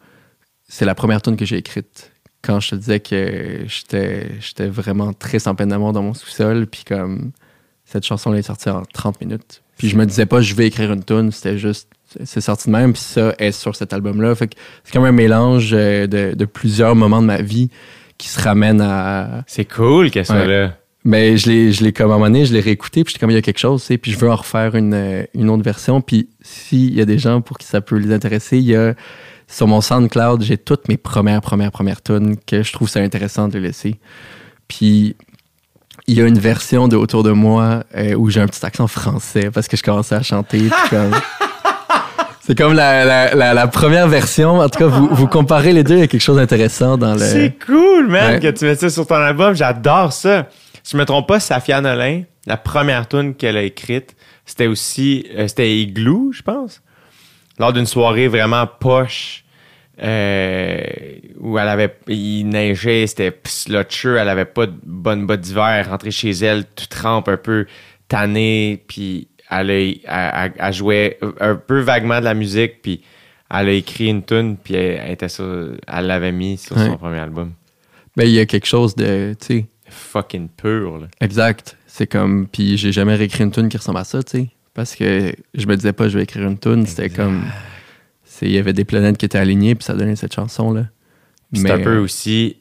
c'est 0.67 0.85
la 0.85 0.93
première 0.95 1.21
tune 1.21 1.37
que 1.37 1.45
j'ai 1.45 1.57
écrite. 1.57 2.11
Quand 2.43 2.59
je 2.59 2.71
te 2.71 2.75
disais 2.75 2.99
que 2.99 3.65
j'étais 3.67 4.67
vraiment 4.67 5.13
très 5.13 5.39
sans 5.39 5.55
peine 5.55 5.69
d'amour 5.69 5.93
dans 5.93 6.03
mon 6.03 6.13
sous-sol, 6.13 6.67
puis 6.67 6.83
comme 6.85 7.31
cette 7.85 8.05
chanson 8.05 8.33
est 8.33 8.41
sortie 8.41 8.69
en 8.69 8.83
30 8.93 9.21
minutes. 9.21 9.63
Puis 9.77 9.89
je 9.89 9.95
me 9.95 10.05
disais 10.05 10.25
pas, 10.25 10.41
je 10.41 10.53
vais 10.53 10.67
écrire 10.67 10.91
une 10.91 11.03
tune, 11.03 11.31
c'était 11.31 11.57
juste, 11.57 11.89
c'est 12.23 12.41
sorti 12.41 12.67
de 12.67 12.73
même, 12.73 12.93
puis 12.93 13.01
ça 13.01 13.33
est 13.39 13.51
sur 13.51 13.75
cet 13.75 13.93
album-là. 13.93 14.35
Fait 14.35 14.47
que 14.47 14.55
c'est 14.83 14.91
comme 14.93 15.05
un 15.05 15.11
mélange 15.11 15.69
euh, 15.73 16.05
de, 16.05 16.33
de 16.35 16.45
plusieurs 16.45 16.95
moments 16.95 17.21
de 17.21 17.27
ma 17.27 17.41
vie 17.41 17.69
qui 18.17 18.27
se 18.27 18.39
ramènent 18.41 18.81
à. 18.81 19.43
C'est 19.47 19.65
cool 19.65 20.11
qu'elle 20.11 20.25
soit 20.25 20.35
Ouais. 20.35 20.47
là. 20.47 20.77
Mais 21.03 21.35
je 21.37 21.49
l'ai, 21.49 21.71
je 21.71 21.83
l'ai 21.83 21.93
comme 21.93 22.11
à 22.11 22.13
un 22.13 22.17
moment 22.17 22.27
donné, 22.29 22.45
je 22.45 22.53
l'ai 22.53 22.59
réécouté, 22.59 23.03
puis 23.03 23.11
j'étais 23.11 23.19
comme 23.19 23.31
il 23.31 23.35
y 23.35 23.37
a 23.37 23.41
quelque 23.41 23.57
chose, 23.59 23.83
tu 23.85 23.97
puis 23.97 24.11
je 24.11 24.17
veux 24.19 24.29
en 24.29 24.35
refaire 24.35 24.75
une, 24.75 24.93
euh, 24.93 25.23
une 25.33 25.49
autre 25.49 25.63
version. 25.63 25.99
Puis 26.01 26.29
s'il 26.41 26.93
y 26.93 27.01
a 27.01 27.05
des 27.05 27.17
gens 27.17 27.41
pour 27.41 27.57
qui 27.57 27.65
ça 27.65 27.81
peut 27.81 27.95
les 27.97 28.13
intéresser, 28.13 28.57
il 28.57 28.65
y 28.65 28.75
a 28.75 28.93
sur 29.47 29.67
mon 29.67 29.81
SoundCloud, 29.81 30.43
j'ai 30.43 30.57
toutes 30.57 30.87
mes 30.87 30.97
premières, 30.97 31.41
premières, 31.41 31.71
premières 31.71 32.01
tunes 32.03 32.35
que 32.45 32.61
je 32.63 32.71
trouve 32.71 32.87
ça 32.87 32.99
intéressant 32.99 33.47
de 33.47 33.57
laisser. 33.57 33.99
Puis 34.67 35.15
il 36.07 36.17
y 36.17 36.21
a 36.21 36.25
une 36.27 36.39
version 36.39 36.87
de 36.87 36.95
Autour 36.95 37.23
de 37.23 37.31
moi 37.31 37.83
euh, 37.97 38.13
où 38.13 38.29
j'ai 38.29 38.39
un 38.41 38.47
petit 38.47 38.65
accent 38.65 38.87
français 38.87 39.49
parce 39.51 39.67
que 39.67 39.77
je 39.77 39.83
commençais 39.83 40.15
à 40.15 40.21
chanter. 40.23 40.59
puis 40.59 40.89
comme... 40.89 41.11
C'est 42.43 42.57
comme 42.57 42.73
la, 42.73 43.05
la, 43.05 43.35
la, 43.35 43.53
la 43.53 43.67
première 43.67 44.07
version. 44.07 44.59
En 44.59 44.67
tout 44.67 44.79
cas, 44.79 44.87
vous, 44.87 45.07
vous 45.11 45.27
comparez 45.27 45.73
les 45.73 45.83
deux, 45.83 45.93
il 45.95 45.99
y 45.99 46.03
a 46.03 46.07
quelque 46.07 46.21
chose 46.21 46.37
d'intéressant 46.37 46.97
dans 46.97 47.13
le. 47.13 47.19
C'est 47.19 47.55
cool, 47.65 48.07
man, 48.07 48.33
Ouais. 48.33 48.39
que 48.39 48.47
tu 48.57 48.65
mets 48.65 48.75
ça 48.75 48.89
sur 48.89 49.05
ton 49.05 49.15
album. 49.15 49.53
J'adore 49.53 50.11
ça. 50.11 50.47
Si 50.83 50.93
je 50.93 50.97
me 50.97 51.05
trompe 51.05 51.27
pas, 51.27 51.39
Safia 51.39 51.81
Nolin, 51.81 52.23
la 52.47 52.57
première 52.57 53.07
tune 53.07 53.35
qu'elle 53.35 53.57
a 53.57 53.63
écrite, 53.63 54.15
c'était 54.45 54.67
aussi, 54.67 55.25
euh, 55.35 55.47
c'était 55.47 55.77
Igloo, 55.77 56.31
je 56.33 56.41
pense. 56.41 56.81
Lors 57.59 57.73
d'une 57.73 57.85
soirée 57.85 58.27
vraiment 58.27 58.65
poche, 58.67 59.43
euh, 60.01 60.81
où 61.39 61.57
elle 61.59 61.67
avait, 61.67 61.95
il 62.07 62.45
neigeait, 62.45 63.05
c'était 63.07 63.37
slotcheux, 63.45 64.17
elle 64.17 64.29
avait 64.29 64.45
pas 64.45 64.65
de 64.65 64.73
bonne 64.83 65.25
botte 65.25 65.41
d'hiver, 65.41 65.87
rentrée 65.89 66.11
chez 66.11 66.31
elle, 66.31 66.65
tout 66.65 66.87
trempe 66.87 67.27
un 67.27 67.37
peu. 67.37 67.65
tannée, 68.07 68.83
puis 68.89 69.29
elle, 69.49 69.71
a- 70.05 70.49
elle- 70.57 70.73
jouait 70.73 71.17
un 71.39 71.55
peu 71.55 71.79
vaguement 71.79 72.19
de 72.19 72.25
la 72.25 72.33
musique, 72.33 72.81
puis 72.81 73.01
elle 73.49 73.69
a 73.69 73.71
écrit 73.71 74.07
une 74.09 74.21
tune, 74.21 74.57
puis 74.61 74.73
elle, 74.75 75.11
était 75.11 75.29
sur, 75.29 75.45
elle 75.87 76.07
l'avait 76.07 76.33
mis 76.33 76.57
sur 76.57 76.75
son 76.87 76.97
premier 76.97 77.19
album. 77.19 77.53
Ben, 78.17 78.25
il 78.25 78.31
y 78.33 78.39
a 78.41 78.45
quelque 78.45 78.65
chose 78.67 78.95
de, 78.97 79.33
tu 79.39 79.45
sais, 79.59 79.65
Fucking 79.91 80.49
pur, 80.49 80.97
là. 80.99 81.07
exact. 81.19 81.77
C'est 81.87 82.07
comme, 82.07 82.47
puis 82.47 82.77
j'ai 82.77 82.91
jamais 82.91 83.15
réécrit 83.15 83.43
une 83.43 83.51
tune 83.51 83.69
qui 83.69 83.77
ressemble 83.77 83.99
à 83.99 84.03
ça, 84.05 84.23
tu 84.23 84.31
sais. 84.31 84.49
Parce 84.73 84.95
que 84.95 85.33
je 85.53 85.65
me 85.67 85.75
disais 85.75 85.91
pas, 85.93 86.07
je 86.07 86.17
vais 86.17 86.23
écrire 86.23 86.47
une 86.47 86.57
tune. 86.57 86.85
C'était 86.87 87.09
comme, 87.09 87.43
il 88.41 88.51
y 88.51 88.57
avait 88.57 88.73
des 88.73 88.85
planètes 88.85 89.17
qui 89.17 89.25
étaient 89.25 89.37
alignées, 89.37 89.75
puis 89.75 89.83
ça 89.83 89.93
donnait 89.93 90.15
cette 90.15 90.33
chanson-là. 90.33 90.85
C'est 91.53 91.69
un 91.69 91.79
peu 91.79 91.97
euh, 91.97 92.01
aussi 92.01 92.57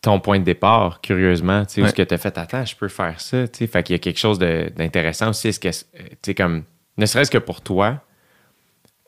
ton 0.00 0.18
point 0.20 0.38
de 0.38 0.44
départ, 0.44 1.00
curieusement, 1.02 1.64
tu 1.66 1.74
sais, 1.74 1.82
où 1.82 1.86
ce 1.86 1.92
que 1.92 2.02
tu 2.02 2.14
as 2.14 2.18
fait, 2.18 2.36
attends, 2.38 2.64
je 2.64 2.74
peux 2.76 2.88
faire 2.88 3.20
ça, 3.20 3.46
tu 3.48 3.58
sais. 3.58 3.66
Fait 3.66 3.82
qu'il 3.82 3.94
y 3.94 3.96
a 3.96 3.98
quelque 3.98 4.18
chose 4.18 4.38
de- 4.38 4.70
d'intéressant 4.76 5.30
aussi, 5.30 5.48
est-ce 5.48 5.60
que, 5.60 5.68
euh, 5.68 5.70
tu 6.10 6.16
sais, 6.26 6.34
comme, 6.34 6.64
ne 6.96 7.06
serait-ce 7.06 7.30
que 7.30 7.38
pour 7.38 7.60
toi, 7.60 8.02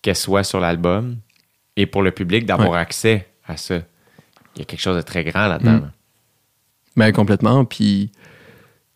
qu'elle 0.03 0.17
soit 0.17 0.45
sur 0.45 0.61
l'album, 0.61 1.17
et 1.77 1.87
pour 1.87 2.03
le 2.03 2.11
public 2.11 2.47
d'avoir 2.47 2.71
Ouais. 2.71 2.79
accès 2.79 3.27
à 3.47 3.57
ça. 3.57 3.77
Il 4.55 4.61
y 4.61 4.63
a 4.63 4.65
quelque 4.65 4.81
chose 4.81 4.97
de 4.97 5.03
très 5.03 5.25
grand 5.25 5.47
là-dedans. 5.49 5.73
Mm. 5.79 5.81
là. 5.83 5.93
Ben, 6.97 7.13
complètement. 7.13 7.65
Puis 7.65 8.11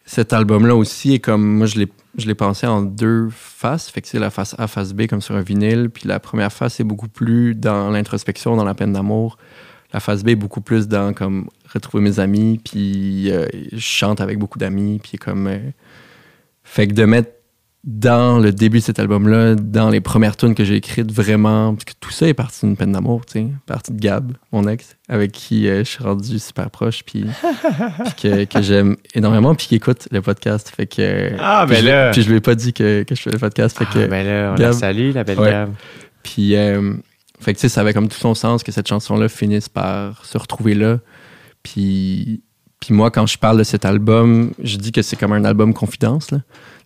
cet 0.05 0.33
album-là 0.33 0.75
aussi 0.75 1.15
est 1.15 1.19
comme. 1.19 1.45
Moi, 1.45 1.67
je 1.67 1.79
l'ai, 1.79 1.89
je 2.17 2.27
l'ai 2.27 2.35
pensé 2.35 2.67
en 2.67 2.83
deux 2.83 3.29
faces. 3.31 3.91
Fait 3.91 4.01
que 4.01 4.09
c'est 4.09 4.19
la 4.19 4.31
face 4.31 4.55
A, 4.59 4.67
face 4.67 4.93
B, 4.93 5.07
comme 5.07 5.21
sur 5.21 5.37
un 5.37 5.43
vinyle. 5.43 5.91
Puis 5.91 6.09
la 6.09 6.19
première 6.19 6.53
face 6.53 6.81
est 6.81 6.85
beaucoup 6.85 7.09
plus 7.09 7.55
dans 7.55 7.91
l'introspection, 7.91 8.57
dans 8.57 8.65
la 8.65 8.75
peine 8.75 8.93
d'amour. 8.93 9.39
La 9.93 10.01
face 10.01 10.23
B 10.23 10.29
est 10.31 10.37
beaucoup 10.37 10.61
plus 10.61 10.89
dans 10.89 11.13
comme 11.13 11.49
retrouver 11.73 12.03
mes 12.03 12.21
amis. 12.21 12.61
Puis 12.65 13.31
euh, 13.31 13.47
je 13.73 13.79
chante 13.79 14.21
avec 14.21 14.39
beaucoup 14.39 14.59
d'amis. 14.59 15.01
Puis 15.03 15.19
comme. 15.19 15.47
euh, 15.47 15.59
fait 16.63 16.87
que 16.87 16.95
de 16.95 17.05
mettre 17.05 17.33
dans 17.83 18.39
le 18.39 18.53
début 18.53 18.79
de 18.81 18.85
cet 18.85 18.99
album-là, 18.99 19.55
dans 19.55 19.89
les 19.89 20.01
premières 20.03 20.37
tunes 20.37 20.55
que 20.55 20.65
j'ai 20.65 20.77
écrites, 20.77 21.11
vraiment, 21.11 21.73
parce 21.75 21.85
que 21.85 21.93
tout 21.99 22.11
ça 22.11 22.29
est 22.29 22.35
parti 22.35 22.67
d'une 22.67 22.77
peine 22.77 22.93
d'amour, 22.93 23.25
tu 23.25 23.33
sais, 23.41 23.47
parti 23.65 23.93
de 23.93 23.99
Gab, 23.99 24.33
mon 24.53 24.69
ex, 24.69 24.97
avec 25.09 25.33
qui 25.33 25.67
euh, 25.67 25.79
je 25.79 25.85
suis 25.91 26.05
rendu 26.05 26.39
super 26.39 26.71
proche, 26.71 27.03
puis, 27.07 27.25
que, 28.21 28.45
que 28.45 28.61
j'aime 28.61 28.97
énormément, 29.15 29.55
puis 29.55 29.67
qui 29.69 29.75
écoute 29.77 30.09
le 30.11 30.21
podcast, 30.21 30.71
fait 30.77 30.87
que... 30.87 31.33
Ah, 31.41 31.65
puis 31.67 31.77
ben 31.77 31.83
je, 31.83 31.87
là. 31.89 32.11
Puis 32.11 32.23
je 32.23 32.29
lui 32.29 32.37
ai 32.37 32.41
pas 32.41 32.55
dit 32.55 32.75
que, 32.75 33.03
que 33.03 33.15
je 33.15 33.23
fais 33.23 33.31
le 33.31 33.39
podcast, 33.39 33.79
fait 33.79 33.87
Ah, 33.89 33.95
que... 33.95 34.07
ben 34.07 34.27
là, 34.27 34.51
on 34.53 34.61
la 34.61 34.69
Gab- 34.71 34.73
salue, 34.79 35.13
la 35.15 35.25
belle 35.25 35.41
Ouais. 35.41 35.51
Gab. 35.51 35.71
Puis, 36.23 36.57
euh, 36.57 36.93
fait 37.41 37.55
que 37.55 37.59
tu 37.59 37.63
sais, 37.63 37.69
ça 37.71 37.81
avait 37.81 37.95
comme 37.95 38.09
tout 38.09 38.19
son 38.19 38.35
sens 38.35 38.63
que 38.63 38.73
cette 38.73 38.89
chanson-là 38.89 39.31
finisse 39.31 39.71
par 39.71 40.27
se 40.27 40.37
retrouver 40.37 40.75
là. 40.75 40.99
Puis, 41.63 42.43
puis 42.79 42.95
moi, 42.95 43.11
quand 43.11 43.27
je 43.27 43.39
parle 43.39 43.57
de 43.59 43.65
cet 43.65 43.87
album, 43.87 44.53
je 44.63 44.77
dis 44.77 44.93
que 44.93 45.01
c'est 45.01 45.17
comme 45.17 45.33
un 45.33 45.45
album 45.47 45.73
confidence, 45.73 46.31
là. 46.31 46.41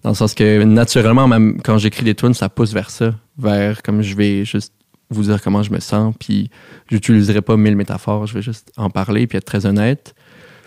Dans 0.05 0.11
le 0.11 0.15
sens 0.15 0.35
que 0.35 0.63
naturellement, 0.65 1.29
quand 1.65 1.79
j'écris 1.79 2.05
des 2.05 2.15
tunes, 2.15 2.35
ça 2.35 2.51
pousse 2.51 2.75
vers 2.75 2.91
ça, 2.91 3.15
vers 3.39 3.83
comme 3.83 4.03
je 4.03 4.15
vais 4.15 4.45
juste 4.45 4.75
vous 5.09 5.23
dire 5.23 5.43
comment 5.43 5.63
je 5.63 5.73
me 5.73 5.81
sens. 5.81 6.15
Puis 6.21 6.51
j'utiliserai 6.91 7.41
pas 7.41 7.57
mille 7.57 7.75
métaphores, 7.75 8.27
je 8.27 8.35
vais 8.35 8.43
juste 8.43 8.71
en 8.77 8.91
parler 8.91 9.27
puis 9.27 9.39
être 9.39 9.47
très 9.47 9.65
honnête. 9.65 10.15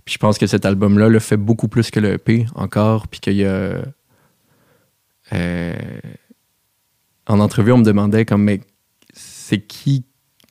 Puis 0.06 0.14
je 0.16 0.18
pense 0.18 0.40
que 0.40 0.48
cet 0.48 0.66
album-là 0.66 1.08
le 1.08 1.20
fait 1.20 1.38
beaucoup 1.38 1.68
plus 1.68 1.92
que 1.92 2.00
le 2.00 2.14
EP 2.14 2.48
encore. 2.56 3.08
Puis 3.08 3.20
qu'il 3.20 3.36
y 3.36 3.46
a. 3.46 3.78
euh, 5.34 5.74
en 7.28 7.40
entrevue, 7.40 7.74
on 7.74 7.78
me 7.78 7.84
demandait 7.84 8.26
comme, 8.26 8.44
mais 8.44 8.62
c'est 9.14 9.60
qui, 9.60 10.04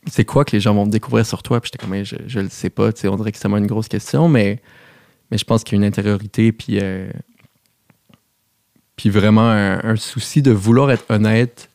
c'est 0.08 0.24
quoi 0.24 0.44
que 0.44 0.52
les 0.52 0.60
gens 0.60 0.74
vont 0.74 0.86
découvrir 0.86 1.26
sur 1.26 1.42
toi? 1.42 1.60
Puis 1.60 1.70
j'étais 1.72 1.82
comme, 1.82 1.90
Mais 1.90 2.04
je, 2.04 2.16
je 2.26 2.38
le 2.38 2.50
sais 2.50 2.70
pas, 2.70 2.92
tu 2.92 3.00
sais, 3.00 3.08
on 3.08 3.16
dirait 3.16 3.32
que 3.32 3.38
c'est 3.38 3.48
vraiment 3.48 3.56
une 3.56 3.66
grosse 3.66 3.88
question, 3.88 4.28
mais, 4.28 4.62
mais 5.30 5.38
je 5.38 5.44
pense 5.44 5.64
qu'il 5.64 5.76
y 5.76 5.76
a 5.76 5.82
une 5.82 5.88
intériorité, 5.88 6.52
puis, 6.52 6.78
euh, 6.80 7.10
puis 8.96 9.10
vraiment 9.10 9.48
un, 9.50 9.96
souci 9.96 10.42
de 10.42 10.50
vouloir 10.50 10.90
être 10.90 11.04
honnête, 11.10 11.70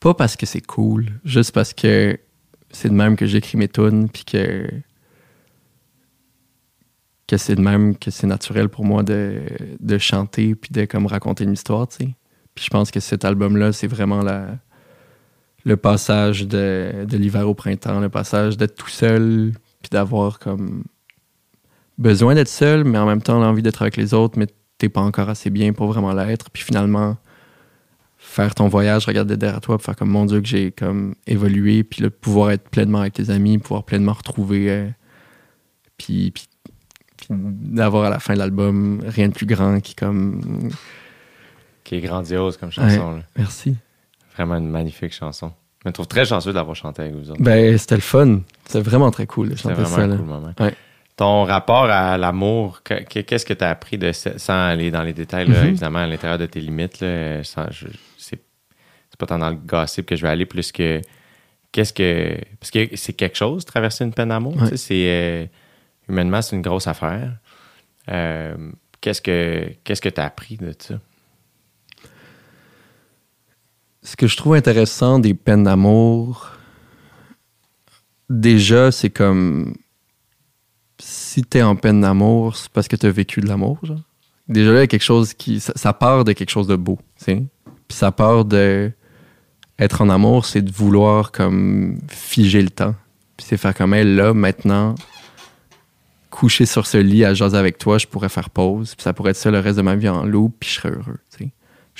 pas 0.00 0.14
parce 0.14 0.36
que 0.36 0.46
c'est 0.46 0.60
cool, 0.60 1.06
juste 1.24 1.52
parce 1.52 1.72
que 1.72 2.18
c'est 2.70 2.88
de 2.88 2.94
même 2.94 3.16
que 3.16 3.26
j'écris 3.26 3.56
mes 3.56 3.68
tunes, 3.68 4.08
puis 4.08 4.24
que, 4.24 4.68
que 7.26 7.36
c'est 7.36 7.54
de 7.54 7.60
même 7.60 7.96
que 7.96 8.10
c'est 8.10 8.26
naturel 8.26 8.68
pour 8.68 8.84
moi 8.84 9.02
de, 9.02 9.42
de 9.78 9.98
chanter, 9.98 10.54
puis 10.56 10.70
de 10.72 10.84
comme 10.84 11.06
raconter 11.06 11.44
une 11.44 11.52
histoire, 11.52 11.86
tu 11.88 11.96
sais. 11.96 12.14
Puis 12.54 12.64
je 12.64 12.70
pense 12.70 12.90
que 12.90 12.98
cet 12.98 13.24
album-là, 13.24 13.72
c'est 13.72 13.86
vraiment 13.86 14.22
la, 14.22 14.58
le 15.64 15.76
passage 15.76 16.48
de, 16.48 17.04
de 17.08 17.16
l'hiver 17.16 17.48
au 17.48 17.54
printemps, 17.54 18.00
le 18.00 18.08
passage 18.08 18.56
d'être 18.56 18.74
tout 18.74 18.88
seul, 18.88 19.52
puis 19.82 19.90
d'avoir 19.90 20.40
comme 20.40 20.82
besoin 21.98 22.34
d'être 22.34 22.48
seul, 22.48 22.84
mais 22.84 22.98
en 22.98 23.06
même 23.06 23.22
temps 23.22 23.38
l'envie 23.38 23.62
d'être 23.62 23.82
avec 23.82 23.96
les 23.96 24.14
autres, 24.14 24.38
mais 24.38 24.48
t'es 24.80 24.88
pas 24.88 25.00
encore 25.02 25.28
assez 25.28 25.50
bien 25.50 25.72
pour 25.72 25.86
vraiment 25.88 26.12
l'être. 26.12 26.50
Puis 26.50 26.62
finalement, 26.64 27.16
faire 28.16 28.54
ton 28.54 28.68
voyage, 28.68 29.06
regarder 29.06 29.36
derrière 29.36 29.60
toi, 29.60 29.76
puis 29.78 29.84
faire 29.84 29.96
comme 29.96 30.10
mon 30.10 30.24
Dieu 30.26 30.40
que 30.40 30.48
j'ai 30.48 30.72
comme 30.72 31.14
évolué, 31.26 31.84
puis 31.84 32.02
le 32.02 32.10
pouvoir 32.10 32.50
être 32.50 32.68
pleinement 32.68 33.00
avec 33.00 33.12
tes 33.12 33.30
amis, 33.30 33.58
pouvoir 33.58 33.84
pleinement 33.84 34.12
retrouver, 34.14 34.70
euh, 34.70 34.88
puis, 35.96 36.30
puis, 36.32 36.44
puis 37.16 37.26
d'avoir 37.30 38.04
à 38.04 38.10
la 38.10 38.18
fin 38.18 38.34
de 38.34 38.38
l'album 38.38 39.02
rien 39.06 39.28
de 39.28 39.34
plus 39.34 39.46
grand 39.46 39.80
qui 39.80 39.94
comme 39.94 40.70
Qui 41.84 41.96
est 41.96 42.00
grandiose 42.00 42.56
comme 42.56 42.70
chanson. 42.72 43.16
là. 43.16 43.22
merci. 43.36 43.76
Vraiment 44.34 44.56
une 44.56 44.70
magnifique 44.70 45.12
chanson. 45.12 45.52
Je 45.84 45.88
me 45.88 45.92
trouve 45.92 46.06
très 46.06 46.24
chanceux 46.24 46.52
d'avoir 46.52 46.76
chanté 46.76 47.02
avec 47.02 47.14
vous 47.14 47.30
autres. 47.30 47.42
Ben 47.42 47.76
c'était 47.78 47.94
le 47.96 48.00
fun, 48.02 48.40
c'était 48.66 48.80
vraiment 48.82 49.10
très 49.10 49.26
cool 49.26 49.50
de 49.50 49.56
C'était 49.56 49.70
chanter 49.70 49.82
vraiment 49.82 49.96
ça. 49.96 50.02
un 50.02 50.06
là. 50.08 50.16
cool 50.16 50.26
moment. 50.26 50.52
Ouais. 50.60 50.74
Ton 51.20 51.44
rapport 51.44 51.84
à 51.84 52.16
l'amour, 52.16 52.82
que- 52.82 53.02
que- 53.04 53.20
qu'est-ce 53.20 53.44
que 53.44 53.52
tu 53.52 53.62
as 53.62 53.68
appris 53.68 53.98
de 53.98 54.10
ça- 54.10 54.38
sans 54.38 54.54
aller 54.68 54.90
dans 54.90 55.02
les 55.02 55.12
détails, 55.12 55.46
là, 55.46 55.60
Mhm. 55.60 55.68
évidemment, 55.68 55.98
à 55.98 56.06
l'intérieur 56.06 56.38
de 56.38 56.46
tes 56.46 56.60
limites? 56.62 57.00
Là, 57.00 57.44
sans- 57.44 57.70
je- 57.70 57.88
c'est 58.16 58.40
pas 59.18 59.26
tant 59.26 59.38
dans 59.38 59.50
le 59.50 59.56
gossip 59.56 60.06
que 60.06 60.16
je 60.16 60.22
vais 60.22 60.30
aller, 60.30 60.46
plus 60.46 60.72
que. 60.72 61.02
Qu'est-ce 61.72 61.92
que. 61.92 62.38
Parce 62.58 62.70
que 62.70 62.96
c'est 62.96 63.12
quelque 63.12 63.36
chose, 63.36 63.66
traverser 63.66 64.02
une 64.04 64.14
peine 64.14 64.30
d'amour. 64.30 64.56
Ouais. 64.62 64.74
C'est. 64.78 64.94
euh, 65.10 65.46
humainement, 66.08 66.40
c'est 66.40 66.56
une 66.56 66.62
grosse 66.62 66.86
affaire. 66.86 67.36
Euh, 68.08 68.56
qu'est-ce 69.02 69.20
que 69.20 69.68
qu'est-ce 69.84 70.00
que 70.00 70.08
tu 70.08 70.20
as 70.22 70.24
appris 70.24 70.56
de 70.56 70.74
ça? 70.78 70.94
Ce 74.02 74.16
que 74.16 74.26
je 74.26 74.38
trouve 74.38 74.54
intéressant 74.54 75.18
des 75.18 75.34
peines 75.34 75.64
d'amour, 75.64 76.52
déjà, 78.30 78.90
c'est 78.90 79.10
comme 79.10 79.74
si 81.00 81.42
t'es 81.42 81.62
en 81.62 81.76
peine 81.76 82.00
d'amour, 82.00 82.56
c'est 82.56 82.70
parce 82.70 82.88
que 82.88 82.96
t'as 82.96 83.10
vécu 83.10 83.40
de 83.40 83.48
l'amour, 83.48 83.78
genre. 83.82 84.00
Déjà 84.48 84.72
là, 84.72 84.78
il 84.78 84.80
y 84.80 84.84
a 84.84 84.86
quelque 84.86 85.02
chose 85.02 85.34
qui. 85.34 85.60
Ça, 85.60 85.92
part 85.92 86.24
de 86.24 86.32
quelque 86.32 86.50
chose 86.50 86.66
de 86.66 86.76
beau, 86.76 86.98
tu 87.18 87.24
sais. 87.24 87.42
Puis 87.88 87.96
ça 87.96 88.12
part 88.12 88.44
de. 88.44 88.90
Être 89.78 90.02
en 90.02 90.10
amour, 90.10 90.44
c'est 90.44 90.60
de 90.60 90.70
vouloir 90.70 91.32
comme 91.32 91.98
figer 92.08 92.60
le 92.60 92.68
temps. 92.68 92.94
Puis 93.36 93.46
c'est 93.48 93.56
faire 93.56 93.74
comme 93.74 93.94
elle, 93.94 94.14
là, 94.14 94.34
maintenant, 94.34 94.94
coucher 96.28 96.66
sur 96.66 96.86
ce 96.86 96.98
lit 96.98 97.24
à 97.24 97.32
jaser 97.32 97.56
avec 97.56 97.78
toi, 97.78 97.96
je 97.96 98.06
pourrais 98.06 98.28
faire 98.28 98.50
pause. 98.50 98.94
Puis 98.94 99.02
ça 99.02 99.14
pourrait 99.14 99.30
être 99.30 99.38
ça 99.38 99.50
le 99.50 99.58
reste 99.58 99.78
de 99.78 99.82
ma 99.82 99.96
vie 99.96 100.10
en 100.10 100.26
loup, 100.26 100.52
puis 100.60 100.68
je 100.68 100.74
serais 100.74 100.90
heureux, 100.90 101.18
tu 101.30 101.44
sais 101.44 101.50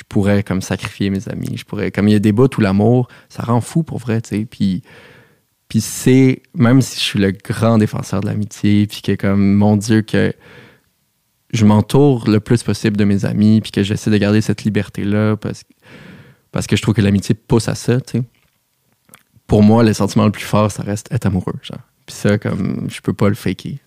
je 0.00 0.04
pourrais 0.08 0.42
comme 0.42 0.62
sacrifier 0.62 1.10
mes 1.10 1.28
amis. 1.28 1.56
Je 1.56 1.64
pourrais, 1.64 1.90
comme 1.90 2.08
il 2.08 2.12
y 2.12 2.16
a 2.16 2.20
des 2.20 2.32
bouts 2.32 2.48
où 2.56 2.60
l'amour, 2.62 3.08
ça 3.28 3.42
rend 3.42 3.60
fou 3.60 3.82
pour 3.82 3.98
vrai, 3.98 4.22
tu 4.22 4.30
sais. 4.30 4.46
Puis, 4.46 4.82
puis 5.70 5.80
c'est, 5.80 6.42
même 6.54 6.82
si 6.82 6.96
je 6.96 7.04
suis 7.04 7.18
le 7.18 7.30
grand 7.30 7.78
défenseur 7.78 8.20
de 8.20 8.26
l'amitié, 8.26 8.86
puis 8.86 9.00
que 9.00 9.14
comme, 9.14 9.54
mon 9.54 9.78
Dieu, 9.78 10.02
que 10.02 10.34
je 11.54 11.64
m'entoure 11.64 12.28
le 12.28 12.40
plus 12.40 12.62
possible 12.62 12.98
de 12.98 13.04
mes 13.04 13.24
amis, 13.24 13.62
puis 13.62 13.70
que 13.70 13.82
j'essaie 13.82 14.10
de 14.10 14.18
garder 14.18 14.42
cette 14.42 14.64
liberté-là, 14.64 15.36
parce, 15.36 15.62
parce 16.52 16.66
que 16.66 16.76
je 16.76 16.82
trouve 16.82 16.94
que 16.94 17.00
l'amitié 17.00 17.34
pousse 17.34 17.68
à 17.68 17.74
ça, 17.74 17.98
tu 18.00 18.18
sais. 18.18 18.24
Pour 19.46 19.62
moi, 19.62 19.82
le 19.82 19.94
sentiment 19.94 20.26
le 20.26 20.32
plus 20.32 20.44
fort, 20.44 20.70
ça 20.70 20.82
reste 20.82 21.10
être 21.10 21.26
amoureux, 21.26 21.54
genre. 21.62 21.78
Puis 22.04 22.14
ça, 22.14 22.36
comme, 22.36 22.88
je 22.90 23.00
peux 23.00 23.14
pas 23.14 23.28
le 23.28 23.34
faker. 23.34 23.78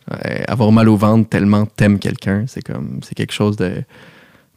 Avoir 0.48 0.72
mal 0.72 0.90
au 0.90 0.98
ventre 0.98 1.30
tellement 1.30 1.66
t'aimes 1.66 2.00
quelqu'un, 2.00 2.46
c'est 2.48 2.62
comme, 2.62 3.02
c'est 3.04 3.16
quelque 3.16 3.34
chose 3.34 3.58
de 3.58 3.84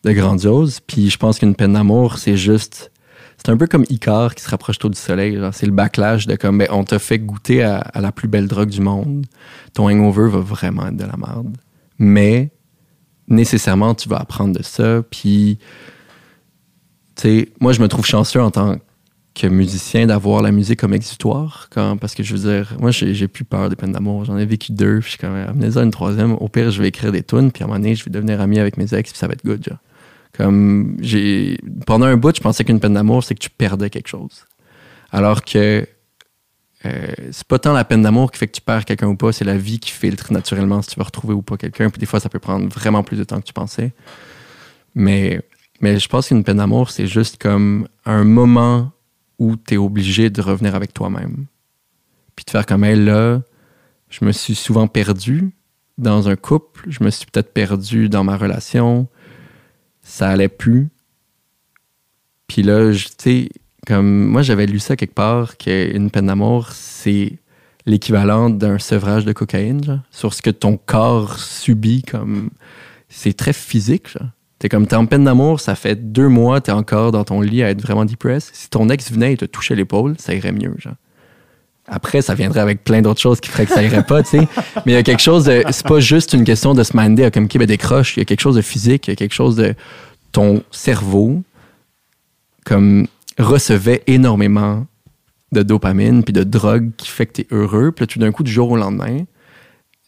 de 0.07 0.13
grandiose. 0.13 0.81
Puis 0.81 1.11
je 1.11 1.19
pense 1.19 1.39
qu'une 1.39 1.55
peine 1.55 1.75
d'amour, 1.75 2.19
c'est 2.19 2.37
juste. 2.37 2.91
C'est 3.47 3.53
un 3.53 3.57
peu 3.57 3.69
comme 3.69 3.85
Icar 3.91 4.35
qui 4.35 4.43
se 4.43 4.51
rapproche 4.51 4.77
trop 4.77 4.89
du 4.89 4.99
soleil. 4.99 5.39
C'est 5.53 5.67
le 5.67 5.73
backlash 5.73 6.27
de 6.27 6.35
comme, 6.35 6.59
ben, 6.59 6.67
on 6.73 6.83
t'a 6.83 6.99
fait 6.99 7.21
goûter 7.21 7.63
à, 7.63 7.93
la 7.95 8.11
plus 8.11 8.27
belle 8.27 8.49
drogue 8.49 8.71
du 8.71 8.81
monde. 8.81 9.25
Ton 9.73 9.89
hangover 9.89 10.29
va 10.29 10.41
vraiment 10.41 10.89
être 10.89 10.97
de 10.97 11.05
la 11.05 11.17
merde. 11.17 11.57
Mais 11.97 12.51
nécessairement, 13.29 13.95
tu 13.95 14.09
vas 14.09 14.17
apprendre 14.17 14.59
de 14.59 14.65
ça. 14.65 15.01
Puis, 15.09 15.61
tu 17.15 17.23
sais, 17.23 17.49
moi, 17.61 17.73
je 17.73 17.81
me 17.81 17.87
trouve 17.87 18.05
chanceux 18.05 18.43
en 18.43 18.51
tant 18.51 18.79
que 19.37 19.47
musicien 19.47 20.07
d'avoir 20.09 20.43
la 20.43 20.51
musique 20.51 20.81
comme 20.81 20.95
exutoire. 20.95 21.69
Parce 22.01 22.17
que 22.17 22.25
je 22.25 22.35
veux 22.35 22.51
dire, 22.51 22.75
moi, 22.81 22.91
j'ai 22.91 23.15
j'ai 23.15 23.29
plus 23.29 23.45
peur 23.45 23.71
des 23.71 23.77
peines 23.77 23.93
d'amour. 23.93 24.25
J'en 24.25 24.39
ai 24.39 24.45
vécu 24.45 24.73
deux. 24.73 24.99
Puis 24.99 25.05
je 25.05 25.09
suis 25.11 25.19
comme, 25.19 25.37
amenez-en 25.37 25.85
une 25.85 25.93
troisième. 25.93 26.33
Au 26.33 26.49
pire, 26.49 26.73
je 26.73 26.83
vais 26.83 26.89
écrire 26.89 27.13
des 27.13 27.23
tunes. 27.23 27.53
Puis 27.53 27.63
à 27.63 27.67
un 27.67 27.69
moment 27.69 27.79
donné, 27.79 27.95
je 27.95 28.05
vais 28.05 28.11
devenir 28.11 28.41
ami 28.41 28.59
avec 28.59 28.77
mes 28.77 28.93
ex. 28.93 29.13
Puis 29.13 29.19
ça 29.21 29.29
va 29.29 29.35
être 29.35 29.45
good, 29.45 29.63
genre. 29.63 29.79
Comme 30.37 30.97
j'ai 31.01 31.59
pendant 31.87 32.07
un 32.07 32.17
bout, 32.17 32.35
je 32.37 32.41
pensais 32.41 32.65
qu'une 32.65 32.81
peine 32.81 32.95
d'amour, 32.95 33.25
c'est 33.25 33.35
que 33.35 33.41
tu 33.41 33.51
perdais 33.51 33.91
quelque 33.91 34.09
chose. 34.09 34.47
Alors 35.11 35.45
que 35.45 35.87
euh, 36.85 37.07
c'est 37.31 37.47
pas 37.47 37.59
tant 37.59 37.73
la 37.73 37.85
peine 37.85 38.03
d'amour 38.03 38.31
qui 38.31 38.39
fait 38.39 38.47
que 38.47 38.53
tu 38.53 38.61
perds 38.61 38.85
quelqu'un 38.85 39.09
ou 39.09 39.17
pas, 39.17 39.33
c'est 39.33 39.45
la 39.45 39.57
vie 39.57 39.79
qui 39.79 39.91
filtre 39.91 40.33
naturellement 40.33 40.83
si 40.83 40.91
tu 40.91 40.97
vas 40.99 41.05
retrouver 41.05 41.35
ou 41.35 41.43
pas 41.43 41.57
quelqu'un. 41.57 41.91
Puis 41.91 41.99
des 41.99 42.07
fois, 42.07 42.21
ça 42.21 42.29
peut 42.29 42.39
prendre 42.39 42.69
vraiment 42.69 43.03
plus 43.03 43.17
de 43.17 43.25
temps 43.25 43.41
que 43.41 43.47
tu 43.47 43.53
pensais. 43.53 43.93
Mais, 44.95 45.41
mais 45.81 45.99
je 45.99 46.09
pense 46.09 46.29
qu'une 46.29 46.45
peine 46.45 46.59
d'amour, 46.59 46.91
c'est 46.91 47.07
juste 47.07 47.39
comme 47.41 47.89
un 48.05 48.25
moment 48.25 48.93
où 49.39 49.57
tu 49.57 49.75
es 49.75 49.77
obligé 49.77 50.31
de 50.31 50.41
revenir 50.41 50.75
avec 50.75 50.93
toi-même. 50.93 51.47
Puis 52.35 52.45
de 52.45 52.51
faire 52.51 52.67
comme 52.67 52.85
elle, 52.85 53.05
là, 53.05 53.43
je 54.11 54.25
me 54.25 54.33
suis 54.33 54.55
souvent 54.55 54.87
perdu 54.87 55.51
dans 55.99 56.29
un 56.29 56.37
couple, 56.37 56.85
je 56.89 57.03
me 57.03 57.11
suis 57.11 57.27
peut-être 57.27 57.53
perdu 57.53 58.09
dans 58.09 58.23
ma 58.23 58.37
relation, 58.37 59.09
ça 60.07 60.29
allait 60.29 60.49
plus. 60.49 60.89
Puis 62.47 62.63
là, 62.63 62.93
tu 62.93 63.09
sais, 63.19 63.49
comme 63.87 64.27
moi 64.29 64.43
j'avais 64.43 64.67
lu 64.67 64.79
ça 64.79 64.97
quelque 64.97 65.15
part 65.15 65.57
qu'une 65.57 66.11
peine 66.11 66.27
d'amour, 66.27 66.71
c'est 66.73 67.39
l'équivalent 67.87 68.51
d'un 68.51 68.79
sevrage 68.79 69.25
de 69.25 69.33
cocaïne, 69.33 70.03
sur 70.11 70.33
ce 70.33 70.43
que 70.43 70.51
ton 70.51 70.77
corps 70.77 71.39
subit 71.39 72.03
comme 72.03 72.51
c'est 73.09 73.37
très 73.37 73.53
physique, 73.53 74.09
genre. 74.09 74.31
T'es 74.59 74.71
comme, 74.71 74.87
t'es 74.87 74.97
en 74.97 75.05
peine 75.05 75.25
d'amour, 75.25 75.61
ça 75.61 75.75
fait 75.75 76.13
deux 76.13 76.29
mois, 76.29 76.63
t'es 76.63 76.73
encore 76.73 77.13
dans 77.13 77.25
ton 77.25 77.43
lit 77.43 77.63
à 77.63 77.69
être 77.69 77.83
vraiment 77.83 78.07
depressed. 78.07 78.55
Si 78.55 78.71
ton 78.71 78.89
ex 78.89 79.13
venait 79.13 79.35
et 79.35 79.37
te 79.37 79.45
touchait 79.45 79.75
l'épaule, 79.75 80.15
ça 80.19 80.35
irait 80.35 80.53
mieux, 80.53 80.75
genre. 80.79 80.95
Après, 81.89 82.21
ça 82.23 82.35
viendrait 82.35 82.61
avec 82.61 82.83
plein 82.85 83.01
d'autres 83.03 83.21
choses 83.21 83.41
qui 83.41 83.49
feraient 83.49 83.67
que 83.67 83.73
ça 83.73 83.83
irait 83.83 84.05
pas, 84.05 84.23
tu 84.23 84.31
sais. 84.31 84.49
Mais 84.85 84.93
il 84.93 84.95
y 84.95 84.99
a 84.99 85.03
quelque 85.03 85.23
chose 85.23 85.45
de, 85.45 85.63
c'est 85.71 85.87
pas 85.87 86.01
juste 86.01 86.33
une 86.33 86.45
question 86.45 86.75
de 86.75 86.83
se 86.83 86.97
minder 86.97 87.31
comme 87.33 87.47
qui 87.49 87.59
ben, 87.59 87.67
décroche. 87.67 88.17
Il 88.17 88.21
y 88.21 88.23
a 88.23 88.25
quelque 88.25 88.41
chose 88.41 88.57
de 88.57 88.63
physique, 88.63 89.07
il 89.07 89.11
y 89.11 89.13
a 89.13 89.17
quelque 89.17 89.35
chose 89.35 89.57
de 89.57 89.75
ton 90.33 90.63
cerveau, 90.71 91.43
comme, 92.65 93.07
recevait 93.39 94.03
énormément 94.07 94.87
de 95.53 95.63
dopamine 95.63 96.25
puis 96.25 96.33
de 96.33 96.43
drogue 96.43 96.91
qui 96.97 97.09
fait 97.09 97.27
que 97.27 97.33
t'es 97.33 97.47
heureux. 97.51 97.93
Puis 97.93 98.03
là, 98.03 98.07
tout 98.07 98.19
d'un 98.19 98.33
coup, 98.33 98.43
du 98.43 98.51
jour 98.51 98.71
au 98.71 98.77
lendemain, 98.77 99.19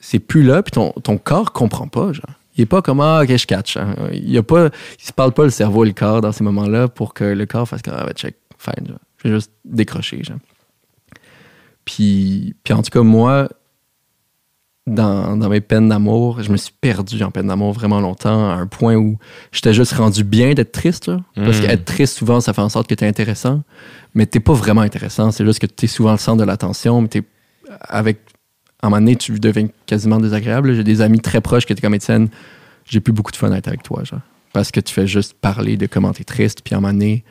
c'est 0.01 0.19
plus 0.19 0.43
là, 0.43 0.63
puis 0.63 0.73
ton, 0.73 0.93
ton 1.03 1.19
corps 1.19 1.53
comprend 1.53 1.87
pas, 1.89 2.13
genre. 2.13 2.25
Il 2.57 2.63
est 2.63 2.67
pas 2.67 2.83
comme 2.83 3.01
ah 3.01 3.21
ok 3.23 3.37
je 3.37 3.47
catch. 3.47 3.77
hein. 3.77 3.95
Il 4.13 4.37
a 4.37 4.43
pas, 4.43 4.67
il 5.01 5.07
se 5.07 5.13
parle 5.13 5.33
pas 5.33 5.45
le 5.45 5.51
cerveau 5.51 5.85
et 5.85 5.87
le 5.87 5.95
corps 5.95 6.21
dans 6.21 6.33
ces 6.33 6.43
moments-là 6.43 6.89
pour 6.89 7.15
que 7.15 7.23
le 7.23 7.47
corps 7.47 7.69
fasse 7.69 7.83
comme 7.83 7.95
ah 7.97 8.05
ouais, 8.05 8.13
check 8.15 8.35
fine. 8.59 8.97
Je 9.23 9.29
vais 9.29 9.35
juste 9.37 9.53
décrocher. 9.65 10.25
Genre. 10.25 10.39
Puis, 11.89 12.55
puis 12.65 12.75
en 12.75 12.83
tout 12.83 12.91
cas 12.91 13.01
moi 13.03 13.49
dans, 14.87 15.37
dans 15.37 15.49
mes 15.49 15.61
peines 15.61 15.89
d'amour, 15.89 16.43
je 16.43 16.51
me 16.53 16.57
suis 16.57 16.73
perdu 16.81 17.23
en 17.23 17.31
peine 17.31 17.47
d'amour 17.47 17.73
vraiment 17.73 18.01
longtemps 18.01 18.51
à 18.51 18.55
un 18.55 18.67
point 18.67 18.95
où 18.97 19.19
j'étais 19.53 19.73
juste 19.75 19.93
rendu 19.93 20.23
bien 20.25 20.53
d'être 20.55 20.73
triste. 20.73 21.09
là. 21.09 21.21
Parce 21.35 21.59
Mm. 21.59 21.63
qu'être 21.63 21.85
triste 21.85 22.17
souvent 22.19 22.41
ça 22.41 22.53
fait 22.53 22.61
en 22.63 22.69
sorte 22.69 22.89
que 22.89 22.95
t'es 22.95 23.07
intéressant, 23.07 23.63
mais 24.15 24.27
t'es 24.27 24.41
pas 24.41 24.53
vraiment 24.55 24.81
intéressant. 24.83 25.31
C'est 25.31 25.45
juste 25.47 25.61
que 25.61 25.67
t'es 25.67 25.87
souvent 25.87 26.13
le 26.13 26.19
centre 26.19 26.39
de 26.39 26.45
l'attention, 26.45 27.01
mais 27.03 27.09
t'es 27.09 27.23
avec 27.81 28.19
à 28.83 28.87
un 28.87 28.91
moment 28.91 29.01
donné, 29.01 29.17
tu 29.17 29.33
deviens 29.41 29.67
quasiment 29.87 30.19
désagréable. 30.21 30.73
J'ai 30.75 30.85
des 30.85 31.01
amis 31.01 31.19
très 31.21 31.41
proches 31.41 31.67
qui 31.67 31.73
étaient 31.73 31.83
comme 31.83 31.95
Étienne. 31.95 32.29
J'ai 32.85 33.01
plus 33.01 33.13
beaucoup 33.13 33.33
de 33.33 33.37
fun 33.37 33.51
à 33.51 33.57
être 33.59 33.67
avec 33.69 33.83
toi, 33.83 34.05
genre. 34.05 34.21
Parce 34.53 34.71
que 34.71 34.79
tu 34.81 34.95
fais 34.95 35.07
juste 35.09 35.35
parler 35.35 35.77
de 35.77 35.87
comment 35.87 36.13
t'es 36.13 36.23
triste. 36.25 36.63
Puis 36.63 36.75
à 36.75 36.79
un 36.79 36.81
moment 36.81 36.93
donné, 36.93 37.25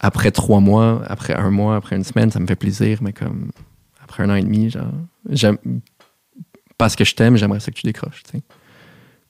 après 0.00 0.30
trois 0.30 0.60
mois, 0.60 1.02
après 1.06 1.34
un 1.34 1.50
mois, 1.50 1.76
après 1.76 1.94
une 1.96 2.04
semaine, 2.04 2.30
ça 2.30 2.40
me 2.40 2.46
fait 2.46 2.56
plaisir. 2.56 2.98
Mais 3.02 3.12
comme 3.12 3.50
après 4.12 4.24
un 4.24 4.30
an 4.30 4.34
et 4.34 4.42
demi, 4.42 4.68
genre, 4.70 4.92
j'aime. 5.30 5.56
Parce 6.78 6.96
que 6.96 7.04
je 7.04 7.14
t'aime, 7.14 7.36
j'aimerais 7.36 7.60
ça 7.60 7.70
que 7.70 7.76
tu 7.76 7.86
décroches, 7.86 8.22
tu 8.24 8.32
sais. 8.38 8.42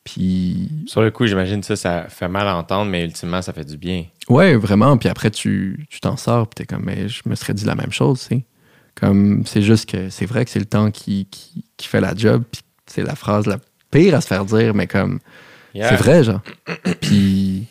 Puis. 0.05 0.69
Sur 0.87 1.03
le 1.03 1.11
coup, 1.11 1.27
j'imagine 1.27 1.63
ça, 1.63 1.77
ça 1.77 2.07
fait 2.09 2.29
mal 2.29 2.49
à 2.49 2.57
entendre, 2.57 2.91
mais 2.91 3.05
ultimement, 3.05 3.41
ça 3.43 3.53
fait 3.53 3.65
du 3.65 3.77
bien. 3.77 4.07
Ouais, 4.29 4.57
vraiment. 4.57 4.97
Puis 4.97 5.09
après, 5.09 5.31
tu 5.31 5.87
tu 5.89 6.01
t'en 6.01 6.17
sors. 6.17 6.49
Puis 6.49 6.65
t'es 6.65 6.67
comme, 6.75 6.85
mais 6.85 7.09
je 7.09 7.23
me 7.27 7.35
serais 7.37 7.55
dit 7.55 7.65
la 7.65 7.75
même 7.77 7.93
chose, 7.93 8.21
tu 8.21 8.27
sais. 8.37 8.45
Comme, 8.95 9.45
c'est 9.47 9.63
juste 9.63 9.89
que 9.89 10.11
c'est 10.11 10.27
vrai 10.27 10.45
que 10.45 10.51
c'est 10.51 10.59
le 10.59 10.67
temps 10.67 10.91
qui, 10.91 11.27
qui, 11.31 11.65
qui 11.77 11.87
fait 11.89 12.01
la 12.01 12.15
job. 12.15 12.43
Puis 12.51 12.63
c'est 12.87 13.03
la 13.05 13.15
phrase 13.15 13.47
la 13.47 13.59
pire 13.91 14.15
à 14.17 14.21
se 14.21 14.27
faire 14.27 14.45
dire, 14.45 14.75
mais 14.75 14.87
comme, 14.87 15.19
Yeah. 15.75 15.89
c'est 15.89 15.97
vrai, 15.97 16.23
genre. 16.25 16.41
puis, 17.01 17.67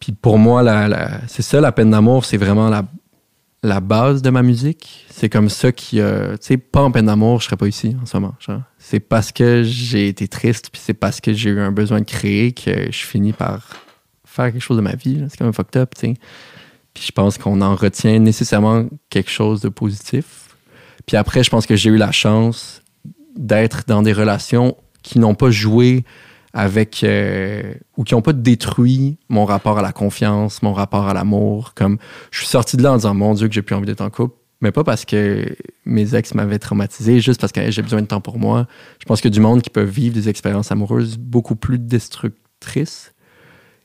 puis 0.00 0.12
pour 0.12 0.36
moi, 0.38 0.62
la, 0.62 0.86
la- 0.88 1.20
c'est 1.28 1.40
ça, 1.42 1.60
la 1.62 1.72
peine 1.72 1.90
d'amour, 1.90 2.24
c'est 2.26 2.36
vraiment 2.36 2.68
la, 2.68 2.82
la 3.62 3.80
base 3.80 4.22
de 4.22 4.30
ma 4.30 4.42
musique. 4.42 5.06
C'est 5.10 5.28
comme 5.28 5.48
ça 5.48 5.70
qui, 5.70 6.00
euh, 6.00 6.32
tu 6.32 6.38
sais, 6.46 6.56
pas 6.56 6.82
en 6.82 6.90
peine 6.90 7.06
d'amour, 7.06 7.40
je 7.40 7.46
serais 7.46 7.56
pas 7.56 7.68
ici 7.68 7.96
en 8.02 8.06
ce 8.06 8.16
moment. 8.16 8.34
C'est 8.78 9.00
parce 9.00 9.30
que 9.30 9.62
j'ai 9.62 10.08
été 10.08 10.26
triste, 10.26 10.70
puis 10.72 10.80
c'est 10.84 10.94
parce 10.94 11.20
que 11.20 11.32
j'ai 11.32 11.50
eu 11.50 11.60
un 11.60 11.70
besoin 11.70 12.00
de 12.00 12.04
créer 12.04 12.52
que 12.52 12.90
je 12.90 13.04
finis 13.04 13.32
par 13.32 13.68
faire 14.24 14.52
quelque 14.52 14.62
chose 14.62 14.76
de 14.76 14.82
ma 14.82 14.94
vie. 14.94 15.24
C'est 15.28 15.36
quand 15.36 15.44
même 15.44 15.54
fucked 15.54 15.80
up, 15.80 15.94
tu 15.94 16.00
sais. 16.00 16.14
Puis 16.92 17.04
je 17.06 17.12
pense 17.12 17.38
qu'on 17.38 17.60
en 17.62 17.74
retient 17.74 18.18
nécessairement 18.18 18.86
quelque 19.08 19.30
chose 19.30 19.60
de 19.60 19.68
positif. 19.68 20.56
Puis 21.06 21.16
après, 21.16 21.42
je 21.42 21.50
pense 21.50 21.66
que 21.66 21.76
j'ai 21.76 21.90
eu 21.90 21.96
la 21.96 22.12
chance 22.12 22.82
d'être 23.36 23.84
dans 23.86 24.02
des 24.02 24.12
relations 24.12 24.76
qui 25.02 25.18
n'ont 25.18 25.34
pas 25.34 25.50
joué 25.50 26.04
avec 26.54 27.02
euh, 27.04 27.74
ou 27.96 28.04
qui 28.04 28.14
n'ont 28.14 28.22
pas 28.22 28.32
détruit 28.32 29.18
mon 29.28 29.44
rapport 29.44 29.78
à 29.78 29.82
la 29.82 29.92
confiance, 29.92 30.62
mon 30.62 30.72
rapport 30.72 31.08
à 31.08 31.14
l'amour. 31.14 31.74
Comme 31.74 31.98
je 32.30 32.40
suis 32.40 32.48
sorti 32.48 32.76
de 32.76 32.82
là 32.82 32.92
en 32.92 32.96
disant 32.96 33.14
mon 33.14 33.34
Dieu 33.34 33.48
que 33.48 33.54
j'ai 33.54 33.62
plus 33.62 33.74
envie 33.74 33.86
d'être 33.86 34.00
en 34.02 34.10
couple, 34.10 34.36
mais 34.60 34.70
pas 34.70 34.84
parce 34.84 35.04
que 35.04 35.56
mes 35.84 36.14
ex 36.14 36.34
m'avaient 36.34 36.58
traumatisé, 36.58 37.20
juste 37.20 37.40
parce 37.40 37.52
que 37.52 37.60
hey, 37.60 37.72
j'ai 37.72 37.82
besoin 37.82 38.02
de 38.02 38.06
temps 38.06 38.20
pour 38.20 38.38
moi. 38.38 38.66
Je 38.98 39.06
pense 39.06 39.20
que 39.20 39.28
du 39.28 39.40
monde 39.40 39.62
qui 39.62 39.70
peut 39.70 39.82
vivre 39.82 40.14
des 40.14 40.28
expériences 40.28 40.70
amoureuses 40.70 41.16
beaucoup 41.16 41.56
plus 41.56 41.78
destructrices, 41.78 43.12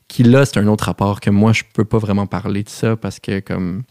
qui 0.06 0.22
là 0.22 0.44
c'est 0.44 0.58
un 0.58 0.66
autre 0.66 0.84
rapport 0.84 1.20
que 1.20 1.30
moi 1.30 1.52
je 1.52 1.64
peux 1.72 1.84
pas 1.84 1.98
vraiment 1.98 2.26
parler 2.26 2.62
de 2.62 2.68
ça 2.68 2.96
parce 2.96 3.18
que 3.18 3.40
comme 3.40 3.82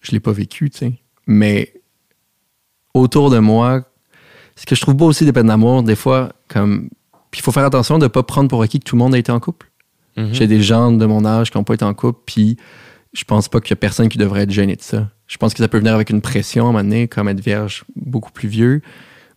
je 0.00 0.10
l'ai 0.12 0.20
pas 0.20 0.32
vécu, 0.32 0.68
tu 0.68 0.78
sais. 0.78 0.92
Mais 1.26 1.72
autour 2.94 3.30
de 3.30 3.38
moi, 3.38 3.84
ce 4.56 4.66
que 4.66 4.74
je 4.74 4.80
trouve 4.80 4.94
beau 4.94 5.06
aussi 5.06 5.24
des 5.24 5.32
peines 5.32 5.46
d'amour, 5.46 5.82
des 5.82 5.96
fois, 5.96 6.32
comme. 6.48 6.90
Puis 7.32 7.40
il 7.40 7.42
faut 7.42 7.50
faire 7.50 7.64
attention 7.64 7.98
de 7.98 8.04
ne 8.04 8.08
pas 8.08 8.22
prendre 8.22 8.48
pour 8.48 8.62
acquis 8.62 8.78
que 8.78 8.84
tout 8.84 8.94
le 8.94 9.00
monde 9.00 9.14
a 9.14 9.18
été 9.18 9.32
en 9.32 9.40
couple. 9.40 9.70
Mhm. 10.16 10.32
J'ai 10.32 10.46
des 10.46 10.62
gens 10.62 10.92
de 10.92 11.04
mon 11.04 11.24
âge 11.24 11.50
qui 11.50 11.58
n'ont 11.58 11.64
pas 11.64 11.74
été 11.74 11.84
en 11.84 11.94
couple, 11.94 12.20
puis 12.26 12.56
je 13.12 13.24
pense 13.24 13.48
pas 13.48 13.60
qu'il 13.60 13.70
y 13.70 13.72
a 13.72 13.76
personne 13.76 14.08
qui 14.08 14.18
devrait 14.18 14.42
être 14.42 14.50
gêné 14.50 14.76
de 14.76 14.82
ça. 14.82 15.08
Je 15.26 15.36
pense 15.38 15.54
que 15.54 15.62
ça 15.62 15.68
peut 15.68 15.78
venir 15.78 15.94
avec 15.94 16.10
une 16.10 16.20
pression 16.20 16.66
à 16.66 16.68
un 16.68 16.72
moment 16.72 16.84
donné, 16.84 17.08
comme 17.08 17.28
être 17.28 17.40
vierge 17.40 17.84
beaucoup 17.96 18.30
plus 18.30 18.48
vieux, 18.48 18.82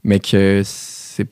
mais 0.03 0.19
que 0.19 0.61
c'est 0.63 1.29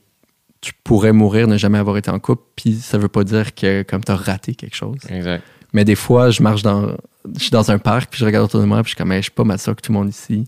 tu 0.61 0.72
pourrais 0.85 1.11
mourir, 1.11 1.48
ne 1.50 1.58
jamais 1.58 1.77
avoir 1.77 1.98
été 1.98 2.09
en 2.09 2.19
couple, 2.19 2.43
puis 2.56 2.75
ça 2.75 2.98
veut 2.98 3.09
pas 3.09 3.25
dire 3.25 3.53
que 3.53 3.83
comme 3.83 4.01
tu 4.01 4.14
as 4.14 4.16
raté 4.16 4.56
quelque 4.56 4.75
chose. 4.75 4.95
Exact. 5.09 5.43
Mais 5.74 5.83
des 5.83 5.95
fois, 5.95 6.30
je 6.30 6.42
marche 6.42 6.61
dans. 6.61 6.95
Je 7.35 7.42
suis 7.42 7.51
dans 7.51 7.69
un 7.72 7.80
parc, 7.80 8.09
puis 8.09 8.19
je 8.19 8.25
regarde 8.25 8.45
autour 8.45 8.61
de 8.61 8.66
moi, 8.66 8.77
puis 8.82 8.92
je 8.92 8.95
suis 8.95 8.98
comme, 8.98 9.11
Hey, 9.11 9.19
je 9.19 9.24
suis 9.24 9.32
pas 9.32 9.43
mal 9.43 9.59
sûr 9.59 9.75
que 9.75 9.82
tout 9.82 9.92
le 9.92 9.98
monde 9.98 10.09
ici, 10.09 10.48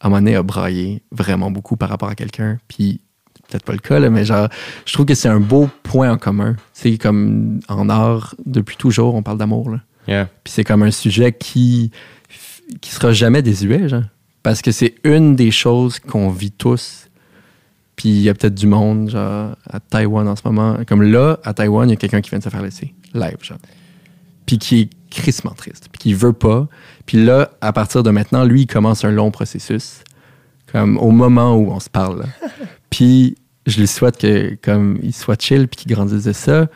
à 0.00 0.06
un 0.06 0.10
moment 0.10 0.20
donné, 0.20 0.34
a 0.34 0.42
braillé 0.42 1.02
vraiment 1.12 1.50
beaucoup 1.50 1.76
par 1.76 1.88
rapport 1.88 2.08
à 2.08 2.14
quelqu'un. 2.14 2.58
Puis, 2.66 3.00
peut-être 3.48 3.64
pas 3.64 3.72
le 3.72 3.78
cas, 3.78 3.98
là, 3.98 4.10
mais 4.10 4.24
genre, 4.24 4.48
je 4.86 4.92
trouve 4.92 5.06
que 5.06 5.14
c'est 5.14 5.28
un 5.28 5.40
beau 5.40 5.68
point 5.82 6.10
en 6.10 6.18
commun. 6.18 6.56
C'est 6.72 6.98
comme 6.98 7.60
en 7.68 7.88
art, 7.88 8.34
depuis 8.44 8.76
toujours, 8.76 9.14
on 9.14 9.22
parle 9.22 9.38
d'amour. 9.38 9.76
Yeah. 10.06 10.28
Puis 10.42 10.52
c'est 10.52 10.64
comme 10.64 10.82
un 10.82 10.90
sujet 10.90 11.32
qui, 11.32 11.90
qui 12.80 12.90
sera 12.90 13.12
jamais 13.12 13.42
désuet, 13.42 13.88
genre. 13.88 14.04
Parce 14.42 14.60
que 14.60 14.72
c'est 14.72 14.94
une 15.04 15.36
des 15.36 15.50
choses 15.50 15.98
qu'on 15.98 16.28
vit 16.28 16.52
tous. 16.52 17.08
Puis 17.96 18.10
il 18.10 18.20
y 18.20 18.28
a 18.28 18.34
peut-être 18.34 18.54
du 18.54 18.66
monde, 18.66 19.08
genre, 19.10 19.56
à 19.68 19.80
Taïwan 19.80 20.28
en 20.28 20.36
ce 20.36 20.42
moment. 20.44 20.78
Comme 20.86 21.02
là, 21.02 21.38
à 21.44 21.54
Taïwan, 21.54 21.88
il 21.88 21.92
y 21.92 21.94
a 21.94 21.96
quelqu'un 21.96 22.20
qui 22.20 22.30
vient 22.30 22.38
de 22.38 22.44
se 22.44 22.50
faire 22.50 22.62
laisser. 22.62 22.92
Live, 23.14 23.38
genre. 23.40 23.58
Puis 24.46 24.58
qui 24.58 24.80
est 24.80 24.90
crissement 25.10 25.52
triste. 25.52 25.88
Puis 25.90 25.98
qui 26.00 26.14
veut 26.14 26.32
pas. 26.32 26.68
Puis 27.06 27.24
là, 27.24 27.52
à 27.60 27.72
partir 27.72 28.02
de 28.02 28.10
maintenant, 28.10 28.44
lui, 28.44 28.62
il 28.62 28.66
commence 28.66 29.04
un 29.04 29.10
long 29.10 29.30
processus. 29.30 30.02
Comme 30.74 30.98
au 30.98 31.12
moment 31.12 31.54
où 31.54 31.70
on 31.70 31.78
se 31.78 31.88
parle. 31.88 32.24
Puis 32.90 33.36
je 33.64 33.78
lui 33.78 33.86
souhaite 33.86 34.18
que, 34.18 34.58
comme, 34.60 34.98
il 35.04 35.14
soit 35.14 35.40
chill, 35.40 35.68
puis 35.68 35.82
qu'il 35.82 35.94
grandisse 35.94 36.24
de 36.24 36.32
ça. 36.32 36.66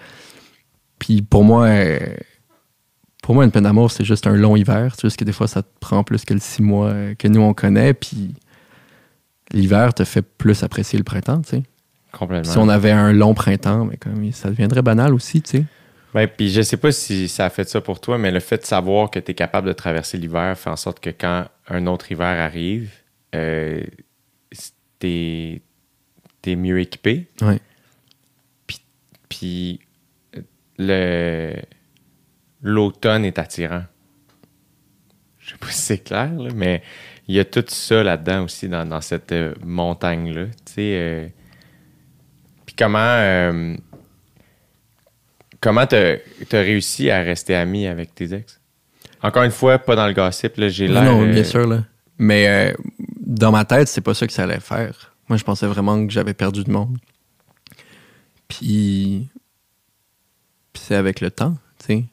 Puis 1.00 1.20
pour 1.20 1.42
moi, 1.42 1.66
euh, 1.66 1.98
pour 3.24 3.34
moi, 3.34 3.44
une 3.44 3.50
peine 3.50 3.64
d'amour, 3.64 3.90
c'est 3.90 4.04
juste 4.04 4.28
un 4.28 4.36
long 4.36 4.54
hiver. 4.54 4.94
C'est 4.94 5.02
juste 5.02 5.18
que 5.18 5.24
des 5.24 5.32
fois, 5.32 5.48
ça 5.48 5.62
te 5.62 5.68
prend 5.80 6.04
plus 6.04 6.24
que 6.24 6.32
le 6.32 6.38
six 6.38 6.62
mois 6.62 6.90
euh, 6.90 7.14
que 7.16 7.26
nous, 7.26 7.40
on 7.40 7.54
connaît. 7.54 7.92
Puis 7.92 8.34
l'hiver 9.52 9.92
te 9.94 10.04
fait 10.04 10.22
plus 10.22 10.62
apprécier 10.62 10.96
le 10.96 11.04
printemps, 11.04 11.42
tu 11.42 11.56
sais. 11.56 11.62
Complètement. 12.12 12.52
Si 12.52 12.56
on 12.56 12.68
avait 12.68 12.92
un 12.92 13.12
long 13.12 13.34
printemps, 13.34 13.84
mais 13.84 13.96
comme 13.96 14.30
ça 14.32 14.48
deviendrait 14.48 14.82
banal 14.82 15.12
aussi, 15.12 15.42
tu 15.42 15.58
sais. 15.58 15.64
Ouais, 16.14 16.28
puis 16.28 16.50
je 16.50 16.62
sais 16.62 16.78
pas 16.78 16.92
si 16.92 17.28
ça 17.28 17.46
a 17.46 17.50
fait 17.50 17.68
ça 17.68 17.80
pour 17.80 18.00
toi, 18.00 18.16
mais 18.16 18.30
le 18.30 18.40
fait 18.40 18.58
de 18.58 18.64
savoir 18.64 19.10
que 19.10 19.18
tu 19.18 19.32
es 19.32 19.34
capable 19.34 19.66
de 19.66 19.74
traverser 19.74 20.16
l'hiver 20.16 20.56
fait 20.56 20.70
en 20.70 20.76
sorte 20.76 21.00
que 21.00 21.10
quand 21.10 21.46
un 21.68 21.86
autre 21.86 22.10
hiver 22.10 22.40
arrive, 22.40 22.90
euh, 23.34 23.82
t'es 24.98 25.62
es 26.46 26.56
mieux 26.56 26.80
équipé. 26.80 27.28
Ouais. 27.42 27.60
Puis, 28.66 28.80
puis 29.28 29.80
le 30.78 31.54
l'automne 32.62 33.24
est 33.24 33.38
attirant. 33.38 33.84
Je 35.38 35.50
sais 35.50 35.58
pas 35.58 35.68
si 35.68 35.82
c'est 35.82 35.98
clair, 35.98 36.32
là, 36.32 36.50
mais 36.54 36.82
il 37.26 37.34
y 37.36 37.40
a 37.40 37.44
tout 37.44 37.64
ça 37.68 38.02
là-dedans 38.02 38.44
aussi 38.44 38.68
dans, 38.68 38.84
dans 38.86 39.00
cette 39.00 39.32
euh, 39.32 39.54
montagne-là. 39.62 40.46
Tu 40.46 40.72
sais. 40.72 40.98
euh, 40.98 41.28
puis 42.66 42.74
comment. 42.76 42.98
euh, 42.98 43.76
Comment 45.60 45.88
t'as 45.88 46.18
as 46.52 46.56
réussi 46.60 47.10
à 47.10 47.20
rester 47.20 47.56
ami 47.56 47.88
avec 47.88 48.14
tes 48.14 48.32
ex? 48.32 48.60
Encore 49.20 49.42
une 49.42 49.50
fois, 49.50 49.76
pas 49.80 49.96
dans 49.96 50.06
le 50.06 50.12
gossip, 50.12 50.56
là, 50.56 50.68
j'ai 50.68 50.86
l'air... 50.86 51.02
Non, 51.02 51.28
bien 51.28 51.42
sûr, 51.42 51.66
là. 51.66 51.84
Mais 52.18 52.48
euh, 52.48 52.74
dans 53.20 53.52
ma 53.52 53.64
tête, 53.64 53.88
c'est 53.88 54.00
pas 54.00 54.14
ça 54.14 54.26
que 54.26 54.32
ça 54.32 54.42
allait 54.42 54.60
faire. 54.60 55.14
Moi, 55.28 55.36
je 55.36 55.44
pensais 55.44 55.66
vraiment 55.66 56.04
que 56.06 56.12
j'avais 56.12 56.34
perdu 56.34 56.64
du 56.64 56.70
monde. 56.70 56.98
Puis. 58.48 59.28
Puis 60.72 60.82
c'est 60.86 60.96
avec 60.96 61.20
le 61.20 61.30
temps, 61.30 61.56
tu 61.78 61.86
sais. 61.86 62.04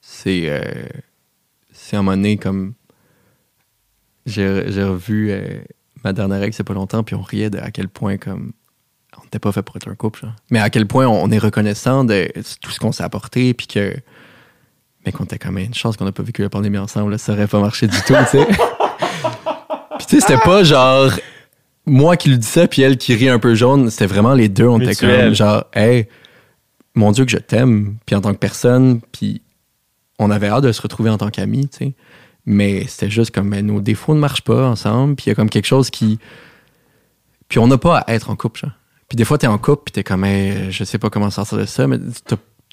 C'est. 0.00 0.42
euh, 0.48 0.86
c'est 1.72 1.96
un 1.96 2.04
donné 2.04 2.36
comme. 2.36 2.74
J'ai 4.26 4.70
j'ai 4.70 4.84
revu 4.84 5.30
euh, 5.30 5.60
ma 6.04 6.12
dernière 6.12 6.46
y 6.46 6.54
a 6.60 6.64
pas 6.64 6.74
longtemps, 6.74 7.02
puis 7.02 7.14
on 7.14 7.22
riait 7.22 7.50
de 7.50 7.58
à 7.58 7.70
quel 7.70 7.88
point, 7.88 8.16
comme. 8.16 8.52
On 9.18 9.22
n'était 9.24 9.38
pas 9.38 9.50
fait 9.52 9.62
pour 9.62 9.76
être 9.76 9.88
un 9.88 9.94
couple, 9.94 10.20
genre. 10.20 10.34
Mais 10.50 10.60
à 10.60 10.70
quel 10.70 10.86
point 10.86 11.06
on, 11.06 11.30
est 11.30 11.38
reconnaissant 11.38 12.04
de 12.04 12.30
tout 12.60 12.70
ce 12.70 12.78
qu'on 12.78 12.92
s'est 12.92 13.02
apporté, 13.02 13.54
puis 13.54 13.66
que. 13.66 13.96
Mais 15.04 15.12
qu'on 15.12 15.24
était 15.24 15.38
quand 15.38 15.50
même 15.50 15.64
une 15.64 15.74
chance 15.74 15.96
qu'on 15.96 16.04
n'a 16.04 16.12
pas 16.12 16.22
vécu 16.22 16.42
la 16.42 16.50
pandémie 16.50 16.78
ensemble, 16.78 17.18
ça 17.18 17.32
aurait 17.32 17.46
pas 17.46 17.60
marché 17.60 17.86
du 17.86 17.96
tout, 18.02 18.14
tu 18.30 18.38
sais. 18.38 18.46
tu 20.08 20.14
sais, 20.14 20.20
c'était 20.20 20.42
pas 20.42 20.64
genre. 20.64 21.10
Moi 21.84 22.16
qui 22.16 22.28
lui 22.28 22.38
dis 22.38 22.46
ça, 22.46 22.66
puis 22.66 22.82
elle 22.82 22.98
qui 22.98 23.14
rit 23.14 23.30
un 23.30 23.38
peu 23.38 23.54
jaune, 23.54 23.88
c'était 23.90 24.06
vraiment 24.06 24.34
les 24.34 24.48
deux, 24.48 24.66
on 24.66 24.78
était 24.78 24.94
comme 24.94 25.34
genre, 25.34 25.64
hey, 25.72 26.06
mon 26.94 27.12
Dieu 27.12 27.24
que 27.24 27.30
je 27.30 27.38
t'aime, 27.38 27.96
puis 28.04 28.14
en 28.14 28.20
tant 28.20 28.32
que 28.32 28.38
personne, 28.38 29.00
puis 29.12 29.40
on 30.18 30.30
avait 30.30 30.48
hâte 30.48 30.64
de 30.64 30.72
se 30.72 30.82
retrouver 30.82 31.08
en 31.08 31.16
tant 31.16 31.30
qu'amis, 31.30 31.68
tu 31.68 31.78
sais. 31.78 31.92
Mais 32.44 32.86
c'était 32.86 33.10
juste 33.10 33.34
comme, 33.34 33.50
ben, 33.50 33.64
nos 33.64 33.80
défauts 33.80 34.14
ne 34.14 34.20
marchent 34.20 34.42
pas 34.42 34.68
ensemble, 34.68 35.14
puis 35.14 35.26
il 35.26 35.28
y 35.28 35.32
a 35.32 35.34
comme 35.34 35.50
quelque 35.50 35.66
chose 35.66 35.90
qui... 35.90 36.18
Puis 37.48 37.58
on 37.58 37.66
n'a 37.66 37.78
pas 37.78 37.98
à 37.98 38.14
être 38.14 38.30
en 38.30 38.36
couple, 38.36 38.60
genre. 38.60 38.72
Puis 39.08 39.16
des 39.16 39.24
fois, 39.24 39.38
t'es 39.38 39.46
en 39.46 39.58
couple, 39.58 39.84
puis 39.86 39.92
t'es 39.92 40.04
comme, 40.04 40.24
Hey, 40.24 40.70
je 40.70 40.84
sais 40.84 40.98
pas 40.98 41.08
comment 41.08 41.30
sortir 41.30 41.56
de 41.56 41.64
ça, 41.64 41.86
mais 41.86 41.98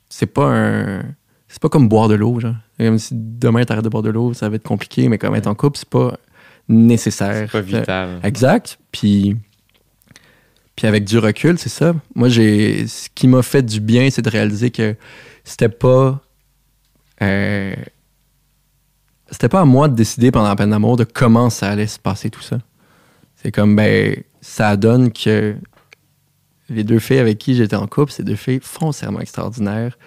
c'est 0.10 0.26
pas 0.26 0.48
un... 0.48 1.04
C'est 1.48 1.62
pas 1.62 1.70
comme 1.70 1.88
boire 1.88 2.08
de 2.10 2.16
l'eau, 2.16 2.40
genre. 2.40 2.56
C'est 2.78 2.86
Comme 2.86 3.00
si 3.00 3.14
demain 3.14 3.64
t'arrêtes 3.64 3.86
de 3.86 3.90
boire 3.90 4.04
de 4.04 4.10
l'eau, 4.10 4.34
ça 4.34 4.50
va 4.50 4.56
être 4.56 4.68
compliqué, 4.68 5.08
mais 5.08 5.18
comme 5.18 5.36
être 5.36 5.48
en 5.48 5.56
couple, 5.56 5.78
c'est 5.78 5.90
pas 5.90 6.18
nécessaire. 6.68 7.48
C'est 7.52 7.52
pas 7.52 7.62
vital. 7.62 8.20
Exact. 8.24 8.80
Puis, 8.92 9.36
puis 10.76 10.88
avec 10.88 11.06
du 11.06 11.18
recul, 11.18 11.58
c'est 11.58 11.70
ça. 11.70 11.94
Moi, 12.16 12.30
j'ai 12.30 12.88
ce 12.88 13.10
qui 13.14 13.28
m'a 13.28 13.42
fait 13.42 13.64
du 13.64 13.80
bien, 13.80 14.10
c'est 14.10 14.22
de 14.22 14.30
réaliser 14.30 14.72
que 14.72 14.96
c'était 15.44 15.70
pas. 15.70 16.22
euh, 17.22 17.76
c'était 19.32 19.50
pas 19.50 19.62
à 19.62 19.66
moi 19.66 19.88
de 19.88 19.96
décider 19.96 20.32
pendant 20.32 20.50
la 20.50 20.56
peine 20.56 20.70
d'amour 20.70 20.98
de 20.98 21.04
comment 21.04 21.50
ça 21.50 21.70
allait 21.70 21.88
se 21.88 22.00
passer 22.00 22.30
tout 22.30 22.42
ça. 22.42 22.60
C'est 23.36 23.52
comme, 23.52 23.76
ben, 23.76 24.16
ça 24.42 24.78
donne 24.78 25.12
que 25.12 25.56
les 26.70 26.84
deux 26.84 27.00
filles 27.00 27.20
avec 27.20 27.38
qui 27.38 27.56
j'étais 27.56 27.76
en 27.76 27.88
couple, 27.88 28.12
c'est 28.12 28.24
deux 28.24 28.36
filles 28.36 28.60
foncièrement 28.62 29.20
extraordinaires 29.20 29.98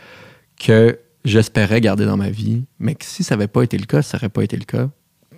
que 0.58 0.98
j'espérais 1.24 1.80
garder 1.80 2.06
dans 2.06 2.16
ma 2.16 2.30
vie, 2.30 2.64
mais 2.78 2.94
que 2.94 3.04
si 3.04 3.22
ça 3.22 3.36
n'avait 3.36 3.48
pas 3.48 3.62
été 3.62 3.76
le 3.76 3.86
cas, 3.86 4.02
ça 4.02 4.16
n'aurait 4.16 4.28
pas 4.28 4.42
été 4.42 4.56
le 4.56 4.64
cas. 4.64 4.88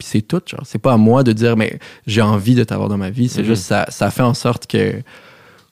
Puis 0.01 0.09
c'est 0.09 0.23
tout, 0.23 0.41
genre. 0.47 0.62
C'est 0.65 0.79
pas 0.79 0.95
à 0.95 0.97
moi 0.97 1.23
de 1.23 1.33
dire, 1.33 1.59
mais 1.59 1.79
j'ai 2.07 2.23
envie 2.23 2.55
de 2.55 2.65
t'avoir 2.65 2.89
dans 2.89 2.97
ma 2.97 3.11
vie. 3.11 3.29
C'est 3.29 3.43
Mhm. 3.43 3.47
juste, 3.49 3.65
ça, 3.65 3.85
ça 3.91 4.11
fait 4.11 4.23
en 4.23 4.33
sorte 4.33 4.67
que, 4.67 4.95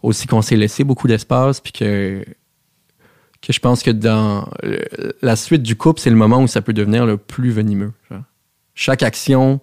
aussi 0.03 0.27
qu'on 0.27 0.43
s'est 0.43 0.55
laissé 0.57 0.85
beaucoup 0.85 1.09
d'espace, 1.09 1.61
puis 1.63 1.73
que, 1.73 2.23
que 3.41 3.53
je 3.55 3.59
pense 3.59 3.83
que 3.83 3.91
dans 3.91 4.47
la 5.23 5.35
suite 5.35 5.63
du 5.63 5.77
couple, 5.77 5.99
c'est 6.01 6.11
le 6.11 6.17
moment 6.17 6.43
où 6.43 6.47
ça 6.47 6.61
peut 6.61 6.75
devenir 6.75 7.07
le 7.07 7.17
plus 7.17 7.51
venimeux. 7.51 7.93
genre. 8.11 8.21
Chaque 8.75 9.03
action 9.03 9.61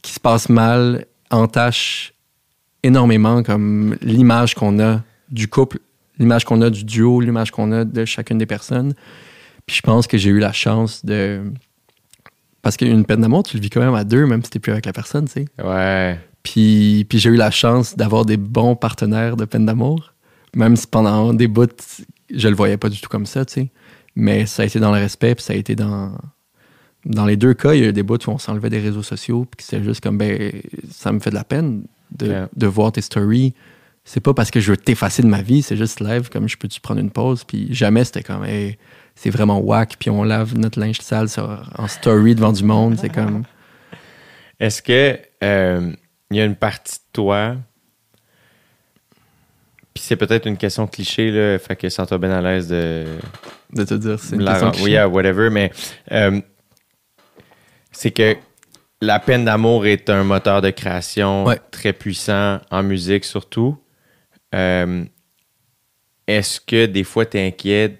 qui 0.00 0.12
se 0.12 0.20
passe 0.20 0.48
mal 0.48 1.06
entache 1.32 2.14
énormément 2.84 3.42
comme 3.42 3.96
l'image 4.00 4.54
qu'on 4.54 4.78
a 4.78 5.02
du 5.30 5.48
couple, 5.48 5.80
l'image 6.20 6.44
qu'on 6.44 6.60
a 6.62 6.70
du 6.70 6.84
duo, 6.84 7.20
l'image 7.20 7.50
qu'on 7.50 7.72
a 7.72 7.84
de 7.84 8.04
chacune 8.04 8.38
des 8.38 8.46
personnes. 8.46 8.94
Puis 9.66 9.74
je 9.76 9.82
pense 9.82 10.06
que 10.06 10.18
j'ai 10.18 10.30
eu 10.30 10.38
la 10.38 10.52
chance 10.52 11.04
de... 11.04 11.42
Parce 12.64 12.78
qu'une 12.78 13.04
peine 13.04 13.20
d'amour, 13.20 13.42
tu 13.42 13.58
le 13.58 13.62
vis 13.62 13.70
quand 13.70 13.80
même 13.80 13.94
à 13.94 14.04
deux, 14.04 14.26
même 14.26 14.42
si 14.42 14.50
t'es 14.50 14.58
plus 14.58 14.72
avec 14.72 14.86
la 14.86 14.92
personne, 14.92 15.26
tu 15.26 15.32
sais. 15.32 15.44
Ouais. 15.62 16.18
Puis, 16.42 17.06
puis 17.08 17.18
j'ai 17.18 17.30
eu 17.30 17.36
la 17.36 17.50
chance 17.50 17.94
d'avoir 17.94 18.24
des 18.24 18.38
bons 18.38 18.74
partenaires 18.74 19.36
de 19.36 19.44
peine 19.44 19.66
d'amour, 19.66 20.14
même 20.56 20.74
si 20.74 20.86
pendant 20.86 21.34
des 21.34 21.46
bouts, 21.46 21.66
je 22.34 22.48
le 22.48 22.54
voyais 22.54 22.78
pas 22.78 22.88
du 22.88 23.00
tout 23.00 23.08
comme 23.10 23.26
ça, 23.26 23.44
tu 23.44 23.52
sais. 23.52 23.70
Mais 24.16 24.46
ça 24.46 24.62
a 24.62 24.66
été 24.66 24.80
dans 24.80 24.92
le 24.92 24.98
respect, 24.98 25.34
puis 25.34 25.44
ça 25.44 25.52
a 25.52 25.56
été 25.56 25.76
dans... 25.76 26.16
Dans 27.04 27.26
les 27.26 27.36
deux 27.36 27.52
cas, 27.52 27.74
il 27.74 27.82
y 27.82 27.84
a 27.84 27.88
eu 27.88 27.92
des 27.92 28.02
bouts 28.02 28.16
où 28.26 28.30
on 28.30 28.38
s'enlevait 28.38 28.70
des 28.70 28.80
réseaux 28.80 29.02
sociaux, 29.02 29.44
puis 29.44 29.58
que 29.58 29.62
c'était 29.62 29.84
juste 29.84 30.02
comme, 30.02 30.16
ben, 30.16 30.52
ça 30.90 31.12
me 31.12 31.20
fait 31.20 31.28
de 31.28 31.34
la 31.34 31.44
peine 31.44 31.84
de, 32.12 32.26
Yeah. 32.26 32.48
de 32.56 32.66
voir 32.66 32.92
tes 32.92 33.02
stories. 33.02 33.52
C'est 34.04 34.20
pas 34.20 34.32
parce 34.32 34.50
que 34.50 34.58
je 34.60 34.70
veux 34.70 34.78
t'effacer 34.78 35.22
de 35.22 35.28
ma 35.28 35.42
vie, 35.42 35.60
c'est 35.60 35.76
juste 35.76 36.00
live, 36.00 36.30
comme 36.30 36.48
je 36.48 36.56
peux-tu 36.56 36.80
prendre 36.80 37.00
une 37.00 37.10
pause, 37.10 37.44
puis 37.44 37.68
jamais 37.74 38.04
c'était 38.04 38.22
comme, 38.22 38.44
hey, 38.44 38.78
c'est 39.14 39.30
vraiment 39.30 39.58
whack, 39.60 39.96
puis 39.98 40.10
on 40.10 40.22
lave 40.24 40.56
notre 40.56 40.78
linge 40.80 41.00
sale 41.00 41.28
sur- 41.28 41.70
en 41.78 41.86
story 41.88 42.34
devant 42.34 42.52
du 42.52 42.64
monde, 42.64 42.96
c'est 42.98 43.08
comme... 43.10 43.44
Est-ce 44.60 44.80
que 44.82 45.18
euh, 45.42 45.92
il 46.30 46.36
y 46.36 46.40
a 46.40 46.44
une 46.44 46.56
partie 46.56 46.98
de 46.98 47.04
toi, 47.12 47.56
puis 49.92 50.02
c'est 50.02 50.16
peut-être 50.16 50.46
une 50.46 50.56
question 50.56 50.86
cliché, 50.86 51.30
là, 51.30 51.58
fait 51.58 51.76
que 51.76 51.88
sens-toi 51.88 52.18
bien 52.18 52.32
à 52.32 52.40
l'aise 52.40 52.68
de, 52.68 53.04
De 53.72 53.84
te 53.84 53.94
dire, 53.94 54.18
c'est 54.18 54.36
une 54.36 54.42
la- 54.42 54.52
question 54.52 54.68
oui, 54.68 54.74
cliché. 54.76 54.90
yeah, 54.92 55.08
whatever, 55.08 55.50
mais 55.50 55.70
euh, 56.12 56.40
c'est 57.92 58.10
que 58.10 58.36
la 59.00 59.18
peine 59.20 59.44
d'amour 59.44 59.86
est 59.86 60.08
un 60.10 60.24
moteur 60.24 60.62
de 60.62 60.70
création 60.70 61.44
Ouais. 61.44 61.60
très 61.70 61.92
puissant 61.92 62.60
en 62.70 62.82
musique 62.82 63.24
surtout. 63.24 63.76
Euh, 64.54 65.04
Est-ce 66.26 66.60
que 66.60 66.86
des 66.86 67.04
fois 67.04 67.26
tu 67.26 67.38
es 67.38 67.46
inquiet 67.46 67.98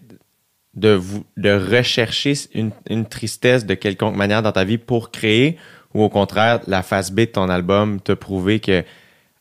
de, 0.76 0.90
vous, 0.90 1.24
de 1.36 1.50
rechercher 1.50 2.34
une, 2.54 2.70
une 2.88 3.06
tristesse 3.06 3.66
de 3.66 3.74
quelconque 3.74 4.16
manière 4.16 4.42
dans 4.42 4.52
ta 4.52 4.64
vie 4.64 4.78
pour 4.78 5.10
créer 5.10 5.56
ou 5.94 6.02
au 6.02 6.08
contraire 6.08 6.60
la 6.66 6.82
face 6.82 7.12
B 7.12 7.20
de 7.20 7.24
ton 7.26 7.48
album 7.48 8.00
te 8.00 8.12
prouver 8.12 8.60
que 8.60 8.84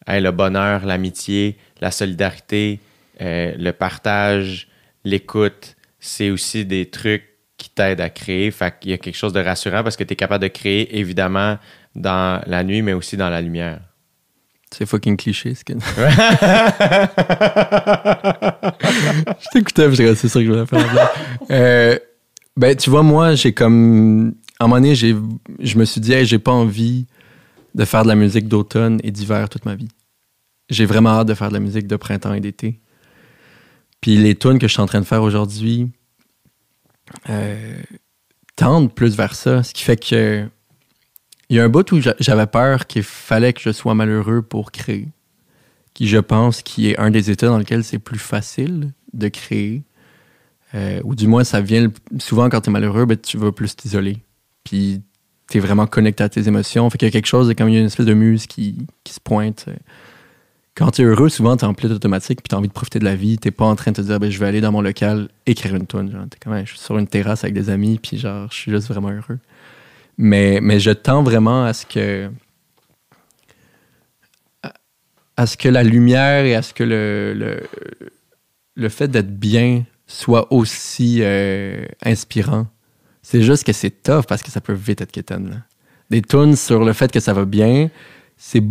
le 0.08 0.32
bonheur, 0.32 0.86
l'amitié, 0.86 1.58
la 1.82 1.92
solidarité, 1.92 2.80
euh, 3.22 3.54
le 3.58 3.72
partage, 3.72 4.68
l'écoute, 5.04 5.76
c'est 6.00 6.30
aussi 6.30 6.66
des 6.66 6.90
trucs 6.90 7.26
qui 7.58 7.70
t'aident 7.70 8.02
à 8.02 8.10
créer. 8.10 8.52
Fait 8.52 8.74
qu'il 8.80 8.92
y 8.92 8.94
a 8.94 8.98
quelque 8.98 9.16
chose 9.16 9.34
de 9.34 9.40
rassurant 9.40 9.84
parce 9.84 9.96
que 9.96 10.04
tu 10.04 10.14
es 10.14 10.16
capable 10.16 10.44
de 10.44 10.50
créer 10.50 10.98
évidemment 10.98 11.58
dans 11.96 12.42
la 12.48 12.64
nuit, 12.64 12.82
mais 12.82 12.94
aussi 12.94 13.18
dans 13.18 13.30
la 13.30 13.42
lumière. 13.42 13.80
C'est 14.76 14.86
fucking 14.88 15.18
cliché, 15.18 15.54
ce 15.54 15.64
que. 15.64 15.74
je 19.40 19.50
t'écoutais, 19.52 19.92
j'étais 19.94 20.16
c'est 20.16 20.28
ça 20.30 20.40
que 20.40 20.46
je 20.46 20.52
voulais 20.52 20.66
faire. 20.66 21.10
Euh, 21.52 21.98
ben, 22.58 22.76
tu 22.76 22.90
vois, 22.90 23.04
moi, 23.04 23.36
j'ai 23.36 23.54
comme. 23.54 24.34
À 24.60 24.66
un 24.66 24.68
moment 24.68 24.80
donné, 24.82 24.96
j'ai- 24.96 25.16
je 25.60 25.78
me 25.78 25.86
suis 25.86 26.00
dit, 26.02 26.14
hey, 26.14 26.26
j'ai 26.26 26.40
pas 26.40 26.52
envie 26.52 27.06
de 27.76 27.86
faire 27.86 28.04
de 28.04 28.08
la 28.08 28.16
musique 28.16 28.48
d'automne 28.48 29.00
et 29.04 29.12
d'hiver 29.12 29.50
toute 29.50 29.66
ma 29.66 29.76
vie. 29.76 29.90
J'ai 30.70 30.86
vraiment 30.86 31.10
hâte 31.12 31.28
de 31.28 31.34
faire 31.34 31.50
de 31.50 31.54
la 31.54 31.60
musique 31.60 31.88
de 31.88 31.96
printemps 31.96 32.34
et 32.34 32.40
d'été. 32.40 32.80
Puis 34.00 34.18
les 34.18 34.36
tunes 34.36 34.60
que 34.60 34.68
je 34.68 34.74
suis 34.74 34.82
en 34.82 34.86
train 34.86 35.00
de 35.02 35.06
faire 35.06 35.24
aujourd'hui 35.24 35.90
euh, 37.30 37.82
tendent 38.56 38.94
plus 38.94 39.16
vers 39.16 39.34
ça, 39.36 39.64
ce 39.64 39.74
qui 39.74 39.84
fait 39.84 39.98
que 39.98 40.48
il 41.54 41.58
y 41.58 41.60
a 41.60 41.64
un 41.64 41.70
bout 41.70 41.92
où 41.92 42.02
j'a- 42.02 42.16
j'avais 42.20 42.48
peur 42.48 42.88
qu'il 42.88 43.04
fallait 43.04 43.54
que 43.54 43.62
je 43.62 43.72
sois 43.72 43.94
malheureux 43.94 44.42
pour 44.42 44.72
créer. 44.72 45.10
Qui, 45.94 46.08
je 46.08 46.18
pense, 46.18 46.64
qui 46.64 46.90
est 46.90 46.98
un 46.98 47.12
des 47.12 47.30
états 47.30 47.46
dans 47.46 47.60
lesquels 47.60 47.84
c'est 47.84 48.00
plus 48.00 48.18
facile 48.18 48.92
de 49.14 49.28
créer. 49.28 49.84
Euh, 50.74 51.00
ou 51.04 51.14
du 51.14 51.28
moins, 51.28 51.44
ça 51.44 51.62
vient 51.62 51.92
souvent 52.18 52.50
quand 52.50 52.62
tu 52.62 52.72
es 52.72 52.74
malheureux, 52.74 53.06
ben, 53.06 53.18
tu 53.18 53.38
vas 53.38 53.52
plus 53.52 53.76
t'isoler. 53.76 54.18
Puis 54.64 55.04
tu 55.48 55.60
es 55.60 55.62
vraiment 55.62 55.86
connecté 55.86 56.24
à 56.24 56.30
tes 56.30 56.48
émotions. 56.48 56.90
Fait 56.90 56.98
qu'il 56.98 57.06
y 57.06 57.10
a 57.10 57.12
quelque 57.12 57.28
chose, 57.28 57.54
comme 57.56 57.70
il 57.70 57.76
y 57.76 57.78
a 57.78 57.82
une 57.82 57.86
espèce 57.86 58.08
de 58.08 58.16
muse 58.16 58.48
qui, 58.48 58.88
se 59.08 59.20
pointe. 59.20 59.68
Quand 60.74 60.90
tu 60.90 61.04
es 61.04 61.06
heureux, 61.06 61.30
souvent, 61.30 61.56
tu 61.56 61.66
es 61.66 61.68
en 61.68 61.76
pilote 61.76 61.98
automatique 61.98 62.42
puis 62.42 62.50
tu 62.50 62.56
as 62.56 62.58
envie 62.58 62.68
de 62.68 62.74
profiter 62.74 62.98
de 62.98 63.06
la 63.06 63.16
vie. 63.16 63.38
Tu 63.38 63.52
pas 63.52 63.66
en 63.66 63.76
train 63.76 63.92
de 63.92 63.98
te 63.98 64.02
dire, 64.02 64.20
ben, 64.20 64.32
je 64.32 64.40
vais 64.40 64.48
aller 64.48 64.60
dans 64.60 64.72
mon 64.72 64.82
local 64.82 65.30
écrire 65.46 65.76
une 65.76 65.86
tune. 65.86 66.12
Genre, 66.12 66.26
t'es 66.28 66.50
Ouais, 66.50 66.66
je 66.66 66.72
suis 66.72 66.80
sur 66.80 66.98
une 66.98 67.08
terrasse 67.08 67.44
avec 67.44 67.54
des 67.54 67.70
amis 67.70 68.00
puis 68.02 68.18
genre, 68.18 68.48
je 68.50 68.56
suis 68.56 68.72
juste 68.72 68.88
vraiment 68.88 69.12
heureux. 69.12 69.38
Mais, 70.18 70.60
mais 70.62 70.80
je 70.80 70.92
tends 70.92 71.24
vraiment 71.24 71.66
à 71.66 71.74
ce 71.74 71.86
que 71.86 72.30
à- 75.38 75.48
ce 75.48 75.58
que 75.58 75.70
la 75.70 75.84
lumière 75.84 76.46
et 76.46 76.56
à 76.56 76.62
ce 76.62 76.74
que 76.74 76.84
le, 76.84 77.34
le, 77.34 77.62
le 78.76 78.90
fait 78.90 79.08
d'être 79.08 79.38
bien 79.40 79.84
soit 80.06 80.52
aussi 80.54 81.20
euh, 81.22 81.86
inspirant. 82.04 82.68
C'est 83.22 83.42
juste 83.42 83.64
que 83.64 83.74
c'est 83.74 84.04
tough 84.04 84.26
parce 84.28 84.44
que 84.44 84.52
ça 84.52 84.62
peut 84.62 84.74
vite 84.74 85.02
être 85.02 85.12
quétaine. 85.12 85.50
là. 85.50 85.56
Des 86.10 86.22
tunes 86.22 86.56
sur 86.56 86.84
le 86.84 86.94
fait 86.94 87.12
que 87.12 87.20
ça 87.20 87.34
va 87.34 87.46
bien, 87.46 87.90
c'est 88.38 88.62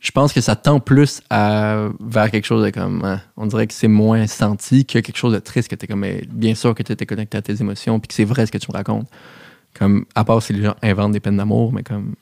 je 0.00 0.10
pense 0.10 0.34
que 0.34 0.42
ça 0.42 0.54
tend 0.54 0.80
plus 0.80 1.22
à, 1.30 1.88
vers 2.00 2.30
quelque 2.30 2.44
chose 2.44 2.62
de 2.62 2.68
comme 2.70 3.02
hein, 3.04 3.22
on 3.38 3.46
dirait 3.46 3.66
que 3.66 3.72
c'est 3.72 3.88
moins 3.88 4.26
senti 4.26 4.84
que 4.84 4.98
quelque 4.98 5.16
chose 5.16 5.32
de 5.32 5.38
triste 5.38 5.68
que 5.68 5.76
tu 5.76 5.84
es 5.84 5.88
comme 5.88 6.04
bien 6.28 6.54
sûr 6.54 6.74
que 6.74 6.82
tu 6.82 6.92
étais 6.92 7.06
connecté 7.06 7.38
à 7.38 7.42
tes 7.42 7.58
émotions 7.60 7.98
puis 8.00 8.08
que 8.08 8.14
c'est 8.14 8.24
vrai 8.24 8.44
ce 8.44 8.52
que 8.52 8.58
tu 8.58 8.66
me 8.70 8.76
racontes. 8.76 9.08
Comme 9.78 10.04
à 10.14 10.24
part 10.24 10.42
si 10.42 10.52
les 10.52 10.62
gens 10.62 10.76
inventent 10.82 11.12
des 11.12 11.20
peines 11.20 11.36
d'amour 11.36 11.72
mais 11.72 11.82
comme 11.82 12.14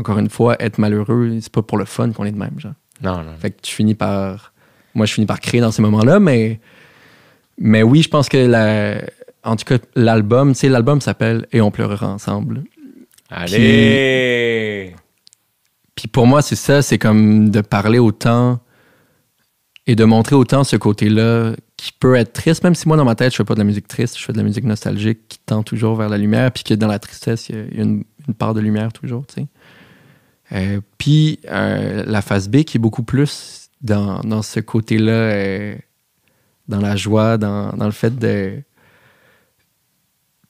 encore 0.00 0.18
une 0.18 0.30
fois 0.30 0.56
être 0.62 0.78
malheureux, 0.78 1.38
c'est 1.40 1.52
pas 1.52 1.62
pour 1.62 1.78
le 1.78 1.84
fun 1.84 2.10
qu'on 2.12 2.24
est 2.24 2.32
de 2.32 2.38
même 2.38 2.58
genre. 2.58 2.72
Non, 3.02 3.22
non. 3.22 3.36
Fait 3.38 3.50
que 3.50 3.60
tu 3.60 3.74
finis 3.74 3.94
par. 3.94 4.52
Moi, 4.94 5.06
je 5.06 5.14
finis 5.14 5.26
par 5.26 5.40
créer 5.40 5.60
dans 5.60 5.70
ces 5.70 5.82
moments-là, 5.82 6.20
mais. 6.20 6.60
Mais 7.58 7.82
oui, 7.82 8.02
je 8.02 8.08
pense 8.08 8.28
que 8.28 8.38
la. 8.38 9.02
En 9.42 9.56
tout 9.56 9.64
cas, 9.64 9.78
l'album, 9.94 10.52
tu 10.52 10.60
sais, 10.60 10.68
l'album 10.68 11.00
s'appelle 11.00 11.46
Et 11.52 11.60
on 11.60 11.70
pleurera 11.70 12.08
ensemble. 12.08 12.64
Allez! 13.30 14.94
Puis 15.94 16.08
pour 16.08 16.26
moi, 16.26 16.42
c'est 16.42 16.56
ça, 16.56 16.82
c'est 16.82 16.98
comme 16.98 17.50
de 17.50 17.60
parler 17.60 17.98
autant 17.98 18.60
et 19.86 19.94
de 19.94 20.04
montrer 20.04 20.34
autant 20.34 20.64
ce 20.64 20.76
côté-là 20.76 21.52
qui 21.80 21.92
peut 21.92 22.14
être 22.16 22.34
triste, 22.34 22.62
même 22.62 22.74
si 22.74 22.86
moi, 22.86 22.98
dans 22.98 23.06
ma 23.06 23.14
tête, 23.14 23.32
je 23.32 23.38
fais 23.38 23.44
pas 23.44 23.54
de 23.54 23.60
la 23.60 23.64
musique 23.64 23.88
triste, 23.88 24.18
je 24.18 24.22
fais 24.22 24.34
de 24.34 24.36
la 24.36 24.44
musique 24.44 24.64
nostalgique 24.64 25.20
qui 25.28 25.38
tend 25.38 25.62
toujours 25.62 25.96
vers 25.96 26.10
la 26.10 26.18
lumière, 26.18 26.52
puis 26.52 26.62
que 26.62 26.74
dans 26.74 26.86
la 26.86 26.98
tristesse, 26.98 27.48
il 27.48 27.56
y 27.56 27.58
a, 27.58 27.82
une, 27.82 28.04
part 28.36 28.52
de 28.52 28.60
lumière 28.60 28.92
toujours, 28.92 29.26
tu 29.26 29.36
sais. 29.36 29.46
Euh, 30.52 30.82
puis 30.98 31.40
euh, 31.50 32.04
la 32.06 32.20
phase 32.20 32.50
B 32.50 32.64
qui 32.64 32.76
est 32.76 32.80
beaucoup 32.80 33.02
plus 33.02 33.70
dans, 33.80 34.42
ce 34.42 34.60
côté-là, 34.60 35.12
euh, 35.12 35.74
dans 36.68 36.80
la 36.80 36.96
joie, 36.96 37.38
dans, 37.38 37.72
le 37.74 37.92
fait 37.92 38.12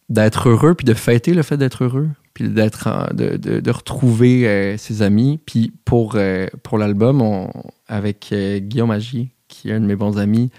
d'être 0.08 0.48
heureux, 0.48 0.74
puis 0.74 0.84
de 0.84 0.94
fêter 0.94 1.32
le 1.32 1.42
fait 1.42 1.58
d'être 1.58 1.84
heureux, 1.84 2.08
puis 2.34 2.48
d'être 2.48 3.14
de, 3.14 3.70
retrouver 3.70 4.76
ses 4.78 5.02
amis. 5.02 5.38
Puis 5.46 5.72
pour, 5.84 6.18
pour 6.64 6.76
l'album, 6.78 7.48
avec 7.86 8.34
Guillaume 8.34 8.90
Agier, 8.90 9.28
qui 9.46 9.70
est 9.70 9.74
un 9.74 9.80
de 9.80 9.86
mes 9.86 9.96
bons 9.96 10.18
amis, 10.18 10.50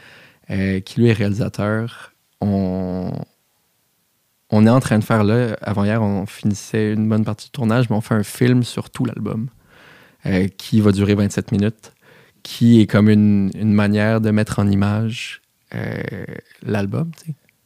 euh, 0.52 0.82
qui 0.82 1.00
lui 1.00 1.08
est 1.08 1.14
réalisateur, 1.14 2.14
on, 2.42 3.14
est 4.52 4.70
en 4.70 4.80
train 4.82 5.00
de 5.00 5.04
faire 5.04 5.24
là, 5.24 5.56
avant-hier, 5.62 6.02
on 6.02 6.26
finissait 6.26 6.92
une 6.92 7.08
bonne 7.08 7.24
partie 7.24 7.46
du 7.48 7.52
tournage, 7.52 7.90
mais 7.90 7.96
on 7.96 8.02
fait 8.02 8.16
un 8.16 8.24
film 8.24 8.64
sur 8.64 8.90
tout 8.90 9.06
l'album 9.06 9.48
euh, 10.26 10.48
qui 10.50 10.82
va 10.82 10.92
durer 10.92 11.16
27 11.16 11.54
minutes, 11.54 11.94
qui 12.44 12.82
est 12.82 12.88
comme 12.88 13.10
une, 13.10 13.52
manière 13.56 14.20
de 14.20 14.30
mettre 14.32 14.60
en 14.60 14.68
image 14.68 15.42
euh, 15.74 16.02
l'album. 16.64 17.12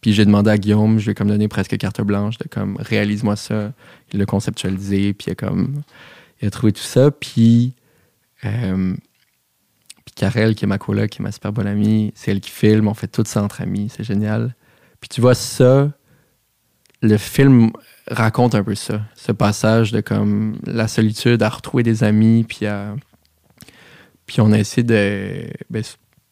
Puis 0.01 0.13
j'ai 0.13 0.25
demandé 0.25 0.51
à 0.51 0.57
Guillaume, 0.59 0.99
je 0.99 1.05
lui 1.05 1.11
ai 1.13 1.15
comme 1.15 1.29
donné 1.29 1.47
presque 1.47 1.75
carte 1.77 2.01
blanche 2.01 2.37
de 2.37 2.47
comme 2.47 2.77
réalise-moi 2.79 3.35
ça. 3.35 3.73
Il 4.13 4.19
l'a 4.19 4.27
conceptualisé, 4.27 5.13
puis 5.13 5.25
il 5.29 5.31
a 5.31 5.35
comme 5.35 5.81
il 6.39 6.47
a 6.47 6.51
trouvé 6.51 6.71
tout 6.71 6.83
ça. 6.83 7.09
Puis 7.09 7.73
Karel, 10.15 10.55
qui 10.55 10.63
est 10.63 10.67
ma 10.67 10.77
coloc, 10.77 11.09
qui 11.09 11.21
est 11.21 11.23
ma 11.23 11.31
super 11.31 11.51
bonne 11.51 11.67
amie, 11.67 12.13
c'est 12.15 12.31
elle 12.31 12.39
qui 12.39 12.51
filme, 12.51 12.87
on 12.87 12.93
fait 12.93 13.07
tout 13.07 13.23
ça 13.25 13.43
entre 13.43 13.61
amis, 13.61 13.91
c'est 13.95 14.03
génial. 14.03 14.55
Puis 15.01 15.09
tu 15.09 15.21
vois 15.21 15.35
ça, 15.35 15.91
le 17.01 17.17
film 17.17 17.71
raconte 18.07 18.55
un 18.55 18.63
peu 18.63 18.75
ça, 18.75 19.01
ce 19.15 19.31
passage 19.31 19.91
de 19.91 20.01
comme 20.01 20.57
la 20.65 20.87
solitude 20.87 21.43
à 21.43 21.49
retrouver 21.49 21.83
des 21.83 22.03
amis, 22.03 22.45
puis 22.47 22.65
puis 24.25 24.41
on 24.41 24.51
a 24.51 24.57
essayé 24.57 24.83
de 24.83 25.47
ben, 25.69 25.83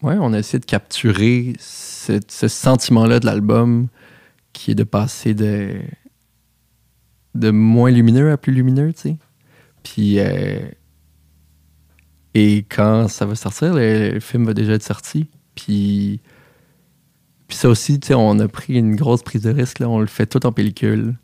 on 0.01 0.31
de 0.31 0.65
capturer 0.65 1.53
ce, 1.59 2.19
sentiment-là 2.47 3.19
de 3.19 3.25
l'album 3.25 3.87
qui 4.51 4.71
est 4.71 4.75
de 4.75 4.83
passer 4.83 5.33
de 5.33 5.79
de 7.35 7.49
moins 7.49 7.89
lumineux 7.89 8.31
à 8.31 8.37
plus 8.37 8.53
lumineux, 8.53 8.93
tu 8.93 9.01
sais. 9.01 9.17
Puis 9.81 10.19
euh, 10.19 10.59
et 12.33 12.65
quand 12.69 13.07
ça 13.07 13.25
va 13.25 13.35
sortir, 13.35 13.73
le, 13.73 14.11
le 14.11 14.19
film 14.19 14.45
va 14.45 14.53
déjà 14.53 14.73
être 14.73 14.83
sorti. 14.83 15.27
Puis 15.55 16.21
puis 17.47 17.57
ça 17.57 17.69
aussi, 17.69 17.99
tu 17.99 18.07
sais, 18.07 18.13
on 18.15 18.39
a 18.39 18.47
pris 18.47 18.73
une 18.73 18.95
grosse 18.95 19.21
prise 19.21 19.43
de 19.43 19.51
risque 19.51 19.79
là, 19.79 19.87
on 19.87 19.99
le 19.99 20.07
fait 20.07 20.25
tout 20.25 20.43
en 20.45 20.51
pellicule. 20.51 21.15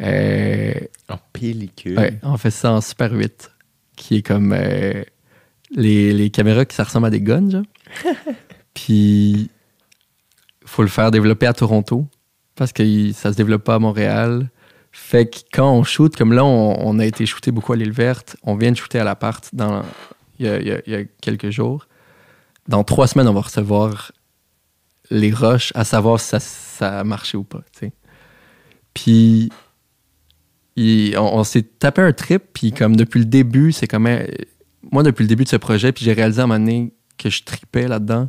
Euh, 0.00 0.74
En 1.08 1.18
pellicule. 1.32 1.96
Ouais, 1.98 2.18
on 2.22 2.36
fait 2.36 2.50
ça 2.50 2.72
en 2.72 2.80
Super 2.80 3.12
8, 3.12 3.52
qui 3.94 4.16
est 4.16 4.22
comme 4.22 4.52
euh, 4.52 5.04
les, 5.76 6.12
les 6.12 6.30
caméras 6.30 6.64
qui 6.64 6.74
ça 6.74 6.82
ressemble 6.82 7.06
à 7.06 7.10
des 7.10 7.20
guns, 7.20 7.48
genre. 7.48 7.62
Puis, 8.74 9.50
faut 10.64 10.82
le 10.82 10.88
faire 10.88 11.10
développer 11.12 11.46
à 11.46 11.52
Toronto, 11.52 12.08
parce 12.56 12.72
que 12.72 13.12
ça 13.12 13.30
se 13.30 13.36
développe 13.36 13.62
pas 13.62 13.76
à 13.76 13.78
Montréal. 13.78 14.50
Fait 14.90 15.26
que 15.26 15.38
quand 15.52 15.72
on 15.72 15.84
shoot, 15.84 16.16
comme 16.16 16.32
là, 16.32 16.44
on, 16.44 16.76
on 16.80 16.98
a 16.98 17.06
été 17.06 17.24
shooté 17.24 17.52
beaucoup 17.52 17.72
à 17.72 17.76
l'île 17.76 17.92
verte, 17.92 18.36
on 18.42 18.56
vient 18.56 18.72
de 18.72 18.76
shooter 18.76 18.98
à 18.98 19.04
l'appart 19.04 19.48
dans 19.52 19.82
il 20.42 20.82
y, 20.86 20.94
a, 20.94 21.04
quelques 21.20 21.50
jours. 21.50 21.86
Dans 22.68 22.84
trois 22.84 23.06
semaines, 23.06 23.28
on 23.28 23.32
va 23.32 23.40
recevoir 23.40 24.12
les 25.10 25.32
rushs 25.32 25.72
à 25.74 25.84
savoir 25.84 26.20
si 26.20 26.36
ça, 26.38 27.00
a 27.00 27.04
marché 27.04 27.36
ou 27.36 27.44
pas, 27.44 27.62
tu 27.72 27.86
sais. 27.86 27.92
Puis, 28.94 29.50
on, 31.16 31.44
s'est 31.44 31.62
tapé 31.62 32.02
un 32.02 32.12
trip, 32.12 32.42
puis 32.52 32.72
comme 32.72 32.96
depuis 32.96 33.20
le 33.20 33.26
début, 33.26 33.72
c'est 33.72 33.86
comme... 33.86 34.06
un- 34.06 34.24
Moi, 34.90 35.02
depuis 35.02 35.22
le 35.22 35.28
début 35.28 35.44
de 35.44 35.48
ce 35.48 35.56
projet, 35.56 35.92
puis 35.92 36.04
j'ai 36.04 36.12
réalisé 36.12 36.40
à 36.40 36.44
un 36.44 36.46
moment 36.46 36.88
que 37.18 37.30
je 37.30 37.42
tripais 37.42 37.88
là-dedans, 37.88 38.28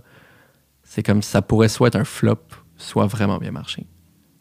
c'est 0.84 1.04
comme 1.04 1.22
ça 1.22 1.42
pourrait 1.42 1.70
soit 1.70 1.88
être 1.88 1.96
un 1.96 2.06
flop, 2.06 2.40
soit 2.78 3.08
vraiment 3.08 3.38
bien 3.38 3.52
marcher. 3.52 3.88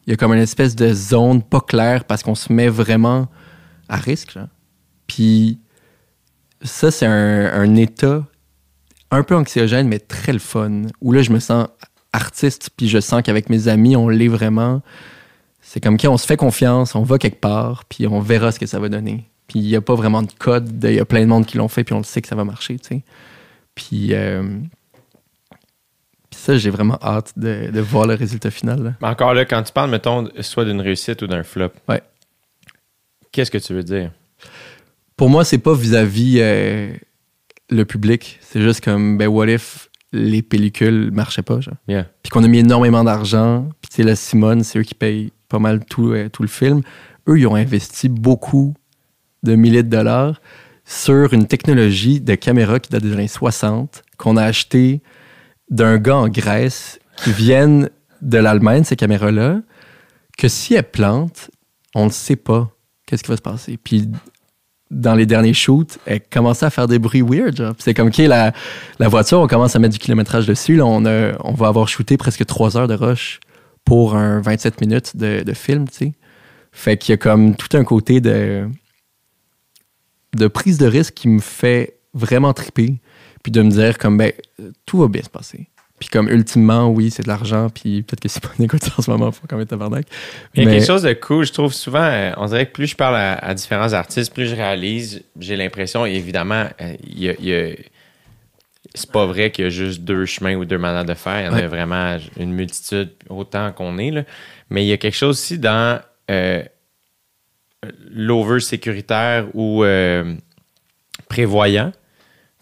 Il 0.05 0.11
y 0.11 0.13
a 0.13 0.17
comme 0.17 0.33
une 0.33 0.41
espèce 0.41 0.75
de 0.75 0.93
zone 0.93 1.41
pas 1.41 1.61
claire 1.61 2.05
parce 2.05 2.23
qu'on 2.23 2.35
se 2.35 2.51
met 2.51 2.67
vraiment 2.67 3.29
à 3.87 3.97
risque. 3.97 4.37
Puis 5.07 5.59
ça, 6.63 6.91
c'est 6.91 7.05
un, 7.05 7.53
un 7.53 7.75
état 7.75 8.25
un 9.11 9.23
peu 9.23 9.35
anxiogène, 9.35 9.87
mais 9.87 9.99
très 9.99 10.33
le 10.33 10.39
fun, 10.39 10.83
où 11.01 11.11
là, 11.11 11.21
je 11.21 11.31
me 11.31 11.39
sens 11.39 11.67
artiste, 12.13 12.69
puis 12.75 12.87
je 12.89 12.99
sens 12.99 13.21
qu'avec 13.21 13.49
mes 13.49 13.67
amis, 13.67 13.95
on 13.95 14.07
l'est 14.09 14.27
vraiment. 14.27 14.81
C'est 15.61 15.79
comme 15.79 15.97
quand 15.97 16.09
on 16.11 16.17
se 16.17 16.25
fait 16.25 16.37
confiance, 16.37 16.95
on 16.95 17.03
va 17.03 17.17
quelque 17.17 17.39
part, 17.39 17.85
puis 17.85 18.07
on 18.07 18.19
verra 18.19 18.51
ce 18.51 18.59
que 18.59 18.65
ça 18.65 18.79
va 18.79 18.89
donner. 18.89 19.29
Puis 19.47 19.59
il 19.59 19.65
n'y 19.67 19.75
a 19.75 19.81
pas 19.81 19.95
vraiment 19.95 20.21
de 20.21 20.31
code, 20.37 20.79
de- 20.79 20.89
il 20.89 20.95
y 20.95 20.99
a 20.99 21.05
plein 21.05 21.21
de 21.21 21.25
monde 21.27 21.45
qui 21.45 21.57
l'ont 21.57 21.67
fait, 21.67 21.83
puis 21.83 21.93
on 21.93 21.99
le 21.99 22.03
sait 22.03 22.21
que 22.21 22.27
ça 22.27 22.35
va 22.35 22.43
marcher, 22.43 22.77
tu 22.79 22.87
sais. 22.87 23.03
Puis, 23.75 24.13
euh, 24.13 24.43
puis 26.29 26.39
ça, 26.39 26.57
j'ai 26.57 26.69
vraiment 26.69 26.97
hâte 27.01 27.33
de, 27.37 27.69
de 27.71 27.79
voir 27.79 28.07
le 28.07 28.13
résultat 28.15 28.51
final. 28.51 28.83
là. 28.83 28.93
Mais 29.01 29.07
encore 29.07 29.33
là, 29.33 29.45
quand 29.45 29.61
tu 29.63 29.71
parles, 29.73 29.89
mettons, 29.91 30.29
soit 30.41 30.65
d'une 30.65 30.81
réussite 30.81 31.21
ou 31.21 31.27
d'un 31.27 31.43
flop, 31.43 31.69
Ouais. 31.87 32.01
qu'est-ce 33.31 33.51
que 33.51 33.57
tu 33.57 33.73
veux 33.73 33.83
dire? 33.83 34.11
Pour 35.23 35.29
moi, 35.29 35.45
c'est 35.45 35.57
pas 35.57 35.73
vis-à-vis 35.73 36.39
euh, 36.41 36.93
le 37.69 37.85
public. 37.85 38.39
C'est 38.41 38.61
juste 38.61 38.83
comme, 38.83 39.17
ben, 39.17 39.29
what 39.29 39.47
if 39.47 39.89
les 40.11 40.41
pellicules 40.41 41.11
marchaient 41.13 41.43
pas, 41.43 41.61
genre? 41.61 41.77
Yeah. 41.87 42.09
Puis 42.21 42.29
qu'on 42.29 42.43
a 42.43 42.47
mis 42.49 42.57
énormément 42.57 43.05
d'argent. 43.05 43.69
Puis, 43.79 43.89
tu 43.89 43.95
sais, 43.95 44.03
la 44.03 44.17
Simone, 44.17 44.65
c'est 44.65 44.79
eux 44.79 44.83
qui 44.83 44.95
payent 44.95 45.31
pas 45.47 45.59
mal 45.59 45.85
tout, 45.85 46.11
euh, 46.11 46.27
tout 46.27 46.41
le 46.41 46.49
film. 46.49 46.81
Eux, 47.29 47.39
ils 47.39 47.47
ont 47.47 47.55
investi 47.55 48.09
beaucoup 48.09 48.73
de 49.43 49.55
milliers 49.55 49.83
de 49.83 49.87
dollars 49.87 50.41
sur 50.83 51.31
une 51.31 51.47
technologie 51.47 52.19
de 52.19 52.35
caméra 52.35 52.81
qui 52.81 52.89
date 52.89 53.03
des 53.03 53.13
années 53.13 53.29
60, 53.29 54.03
qu'on 54.17 54.35
a 54.35 54.43
acheté 54.43 55.01
d'un 55.69 55.99
gars 55.99 56.17
en 56.17 56.27
Grèce 56.27 56.99
qui 57.15 57.31
viennent 57.31 57.89
de 58.21 58.39
l'Allemagne, 58.39 58.83
ces 58.83 58.97
caméras-là, 58.97 59.61
que 60.37 60.49
si 60.49 60.73
elles 60.73 60.83
plantent, 60.83 61.49
on 61.95 62.07
ne 62.07 62.11
sait 62.11 62.35
pas 62.35 62.69
qu'est-ce 63.05 63.23
qui 63.23 63.29
va 63.29 63.37
se 63.37 63.41
passer. 63.41 63.77
Puis 63.77 64.09
dans 64.93 65.15
les 65.15 65.25
derniers 65.25 65.53
shoots, 65.53 65.97
elle 66.05 66.21
commençait 66.21 66.65
à 66.65 66.69
faire 66.69 66.87
des 66.87 66.99
bruits 66.99 67.21
weird. 67.21 67.73
C'est 67.79 67.93
comme, 67.93 68.07
OK, 68.07 68.17
la, 68.17 68.53
voiture, 68.99 69.39
on 69.39 69.47
commence 69.47 69.75
à 69.75 69.79
mettre 69.79 69.93
du 69.93 69.99
kilométrage 69.99 70.45
dessus. 70.45 70.75
Là, 70.75 70.85
on, 70.85 71.05
a- 71.05 71.33
on 71.43 71.53
va 71.53 71.67
avoir 71.67 71.87
shooté 71.87 72.17
presque 72.17 72.45
trois 72.45 72.77
heures 72.77 72.87
de 72.87 72.93
rush 72.93 73.39
pour 73.83 74.15
un 74.15 74.39
27 74.41 74.81
minutes 74.81 75.17
de, 75.17 75.53
film. 75.53 75.85
Fait 76.71 76.97
qu'il 76.97 77.11
y 77.11 77.15
a 77.15 77.17
comme 77.17 77.55
tout 77.55 77.75
un 77.75 77.83
côté 77.83 78.21
de, 78.21 78.67
de 80.35 80.47
prise 80.47 80.77
de 80.77 80.85
risque 80.85 81.13
qui 81.13 81.27
me 81.27 81.39
fait 81.39 81.97
vraiment 82.13 82.53
triper. 82.53 82.95
Puis 83.43 83.51
de 83.51 83.61
me 83.61 83.69
dire, 83.69 83.97
comme, 83.97 84.17
ben, 84.17 84.31
tout 84.85 84.99
va 84.99 85.07
bien 85.07 85.21
se 85.21 85.29
passer. 85.29 85.67
Puis 86.03 86.09
comme, 86.09 86.27
ultimement, 86.27 86.89
oui, 86.89 87.11
c'est 87.11 87.23
de 87.23 87.29
l'argent. 87.29 87.69
Puis 87.69 88.01
peut-être 88.03 88.19
que 88.19 88.27
c'est 88.27 88.43
pas 88.43 88.49
écoute 88.59 88.81
en 88.97 89.01
ce 89.01 89.09
moment, 89.09 89.31
faut 89.31 89.47
quand 89.47 89.55
même 89.55 89.65
tabarnak. 89.65 90.05
Il 90.53 90.63
y 90.63 90.65
a 90.65 90.69
Mais- 90.69 90.75
quelque 90.79 90.85
chose 90.87 91.03
de 91.03 91.13
cool, 91.13 91.45
je 91.45 91.53
trouve 91.53 91.71
souvent, 91.73 92.03
euh, 92.03 92.33
on 92.35 92.47
dirait 92.47 92.65
que 92.65 92.73
plus 92.73 92.87
je 92.87 92.95
parle 92.97 93.15
à, 93.15 93.35
à 93.35 93.53
différents 93.53 93.93
artistes, 93.93 94.33
plus 94.33 94.47
je 94.47 94.55
réalise, 94.55 95.23
j'ai 95.39 95.55
l'impression, 95.55 96.05
évidemment, 96.05 96.67
euh, 96.81 96.93
il 97.07 97.19
y 97.23 97.29
a- 97.29 97.35
il 97.39 97.45
y 97.45 97.55
a- 97.55 97.73
c'est 98.93 99.09
pas 99.13 99.25
vrai 99.25 99.49
qu'il 99.49 99.63
y 99.63 99.67
a 99.67 99.69
juste 99.69 100.01
deux 100.01 100.25
chemins 100.25 100.55
ou 100.55 100.65
deux 100.65 100.77
manières 100.77 101.05
de 101.05 101.13
faire. 101.13 101.39
Il 101.39 101.45
y 101.45 101.47
en 101.47 101.53
Ouais. 101.53 101.63
a 101.63 101.67
vraiment 101.69 102.17
une 102.37 102.51
multitude, 102.51 103.11
autant 103.29 103.71
qu'on 103.71 103.97
est. 103.97 104.11
Là. 104.11 104.23
Mais 104.69 104.83
il 104.83 104.89
y 104.89 104.91
a 104.91 104.97
quelque 104.97 105.15
chose 105.15 105.37
aussi 105.39 105.57
dans 105.57 106.01
euh, 106.29 106.63
l'over 108.11 108.59
sécuritaire 108.59 109.47
ou 109.53 109.83
euh, 109.83 110.35
prévoyant, 111.29 111.91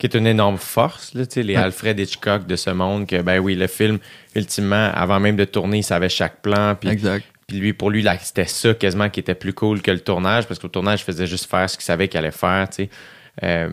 qui 0.01 0.07
est 0.07 0.15
une 0.17 0.25
énorme 0.25 0.57
force. 0.57 1.13
Là, 1.13 1.25
les 1.35 1.43
Ouais. 1.53 1.55
Alfred 1.57 1.99
Hitchcock 1.99 2.47
de 2.47 2.55
ce 2.55 2.71
monde, 2.71 3.05
que 3.05 3.21
ben 3.21 3.37
oui, 3.37 3.53
le 3.53 3.67
film, 3.67 3.99
ultimement, 4.35 4.89
avant 4.95 5.19
même 5.19 5.35
de 5.35 5.45
tourner, 5.45 5.77
il 5.77 5.83
savait 5.83 6.09
chaque 6.09 6.41
plan. 6.41 6.73
Puis 6.73 6.89
Exact. 6.89 7.23
puis 7.45 7.57
lui, 7.57 7.73
pour 7.73 7.91
lui, 7.91 8.03
c'était 8.19 8.47
ça 8.47 8.73
quasiment 8.73 9.11
qui 9.11 9.19
était 9.19 9.35
plus 9.35 9.53
cool 9.53 9.83
que 9.83 9.91
le 9.91 9.99
tournage, 9.99 10.47
parce 10.47 10.59
que 10.59 10.65
le 10.65 10.71
tournage 10.71 11.03
faisait 11.03 11.27
juste 11.27 11.47
faire 11.47 11.69
ce 11.69 11.77
qu'il 11.77 11.83
savait 11.83 12.07
qu'il 12.07 12.17
allait 12.17 12.31
faire, 12.31 12.67
tu 12.67 12.85
sais. 12.85 12.89
Euh, 13.43 13.69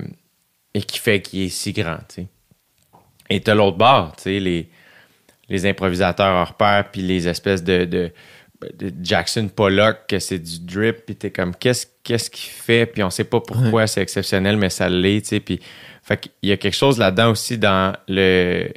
et 0.75 0.83
qui 0.83 0.99
fait 0.99 1.23
qu'il 1.23 1.45
est 1.45 1.49
si 1.49 1.73
grand, 1.73 1.97
tu 2.11 2.17
sais. 2.17 2.27
Et 3.31 3.41
t'as 3.41 3.55
l'autre 3.55 3.79
bord, 3.79 4.15
tu 4.17 4.25
sais, 4.25 4.39
les, 4.39 4.69
les 5.49 5.65
improvisateurs 5.65 6.35
hors 6.37 6.59
pair, 6.59 6.91
puis 6.93 7.01
les 7.01 7.27
espèces 7.27 7.65
de, 7.65 7.87
de, 7.87 8.13
de 8.79 8.93
Jackson 9.03 9.49
Pollock, 9.49 10.01
que 10.07 10.19
c'est 10.19 10.39
du 10.39 10.61
drip, 10.61 11.07
puis 11.07 11.17
t'es 11.17 11.31
comme, 11.31 11.55
qu'est-ce 11.55 11.87
qu'est-ce 12.05 12.29
qu'il 12.29 12.51
fait, 12.51 12.85
puis 12.85 13.03
on 13.03 13.09
sait 13.11 13.25
pas 13.25 13.41
pourquoi 13.41 13.87
c'est 13.87 14.03
exceptionnel, 14.03 14.59
mais 14.59 14.69
ça 14.69 14.91
l'est, 14.91 15.23
tu 15.23 15.29
sais, 15.29 15.41
puis 15.41 15.61
fait 16.09 16.17
qu'il 16.21 16.33
y 16.49 16.53
a 16.53 16.57
quelque 16.57 16.75
chose 16.75 16.99
là-dedans 16.99 17.31
aussi 17.31 17.59
dans 17.59 17.95
le... 18.09 18.71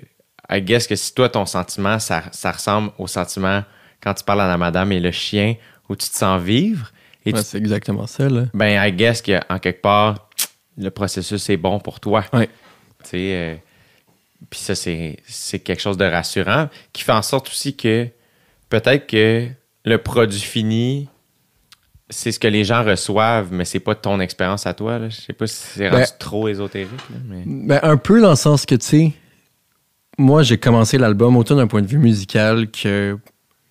I 0.50 0.62
guess 0.62 0.86
que 0.86 0.96
si 0.98 1.16
toi, 1.16 1.30
ton 1.30 1.46
sentiment, 1.46 1.98
ça, 1.98 2.24
ça 2.34 2.52
ressemble 2.52 2.92
au 2.98 3.08
sentiment 3.08 3.64
quand 4.04 4.14
tu 4.14 4.24
parles 4.26 4.42
à 4.42 4.48
la 4.50 4.58
madame 4.58 4.92
et 4.92 5.00
le 5.00 5.12
chien, 5.12 5.56
où 5.88 5.96
tu 5.96 6.10
te 6.10 6.16
sens 6.16 6.42
vivre, 6.42 6.92
Ouais, 7.26 7.34
tu- 7.34 7.42
c'est 7.44 7.58
exactement 7.58 8.06
ça, 8.08 8.28
là. 8.28 8.44
ben, 8.54 8.84
I 8.86 8.92
guess 8.92 9.22
qu'en 9.22 9.60
quelque 9.60 9.82
part, 9.82 10.28
le 10.78 10.90
processus 10.90 11.50
est 11.50 11.58
bon 11.58 11.80
pour 11.80 12.00
toi. 12.02 12.26
Ouais. 12.34 12.48
Tu 13.04 13.10
sais, 13.12 13.18
euh, 13.36 13.56
puis 14.50 14.60
ça, 14.60 14.76
c'est 14.76 15.60
quelque 15.64 15.80
chose 15.82 15.98
de 15.98 16.06
rassurant 16.06 16.68
qui 16.92 17.04
fait 17.04 17.12
en 17.14 17.22
sorte 17.22 17.48
aussi 17.48 17.76
que 17.78 18.08
peut-être 18.70 19.06
que 19.08 19.48
le 19.86 19.98
produit 20.00 20.40
fini, 20.40 21.08
c'est 22.12 22.32
ce 22.32 22.40
que 22.40 22.48
les 22.48 22.64
gens 22.64 22.84
reçoivent, 22.84 23.52
mais 23.52 23.66
c'est 23.66 23.80
pas 23.80 23.96
ton 23.96 24.20
expérience 24.20 24.68
à 24.68 24.74
toi. 24.74 25.00
Là. 25.00 25.10
Je 25.10 25.16
sais 25.16 25.34
pas 25.34 25.48
si 25.48 25.56
c'est 25.56 25.90
rendu 25.90 26.04
Ben- 26.04 26.10
trop 26.20 26.48
ésotérique. 26.48 26.92
là, 27.10 27.18
mais... 27.28 27.44
Ben, 27.46 27.80
un 27.82 27.98
peu 27.98 28.22
dans 28.22 28.30
le 28.30 28.36
sens 28.36 28.66
que, 28.66 28.76
tu 28.76 28.86
sais, 28.86 29.12
moi, 30.18 30.44
j'ai 30.44 30.58
commencé 30.58 30.98
l'album 30.98 31.36
autant 31.38 31.56
d'un 31.56 31.68
point 31.68 31.82
de 31.82 31.88
vue 31.88 31.98
musical 31.98 32.70
que 32.70 33.18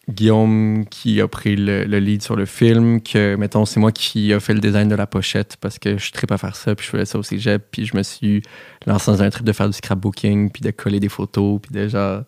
Guillaume 0.09 0.87
qui 0.91 1.21
a 1.21 1.29
pris 1.29 1.55
le, 1.55 1.85
le 1.85 1.99
lead 2.01 2.23
sur 2.23 2.35
le 2.35 2.47
film, 2.47 3.01
que, 3.01 3.37
mettons, 3.37 3.65
c'est 3.67 3.79
moi 3.79 3.93
qui 3.93 4.33
a 4.33 4.41
fait 4.41 4.55
le 4.55 4.61
design 4.61 4.89
de 4.89 4.97
la 4.97 5.07
pochette 5.07 5.57
parce 5.61 5.79
que 5.79 5.99
je 5.99 6.11
tripe 6.11 6.33
à 6.33 6.39
faire 6.39 6.57
ça, 6.57 6.75
puis 6.75 6.85
je 6.85 6.91
faisais 6.91 7.05
ça 7.05 7.19
au 7.19 7.23
cégep, 7.23 7.63
puis 7.71 7.87
je 7.87 7.97
me 7.97 8.03
suis 8.03 8.43
lancé 8.87 9.11
dans 9.11 9.23
un 9.23 9.31
trip 9.31 9.45
de 9.45 9.53
faire 9.53 9.69
du 9.69 9.75
scrapbooking, 9.75 10.51
puis 10.51 10.63
de 10.63 10.71
coller 10.73 10.99
des 10.99 11.09
photos, 11.09 11.61
puis 11.63 11.73
déjà... 11.73 12.25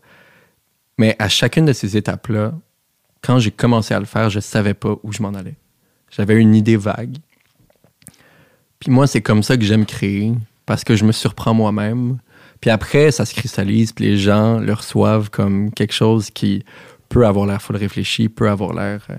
Mais 0.99 1.17
à 1.19 1.29
chacune 1.29 1.65
de 1.65 1.73
ces 1.73 1.97
étapes-là, 1.97 2.53
quand 3.23 3.39
j'ai 3.39 3.51
commencé 3.51 3.95
à 3.95 3.99
le 3.99 4.05
faire, 4.05 4.31
je 4.31 4.39
savais 4.41 4.75
pas 4.75 4.95
où 5.03 5.11
je 5.13 5.23
m'en 5.23 5.31
allais. 5.31 5.55
J'avais 6.17 6.35
une 6.35 6.55
idée 6.55 6.77
vague. 6.77 7.17
Puis 8.79 8.91
moi, 8.91 9.07
c'est 9.07 9.23
comme 9.23 9.43
ça 9.43 9.57
que 9.57 9.65
j'aime 9.65 9.87
créer, 9.87 10.33
parce 10.67 10.85
que 10.85 10.95
je 10.97 11.05
me 11.05 11.13
surprends 11.13 11.55
moi-même. 11.55 12.19
Puis 12.61 12.71
après, 12.71 13.11
ça 13.11 13.25
se 13.25 13.35
cristallise, 13.35 13.93
puis 13.93 14.05
les 14.05 14.19
gens 14.19 14.59
le 14.59 14.73
reçoivent 14.73 15.31
comme 15.31 15.73
quelque 15.73 15.95
chose 15.95 16.31
qui 16.31 16.65
peut 17.09 17.27
avoir 17.27 17.47
l'air 17.47 17.61
full 17.61 17.77
réfléchi, 17.77 18.29
peut 18.29 18.49
avoir 18.49 18.73
l'air... 18.73 19.07
euh, 19.11 19.17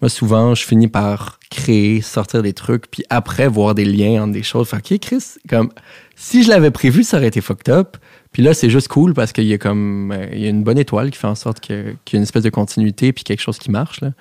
Moi, 0.00 0.08
souvent, 0.08 0.54
je 0.54 0.64
finis 0.64 0.88
par 0.88 1.38
créer, 1.50 2.00
sortir 2.00 2.42
des 2.42 2.52
trucs, 2.52 2.90
puis 2.90 3.04
après, 3.10 3.48
voir 3.48 3.74
des 3.74 3.84
liens 3.84 4.22
entre 4.22 4.32
des 4.32 4.42
choses. 4.42 4.68
Fait 4.68 4.76
OK, 4.76 4.98
Chris, 5.00 5.24
comme... 5.48 5.70
Si 6.16 6.42
je 6.42 6.50
l'avais 6.50 6.70
prévu, 6.70 7.02
ça 7.02 7.16
aurait 7.16 7.28
été 7.28 7.40
fucked 7.40 7.68
up. 7.68 7.96
Puis 8.32 8.42
là, 8.42 8.54
c'est 8.54 8.70
juste 8.70 8.88
cool 8.88 9.12
parce 9.12 9.32
qu'il 9.32 9.44
y 9.44 9.52
a 9.54 9.58
comme... 9.58 10.12
euh, 10.12 10.26
il 10.32 10.40
y 10.40 10.46
a 10.46 10.50
une 10.50 10.62
bonne 10.64 10.78
étoile 10.78 11.10
qui 11.10 11.18
fait 11.18 11.26
en 11.26 11.34
sorte 11.34 11.60
qu'il 11.60 11.76
y 11.76 12.14
a 12.14 12.16
une 12.16 12.22
espèce 12.22 12.42
de 12.42 12.50
continuité, 12.50 13.12
puis 13.12 13.24
quelque 13.24 13.40
chose 13.40 13.58
qui 13.58 13.70
marche, 13.70 14.00
là. 14.00 14.12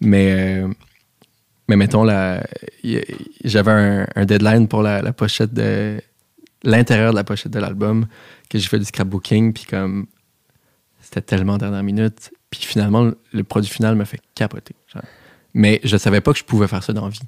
Mais... 0.00 0.62
euh, 0.62 0.68
mais 1.70 1.76
mettons, 1.76 2.04
j'avais 3.44 3.70
un, 3.70 4.24
deadline 4.24 4.66
pour 4.66 4.82
la, 4.82 5.12
pochette 5.12 5.54
de. 5.54 6.00
l'intérieur 6.64 7.12
de 7.12 7.16
la 7.16 7.22
pochette 7.22 7.52
de 7.52 7.60
l'album, 7.60 8.06
que 8.48 8.58
j'ai 8.58 8.68
fait 8.68 8.80
du 8.80 8.84
scrapbooking, 8.84 9.52
puis 9.52 9.64
comme. 9.64 10.06
C'était 11.00 11.20
tellement 11.22 11.58
dernière 11.58 11.84
minute. 11.84 12.32
Puis 12.50 12.62
finalement, 12.62 13.12
le- 13.32 13.44
produit 13.44 13.70
final 13.70 13.94
me 13.94 14.04
fait 14.04 14.20
capoter. 14.34 14.74
Mais 15.54 15.80
je 15.84 15.96
savais 15.96 16.20
pas 16.20 16.32
que 16.32 16.40
je 16.40 16.44
pouvais 16.44 16.66
faire 16.66 16.82
ça 16.82 16.92
dans 16.92 17.08
vie. 17.08 17.20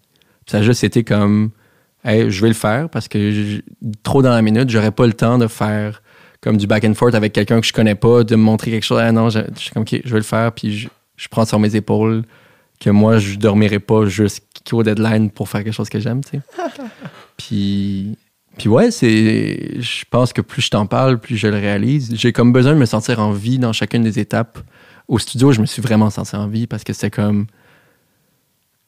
Ça 0.47 0.59
a 0.59 0.63
juste 0.63 0.83
été 0.83 1.05
comme. 1.05 1.53
Hey, 2.05 2.29
je 2.29 2.43
vais 2.43 2.49
le 2.49 2.55
faire 2.55 2.89
parce 2.89 3.07
que 3.07 3.63
trop 4.03 4.23
dans 4.23 4.33
la 4.33 4.43
minute, 4.43 4.69
j'aurais 4.71 4.91
pas 4.91 5.07
le 5.07 5.13
temps 5.13 5.39
de 5.39 5.47
faire 5.47 6.03
comme 6.41 6.57
du 6.57 6.67
back 6.67 6.83
and 6.83 6.95
forth 6.95 7.15
avec 7.15 7.33
quelqu'un 7.33 7.61
que 7.61 7.67
je 7.69 7.73
connais 7.73 7.95
pas, 7.95 8.25
de 8.25 8.35
me 8.35 8.43
montrer 8.43 8.73
quelque 8.73 8.83
chose. 8.83 8.99
Ah 9.01 9.13
non, 9.13 9.31
je, 9.31 9.39
je 9.55 9.61
suis 9.61 9.71
comme, 9.71 9.83
OK, 9.83 10.01
je 10.05 10.11
vais 10.11 10.19
le 10.19 10.25
faire, 10.25 10.51
puis 10.51 10.77
je, 10.77 10.89
je 11.17 11.29
prends 11.29 11.45
sur 11.45 11.61
mes 11.61 11.77
épaules 11.77 12.25
que 12.83 12.91
moi, 12.91 13.19
je 13.19 13.37
dormirai 13.37 13.79
pas 13.79 14.07
jusqu'au 14.07 14.83
deadline 14.83 15.31
pour 15.31 15.49
faire 15.49 15.63
quelque 15.63 15.75
chose 15.75 15.89
que 15.89 16.01
j'aime, 16.01 16.23
tu 16.25 16.39
sais. 16.39 16.41
puis, 17.37 18.19
puis 18.59 18.69
ouais, 18.69 18.91
c'est. 18.91 19.81
Je 19.81 20.05
pense 20.11 20.33
que 20.33 20.41
plus 20.41 20.63
je 20.63 20.71
t'en 20.71 20.87
parle, 20.87 21.19
plus 21.19 21.37
je 21.37 21.47
le 21.47 21.57
réalise. 21.57 22.13
J'ai 22.15 22.33
comme 22.33 22.53
besoin 22.53 22.73
de 22.73 22.79
me 22.79 22.85
sentir 22.85 23.21
en 23.21 23.33
vie 23.33 23.59
dans 23.59 23.73
chacune 23.73 24.03
des 24.03 24.19
étapes. 24.19 24.59
Au 25.09 25.19
studio, 25.19 25.53
je 25.53 25.61
me 25.61 25.67
suis 25.67 25.83
vraiment 25.83 26.11
senti 26.11 26.35
en 26.35 26.49
vie 26.49 26.67
parce 26.67 26.83
que 26.83 26.93
c'est 26.93 27.11
comme. 27.11 27.47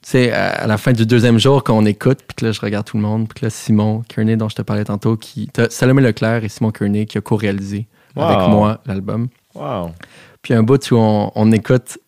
Tu 0.03 0.11
sais, 0.11 0.33
à 0.33 0.49
à 0.51 0.67
la 0.67 0.77
fin 0.77 0.93
du 0.93 1.07
deuxième 1.07 1.39
jour, 1.39 1.63
quand 1.63 1.77
on 1.77 1.87
écoute, 1.87 2.19
puis 2.27 2.35
que 2.37 2.47
là, 2.47 2.53
je 2.53 2.61
regarde 2.61 2.87
tout 2.87 2.97
le 2.97 3.03
monde, 3.03 3.29
puis 3.29 3.41
que 3.41 3.47
là, 3.47 3.51
Simon 3.51 4.03
Kearney, 4.09 4.37
dont 4.37 4.49
je 4.49 4.57
te 4.57 4.63
parlais 4.63 4.85
tantôt, 4.85 5.17
qui. 5.17 5.49
Salomé 5.71 6.03
Leclerc 6.03 6.45
et 6.45 6.49
Simon 6.49 6.73
Kearney 6.73 7.07
qui 7.07 7.19
a 7.19 7.21
co-réalisé 7.21 7.87
avec 8.17 8.49
moi 8.49 8.81
l'album. 8.87 9.29
Wow. 9.55 9.93
Puis 10.43 10.53
un 10.53 10.63
bout 10.63 10.91
où 10.91 10.97
on, 10.97 11.31
on 11.35 11.53
écoute 11.53 11.99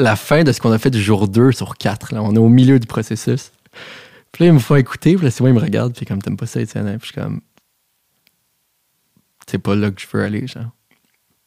la 0.00 0.16
fin 0.16 0.42
de 0.44 0.52
ce 0.52 0.60
qu'on 0.60 0.72
a 0.72 0.78
fait 0.78 0.90
du 0.90 1.00
jour 1.02 1.28
2 1.28 1.52
sur 1.52 1.76
4. 1.76 2.14
Là. 2.14 2.22
On 2.22 2.34
est 2.34 2.38
au 2.38 2.48
milieu 2.48 2.78
du 2.78 2.86
processus. 2.86 3.52
Puis 4.32 4.44
là, 4.44 4.50
ils 4.50 4.54
me 4.54 4.58
font 4.58 4.76
écouter. 4.76 5.14
Puis 5.16 5.24
là, 5.24 5.30
c'est 5.30 5.40
moi, 5.42 5.50
ils 5.50 5.54
me 5.54 5.60
regardent. 5.60 5.94
Puis 5.94 6.06
comme, 6.06 6.22
t'aimes 6.22 6.36
pas 6.36 6.46
ça, 6.46 6.60
Étienne? 6.60 6.86
Puis 6.98 7.08
je 7.08 7.12
suis 7.12 7.14
comme, 7.20 7.40
c'est 9.46 9.58
pas 9.58 9.74
là 9.74 9.90
que 9.90 10.00
je 10.00 10.06
veux 10.12 10.22
aller, 10.22 10.46
genre. 10.46 10.70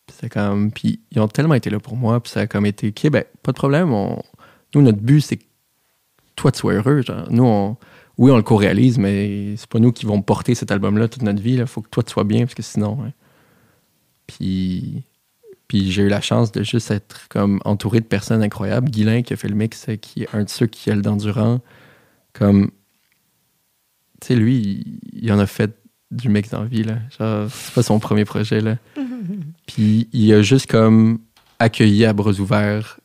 Puis 0.06 0.15
c'est 0.19 0.30
comme, 0.30 0.72
puis 0.72 0.99
ils 1.11 1.19
ont 1.19 1.27
tellement 1.27 1.56
été 1.56 1.69
là 1.69 1.80
pour 1.80 1.95
moi. 1.95 2.22
Puis 2.22 2.32
ça 2.32 2.41
a 2.41 2.48
comme 2.48 2.65
été, 2.65 2.90
OK, 2.90 3.09
ben, 3.09 3.23
pas 3.41 3.51
de 3.51 3.57
problème. 3.57 3.93
On, 3.93 4.22
nous, 4.75 4.82
notre 4.82 4.99
but, 4.99 5.22
c'est 5.22 5.38
que 5.38 5.43
toi, 6.35 6.51
tu 6.51 6.59
sois 6.59 6.73
heureux. 6.73 7.01
Genre. 7.01 7.27
Nous, 7.30 7.45
on, 7.45 7.77
oui, 8.17 8.32
on 8.32 8.38
le 8.38 8.43
co-réalise, 8.43 8.98
mais 8.98 9.56
c'est 9.57 9.69
pas 9.69 9.80
nous 9.80 9.91
qui 9.91 10.06
vont 10.06 10.22
porter 10.22 10.56
cet 10.56 10.72
album-là 10.72 11.07
toute 11.07 11.22
notre 11.23 11.41
vie. 11.41 11.53
Il 11.53 11.65
faut 11.67 11.82
que 11.82 11.90
toi, 11.90 12.03
tu 12.03 12.11
sois 12.11 12.23
bien, 12.25 12.41
parce 12.41 12.56
que 12.56 12.61
sinon. 12.64 12.99
hein. 13.03 13.11
Puis 14.27 15.03
puis 15.74 15.92
j'ai 15.92 16.03
eu 16.03 16.08
la 16.08 16.22
chance 16.22 16.52
de 16.52 16.61
juste 16.61 16.92
être 16.92 17.27
comme 17.30 17.60
entouré 17.66 18.00
de 18.00 18.06
personnes 18.06 18.43
incroyables. 18.43 18.92
Guilain 18.92 19.24
qui 19.24 19.34
a 19.34 19.35
fait 19.35 19.48
le 19.48 19.56
mix, 19.56 19.90
euh, 19.90 19.95
qui 19.95 20.22
est 20.22 20.27
un 20.32 20.43
de 20.43 20.50
ceux 20.50 20.68
qui 20.68 20.92
a 20.92 20.95
le 20.95 21.02
d'endurant. 21.02 21.61
Comme, 22.32 22.69
tu 24.22 24.27
sais, 24.27 24.35
lui, 24.35 24.56
il, 25.11 25.24
il 25.24 25.32
en 25.32 25.40
a 25.40 25.48
fait 25.48 25.76
du 26.11 26.30
mix 26.30 26.52
dans 26.52 26.61
la 26.61 26.68
vie, 26.68 26.84
là. 26.84 27.00
Genre, 27.18 27.50
c'est 27.50 27.74
pas 27.74 27.82
son 27.82 27.98
premier 27.98 28.24
projet, 28.24 28.61
là. 28.61 28.77
Puis 29.66 30.08
il 30.14 30.32
a 30.34 30.43
juste 30.43 30.69
comme 30.69 31.22
accueilli 31.58 32.06
à 32.06 32.14
bras 32.14 32.34
ouverts 32.34 33.00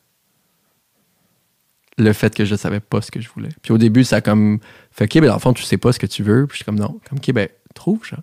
le 1.97 2.13
fait 2.13 2.35
que 2.35 2.45
je 2.45 2.53
savais 2.53 2.81
pas 2.81 3.01
ce 3.01 3.09
que 3.09 3.19
je 3.19 3.29
voulais. 3.29 3.49
Puis 3.63 3.73
au 3.73 3.79
début, 3.79 4.03
ça 4.03 4.17
a 4.17 4.21
comme 4.21 4.59
fait, 4.91 5.05
OK, 5.05 5.21
ben 5.21 5.29
dans 5.29 5.33
le 5.33 5.39
fond, 5.39 5.53
tu 5.53 5.63
sais 5.63 5.77
pas 5.77 5.91
ce 5.91 5.97
que 5.97 6.05
tu 6.05 6.21
veux. 6.21 6.45
Puis 6.45 6.53
je 6.53 6.57
suis 6.57 6.65
comme, 6.65 6.77
non. 6.77 6.99
Comme, 7.09 7.17
OK, 7.17 7.31
ben, 7.33 7.49
trouve, 7.73 8.05
genre. 8.05 8.21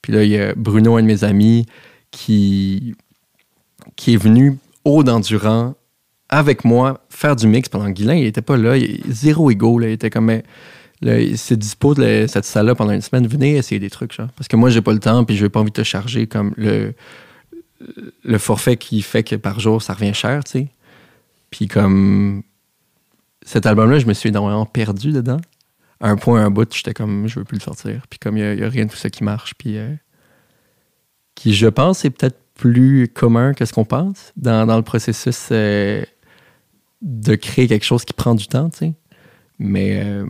Puis 0.00 0.14
là, 0.14 0.24
il 0.24 0.30
y 0.30 0.38
a 0.38 0.54
Bruno, 0.54 0.96
un 0.96 1.02
de 1.02 1.06
mes 1.06 1.24
amis, 1.24 1.66
qui 2.10 2.94
qui 3.96 4.14
est 4.14 4.16
venu 4.16 4.58
au 4.84 5.02
d'endurant 5.02 5.74
avec 6.28 6.64
moi 6.64 7.00
faire 7.10 7.36
du 7.36 7.46
mix 7.46 7.68
pendant 7.68 7.86
que 7.86 7.92
Guilain, 7.92 8.14
il 8.14 8.26
était 8.26 8.42
pas 8.42 8.56
là, 8.56 8.76
il, 8.76 9.02
zéro 9.08 9.50
ego, 9.50 9.78
là, 9.78 9.88
il 9.88 9.92
était 9.92 10.10
comme 10.10 10.26
mais, 10.26 10.42
là, 11.02 11.14
c'est 11.36 11.58
dispo 11.58 11.94
de 11.94 12.26
cette 12.26 12.44
salle-là 12.44 12.74
pendant 12.74 12.92
une 12.92 13.02
semaine, 13.02 13.26
venez 13.26 13.56
essayer 13.56 13.78
des 13.78 13.90
trucs. 13.90 14.16
Parce 14.16 14.48
que 14.48 14.56
moi, 14.56 14.70
j'ai 14.70 14.80
pas 14.80 14.92
le 14.92 14.98
temps, 14.98 15.24
puis 15.24 15.36
je 15.36 15.44
n'ai 15.44 15.50
pas 15.50 15.60
envie 15.60 15.70
de 15.70 15.76
te 15.76 15.82
charger 15.82 16.26
comme 16.26 16.54
le, 16.56 16.94
le 18.24 18.38
forfait 18.38 18.76
qui 18.76 19.02
fait 19.02 19.22
que 19.22 19.36
par 19.36 19.60
jour, 19.60 19.82
ça 19.82 19.92
revient 19.94 20.14
cher, 20.14 20.42
tu 20.44 20.52
sais. 20.52 20.68
Puis 21.50 21.68
comme 21.68 22.42
cet 23.44 23.66
album-là, 23.66 23.98
je 23.98 24.06
me 24.06 24.14
suis 24.14 24.30
énormément 24.30 24.66
perdu 24.66 25.12
dedans. 25.12 25.40
À 26.00 26.08
un 26.08 26.16
point, 26.16 26.44
un 26.44 26.50
bout, 26.50 26.72
j'étais 26.72 26.94
comme, 26.94 27.28
je 27.28 27.38
veux 27.38 27.44
plus 27.44 27.58
le 27.58 27.62
sortir. 27.62 28.06
Puis 28.08 28.18
comme 28.18 28.36
il 28.36 28.56
n'y 28.56 28.62
a, 28.62 28.68
rien 28.68 28.86
de 28.86 28.90
tout 28.90 28.96
ça 28.96 29.10
qui 29.10 29.22
marche, 29.22 29.54
puis 29.56 29.76
euh, 29.76 29.94
qui, 31.34 31.54
je 31.54 31.66
pense, 31.66 32.04
est 32.04 32.10
peut-être 32.10 32.38
plus 32.62 33.08
commun 33.08 33.54
que 33.54 33.64
ce 33.64 33.72
qu'on 33.72 33.84
pense 33.84 34.32
dans, 34.36 34.76
le 34.76 34.82
processus 34.82 35.48
euh, 35.50 36.04
de 37.00 37.34
créer 37.34 37.66
quelque 37.66 37.84
chose 37.84 38.04
qui 38.04 38.12
prend 38.12 38.36
du 38.36 38.46
temps, 38.46 38.70
tu 38.70 38.78
sais. 38.78 38.92
Mais, 39.58 40.00
euh, 40.04 40.24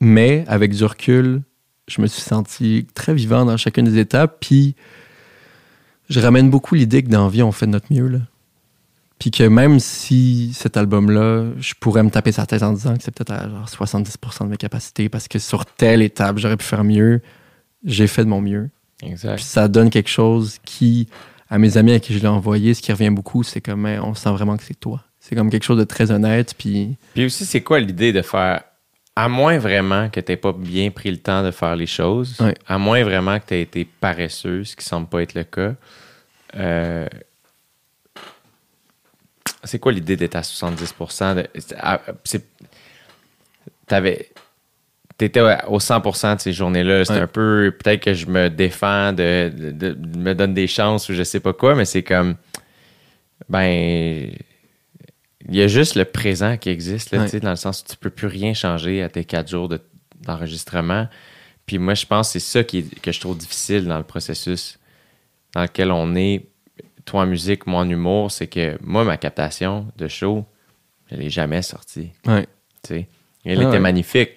mais 0.00 0.44
avec 0.48 0.74
du 0.74 0.84
recul, 0.84 1.42
je 1.86 2.02
me 2.02 2.08
suis 2.08 2.22
senti 2.22 2.88
très 2.94 3.14
vivant 3.14 3.44
dans 3.44 3.56
chacune 3.56 3.84
des 3.84 3.98
étapes. 3.98 4.38
Puis 4.40 4.74
je 6.08 6.18
ramène 6.18 6.50
beaucoup 6.50 6.74
l'idée 6.74 7.04
que 7.04 7.08
dans 7.08 7.26
la 7.26 7.30
vie, 7.30 7.44
on 7.44 7.52
fait 7.52 7.66
de 7.66 7.70
notre 7.70 7.92
mieux. 7.92 8.08
Là. 8.08 8.18
Puis 9.20 9.30
que 9.30 9.44
même 9.44 9.78
si 9.78 10.50
cet 10.52 10.76
album-là, 10.76 11.52
je 11.60 11.74
pourrais 11.78 12.02
me 12.02 12.10
taper 12.10 12.32
sa 12.32 12.44
tête 12.44 12.64
en 12.64 12.72
disant 12.72 12.96
que 12.96 13.04
c'est 13.04 13.14
peut-être 13.14 13.30
à 13.30 13.48
genre 13.48 13.68
70% 13.68 14.46
de 14.46 14.48
mes 14.48 14.56
capacités 14.56 15.08
parce 15.08 15.28
que 15.28 15.38
sur 15.38 15.64
telle 15.64 16.02
étape, 16.02 16.38
j'aurais 16.38 16.56
pu 16.56 16.64
faire 16.64 16.82
mieux, 16.82 17.20
j'ai 17.84 18.08
fait 18.08 18.24
de 18.24 18.30
mon 18.30 18.40
mieux. 18.40 18.68
Exact. 19.02 19.36
Puis 19.36 19.44
ça 19.44 19.68
donne 19.68 19.90
quelque 19.90 20.08
chose 20.10 20.58
qui, 20.64 21.08
à 21.50 21.58
mes 21.58 21.76
amis 21.76 21.92
à 21.92 22.00
qui 22.00 22.14
je 22.14 22.18
l'ai 22.20 22.26
envoyé, 22.28 22.72
ce 22.74 22.80
qui 22.82 22.92
revient 22.92 23.10
beaucoup, 23.10 23.42
c'est 23.42 23.60
comme, 23.60 23.84
hey, 23.86 23.98
on 23.98 24.14
sent 24.14 24.30
vraiment 24.30 24.56
que 24.56 24.62
c'est 24.64 24.78
toi. 24.78 25.02
C'est 25.20 25.36
comme 25.36 25.50
quelque 25.50 25.64
chose 25.64 25.78
de 25.78 25.84
très 25.84 26.10
honnête. 26.10 26.54
Puis 26.56 26.96
Puis 27.14 27.26
aussi, 27.26 27.44
c'est 27.44 27.60
quoi 27.62 27.78
l'idée 27.80 28.12
de 28.12 28.22
faire, 28.22 28.62
à 29.14 29.28
moins 29.28 29.58
vraiment 29.58 30.08
que 30.08 30.20
tu 30.20 30.36
pas 30.36 30.52
bien 30.52 30.90
pris 30.90 31.10
le 31.10 31.18
temps 31.18 31.42
de 31.44 31.50
faire 31.50 31.76
les 31.76 31.86
choses, 31.86 32.36
Ouais. 32.40 32.54
à 32.66 32.78
moins 32.78 33.02
vraiment 33.04 33.38
que 33.38 33.46
tu 33.46 33.54
aies 33.54 33.62
été 33.62 33.84
paresseux, 33.84 34.64
ce 34.64 34.74
qui 34.76 34.84
semble 34.84 35.06
pas 35.08 35.22
être 35.22 35.34
le 35.34 35.44
cas, 35.44 35.74
euh, 36.56 37.06
c'est 39.64 39.78
quoi 39.78 39.92
l'idée 39.92 40.16
d'être 40.16 40.34
à 40.36 40.42
70%? 40.42 41.34
De, 41.36 41.48
à- 41.78 42.00
c'est- 42.24 42.46
t'avais... 43.86 44.28
T'étais 45.18 45.40
au 45.40 45.78
100% 45.78 46.36
de 46.36 46.40
ces 46.40 46.52
journées-là. 46.52 47.04
C'est 47.04 47.12
Ouais. 47.14 47.20
un 47.20 47.26
peu... 47.26 47.74
Peut-être 47.78 48.02
que 48.02 48.14
je 48.14 48.26
me 48.26 48.48
défends, 48.50 49.12
de, 49.12 49.50
de- 49.54 49.70
de- 49.70 49.92
de 49.94 50.18
me 50.18 50.34
donne 50.34 50.54
des 50.54 50.66
chances 50.66 51.08
ou 51.08 51.14
je 51.14 51.22
sais 51.22 51.40
pas 51.40 51.52
quoi, 51.52 51.74
mais 51.74 51.84
c'est 51.84 52.02
comme... 52.02 52.36
Ben... 53.48 54.30
Il 55.48 55.56
y 55.56 55.62
a 55.62 55.66
juste 55.66 55.96
le 55.96 56.04
présent 56.04 56.56
qui 56.56 56.70
existe, 56.70 57.10
là, 57.10 57.18
Ouais. 57.18 57.24
tu 57.24 57.32
sais, 57.32 57.40
dans 57.40 57.50
le 57.50 57.56
sens 57.56 57.80
où 57.80 57.90
tu 57.90 57.96
peux 57.96 58.10
plus 58.10 58.28
rien 58.28 58.54
changer 58.54 59.02
à 59.02 59.08
tes 59.08 59.24
quatre 59.24 59.48
jours 59.50 59.68
de- 59.68 59.80
d'enregistrement. 60.20 61.08
Puis 61.66 61.78
moi, 61.78 61.94
je 61.94 62.06
pense 62.06 62.28
que 62.28 62.38
c'est 62.38 62.46
ça 62.58 62.62
qui 62.64 62.78
est- 62.78 63.00
que 63.00 63.10
je 63.10 63.18
trouve 63.20 63.36
difficile 63.36 63.86
dans 63.86 63.98
le 63.98 64.04
processus 64.04 64.78
dans 65.54 65.62
lequel 65.62 65.90
on 65.90 66.14
est, 66.14 66.46
toi 67.04 67.22
en 67.22 67.26
musique, 67.26 67.66
moi 67.66 67.80
en 67.80 67.88
humour, 67.90 68.30
c'est 68.30 68.46
que 68.46 68.78
moi, 68.82 69.02
ma 69.04 69.16
captation 69.16 69.88
de 69.96 70.06
show, 70.06 70.44
je 71.10 71.16
l'ai 71.16 71.28
jamais 71.30 71.60
sortie. 71.62 72.12
ouais. 72.26 72.46
tu 72.84 72.94
sais. 72.94 73.08
Elle 73.44 73.60
Ah 73.64 73.68
était 73.68 73.80
magnifique. 73.80 74.30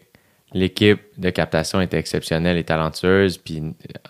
L'équipe 0.55 1.01
de 1.17 1.29
captation 1.29 1.81
était 1.81 1.97
exceptionnelle 1.99 2.57
et 2.57 2.63
talentueuse. 2.63 3.37
Puis, 3.37 3.61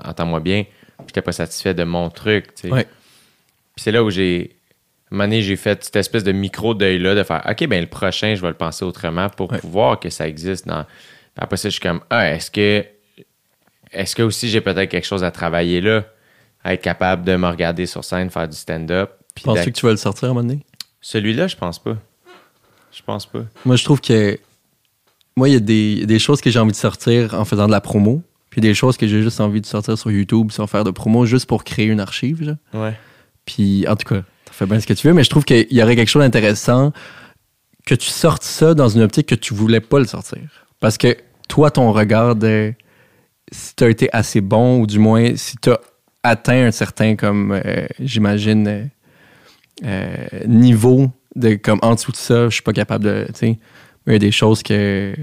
entends-moi 0.03 0.39
bien, 0.39 0.63
je 0.99 1.05
j'étais 1.07 1.21
pas 1.23 1.31
satisfait 1.31 1.73
de 1.73 1.83
mon 1.83 2.09
truc. 2.09 2.53
tu 2.53 2.67
sais. 2.67 2.71
Ouais. 2.71 2.83
Puis 2.83 3.83
c'est 3.83 3.91
là 3.91 4.03
où 4.03 4.09
j'ai. 4.11 4.55
À 5.11 5.15
un 5.15 5.17
moment 5.17 5.23
donné, 5.25 5.41
j'ai 5.41 5.55
fait 5.55 5.83
cette 5.83 5.95
espèce 5.95 6.23
de 6.23 6.31
micro-deuil-là 6.31 7.15
de 7.15 7.23
faire 7.23 7.43
OK, 7.49 7.67
ben 7.67 7.81
le 7.81 7.87
prochain, 7.89 8.35
je 8.35 8.41
vais 8.41 8.47
le 8.49 8.53
penser 8.53 8.85
autrement 8.85 9.27
pour 9.29 9.51
Ouais. 9.51 9.57
pouvoir 9.59 9.99
que 9.99 10.09
ça 10.09 10.27
existe. 10.27 10.67
Dans... 10.67 10.83
Puis 10.83 10.91
Après 11.37 11.57
ça, 11.57 11.67
je 11.69 11.73
suis 11.73 11.81
comme 11.81 12.01
Ah, 12.11 12.31
est-ce 12.31 12.51
que. 12.51 12.85
Est-ce 13.91 14.15
que 14.15 14.21
aussi 14.23 14.47
j'ai 14.49 14.61
peut-être 14.61 14.89
quelque 14.89 15.05
chose 15.07 15.23
à 15.23 15.31
travailler 15.31 15.81
là? 15.81 16.05
À 16.63 16.73
être 16.73 16.81
capable 16.83 17.23
de 17.25 17.35
me 17.35 17.47
regarder 17.47 17.85
sur 17.87 18.03
scène, 18.03 18.29
faire 18.29 18.47
du 18.47 18.55
stand-up. 18.55 19.11
Penses-tu 19.43 19.71
que 19.71 19.77
tu 19.79 19.85
vas 19.85 19.91
le 19.91 19.97
sortir 19.97 20.25
à 20.27 20.31
un 20.31 20.33
moment 20.35 20.47
donné? 20.47 20.63
Celui-là, 21.01 21.47
je 21.47 21.55
pense 21.55 21.77
pas. 21.79 21.97
Je 22.91 23.01
pense 23.03 23.25
pas. 23.25 23.41
Moi, 23.65 23.75
je 23.77 23.83
trouve 23.83 23.99
que. 23.99 24.39
Moi, 25.37 25.49
il 25.49 25.53
y 25.53 25.57
a 25.57 25.59
des, 25.59 26.05
des 26.05 26.19
choses 26.19 26.41
que 26.41 26.49
j'ai 26.49 26.59
envie 26.59 26.71
de 26.71 26.77
sortir 26.77 27.33
en 27.33 27.45
faisant 27.45 27.67
de 27.67 27.71
la 27.71 27.81
promo, 27.81 28.23
puis 28.49 28.61
des 28.61 28.73
choses 28.73 28.95
que 28.95 29.05
j'ai 29.05 29.21
juste 29.21 29.41
envie 29.41 29.59
de 29.59 29.65
sortir 29.65 29.97
sur 29.97 30.11
YouTube 30.11 30.51
sans 30.51 30.65
faire 30.65 30.83
de 30.83 30.91
promo, 30.91 31.25
juste 31.25 31.45
pour 31.45 31.63
créer 31.63 31.87
une 31.87 31.99
archive. 31.99 32.43
genre. 32.43 32.55
Ouais. 32.73 32.97
Puis, 33.45 33.85
en 33.87 33.95
tout 33.95 34.07
cas, 34.07 34.21
tu 34.45 34.53
fais 34.53 34.65
bien 34.65 34.79
ce 34.79 34.87
que 34.87 34.93
tu 34.93 35.07
veux, 35.07 35.13
mais 35.13 35.23
je 35.23 35.29
trouve 35.29 35.43
qu'il 35.43 35.67
y 35.71 35.83
aurait 35.83 35.95
quelque 35.95 36.09
chose 36.09 36.23
d'intéressant 36.23 36.93
que 37.85 37.95
tu 37.95 38.09
sortes 38.09 38.43
ça 38.43 38.73
dans 38.73 38.89
une 38.89 39.01
optique 39.01 39.27
que 39.27 39.35
tu 39.35 39.53
voulais 39.53 39.81
pas 39.81 39.99
le 39.99 40.05
sortir. 40.05 40.39
Parce 40.79 40.97
que 40.97 41.15
toi, 41.47 41.69
ton 41.69 41.91
regard 41.91 42.35
de 42.35 42.73
si 43.51 43.75
tu 43.75 43.83
as 43.83 43.89
été 43.89 44.09
assez 44.13 44.41
bon, 44.41 44.79
ou 44.79 44.87
du 44.87 44.99
moins 44.99 45.35
si 45.35 45.57
tu 45.57 45.69
as 45.69 45.79
atteint 46.23 46.65
un 46.65 46.71
certain, 46.71 47.15
comme 47.15 47.51
euh, 47.51 47.85
j'imagine, 47.99 48.67
euh, 48.67 48.85
euh, 49.83 50.27
niveau 50.47 51.11
de 51.35 51.55
comme 51.55 51.79
en 51.81 51.95
dessous 51.95 52.11
de 52.11 52.17
ça, 52.17 52.45
je 52.45 52.53
suis 52.53 52.63
pas 52.63 52.73
capable 52.73 53.03
de. 53.05 53.27
Il 54.07 54.13
y 54.13 54.15
a 54.15 54.19
des 54.19 54.31
choses 54.31 54.61
que 54.63 55.15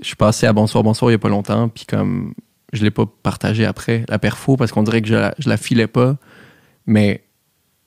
je 0.00 0.06
suis 0.06 0.16
passé 0.16 0.46
à 0.46 0.52
Bonsoir, 0.52 0.82
Bonsoir 0.82 1.10
il 1.10 1.14
y 1.14 1.16
a 1.16 1.18
pas 1.18 1.28
longtemps, 1.28 1.68
puis 1.68 1.84
comme 1.86 2.34
je 2.72 2.82
l'ai 2.82 2.90
pas 2.90 3.04
partagé 3.22 3.64
après, 3.64 4.04
la 4.08 4.18
perfo, 4.18 4.56
parce 4.56 4.72
qu'on 4.72 4.82
dirait 4.82 5.02
que 5.02 5.08
je 5.08 5.14
la, 5.14 5.34
je 5.38 5.48
la 5.48 5.56
filais 5.56 5.86
pas. 5.86 6.16
Mais 6.86 7.24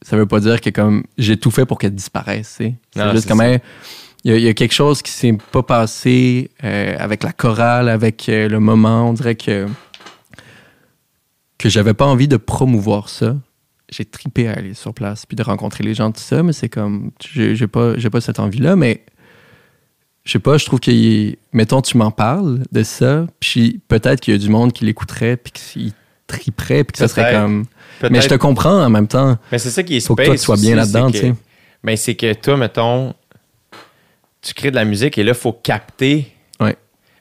ça 0.01 0.17
veut 0.17 0.25
pas 0.25 0.39
dire 0.39 0.61
que 0.61 0.69
comme 0.69 1.03
j'ai 1.17 1.37
tout 1.37 1.51
fait 1.51 1.65
pour 1.65 1.77
qu'elle 1.77 1.95
disparaisse. 1.95 2.55
tu 2.57 2.63
sais. 2.65 2.75
C'est 2.93 3.11
juste 3.11 3.27
ça. 3.27 3.45
hey, 3.45 3.59
il 4.23 4.35
y, 4.35 4.41
y 4.41 4.47
a 4.47 4.53
quelque 4.53 4.73
chose 4.73 5.01
qui 5.01 5.11
s'est 5.11 5.37
pas 5.51 5.63
passé 5.63 6.51
euh, 6.63 6.95
avec 6.99 7.23
la 7.23 7.31
chorale, 7.31 7.89
avec 7.89 8.27
euh, 8.29 8.49
le 8.49 8.59
moment. 8.59 9.09
On 9.09 9.13
dirait 9.13 9.35
que 9.35 9.67
que 11.57 11.67
j'avais 11.67 11.93
pas 11.93 12.05
envie 12.05 12.27
de 12.29 12.37
promouvoir 12.37 13.09
ça. 13.09 13.35
J'ai 13.89 14.05
tripé 14.05 14.47
à 14.47 14.53
aller 14.53 14.73
sur 14.73 14.93
place 14.93 15.25
puis 15.25 15.35
de 15.35 15.43
rencontrer 15.43 15.83
les 15.83 15.93
gens 15.93 16.11
tout 16.11 16.21
ça, 16.21 16.43
mais 16.43 16.53
c'est 16.53 16.69
comme 16.69 17.11
j'ai 17.19 17.55
j'ai 17.55 17.67
pas 17.67 17.97
j'ai 17.97 18.09
pas 18.09 18.21
cette 18.21 18.39
envie 18.39 18.59
là, 18.59 18.75
mais 18.75 19.03
je 20.29 20.33
sais 20.33 20.39
pas, 20.39 20.57
je 20.59 20.65
trouve 20.67 20.79
qu'il 20.79 21.37
mettons 21.53 21.81
tu 21.81 21.97
m'en 21.97 22.11
parles 22.11 22.59
de 22.71 22.83
ça, 22.83 23.25
puis 23.39 23.81
peut-être 23.87 24.19
qu'il 24.19 24.35
y 24.35 24.37
a 24.37 24.39
du 24.39 24.49
monde 24.49 24.71
qui 24.73 24.85
l'écouterait 24.85 25.37
puis 25.37 25.51
qu'il 25.51 25.91
triperait 26.27 26.83
puis 26.83 26.91
que 26.91 26.97
ça 26.99 27.07
serait 27.07 27.33
comme 27.33 27.65
mais 28.11 28.21
je 28.21 28.27
te 28.29 28.35
comprends 28.35 28.83
en 28.85 28.89
même 28.91 29.07
temps. 29.07 29.39
Mais 29.51 29.57
c'est 29.57 29.71
ça 29.71 29.81
qui 29.81 29.97
est 29.97 30.05
Faut 30.05 30.15
que 30.15 30.21
toi, 30.21 30.37
space 30.37 30.41
tu 30.41 30.45
sois 30.45 30.57
bien 30.57 30.75
là-dedans, 30.75 31.07
tu 31.07 31.13
que- 31.13 31.17
sais. 31.19 31.33
Ben, 31.83 31.97
c'est 31.97 32.13
que 32.13 32.31
toi, 32.33 32.57
mettons, 32.57 33.15
tu 34.43 34.53
crées 34.53 34.69
de 34.69 34.75
la 34.75 34.85
musique 34.85 35.17
et 35.17 35.23
là, 35.23 35.31
il 35.31 35.37
faut 35.37 35.51
capter. 35.51 36.31
Ouais. 36.59 36.75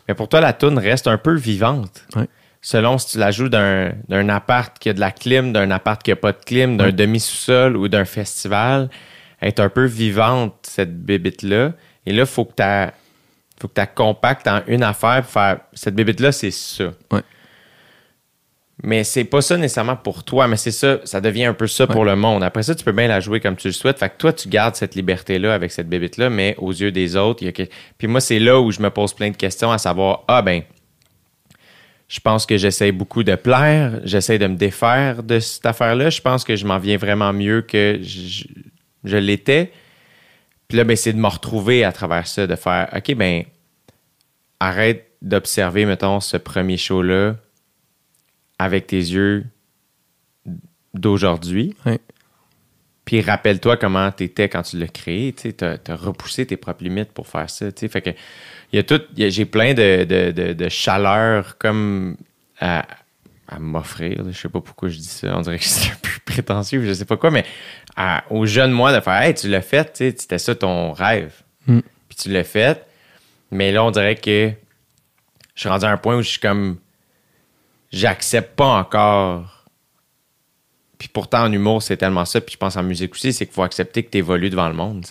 Mais 0.06 0.14
pour 0.14 0.28
toi, 0.28 0.40
la 0.40 0.52
tune 0.52 0.78
reste 0.78 1.06
un 1.06 1.16
peu 1.16 1.34
vivante. 1.34 2.04
Ouais. 2.14 2.26
Selon 2.60 2.98
si 2.98 3.12
tu 3.12 3.18
la 3.18 3.30
joues 3.30 3.48
d'un 3.48 3.92
d'un 4.08 4.28
appart 4.28 4.78
qui 4.78 4.90
a 4.90 4.92
de 4.92 5.00
la 5.00 5.12
clim, 5.12 5.52
d'un 5.54 5.70
appart 5.70 6.02
qui 6.02 6.12
a 6.12 6.16
pas 6.16 6.32
de 6.32 6.38
clim, 6.44 6.76
d'un 6.76 6.86
Ouais. 6.86 6.92
demi-sous-sol 6.92 7.74
ou 7.76 7.88
d'un 7.88 8.04
festival, 8.04 8.90
elle 9.40 9.48
est 9.48 9.60
un 9.60 9.70
peu 9.70 9.86
vivante, 9.86 10.54
cette 10.62 11.02
bébite-là. 11.02 11.72
Et 12.08 12.12
là, 12.12 12.22
il 12.22 12.26
faut 12.26 12.46
que 12.46 12.54
tu 12.56 12.92
faut 13.60 13.68
que 13.68 13.80
tu 13.80 13.86
compactes 13.94 14.48
en 14.48 14.62
une 14.66 14.82
affaire 14.82 15.22
pour 15.22 15.30
faire 15.32 15.58
cette 15.74 15.94
bébite-là, 15.94 16.32
c'est 16.32 16.50
ça. 16.50 16.92
Ouais. 17.12 17.20
Mais 18.82 19.04
c'est 19.04 19.24
pas 19.24 19.42
ça 19.42 19.56
nécessairement 19.56 19.96
pour 19.96 20.24
toi, 20.24 20.46
mais 20.48 20.56
c'est 20.56 20.70
ça, 20.70 21.00
ça 21.04 21.20
devient 21.20 21.46
un 21.46 21.52
peu 21.52 21.66
ça 21.66 21.86
pour 21.86 22.04
le 22.04 22.16
monde. 22.16 22.42
Après 22.44 22.62
ça, 22.62 22.74
tu 22.74 22.84
peux 22.84 22.92
bien 22.92 23.08
la 23.08 23.20
jouer 23.20 23.40
comme 23.40 23.56
tu 23.56 23.66
le 23.68 23.72
souhaites. 23.72 23.98
Fait 23.98 24.08
que 24.08 24.16
toi, 24.16 24.32
tu 24.32 24.48
gardes 24.48 24.76
cette 24.76 24.94
liberté-là 24.94 25.52
avec 25.52 25.70
cette 25.70 25.88
bébite-là, 25.88 26.30
mais 26.30 26.54
aux 26.58 26.70
yeux 26.70 26.92
des 26.92 27.16
autres, 27.16 27.42
il 27.42 27.46
y 27.46 27.48
a 27.48 27.52
que... 27.52 27.64
Puis 27.98 28.06
moi, 28.06 28.20
c'est 28.20 28.38
là 28.38 28.58
où 28.58 28.70
je 28.70 28.80
me 28.80 28.88
pose 28.88 29.12
plein 29.12 29.30
de 29.30 29.36
questions 29.36 29.70
à 29.70 29.78
savoir, 29.78 30.22
ah 30.28 30.40
ben, 30.40 30.62
je 32.06 32.20
pense 32.20 32.46
que 32.46 32.56
j'essaie 32.56 32.92
beaucoup 32.92 33.24
de 33.24 33.34
plaire, 33.34 34.00
j'essaie 34.04 34.38
de 34.38 34.46
me 34.46 34.54
défaire 34.54 35.24
de 35.24 35.40
cette 35.40 35.66
affaire-là. 35.66 36.08
Je 36.08 36.22
pense 36.22 36.44
que 36.44 36.56
je 36.56 36.64
m'en 36.64 36.78
viens 36.78 36.96
vraiment 36.96 37.32
mieux 37.32 37.60
que 37.62 37.98
je, 38.00 38.44
je 39.04 39.16
l'étais. 39.16 39.72
Puis 40.68 40.76
là, 40.76 40.84
ben, 40.84 40.97
c'est 40.97 41.12
de 41.14 41.18
me 41.18 41.26
retrouver 41.28 41.82
à 41.84 41.92
travers 41.92 42.26
ça, 42.26 42.47
de 42.47 42.55
faire, 42.55 42.88
OK, 42.94 43.14
ben, 43.14 43.44
arrête 44.60 45.10
d'observer, 45.22 45.86
mettons, 45.86 46.20
ce 46.20 46.36
premier 46.36 46.76
show-là 46.76 47.36
avec 48.58 48.86
tes 48.86 48.97
yeux 48.98 49.47
d'aujourd'hui. 50.94 51.74
Puis 53.05 53.22
rappelle-toi 53.22 53.78
comment 53.78 54.10
tu 54.12 54.24
étais 54.24 54.48
quand 54.50 54.62
tu 54.62 54.78
l'as 54.78 54.88
créé. 54.88 55.32
Tu 55.32 55.55
as, 55.62 55.78
repoussé 55.97 56.44
tes 56.44 56.58
propres 56.58 56.84
limites 56.84 57.12
pour 57.12 57.26
faire 57.26 57.48
ça. 57.48 57.66
Fait 57.74 58.02
que 58.02 58.10
il 58.72 58.76
y 58.76 58.78
a 58.78 58.82
tout, 58.82 59.00
j'ai 59.16 59.47
plein 59.47 59.72
de, 59.72 60.05
de, 60.05 60.30
de- 60.30 60.52
de 60.52 60.68
chaleur 60.68 61.56
comme 61.56 62.16
à, 62.60 62.84
à 63.48 63.58
m'offrir. 63.58 64.22
Je 64.30 64.38
sais 64.38 64.48
pas 64.48 64.60
pourquoi 64.60 64.88
je 64.88 64.96
dis 64.98 65.04
ça. 65.08 65.36
On 65.36 65.40
dirait 65.40 65.58
que 65.58 65.64
c'est 65.64 65.90
un 65.92 65.96
peu 66.02 66.10
prétentieux, 66.24 66.84
je 66.84 66.92
sais 66.92 67.04
pas 67.04 67.16
quoi, 67.16 67.30
mais 67.30 67.44
à- 67.96 68.24
aux 68.30 68.46
jeunes 68.46 68.72
moi 68.72 68.94
de 68.94 69.00
faire 69.00 69.20
Hey, 69.22 69.34
tu 69.34 69.48
l'as 69.48 69.62
fait, 69.62 69.84
tu 69.92 70.10
sais, 70.10 70.14
c'était 70.18 70.38
ça 70.38 70.54
ton 70.54 70.92
rêve. 70.92 71.32
Mm. 71.66 71.80
Puis 72.08 72.18
tu 72.18 72.28
l'as 72.30 72.44
fait. 72.44 72.84
Mais 73.50 73.72
là, 73.72 73.82
on 73.84 73.90
dirait 73.90 74.16
que 74.16 74.50
je 75.54 75.60
suis 75.60 75.68
rendu 75.68 75.86
à 75.86 75.90
un 75.90 75.96
point 75.96 76.16
où 76.16 76.22
je 76.22 76.28
suis 76.28 76.40
comme 76.40 76.76
j'accepte 77.90 78.54
pas 78.54 78.66
encore. 78.66 79.64
Puis 80.98 81.08
pourtant, 81.08 81.44
en 81.44 81.52
humour, 81.52 81.82
c'est 81.82 81.96
tellement 81.96 82.24
ça. 82.24 82.40
Puis 82.40 82.54
je 82.54 82.58
pense 82.58 82.76
en 82.76 82.82
musique 82.82 83.12
aussi, 83.14 83.32
c'est 83.32 83.46
qu'il 83.46 83.54
faut 83.54 83.62
accepter 83.62 84.02
que 84.02 84.10
tu 84.10 84.18
évolues 84.18 84.50
devant 84.50 84.68
le 84.68 84.74
monde. 84.74 85.06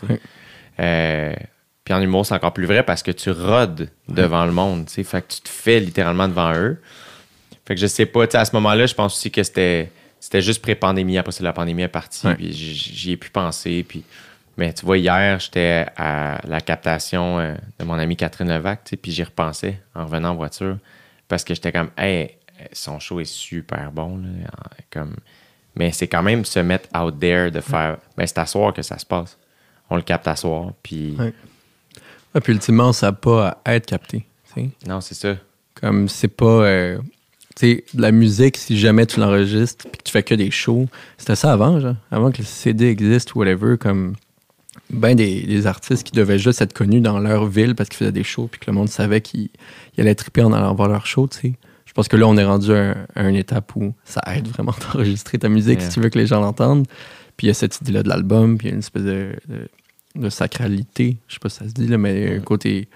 Euh, 0.79 1.33
puis 1.83 1.93
en 1.93 2.01
humour, 2.01 2.25
c'est 2.25 2.35
encore 2.35 2.53
plus 2.53 2.65
vrai 2.65 2.83
parce 2.83 3.01
que 3.01 3.11
tu 3.11 3.31
rodes 3.31 3.89
devant 4.09 4.45
le 4.45 4.51
monde. 4.51 4.89
Fait 4.89 5.03
que 5.21 5.33
tu 5.33 5.41
te 5.41 5.49
fais 5.49 5.79
littéralement 5.79 6.27
devant 6.27 6.53
eux. 6.53 6.79
Fait 7.67 7.75
que 7.75 7.81
je 7.81 7.87
sais 7.87 8.05
pas, 8.05 8.25
tu 8.27 8.31
sais, 8.31 8.37
à 8.37 8.45
ce 8.45 8.55
moment-là, 8.55 8.85
je 8.85 8.93
pense 8.95 9.13
aussi 9.13 9.29
que 9.29 9.43
c'était 9.43 9.91
c'était 10.21 10.41
juste 10.41 10.61
pré-pandémie. 10.61 11.17
Après 11.17 11.33
ça, 11.33 11.43
la 11.43 11.51
pandémie 11.53 11.83
est 11.83 11.87
partie. 11.89 12.25
Ouais. 12.25 12.35
Puis 12.35 12.53
j'y 12.53 13.11
ai 13.11 13.17
pu 13.17 13.29
penser. 13.29 13.85
Puis... 13.87 14.03
Mais 14.57 14.73
tu 14.73 14.85
vois, 14.85 14.97
hier, 14.97 15.39
j'étais 15.39 15.85
à 15.97 16.39
la 16.47 16.61
captation 16.61 17.37
euh, 17.39 17.53
de 17.77 17.85
mon 17.85 17.93
amie 17.95 18.15
Catherine 18.15 18.49
Levac, 18.49 18.83
tu 18.85 18.89
sais, 18.91 18.97
puis 18.97 19.11
j'y 19.11 19.23
repensais 19.23 19.79
en 19.93 20.05
revenant 20.05 20.29
en 20.29 20.35
voiture. 20.35 20.77
Parce 21.27 21.43
que 21.43 21.53
j'étais 21.53 21.71
comme, 21.71 21.89
hey, 21.97 22.37
son 22.71 22.99
show 22.99 23.19
est 23.19 23.25
super 23.25 23.91
bon. 23.91 24.17
là, 24.17 24.49
comme... 24.89 25.15
Mais 25.75 25.91
c'est 25.91 26.07
quand 26.07 26.23
même 26.23 26.43
se 26.45 26.59
mettre 26.59 26.89
out 26.99 27.19
there 27.19 27.51
de 27.51 27.61
faire, 27.61 27.97
ben 28.17 28.25
c'est 28.25 28.39
à 28.39 28.47
soir 28.47 28.73
que 28.73 28.81
ça 28.81 28.97
se 28.97 29.05
passe. 29.05 29.37
On 29.91 29.95
le 29.97 30.01
capte 30.01 30.27
à 30.27 30.35
soir, 30.35 30.71
puis 30.81 31.15
Ouais. 31.19 31.33
Ouais, 32.33 32.41
puis 32.41 32.53
ultimement, 32.53 32.93
ça 32.93 33.07
n'a 33.07 33.13
pas 33.13 33.61
à 33.63 33.75
être 33.75 33.85
capté. 33.85 34.25
non, 34.87 35.01
c'est 35.01 35.13
ça. 35.15 35.35
Comme 35.75 36.09
c'est 36.09 36.27
pas. 36.29 36.45
euh, 36.45 36.99
sais, 37.59 37.83
de 37.93 38.01
la 38.01 38.11
musique, 38.11 38.57
si 38.57 38.77
jamais 38.77 39.05
tu 39.05 39.19
l'enregistres 39.19 39.85
puis 39.89 39.97
que 39.99 40.03
tu 40.03 40.11
fais 40.11 40.23
que 40.23 40.35
des 40.35 40.51
shows, 40.51 40.87
c'était 41.17 41.35
ça 41.35 41.51
avant, 41.53 41.79
genre. 41.79 41.95
Avant 42.11 42.31
que 42.31 42.39
le 42.39 42.43
CD 42.45 42.87
existe 42.87 43.33
ou 43.35 43.39
whatever, 43.39 43.77
comme. 43.77 44.13
Ben 44.89 45.15
des, 45.15 45.41
des 45.41 45.67
artistes 45.67 46.03
qui 46.03 46.13
devaient 46.13 46.39
juste 46.39 46.61
être 46.61 46.71
connus 46.71 47.01
dans 47.01 47.19
leur 47.19 47.45
ville 47.47 47.75
parce 47.75 47.89
qu'ils 47.89 47.97
faisaient 47.97 48.11
des 48.13 48.23
shows 48.23 48.47
puis 48.47 48.59
que 48.61 48.67
le 48.71 48.73
monde 48.73 48.87
savait 48.87 49.19
qu'ils 49.19 49.49
ils 49.97 50.01
allaient 50.01 50.15
triper 50.15 50.43
en 50.43 50.53
allant 50.53 50.73
voir 50.75 50.87
leur 50.87 51.05
show, 51.05 51.27
tu 51.27 51.39
sais. 51.39 51.53
Je 51.85 51.91
pense 51.93 52.07
que 52.07 52.15
là, 52.15 52.25
on 52.27 52.37
est 52.37 52.45
rendu 52.45 52.71
à, 52.71 52.91
un- 52.91 52.95
à 53.15 53.27
une 53.27 53.35
étape 53.35 53.75
où 53.75 53.93
ça 54.05 54.21
aide 54.33 54.47
vraiment 54.47 54.73
d'enregistrer 54.93 55.39
ta 55.39 55.49
musique 55.49 55.79
Yeah. 55.79 55.89
si 55.89 55.95
tu 55.95 55.99
veux 55.99 56.09
que 56.09 56.17
les 56.19 56.27
gens 56.27 56.39
l'entendent. 56.39 56.85
Puis 57.35 57.47
il 57.47 57.49
y 57.49 57.51
a 57.51 57.53
cette 57.53 57.81
idée-là 57.81 58.03
de 58.03 58.07
l'album, 58.09 58.57
puis 58.57 58.67
il 58.67 58.69
y 58.69 58.71
a 58.71 58.75
une 58.75 58.79
espèce 58.79 59.03
de, 59.03 59.31
de, 59.49 59.67
de 60.15 60.29
sacralité, 60.29 61.17
je 61.27 61.33
sais 61.33 61.39
pas 61.39 61.49
si 61.49 61.57
ça 61.57 61.65
se 61.67 61.73
dit, 61.73 61.87
là, 61.87 61.97
mais 61.97 62.37
un 62.37 62.39
côté. 62.39 62.87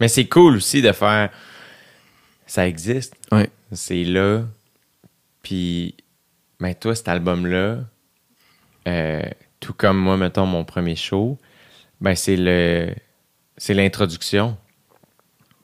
Mais 0.00 0.08
c'est 0.08 0.26
cool 0.26 0.56
aussi 0.56 0.80
de 0.80 0.92
faire, 0.92 1.30
ça 2.48 2.66
existe, 2.66 3.14
Ouais. 3.30 3.48
c'est 3.72 4.02
là, 4.02 4.42
puis, 5.42 5.94
ben 6.58 6.74
toi, 6.74 6.94
cet 6.96 7.06
album-là, 7.08 7.78
euh, 8.88 9.22
tout 9.60 9.72
comme 9.72 9.98
moi, 9.98 10.16
mettons, 10.16 10.46
mon 10.46 10.64
premier 10.64 10.96
show, 10.96 11.38
ben 12.00 12.14
c'est 12.16 12.36
le, 12.36 12.92
c'est 13.56 13.74
l'introduction 13.74 14.56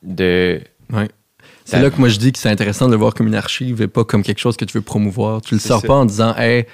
de, 0.02 0.60
Ouais. 0.92 1.08
C'est 1.66 1.80
là 1.80 1.88
que 1.90 1.96
moi 1.98 2.10
je 2.10 2.18
dis 2.18 2.30
que 2.30 2.38
c'est 2.38 2.50
intéressant 2.50 2.86
de 2.86 2.90
le 2.92 2.98
voir 2.98 3.14
comme 3.14 3.26
une 3.26 3.34
archive 3.34 3.80
et 3.80 3.88
pas 3.88 4.04
comme 4.04 4.22
quelque 4.22 4.38
chose 4.38 4.54
que 4.56 4.66
tu 4.66 4.76
veux 4.76 4.82
promouvoir. 4.84 5.40
Tu 5.40 5.54
le 5.54 5.60
sors 5.60 5.80
ça. 5.80 5.86
pas 5.86 5.94
en 5.94 6.04
disant 6.04 6.36
Hey, 6.36 6.66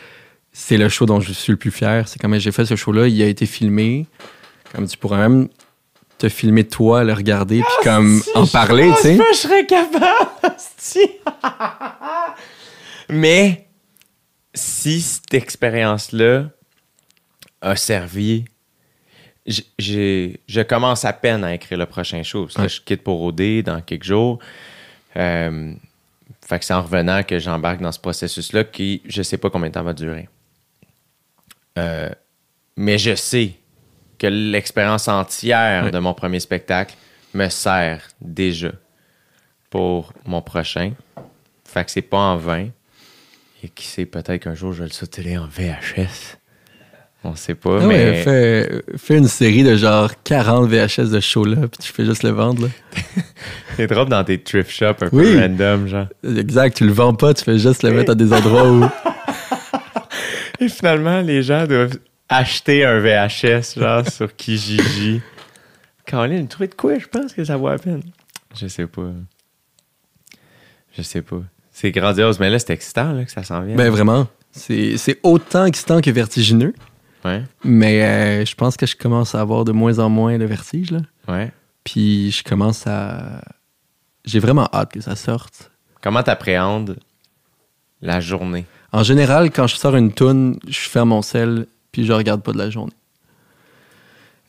c'est 0.52 0.76
le 0.76 0.88
show 0.88 1.06
dont 1.06 1.20
je 1.20 1.32
suis 1.32 1.52
le 1.52 1.56
plus 1.56 1.70
fier. 1.70 2.08
C'est 2.08 2.20
comme 2.20 2.34
Hey, 2.34 2.40
j'ai 2.40 2.50
fait 2.50 2.64
ce 2.66 2.74
show-là, 2.74 3.06
il 3.06 3.22
a 3.22 3.26
été 3.26 3.46
filmé. 3.46 4.06
Comme 4.74 4.88
tu 4.88 4.96
pourrais 4.98 5.18
même 5.18 5.48
te 6.20 6.28
filmer 6.28 6.64
toi, 6.68 7.02
le 7.02 7.12
regarder, 7.14 7.60
puis 7.62 7.74
comme 7.84 8.22
en 8.34 8.46
parler, 8.46 8.90
tu 8.96 9.02
sais. 9.02 9.18
je 9.32 9.36
serais 9.36 9.66
capable. 9.66 10.30
Mais 13.08 13.66
si 14.54 15.00
cette 15.00 15.34
expérience-là 15.34 16.50
a 17.62 17.76
servi, 17.76 18.44
j'ai, 19.78 20.40
je 20.46 20.60
commence 20.60 21.04
à 21.04 21.12
peine 21.12 21.42
à 21.44 21.54
écrire 21.54 21.78
le 21.78 21.86
prochain 21.86 22.22
show. 22.22 22.46
Là, 22.56 22.62
Ouais. 22.62 22.68
je 22.68 22.80
quitte 22.80 23.02
pour 23.02 23.20
OD 23.22 23.62
dans 23.62 23.80
quelques 23.80 24.04
jours. 24.04 24.38
Euh, 25.16 25.72
Fait 26.46 26.58
que 26.58 26.64
c'est 26.64 26.74
en 26.74 26.82
revenant 26.82 27.22
que 27.22 27.38
j'embarque 27.38 27.80
dans 27.80 27.92
ce 27.92 27.98
processus-là 27.98 28.64
qui, 28.64 29.02
je 29.06 29.22
sais 29.22 29.38
pas 29.38 29.50
combien 29.50 29.68
de 29.68 29.74
temps 29.74 29.82
va 29.82 29.92
durer. 29.94 30.28
Euh, 31.78 32.10
mais 32.76 32.98
je 32.98 33.14
sais 33.14 33.52
que 34.20 34.26
l'expérience 34.28 35.08
entière 35.08 35.90
de 35.90 35.98
mon 35.98 36.14
premier 36.14 36.38
spectacle 36.38 36.94
me 37.34 37.48
sert 37.48 38.02
déjà 38.20 38.70
pour 39.70 40.12
mon 40.26 40.42
prochain. 40.42 40.92
Fait 41.64 41.84
que 41.84 41.90
c'est 41.90 42.02
pas 42.02 42.18
en 42.18 42.36
vain. 42.36 42.68
Et 43.62 43.68
qui 43.68 43.86
sait, 43.86 44.06
peut-être 44.06 44.42
qu'un 44.44 44.54
jour 44.54 44.72
je 44.72 44.78
vais 44.82 44.88
le 44.88 44.92
sauter 44.92 45.36
en 45.38 45.46
VHS. 45.46 46.36
On 47.22 47.34
sait 47.34 47.54
pas, 47.54 47.80
Ah 47.82 47.86
mais 47.86 48.22
fais, 48.22 48.82
fais 48.96 49.18
une 49.18 49.28
série 49.28 49.62
de 49.62 49.76
genre 49.76 50.10
40 50.24 50.68
VHS 50.70 51.10
de 51.10 51.20
show 51.20 51.44
là, 51.44 51.56
puis 51.68 51.78
tu 51.82 51.92
fais 51.92 52.04
juste 52.06 52.22
le 52.22 52.30
vendre. 52.30 52.68
C'est 53.76 53.86
drôle 53.86 54.08
dans 54.08 54.24
tes 54.24 54.42
thrift 54.42 54.70
shops 54.70 55.02
un 55.02 55.08
Oui. 55.12 55.24
peu 55.34 55.38
random, 55.40 55.86
genre. 55.86 56.06
Exact, 56.24 56.76
tu 56.78 56.86
le 56.86 56.92
vends 56.92 57.12
pas, 57.14 57.34
tu 57.34 57.44
fais 57.44 57.58
juste 57.58 57.82
le 57.82 57.90
mettre 57.92 58.12
à 58.12 58.14
des 58.14 58.32
endroits 58.32 58.70
où. 58.70 58.86
Et 60.60 60.68
finalement, 60.68 61.20
les 61.20 61.42
gens 61.42 61.66
doivent 61.66 61.98
acheter 62.30 62.84
un 62.84 62.98
VHS, 63.00 63.78
genre, 63.78 64.06
sur 64.10 64.34
Kijiji. 64.34 65.20
Caroline, 66.06 66.48
trouver 66.48 66.68
de 66.68 66.74
quoi, 66.74 66.98
je 66.98 67.06
pense 67.06 67.32
que 67.34 67.44
ça 67.44 67.56
vaut 67.56 67.68
la 67.68 67.78
peine. 67.78 68.02
Je 68.58 68.66
sais 68.66 68.86
pas. 68.86 69.10
Je 70.96 71.02
sais 71.02 71.22
pas. 71.22 71.42
C'est 71.70 71.90
grandiose, 71.90 72.40
mais 72.40 72.50
là, 72.50 72.58
c'est 72.58 72.72
excitant 72.72 73.12
là, 73.12 73.24
que 73.24 73.30
ça 73.30 73.42
s'en 73.44 73.62
vient. 73.62 73.76
Ben 73.76 73.90
vraiment. 73.90 74.26
C'est 74.52 74.96
c'est 74.96 75.20
autant 75.22 75.64
excitant 75.66 76.00
que 76.00 76.10
vertigineux, 76.10 76.74
Ouais, 77.24 77.42
mais 77.62 78.02
euh, 78.02 78.44
je 78.46 78.54
pense 78.54 78.76
que 78.76 78.86
je 78.86 78.96
commence 78.96 79.34
à 79.34 79.40
avoir 79.40 79.64
de 79.64 79.72
moins 79.72 79.98
en 79.98 80.08
moins 80.08 80.38
de 80.38 80.44
vertige. 80.44 80.90
Là. 80.90 81.00
ouais. 81.28 81.52
Puis 81.84 82.30
je 82.32 82.42
commence 82.42 82.86
à. 82.86 83.42
J'ai 84.24 84.38
vraiment 84.38 84.68
hâte 84.72 84.92
que 84.92 85.00
ça 85.00 85.16
sorte. 85.16 85.70
Comment 86.02 86.22
t'appréhendes 86.22 86.98
la 88.02 88.20
journée? 88.20 88.66
En 88.92 89.02
général, 89.02 89.50
quand 89.50 89.66
je 89.66 89.76
sors 89.76 89.94
une 89.96 90.12
toune, 90.12 90.58
je 90.66 90.80
ferme 90.80 91.10
mon 91.10 91.22
sel 91.22 91.66
puis 91.92 92.04
je 92.04 92.12
regarde 92.12 92.42
pas 92.42 92.52
de 92.52 92.58
la 92.58 92.70
journée. 92.70 92.92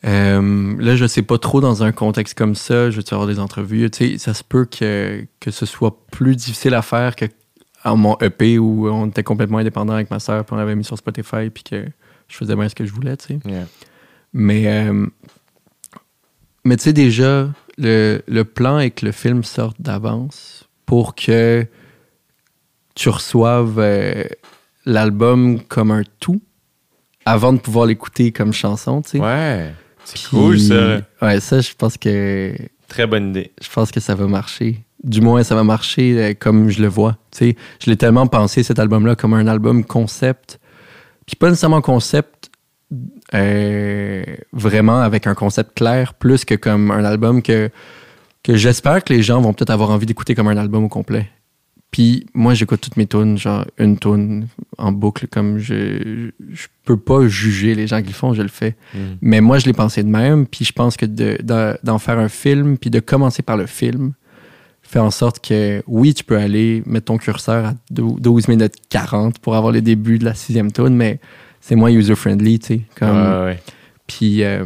Euh, 0.04 0.74
là, 0.78 0.96
je 0.96 1.06
sais 1.06 1.22
pas 1.22 1.38
trop 1.38 1.60
dans 1.60 1.84
un 1.84 1.92
contexte 1.92 2.36
comme 2.36 2.54
ça. 2.54 2.90
Je 2.90 2.96
veux 2.96 3.04
avoir 3.12 3.26
des 3.26 3.38
entrevues? 3.38 3.88
Tu 3.90 4.12
sais, 4.12 4.18
ça 4.18 4.34
se 4.34 4.42
peut 4.42 4.64
que, 4.64 5.24
que 5.38 5.50
ce 5.50 5.64
soit 5.64 6.04
plus 6.10 6.34
difficile 6.34 6.74
à 6.74 6.82
faire 6.82 7.14
que 7.14 7.26
à 7.84 7.94
mon 7.94 8.16
EP 8.20 8.58
où 8.58 8.88
on 8.88 9.08
était 9.08 9.24
complètement 9.24 9.58
indépendant 9.58 9.94
avec 9.94 10.10
ma 10.10 10.20
sœur 10.20 10.44
puis 10.44 10.54
on 10.54 10.58
avait 10.58 10.76
mis 10.76 10.84
sur 10.84 10.96
Spotify 10.96 11.50
puis 11.50 11.64
que 11.64 11.84
je 12.28 12.36
faisais 12.36 12.54
bien 12.54 12.68
ce 12.68 12.74
que 12.74 12.84
je 12.84 12.92
voulais, 12.92 13.16
tu 13.16 13.26
sais. 13.26 13.38
Yeah. 13.44 13.66
Mais, 14.32 14.66
euh, 14.66 15.06
mais 16.64 16.76
tu 16.76 16.84
sais, 16.84 16.92
déjà, 16.92 17.50
le, 17.76 18.22
le 18.26 18.44
plan 18.44 18.78
est 18.78 18.90
que 18.90 19.04
le 19.04 19.12
film 19.12 19.42
sorte 19.42 19.80
d'avance 19.80 20.68
pour 20.86 21.14
que 21.14 21.66
tu 22.94 23.08
reçoives 23.08 23.78
euh, 23.78 24.24
l'album 24.84 25.60
comme 25.60 25.90
un 25.90 26.02
tout 26.20 26.40
avant 27.24 27.52
de 27.52 27.58
pouvoir 27.58 27.86
l'écouter 27.86 28.32
comme 28.32 28.52
chanson, 28.52 29.02
tu 29.02 29.10
sais. 29.10 29.20
Ouais. 29.20 29.72
C'est 30.04 30.14
Puis- 30.14 30.26
cool, 30.30 30.58
ça. 30.58 31.00
Ouais, 31.20 31.40
ça, 31.40 31.60
je 31.60 31.72
pense 31.76 31.96
que 31.96 32.54
Très 32.88 33.06
bonne 33.06 33.30
idée. 33.30 33.52
je 33.62 33.68
pense 33.70 33.90
que 33.90 34.00
ça 34.00 34.14
va 34.14 34.26
marcher. 34.26 34.80
Du 35.04 35.20
moins, 35.20 35.42
ça 35.42 35.54
va 35.54 35.64
marcher 35.64 36.16
euh, 36.18 36.34
comme 36.38 36.68
je 36.70 36.80
le 36.82 36.88
vois. 36.88 37.16
Tu 37.30 37.38
sais, 37.50 37.56
je 37.82 37.90
l'ai 37.90 37.96
tellement 37.96 38.26
pensé, 38.26 38.62
cet 38.62 38.78
album-là, 38.78 39.16
comme 39.16 39.34
un 39.34 39.46
album 39.46 39.84
concept. 39.84 40.58
Puis 41.26 41.36
pas 41.36 41.48
nécessairement 41.48 41.80
concept 41.80 42.50
euh, 43.34 44.24
vraiment 44.52 45.00
avec 45.00 45.26
un 45.26 45.34
concept 45.34 45.74
clair, 45.76 46.14
plus 46.14 46.44
que 46.44 46.54
comme 46.54 46.90
un 46.90 47.04
album 47.04 47.42
que, 47.42 47.70
que 48.42 48.56
j'espère 48.56 49.02
que 49.02 49.12
les 49.12 49.22
gens 49.22 49.40
vont 49.40 49.52
peut-être 49.52 49.70
avoir 49.70 49.90
envie 49.90 50.06
d'écouter 50.06 50.34
comme 50.34 50.48
un 50.48 50.56
album 50.56 50.84
au 50.84 50.88
complet. 50.88 51.28
Puis 51.92 52.26
moi, 52.34 52.54
j'écoute 52.54 52.80
toutes 52.80 52.96
mes 52.96 53.06
tunes, 53.06 53.36
genre 53.38 53.64
une 53.78 53.98
tune 53.98 54.48
en 54.78 54.90
boucle, 54.92 55.28
comme 55.28 55.58
je, 55.58 56.30
je 56.50 56.66
peux 56.84 56.96
pas 56.96 57.28
juger 57.28 57.74
les 57.74 57.86
gens 57.86 58.00
qui 58.00 58.08
le 58.08 58.14
font, 58.14 58.32
je 58.32 58.40
le 58.42 58.48
fais. 58.48 58.76
Mm. 58.94 58.98
Mais 59.20 59.40
moi, 59.42 59.58
je 59.58 59.66
l'ai 59.66 59.74
pensé 59.74 60.02
de 60.02 60.08
même, 60.08 60.46
puis 60.46 60.64
je 60.64 60.72
pense 60.72 60.96
que 60.96 61.04
de- 61.06 61.36
de- 61.42 61.76
d'en 61.84 61.98
faire 61.98 62.18
un 62.18 62.30
film, 62.30 62.78
puis 62.78 62.88
de 62.90 62.98
commencer 62.98 63.42
par 63.42 63.58
le 63.58 63.66
film, 63.66 64.14
fait 64.82 64.98
en 65.00 65.10
sorte 65.10 65.46
que, 65.46 65.82
oui, 65.86 66.14
tu 66.14 66.24
peux 66.24 66.38
aller 66.38 66.82
mettre 66.86 67.06
ton 67.06 67.18
curseur 67.18 67.66
à 67.66 67.74
dou- 67.90 68.16
12 68.18 68.48
minutes 68.48 68.74
40 68.88 69.38
pour 69.38 69.54
avoir 69.54 69.70
les 69.72 69.82
débuts 69.82 70.18
de 70.18 70.24
la 70.24 70.34
sixième 70.34 70.72
tune, 70.72 70.96
mais 70.96 71.20
c'est 71.60 71.76
moins 71.76 71.90
user-friendly, 71.90 72.58
tu 72.58 72.66
sais. 72.66 72.80
Comme, 72.98 73.10
Ouais, 73.16 73.44
ouais. 73.44 73.62
puis, 74.06 74.42
euh, 74.44 74.64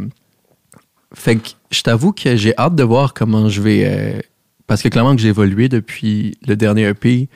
fait 1.13 1.37
que 1.37 1.49
je 1.71 1.83
t'avoue 1.83 2.13
que 2.13 2.37
j'ai 2.37 2.57
hâte 2.57 2.77
de 2.77 2.85
voir 2.85 3.15
comment 3.15 3.49
je 3.49 3.61
vais. 3.61 3.83
euh, 3.85 4.21
parce 4.67 4.83
que 4.83 4.89
clairement 4.89 5.15
que 5.15 5.23
j'ai 5.23 5.28
évolué 5.28 5.69
depuis 5.69 6.36
le 6.47 6.57
dernier 6.57 6.89
EP, 6.89 7.28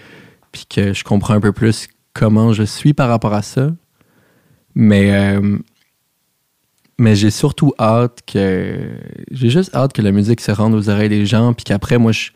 puis 0.52 0.64
que 0.68 0.92
je 0.92 1.04
comprends 1.04 1.34
un 1.34 1.40
peu 1.40 1.52
plus 1.52 1.88
comment 2.12 2.52
je 2.52 2.62
suis 2.64 2.92
par 2.92 3.08
rapport 3.08 3.34
à 3.34 3.42
ça. 3.42 3.70
Mais, 4.74 5.12
euh, 5.12 5.58
mais 6.98 7.14
j'ai 7.16 7.30
surtout 7.30 7.72
hâte 7.78 8.20
que. 8.26 8.90
J'ai 9.30 9.50
juste 9.50 9.74
hâte 9.74 9.92
que 9.92 10.02
la 10.02 10.12
musique 10.12 10.40
se 10.40 10.50
rende 10.52 10.74
aux 10.74 10.88
oreilles 10.88 11.08
des 11.08 11.26
gens, 11.26 11.52
puis 11.54 11.64
qu'après, 11.64 11.98
moi, 11.98 12.12
je. 12.12 12.30
Tu 12.30 12.34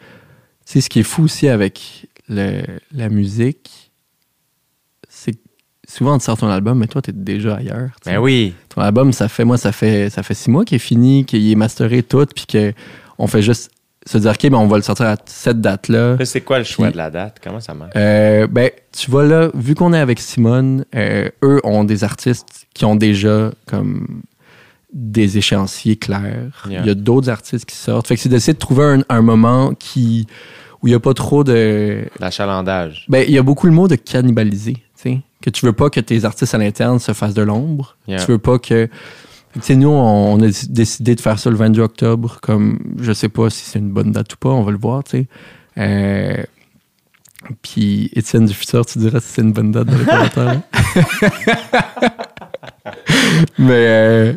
sais, 0.64 0.80
ce 0.80 0.88
qui 0.88 1.00
est 1.00 1.04
fou 1.04 1.24
aussi 1.24 1.48
avec 1.48 2.06
le- 2.28 2.62
la 2.92 3.08
musique, 3.10 3.92
c'est 5.08 5.32
que 5.32 5.38
souvent, 5.86 6.16
tu 6.18 6.24
sors 6.24 6.38
ton 6.38 6.48
album, 6.48 6.78
mais 6.78 6.86
toi, 6.86 7.02
t'es 7.02 7.12
déjà 7.12 7.56
ailleurs. 7.56 7.90
tu 8.02 8.08
sais. 8.08 8.16
Ben 8.16 8.18
oui. 8.22 8.54
Ton 8.70 8.80
album, 8.80 9.12
ça 9.12 9.28
fait, 9.28 9.44
moi, 9.44 9.58
ça 9.58 9.72
fait, 9.72 10.08
ça 10.08 10.22
fait 10.22 10.34
six 10.34 10.50
mois 10.50 10.64
qu'il 10.64 10.76
est 10.76 10.78
fini, 10.78 11.24
qu'il 11.26 11.50
est 11.50 11.54
masteré 11.54 12.02
tout, 12.02 12.26
puis 12.34 12.46
qu'on 12.46 13.26
fait 13.26 13.42
juste 13.42 13.70
se 14.06 14.18
dire, 14.18 14.32
OK, 14.32 14.42
ben, 14.50 14.54
on 14.58 14.66
va 14.66 14.76
le 14.76 14.82
sortir 14.82 15.06
à 15.06 15.16
cette 15.26 15.60
date-là. 15.60 16.16
Là, 16.16 16.24
c'est 16.24 16.42
quoi 16.42 16.58
le 16.58 16.64
choix 16.64 16.86
Puis- 16.86 16.92
de 16.92 16.98
la 16.98 17.10
date? 17.10 17.38
Comment 17.42 17.60
ça 17.60 17.74
marche? 17.74 17.92
Euh, 17.96 18.46
ben, 18.46 18.70
tu 18.92 19.10
vois 19.10 19.24
là, 19.24 19.48
vu 19.54 19.74
qu'on 19.74 19.92
est 19.92 19.98
avec 19.98 20.20
Simone, 20.20 20.84
euh, 20.94 21.28
eux 21.42 21.60
ont 21.64 21.84
des 21.84 22.04
artistes 22.04 22.66
qui 22.74 22.84
ont 22.84 22.96
déjà 22.96 23.50
comme 23.66 24.22
des 24.92 25.38
échéanciers 25.38 25.96
clairs. 25.96 26.66
Yeah. 26.68 26.80
Il 26.82 26.86
y 26.86 26.90
a 26.90 26.94
d'autres 26.94 27.28
artistes 27.30 27.64
qui 27.64 27.76
sortent. 27.76 28.06
Fait 28.06 28.14
que 28.14 28.20
c'est 28.20 28.28
d'essayer 28.28 28.52
de 28.52 28.58
trouver 28.58 28.84
un, 28.84 29.00
un 29.08 29.22
moment 29.22 29.72
qui 29.74 30.26
où 30.82 30.86
il 30.86 30.90
n'y 30.90 30.94
a 30.96 31.00
pas 31.00 31.14
trop 31.14 31.42
de. 31.44 32.04
L'achalandage. 32.20 33.06
Ben, 33.08 33.24
il 33.26 33.32
y 33.34 33.38
a 33.38 33.42
beaucoup 33.42 33.66
le 33.66 33.72
mot 33.72 33.88
de 33.88 33.96
cannibaliser, 33.96 34.74
tu 34.74 34.82
sais. 34.96 35.20
Que 35.42 35.50
tu 35.50 35.64
veux 35.66 35.72
pas 35.72 35.90
que 35.90 35.98
tes 36.00 36.24
artistes 36.24 36.54
à 36.54 36.58
l'interne 36.58 36.98
se 36.98 37.12
fassent 37.12 37.34
de 37.34 37.42
l'ombre. 37.42 37.96
Yeah. 38.06 38.20
Tu 38.24 38.30
veux 38.32 38.38
pas 38.38 38.58
que. 38.58 38.88
Sais, 39.60 39.76
nous, 39.76 39.88
on, 39.88 40.40
a 40.42 40.48
décidé 40.68 41.14
de 41.14 41.20
faire 41.20 41.38
ça 41.38 41.48
le 41.50 41.56
22 41.56 41.82
octobre. 41.82 42.38
Comme, 42.42 42.78
je 43.00 43.12
sais 43.12 43.28
pas 43.28 43.50
si 43.50 43.64
c'est 43.64 43.78
une 43.78 43.90
bonne 43.90 44.10
date 44.10 44.34
ou 44.34 44.36
pas, 44.36 44.50
on 44.50 44.62
va 44.62 44.72
le 44.72 44.78
voir, 44.78 45.04
tu 45.04 45.18
sais. 45.18 45.26
Euh, 45.78 46.42
puis, 47.62 48.10
Étienne 48.14 48.46
du 48.46 48.54
futur, 48.54 48.84
tu 48.84 48.98
dirais 48.98 49.20
si 49.20 49.28
c'est 49.34 49.42
une 49.42 49.52
bonne 49.52 49.70
date 49.70 49.86
dans 49.86 49.98
les 49.98 50.04
commentaires. 50.04 50.60
mais, 53.58 53.86
euh, 53.86 54.32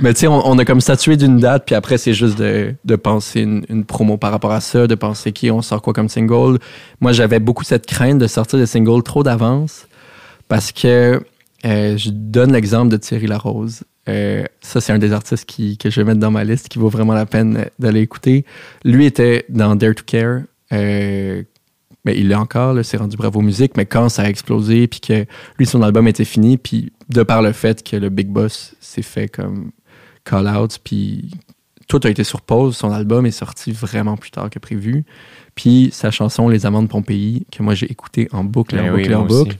mais 0.00 0.12
tu 0.12 0.20
sais, 0.20 0.26
on, 0.26 0.58
a 0.58 0.64
comme 0.64 0.80
statué 0.80 1.16
d'une 1.16 1.38
date, 1.38 1.64
puis 1.66 1.74
après, 1.74 1.96
c'est 1.96 2.14
juste 2.14 2.36
de, 2.36 2.74
de 2.84 2.96
penser 2.96 3.40
une, 3.40 3.64
une 3.68 3.84
promo 3.84 4.16
par 4.16 4.32
rapport 4.32 4.52
à 4.52 4.60
ça, 4.60 4.86
de 4.86 4.94
penser 4.94 5.32
qui 5.32 5.50
on 5.50 5.62
sort 5.62 5.80
quoi 5.80 5.92
comme 5.92 6.08
single. 6.08 6.58
Moi, 7.00 7.12
j'avais 7.12 7.40
beaucoup 7.40 7.64
cette 7.64 7.86
crainte 7.86 8.18
de 8.18 8.26
sortir 8.26 8.58
des 8.58 8.66
singles 8.66 9.02
trop 9.02 9.22
d'avance 9.22 9.86
parce 10.48 10.72
que 10.72 11.22
euh, 11.64 11.96
je 11.96 12.10
donne 12.10 12.52
l'exemple 12.52 12.90
de 12.90 12.96
Thierry 12.96 13.26
Larose. 13.26 13.84
Euh, 14.08 14.44
ça, 14.60 14.80
c'est 14.80 14.92
un 14.92 14.98
des 14.98 15.12
artistes 15.12 15.46
qui, 15.46 15.78
que 15.78 15.90
je 15.90 16.00
vais 16.00 16.04
mettre 16.04 16.20
dans 16.20 16.30
ma 16.30 16.44
liste 16.44 16.68
qui 16.68 16.78
vaut 16.78 16.88
vraiment 16.88 17.14
la 17.14 17.26
peine 17.26 17.66
d'aller 17.78 18.00
écouter. 18.00 18.44
Lui 18.84 19.06
était 19.06 19.44
dans 19.48 19.76
Dare 19.76 19.94
to 19.94 20.04
Care. 20.06 20.42
Euh, 20.72 21.42
mais 22.04 22.18
il 22.18 22.28
l'est 22.28 22.34
encore, 22.34 22.76
c'est 22.84 22.98
rendu 22.98 23.16
Bravo 23.16 23.40
Musique, 23.40 23.76
mais 23.76 23.86
quand 23.86 24.10
ça 24.10 24.22
a 24.22 24.28
explosé, 24.28 24.86
puis 24.86 25.00
que 25.00 25.24
lui, 25.58 25.64
son 25.64 25.82
album 25.82 26.06
était 26.06 26.26
fini, 26.26 26.58
puis 26.58 26.92
de 27.08 27.22
par 27.22 27.40
le 27.40 27.52
fait 27.52 27.82
que 27.82 27.96
le 27.96 28.10
Big 28.10 28.28
Boss 28.28 28.74
s'est 28.78 29.02
fait 29.02 29.28
comme 29.28 29.70
call-out, 30.24 30.78
puis 30.84 31.30
tout 31.88 32.00
a 32.04 32.10
été 32.10 32.22
sur 32.24 32.42
pause, 32.42 32.76
son 32.76 32.90
album 32.92 33.24
est 33.24 33.30
sorti 33.30 33.72
vraiment 33.72 34.16
plus 34.16 34.30
tard 34.30 34.50
que 34.50 34.58
prévu. 34.58 35.04
Puis 35.54 35.90
sa 35.92 36.10
chanson 36.10 36.48
Les 36.48 36.66
Amants 36.66 36.82
de 36.82 36.88
Pompéi, 36.88 37.46
que 37.50 37.62
moi 37.62 37.74
j'ai 37.74 37.90
écouté 37.90 38.28
en 38.32 38.44
boucle, 38.44 38.78
en 38.78 38.94
oui, 38.94 39.02
boucle, 39.02 39.14
en 39.14 39.24
aussi. 39.24 39.34
boucle. 39.34 39.58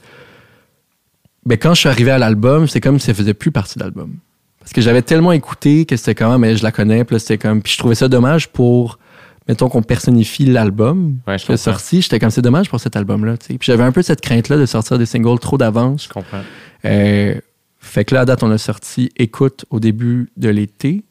Ben, 1.47 1.59
quand 1.59 1.75
je 1.75 1.81
suis 1.81 1.89
arrivé 1.89 2.11
à 2.11 2.19
l'album, 2.19 2.67
c'est 2.67 2.81
comme 2.81 2.99
si 2.99 3.07
ça 3.07 3.15
faisait 3.15 3.35
plus 3.35 3.51
partie 3.51 3.79
de 3.79 3.85
l'album. 3.85 4.17
Parce 4.65 4.73
que 4.73 4.81
j'avais 4.81 5.02
tellement 5.02 5.33
écouté 5.33 5.84
que 5.84 5.94
c'était 5.94 6.15
comme, 6.15 6.41
mais 6.41 6.57
je 6.57 6.62
la 6.62 6.73
connais, 6.73 7.05
puis 7.05 7.20
c'était 7.20 7.36
comme. 7.36 7.60
Puis 7.60 7.75
je 7.75 7.78
trouvais 7.78 7.94
ça 7.94 8.09
dommage 8.09 8.49
pour, 8.49 8.99
mettons 9.47 9.68
qu'on 9.68 9.83
personnifie 9.83 10.47
l'album 10.47 11.18
Ouais, 11.28 11.36
qui 11.36 11.52
est 11.52 11.59
sorti. 11.59 12.01
J'étais 12.01 12.18
comme, 12.18 12.31
c'est 12.31 12.41
dommage 12.41 12.70
pour 12.70 12.81
cet 12.81 12.97
album-là, 12.97 13.36
tu 13.36 13.47
sais. 13.47 13.59
Puis 13.59 13.67
j'avais 13.67 13.84
un 13.84 13.93
peu 13.93 14.01
cette 14.01 14.23
crainte-là 14.23 14.57
de 14.57 14.65
sortir 14.65 14.99
des 14.99 15.05
singles 15.05 15.39
trop 15.39 15.59
d'avance. 15.59 16.05
Je 16.05 16.09
comprends. 16.09 16.41
Euh, 16.86 17.34
fait 17.78 18.07
que 18.07 18.15
là, 18.15 18.23
à 18.23 18.25
date, 18.25 18.43
on 18.43 18.51
a 18.51 18.57
sorti 18.57 19.10
Écoute 19.17 19.67
au 19.68 19.81
début 19.81 20.31
de 20.39 20.49
l'été. 20.49 21.05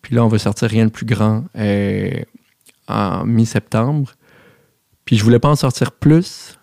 Puis 0.00 0.14
là, 0.14 0.24
on 0.24 0.28
va 0.28 0.38
sortir 0.38 0.70
Rien 0.70 0.86
de 0.86 0.90
plus 0.90 1.06
grand 1.06 1.44
euh, 1.58 2.10
en 2.88 3.26
mi-septembre. 3.26 4.12
Puis 5.04 5.18
je 5.18 5.24
voulais 5.24 5.38
pas 5.38 5.50
en 5.50 5.56
sortir 5.56 5.92
plus. 5.92 6.58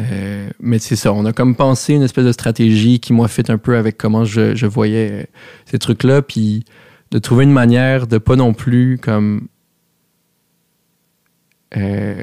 Euh, 0.00 0.50
mais 0.60 0.78
c'est 0.78 0.96
ça, 0.96 1.12
on 1.12 1.24
a 1.26 1.32
comme 1.32 1.54
pensé 1.54 1.94
une 1.94 2.02
espèce 2.02 2.24
de 2.24 2.32
stratégie 2.32 3.00
qui, 3.00 3.12
moi, 3.12 3.28
fit 3.28 3.42
un 3.48 3.58
peu 3.58 3.76
avec 3.76 3.98
comment 3.98 4.24
je, 4.24 4.54
je 4.54 4.66
voyais 4.66 5.10
euh, 5.12 5.24
ces 5.66 5.78
trucs-là. 5.78 6.22
Puis 6.22 6.64
de 7.10 7.18
trouver 7.18 7.44
une 7.44 7.52
manière 7.52 8.06
de 8.06 8.18
pas 8.18 8.36
non 8.36 8.52
plus 8.54 8.98
comme. 8.98 9.48
euh, 11.76 12.22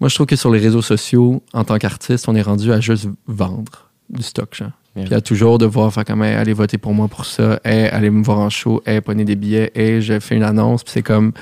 Moi, 0.00 0.08
je 0.08 0.14
trouve 0.14 0.26
que 0.26 0.36
sur 0.36 0.50
les 0.50 0.58
réseaux 0.58 0.82
sociaux, 0.82 1.42
en 1.52 1.64
tant 1.64 1.78
qu'artiste, 1.78 2.28
on 2.28 2.34
est 2.34 2.42
rendu 2.42 2.72
à 2.72 2.80
juste 2.80 3.08
vendre 3.26 3.90
du 4.08 4.22
stock, 4.22 4.54
genre. 4.54 4.70
Yeah. 4.96 5.04
Puis 5.06 5.14
à 5.14 5.20
toujours 5.20 5.58
devoir 5.58 5.92
faire 5.92 6.04
comme, 6.04 6.22
Hey, 6.24 6.34
allez 6.34 6.52
voter 6.52 6.76
pour 6.78 6.92
moi 6.94 7.06
pour 7.06 7.24
ça, 7.24 7.60
hey, 7.64 7.86
allez 7.90 8.10
me 8.10 8.24
voir 8.24 8.38
en 8.40 8.50
show, 8.50 8.82
hey, 8.86 9.00
prenez 9.00 9.24
des 9.24 9.36
billets, 9.36 9.70
hey, 9.76 10.02
je 10.02 10.18
fais 10.18 10.34
une 10.34 10.42
annonce. 10.42 10.82
Puis 10.82 10.92
c'est 10.94 11.02
comme, 11.04 11.32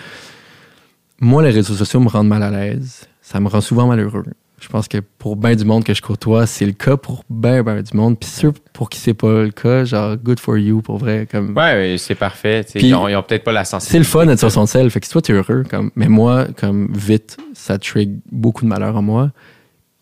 moi, 1.18 1.42
les 1.42 1.50
réseaux 1.50 1.74
sociaux 1.74 1.98
me 2.00 2.08
rendent 2.08 2.28
mal 2.28 2.42
à 2.42 2.50
l'aise. 2.50 3.08
Ça 3.22 3.40
me 3.40 3.48
rend 3.48 3.62
souvent 3.62 3.86
malheureux. 3.86 4.24
Je 4.60 4.68
pense 4.68 4.88
que 4.88 4.98
pour 4.98 5.36
bien 5.36 5.54
du 5.54 5.64
monde 5.64 5.84
que 5.84 5.94
je 5.94 6.02
côtoie, 6.02 6.46
c'est 6.46 6.66
le 6.66 6.72
cas 6.72 6.96
pour 6.96 7.22
bien, 7.30 7.62
bien 7.62 7.80
du 7.80 7.96
monde. 7.96 8.18
Puis 8.18 8.28
ceux 8.28 8.52
pour 8.72 8.90
qui 8.90 8.98
c'est 8.98 9.14
pas 9.14 9.42
le 9.44 9.50
cas, 9.50 9.84
genre, 9.84 10.16
good 10.16 10.40
for 10.40 10.58
you, 10.58 10.82
pour 10.82 10.98
vrai. 10.98 11.28
Comme, 11.30 11.56
Ouais, 11.56 11.94
c'est 11.98 12.16
parfait. 12.16 12.66
ils 12.74 12.92
ont, 12.94 13.06
peut-être 13.22 13.44
pas 13.44 13.52
la 13.52 13.64
sensibilité. 13.64 13.92
c'est 13.92 13.98
le 13.98 14.04
fun 14.04 14.26
d'être 14.26 14.40
sur 14.40 14.50
son 14.50 14.66
sel. 14.66 14.90
Fait 14.90 14.98
que 15.00 15.06
si 15.06 15.12
toi, 15.12 15.22
t'es 15.22 15.32
heureux, 15.32 15.62
comme, 15.70 15.90
mais 15.94 16.08
moi, 16.08 16.46
comme 16.58 16.92
vite, 16.92 17.36
ça 17.54 17.78
trigue 17.78 18.18
beaucoup 18.32 18.64
de 18.64 18.68
malheur 18.68 18.96
en 18.96 19.02
moi. 19.02 19.30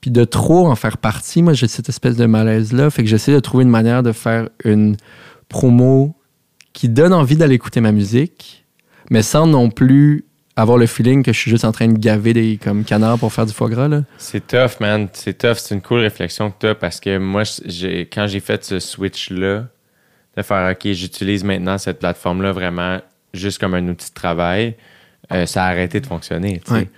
Puis 0.00 0.10
de 0.10 0.24
trop 0.24 0.66
en 0.68 0.74
faire 0.76 0.96
partie, 0.98 1.42
moi, 1.42 1.52
j'ai 1.52 1.68
cette 1.68 1.88
espèce 1.88 2.16
de 2.16 2.24
malaise-là. 2.26 2.88
Fait 2.90 3.02
que 3.02 3.08
j'essaie 3.10 3.32
de 3.34 3.40
trouver 3.40 3.64
une 3.64 3.70
manière 3.70 4.02
de 4.02 4.12
faire 4.12 4.48
une 4.64 4.96
promo 5.48 6.14
qui 6.72 6.88
donne 6.88 7.12
envie 7.12 7.36
d'aller 7.36 7.54
écouter 7.54 7.80
ma 7.80 7.92
musique, 7.92 8.64
mais 9.10 9.22
sans 9.22 9.46
non 9.46 9.68
plus 9.70 10.24
avoir 10.56 10.78
le 10.78 10.86
feeling 10.86 11.22
que 11.22 11.32
je 11.32 11.38
suis 11.38 11.50
juste 11.50 11.64
en 11.64 11.72
train 11.72 11.88
de 11.88 11.98
gaver 11.98 12.32
des 12.32 12.58
comme 12.62 12.82
canards 12.84 13.18
pour 13.18 13.32
faire 13.32 13.46
du 13.46 13.52
foie 13.52 13.68
gras. 13.68 13.88
Là. 13.88 14.02
C'est 14.16 14.46
tough, 14.46 14.80
man. 14.80 15.08
C'est 15.12 15.36
tough. 15.36 15.56
C'est 15.56 15.74
une 15.74 15.82
cool 15.82 16.00
réflexion 16.00 16.50
que 16.50 16.56
tu 16.60 16.66
as 16.66 16.74
parce 16.74 16.98
que 16.98 17.18
moi, 17.18 17.42
j'ai, 17.66 18.06
quand 18.06 18.26
j'ai 18.26 18.40
fait 18.40 18.64
ce 18.64 18.80
switch-là, 18.80 19.66
de 20.36 20.42
faire 20.42 20.70
OK, 20.70 20.92
j'utilise 20.92 21.44
maintenant 21.44 21.78
cette 21.78 21.98
plateforme-là 21.98 22.52
vraiment 22.52 23.00
juste 23.32 23.58
comme 23.58 23.74
un 23.74 23.86
outil 23.88 24.10
de 24.10 24.14
travail, 24.14 24.74
euh, 25.32 25.46
ça 25.46 25.64
a 25.64 25.68
arrêté 25.68 26.00
de 26.00 26.06
fonctionner. 26.06 26.60
Ouais. 26.70 26.88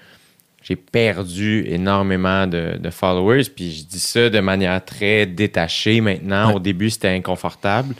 J'ai 0.63 0.77
perdu 0.77 1.65
énormément 1.67 2.47
de, 2.47 2.77
de 2.79 2.91
followers, 2.91 3.45
puis 3.45 3.73
je 3.73 3.85
dis 3.85 4.01
ça 4.01 4.29
de 4.29 4.41
manière 4.41 4.85
très 4.85 5.25
détachée 5.25 6.01
maintenant. 6.01 6.49
Ouais. 6.49 6.55
Au 6.57 6.59
début, 6.59 6.91
c'était 6.91 7.09
inconfortable. 7.09 7.95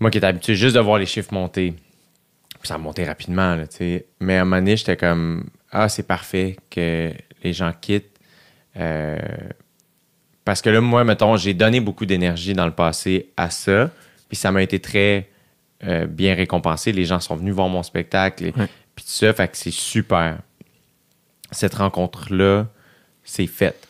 Moi 0.00 0.10
qui 0.10 0.18
étais 0.18 0.26
habitué 0.26 0.56
juste 0.56 0.74
de 0.74 0.80
voir 0.80 0.98
les 0.98 1.06
chiffres 1.06 1.32
monter, 1.32 1.74
ça 2.68 2.78
montait 2.78 3.04
rapidement, 3.06 3.54
là. 3.56 3.64
Mais 4.20 4.36
à 4.36 4.42
un 4.42 4.44
moment 4.44 4.56
donné, 4.56 4.76
j'étais 4.76 4.96
comme 4.96 5.48
Ah, 5.70 5.88
c'est 5.88 6.06
parfait 6.06 6.56
que 6.70 7.12
les 7.42 7.52
gens 7.52 7.72
quittent. 7.80 8.18
Euh, 8.76 9.18
parce 10.44 10.60
que 10.62 10.70
là, 10.70 10.80
moi, 10.80 11.04
mettons, 11.04 11.36
j'ai 11.36 11.54
donné 11.54 11.80
beaucoup 11.80 12.04
d'énergie 12.06 12.52
dans 12.52 12.66
le 12.66 12.72
passé 12.72 13.28
à 13.36 13.48
ça, 13.50 13.90
puis 14.28 14.36
ça 14.36 14.50
m'a 14.50 14.62
été 14.62 14.80
très 14.80 15.28
euh, 15.84 16.06
bien 16.06 16.34
récompensé. 16.34 16.92
Les 16.92 17.04
gens 17.04 17.20
sont 17.20 17.36
venus 17.36 17.54
voir 17.54 17.68
mon 17.68 17.82
spectacle, 17.82 18.44
et- 18.46 18.52
puis 18.52 19.04
tout 19.04 19.10
ça, 19.10 19.32
fait 19.32 19.48
que 19.48 19.56
c'est 19.56 19.70
super. 19.72 20.38
Cette 21.50 21.74
rencontre-là, 21.74 22.66
c'est 23.24 23.46
faite. 23.46 23.88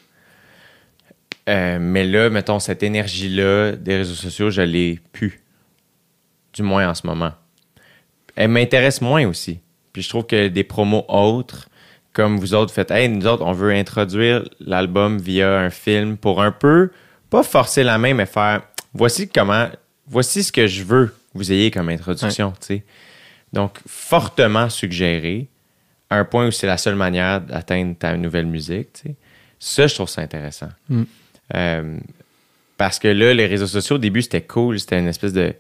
Euh, 1.49 1.79
mais 1.81 2.05
là, 2.05 2.31
mettons, 2.31 2.59
cette 2.61 2.83
énergie-là 2.83 3.73
des 3.73 3.97
réseaux 3.99 4.15
sociaux, 4.15 4.51
je 4.51 4.63
l'ai 4.63 5.01
plus. 5.13 5.41
Du 6.53 6.63
moins 6.63 6.89
en 6.89 6.95
ce 6.95 7.07
moment. 7.07 7.33
Elle 8.37 8.49
m'intéresse 8.49 9.01
moins 9.01 9.27
aussi. 9.27 9.61
Puis 9.93 10.03
je 10.03 10.09
trouve 10.09 10.27
que 10.27 10.49
des 10.49 10.65
promos 10.65 11.05
autres, 11.09 11.69
comme 12.13 12.39
vous 12.39 12.55
autres 12.55 12.73
faites, 12.73 12.91
hey, 12.91 13.09
nous 13.09 13.27
autres, 13.27 13.45
on 13.45 13.53
veut 13.53 13.73
introduire 13.73 14.49
l'album 14.61 15.19
via 15.19 15.59
un 15.59 15.71
film 15.71 16.17
pour 16.17 16.43
un 16.43 16.53
peu, 16.53 16.91
pas 17.31 17.43
forcer 17.43 17.83
la 17.83 17.99
main, 17.99 18.15
mais 18.15 18.27
faire, 18.27 18.63
voici 18.95 19.29
comment, 19.29 19.69
voici 20.07 20.43
ce 20.43 20.53
que 20.53 20.67
je 20.67 20.85
veux 20.85 21.07
que 21.07 21.15
vous 21.35 21.53
ayez 21.53 21.71
comme 21.71 21.89
introduction, 21.89 22.53
tu 22.53 22.67
sais. 22.67 22.85
Donc, 23.53 23.79
fortement 23.87 24.71
suggéré, 24.71 25.49
à 26.09 26.17
un 26.17 26.25
point 26.25 26.47
où 26.47 26.51
c'est 26.51 26.67
la 26.67 26.79
seule 26.79 26.95
manière 26.95 27.41
d'atteindre 27.41 27.97
ta 27.99 28.17
nouvelle 28.17 28.47
musique, 28.47 28.93
tu 28.95 29.09
sais. 29.09 29.17
Ça, 29.59 29.87
je 29.87 29.95
trouve 29.95 30.09
ça 30.09 30.23
intéressant. 30.23 30.71
Mm. 30.89 31.03
Euh, 31.55 31.99
parce 32.77 32.99
que 32.99 33.09
là, 33.09 33.33
les 33.33 33.47
réseaux 33.47 33.67
sociaux, 33.69 33.97
au 33.97 33.99
début, 33.99 34.23
c'était 34.23 34.43
cool. 34.43 34.81
C'était 34.81 34.99
une 34.99 35.07
espèce 35.07 35.33
de, 35.33 35.55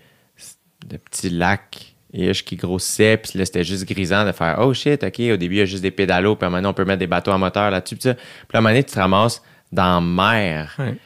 de 0.89 0.97
petit 0.97 1.31
lac 1.31 1.91
et 2.12 2.32
qui 2.32 2.57
grossissait. 2.57 3.16
Puis 3.16 3.39
là, 3.39 3.44
c'était 3.44 3.65
juste 3.65 3.84
grisant 3.86 4.24
de 4.26 4.32
faire 4.32 4.58
Oh 4.60 4.74
shit, 4.74 5.02
OK, 5.02 5.20
au 5.20 5.36
début, 5.36 5.57
il 5.57 5.58
y 5.58 5.62
a 5.62 5.65
juste 5.65 5.82
des 5.82 5.91
pédalos. 5.91 6.36
Puis 6.36 6.49
maintenant, 6.49 6.70
on 6.70 6.74
peut 6.74 6.84
mettre 6.84 6.99
des 6.99 7.07
bateaux 7.07 7.31
à 7.31 7.39
moteur 7.39 7.70
là-dessus. 7.70 7.97
Puis, 7.97 8.02
ça. 8.02 8.15
puis 8.15 8.24
là, 8.52 8.57
à 8.57 8.58
un 8.58 8.60
moment 8.60 8.70
donné, 8.70 8.84
tu 8.84 8.92
te 8.92 8.99
ramasses 8.99 9.42
dans 9.70 9.94
la 9.94 10.00
mer. 10.00 10.74
Ouais. 10.78 10.97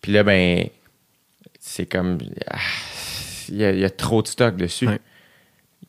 Puis 0.00 0.12
là, 0.12 0.22
ben, 0.22 0.66
c'est 1.60 1.86
comme. 1.86 2.18
ah, 2.50 2.58
Il 3.48 3.56
y, 3.56 3.64
a, 3.64 3.72
il 3.72 3.78
y 3.80 3.84
a 3.84 3.90
trop 3.90 4.22
de 4.22 4.28
stock 4.28 4.56
dessus. 4.56 4.88
Ouais. 4.88 5.00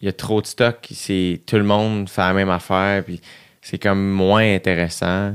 Il 0.01 0.05
y 0.05 0.09
a 0.09 0.13
trop 0.13 0.41
de 0.41 0.47
stock. 0.47 0.85
C'est, 0.91 1.41
tout 1.45 1.55
le 1.55 1.63
monde 1.63 2.09
fait 2.09 2.21
la 2.21 2.33
même 2.33 2.49
affaire. 2.49 3.03
Puis 3.03 3.21
c'est 3.61 3.79
comme 3.79 4.11
moins 4.11 4.55
intéressant. 4.55 5.33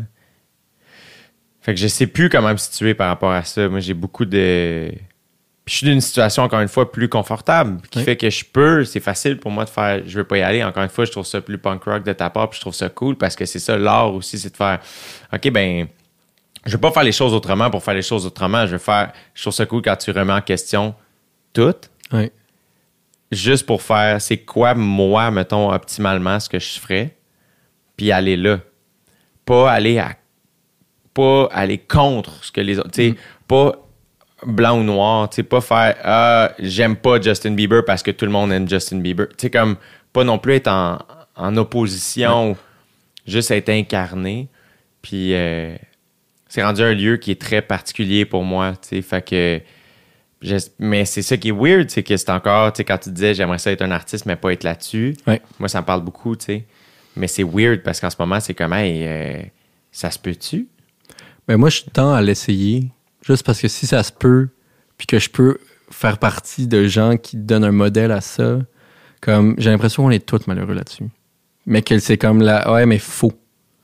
Fait 1.62 1.74
que 1.74 1.80
je 1.80 1.88
sais 1.88 2.06
plus 2.06 2.28
comment 2.28 2.52
me 2.52 2.56
situer 2.56 2.94
par 2.94 3.08
rapport 3.08 3.32
à 3.32 3.44
ça. 3.44 3.68
Moi, 3.68 3.80
j'ai 3.80 3.94
beaucoup 3.94 4.24
de. 4.24 4.92
Puis 5.70 5.74
je 5.74 5.78
suis 5.78 5.86
dans 5.86 5.92
une 5.92 6.00
situation, 6.00 6.42
encore 6.42 6.58
une 6.58 6.66
fois, 6.66 6.90
plus 6.90 7.08
confortable, 7.08 7.80
qui 7.92 8.00
Oui. 8.00 8.04
fait 8.04 8.16
que 8.16 8.28
je 8.28 8.44
peux, 8.44 8.84
c'est 8.84 8.98
facile 8.98 9.38
pour 9.38 9.52
moi 9.52 9.64
de 9.64 9.70
faire, 9.70 10.02
je 10.04 10.18
veux 10.18 10.24
pas 10.24 10.38
y 10.38 10.42
aller. 10.42 10.64
Encore 10.64 10.82
une 10.82 10.88
fois, 10.88 11.04
je 11.04 11.12
trouve 11.12 11.24
ça 11.24 11.40
plus 11.40 11.58
punk 11.58 11.84
rock 11.84 12.02
de 12.02 12.12
ta 12.12 12.28
part, 12.28 12.50
puis 12.50 12.56
je 12.56 12.62
trouve 12.62 12.74
ça 12.74 12.88
cool 12.88 13.14
parce 13.14 13.36
que 13.36 13.44
c'est 13.44 13.60
ça, 13.60 13.78
l'art 13.78 14.12
aussi, 14.12 14.36
c'est 14.36 14.50
de 14.50 14.56
faire, 14.56 14.80
OK, 15.32 15.48
ben, 15.52 15.86
je 16.66 16.72
veux 16.72 16.80
pas 16.80 16.90
faire 16.90 17.04
les 17.04 17.12
choses 17.12 17.32
autrement 17.32 17.70
pour 17.70 17.84
faire 17.84 17.94
les 17.94 18.02
choses 18.02 18.26
autrement. 18.26 18.66
Je 18.66 18.72
veux 18.72 18.78
faire, 18.78 19.12
je 19.32 19.42
trouve 19.42 19.52
ça 19.52 19.64
cool 19.64 19.80
quand 19.80 19.94
tu 19.94 20.10
remets 20.10 20.32
en 20.32 20.40
question 20.40 20.92
tout, 21.52 21.72
Ouais. 22.12 22.32
juste 23.30 23.64
pour 23.64 23.80
faire, 23.80 24.20
c'est 24.20 24.38
quoi, 24.38 24.74
moi, 24.74 25.30
mettons, 25.30 25.72
optimalement, 25.72 26.40
ce 26.40 26.48
que 26.48 26.58
je 26.58 26.80
ferais, 26.80 27.16
puis 27.96 28.10
aller 28.10 28.36
là. 28.36 28.58
Pas 29.44 29.70
aller 29.70 30.00
à 30.00 30.16
pas 31.14 31.48
aller 31.52 31.78
contre 31.78 32.44
ce 32.44 32.50
que 32.50 32.60
les 32.60 32.78
autres. 32.80 32.90
Tu 32.90 33.10
sais, 33.10 33.16
pas 33.46 33.76
blanc 34.46 34.78
ou 34.78 34.82
noir. 34.82 35.28
Tu 35.30 35.36
sais, 35.36 35.42
pas 35.42 35.60
faire 35.60 35.96
Ah, 36.02 36.52
j'aime 36.58 36.96
pas 36.96 37.20
Justin 37.20 37.52
Bieber 37.52 37.84
parce 37.84 38.02
que 38.02 38.10
tout 38.10 38.24
le 38.24 38.30
monde 38.32 38.52
aime 38.52 38.68
Justin 38.68 38.98
Bieber. 38.98 39.28
Tu 39.30 39.34
sais, 39.38 39.50
comme 39.50 39.76
pas 40.12 40.24
non 40.24 40.38
plus 40.38 40.54
être 40.54 40.68
en, 40.68 40.98
en 41.36 41.56
opposition, 41.56 42.56
juste 43.26 43.50
être 43.50 43.68
incarné. 43.68 44.48
Puis 45.02 45.34
euh, 45.34 45.74
c'est 46.48 46.62
rendu 46.62 46.82
un 46.82 46.92
lieu 46.94 47.16
qui 47.16 47.30
est 47.30 47.40
très 47.40 47.62
particulier 47.62 48.24
pour 48.24 48.44
moi. 48.44 48.74
Tu 48.82 48.88
sais, 48.88 49.02
fait 49.02 49.24
que. 49.26 49.60
je- 50.42 50.56
mais 50.78 51.04
c'est 51.04 51.22
ça 51.22 51.36
qui 51.36 51.48
est 51.48 51.52
weird, 51.52 51.90
c'est 51.90 52.02
que 52.02 52.16
c'est 52.16 52.30
encore, 52.30 52.72
tu 52.72 52.78
sais, 52.78 52.84
quand 52.84 52.98
tu 52.98 53.10
disais 53.10 53.34
j'aimerais 53.34 53.58
ça 53.58 53.70
être 53.72 53.82
un 53.82 53.90
artiste, 53.90 54.26
mais 54.26 54.36
pas 54.36 54.52
être 54.52 54.64
là-dessus. 54.64 55.16
Ouais. 55.26 55.40
Moi, 55.58 55.68
ça 55.68 55.80
me 55.80 55.86
parle 55.86 56.02
beaucoup, 56.02 56.34
tu 56.36 56.46
sais. 56.46 56.64
Mais 57.16 57.26
c'est 57.26 57.42
weird 57.44 57.82
parce 57.82 58.00
qu'en 58.00 58.08
ce 58.10 58.16
moment, 58.18 58.40
c'est 58.40 58.54
comme, 58.54 58.72
hey, 58.72 59.04
euh, 59.06 59.42
ça 59.92 60.10
se 60.10 60.18
peut-tu? 60.18 60.68
Ben 61.48 61.56
moi, 61.56 61.68
je 61.68 61.82
tends 61.92 62.12
à 62.12 62.22
l'essayer, 62.22 62.88
juste 63.22 63.44
parce 63.44 63.60
que 63.60 63.68
si 63.68 63.86
ça 63.86 64.02
se 64.02 64.12
peut, 64.12 64.48
puis 64.98 65.06
que 65.06 65.18
je 65.18 65.30
peux 65.30 65.58
faire 65.90 66.18
partie 66.18 66.66
de 66.66 66.86
gens 66.86 67.16
qui 67.16 67.36
donnent 67.36 67.64
un 67.64 67.72
modèle 67.72 68.12
à 68.12 68.20
ça, 68.20 68.58
comme 69.20 69.54
j'ai 69.58 69.70
l'impression 69.70 70.04
qu'on 70.04 70.10
est 70.10 70.24
tous 70.24 70.46
malheureux 70.46 70.74
là-dessus. 70.74 71.04
Mais 71.66 71.82
que 71.82 71.98
c'est 71.98 72.16
comme 72.16 72.40
la 72.40 72.72
ouais, 72.72 72.86
mais 72.86 72.98
faux. 72.98 73.32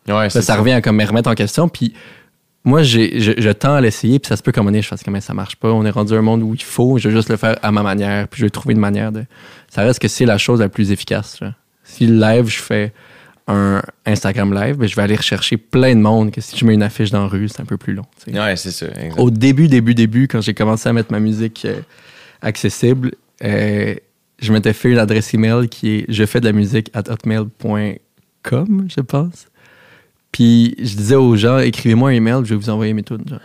Ouais, 0.09 0.31
Ça, 0.31 0.41
ça 0.41 0.57
revient 0.57 0.73
à 0.73 0.81
comme 0.81 0.97
me 0.97 1.05
remettre 1.05 1.29
en 1.29 1.35
question. 1.35 1.69
Puis 1.69 1.95
moi, 2.65 2.83
j'ai, 2.83 3.21
je, 3.21 3.33
je 3.37 3.51
tends 3.51 3.75
à 3.75 3.81
l'essayer, 3.81 4.19
puis 4.19 4.29
ça 4.29 4.37
se 4.37 4.43
peut 4.43 4.53
comme 4.53 4.67
on 4.67 4.73
est, 4.73 4.83
je 4.83 4.89
fasse 4.89 5.03
comme 5.03 5.21
ça 5.21 5.35
marche 5.35 5.57
pas. 5.57 5.73
On 5.73 5.85
est 5.85 5.91
rendu 5.91 6.15
à 6.15 6.19
un 6.19 6.23
monde 6.23 6.43
où 6.43 6.55
il 6.55 6.63
faut, 6.63 6.99
je 6.99 7.09
vais 7.09 7.15
juste 7.15 7.29
le 7.29 7.37
faire 7.37 7.57
à 7.63 7.71
ma 7.71 7.83
manière, 7.83 8.29
puis 8.29 8.41
je 8.41 8.47
vais 8.47 8.51
trouver 8.51 8.75
une 8.75 8.81
manière 8.81 9.13
de. 9.13 9.25
Ça 9.69 9.83
reste 9.83 10.01
que 10.01 10.09
c'est 10.09 10.25
la 10.25 10.39
chose 10.39 10.61
la 10.61 10.69
plus 10.69 10.91
efficace. 10.91 11.41
là. 11.41 11.55
Si 11.85 12.07
le 12.07 12.19
live, 12.19 12.49
je 12.49 12.59
fais 12.59 12.93
un 13.49 13.83
Instagram 14.05 14.53
live, 14.53 14.77
ben, 14.77 14.89
je 14.89 14.97
vais 14.97 15.03
aller 15.03 15.17
rechercher 15.17 15.57
plein 15.57 15.95
de 15.95 16.01
monde 16.01 16.33
que 16.33 16.41
si 16.41 16.57
je 16.57 16.65
mets 16.65 16.75
une 16.75 16.83
affiche 16.83 17.11
dans 17.11 17.23
la 17.23 17.29
rue, 17.29 17.49
c'est 17.49 17.61
un 17.61 17.65
peu 17.65 17.77
plus 17.77 17.95
long. 17.95 18.05
Ouais, 18.27 18.57
c'est 18.57 18.73
ça. 18.73 18.87
exact. 18.87 19.19
Au 19.19 19.31
début, 19.31 19.69
début, 19.69 19.95
début, 19.95 20.27
quand 20.27 20.41
j'ai 20.41 20.55
commencé 20.55 20.89
à 20.89 20.93
mettre 20.93 21.13
ma 21.13 21.21
musique 21.21 21.65
euh, 21.65 21.81
accessible, 22.43 23.13
euh, 23.45 23.95
je 24.39 24.53
m'étais 24.53 24.73
fait 24.73 24.91
une 24.91 24.99
adresse 24.99 25.33
email 25.33 25.69
qui 25.69 25.91
est 25.91 26.05
je 26.09 26.27
fais 26.27 26.41
de 26.41 26.47
la 26.47 26.53
musique 26.53 26.91
at 26.93 27.05
hotmail.com, 27.09 28.87
je 28.89 29.01
pense. 29.01 29.47
Puis 30.33 30.75
je 30.79 30.97
disais 30.97 31.15
aux 31.15 31.37
gens, 31.37 31.59
écrivez-moi 31.59 32.11
un 32.11 32.15
email, 32.15 32.41
je 32.45 32.51
vais 32.51 32.57
vous 32.57 32.71
envoyer 32.71 32.93
mes 32.93 33.03
tunes. 33.03 33.25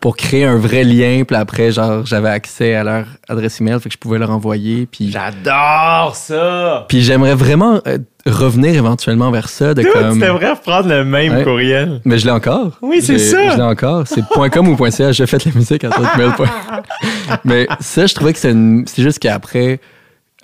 Pour 0.00 0.16
créer 0.16 0.44
un 0.44 0.56
vrai 0.56 0.84
lien, 0.84 1.24
puis 1.26 1.36
après, 1.36 1.72
genre, 1.72 2.06
j'avais 2.06 2.28
accès 2.28 2.74
à 2.76 2.84
leur 2.84 3.06
adresse 3.28 3.60
email, 3.60 3.80
fait 3.80 3.88
que 3.88 3.94
je 3.94 3.98
pouvais 3.98 4.18
leur 4.18 4.30
envoyer. 4.30 4.86
Puis, 4.86 5.10
J'adore 5.10 6.14
ça! 6.14 6.86
puis 6.88 7.00
j'aimerais 7.02 7.34
vraiment 7.34 7.80
euh, 7.88 7.98
revenir 8.24 8.74
éventuellement 8.76 9.32
vers 9.32 9.48
ça. 9.48 9.74
De 9.74 9.82
Dude, 9.82 9.92
comme... 9.92 10.12
tu 10.14 10.20
devrais 10.26 10.50
reprendre 10.50 10.88
le 10.88 11.04
même 11.04 11.34
Ouais. 11.38 11.42
courriel. 11.44 12.00
Mais 12.04 12.16
je 12.18 12.26
l'ai 12.26 12.30
encore. 12.32 12.78
Oui, 12.80 13.02
c'est 13.02 13.18
ça. 13.18 13.50
Je 13.50 13.56
l'ai 13.56 13.62
encore. 13.62 14.04
C'est 14.06 14.22
.com 14.52 14.68
ou 14.68 14.90
.ca. 14.90 15.10
J'ai 15.10 15.26
fait 15.26 15.44
la 15.44 15.50
musique 15.52 15.82
à 15.82 15.88
hotmail. 15.88 16.30
Mais 17.44 17.66
ça, 17.80 18.06
je 18.06 18.14
trouvais 18.14 18.32
que 18.32 18.38
c'est 18.38 18.52
une- 18.52 18.84
c'est 18.86 19.02
juste 19.02 19.18
qu'après, 19.18 19.80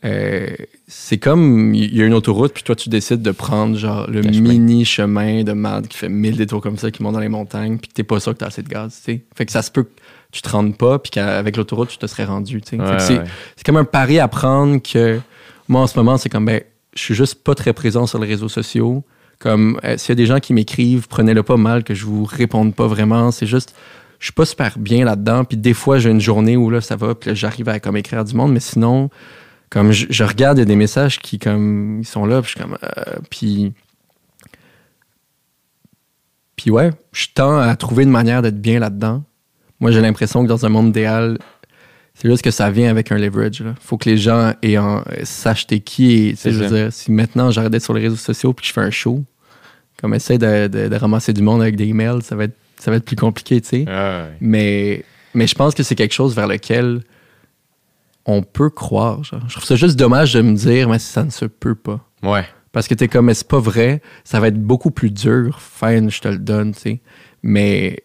euh, 0.05 0.49
c'est 0.87 1.19
comme 1.19 1.75
il 1.75 1.95
y 1.97 2.03
a 2.03 2.05
une 2.07 2.15
autoroute, 2.15 2.53
puis 2.53 2.63
toi, 2.63 2.77
tu 2.77 2.89
décides 2.89 3.23
de 3.23 3.31
prendre 3.31 3.77
genre 3.77 4.09
le 4.11 4.23
chemin. 4.23 4.51
mini 4.51 4.85
chemin 4.85 5.43
de 5.45 5.53
merde 5.53 5.87
qui 5.89 5.97
fait 5.97 6.09
1000 6.09 6.37
détours 6.37 6.61
comme 6.61 6.77
ça, 6.77 6.91
qui 6.91 7.03
monte 7.03 7.15
dans 7.15 7.21
les 7.21 7.29
montagnes, 7.29 7.79
puis 7.79 7.89
que 7.89 7.95
t'es 7.95 8.03
pas 8.05 8.21
sûr 8.21 8.33
que 8.35 8.39
t'as 8.39 8.47
assez 8.49 8.63
de 8.63 8.69
gaz, 8.69 9.01
tu 9.05 9.13
sais. 9.13 9.25
Fait 9.35 9.47
que 9.47 9.53
ça 9.53 9.63
se 9.63 9.71
peut 9.71 9.85
que 9.85 9.91
tu 10.33 10.43
te 10.43 10.49
rendes 10.51 10.77
pas, 10.77 10.99
puis 10.99 11.11
qu'avec 11.11 11.57
l'autoroute, 11.57 11.89
tu 11.89 11.99
te 11.99 12.07
serais 12.07 12.25
rendu, 12.25 12.57
Ouais, 12.57 12.63
c'est- 12.99 13.19
ouais. 13.19 13.25
c'est 13.57 13.65
comme 13.65 13.77
un 13.77 13.85
pari 13.85 14.19
à 14.19 14.29
prendre 14.29 14.79
que 14.83 15.21
moi, 15.69 15.81
en 15.83 15.87
ce 15.87 15.99
moment, 15.99 16.17
c'est 16.19 16.29
comme, 16.29 16.45
ben, 16.45 16.61
je 16.95 17.01
suis 17.01 17.15
juste 17.15 17.43
pas 17.43 17.55
très 17.55 17.73
présent 17.73 18.07
sur 18.07 18.19
les 18.19 18.29
réseaux 18.29 18.49
sociaux. 18.49 19.05
Comme 19.41 19.81
euh, 19.85 19.97
s'il 19.99 20.11
y 20.11 20.13
a 20.13 20.15
des 20.15 20.27
gens 20.27 20.39
qui 20.39 20.53
m'écrivent, 20.55 21.09
prenez-le 21.09 21.43
pas 21.43 21.57
mal 21.57 21.83
que 21.83 21.93
je 21.95 22.05
vous 22.05 22.25
réponde 22.25 22.75
pas 22.75 22.87
vraiment. 22.87 23.31
C'est 23.33 23.47
juste, 23.47 23.75
je 24.21 24.27
suis 24.27 24.33
pas 24.33 24.45
super 24.45 24.79
bien 24.79 25.05
là-dedans. 25.05 25.45
Puis 25.45 25.57
des 25.57 25.75
fois, 25.75 25.99
j'ai 25.99 26.11
une 26.11 26.21
journée 26.21 26.57
où 26.57 26.71
là, 26.71 26.81
ça 26.81 26.95
va, 26.97 27.15
puis 27.17 27.35
j'arrive 27.35 27.69
à 27.69 27.81
comme 27.81 27.97
écrire 27.97 28.25
du 28.25 28.35
monde. 28.35 28.53
Mais 28.53 28.61
sinon, 28.61 29.11
comme 29.75 29.91
je, 29.93 30.07
je 30.09 30.25
regarde, 30.25 30.57
il 30.57 30.61
y 30.61 30.63
a 30.63 30.67
des 30.67 30.77
messages 30.77 31.19
qui 31.19 31.39
comme 31.39 31.99
ils 32.01 32.07
sont 32.07 32.25
là, 32.25 32.41
puis 32.41 32.53
je 32.53 32.57
suis 32.59 32.61
comme, 32.65 32.79
euh, 32.83 33.17
puis 33.29 33.73
puis 36.57 36.71
ouais, 36.71 36.91
je 37.13 37.27
tends 37.35 37.59
à 37.59 37.75
trouver 37.77 38.05
une 38.05 38.11
manière 38.11 38.41
d'être 38.41 38.61
bien 38.61 38.79
là-dedans. 38.79 39.25
Moi, 39.81 39.91
j'ai 39.91 40.01
l'impression 40.01 40.43
que 40.45 40.49
dans 40.49 40.65
un 40.65 40.69
monde 40.69 40.89
idéal, 40.89 41.37
c'est 42.15 42.31
juste 42.31 42.43
que 42.43 42.53
ça 42.53 42.71
vient 42.71 42.89
avec 42.89 43.11
un 43.11 43.19
leverage. 43.19 43.59
Il 43.61 43.75
faut 43.81 43.99
que 43.99 44.09
les 44.09 44.17
gens 44.17 44.53
aient 44.63 44.77
sachent 45.25 45.67
t'es 45.67 45.81
qui. 45.81 46.29
Et, 46.29 46.37
je 46.37 46.51
veux 46.51 46.69
dire, 46.69 46.93
si 46.93 47.11
maintenant 47.11 47.51
j'arrête 47.51 47.73
d'être 47.73 47.83
sur 47.83 47.93
les 47.95 48.03
réseaux 48.03 48.15
sociaux 48.17 48.53
puis 48.53 48.63
que 48.63 48.69
je 48.69 48.73
fais 48.73 48.81
un 48.81 48.91
show, 48.91 49.25
comme 50.01 50.15
essayer 50.15 50.39
de, 50.39 50.69
de- 50.69 50.89
de 50.89 50.97
ramasser 50.97 51.33
du 51.33 51.43
monde 51.43 51.61
avec 51.61 51.75
des 51.77 51.87
emails, 51.89 52.23
ça 52.23 52.37
va 52.37 52.45
être, 52.45 52.57
ça 52.79 52.91
va 52.93 52.99
être 52.99 53.05
plus 53.05 53.17
compliqué, 53.17 53.61
tu 53.61 53.69
sais. 53.69 53.85
Ah, 53.89 54.27
ouais. 54.29 54.37
Mais, 54.41 55.05
mais 55.35 55.47
je 55.49 55.55
pense 55.57 55.75
que 55.75 55.83
c'est 55.83 55.97
quelque 55.97 56.15
chose 56.15 56.37
vers 56.37 56.47
lequel 56.47 57.03
on 58.27 58.43
peut 58.43 58.71
croire. 58.71 59.23
genre. 59.25 59.43
Je 59.47 59.55
trouve 59.55 59.65
ça 59.65 59.77
juste 59.77 59.97
dommage 59.97 60.33
de 60.33 60.43
me 60.43 60.55
dire, 60.55 60.89
mais 60.89 60.99
ça 60.99 61.25
ne 61.25 61.31
se 61.31 61.45
peut 61.45 61.75
pas. 61.75 62.01
Ouais. 62.23 62.47
Parce 62.73 62.89
que 62.89 62.95
t'es 62.95 63.09
comme, 63.09 63.27
mais 63.27 63.35
c'est 63.35 63.47
pas 63.47 63.61
vrai, 63.61 64.03
ça 64.25 64.41
va 64.41 64.49
être 64.49 64.61
beaucoup 64.61 64.91
plus 64.91 65.11
dur. 65.11 65.61
Fine, 65.61 66.11
je 66.11 66.21
te 66.21 66.29
le 66.29 66.39
donne, 66.39 66.75
tu 66.75 66.81
sais. 66.81 67.01
Mais, 67.43 68.03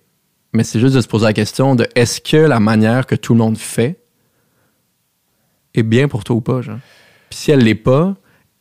mais 0.53 0.63
c'est 0.63 0.79
juste 0.79 0.95
de 0.95 1.01
se 1.01 1.07
poser 1.07 1.25
la 1.25 1.33
question 1.33 1.75
de 1.75 1.87
est-ce 1.95 2.21
que 2.21 2.37
la 2.37 2.59
manière 2.59 3.07
que 3.07 3.15
tout 3.15 3.33
le 3.33 3.39
monde 3.39 3.57
fait 3.57 3.99
est 5.73 5.83
bien 5.83 6.07
pour 6.07 6.23
toi 6.23 6.35
ou 6.35 6.41
pas, 6.41 6.61
genre? 6.61 6.79
Puis 7.29 7.39
si 7.39 7.51
elle 7.51 7.63
l'est 7.63 7.75
pas, 7.75 8.15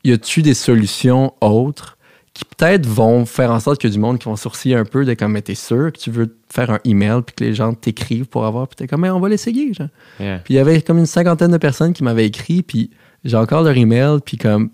y 0.05 0.13
a-tu 0.13 0.43
des 0.43 0.55
solutions 0.55 1.35
autres 1.41 1.98
qui 2.39 2.45
peut-être 2.45 2.87
vont 2.87 3.27
faire 3.27 3.51
en 3.51 3.59
sorte 3.59 3.81
qu'il 3.81 3.91
y 3.91 3.93
a 3.93 3.95
du 3.95 3.99
monde 3.99 4.21
qui 4.21 4.27
vont 4.27 4.37
sourciller 4.37 4.77
un 4.77 4.85
peu 4.85 5.05
de 5.05 5.13
comme, 5.15 5.33
mais 5.33 5.43
t'es 5.43 5.57
sûr 5.57 5.93
que 5.93 5.99
tu 5.99 6.13
veux 6.13 6.37
faire 6.49 6.71
un 6.71 6.79
email 6.85 7.23
puis 7.27 7.35
que 7.35 7.43
les 7.43 7.53
gens 7.53 7.75
t'écrivent 7.75 8.27
pour 8.27 8.47
avoir, 8.47 8.69
puis 8.69 8.77
t'es 8.77 8.87
comme, 8.87 9.01
mais 9.01 9.11
on 9.11 9.19
va 9.19 9.29
l'essayer, 9.29 9.75
genre. 9.75 9.89
Yeah. 10.21 10.39
Puis 10.39 10.55
il 10.55 10.57
y 10.57 10.61
avait 10.61 10.81
comme 10.81 10.99
une 10.99 11.07
cinquantaine 11.07 11.51
de 11.51 11.57
personnes 11.57 11.93
qui 11.93 12.05
m'avaient 12.05 12.27
écrit, 12.27 12.63
puis 12.63 12.91
j'ai 13.25 13.37
encore 13.37 13.63
leur 13.63 13.77
email, 13.77 14.21
puis 14.25 14.37
comme. 14.37 14.71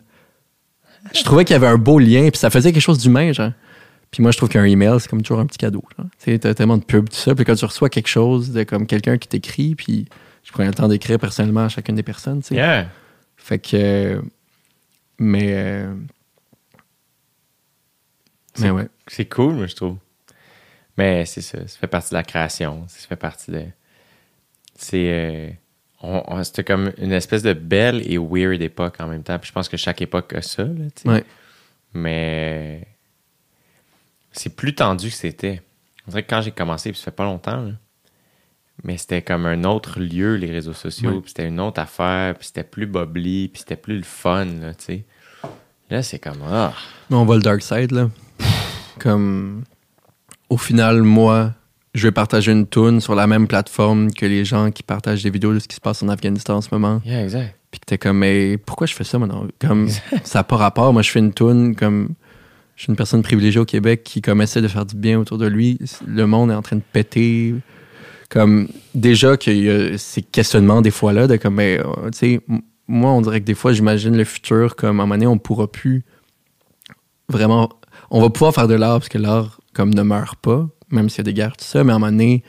Je 1.14 1.22
trouvais 1.22 1.46
qu'il 1.46 1.54
y 1.54 1.56
avait 1.56 1.66
un 1.66 1.78
beau 1.78 1.98
lien, 1.98 2.28
puis 2.28 2.38
ça 2.38 2.50
faisait 2.50 2.70
quelque 2.70 2.82
chose 2.82 2.98
d'humain, 2.98 3.32
genre. 3.32 3.52
Puis 4.10 4.22
moi, 4.22 4.30
je 4.30 4.36
trouve 4.36 4.50
qu'un 4.50 4.64
email, 4.64 5.00
c'est 5.00 5.08
comme 5.08 5.22
toujours 5.22 5.40
un 5.40 5.46
petit 5.46 5.58
cadeau. 5.58 5.82
Tu 6.22 6.38
tellement 6.38 6.76
de 6.76 6.84
pubs, 6.84 7.08
tout 7.08 7.16
ça, 7.16 7.34
puis 7.34 7.46
quand 7.46 7.54
tu 7.54 7.64
reçois 7.64 7.88
quelque 7.88 8.08
chose 8.08 8.52
de 8.52 8.62
comme 8.64 8.86
quelqu'un 8.86 9.16
qui 9.16 9.26
t'écrit, 9.26 9.74
puis 9.74 10.04
je 10.42 10.52
prenais 10.52 10.68
le 10.68 10.74
temps 10.74 10.88
d'écrire 10.88 11.18
personnellement 11.18 11.64
à 11.64 11.68
chacune 11.70 11.94
des 11.94 12.02
personnes, 12.02 12.42
tu 12.42 12.48
sais. 12.48 12.54
Yeah. 12.56 12.88
Fait 13.38 13.58
que. 13.58 13.74
euh, 13.74 14.20
Mais. 15.18 15.86
Mais 18.58 18.70
ouais. 18.70 18.88
C'est 19.08 19.24
cool, 19.26 19.54
moi, 19.54 19.66
je 19.66 19.74
trouve. 19.74 19.96
Mais 20.96 21.24
c'est 21.26 21.40
ça. 21.40 21.58
Ça 21.66 21.78
fait 21.78 21.86
partie 21.88 22.10
de 22.10 22.14
la 22.14 22.22
création. 22.22 22.84
Ça 22.88 23.06
fait 23.08 23.16
partie 23.16 23.50
de. 23.50 23.64
C'est. 24.76 25.08
euh, 25.10 25.50
on- 26.02 26.22
on- 26.28 26.44
C'était 26.44 26.62
comme 26.64 26.92
une 26.98 27.12
espèce 27.12 27.42
de 27.42 27.52
belle 27.52 28.02
et 28.10 28.16
weird 28.18 28.62
époque 28.62 28.96
en 29.00 29.08
même 29.08 29.22
temps. 29.24 29.38
Puis 29.38 29.48
je 29.48 29.52
pense 29.52 29.68
que 29.68 29.76
chaque 29.76 30.02
époque 30.02 30.32
a 30.34 30.42
ça, 30.42 30.62
là, 30.64 30.70
tu 30.94 31.02
sais. 31.02 31.08
Ouais. 31.08 31.24
Mais. 31.92 32.86
C'est 34.32 34.54
plus 34.54 34.74
tendu 34.74 35.08
que 35.08 35.14
c'était. 35.14 35.62
On 36.06 36.10
dirait 36.10 36.22
que 36.22 36.28
quand 36.30 36.42
j'ai 36.42 36.50
commencé, 36.50 36.90
puis 36.90 36.98
ça 36.98 37.06
fait 37.06 37.10
pas 37.12 37.24
longtemps, 37.24 37.60
là, 37.62 37.72
mais 38.82 38.96
c'était 38.98 39.22
comme 39.22 39.46
un 39.46 39.62
autre 39.64 40.00
lieu, 40.00 40.34
les 40.36 40.50
réseaux 40.50 40.72
sociaux. 40.74 41.10
Ouais. 41.10 41.20
Puis 41.20 41.28
c'était 41.30 41.46
une 41.48 41.60
autre 41.60 41.80
affaire. 41.80 42.34
Puis 42.36 42.48
c'était 42.48 42.64
plus 42.64 42.86
bubbly. 42.86 43.48
Puis 43.48 43.60
c'était 43.60 43.76
plus 43.76 43.96
le 43.96 44.02
fun, 44.04 44.44
là, 44.44 44.74
tu 44.74 44.84
sais. 44.84 45.04
Là, 45.90 46.02
c'est 46.02 46.18
comme. 46.18 46.42
Ah. 46.44 46.72
Mais 47.10 47.16
on 47.16 47.24
va 47.24 47.36
le 47.36 47.42
dark 47.42 47.62
side, 47.62 47.90
là. 47.92 48.10
Comme, 48.98 49.64
au 50.48 50.56
final, 50.56 51.02
moi, 51.02 51.52
je 51.94 52.06
vais 52.06 52.12
partager 52.12 52.52
une 52.52 52.66
tune 52.66 53.00
sur 53.00 53.14
la 53.14 53.26
même 53.26 53.46
plateforme 53.46 54.12
que 54.12 54.26
les 54.26 54.44
gens 54.44 54.70
qui 54.70 54.82
partagent 54.82 55.22
des 55.22 55.30
vidéos 55.30 55.54
de 55.54 55.58
ce 55.58 55.68
qui 55.68 55.76
se 55.76 55.80
passe 55.80 56.02
en 56.02 56.08
Afghanistan 56.08 56.56
en 56.56 56.60
ce 56.60 56.68
moment. 56.72 57.00
Yeah, 57.04 57.22
exact. 57.22 57.56
Puis 57.70 57.80
que 57.80 57.86
t'es 57.86 57.98
comme, 57.98 58.18
mais 58.18 58.56
pourquoi 58.58 58.86
je 58.86 58.94
fais 58.94 59.04
ça 59.04 59.18
maintenant? 59.18 59.46
Comme, 59.60 59.88
ça 60.24 60.40
n'a 60.40 60.44
pas 60.44 60.56
rapport. 60.56 60.92
Moi, 60.92 61.02
je 61.02 61.10
fais 61.10 61.20
une 61.20 61.32
tune 61.32 61.74
comme. 61.74 62.10
Je 62.76 62.82
suis 62.82 62.90
une 62.90 62.96
personne 62.96 63.22
privilégiée 63.22 63.60
au 63.60 63.64
Québec 63.64 64.02
qui 64.02 64.20
comme 64.20 64.42
essaie 64.42 64.60
de 64.60 64.66
faire 64.66 64.84
du 64.84 64.96
bien 64.96 65.20
autour 65.20 65.38
de 65.38 65.46
lui. 65.46 65.78
Le 66.08 66.26
monde 66.26 66.50
est 66.50 66.54
en 66.54 66.62
train 66.62 66.74
de 66.74 66.82
péter. 66.82 67.54
Comme 68.28 68.66
déjà 68.96 69.36
qu'il 69.36 69.62
y 69.62 69.70
a 69.70 69.96
ces 69.96 70.22
questionnements 70.22 70.82
des 70.82 70.90
fois 70.90 71.12
là 71.12 71.28
de 71.28 71.36
comme 71.36 71.54
mais, 71.54 71.78
euh, 71.78 72.10
tu 72.10 72.18
sais 72.18 72.40
moi 72.88 73.12
on 73.12 73.20
dirait 73.20 73.40
que 73.40 73.46
des 73.46 73.54
fois 73.54 73.72
j'imagine 73.72 74.16
le 74.16 74.24
futur 74.24 74.74
comme 74.74 74.98
à 74.98 75.04
un 75.04 75.06
moment 75.06 75.14
donné 75.14 75.26
on 75.28 75.38
pourra 75.38 75.70
plus 75.70 76.02
vraiment 77.28 77.70
on 78.10 78.20
va 78.20 78.30
pouvoir 78.30 78.54
faire 78.54 78.68
de 78.68 78.74
l'art 78.74 78.98
parce 78.98 79.08
que 79.08 79.18
l'art 79.18 79.60
comme 79.72 79.92
ne 79.94 80.02
meurt 80.02 80.36
pas 80.36 80.66
même 80.90 81.08
s'il 81.08 81.18
y 81.18 81.20
a 81.20 81.24
des 81.24 81.34
guerres 81.34 81.56
tout 81.56 81.64
ça 81.64 81.84
mais 81.84 81.92
à 81.92 81.96
un 81.96 81.98
moment 81.98 82.12
donné 82.12 82.42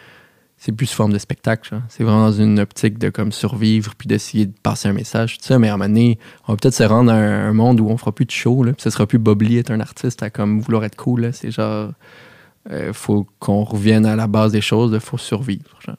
c'est 0.58 0.72
plus 0.72 0.86
sous 0.86 0.96
forme 0.96 1.14
de 1.14 1.18
spectacle 1.18 1.70
genre. 1.70 1.82
c'est 1.90 2.04
vraiment 2.04 2.26
dans 2.28 2.32
une 2.32 2.60
optique 2.60 2.98
de 2.98 3.10
comme 3.10 3.32
survivre 3.32 3.94
puis 3.98 4.08
d'essayer 4.08 4.46
de 4.46 4.54
passer 4.64 4.88
un 4.88 4.94
message 4.94 5.38
tout 5.38 5.44
ça 5.46 5.60
mais 5.60 5.70
à 5.70 5.74
un 5.74 5.78
moment 5.78 5.88
donné 5.90 6.20
on 6.48 6.54
va 6.54 6.58
peut-être 6.58 6.74
se 6.76 6.84
rendre 6.84 7.12
à 7.12 7.16
un, 7.16 7.50
un 7.50 7.54
monde 7.54 7.80
où 7.82 7.90
on 7.90 7.98
fera 7.98 8.12
plus 8.14 8.26
de 8.26 8.32
show 8.32 8.64
là 8.64 8.74
puis 8.74 8.82
ce 8.82 8.90
sera 8.90 9.06
plus 9.06 9.18
Bobli 9.20 9.58
être 9.58 9.72
un 9.72 9.80
artiste 9.80 10.24
à 10.24 10.30
comme 10.30 10.60
vouloir 10.62 10.84
être 10.86 10.96
cool 10.96 11.22
là. 11.22 11.32
c'est 11.32 11.52
genre 11.52 11.92
euh, 12.72 12.94
faut 12.94 13.28
qu'on 13.40 13.64
revienne 13.64 14.06
à 14.06 14.16
la 14.16 14.28
base 14.28 14.52
des 14.52 14.62
choses 14.62 14.92
il 14.94 15.00
faut 15.00 15.18
survivre 15.20 15.78
genre. 15.86 15.98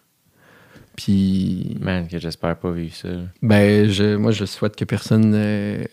puis 0.97 1.77
Man, 1.81 2.09
que 2.09 2.19
j'espère 2.19 2.57
pas 2.57 2.71
vivre 2.73 2.95
ça. 2.95 3.09
ben, 3.43 3.89
je, 3.89 4.17
moi, 4.17 4.33
je 4.33 4.45
souhaite 4.47 4.75
que 4.77 4.85
personne. 4.85 5.33
euh, 5.35 5.85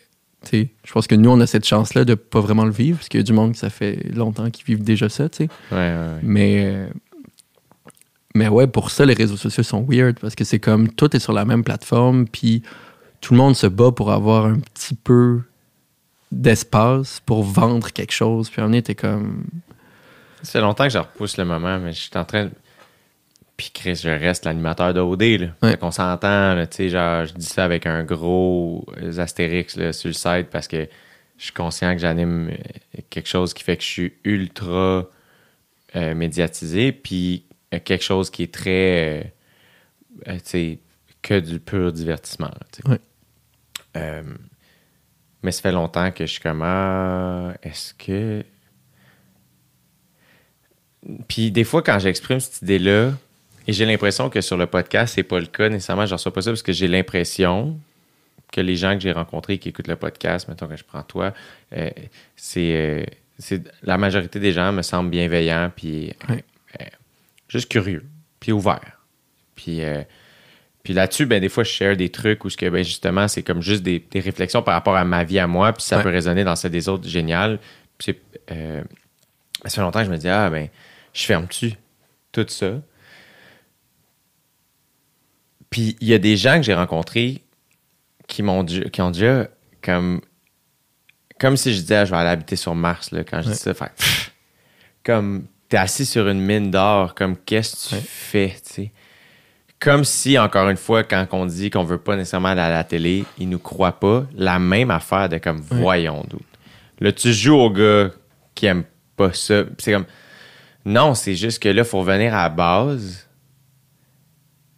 je 0.52 0.92
pense 0.92 1.08
que 1.08 1.16
nous, 1.16 1.30
on 1.30 1.40
a 1.40 1.48
cette 1.48 1.66
chance-là 1.66 2.06
de 2.06 2.16
pas 2.16 2.40
vraiment 2.40 2.66
le 2.66 2.72
vivre, 2.72 2.98
parce 2.98 3.10
qu'il 3.10 3.20
y 3.20 3.24
a 3.24 3.24
du 3.24 3.34
monde 3.34 3.54
qui 3.54 3.60
ça 3.60 3.70
fait 3.70 4.00
longtemps 4.14 4.50
qui 4.50 4.64
vivent 4.64 4.84
déjà 4.84 5.10
ça, 5.10 5.30
tu 5.30 5.38
sais. 5.38 5.50
Ouais, 5.72 5.78
ouais, 5.78 5.96
ouais. 5.96 6.20
Mais, 6.22 6.64
euh, 6.66 6.88
mais 8.36 8.48
ouais, 8.48 8.68
pour 8.68 8.92
ça, 8.92 9.06
les 9.06 9.14
réseaux 9.14 9.38
sociaux 9.38 9.64
sont 9.64 9.86
weird, 9.88 10.20
parce 10.20 10.36
que 10.36 10.44
c'est 10.44 10.60
comme 10.60 10.90
tout 10.90 11.16
est 11.16 11.20
sur 11.20 11.34
la 11.34 11.46
même 11.46 11.64
plateforme, 11.64 12.28
puis 12.28 12.64
tout 13.22 13.34
le 13.34 13.38
monde 13.38 13.56
se 13.56 13.68
bat 13.68 13.92
pour 13.92 14.12
avoir 14.12 14.46
un 14.46 14.60
petit 14.60 14.96
peu 14.96 15.42
d'espace 16.34 17.22
pour 17.26 17.44
vendre 17.44 17.90
quelque 17.92 18.12
chose. 18.12 18.50
Puis 18.50 18.62
on 18.62 18.74
était 18.74 18.96
comme. 18.96 19.46
Ça 20.42 20.54
fait 20.54 20.62
longtemps 20.62 20.84
que 20.86 20.90
je 20.90 20.98
repousse 20.98 21.38
le 21.38 21.46
moment, 21.46 21.80
mais 21.80 21.94
je 21.94 22.02
suis 22.02 22.12
en 22.16 22.26
train 22.26 22.46
de. 22.46 22.52
Puis 23.58 23.72
Chris, 23.74 23.96
je 24.04 24.10
reste 24.10 24.46
l'animateur 24.46 24.94
de 24.94 25.00
OD, 25.00 25.22
là. 25.22 25.48
Ouais. 25.62 25.72
Fait 25.72 25.78
qu'on 25.78 25.92
s'entend, 25.92 26.66
tu 26.66 26.76
sais, 26.76 26.90
genre, 26.90 27.26
je 27.26 27.34
dis 27.34 27.46
ça 27.46 27.64
avec 27.64 27.86
un 27.86 28.04
gros 28.04 28.86
astérix 29.18 29.76
là, 29.76 29.94
sur 29.94 30.08
le 30.08 30.14
site 30.14 30.50
parce 30.50 30.68
que 30.68 30.88
je 31.38 31.44
suis 31.46 31.54
conscient 31.54 31.94
que 31.94 32.00
j'anime 32.00 32.50
euh, 32.50 33.02
quelque 33.10 33.28
chose 33.28 33.54
qui 33.54 33.64
fait 33.64 33.78
que 33.78 33.84
je 33.84 33.88
suis 33.88 34.14
ultra 34.24 35.08
euh, 35.96 36.16
médiatisé, 36.16 36.92
puis 36.92 37.46
euh, 37.74 37.80
quelque 37.84 38.04
chose 38.04 38.30
qui 38.30 38.44
est 38.44 38.54
très, 38.54 39.34
euh, 40.28 40.34
tu 40.36 40.42
sais, 40.44 40.80
que 41.22 41.40
du 41.40 41.60
pur 41.60 41.92
divertissement, 41.92 42.48
là. 42.50 42.92
Ouais. 42.92 43.00
Euh, 43.98 44.24
mais 45.44 45.52
ça 45.52 45.62
fait 45.62 45.72
longtemps 45.72 46.12
que 46.12 46.26
je 46.26 46.32
suis 46.32 46.42
comme, 46.42 46.62
ah, 46.64 47.54
est-ce 47.62 47.94
que 47.94 48.44
puis 51.28 51.52
des 51.52 51.64
fois, 51.64 51.82
quand 51.82 52.00
j'exprime 52.00 52.40
cette 52.40 52.62
idée-là, 52.62 53.12
et 53.68 53.74
j'ai 53.74 53.86
l'impression 53.86 54.30
que 54.30 54.42
sur 54.42 54.58
le 54.58 54.66
podcast, 54.68 55.14
c'est 55.16 55.24
pas 55.24 55.40
le 55.40 55.46
cas 55.46 55.70
nécessairement, 55.70 56.06
je 56.06 56.14
reçois 56.14 56.34
pas 56.34 56.42
ça 56.42 56.52
parce 56.52 56.64
que 56.64 56.74
j'ai 56.74 56.88
l'impression 56.88 57.80
que 58.52 58.62
les 58.62 58.76
gens 58.76 58.94
que 58.96 59.00
j'ai 59.02 59.12
rencontrés 59.12 59.58
qui 59.58 59.70
écoutent 59.70 59.88
le 59.88 59.96
podcast, 59.96 60.48
mettons 60.48 60.68
que 60.68 60.76
je 60.76 60.84
prends 60.84 61.02
toi, 61.04 61.34
euh, 61.76 61.90
c'est, 62.36 62.76
euh, 62.76 63.04
c'est 63.40 63.64
la 63.82 63.98
majorité 63.98 64.40
des 64.40 64.52
gens 64.52 64.72
me 64.72 64.82
semblent 64.84 65.10
bienveillants 65.10 65.72
puis 65.76 66.10
euh, 66.30 66.34
Ouais. 66.36 66.44
euh, 66.82 66.86
juste 67.48 67.70
curieux, 67.72 68.06
puis 68.40 68.52
ouverts. 68.52 69.00
Puis, 69.56 69.82
puis 70.84 70.94
là-dessus, 70.94 71.26
ben, 71.26 71.40
des 71.40 71.48
fois, 71.50 71.64
je 71.64 71.70
share 71.72 71.96
des 71.96 72.10
trucs 72.10 72.44
où 72.44 72.50
ce 72.50 72.58
que, 72.58 72.68
ben, 72.70 72.84
justement, 72.84 73.28
c'est 73.28 73.44
comme 73.44 73.62
juste 73.62 73.82
des, 73.84 74.04
des 74.12 74.20
réflexions 74.20 74.62
par 74.62 74.74
rapport 74.74 74.96
à 74.98 75.06
ma 75.06 75.24
vie 75.24 75.40
à 75.40 75.48
moi, 75.48 75.72
puis 75.74 75.84
ça 75.84 75.98
Ouais. 75.98 76.04
peut 76.04 76.10
résonner 76.10 76.44
dans 76.44 76.56
celle 76.56 76.72
des 76.72 76.90
autres, 76.90 77.08
génial. 77.08 77.60
Puis 77.98 78.16
c'est, 78.48 78.54
ça 79.64 79.70
fait 79.70 79.82
longtemps 79.82 80.00
que 80.00 80.06
je 80.06 80.12
me 80.12 80.18
dis, 80.18 80.28
ah, 80.28 80.50
ben, 80.50 80.68
je 81.14 81.24
ferme-tu 81.24 81.74
tout 82.32 82.46
ça? 82.50 82.82
Puis 85.74 85.98
il 86.00 86.08
y 86.08 86.14
a 86.14 86.20
des 86.20 86.38
gens 86.38 86.58
que 86.58 86.64
j'ai 86.64 86.74
rencontrés 86.76 87.44
qui 88.28 88.44
m'ont 88.44 88.64
dit- 88.64 88.90
qui 88.92 89.02
ont 89.02 89.12
déjà 89.12 89.48
comme 89.82 90.22
comme 91.40 91.58
si 91.58 91.74
je 91.74 91.82
disais 91.82 91.96
ah, 91.98 92.06
je 92.06 92.12
vais 92.12 92.18
aller 92.18 92.30
habiter 92.30 92.56
sur 92.56 92.74
Mars 92.76 93.12
là, 93.12 93.24
quand 93.24 93.42
je 93.42 93.48
Ouais. 93.48 93.54
dis 93.54 93.60
ça 93.60 93.74
fait 93.74 93.92
pff, 93.98 94.32
comme 95.04 95.46
t'es 95.68 95.78
assis 95.78 96.06
sur 96.06 96.28
une 96.30 96.40
mine 96.40 96.72
d'or 96.72 97.16
comme 97.16 97.36
qu'est-ce 97.36 97.86
que 97.86 97.90
tu 97.90 97.96
Ouais. 97.96 98.02
fais 98.06 98.56
tu 98.66 98.74
sais? 98.74 98.92
Comme 99.80 100.06
si 100.06 100.38
encore 100.40 100.70
une 100.70 100.78
fois 100.78 101.04
quand 101.04 101.28
on 101.32 101.46
dit 101.46 101.70
qu'on 101.70 101.84
veut 101.84 101.98
pas 101.98 102.16
nécessairement 102.16 102.50
aller 102.50 102.62
à 102.62 102.70
la 102.70 102.84
télé 102.86 103.26
ils 103.40 103.50
nous 103.50 103.60
croient 103.60 104.00
pas 104.00 104.26
la 104.36 104.60
même 104.60 104.92
affaire 104.92 105.28
de 105.28 105.40
comme 105.40 105.58
Ouais. 105.72 105.78
voyons 105.82 106.24
d'où 106.30 106.40
là 107.02 107.12
tu 107.12 107.34
joues 107.34 107.56
au 107.58 107.70
gars 107.72 108.12
qui 108.56 108.68
aime 108.68 108.84
pas 109.18 109.34
ça 109.34 109.64
c'est 109.80 109.92
comme 109.92 110.06
non 110.86 111.14
c'est 111.16 111.36
juste 111.36 111.62
que 111.62 111.68
là 111.70 111.84
faut 111.84 112.00
revenir 112.00 112.34
à 112.34 112.44
la 112.44 112.50
base 112.50 113.28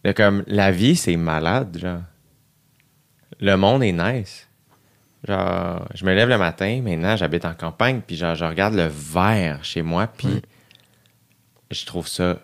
de 0.06 0.12
comme 0.12 0.42
la 0.46 0.70
vie 0.70 0.96
c'est 0.96 1.16
malade 1.16 1.76
genre 1.80 2.00
le 3.40 3.56
monde 3.56 3.82
est 3.82 3.92
nice 3.92 4.44
Genre, 5.26 5.88
je 5.94 6.04
me 6.04 6.14
lève 6.14 6.28
le 6.28 6.38
matin, 6.38 6.80
maintenant 6.84 7.16
j'habite 7.16 7.44
en 7.46 7.54
campagne, 7.54 8.00
puis 8.06 8.14
genre, 8.16 8.36
je 8.36 8.44
regarde 8.44 8.74
le 8.74 8.86
vert 8.86 9.58
chez 9.64 9.82
moi, 9.82 10.06
puis 10.06 10.40
je 11.72 11.84
trouve 11.84 12.06
ça. 12.06 12.38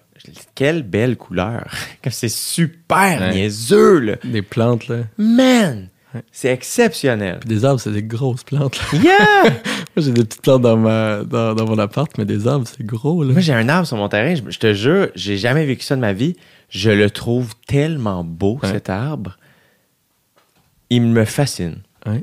Quelle 0.57 0.82
belle 0.82 1.16
couleur! 1.16 1.70
Comme 2.02 2.12
c'est 2.12 2.28
super 2.28 3.20
Ouais. 3.20 3.34
niaiseux, 3.34 3.99
là. 4.00 4.16
Des 4.24 4.42
plantes, 4.42 4.89
là. 4.89 4.99
Man! 5.16 5.91
Ouais. 6.15 6.23
C'est 6.32 6.49
exceptionnel. 6.49 7.39
Puis 7.41 7.49
des 7.50 7.65
arbres, 7.65 7.78
c'est 7.81 7.92
des 7.92 8.02
grosses 8.02 8.42
plantes, 8.42 8.76
là. 8.92 8.99
Yeah! 8.99 9.42
Moi, 9.97 10.05
j'ai 10.05 10.10
des 10.12 10.24
petites 10.24 10.42
plantes 10.42 10.62
dans, 10.62 10.76
ma, 10.76 11.23
dans, 11.23 11.55
dans 11.55 11.66
mon 11.66 11.78
appart, 11.78 12.10
mais 12.18 12.24
des 12.24 12.49
arbres, 12.49 12.66
c'est 12.66 12.84
gros, 12.84 13.23
là. 13.23 13.32
Moi, 13.32 13.42
j'ai 13.42 13.52
un 13.55 13.68
arbre 13.68 13.86
sur 13.86 13.97
mon 13.97 14.08
terrain. 14.08 14.34
Je, 14.34 14.42
je 14.50 14.58
te 14.58 14.73
jure, 14.73 15.08
j'ai 15.15 15.36
jamais 15.39 15.65
vécu 15.66 15.84
ça 15.84 15.94
de 15.94 16.00
ma 16.00 16.12
vie. 16.15 16.36
Je 16.75 16.91
le 16.91 17.10
trouve 17.10 17.52
tellement 17.67 18.25
beau, 18.25 18.59
Ouais. 18.62 18.70
cet 18.70 18.89
arbre. 18.89 19.36
Il 20.91 21.02
me 21.02 21.25
fascine. 21.25 21.83
Ouais. 22.07 22.23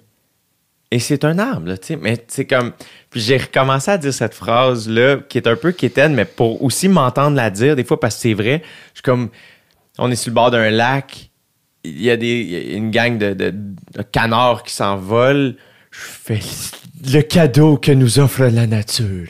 Et 0.91 0.97
c'est 0.99 1.23
un 1.23 1.37
arbre, 1.37 1.67
là, 1.67 1.77
tu 1.77 1.87
sais. 1.87 1.95
Mais 1.95 2.23
c'est 2.27 2.45
comme. 2.47 2.71
Puis 3.11 3.21
j'ai 3.21 3.37
recommencé 3.37 3.91
à 3.91 3.97
dire 3.99 4.13
cette 4.13 4.33
phrase-là, 4.33 5.17
qui 5.29 5.37
est 5.37 5.47
un 5.47 5.55
peu 5.55 5.71
quétaine, 5.71 6.15
mais 6.15 6.25
pour 6.25 6.63
aussi 6.63 6.87
m'entendre 6.87 7.35
la 7.37 7.51
dire, 7.51 7.75
des 7.75 7.83
fois, 7.83 7.99
parce 7.99 8.15
que 8.15 8.21
c'est 8.21 8.33
vrai. 8.33 8.63
Je 8.93 8.97
suis 8.97 9.03
comme. 9.03 9.29
On 9.99 10.09
est 10.09 10.15
sur 10.15 10.31
le 10.31 10.35
bord 10.35 10.49
d'un 10.49 10.69
lac. 10.71 11.29
Il 11.83 12.01
y 12.01 12.09
a, 12.09 12.17
des, 12.17 12.39
il 12.41 12.49
y 12.71 12.73
a 12.73 12.77
une 12.77 12.89
gang 12.91 13.17
de, 13.19 13.33
de- 13.33 13.51
de 13.93 14.01
canards 14.01 14.63
qui 14.63 14.73
s'envolent. 14.73 15.55
Je 15.91 15.99
fais 15.99 16.39
le 17.13 17.21
cadeau 17.21 17.77
que 17.77 17.91
nous 17.91 18.17
offre 18.19 18.43
la 18.45 18.65
nature. 18.67 19.27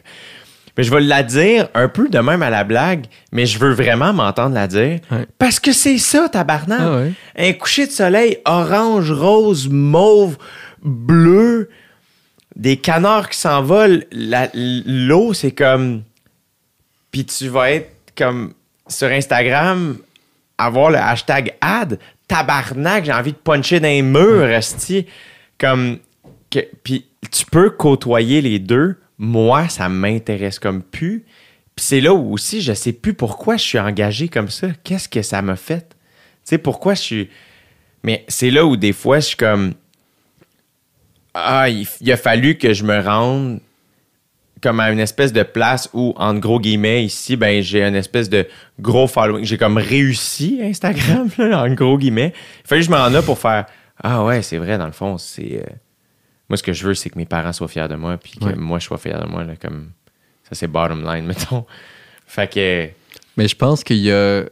Mais 0.80 0.84
je 0.86 0.92
vais 0.92 1.02
la 1.02 1.24
dire 1.24 1.68
un 1.74 1.90
peu 1.90 2.08
de 2.08 2.20
même 2.20 2.42
à 2.42 2.50
la 2.50 2.64
blague, 2.64 3.08
mais 3.34 3.46
je 3.46 3.60
veux 3.60 3.74
vraiment 3.74 4.14
m'entendre 4.14 4.56
la 4.56 4.66
dire. 4.66 5.02
Ouais. 5.12 5.26
Parce 5.38 5.60
que 5.60 5.74
c'est 5.74 5.98
ça, 5.98 6.30
tabarnak. 6.30 6.80
Ah 6.82 6.96
ouais. 6.96 7.12
Un 7.38 7.52
coucher 7.52 7.86
de 7.86 7.92
soleil 7.92 8.38
orange, 8.46 9.12
rose, 9.12 9.68
mauve, 9.68 10.38
bleu, 10.82 11.70
des 12.56 12.78
canards 12.78 13.28
qui 13.30 13.38
s'envolent. 13.38 14.06
L'eau, 14.14 15.34
c'est 15.34 15.52
comme. 15.52 16.04
Puis 17.12 17.26
tu 17.26 17.50
vas 17.50 17.72
être 17.72 17.92
comme 18.18 18.54
sur 18.88 19.10
Instagram, 19.10 19.98
avoir 20.58 20.92
le 20.92 20.98
hashtag 20.98 21.56
ad. 21.60 22.00
Tabarnak, 22.30 23.04
j'ai 23.04 23.12
envie 23.12 23.34
de 23.34 23.38
puncher 23.38 23.82
dans 23.82 23.88
les 23.90 24.02
murs, 24.02 24.46
esti. 24.50 25.08
Comme. 25.58 25.98
que- 26.50 26.66
Puis 26.86 27.06
tu 27.32 27.46
peux 27.46 27.70
côtoyer 27.70 28.40
les 28.42 28.60
deux. 28.60 28.96
Moi, 29.20 29.68
ça 29.68 29.90
m'intéresse 29.90 30.60
comme 30.60 30.82
plus. 30.82 31.26
Puis 31.76 31.86
c'est 31.86 32.02
là 32.02 32.14
où 32.14 32.34
aussi, 32.34 32.62
je 32.62 32.74
sais 32.74 32.94
plus 32.94 33.14
pourquoi 33.14 33.58
je 33.58 33.64
suis 33.64 33.80
engagé 33.80 34.30
comme 34.30 34.50
ça. 34.50 34.68
Qu'est-ce 34.84 35.10
que 35.10 35.22
ça 35.22 35.42
m'a 35.42 35.58
fait? 35.58 35.90
Tu 35.90 35.96
sais, 36.46 36.58
pourquoi 36.58 36.94
je 36.94 37.02
suis. 37.02 37.30
Mais 38.04 38.24
c'est 38.30 38.50
là 38.50 38.66
où 38.66 38.78
des 38.78 38.94
fois, 38.94 39.20
je 39.20 39.28
suis 39.28 39.38
comme. 39.38 39.74
Ah, 41.34 41.70
il, 41.70 42.12
a 42.12 42.18
fallu 42.18 42.58
que 42.58 42.74
je 42.74 42.84
me 42.84 43.00
rende 43.00 43.60
comme 44.62 44.80
à 44.80 44.92
une 44.92 45.00
espèce 45.00 45.32
de 45.32 45.44
place 45.44 45.90
où, 45.94 46.14
en 46.18 46.34
gros 46.36 46.60
guillemets, 46.60 47.06
ici, 47.06 47.36
ben, 47.38 47.62
j'ai 47.62 47.84
une 47.84 47.96
espèce 47.96 48.30
de 48.30 48.48
gros 48.80 49.08
following. 49.08 49.46
J'ai 49.46 49.58
comme 49.58 49.78
réussi 49.78 50.60
Instagram, 50.62 51.30
là, 51.38 51.64
en 51.64 51.74
gros 51.74 51.98
guillemets. 51.98 52.34
Il 52.64 52.68
fallait 52.68 52.82
que 52.82 52.88
je 52.88 52.92
m'en 52.92 52.98
aille 53.04 53.24
pour 53.24 53.38
faire 53.38 53.66
Ah 54.02 54.24
ouais, 54.24 54.42
c'est 54.42 54.58
vrai, 54.58 54.78
dans 54.78 54.86
le 54.86 54.92
fond, 54.92 55.18
c'est. 55.18 55.60
euh, 55.60 55.74
Moi, 56.50 56.58
ce 56.58 56.64
que 56.64 56.74
je 56.74 56.86
veux, 56.88 56.94
c'est 56.96 57.10
que 57.10 57.18
mes 57.18 57.26
parents 57.26 57.54
soient 57.54 57.68
fiers 57.68 57.88
de 57.88 57.96
moi, 57.96 58.18
puis 58.18 58.34
que 58.40 58.46
Ouais. 58.46 58.56
moi, 58.56 58.80
je 58.80 58.86
sois 58.86 58.98
fier 58.98 59.22
de 59.24 59.28
moi, 59.30 59.44
là, 59.44 59.56
comme. 59.56 59.90
Ça, 60.44 60.56
c'est 60.56 60.68
bottom 60.68 61.04
line, 61.06 61.26
mettons. 61.28 61.66
Fait 62.26 62.52
que. 62.52 62.90
Mais 63.38 63.48
je 63.48 63.56
pense 63.56 63.84
qu'il 63.84 63.98
y 63.98 64.12
a. 64.12 64.44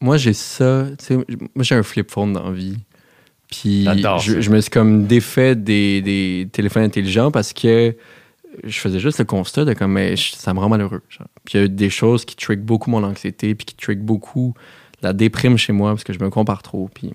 Moi, 0.00 0.16
j'ai 0.18 0.34
ça. 0.34 0.86
Moi, 1.54 1.64
j'ai 1.64 1.74
un 1.74 1.82
flip 1.82 2.10
phone 2.10 2.32
dans 2.34 2.44
la 2.44 2.52
vie. 2.52 2.76
Puis 3.50 3.84
je, 3.84 4.50
me 4.50 4.60
suis 4.60 4.70
comme 4.70 5.06
défait 5.06 5.54
des, 5.54 6.02
des 6.02 6.48
téléphones 6.52 6.82
intelligents 6.82 7.30
parce 7.30 7.52
que 7.52 7.94
je 8.64 8.78
faisais 8.78 8.98
juste 8.98 9.18
le 9.18 9.24
constat 9.24 9.64
de 9.64 9.74
comme, 9.74 9.92
mais 9.92 10.16
je- 10.16 10.34
ça 10.34 10.52
me 10.52 10.58
rend 10.58 10.68
malheureux. 10.68 11.02
genre. 11.08 11.28
Puis 11.44 11.58
il 11.58 11.60
y 11.60 11.64
a 11.64 11.68
des 11.68 11.90
choses 11.90 12.24
qui 12.24 12.34
trick 12.36 12.60
beaucoup 12.60 12.90
mon 12.90 13.02
anxiété, 13.04 13.54
puis 13.54 13.64
qui 13.64 13.74
trick 13.76 14.00
beaucoup 14.00 14.54
la 15.02 15.12
déprime 15.12 15.56
chez 15.56 15.72
moi 15.72 15.90
parce 15.92 16.02
que 16.04 16.12
je 16.12 16.18
me 16.18 16.30
compare 16.30 16.62
trop. 16.62 16.90
Puis, 16.92 17.12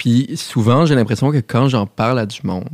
puis 0.00 0.30
souvent, 0.34 0.86
j'ai 0.86 0.94
l'impression 0.94 1.30
que 1.30 1.42
quand 1.46 1.68
j'en 1.68 1.86
parle 1.86 2.18
à 2.18 2.24
du 2.24 2.40
monde, 2.42 2.70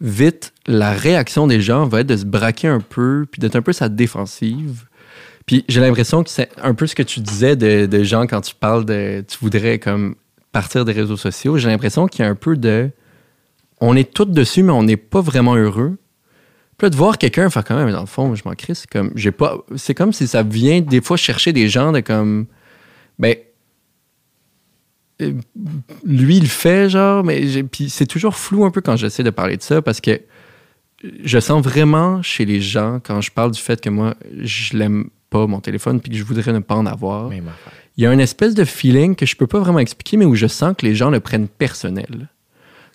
vite, 0.00 0.54
la 0.66 0.92
réaction 0.92 1.46
des 1.46 1.60
gens 1.60 1.86
va 1.86 2.00
être 2.00 2.06
de 2.06 2.16
se 2.16 2.24
braquer 2.24 2.68
un 2.68 2.80
peu, 2.80 3.26
puis 3.30 3.38
d'être 3.38 3.54
un 3.54 3.60
peu 3.60 3.74
sa 3.74 3.90
défensive. 3.90 4.86
Puis 5.44 5.66
j'ai 5.68 5.82
l'impression 5.82 6.24
que 6.24 6.30
c'est 6.30 6.48
un 6.56 6.72
peu 6.72 6.86
ce 6.86 6.94
que 6.94 7.02
tu 7.02 7.20
disais 7.20 7.54
de, 7.54 8.02
gens 8.02 8.26
quand 8.26 8.40
tu 8.40 8.54
parles 8.54 8.86
de. 8.86 9.26
Tu 9.28 9.36
voudrais 9.42 9.78
comme 9.78 10.14
partir 10.52 10.86
des 10.86 10.92
réseaux 10.92 11.18
sociaux. 11.18 11.58
J'ai 11.58 11.68
l'impression 11.68 12.06
qu'il 12.06 12.24
y 12.24 12.26
a 12.26 12.30
un 12.30 12.34
peu 12.34 12.56
de. 12.56 12.88
On 13.82 13.94
est 13.94 14.10
tous 14.10 14.24
dessus, 14.24 14.62
mais 14.62 14.72
on 14.72 14.84
n'est 14.84 14.96
pas 14.96 15.20
vraiment 15.20 15.54
heureux. 15.54 15.98
Puis 16.78 16.86
là, 16.86 16.88
de 16.88 16.96
voir 16.96 17.18
quelqu'un 17.18 17.50
faire 17.50 17.62
quand 17.62 17.76
même, 17.76 17.92
dans 17.92 18.00
le 18.00 18.06
fond, 18.06 18.34
je 18.34 18.42
m'en 18.46 18.54
crisse. 18.54 18.80
C'est 18.80 18.90
comme. 18.90 19.12
J'ai 19.16 19.32
pas. 19.32 19.58
C'est 19.76 19.94
comme 19.94 20.14
si 20.14 20.26
ça 20.26 20.42
vient 20.42 20.80
des 20.80 21.02
fois 21.02 21.18
chercher 21.18 21.52
des 21.52 21.68
gens 21.68 21.92
de 21.92 22.00
comme. 22.00 22.46
Ben. 23.18 23.36
Lui, 25.18 26.36
il 26.36 26.42
le 26.42 26.48
fait, 26.48 26.90
genre, 26.90 27.24
mais 27.24 27.62
puis 27.64 27.88
c'est 27.88 28.06
toujours 28.06 28.36
flou 28.36 28.64
un 28.64 28.70
peu 28.70 28.80
quand 28.80 28.96
j'essaie 28.96 29.22
de 29.22 29.30
parler 29.30 29.56
de 29.56 29.62
ça 29.62 29.80
parce 29.80 30.00
que 30.00 30.20
je 31.02 31.38
sens 31.38 31.62
vraiment 31.62 32.22
chez 32.22 32.44
les 32.44 32.60
gens, 32.60 33.00
quand 33.02 33.20
je 33.20 33.30
parle 33.30 33.50
du 33.50 33.60
fait 33.60 33.80
que 33.80 33.88
moi, 33.88 34.14
je 34.40 34.76
l'aime 34.76 35.08
pas, 35.30 35.46
mon 35.46 35.60
téléphone, 35.60 36.00
puis 36.00 36.10
que 36.10 36.16
je 36.16 36.24
voudrais 36.24 36.52
ne 36.52 36.58
pas 36.60 36.74
en 36.74 36.86
avoir, 36.86 37.30
il 37.32 38.04
y 38.04 38.06
a 38.06 38.12
une 38.12 38.20
espèce 38.20 38.54
de 38.54 38.64
feeling 38.64 39.14
que 39.14 39.26
je 39.26 39.36
peux 39.36 39.46
pas 39.46 39.58
vraiment 39.58 39.78
expliquer, 39.78 40.16
mais 40.16 40.24
où 40.24 40.34
je 40.34 40.46
sens 40.46 40.74
que 40.76 40.84
les 40.84 40.94
gens 40.94 41.10
le 41.10 41.20
prennent 41.20 41.48
personnel. 41.48 42.28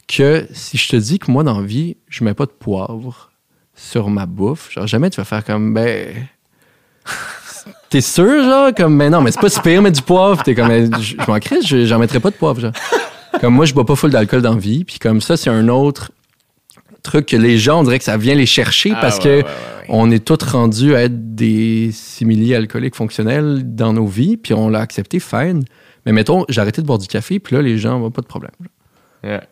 Que 0.07 0.47
si 0.51 0.77
je 0.77 0.89
te 0.89 0.95
dis 0.95 1.19
que 1.19 1.31
moi, 1.31 1.43
dans 1.43 1.59
la 1.59 1.65
vie, 1.65 1.97
je 2.07 2.23
mets 2.23 2.33
pas 2.33 2.45
de 2.45 2.51
poivre 2.51 3.31
sur 3.75 4.09
ma 4.09 4.25
bouffe, 4.25 4.71
genre 4.71 4.87
jamais 4.87 5.09
tu 5.09 5.17
vas 5.17 5.25
faire 5.25 5.43
comme, 5.43 5.73
ben... 5.73 6.27
T'es 7.89 8.01
sûr, 8.01 8.43
genre? 8.43 8.71
Comme, 8.75 8.95
mais 8.95 9.09
non, 9.09 9.21
mais 9.21 9.31
c'est 9.31 9.39
pas 9.41 9.49
si 9.49 9.59
pire, 9.61 9.81
mais 9.81 9.91
du 9.91 10.01
poivre. 10.01 10.41
T'es 10.43 10.55
comme, 10.55 10.69
je 11.01 11.15
m'en 11.27 11.39
crisse, 11.39 11.65
j'en 11.65 11.99
mettrais 11.99 12.19
pas 12.19 12.29
de 12.29 12.35
poivre, 12.35 12.59
genre. 12.59 12.71
Comme 13.39 13.53
moi, 13.55 13.65
je 13.65 13.73
bois 13.73 13.85
pas 13.85 13.95
full 13.95 14.11
d'alcool 14.11 14.41
dans 14.41 14.53
la 14.53 14.59
vie, 14.59 14.83
puis 14.83 14.99
comme 14.99 15.21
ça, 15.21 15.37
c'est 15.37 15.49
un 15.49 15.67
autre 15.69 16.11
truc 17.03 17.25
que 17.27 17.37
les 17.37 17.57
gens, 17.57 17.79
on 17.79 17.83
dirait 17.83 17.97
que 17.97 18.03
ça 18.05 18.17
vient 18.17 18.35
les 18.35 18.45
chercher 18.45 18.91
parce 19.01 19.17
Ah, 19.19 19.23
que 19.23 19.29
ouais, 19.29 19.43
ouais. 19.43 19.85
on 19.89 20.11
est 20.11 20.23
tous 20.23 20.43
rendus 20.45 20.93
à 20.95 21.03
être 21.03 21.33
des 21.35 21.89
simili 21.93 22.53
alcooliques 22.53 22.95
fonctionnels 22.95 23.61
dans 23.75 23.93
nos 23.93 24.05
vies, 24.05 24.37
puis 24.37 24.53
on 24.53 24.69
l'a 24.69 24.79
accepté, 24.81 25.19
fine. 25.19 25.63
Mais 26.05 26.11
mettons, 26.11 26.45
j'ai 26.49 26.61
arrêté 26.61 26.81
de 26.81 26.87
boire 26.87 26.99
du 26.99 27.07
café, 27.07 27.39
puis 27.39 27.55
là, 27.55 27.61
les 27.61 27.77
gens 27.77 27.99
n'ont 27.99 28.11
pas 28.11 28.21
de 28.21 28.27
problème. 28.27 28.51
Yeah. 29.23 29.43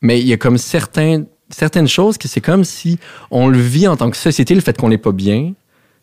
Mais 0.00 0.20
il 0.20 0.26
y 0.26 0.32
a 0.32 0.36
comme 0.36 0.56
certains, 0.58 1.24
certaines 1.50 1.88
choses 1.88 2.16
que 2.18 2.28
c'est 2.28 2.40
comme 2.40 2.64
si 2.64 2.98
on 3.30 3.48
le 3.48 3.58
vit 3.58 3.88
en 3.88 3.96
tant 3.96 4.10
que 4.10 4.16
société, 4.16 4.54
le 4.54 4.60
fait 4.60 4.76
qu'on 4.78 4.88
n'est 4.90 4.98
pas 4.98 5.12
bien. 5.12 5.52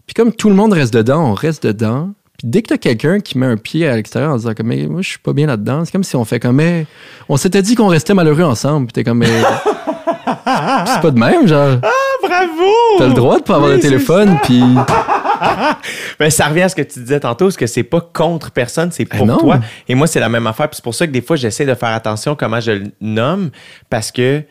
Puis 0.06 0.14
comme 0.14 0.32
tout 0.32 0.50
le 0.50 0.56
monde 0.56 0.74
reste 0.74 0.94
dedans, 0.94 1.32
on 1.32 1.34
reste 1.34 1.66
dedans. 1.66 2.12
Puis 2.38 2.48
dès 2.48 2.62
que 2.62 2.70
t'as 2.70 2.78
quelqu'un 2.78 3.20
qui 3.20 3.38
met 3.38 3.46
un 3.46 3.58
pied 3.58 3.88
à 3.88 3.96
l'extérieur 3.96 4.34
en 4.34 4.38
disant 4.38 4.54
comme, 4.54 4.68
mais 4.68 4.88
moi, 4.88 5.02
je 5.02 5.10
suis 5.10 5.20
pas 5.20 5.34
bien 5.34 5.48
là-dedans, 5.48 5.86
c'est 5.86 5.92
comme 5.92 6.04
si 6.04 6.16
on 6.16 6.26
fait 6.26 6.40
comme, 6.40 6.58
mais 6.58 6.86
on 7.30 7.38
s'était 7.38 7.62
dit 7.62 7.76
qu'on 7.76 7.88
restait 7.88 8.14
malheureux 8.14 8.44
ensemble. 8.44 8.88
Puis 8.88 8.94
t'es 8.94 9.04
comme, 9.04 9.20
mais. 9.20 9.28
c'est 10.88 11.02
pas 11.02 11.12
de 11.12 11.20
même, 11.20 11.48
genre. 11.48 11.78
Bravo! 12.22 12.72
T'as 12.98 13.08
le 13.08 13.14
droit 13.14 13.38
de 13.38 13.44
pas 13.44 13.56
avoir 13.56 13.72
Oui, 13.72 13.78
de 13.78 13.82
téléphone, 13.82 14.38
puis. 14.44 14.62
Ben, 16.18 16.30
ça 16.30 16.48
revient 16.48 16.62
à 16.62 16.70
ce 16.70 16.76
que 16.76 16.82
tu 16.82 17.00
disais 17.00 17.20
tantôt, 17.20 17.52
c'est 17.52 17.58
que 17.60 17.68
c'est 17.68 17.84
pas 17.84 18.00
contre 18.00 18.52
personne, 18.52 18.92
c'est 18.92 19.06
Ah 19.12 19.18
pour 19.18 19.38
toi. 19.38 19.60
Et 19.88 19.94
moi, 19.94 20.08
c'est 20.08 20.22
la 20.22 20.30
même 20.30 20.48
affaire. 20.48 20.70
Puis 20.70 20.78
c'est 20.78 20.84
pour 20.84 20.96
ça 20.96 21.06
que 21.06 21.12
des 21.12 21.22
fois, 21.22 21.36
j'essaie 21.36 21.66
de 21.66 21.74
faire 21.76 21.90
attention 21.90 22.36
comment 22.36 22.62
je 22.62 22.72
le 22.72 22.84
nomme, 23.02 23.52
parce 23.90 24.12
que 24.12 24.42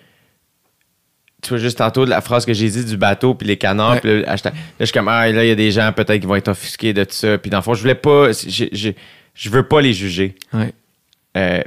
tu 1.44 1.50
vois 1.50 1.58
juste 1.58 1.78
tantôt 1.78 2.04
de 2.04 2.10
la 2.10 2.20
phrase 2.20 2.44
que 2.46 2.52
j'ai 2.52 2.68
dit 2.68 2.84
du 2.84 2.96
bateau 2.96 3.34
puis 3.34 3.46
les 3.46 3.56
canards 3.56 3.94
Ouais. 3.94 4.00
puis 4.00 4.22
là 4.22 4.36
je 4.80 4.84
suis 4.84 4.92
comme 4.92 5.08
ah 5.08 5.30
là 5.30 5.44
il 5.44 5.48
y 5.48 5.52
a 5.52 5.54
des 5.54 5.70
gens 5.70 5.92
peut-être 5.92 6.20
qui 6.20 6.26
vont 6.26 6.34
être 6.36 6.48
offusqués 6.48 6.92
de 6.92 7.04
tout 7.04 7.12
ça 7.14 7.38
puis 7.38 7.50
dans 7.50 7.58
le 7.58 7.62
fond 7.62 7.74
je 7.74 7.80
voulais 7.82 7.94
pas 7.94 8.30
je, 8.32 9.48
veux 9.50 9.62
pas 9.68 9.80
les 9.80 9.92
juger 9.92 10.34
Ouais. 10.52 10.72
Euh, 11.36 11.62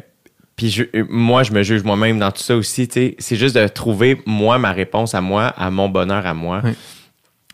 puis 0.55 0.69
je- 0.71 0.83
euh, 0.95 1.05
moi, 1.09 1.43
je 1.43 1.51
me 1.51 1.61
juge 1.61 1.83
moi-même 1.83 2.17
dans 2.17 2.31
tout 2.31 2.41
ça 2.41 2.55
aussi. 2.55 2.87
tu 2.87 2.93
sais. 2.93 3.15
C'est 3.19 3.35
juste 3.35 3.55
de 3.55 3.67
trouver, 3.67 4.19
moi, 4.25 4.57
ma 4.57 4.71
réponse 4.71 5.13
à 5.13 5.21
moi, 5.21 5.47
à 5.49 5.69
mon 5.69 5.87
bonheur 5.87 6.25
à 6.25 6.33
moi. 6.33 6.61
Oui. 6.63 6.71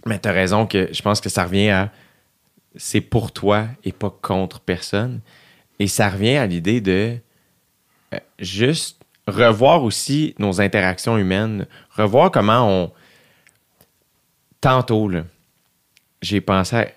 Mais 0.06 0.19
tu 0.19 0.30
as 0.30 0.32
raison 0.32 0.66
que 0.66 0.88
je 0.93 1.02
pense 1.02 1.19
que 1.19 1.27
ça 1.27 1.43
revient 1.43 1.69
à 1.69 1.92
c'est 2.77 3.02
pour 3.02 3.34
toi 3.34 3.66
et 3.84 3.92
pas 3.92 4.10
contre 4.22 4.61
personne. 4.61 5.19
Et 5.80 5.88
ça 5.88 6.08
revient 6.10 6.38
à 6.38 6.45
l'idée 6.45 6.80
de 6.80 7.18
euh, 8.14 8.19
juste 8.40 9.02
revoir 9.27 9.84
aussi 9.84 10.35
nos 10.40 10.60
interactions 10.61 11.18
humaines, 11.18 11.68
revoir 11.95 12.32
comment 12.32 12.68
on. 12.69 12.92
Tantôt, 14.61 15.08
là, 15.10 15.24
j'ai 16.22 16.40
pensé 16.42 16.76
à 16.76 16.88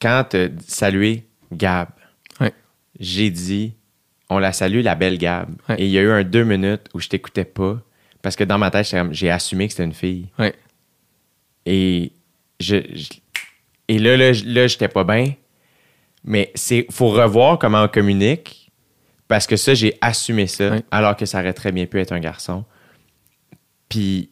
quand 0.00 0.36
salué 0.66 1.24
Gab 1.52 1.88
j'ai 3.00 3.30
dit, 3.30 3.74
on 4.30 4.38
la 4.38 4.52
salue, 4.52 4.82
la 4.82 4.94
belle 4.94 5.18
Gab. 5.18 5.50
Et 5.78 5.86
il 5.86 5.90
y 5.90 5.98
a 5.98 6.02
eu 6.02 6.10
un 6.10 6.22
deux 6.24 6.44
minutes 6.44 6.82
où 6.94 7.00
je 7.00 7.08
t'écoutais 7.08 7.44
pas 7.44 7.78
parce 8.22 8.36
que 8.36 8.44
dans 8.44 8.58
ma 8.58 8.70
tête, 8.70 8.94
j'ai 9.12 9.30
assumé 9.30 9.66
que 9.66 9.72
c'était 9.72 9.84
une 9.84 9.92
fille. 9.92 10.28
Et 11.64 12.12
je, 12.60 12.76
je- 12.94 13.08
et 13.88 13.98
là, 13.98 14.16
là, 14.16 14.32
là, 14.44 14.66
j'étais 14.66 14.88
pas 14.88 15.04
bien. 15.04 15.34
Mais 16.24 16.50
c'est 16.54 16.86
faut 16.90 17.08
revoir 17.08 17.58
comment 17.58 17.84
on 17.84 17.88
communique 17.88 18.65
parce 19.28 19.46
que 19.46 19.56
ça, 19.56 19.74
j'ai 19.74 19.96
assumé 20.00 20.46
ça 20.46 20.76
alors 20.90 21.16
que 21.16 21.26
ça 21.26 21.40
aurait 21.40 21.52
très 21.52 21.72
bien 21.72 21.86
pu 21.86 22.00
être 22.00 22.12
un 22.12 22.20
garçon. 22.20 22.64
puis 23.88 24.30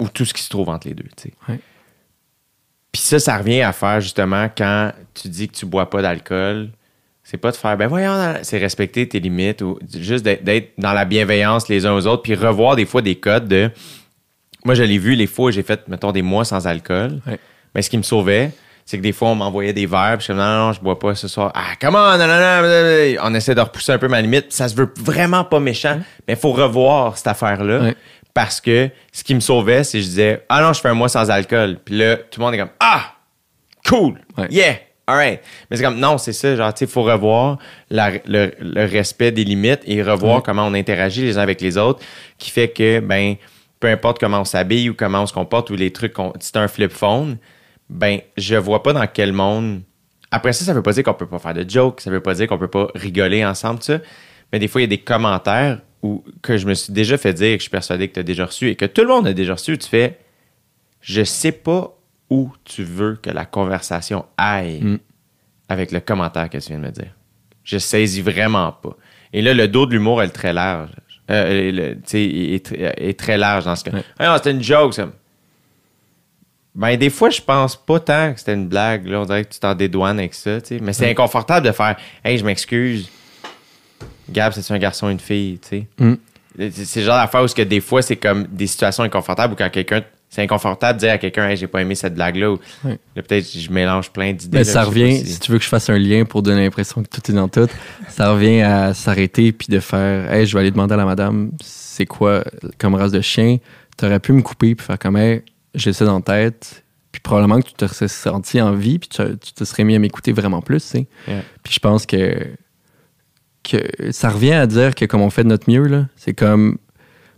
ou 0.00 0.08
tout 0.08 0.24
ce 0.24 0.34
qui 0.34 0.42
se 0.42 0.48
trouve 0.50 0.68
entre 0.68 0.88
les 0.88 0.94
deux, 0.94 1.04
tu 1.16 1.28
sais. 1.28 1.32
Puis 2.92 3.00
ça, 3.02 3.18
ça 3.20 3.38
revient 3.38 3.62
à 3.62 3.72
faire 3.72 4.00
justement 4.00 4.48
quand 4.56 4.92
tu 5.14 5.28
dis 5.28 5.48
que 5.48 5.54
tu 5.54 5.66
bois 5.66 5.88
pas 5.88 6.02
d'alcool. 6.02 6.70
C'est 7.22 7.38
pas 7.38 7.50
de 7.52 7.56
faire, 7.56 7.76
ben 7.76 7.86
voyons, 7.86 8.34
c'est 8.42 8.58
respecter 8.58 9.08
tes 9.08 9.18
limites 9.18 9.62
ou 9.62 9.78
juste 9.96 10.24
d'être- 10.24 10.72
dans 10.78 10.92
la 10.92 11.04
bienveillance 11.04 11.68
les 11.68 11.86
uns 11.86 11.94
aux 11.94 12.06
autres, 12.06 12.22
puis 12.22 12.34
revoir 12.34 12.76
des 12.76 12.84
fois 12.86 13.02
des 13.02 13.14
codes 13.14 13.48
de. 13.48 13.70
Moi, 14.64 14.74
je 14.74 14.82
l'ai 14.82 14.98
vu 14.98 15.14
les 15.14 15.26
fois 15.26 15.46
où 15.46 15.50
j'ai 15.50 15.62
fait, 15.62 15.86
mettons, 15.88 16.12
des 16.12 16.22
mois 16.22 16.44
sans 16.44 16.66
alcool. 16.66 17.20
Mais 17.74 17.82
ce 17.82 17.88
qui 17.90 17.96
me 17.98 18.02
sauvait, 18.02 18.50
c'est 18.84 18.98
que 18.98 19.02
des 19.02 19.12
fois, 19.12 19.28
on 19.28 19.34
m'envoyait 19.34 19.72
des 19.72 19.86
verres, 19.86 20.16
puis 20.18 20.26
je 20.28 20.32
disais, 20.32 20.44
non, 20.44 20.66
non, 20.66 20.72
je 20.72 20.80
bois 20.80 20.98
pas 20.98 21.14
ce 21.14 21.26
soir. 21.28 21.50
Ah, 21.54 21.74
comment, 21.80 22.12
non, 22.18 22.26
non, 22.26 22.38
non, 22.38 22.62
non. 22.62 23.16
On 23.22 23.34
essaie 23.34 23.54
de 23.54 23.60
repousser 23.60 23.92
un 23.92 23.98
peu 23.98 24.08
ma 24.08 24.20
limite. 24.20 24.52
Ça 24.52 24.68
se 24.68 24.74
veut 24.74 24.92
vraiment 24.98 25.44
pas 25.44 25.60
méchant, 25.60 26.00
mais 26.28 26.34
il 26.34 26.38
faut 26.38 26.52
revoir 26.52 27.16
cette 27.16 27.28
affaire-là. 27.28 27.80
Ouais. 27.80 27.94
Parce 28.34 28.60
que 28.60 28.90
ce 29.12 29.22
qui 29.24 29.34
me 29.34 29.40
sauvait, 29.40 29.84
c'est 29.84 29.98
que 29.98 30.02
je 30.04 30.08
disais, 30.08 30.44
ah 30.48 30.60
non, 30.60 30.72
je 30.72 30.80
fais 30.80 30.88
un 30.88 30.94
mois 30.94 31.08
sans 31.08 31.30
alcool. 31.30 31.78
Puis 31.84 31.96
là, 31.96 32.16
tout 32.16 32.40
le 32.40 32.44
monde 32.44 32.54
est 32.54 32.58
comme, 32.58 32.70
ah, 32.80 33.12
cool, 33.88 34.20
Ouais. 34.36 34.48
yeah, 34.50 34.74
alright. 35.06 35.40
Mais 35.70 35.76
c'est 35.76 35.82
comme, 35.82 35.98
non, 35.98 36.18
c'est 36.18 36.32
ça, 36.32 36.54
genre, 36.56 36.72
tu 36.74 36.80
sais, 36.80 36.84
il 36.86 36.90
faut 36.90 37.02
revoir 37.02 37.58
la- 37.90 38.10
le, 38.26 38.52
le 38.60 38.84
respect 38.86 39.30
des 39.30 39.44
limites 39.44 39.82
et 39.86 40.02
revoir 40.02 40.36
Ouais. 40.36 40.42
comment 40.44 40.66
on 40.66 40.74
interagit 40.74 41.22
les 41.22 41.38
uns 41.38 41.42
avec 41.42 41.60
les 41.60 41.78
autres, 41.78 42.00
qui 42.38 42.50
fait 42.50 42.68
que, 42.68 43.00
ben, 43.00 43.36
peu 43.80 43.88
importe 43.88 44.18
comment 44.18 44.40
on 44.40 44.44
s'habille 44.44 44.90
ou 44.90 44.94
comment 44.94 45.22
on 45.22 45.26
se 45.26 45.32
comporte 45.32 45.70
ou 45.70 45.76
les 45.76 45.92
trucs, 45.92 46.14
c'est 46.40 46.56
un 46.56 46.68
flip 46.68 46.90
phone, 46.90 47.36
ben, 47.90 48.20
je 48.36 48.54
vois 48.56 48.82
pas 48.82 48.92
dans 48.92 49.06
quel 49.06 49.32
monde. 49.32 49.82
Après 50.30 50.52
ça, 50.52 50.64
ça 50.64 50.72
veut 50.74 50.82
pas 50.82 50.92
dire 50.92 51.04
qu'on 51.04 51.14
peut 51.14 51.26
pas 51.28 51.38
faire 51.38 51.54
de 51.54 51.68
jokes, 51.68 52.00
ça 52.00 52.10
veut 52.10 52.20
pas 52.20 52.34
dire 52.34 52.46
qu'on 52.48 52.58
peut 52.58 52.68
pas 52.68 52.88
rigoler 52.94 53.44
ensemble, 53.44 53.82
ça. 53.82 53.98
Mais 54.52 54.58
des 54.58 54.68
fois, 54.68 54.80
il 54.80 54.84
y 54.84 54.86
a 54.86 54.88
des 54.88 54.98
commentaires 54.98 55.80
où, 56.02 56.24
que 56.42 56.56
je 56.56 56.66
me 56.66 56.74
suis 56.74 56.92
déjà 56.92 57.16
fait 57.16 57.32
dire, 57.32 57.52
que 57.52 57.58
je 57.58 57.62
suis 57.62 57.70
persuadé 57.70 58.08
que 58.08 58.14
tu 58.14 58.20
as 58.20 58.24
déjà 58.24 58.46
reçu 58.46 58.68
et 58.68 58.74
que 58.76 58.84
tout 58.84 59.02
le 59.02 59.08
monde 59.08 59.26
a 59.26 59.32
déjà 59.32 59.54
reçu, 59.54 59.76
tu 59.78 59.88
fais 59.88 60.18
Je 61.00 61.22
sais 61.22 61.52
pas 61.52 61.94
où 62.30 62.50
tu 62.64 62.82
veux 62.84 63.16
que 63.16 63.30
la 63.30 63.44
conversation 63.44 64.24
aille 64.38 64.80
Mm. 64.82 64.98
avec 65.68 65.92
le 65.92 66.00
commentaire 66.00 66.48
que 66.50 66.58
tu 66.58 66.68
viens 66.68 66.78
de 66.78 66.84
me 66.86 66.90
dire. 66.90 67.12
Je 67.62 67.78
saisis 67.78 68.22
vraiment 68.22 68.72
pas. 68.72 68.96
Et 69.32 69.42
là, 69.42 69.54
le 69.54 69.68
dos 69.68 69.86
de 69.86 69.92
l'humour 69.92 70.22
est 70.22 70.28
très 70.28 70.52
large. 70.52 70.90
Euh, 71.30 71.70
le- 71.72 71.94
tu 71.96 72.00
sais, 72.06 72.22
est, 72.24 72.72
est 72.72 73.18
très 73.18 73.36
large 73.38 73.64
dans 73.64 73.76
ce 73.76 73.84
cas. 73.84 73.92
Ouais. 73.92 74.04
Ah 74.18 74.34
c'était 74.38 74.50
une 74.52 74.62
joke, 74.62 74.94
ça. 74.94 75.10
Ben, 76.74 76.96
des 76.96 77.10
fois, 77.10 77.30
je 77.30 77.40
pense 77.40 77.76
pas 77.76 78.00
tant 78.00 78.32
que 78.32 78.40
c'était 78.40 78.54
une 78.54 78.66
blague. 78.66 79.06
Là, 79.06 79.20
on 79.20 79.24
dirait 79.24 79.44
que 79.44 79.52
tu 79.52 79.60
t'en 79.60 79.74
dédouanes 79.74 80.18
avec 80.18 80.34
ça, 80.34 80.60
tu 80.60 80.68
sais. 80.68 80.80
Mais 80.82 80.92
c'est 80.92 81.08
inconfortable 81.08 81.66
de 81.66 81.72
faire 81.72 81.96
Hey, 82.24 82.36
je 82.36 82.44
m'excuse. 82.44 83.08
Gab, 84.30 84.52
c'est 84.52 84.74
un 84.74 84.78
garçon 84.78 85.06
ou 85.06 85.10
une 85.10 85.20
fille, 85.20 85.58
tu 85.58 85.68
sais. 85.68 85.86
Mm. 85.98 86.14
C'est 86.70 87.00
le 87.00 87.06
genre 87.06 87.16
d'affaire 87.16 87.42
où 87.42 87.46
que 87.46 87.62
des 87.62 87.80
fois, 87.80 88.02
c'est 88.02 88.16
comme 88.16 88.46
des 88.50 88.66
situations 88.66 89.02
inconfortables 89.04 89.54
où 89.54 89.56
quand 89.56 89.70
quelqu'un. 89.70 90.02
C'est 90.30 90.42
inconfortable 90.42 90.98
de 90.98 91.06
dire 91.06 91.12
à 91.12 91.18
quelqu'un 91.18 91.48
Hey, 91.48 91.56
j'ai 91.56 91.68
pas 91.68 91.80
aimé 91.80 91.94
cette 91.94 92.14
blague-là. 92.14 92.50
Ou 92.50 92.58
là, 92.84 93.22
peut-être 93.22 93.46
je 93.56 93.70
mélange 93.70 94.10
plein 94.10 94.32
d'idées. 94.32 94.58
Mais 94.58 94.64
ça 94.64 94.82
revient, 94.82 95.24
si 95.24 95.38
tu 95.38 95.52
veux 95.52 95.58
que 95.58 95.64
je 95.64 95.68
fasse 95.68 95.88
un 95.90 95.98
lien 95.98 96.24
pour 96.24 96.42
donner 96.42 96.64
l'impression 96.64 97.04
que 97.04 97.08
tout 97.08 97.30
est 97.30 97.34
dans 97.34 97.46
tout, 97.46 97.68
ça 98.08 98.32
revient 98.32 98.62
à 98.62 98.94
s'arrêter 98.94 99.52
puis 99.52 99.68
de 99.68 99.78
faire 99.78 100.32
Hey, 100.32 100.44
je 100.44 100.54
vais 100.54 100.60
aller 100.60 100.72
demander 100.72 100.94
à 100.94 100.96
la 100.96 101.04
madame 101.04 101.52
c'est 101.62 102.06
quoi 102.06 102.42
comme 102.78 102.96
race 102.96 103.12
de 103.12 103.20
chien? 103.20 103.58
Tu 103.96 104.06
aurais 104.06 104.18
pu 104.18 104.32
me 104.32 104.42
couper 104.42 104.74
puis 104.74 104.84
faire 104.84 104.98
comme 104.98 105.16
Hey, 105.16 105.42
j'ai 105.74 105.92
ça 105.92 106.04
dans 106.04 106.16
la 106.16 106.22
tête. 106.22 106.84
Puis 107.12 107.20
probablement 107.20 107.60
que 107.60 107.68
tu 107.68 107.74
te 107.74 107.86
serais 107.86 108.08
senti 108.08 108.60
en 108.60 108.74
vie 108.74 108.98
puis 108.98 109.08
tu, 109.08 109.22
tu 109.38 109.52
te 109.52 109.64
serais 109.64 109.84
mis 109.84 109.94
à 109.94 110.00
m'écouter 110.00 110.32
vraiment 110.32 110.62
plus. 110.62 110.82
tu 110.82 110.88
sais. 110.88 111.06
Yeah. 111.28 111.42
Puis 111.62 111.74
je 111.74 111.78
pense 111.78 112.06
que, 112.06 112.48
que 113.62 113.78
ça 114.10 114.30
revient 114.30 114.54
à 114.54 114.66
dire 114.66 114.94
que 114.94 115.04
comme 115.04 115.20
on 115.20 115.30
fait 115.30 115.44
de 115.44 115.48
notre 115.48 115.70
mieux, 115.70 115.86
là, 115.86 116.08
c'est 116.16 116.34
comme. 116.34 116.78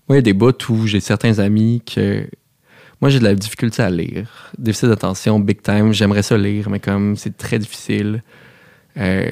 Moi, 0.08 0.14
il 0.14 0.16
y 0.16 0.18
a 0.18 0.22
des 0.22 0.32
bouts 0.32 0.52
où 0.70 0.86
j'ai 0.86 1.00
certains 1.00 1.40
amis 1.40 1.82
que. 1.84 2.26
Moi, 3.02 3.10
j'ai 3.10 3.18
de 3.18 3.24
la 3.24 3.34
difficulté 3.34 3.82
à 3.82 3.90
lire. 3.90 4.50
Déficit 4.56 4.88
d'attention, 4.88 5.38
big 5.38 5.60
time. 5.60 5.92
J'aimerais 5.92 6.22
ça 6.22 6.38
lire, 6.38 6.70
mais 6.70 6.80
comme 6.80 7.16
c'est 7.16 7.36
très 7.36 7.58
difficile. 7.58 8.22
Euh, 8.96 9.30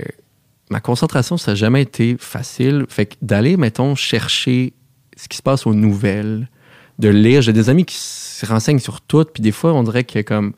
ma 0.69 0.81
concentration, 0.81 1.39
ça 1.39 1.53
n'a 1.53 1.55
jamais 1.55 1.81
été 1.81 2.17
facile. 2.19 2.85
Fait 2.89 3.07
que 3.07 3.15
d'aller, 3.23 3.57
mettons, 3.57 3.95
chercher 3.95 4.75
ce 5.17 5.29
qui 5.29 5.37
se 5.39 5.43
passe 5.43 5.67
aux 5.67 5.75
nouvelles, 5.75 6.49
de 6.99 7.09
lire. 7.09 7.43
J'ai 7.43 7.53
des 7.53 7.71
amis 7.71 7.85
qui 7.85 7.97
se 7.97 8.47
renseignent 8.47 8.79
sur 8.79 9.01
tout, 9.01 9.25
puis 9.25 9.43
des 9.43 9.53
fois, 9.53 9.73
on 9.73 9.83
dirait 9.83 10.05
que 10.05 10.21
comme. 10.23 10.55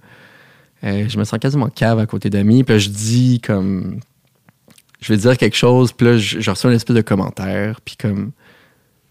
euh, 0.84 1.08
je 1.08 1.18
me 1.18 1.24
sens 1.24 1.38
quasiment 1.38 1.68
cave 1.68 1.98
à 1.98 2.06
côté 2.06 2.30
d'amis, 2.30 2.64
puis 2.64 2.78
je 2.80 2.90
dis 2.90 3.40
comme. 3.40 4.00
Je 5.00 5.12
vais 5.12 5.18
dire 5.18 5.36
quelque 5.36 5.56
chose, 5.56 5.92
puis 5.92 6.06
là, 6.06 6.16
je, 6.16 6.50
reçois 6.50 6.70
une 6.70 6.76
espèce 6.76 6.96
de 6.96 7.02
commentaire, 7.02 7.80
puis 7.82 7.96
comme. 7.96 8.32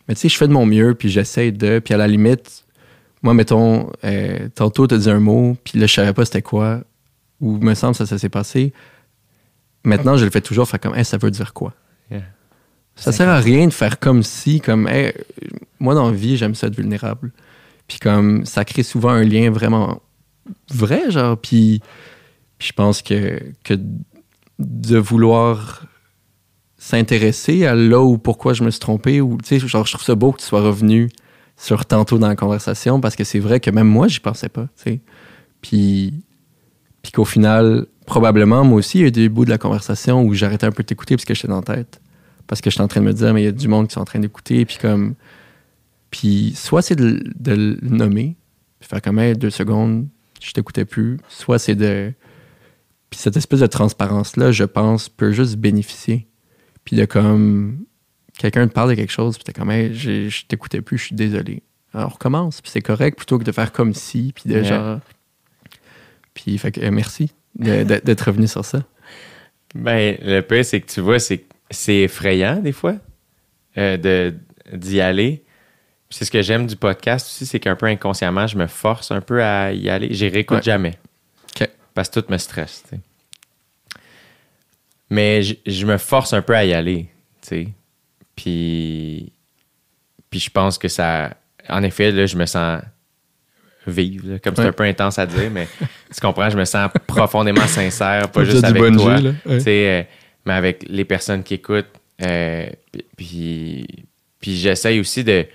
Mais 0.08 0.16
tu 0.16 0.22
sais, 0.22 0.30
je 0.30 0.38
fais 0.38 0.48
de 0.48 0.54
mon 0.54 0.66
mieux, 0.66 0.96
puis 0.96 1.10
j'essaie 1.10 1.52
de. 1.52 1.80
Puis 1.80 1.94
à 1.94 1.98
la 1.98 2.08
limite, 2.08 2.66
moi, 3.22 3.34
mettons, 3.34 3.92
euh, 4.04 4.50
tantôt, 4.54 4.88
tu 4.88 4.96
as 4.96 4.98
dit 4.98 5.10
un 5.10 5.20
mot, 5.20 5.58
puis 5.64 5.80
là, 5.80 5.88
je 5.88 5.94
savais 5.94 6.14
pas 6.14 6.26
c'était 6.26 6.42
quoi, 6.42 6.82
ou 7.42 7.58
me 7.58 7.74
semble 7.74 7.96
ça, 7.96 8.06
ça 8.06 8.18
s'est 8.18 8.30
passé. 8.30 8.74
Maintenant, 9.84 10.18
je 10.18 10.26
le 10.26 10.32
fais 10.32 10.42
toujours, 10.42 10.68
faire 10.68 10.80
comme, 10.80 10.96
Hey, 10.96 11.06
ça 11.06 11.18
veut 11.18 11.32
dire 11.32 11.54
quoi? 11.54 11.74
Ça 12.96 13.12
sert 13.12 13.30
à 13.30 13.40
rien 13.40 13.68
de 13.68 13.74
faire 13.74 14.00
comme 14.00 14.24
si, 14.24 14.62
comme, 14.62 14.88
Hey, 14.88 15.14
moi, 15.80 15.96
dans 15.96 16.10
la 16.10 16.16
vie, 16.16 16.38
j'aime 16.38 16.56
ça 16.56 16.68
être 16.68 16.76
vulnérable. 16.76 17.32
Puis 17.88 18.00
comme, 18.00 18.46
ça 18.46 18.66
crée 18.66 18.84
souvent 18.84 19.10
un 19.10 19.24
lien 19.24 19.52
vraiment 19.52 20.02
vrai, 20.70 21.12
genre, 21.12 21.38
puis, 21.38 21.82
puis 22.58 22.70
je 22.70 22.74
pense 22.74 23.02
que, 23.02 23.42
que 23.64 23.74
de 24.60 24.98
vouloir 24.98 25.86
s'intéresser 26.78 27.66
à 27.66 27.76
là 27.76 28.02
où 28.02 28.18
pourquoi 28.18 28.54
je 28.54 28.64
me 28.64 28.72
suis 28.72 28.80
trompé, 28.80 29.22
ou, 29.22 29.38
tu 29.44 29.60
sais, 29.60 29.68
genre, 29.68 29.86
je 29.86 29.94
trouve 29.94 30.06
ça 30.06 30.16
beau 30.16 30.32
que 30.32 30.40
tu 30.40 30.46
sois 30.46 30.62
revenu 30.62 31.10
sur 31.58 31.86
tantôt 31.86 32.18
dans 32.18 32.28
la 32.28 32.36
conversation, 32.36 33.02
parce 33.02 33.16
que 33.16 33.24
c'est 33.24 33.40
vrai 33.40 33.60
que 33.60 33.70
même 33.70 33.88
moi, 33.88 34.08
j'y 34.08 34.20
pensais 34.20 34.50
pas, 34.50 34.68
tu 34.78 34.84
sais. 34.84 35.02
Puis, 35.62 36.14
puis 37.02 37.12
qu'au 37.12 37.26
final, 37.26 37.88
probablement, 38.06 38.64
moi 38.64 38.80
aussi, 38.80 39.00
il 39.00 39.02
y 39.02 39.04
a 39.06 39.08
eu 39.08 39.12
des 39.12 39.30
bouts 39.30 39.46
de 39.46 39.50
la 39.50 39.58
conversation 39.58 40.24
où 40.24 40.34
j'arrêtais 40.34 40.66
un 40.66 40.72
peu 40.72 40.84
de 40.84 40.88
t'écouter 40.88 41.16
parce 41.16 41.26
que 41.26 41.34
j'étais 41.34 41.48
dans 41.48 41.62
la 41.68 41.76
tête. 41.76 42.02
Parce 42.48 42.62
que 42.62 42.70
j'étais 42.70 42.82
en 42.82 42.88
train 42.88 43.02
de 43.02 43.06
me 43.06 43.14
dire, 43.14 43.34
mais 43.34 43.42
il 43.42 43.46
y 43.46 43.50
a 43.50 43.52
du 43.52 43.68
monde 43.68 43.88
qui 43.88 43.94
sont 43.94 44.02
en 44.02 44.06
train 44.06 44.20
d'écouter, 44.20 44.66
puis 44.66 44.78
comme... 44.80 45.16
Puis 46.12 46.54
soit 46.56 46.82
c'est 46.82 46.96
de, 46.96 47.24
de 47.36 47.54
le 47.54 47.90
nommer, 47.90 48.36
puis 48.80 48.88
faire 48.88 49.02
comme, 49.02 49.20
hey, 49.20 49.34
deux 49.36 49.50
secondes, 49.50 50.08
je 50.42 50.52
t'écoutais 50.52 50.86
plus. 50.86 51.18
Soit 51.28 51.60
c'est 51.60 51.76
de... 51.76 52.14
Puis 53.10 53.20
cette 53.20 53.38
espèce 53.38 53.60
de 53.60 53.68
transparence-là, 53.68 54.52
je 54.52 54.64
pense, 54.64 55.10
peut 55.10 55.32
juste 55.32 55.58
bénéficier. 55.58 56.28
Puis 56.84 56.96
de 56.96 57.06
comme... 57.06 57.86
Quelqu'un 58.38 58.68
te 58.68 58.74
parle 58.74 58.90
de 58.90 58.96
quelque 58.96 59.14
chose, 59.14 59.38
puis 59.38 59.46
t'es 59.46 59.54
comme, 59.54 59.72
hey, 59.72 59.94
je 59.94 60.46
t'écoutais 60.46 60.82
plus, 60.82 60.98
je 60.98 61.04
suis 61.06 61.16
désolé. 61.16 61.64
Alors, 61.94 62.10
on 62.10 62.14
recommence, 62.14 62.62
puis 62.62 62.70
c'est 62.70 62.82
correct, 62.82 63.18
plutôt 63.18 63.40
que 63.40 63.46
de 63.46 63.52
faire 63.54 63.72
comme 63.72 63.94
si, 63.94 64.34
puis 64.36 64.54
de 64.54 64.62
genre... 64.62 65.00
Puis, 66.34 66.58
fait 66.58 66.74
que, 66.74 66.82
euh, 66.82 66.92
merci 66.92 67.32
d'être 67.56 68.22
revenu 68.22 68.48
sur 68.48 68.66
ça. 68.66 68.84
Ben, 69.74 70.18
le 70.22 70.42
pire, 70.42 70.66
c'est 70.66 70.82
que 70.82 70.92
tu 70.92 71.00
vois, 71.00 71.20
c'est 71.20 71.46
c'est 71.72 71.98
effrayant 72.02 72.58
des 72.58 72.72
fois 72.72 72.96
euh, 73.78 73.98
de 73.98 74.34
d'y 74.74 75.00
aller. 75.02 75.44
Puis 76.10 76.18
C'est 76.20 76.26
ce 76.26 76.32
que 76.32 76.42
j'aime 76.42 76.66
du 76.68 76.76
podcast 76.76 77.28
aussi, 77.28 77.46
c'est 77.46 77.60
qu'un 77.60 77.76
peu 77.76 77.86
inconsciemment, 77.88 78.48
je 78.48 78.58
me 78.58 78.68
force 78.68 79.12
un 79.12 79.22
peu 79.22 79.44
à 79.44 79.72
y 79.74 79.90
aller. 79.90 80.08
J'y 80.12 80.28
réécoute 80.30 80.58
Ouais. 80.58 80.64
jamais. 80.64 80.98
Parce 81.94 82.10
que 82.10 82.20
tout 82.20 82.26
me 82.32 82.38
stresse. 82.38 82.84
Mais 85.10 85.44
je, 85.44 85.56
je 85.66 85.86
me 85.86 85.98
force 85.98 86.34
un 86.34 86.42
peu 86.42 86.56
à 86.56 86.66
y 86.66 86.74
aller, 86.74 87.08
tu 87.42 87.48
sais. 87.48 87.68
Puis, 88.36 89.32
puis 90.30 90.40
je 90.40 90.50
pense 90.50 90.78
que 90.78 90.88
ça... 90.88 91.36
En 91.70 91.84
effet, 91.84 92.12
là, 92.12 92.26
je 92.26 92.36
me 92.36 92.46
sens 92.46 92.82
vivre, 93.88 94.28
là, 94.34 94.40
comme 94.40 94.56
c'est 94.56 94.66
un 94.66 94.72
peu 94.72 94.84
intense 94.84 95.18
à 95.20 95.26
dire, 95.28 95.50
mais 95.52 95.68
tu 96.14 96.20
comprends, 96.20 96.50
je 96.50 96.58
me 96.58 96.66
sens 96.66 96.90
profondément 97.08 97.66
sincère, 97.68 98.30
pas 98.32 98.44
juste 98.44 98.64
avec 98.64 98.82
Bungie, 98.82 98.98
toi, 99.04 99.18
là. 99.22 99.32
Ouais. 99.46 100.08
Mais 100.46 100.54
avec 100.54 100.86
les 100.88 101.06
personnes 101.06 101.44
qui 101.44 101.56
écoutent. 101.56 101.86
euh, 102.22 102.68
puis- 103.18 104.06
puis 104.40 104.56
j'essaye 104.56 105.00
aussi 105.00 105.24
de... 105.24 105.46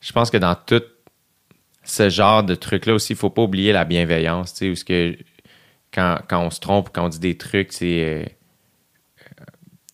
Je 0.00 0.12
pense 0.12 0.30
que 0.30 0.36
dans 0.36 0.54
tout 0.54 0.82
ce 1.84 2.08
genre 2.10 2.42
de 2.42 2.54
trucs-là 2.54 2.94
aussi, 2.94 3.12
il 3.14 3.16
faut 3.16 3.30
pas 3.30 3.42
oublier 3.42 3.72
la 3.72 3.84
bienveillance, 3.84 4.52
tu 4.52 4.58
sais, 4.58 4.70
où 4.70 4.74
ce 4.76 4.84
que 4.84 5.16
quand, 5.92 6.18
quand 6.28 6.40
on 6.44 6.50
se 6.50 6.60
trompe, 6.60 6.90
quand 6.92 7.04
on 7.06 7.08
dit 7.08 7.18
des 7.20 7.36
trucs, 7.38 7.72
c'est... 7.72 8.04
euh, 8.04 8.24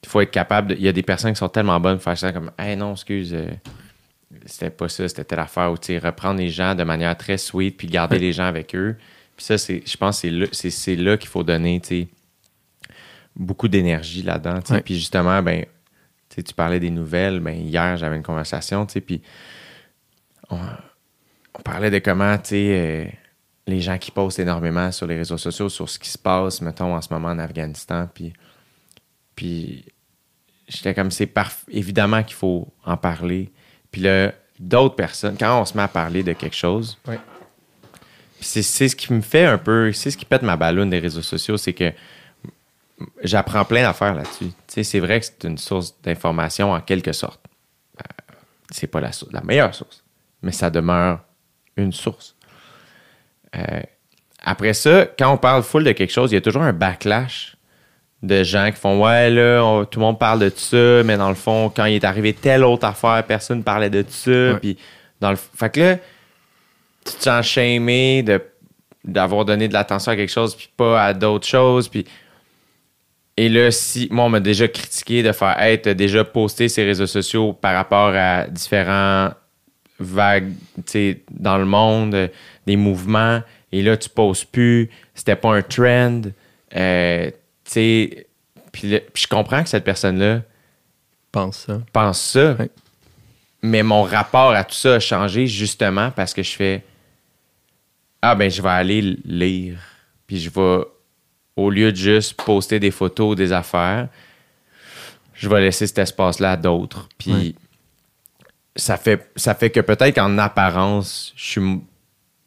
il 0.03 0.09
faut 0.09 0.21
être 0.23 0.31
capable 0.31 0.69
de- 0.69 0.75
Il 0.77 0.83
y 0.83 0.89
a 0.89 0.93
des 0.93 1.03
personnes 1.03 1.33
qui 1.33 1.39
sont 1.39 1.49
tellement 1.49 1.79
bonnes 1.79 1.97
pour 1.97 2.05
faire 2.05 2.19
ça 2.19 2.33
comme 2.33 2.51
Hey 2.59 2.75
non, 2.77 2.93
excuse, 2.93 3.33
euh, 3.35 3.49
c'était 4.47 4.71
pas 4.71 4.89
ça, 4.89 5.07
c'était 5.09 5.25
telle 5.25 5.41
affaire. 5.41 5.71
Ou 5.71 5.77
tu 5.79 5.89
sais, 5.89 5.99
reprendre 5.99 6.41
les 6.41 6.49
gens 6.51 6.75
de 6.75 6.83
manière 6.85 7.17
très 7.17 7.37
sweet 7.39 7.77
puis 7.77 7.87
garder 7.87 8.19
les 8.19 8.33
gens 8.33 8.45
avec 8.47 8.75
eux. 8.75 8.97
Puis 9.37 9.45
ça, 9.45 9.59
c'est, 9.59 9.83
je 9.87 9.97
pense 9.97 10.23
que 10.23 10.29
c'est 10.61 10.97
là, 10.97 11.11
là 11.13 11.17
qu'il 11.17 11.29
faut 11.29 11.43
donner 11.45 11.81
tu 11.81 11.89
sais, 11.89 12.09
beaucoup 13.37 13.69
d'énergie 13.69 14.23
là-dedans. 14.23 14.61
Ouais. 14.71 14.83
Puis 14.83 14.95
justement, 14.95 15.43
ben, 15.43 15.65
tu 16.29 16.55
parlais 16.55 16.81
des 16.81 16.91
nouvelles. 16.91 17.41
Ben, 17.41 17.55
hier, 17.55 17.97
j'avais 17.97 18.17
une 18.17 18.23
conversation, 18.23 18.87
puis 18.87 19.23
on, 20.51 20.59
on 21.55 21.63
parlait 21.63 21.91
de 21.91 21.99
comment 21.99 22.37
euh, 22.53 23.05
les 23.67 23.81
gens 23.81 23.99
qui 23.99 24.11
postent 24.11 24.39
énormément 24.39 24.91
sur 24.93 25.07
les 25.07 25.17
réseaux 25.17 25.39
sociaux 25.39 25.69
sur 25.69 25.89
ce 25.89 25.99
qui 25.99 26.09
se 26.09 26.19
passe, 26.19 26.61
mettons, 26.61 26.95
en 26.95 27.01
ce 27.01 27.13
moment 27.13 27.29
en 27.29 27.39
Afghanistan. 27.39 28.09
Puis, 28.13 28.33
puis 29.35 29.85
j'étais 30.69 30.95
comme, 30.95 31.11
c'est 31.11 31.33
évidemment 31.69 32.23
qu'il 32.23 32.37
faut 32.37 32.69
en 32.85 32.97
parler. 32.97 33.51
Puis 33.91 34.01
là, 34.03 34.33
d'autres 34.59 34.97
personnes, 34.97 35.37
quand 35.39 35.61
on 35.61 35.65
se 35.65 35.77
met 35.77 35.83
à 35.83 35.89
parler 35.89 36.23
de 36.23 36.33
quelque 36.33 36.57
chose, 36.57 36.99
Ouais. 37.07 37.19
c'est 38.41 38.63
ce 38.63 38.95
qui 38.97 39.13
me 39.13 39.21
fait 39.21 39.45
un 39.47 39.59
peu, 39.59 39.93
c'est 39.93 40.11
ce 40.11 40.17
qui 40.17 40.25
pète 40.25 40.43
ma 40.43 40.57
ballonne 40.57 40.91
des 40.91 40.99
réseaux 40.99 41.23
sociaux, 41.23 41.57
c'est 41.57 41.73
que 41.73 41.93
j'apprends 43.23 43.65
plein 43.65 43.83
d'affaires 43.83 44.15
là-dessus. 44.15 44.51
C'est 44.67 45.01
vrai 45.01 45.21
que 45.21 45.27
c'est 45.27 45.45
une 45.45 45.59
source 45.59 45.95
d'information 46.03 46.73
en 46.73 46.81
quelque 46.81 47.13
sorte. 47.13 47.41
Euh, 48.01 48.35
c'est 48.71 48.87
pas 48.87 49.01
la, 49.01 49.11
la 49.33 49.41
meilleure 49.43 49.75
source, 49.75 50.05
mais 50.43 50.53
ça 50.53 50.71
demeure 50.71 51.21
une 51.77 51.93
source. 51.93 52.37
Euh, 53.57 53.81
après 54.43 54.75
ça, 54.75 55.07
quand 55.19 55.33
on 55.33 55.37
parle 55.39 55.63
full 55.63 55.85
de 55.85 55.93
quelque 55.93 56.13
chose, 56.13 56.31
il 56.31 56.35
y 56.35 56.39
a 56.39 56.41
toujours 56.41 56.63
un 56.63 56.73
backlash 56.73 57.57
de 58.23 58.43
gens 58.43 58.71
qui 58.71 58.77
font 58.79 59.03
Ouais, 59.03 59.31
là, 59.31 59.63
on- 59.65 59.85
tout 59.85 59.99
le 59.99 60.05
monde 60.07 60.19
parle 60.19 60.41
de 60.41 60.53
ça, 60.55 61.03
mais 61.05 61.17
dans 61.17 61.29
le 61.31 61.35
fond, 61.35 61.71
quand 61.75 61.87
il 61.87 61.95
est 61.95 62.05
arrivé 62.05 62.33
telle 62.35 62.65
autre 62.65 62.87
affaire, 62.87 63.25
personne 63.27 63.65
parlait 63.65 63.91
de 63.91 64.05
ça. 64.09 64.59
Puis, 64.61 64.77
dans 65.21 65.31
le, 65.31 65.37
fait 65.37 65.71
que 65.71 65.81
là, 65.81 65.97
tu 67.05 67.15
te 67.15 67.23
sens 67.23 67.47
shamé 67.47 68.23
de, 68.23 68.43
d'avoir 69.05 69.45
donné 69.47 69.69
de 69.69 69.73
l'attention 69.73 70.13
à 70.13 70.17
quelque 70.17 70.31
chose, 70.33 70.55
puis 70.55 70.69
pas 70.77 71.03
à 71.03 71.15
d'autres 71.15 71.47
choses. 71.47 71.89
Puis, 71.89 72.05
et 73.43 73.49
là, 73.49 73.71
si 73.71 74.07
moi, 74.11 74.25
on 74.27 74.29
m'a 74.29 74.41
déjà 74.41 74.69
critiqué 74.69 75.23
de 75.23 75.33
faire 75.33 75.59
Hey, 75.59 75.81
t'as 75.81 75.95
déjà 75.95 76.25
posté 76.25 76.69
ces 76.69 76.85
réseaux 76.85 77.07
sociaux 77.07 77.53
par 77.55 77.75
rapport 77.75 78.13
à 78.15 78.47
différents 78.47 79.31
vagues 79.99 80.53
dans 81.31 81.57
le 81.57 81.65
monde, 81.65 82.15
euh, 82.15 82.29
des 82.67 82.77
mouvements, 82.77 83.41
et 83.73 83.83
là, 83.83 83.97
tu 83.97 84.09
poses 84.11 84.45
plus, 84.45 84.91
c'était 85.15 85.37
pas 85.37 85.55
un 85.55 85.63
trend. 85.63 86.23
Euh, 86.77 87.31
tu 87.31 87.37
sais, 87.65 88.27
puis 88.73 88.91
le- 88.91 89.01
puis 89.01 89.23
je 89.23 89.29
comprends 89.29 89.63
que 89.63 89.69
cette 89.71 89.85
personne-là 89.85 90.43
pense 91.33 91.65
ça. 91.67 91.81
pense 91.93 92.21
ça, 92.21 92.57
mais 93.63 93.83
mon 93.83 94.03
rapport 94.03 94.51
à 94.53 94.65
tout 94.65 94.75
ça 94.75 94.97
a 94.97 95.01
changé 95.01 95.47
justement 95.47 96.11
parce 96.11 96.35
que 96.35 96.43
je 96.43 96.53
fais 96.57 96.83
Ah, 98.23 98.35
ben, 98.35 98.51
je 98.51 98.61
vais 98.61 98.69
aller 98.69 99.01
lire, 99.25 99.79
puis 100.27 100.39
je 100.41 100.51
vais, 100.51 100.85
au 101.61 101.71
lieu 101.71 101.93
de 101.93 101.97
juste 101.97 102.35
poster 102.43 102.81
des 102.81 102.91
photos, 102.91 103.37
des 103.37 103.53
affaires, 103.53 104.09
je 105.35 105.49
vais 105.49 105.61
laisser 105.61 105.87
cet 105.87 105.99
espace-là 105.99 106.53
à 106.53 106.57
d'autres. 106.57 107.09
Puis 107.19 107.55
ça, 108.77 108.97
fait, 108.97 109.31
ça 109.37 109.55
fait 109.55 109.71
que 109.71 109.81
peut-être 109.81 110.15
qu'en 110.15 110.39
apparence, 110.39 111.33
je 111.37 111.45
suis 111.45 111.81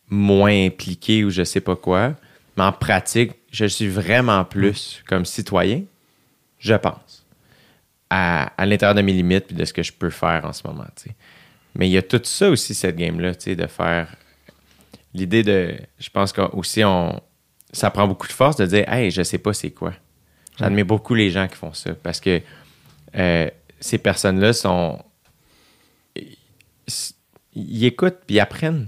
moins 0.10 0.66
impliqué 0.66 1.24
ou 1.24 1.30
je 1.30 1.44
sais 1.44 1.62
pas 1.62 1.76
quoi, 1.76 2.14
mais 2.58 2.64
en 2.64 2.72
pratique, 2.72 3.32
je 3.52 3.66
suis 3.66 3.88
vraiment 3.88 4.46
plus 4.46 5.02
comme 5.08 5.26
citoyen, 5.26 5.84
je 6.60 6.76
pense, 6.76 7.26
à, 8.10 8.52
à 8.62 8.66
l'intérieur 8.66 8.96
de 8.96 9.02
mes 9.02 9.14
limites 9.14 9.48
puis 9.48 9.56
de 9.56 9.66
ce 9.66 9.74
que 9.74 9.84
je 9.84 9.94
peux 9.94 10.10
faire 10.10 10.46
en 10.46 10.54
ce 10.54 10.68
moment. 10.68 10.86
Mais 11.76 11.88
il 11.88 11.92
y 11.92 11.98
a 11.98 12.04
tout 12.04 12.22
ça 12.24 12.50
aussi, 12.50 12.74
cette 12.74 12.96
game-là, 12.96 13.34
de 13.34 13.68
faire. 13.68 14.16
L'idée 15.16 15.44
de. 15.44 15.76
Je 16.00 16.10
pense 16.10 16.32
qu'aussi, 16.32 16.84
on, 16.84 17.22
ça 17.74 17.90
prend 17.92 18.08
beaucoup 18.08 18.28
de 18.28 18.34
force 18.34 18.56
de 18.56 18.66
dire 18.66 18.88
Hey, 18.88 19.12
je 19.12 19.24
sais 19.24 19.40
pas 19.40 19.52
c'est 19.54 19.72
quoi. 19.72 19.94
J'admire 20.58 20.86
beaucoup 20.86 21.16
les 21.16 21.32
gens 21.32 21.48
qui 21.48 21.56
font 21.56 21.74
ça 21.74 21.94
parce 21.96 22.22
que 22.22 22.42
euh, 23.16 23.50
ces 23.80 23.98
personnes-là 23.98 24.54
sont. 24.54 25.04
Ils, 27.56 27.86
écoutent 27.86 28.20
puis 28.26 28.38
ils 28.38 28.40
apprennent. 28.40 28.88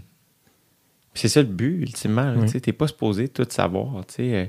C'est 1.13 1.27
ça 1.27 1.41
le 1.41 1.47
but, 1.47 1.81
ultimement. 1.81 2.33
Oui. 2.35 2.45
tu 2.45 2.51
sais, 2.53 2.59
T'es 2.59 2.73
pas 2.73 2.87
supposé 2.87 3.27
tout 3.27 3.45
savoir. 3.49 4.03
Euh, 4.19 4.45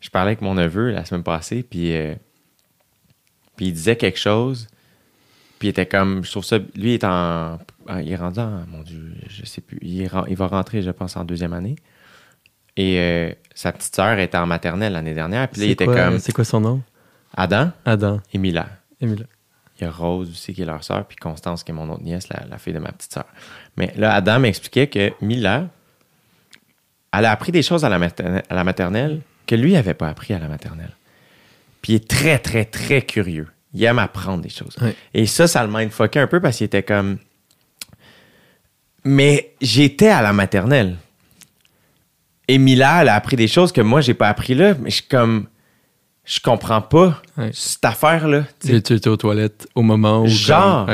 je 0.00 0.10
parlais 0.10 0.30
avec 0.30 0.40
mon 0.40 0.54
neveu 0.54 0.90
la 0.90 1.04
semaine 1.04 1.22
passée, 1.22 1.62
puis, 1.62 1.94
euh, 1.94 2.14
puis 3.56 3.66
il 3.66 3.72
disait 3.72 3.96
quelque 3.96 4.18
chose. 4.18 4.68
Puis 5.58 5.68
il 5.68 5.70
était 5.70 5.86
comme, 5.86 6.22
je 6.24 6.30
trouve 6.30 6.44
ça, 6.44 6.58
lui 6.58 6.90
il 6.90 6.94
est 6.94 7.04
en, 7.04 7.58
ah, 7.86 8.02
il 8.02 8.12
est 8.12 8.16
rendu 8.16 8.40
en, 8.40 8.66
mon 8.66 8.82
Dieu, 8.82 9.14
je 9.28 9.46
sais 9.46 9.62
plus, 9.62 9.78
il, 9.80 10.02
est 10.02 10.10
il 10.28 10.36
va 10.36 10.48
rentrer, 10.48 10.82
je 10.82 10.90
pense, 10.90 11.16
en 11.16 11.24
deuxième 11.24 11.54
année. 11.54 11.76
Et 12.76 13.00
euh, 13.00 13.32
sa 13.56 13.72
petite 13.72 13.94
sœur 13.96 14.18
était 14.18 14.36
en 14.36 14.46
maternelle 14.46 14.92
l'année 14.92 15.14
dernière. 15.14 15.48
Puis 15.48 15.60
là, 15.62 15.66
il 15.66 15.70
était 15.72 15.86
quoi, 15.86 15.94
comme 15.96 16.18
c'est 16.18 16.32
quoi 16.32 16.44
son 16.44 16.60
nom? 16.60 16.82
Adam 17.36 17.72
Adam. 17.86 18.20
et 18.32 18.38
Mila. 18.38 18.68
Émile. 19.00 19.26
Il 19.80 19.84
y 19.84 19.86
a 19.86 19.90
Rose 19.90 20.30
aussi 20.30 20.54
qui 20.54 20.62
est 20.62 20.66
leur 20.66 20.84
sœur, 20.84 21.04
puis 21.06 21.16
Constance 21.16 21.64
qui 21.64 21.70
est 21.70 21.74
mon 21.74 21.88
autre 21.90 22.02
nièce, 22.02 22.28
la, 22.28 22.44
la 22.48 22.58
fille 22.58 22.72
de 22.72 22.78
ma 22.78 22.92
petite 22.92 23.12
sœur. 23.12 23.26
Mais 23.76 23.92
là, 23.96 24.14
Adam 24.14 24.38
m'expliquait 24.40 24.86
que 24.86 25.12
Mila, 25.20 25.68
elle 27.12 27.24
a 27.24 27.30
appris 27.30 27.52
des 27.52 27.62
choses 27.62 27.84
à 27.84 27.88
la, 27.88 27.98
materne- 27.98 28.42
à 28.48 28.54
la 28.54 28.64
maternelle 28.64 29.20
que 29.46 29.54
lui 29.54 29.72
n'avait 29.72 29.94
pas 29.94 30.08
appris 30.08 30.32
à 30.34 30.38
la 30.38 30.48
maternelle. 30.48 30.92
Puis 31.82 31.92
il 31.94 31.96
est 31.96 32.08
très, 32.08 32.38
très, 32.38 32.64
très 32.64 33.02
curieux. 33.02 33.48
Il 33.74 33.84
aime 33.84 33.98
apprendre 33.98 34.42
des 34.42 34.48
choses. 34.48 34.76
Et 35.14 35.26
ça, 35.26 35.46
ça 35.46 35.64
le 35.66 35.70
mindfuckait 35.72 36.20
un 36.20 36.26
peu 36.26 36.40
parce 36.40 36.56
qu'il 36.58 36.64
était 36.66 36.82
comme. 36.82 37.18
Mais 39.04 39.54
j'étais 39.60 40.08
à 40.08 40.22
la 40.22 40.32
maternelle. 40.32 40.96
Et 42.48 42.58
Mila, 42.58 43.02
elle 43.02 43.08
a 43.08 43.14
appris 43.14 43.36
des 43.36 43.48
choses 43.48 43.72
que 43.72 43.80
moi, 43.80 44.00
j'ai 44.00 44.14
pas 44.14 44.28
appris 44.28 44.54
là. 44.54 44.74
Mais 44.80 44.90
je 44.90 44.96
suis 44.96 45.04
comme. 45.08 45.46
Je 46.24 46.40
comprends 46.40 46.80
pas 46.82 47.22
Ouais. 47.36 47.50
cette 47.52 47.84
affaire-là. 47.84 48.44
tu 48.60 48.74
étais 48.74 49.08
aux 49.08 49.16
toilettes 49.16 49.68
au 49.74 49.82
moment 49.82 50.22
où. 50.22 50.26
Genre. 50.26 50.88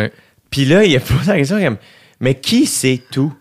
Puis 0.50 0.66
là, 0.66 0.84
il 0.84 0.94
a 0.96 1.00
posé 1.00 1.26
la 1.32 1.38
question, 1.38 1.58
comme, 1.58 1.78
mais 2.20 2.34
qui 2.38 2.66
sait 2.66 3.02
tout? 3.10 3.32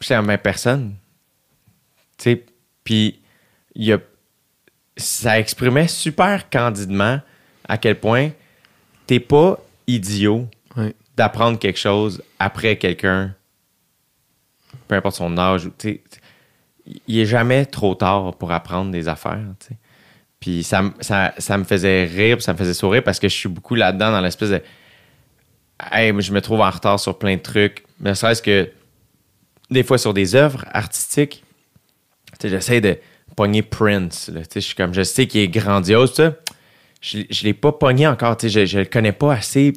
J'étais 0.00 0.16
comme, 0.16 0.26
ben, 0.26 0.36
personne. 0.36 0.96
Tu 2.18 2.24
sais, 2.24 2.44
puis 2.84 3.20
il 3.74 3.90
a, 3.94 3.98
ça 4.98 5.38
exprimait 5.40 5.88
super 5.88 6.50
candidement 6.50 7.20
à 7.66 7.78
quel 7.78 7.98
point 7.98 8.30
t'es 9.06 9.20
pas 9.20 9.58
idiot 9.86 10.46
Ouais. 10.76 10.94
d'apprendre 11.16 11.58
quelque 11.58 11.78
chose 11.78 12.22
après 12.38 12.76
quelqu'un, 12.76 13.34
peu 14.88 14.96
importe 14.96 15.16
son 15.16 15.38
âge. 15.38 15.64
ou, 15.66 15.70
tu 15.78 15.88
sais, 15.88 16.02
Il 17.06 17.18
est 17.18 17.26
jamais 17.26 17.66
trop 17.66 17.94
tard 17.94 18.36
pour 18.36 18.52
apprendre 18.52 18.90
des 18.90 19.08
affaires. 19.08 19.40
Puis 20.40 20.62
ça, 20.62 20.82
ça, 21.00 21.32
ça 21.38 21.56
me 21.56 21.64
faisait 21.64 22.04
rire, 22.04 22.42
ça 22.42 22.52
me 22.52 22.58
faisait 22.58 22.74
sourire 22.74 23.02
parce 23.02 23.18
que 23.18 23.28
je 23.28 23.34
suis 23.34 23.48
beaucoup 23.48 23.74
là-dedans 23.74 24.10
dans 24.10 24.20
l'espèce 24.20 24.50
de. 24.50 24.62
Hey, 25.90 26.12
je 26.20 26.32
me 26.32 26.40
trouve 26.40 26.60
en 26.60 26.70
retard 26.70 27.00
sur 27.00 27.18
plein 27.18 27.36
de 27.36 27.40
trucs. 27.40 27.84
Ne 28.00 28.14
serait-ce 28.14 28.42
que 28.42 28.70
des 29.70 29.82
fois 29.82 29.98
sur 29.98 30.14
des 30.14 30.34
œuvres 30.34 30.64
artistiques, 30.72 31.44
j'essaie 32.42 32.80
de 32.80 32.98
pogner 33.36 33.62
Prince. 33.62 34.30
Je 34.54 34.60
suis 34.60 34.74
comme, 34.74 34.94
je 34.94 35.02
sais 35.02 35.26
qu'il 35.26 35.40
est 35.40 35.48
grandiose. 35.48 36.32
Je 37.00 37.18
ne 37.18 37.44
l'ai 37.44 37.54
pas 37.54 37.72
pogné 37.72 38.06
encore, 38.06 38.36
je 38.40 38.76
ne 38.76 38.82
le 38.82 38.88
connais 38.88 39.12
pas 39.12 39.34
assez. 39.34 39.72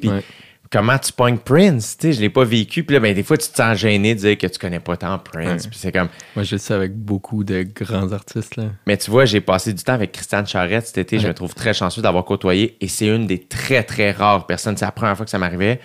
Comment 0.70 0.98
tu 0.98 1.12
pognes 1.12 1.38
Prince? 1.38 1.96
Tu 1.98 2.08
sais, 2.08 2.12
je 2.12 2.18
ne 2.18 2.22
l'ai 2.22 2.30
pas 2.30 2.44
vécu. 2.44 2.84
Puis 2.84 2.94
là, 2.94 3.00
ben, 3.00 3.14
des 3.14 3.22
fois, 3.22 3.36
tu 3.36 3.48
te 3.48 3.56
sens 3.56 3.76
gêné 3.78 4.14
de 4.14 4.20
dire 4.20 4.38
que 4.38 4.46
tu 4.46 4.58
connais 4.58 4.80
pas 4.80 4.96
tant 4.96 5.18
Prince. 5.18 5.64
Ouais. 5.64 5.70
Puis 5.70 5.78
c'est 5.78 5.92
comme, 5.92 6.08
Moi, 6.36 6.44
je 6.44 6.54
le 6.54 6.58
sais 6.58 6.74
avec 6.74 6.94
beaucoup 6.96 7.44
de 7.44 7.62
grands 7.62 8.12
artistes. 8.12 8.56
Là. 8.56 8.64
mais 8.86 8.96
tu 8.96 9.10
vois, 9.10 9.24
j'ai 9.24 9.40
passé 9.40 9.72
du 9.72 9.82
temps 9.82 9.94
avec 9.94 10.12
Christiane 10.12 10.46
Charette 10.46 10.86
cet 10.86 10.98
été. 10.98 11.18
Je 11.18 11.26
me 11.28 11.34
trouve 11.34 11.54
très 11.54 11.74
chanceux 11.74 12.02
d'avoir 12.02 12.24
côtoyé. 12.24 12.76
Et 12.80 12.88
c'est 12.88 13.06
une 13.06 13.26
des 13.26 13.38
très, 13.40 13.82
très 13.82 14.10
rares 14.10 14.46
personnes. 14.46 14.76
C'est 14.76 14.84
la 14.84 14.92
première 14.92 15.16
fois 15.16 15.24
que 15.24 15.30
ça 15.30 15.38
m'arrivait 15.38 15.80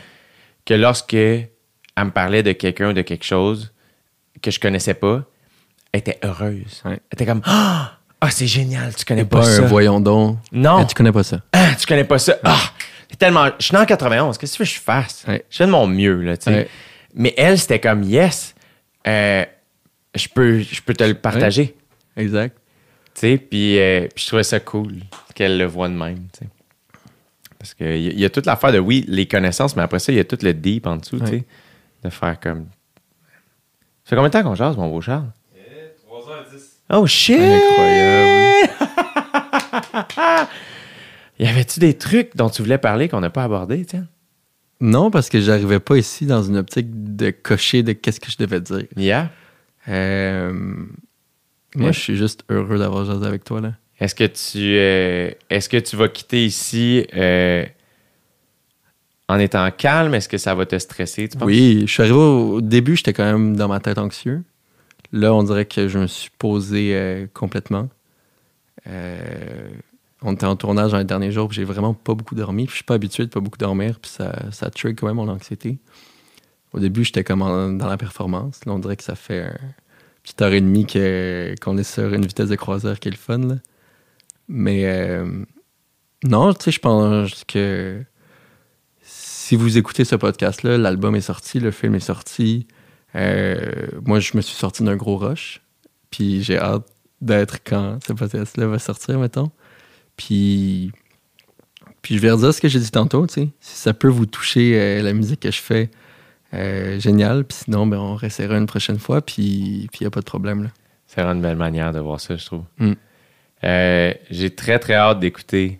que 0.66 0.74
lorsque 0.74 1.14
elle 1.14 1.48
me 1.98 2.12
parlait 2.12 2.44
de 2.44 2.52
quelqu'un 2.54 2.90
ou 2.90 2.94
de 2.94 3.02
quelque 3.02 3.26
chose 3.26 3.74
que 4.42 4.50
je 4.52 4.60
connaissais 4.60 4.94
pas, 4.96 5.24
elle 5.92 6.00
était 6.00 6.20
heureuse. 6.24 6.82
Ouais. 6.86 6.94
Elle 6.94 7.00
était 7.14 7.26
comme 7.26 7.42
Ah, 7.46 8.00
Ah, 8.20 8.32
c'est 8.32 8.48
génial, 8.48 8.96
tu 8.96 9.06
connais 9.06 9.26
pas, 9.26 9.40
pas, 9.40 9.44
ça. 9.46 9.62
un 9.64 9.66
voyons 9.66 10.00
donc. 10.00 10.38
Non. 10.52 10.80
Eh, 10.82 10.88
tu 10.88 10.96
connais 10.96 11.12
pas 11.12 11.24
ça. 11.24 11.42
Ah, 11.54 11.72
tu 11.80 11.86
connais 11.86 12.04
pas 12.06 12.18
ça. 12.18 12.36
Ah, 12.44 12.58
tellement. 13.18 13.50
Je 13.60 13.66
suis 13.66 13.76
en 13.76 13.86
91. 13.86 14.38
Qu'est-ce 14.38 14.54
que 14.54 14.58
tu 14.58 14.64
veux 14.64 14.68
que 14.68 14.76
je 14.76 14.80
fasse? 14.80 15.26
Ouais. 15.28 15.46
Je 15.50 15.58
fais 15.58 15.66
de 15.66 15.72
mon 15.72 15.88
mieux, 15.88 16.22
là, 16.22 16.38
tu 16.38 16.46
sais. 16.46 16.52
Ouais. 16.52 16.68
Mais 17.16 17.34
elle, 17.38 17.60
c'était 17.60 17.80
comme 17.80 18.04
Yes, 18.04 18.56
euh, 19.08 19.46
je 20.16 20.28
peux, 20.28 20.60
je 20.60 20.82
peux 20.82 20.94
te 20.94 21.04
le 21.04 21.14
partager. 21.14 21.76
Exact. 22.18 22.58
Tu 23.16 23.20
sais, 23.22 23.38
puis, 23.38 23.78
euh, 23.80 24.08
puis 24.14 24.24
je 24.24 24.28
trouvais 24.28 24.44
ça 24.44 24.60
cool 24.60 24.96
qu'elle 25.36 25.58
le 25.58 25.66
voit 25.66 25.88
de 25.90 25.94
même, 25.94 26.28
tu 26.34 26.40
sais. 26.40 26.48
Parce 27.60 27.74
qu'il 27.76 27.96
y, 27.96 28.20
y 28.20 28.26
a 28.26 28.30
toute 28.30 28.46
l'affaire 28.46 28.72
de, 28.72 28.80
oui, 28.80 29.06
les 29.08 29.28
connaissances, 29.28 29.76
mais 29.76 29.84
après 29.84 30.00
ça, 30.00 30.12
il 30.12 30.16
y 30.16 30.20
a 30.20 30.24
tout 30.26 30.38
le 30.42 30.54
deep 30.54 30.88
en 30.88 30.98
dessous, 30.98 31.20
tu 31.20 31.28
sais. 31.28 31.44
De 32.04 32.10
faire 32.10 32.40
comme... 32.40 32.66
Ça 34.04 34.10
fait 34.10 34.16
combien 34.16 34.30
de 34.30 34.34
temps 34.34 34.44
qu'on 34.44 34.56
jase, 34.56 34.76
mon 34.76 34.90
beau 34.90 35.00
Charles? 35.00 35.32
3h10. 36.10 36.60
Oh, 36.90 37.08
shit! 37.08 37.40
Incroyable. 37.40 38.70
Y 41.44 41.48
avait-tu 41.48 41.80
des 41.80 41.94
trucs 41.98 42.36
dont 42.36 42.50
tu 42.50 42.62
voulais 42.62 42.78
parler 42.78 43.10
qu'on 43.10 43.20
n'a 43.20 43.30
pas 43.30 43.44
abordé, 43.44 43.86
tiens? 43.86 44.08
Non, 44.82 45.12
parce 45.12 45.30
que 45.30 45.40
j'arrivais 45.40 45.80
pas 45.80 45.98
ici 45.98 46.26
dans 46.26 46.44
une 46.44 46.58
optique 46.58 46.88
de 47.16 47.30
cocher 47.32 47.84
de 47.84 47.94
qu'est-ce 47.94 48.20
que 48.20 48.32
je 48.32 48.38
devais 48.38 48.62
dire. 48.62 48.86
Yeah? 48.98 49.30
Euh, 49.88 50.54
Ouais. 51.76 51.82
Moi, 51.82 51.92
je 51.92 52.00
suis 52.00 52.16
juste 52.16 52.44
heureux 52.50 52.78
d'avoir 52.78 53.04
jasé 53.06 53.26
avec 53.26 53.44
toi. 53.44 53.60
là. 53.60 53.74
Est-ce 54.00 54.14
que 54.14 54.26
tu 54.26 54.76
euh, 54.78 55.32
est-ce 55.50 55.68
que 55.68 55.78
tu 55.78 55.96
vas 55.96 56.08
quitter 56.08 56.46
ici 56.46 57.08
euh, 57.16 57.66
en 59.28 59.40
étant 59.40 59.70
calme? 59.72 60.14
Est-ce 60.14 60.30
que 60.30 60.38
ça 60.38 60.54
va 60.54 60.68
te 60.68 60.78
stresser, 60.78 61.30
tu? 61.30 61.38
Oui, 61.42 61.84
je 61.88 61.92
suis 61.92 62.04
arrivé 62.04 62.16
au 62.16 62.54
au 62.58 62.62
début, 62.62 62.96
j'étais 62.96 63.14
quand 63.14 63.26
même 63.26 63.56
dans 63.56 63.68
ma 63.68 63.80
tête 63.80 63.98
anxieux. 63.98 64.44
Là, 65.12 65.34
on 65.34 65.42
dirait 65.42 65.66
que 65.66 65.88
je 65.88 65.98
me 65.98 66.06
suis 66.06 66.30
posé 66.38 67.28
complètement. 67.34 67.90
Euh, 68.88 69.68
on 70.24 70.34
était 70.34 70.46
en 70.46 70.56
tournage 70.56 70.92
dans 70.92 70.98
les 70.98 71.04
derniers 71.04 71.32
jours, 71.32 71.52
j'ai 71.52 71.64
vraiment 71.64 71.94
pas 71.94 72.16
beaucoup 72.16 72.36
dormi. 72.36 72.68
Je 72.68 72.76
suis 72.76 72.84
pas 72.84 72.96
habitué 72.96 73.26
de 73.26 73.30
pas 73.30 73.40
beaucoup 73.40 73.58
dormir, 73.58 74.00
puis 74.00 74.10
ça, 74.10 74.34
ça 74.52 74.70
trigger 74.70 74.96
quand 74.96 75.08
même 75.08 75.18
mon 75.18 75.28
anxiété. 75.28 75.80
Au 76.72 76.80
début, 76.80 77.04
j'étais 77.04 77.24
comme 77.24 77.40
dans 77.78 77.88
la 77.88 77.98
performance. 77.98 78.66
Là, 78.66 78.74
on 78.74 78.80
dirait 78.80 78.96
que 78.96 79.04
ça 79.04 79.16
fait 79.16 79.44
un 79.44 79.60
petite 80.24 80.42
heure 80.42 80.54
et 80.54 80.62
demie 80.62 80.88
qu'on 80.88 81.78
est 81.78 81.84
sur 81.84 82.14
une 82.14 82.26
vitesse 82.26 82.50
de 82.50 82.56
croisière 82.56 83.00
qui 83.00 83.10
est 83.10 83.12
le 83.12 83.18
fun. 83.18 83.38
là. 83.38 83.56
Mais 84.48 84.86
euh, 84.86 85.46
non, 86.24 86.54
tu 86.54 86.64
sais, 86.64 86.72
je 86.72 86.80
pense 86.80 87.44
que 87.44 88.04
si 89.02 89.56
vous 89.56 89.78
écoutez 89.78 90.06
ce 90.06 90.16
podcast-là, 90.16 90.78
l'album 90.78 91.16
est 91.16 91.22
sorti, 91.22 91.60
le 91.60 91.72
film 91.72 91.96
est 91.96 92.00
sorti. 92.00 92.68
Euh, 93.16 93.88
moi, 94.06 94.20
je 94.20 94.36
me 94.36 94.42
suis 94.42 94.56
sorti 94.56 94.84
d'un 94.84 94.96
gros 94.96 95.18
rush. 95.18 95.62
Puis 96.10 96.44
j'ai 96.44 96.58
hâte 96.58 96.88
d'être 97.22 97.58
quand 97.66 98.00
ce 98.06 98.14
podcast-là 98.14 98.68
va 98.68 98.80
sortir, 98.80 99.20
mettons. 99.20 99.52
Puis, 100.18 100.92
puis 102.02 102.16
je 102.16 102.20
vais 102.22 102.32
redire 102.32 102.54
ce 102.54 102.62
que 102.62 102.68
j'ai 102.68 102.80
dit 102.80 102.92
tantôt, 102.92 103.26
tu 103.28 103.34
sais. 103.34 103.50
Si 103.60 103.78
ça 103.78 103.94
peut 103.94 104.08
vous 104.08 104.26
toucher 104.26 104.80
euh, 104.80 105.02
la 105.02 105.14
musique 105.14 105.40
que 105.42 105.52
je 105.52 105.60
fais, 105.62 105.90
euh, 106.54 107.00
génial. 107.00 107.46
Puis 107.46 107.60
sinon, 107.66 107.88
ben, 107.88 107.98
on 107.98 108.16
restera 108.16 108.58
une 108.58 108.68
prochaine 108.68 109.00
fois. 109.00 109.22
Puis 109.22 109.44
il 109.44 109.90
n'y 110.02 110.08
a 110.08 110.12
pas 110.12 110.20
de 110.20 110.26
problème. 110.26 110.64
Là. 110.64 110.70
C'est 111.08 111.22
vraiment 111.22 111.36
une 111.36 111.42
belle 111.42 111.58
manière 111.58 111.92
de 111.94 112.00
voir 112.00 112.20
ça, 112.20 112.36
je 112.36 112.46
trouve. 112.46 112.64
Mm. 112.78 112.92
Euh, 113.64 114.14
J'ai 114.30 114.50
très, 114.50 114.78
très 114.80 114.94
hâte 114.96 115.20
d'écouter 115.20 115.80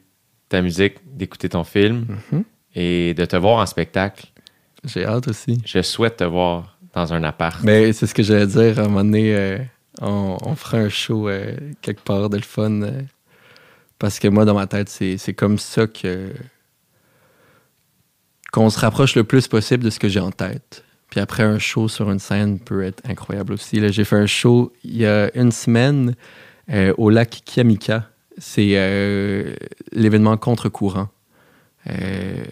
ta 0.50 0.62
musique, 0.62 0.96
d'écouter 1.06 1.50
ton 1.50 1.64
film 1.64 2.06
Mhm. 2.32 2.44
et 2.76 3.14
de 3.14 3.26
te 3.26 3.36
voir 3.36 3.58
en 3.60 3.66
spectacle. 3.66 4.28
J'ai 4.86 5.06
hâte 5.06 5.28
aussi. 5.28 5.62
Je 5.66 5.82
souhaite 5.82 6.18
te 6.18 6.24
voir 6.24 6.78
dans 6.94 7.14
un 7.14 7.24
appart. 7.24 7.64
Mais 7.64 7.92
c'est 7.94 8.08
ce 8.08 8.14
que 8.14 8.24
j'allais 8.24 8.48
dire. 8.48 8.80
À 8.80 8.84
un 8.84 8.88
moment 8.88 9.04
donné, 9.04 9.58
on, 10.02 10.38
on 10.42 10.56
fera 10.56 10.78
un 10.78 10.90
show 10.90 11.30
quelque 11.82 12.02
part 12.04 12.30
de 12.30 12.38
le 12.38 12.44
fun. 12.44 12.82
Parce 14.04 14.20
que 14.20 14.28
moi, 14.28 14.44
dans 14.44 14.54
ma 14.54 14.68
tête, 14.68 14.90
c'est 14.90 15.34
comme 15.34 15.58
ça 15.58 15.88
que 15.88 16.34
qu'on 18.52 18.70
se 18.70 18.78
rapproche 18.78 19.16
le 19.16 19.24
plus 19.24 19.48
possible 19.48 19.82
de 19.82 19.90
ce 19.90 19.98
que 19.98 20.10
j'ai 20.10 20.20
en 20.20 20.30
tête. 20.30 20.84
Puis 21.10 21.22
après, 21.22 21.44
un 21.44 21.58
show 21.58 21.88
sur 21.88 22.12
une 22.12 22.20
scène 22.20 22.60
peut 22.60 22.84
être 22.84 23.02
incroyable 23.10 23.54
aussi. 23.54 23.80
J'ai 23.94 24.04
fait 24.04 24.18
un 24.18 24.26
show 24.26 24.74
il 24.84 24.98
y 24.98 25.06
a 25.06 25.34
une 25.38 25.54
semaine 25.54 26.16
euh, 26.70 26.94
au 26.98 27.10
lac 27.10 27.44
Kiamika. 27.46 28.10
C'est 28.38 28.72
euh, 28.74 29.56
l'événement 29.94 30.36
contre-courant. 30.36 31.08
Euh, 31.88 32.44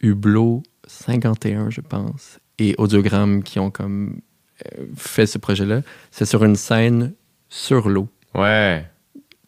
Hublot 0.00 0.62
51, 0.86 1.68
je 1.68 1.82
pense, 1.82 2.38
et 2.58 2.74
Audiogramme 2.78 3.42
qui 3.42 3.58
ont 3.58 3.70
comme 3.70 4.22
fait 4.96 5.26
ce 5.26 5.36
projet-là. 5.36 5.82
C'est 6.12 6.24
sur 6.24 6.44
une 6.44 6.56
scène 6.56 7.12
sur 7.50 7.90
l'eau, 7.90 8.08
Ouais. 8.34 8.86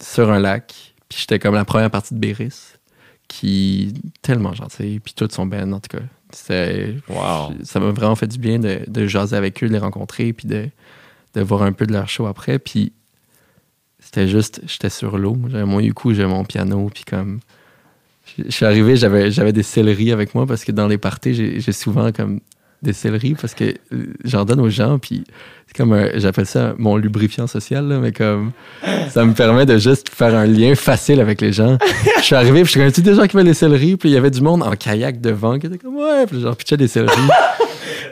sur 0.02 0.30
un 0.30 0.38
lac. 0.38 0.89
Puis 1.10 1.18
j'étais 1.20 1.38
comme 1.38 1.54
la 1.54 1.66
première 1.66 1.90
partie 1.90 2.14
de 2.14 2.18
Béris, 2.18 2.76
qui 3.28 3.92
tellement 4.22 4.54
gentil. 4.54 5.00
Puis 5.04 5.12
toutes 5.14 5.32
sont 5.32 5.44
belles, 5.44 5.72
en 5.74 5.80
tout 5.80 5.98
cas. 5.98 6.04
Wow. 7.08 7.52
Ça 7.64 7.80
m'a 7.80 7.90
vraiment 7.90 8.14
fait 8.14 8.28
du 8.28 8.38
bien 8.38 8.58
de, 8.58 8.80
de 8.86 9.06
jaser 9.06 9.36
avec 9.36 9.62
eux, 9.62 9.68
de 9.68 9.72
les 9.72 9.78
rencontrer, 9.78 10.32
puis 10.32 10.46
de, 10.46 10.68
de 11.34 11.40
voir 11.42 11.62
un 11.62 11.72
peu 11.72 11.86
de 11.86 11.92
leur 11.92 12.08
show 12.08 12.26
après. 12.26 12.58
Puis 12.58 12.92
c'était 13.98 14.28
juste, 14.28 14.62
j'étais 14.66 14.88
sur 14.88 15.18
l'eau. 15.18 15.36
J'avais 15.48 15.64
mon 15.66 15.80
uku, 15.80 16.14
j'avais 16.14 16.28
mon 16.28 16.44
piano, 16.44 16.88
puis 16.92 17.04
comme. 17.04 17.40
Je 18.38 18.50
suis 18.50 18.64
arrivé, 18.64 18.94
j'avais, 18.94 19.32
j'avais 19.32 19.52
des 19.52 19.64
céleris 19.64 20.12
avec 20.12 20.36
moi 20.36 20.46
parce 20.46 20.64
que 20.64 20.70
dans 20.70 20.86
les 20.86 20.98
parties, 20.98 21.34
j'ai 21.34 21.72
souvent 21.72 22.12
comme 22.12 22.40
des 22.82 22.92
céleris 22.92 23.34
parce 23.34 23.54
que 23.54 23.74
j'en 24.24 24.44
donne 24.44 24.60
aux 24.60 24.70
gens, 24.70 24.98
puis 24.98 25.24
c'est 25.66 25.76
comme 25.76 25.92
un- 25.92 26.08
j'appelle 26.14 26.46
ça 26.46 26.74
mon 26.78 26.96
lubrifiant 26.96 27.46
social, 27.46 27.86
là, 27.86 27.98
mais 27.98 28.12
comme 28.12 28.52
ça 29.10 29.24
me 29.24 29.34
permet 29.34 29.66
de 29.66 29.76
juste 29.78 30.08
faire 30.08 30.34
un 30.34 30.46
lien 30.46 30.74
facile 30.74 31.20
avec 31.20 31.40
les 31.40 31.52
gens. 31.52 31.76
Je 32.18 32.22
suis 32.22 32.34
arrivé, 32.34 32.62
puis 32.62 32.72
je 32.72 32.88
tu 32.90 33.02
des 33.02 33.14
gens 33.14 33.26
qui 33.26 33.36
veulent 33.36 33.44
des 33.44 33.54
céleris, 33.54 33.96
puis 33.96 34.08
il 34.08 34.12
y 34.12 34.16
avait 34.16 34.30
du 34.30 34.40
monde 34.40 34.62
en 34.62 34.72
kayak 34.72 35.20
devant 35.20 35.58
qui 35.58 35.66
était 35.66 35.78
comme, 35.78 35.96
ouais, 35.96 36.26
puis 36.26 36.40
genre, 36.40 36.56
pitchait 36.56 36.76
des 36.76 36.88
céleris. 36.88 37.14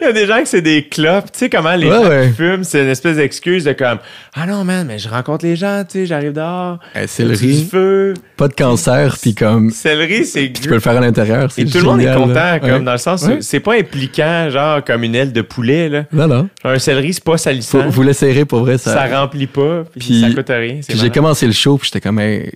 Il 0.01 0.05
y 0.05 0.07
a 0.09 0.13
des 0.13 0.27
gens 0.27 0.39
que 0.41 0.49
c'est 0.49 0.63
des 0.63 0.85
clopes. 0.89 1.33
Tu 1.33 1.39
sais 1.39 1.51
comment 1.51 1.75
les 1.75 1.87
Ouais, 1.89 1.93
gens 1.93 2.09
ouais. 2.09 2.29
fument, 2.37 2.65
c'est 2.65 2.83
une 2.83 2.89
espèce 2.89 3.17
d'excuse 3.17 3.65
de 3.65 3.73
comme 3.73 3.99
Ah 4.35 4.47
non, 4.47 4.65
man, 4.65 4.87
mais 4.87 4.99
je 4.99 5.09
rencontre 5.09 5.45
les 5.45 5.57
gens, 5.57 5.85
tu 5.85 5.99
sais, 6.01 6.07
j'arrive 6.07 6.33
dehors. 6.33 6.79
Eh, 6.95 7.03
Du 7.03 7.09
céleri, 7.09 7.65
feu. 7.71 8.15
pas 8.37 8.49
de 8.49 8.55
cancer, 8.55 9.17
puis 9.21 9.35
comme, 9.35 9.71
Céleri, 9.71 10.25
c'est 10.25 10.53
tu 10.53 10.69
peux 10.69 10.75
le 10.75 10.81
faire 10.81 10.97
à 10.97 11.01
l'intérieur. 11.01 11.51
c'est 11.51 11.63
Et 11.63 11.65
tout 11.67 11.79
le 11.79 11.85
monde 11.85 12.01
est 12.01 12.15
content, 12.15 12.35
là. 12.35 12.61
comme 12.61 12.71
Ouais. 12.71 12.81
dans 12.81 12.93
le 12.93 12.99
sens 12.99 13.27
c'est 13.41 13.61
pas 13.61 13.75
impliquant, 13.75 14.49
genre 14.51 14.85
comme 14.85 15.05
une 15.05 15.15
aile 15.15 15.33
de 15.33 15.43
poulet. 15.43 15.89
Là. 15.89 16.05
Non, 16.13 16.27
non. 16.29 16.49
Genre, 16.63 16.73
un 16.73 16.79
céleri, 16.79 17.13
c'est 17.15 17.25
pas 17.25 17.33
Faut, 17.33 17.39
salissant. 17.39 17.89
vous 17.89 18.03
l'essayerez 18.03 18.45
pour 18.45 18.61
vrai, 18.61 18.79
ça, 18.79 18.95
ça. 18.95 19.21
remplit 19.21 19.47
pas, 19.47 19.85
puis, 19.99 20.21
ça 20.23 20.31
coûte 20.35 20.49
rien. 20.49 20.81
Puis 20.87 20.99
j'ai 20.99 21.11
commencé 21.11 21.47
le 21.47 21.53
show, 21.53 21.77
puis 21.79 21.87
j'étais 21.93 22.01
comme, 22.01 22.19
hey, 22.21 22.51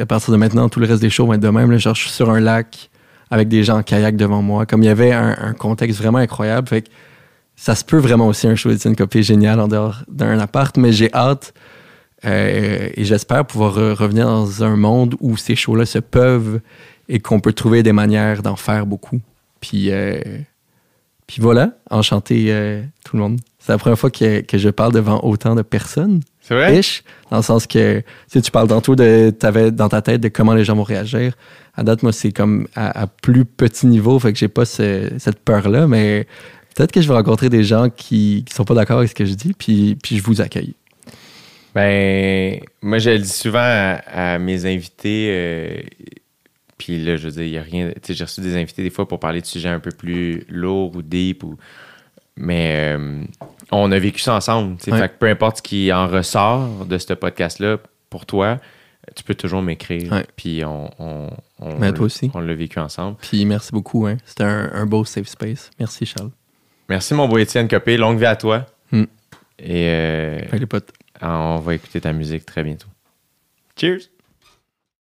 à 0.00 0.06
partir 0.06 0.32
de 0.32 0.36
maintenant, 0.38 0.68
tout 0.68 0.80
le 0.80 0.86
reste 0.86 1.00
des 1.02 1.10
shows 1.10 1.26
vont 1.26 1.34
être 1.34 1.40
de 1.40 1.48
même. 1.48 1.70
Là, 1.70 1.78
genre, 1.78 1.94
je 1.94 2.02
suis 2.02 2.10
sur 2.10 2.30
un 2.30 2.40
lac 2.40 2.90
avec 3.34 3.48
des 3.48 3.64
gens 3.64 3.78
en 3.78 3.82
kayak 3.82 4.14
devant 4.14 4.42
moi. 4.42 4.64
Comme 4.64 4.84
il 4.84 4.86
y 4.86 4.90
avait 4.90 5.10
un, 5.10 5.54
contexte 5.54 5.98
vraiment 5.98 6.18
incroyable. 6.18 6.68
Fait 6.68 6.82
que 6.82 6.88
ça 7.56 7.74
se 7.74 7.84
peut 7.84 7.98
vraiment 7.98 8.28
aussi 8.28 8.46
un 8.46 8.54
show 8.54 8.70
d'Étienne 8.70 8.94
Copé 8.94 9.24
génial 9.24 9.58
en 9.58 9.66
dehors 9.66 10.04
d'un 10.06 10.38
appart, 10.38 10.76
mais 10.76 10.92
j'ai 10.92 11.12
hâte 11.12 11.52
euh, 12.24 12.88
et 12.94 13.04
j'espère 13.04 13.44
pouvoir 13.44 13.76
re- 13.76 13.92
revenir 13.92 14.26
dans 14.26 14.62
un 14.62 14.76
monde 14.76 15.16
où 15.18 15.36
ces 15.36 15.56
shows-là 15.56 15.84
se 15.84 15.98
peuvent 15.98 16.60
et 17.08 17.18
qu'on 17.18 17.40
peut 17.40 17.52
trouver 17.52 17.82
des 17.82 17.92
manières 17.92 18.40
d'en 18.40 18.54
faire 18.54 18.86
beaucoup. 18.86 19.20
Puis, 19.60 19.90
euh, 19.90 20.20
puis 21.26 21.42
voilà, 21.42 21.72
enchanté 21.90 22.46
euh, 22.50 22.82
tout 23.04 23.16
le 23.16 23.22
monde. 23.22 23.40
C'est 23.58 23.72
la 23.72 23.78
première 23.78 23.98
fois 23.98 24.12
que, 24.12 24.42
que 24.42 24.58
je 24.58 24.68
parle 24.68 24.92
devant 24.92 25.20
autant 25.24 25.56
de 25.56 25.62
personnes 25.62 26.20
C'est 26.46 26.54
vrai? 26.54 26.78
ish, 26.78 27.02
dans 27.30 27.38
le 27.38 27.42
sens 27.42 27.66
que 27.66 28.02
tu 28.30 28.50
parles 28.50 28.68
tantôt 28.68 28.94
de 28.94 29.30
t'avais 29.30 29.70
dans 29.72 29.88
ta 29.88 30.02
tête 30.02 30.20
de 30.20 30.28
comment 30.28 30.52
les 30.54 30.62
gens 30.64 30.76
vont 30.76 30.82
réagir. 30.82 31.34
À 31.74 31.82
date, 31.82 32.02
moi, 32.02 32.12
c'est 32.12 32.32
comme 32.32 32.68
à, 32.74 33.00
à 33.02 33.06
plus 33.06 33.44
petit 33.46 33.86
niveau, 33.86 34.18
fait 34.18 34.32
que 34.32 34.38
j'ai 34.38 34.48
pas 34.48 34.64
ce- 34.66 35.10
cette 35.18 35.38
peur-là, 35.40 35.86
mais 35.86 36.26
peut-être 36.76 36.92
que 36.92 37.00
je 37.00 37.08
vais 37.08 37.14
rencontrer 37.14 37.48
des 37.48 37.64
gens 37.64 37.88
qui, 37.88 38.44
qui 38.46 38.54
sont 38.54 38.64
pas 38.64 38.74
d'accord 38.74 38.98
avec 38.98 39.08
ce 39.08 39.14
que 39.14 39.24
je 39.24 39.34
dis, 39.34 39.54
puis, 39.54 39.96
puis 40.02 40.18
je 40.18 40.22
vous 40.22 40.40
accueille. 40.42 40.74
Ben, 41.74 42.60
moi, 42.82 42.98
je 42.98 43.10
le 43.10 43.18
dis 43.18 43.28
souvent 43.28 43.58
à, 43.60 44.34
à 44.34 44.38
mes 44.38 44.66
invités. 44.66 45.28
euh, 45.30 45.80
puis 46.78 47.02
là, 47.04 47.16
je 47.16 47.26
veux 47.28 47.32
dire, 47.32 47.42
il 47.42 47.50
n'y 47.52 47.58
a 47.58 47.62
rien. 47.62 47.88
Tu 47.90 48.08
sais, 48.08 48.14
j'ai 48.14 48.24
reçu 48.24 48.40
des 48.40 48.54
invités 48.56 48.82
des 48.82 48.90
fois 48.90 49.08
pour 49.08 49.18
parler 49.18 49.40
de 49.40 49.46
sujets 49.46 49.70
un 49.70 49.80
peu 49.80 49.90
plus 49.90 50.44
lourds 50.48 50.94
ou 50.94 51.02
deep. 51.02 51.42
Ou, 51.42 51.56
mais 52.36 52.94
euh, 52.96 53.22
on 53.76 53.90
a 53.92 53.98
vécu 53.98 54.20
ça 54.20 54.34
ensemble. 54.34 54.76
tu 54.78 54.84
sais. 54.84 54.92
Ouais. 54.92 54.98
Fait 54.98 55.08
que 55.08 55.14
peu 55.18 55.28
importe 55.28 55.58
ce 55.58 55.62
qui 55.62 55.92
en 55.92 56.06
ressort 56.08 56.84
de 56.86 56.98
ce 56.98 57.12
podcast-là, 57.14 57.78
pour 58.10 58.26
toi, 58.26 58.58
tu 59.16 59.22
peux 59.24 59.34
toujours 59.34 59.62
m'écrire. 59.62 60.12
Ouais. 60.12 60.26
Puis 60.36 60.64
on, 60.64 60.90
on, 60.98 61.30
on, 61.60 61.76
Mais 61.78 61.92
toi 61.92 62.06
aussi. 62.06 62.30
on 62.34 62.40
l'a 62.40 62.54
vécu 62.54 62.78
ensemble. 62.78 63.16
Puis 63.20 63.44
merci 63.44 63.72
beaucoup, 63.72 64.06
hein. 64.06 64.16
C'était 64.24 64.44
un, 64.44 64.70
un 64.72 64.86
beau 64.86 65.04
safe 65.04 65.28
space. 65.28 65.70
Merci, 65.78 66.06
Charles. 66.06 66.30
Merci, 66.88 67.14
mon 67.14 67.28
beau 67.28 67.38
Étienne 67.38 67.68
Copé. 67.68 67.96
Longue 67.96 68.18
vie 68.18 68.26
à 68.26 68.36
toi. 68.36 68.66
Hmm. 68.92 69.04
Et 69.58 69.86
euh, 69.88 70.66
potes. 70.68 70.92
on 71.22 71.56
va 71.58 71.74
écouter 71.74 72.00
ta 72.00 72.12
musique 72.12 72.44
très 72.44 72.62
bientôt. 72.62 72.88
Cheers! 73.76 74.13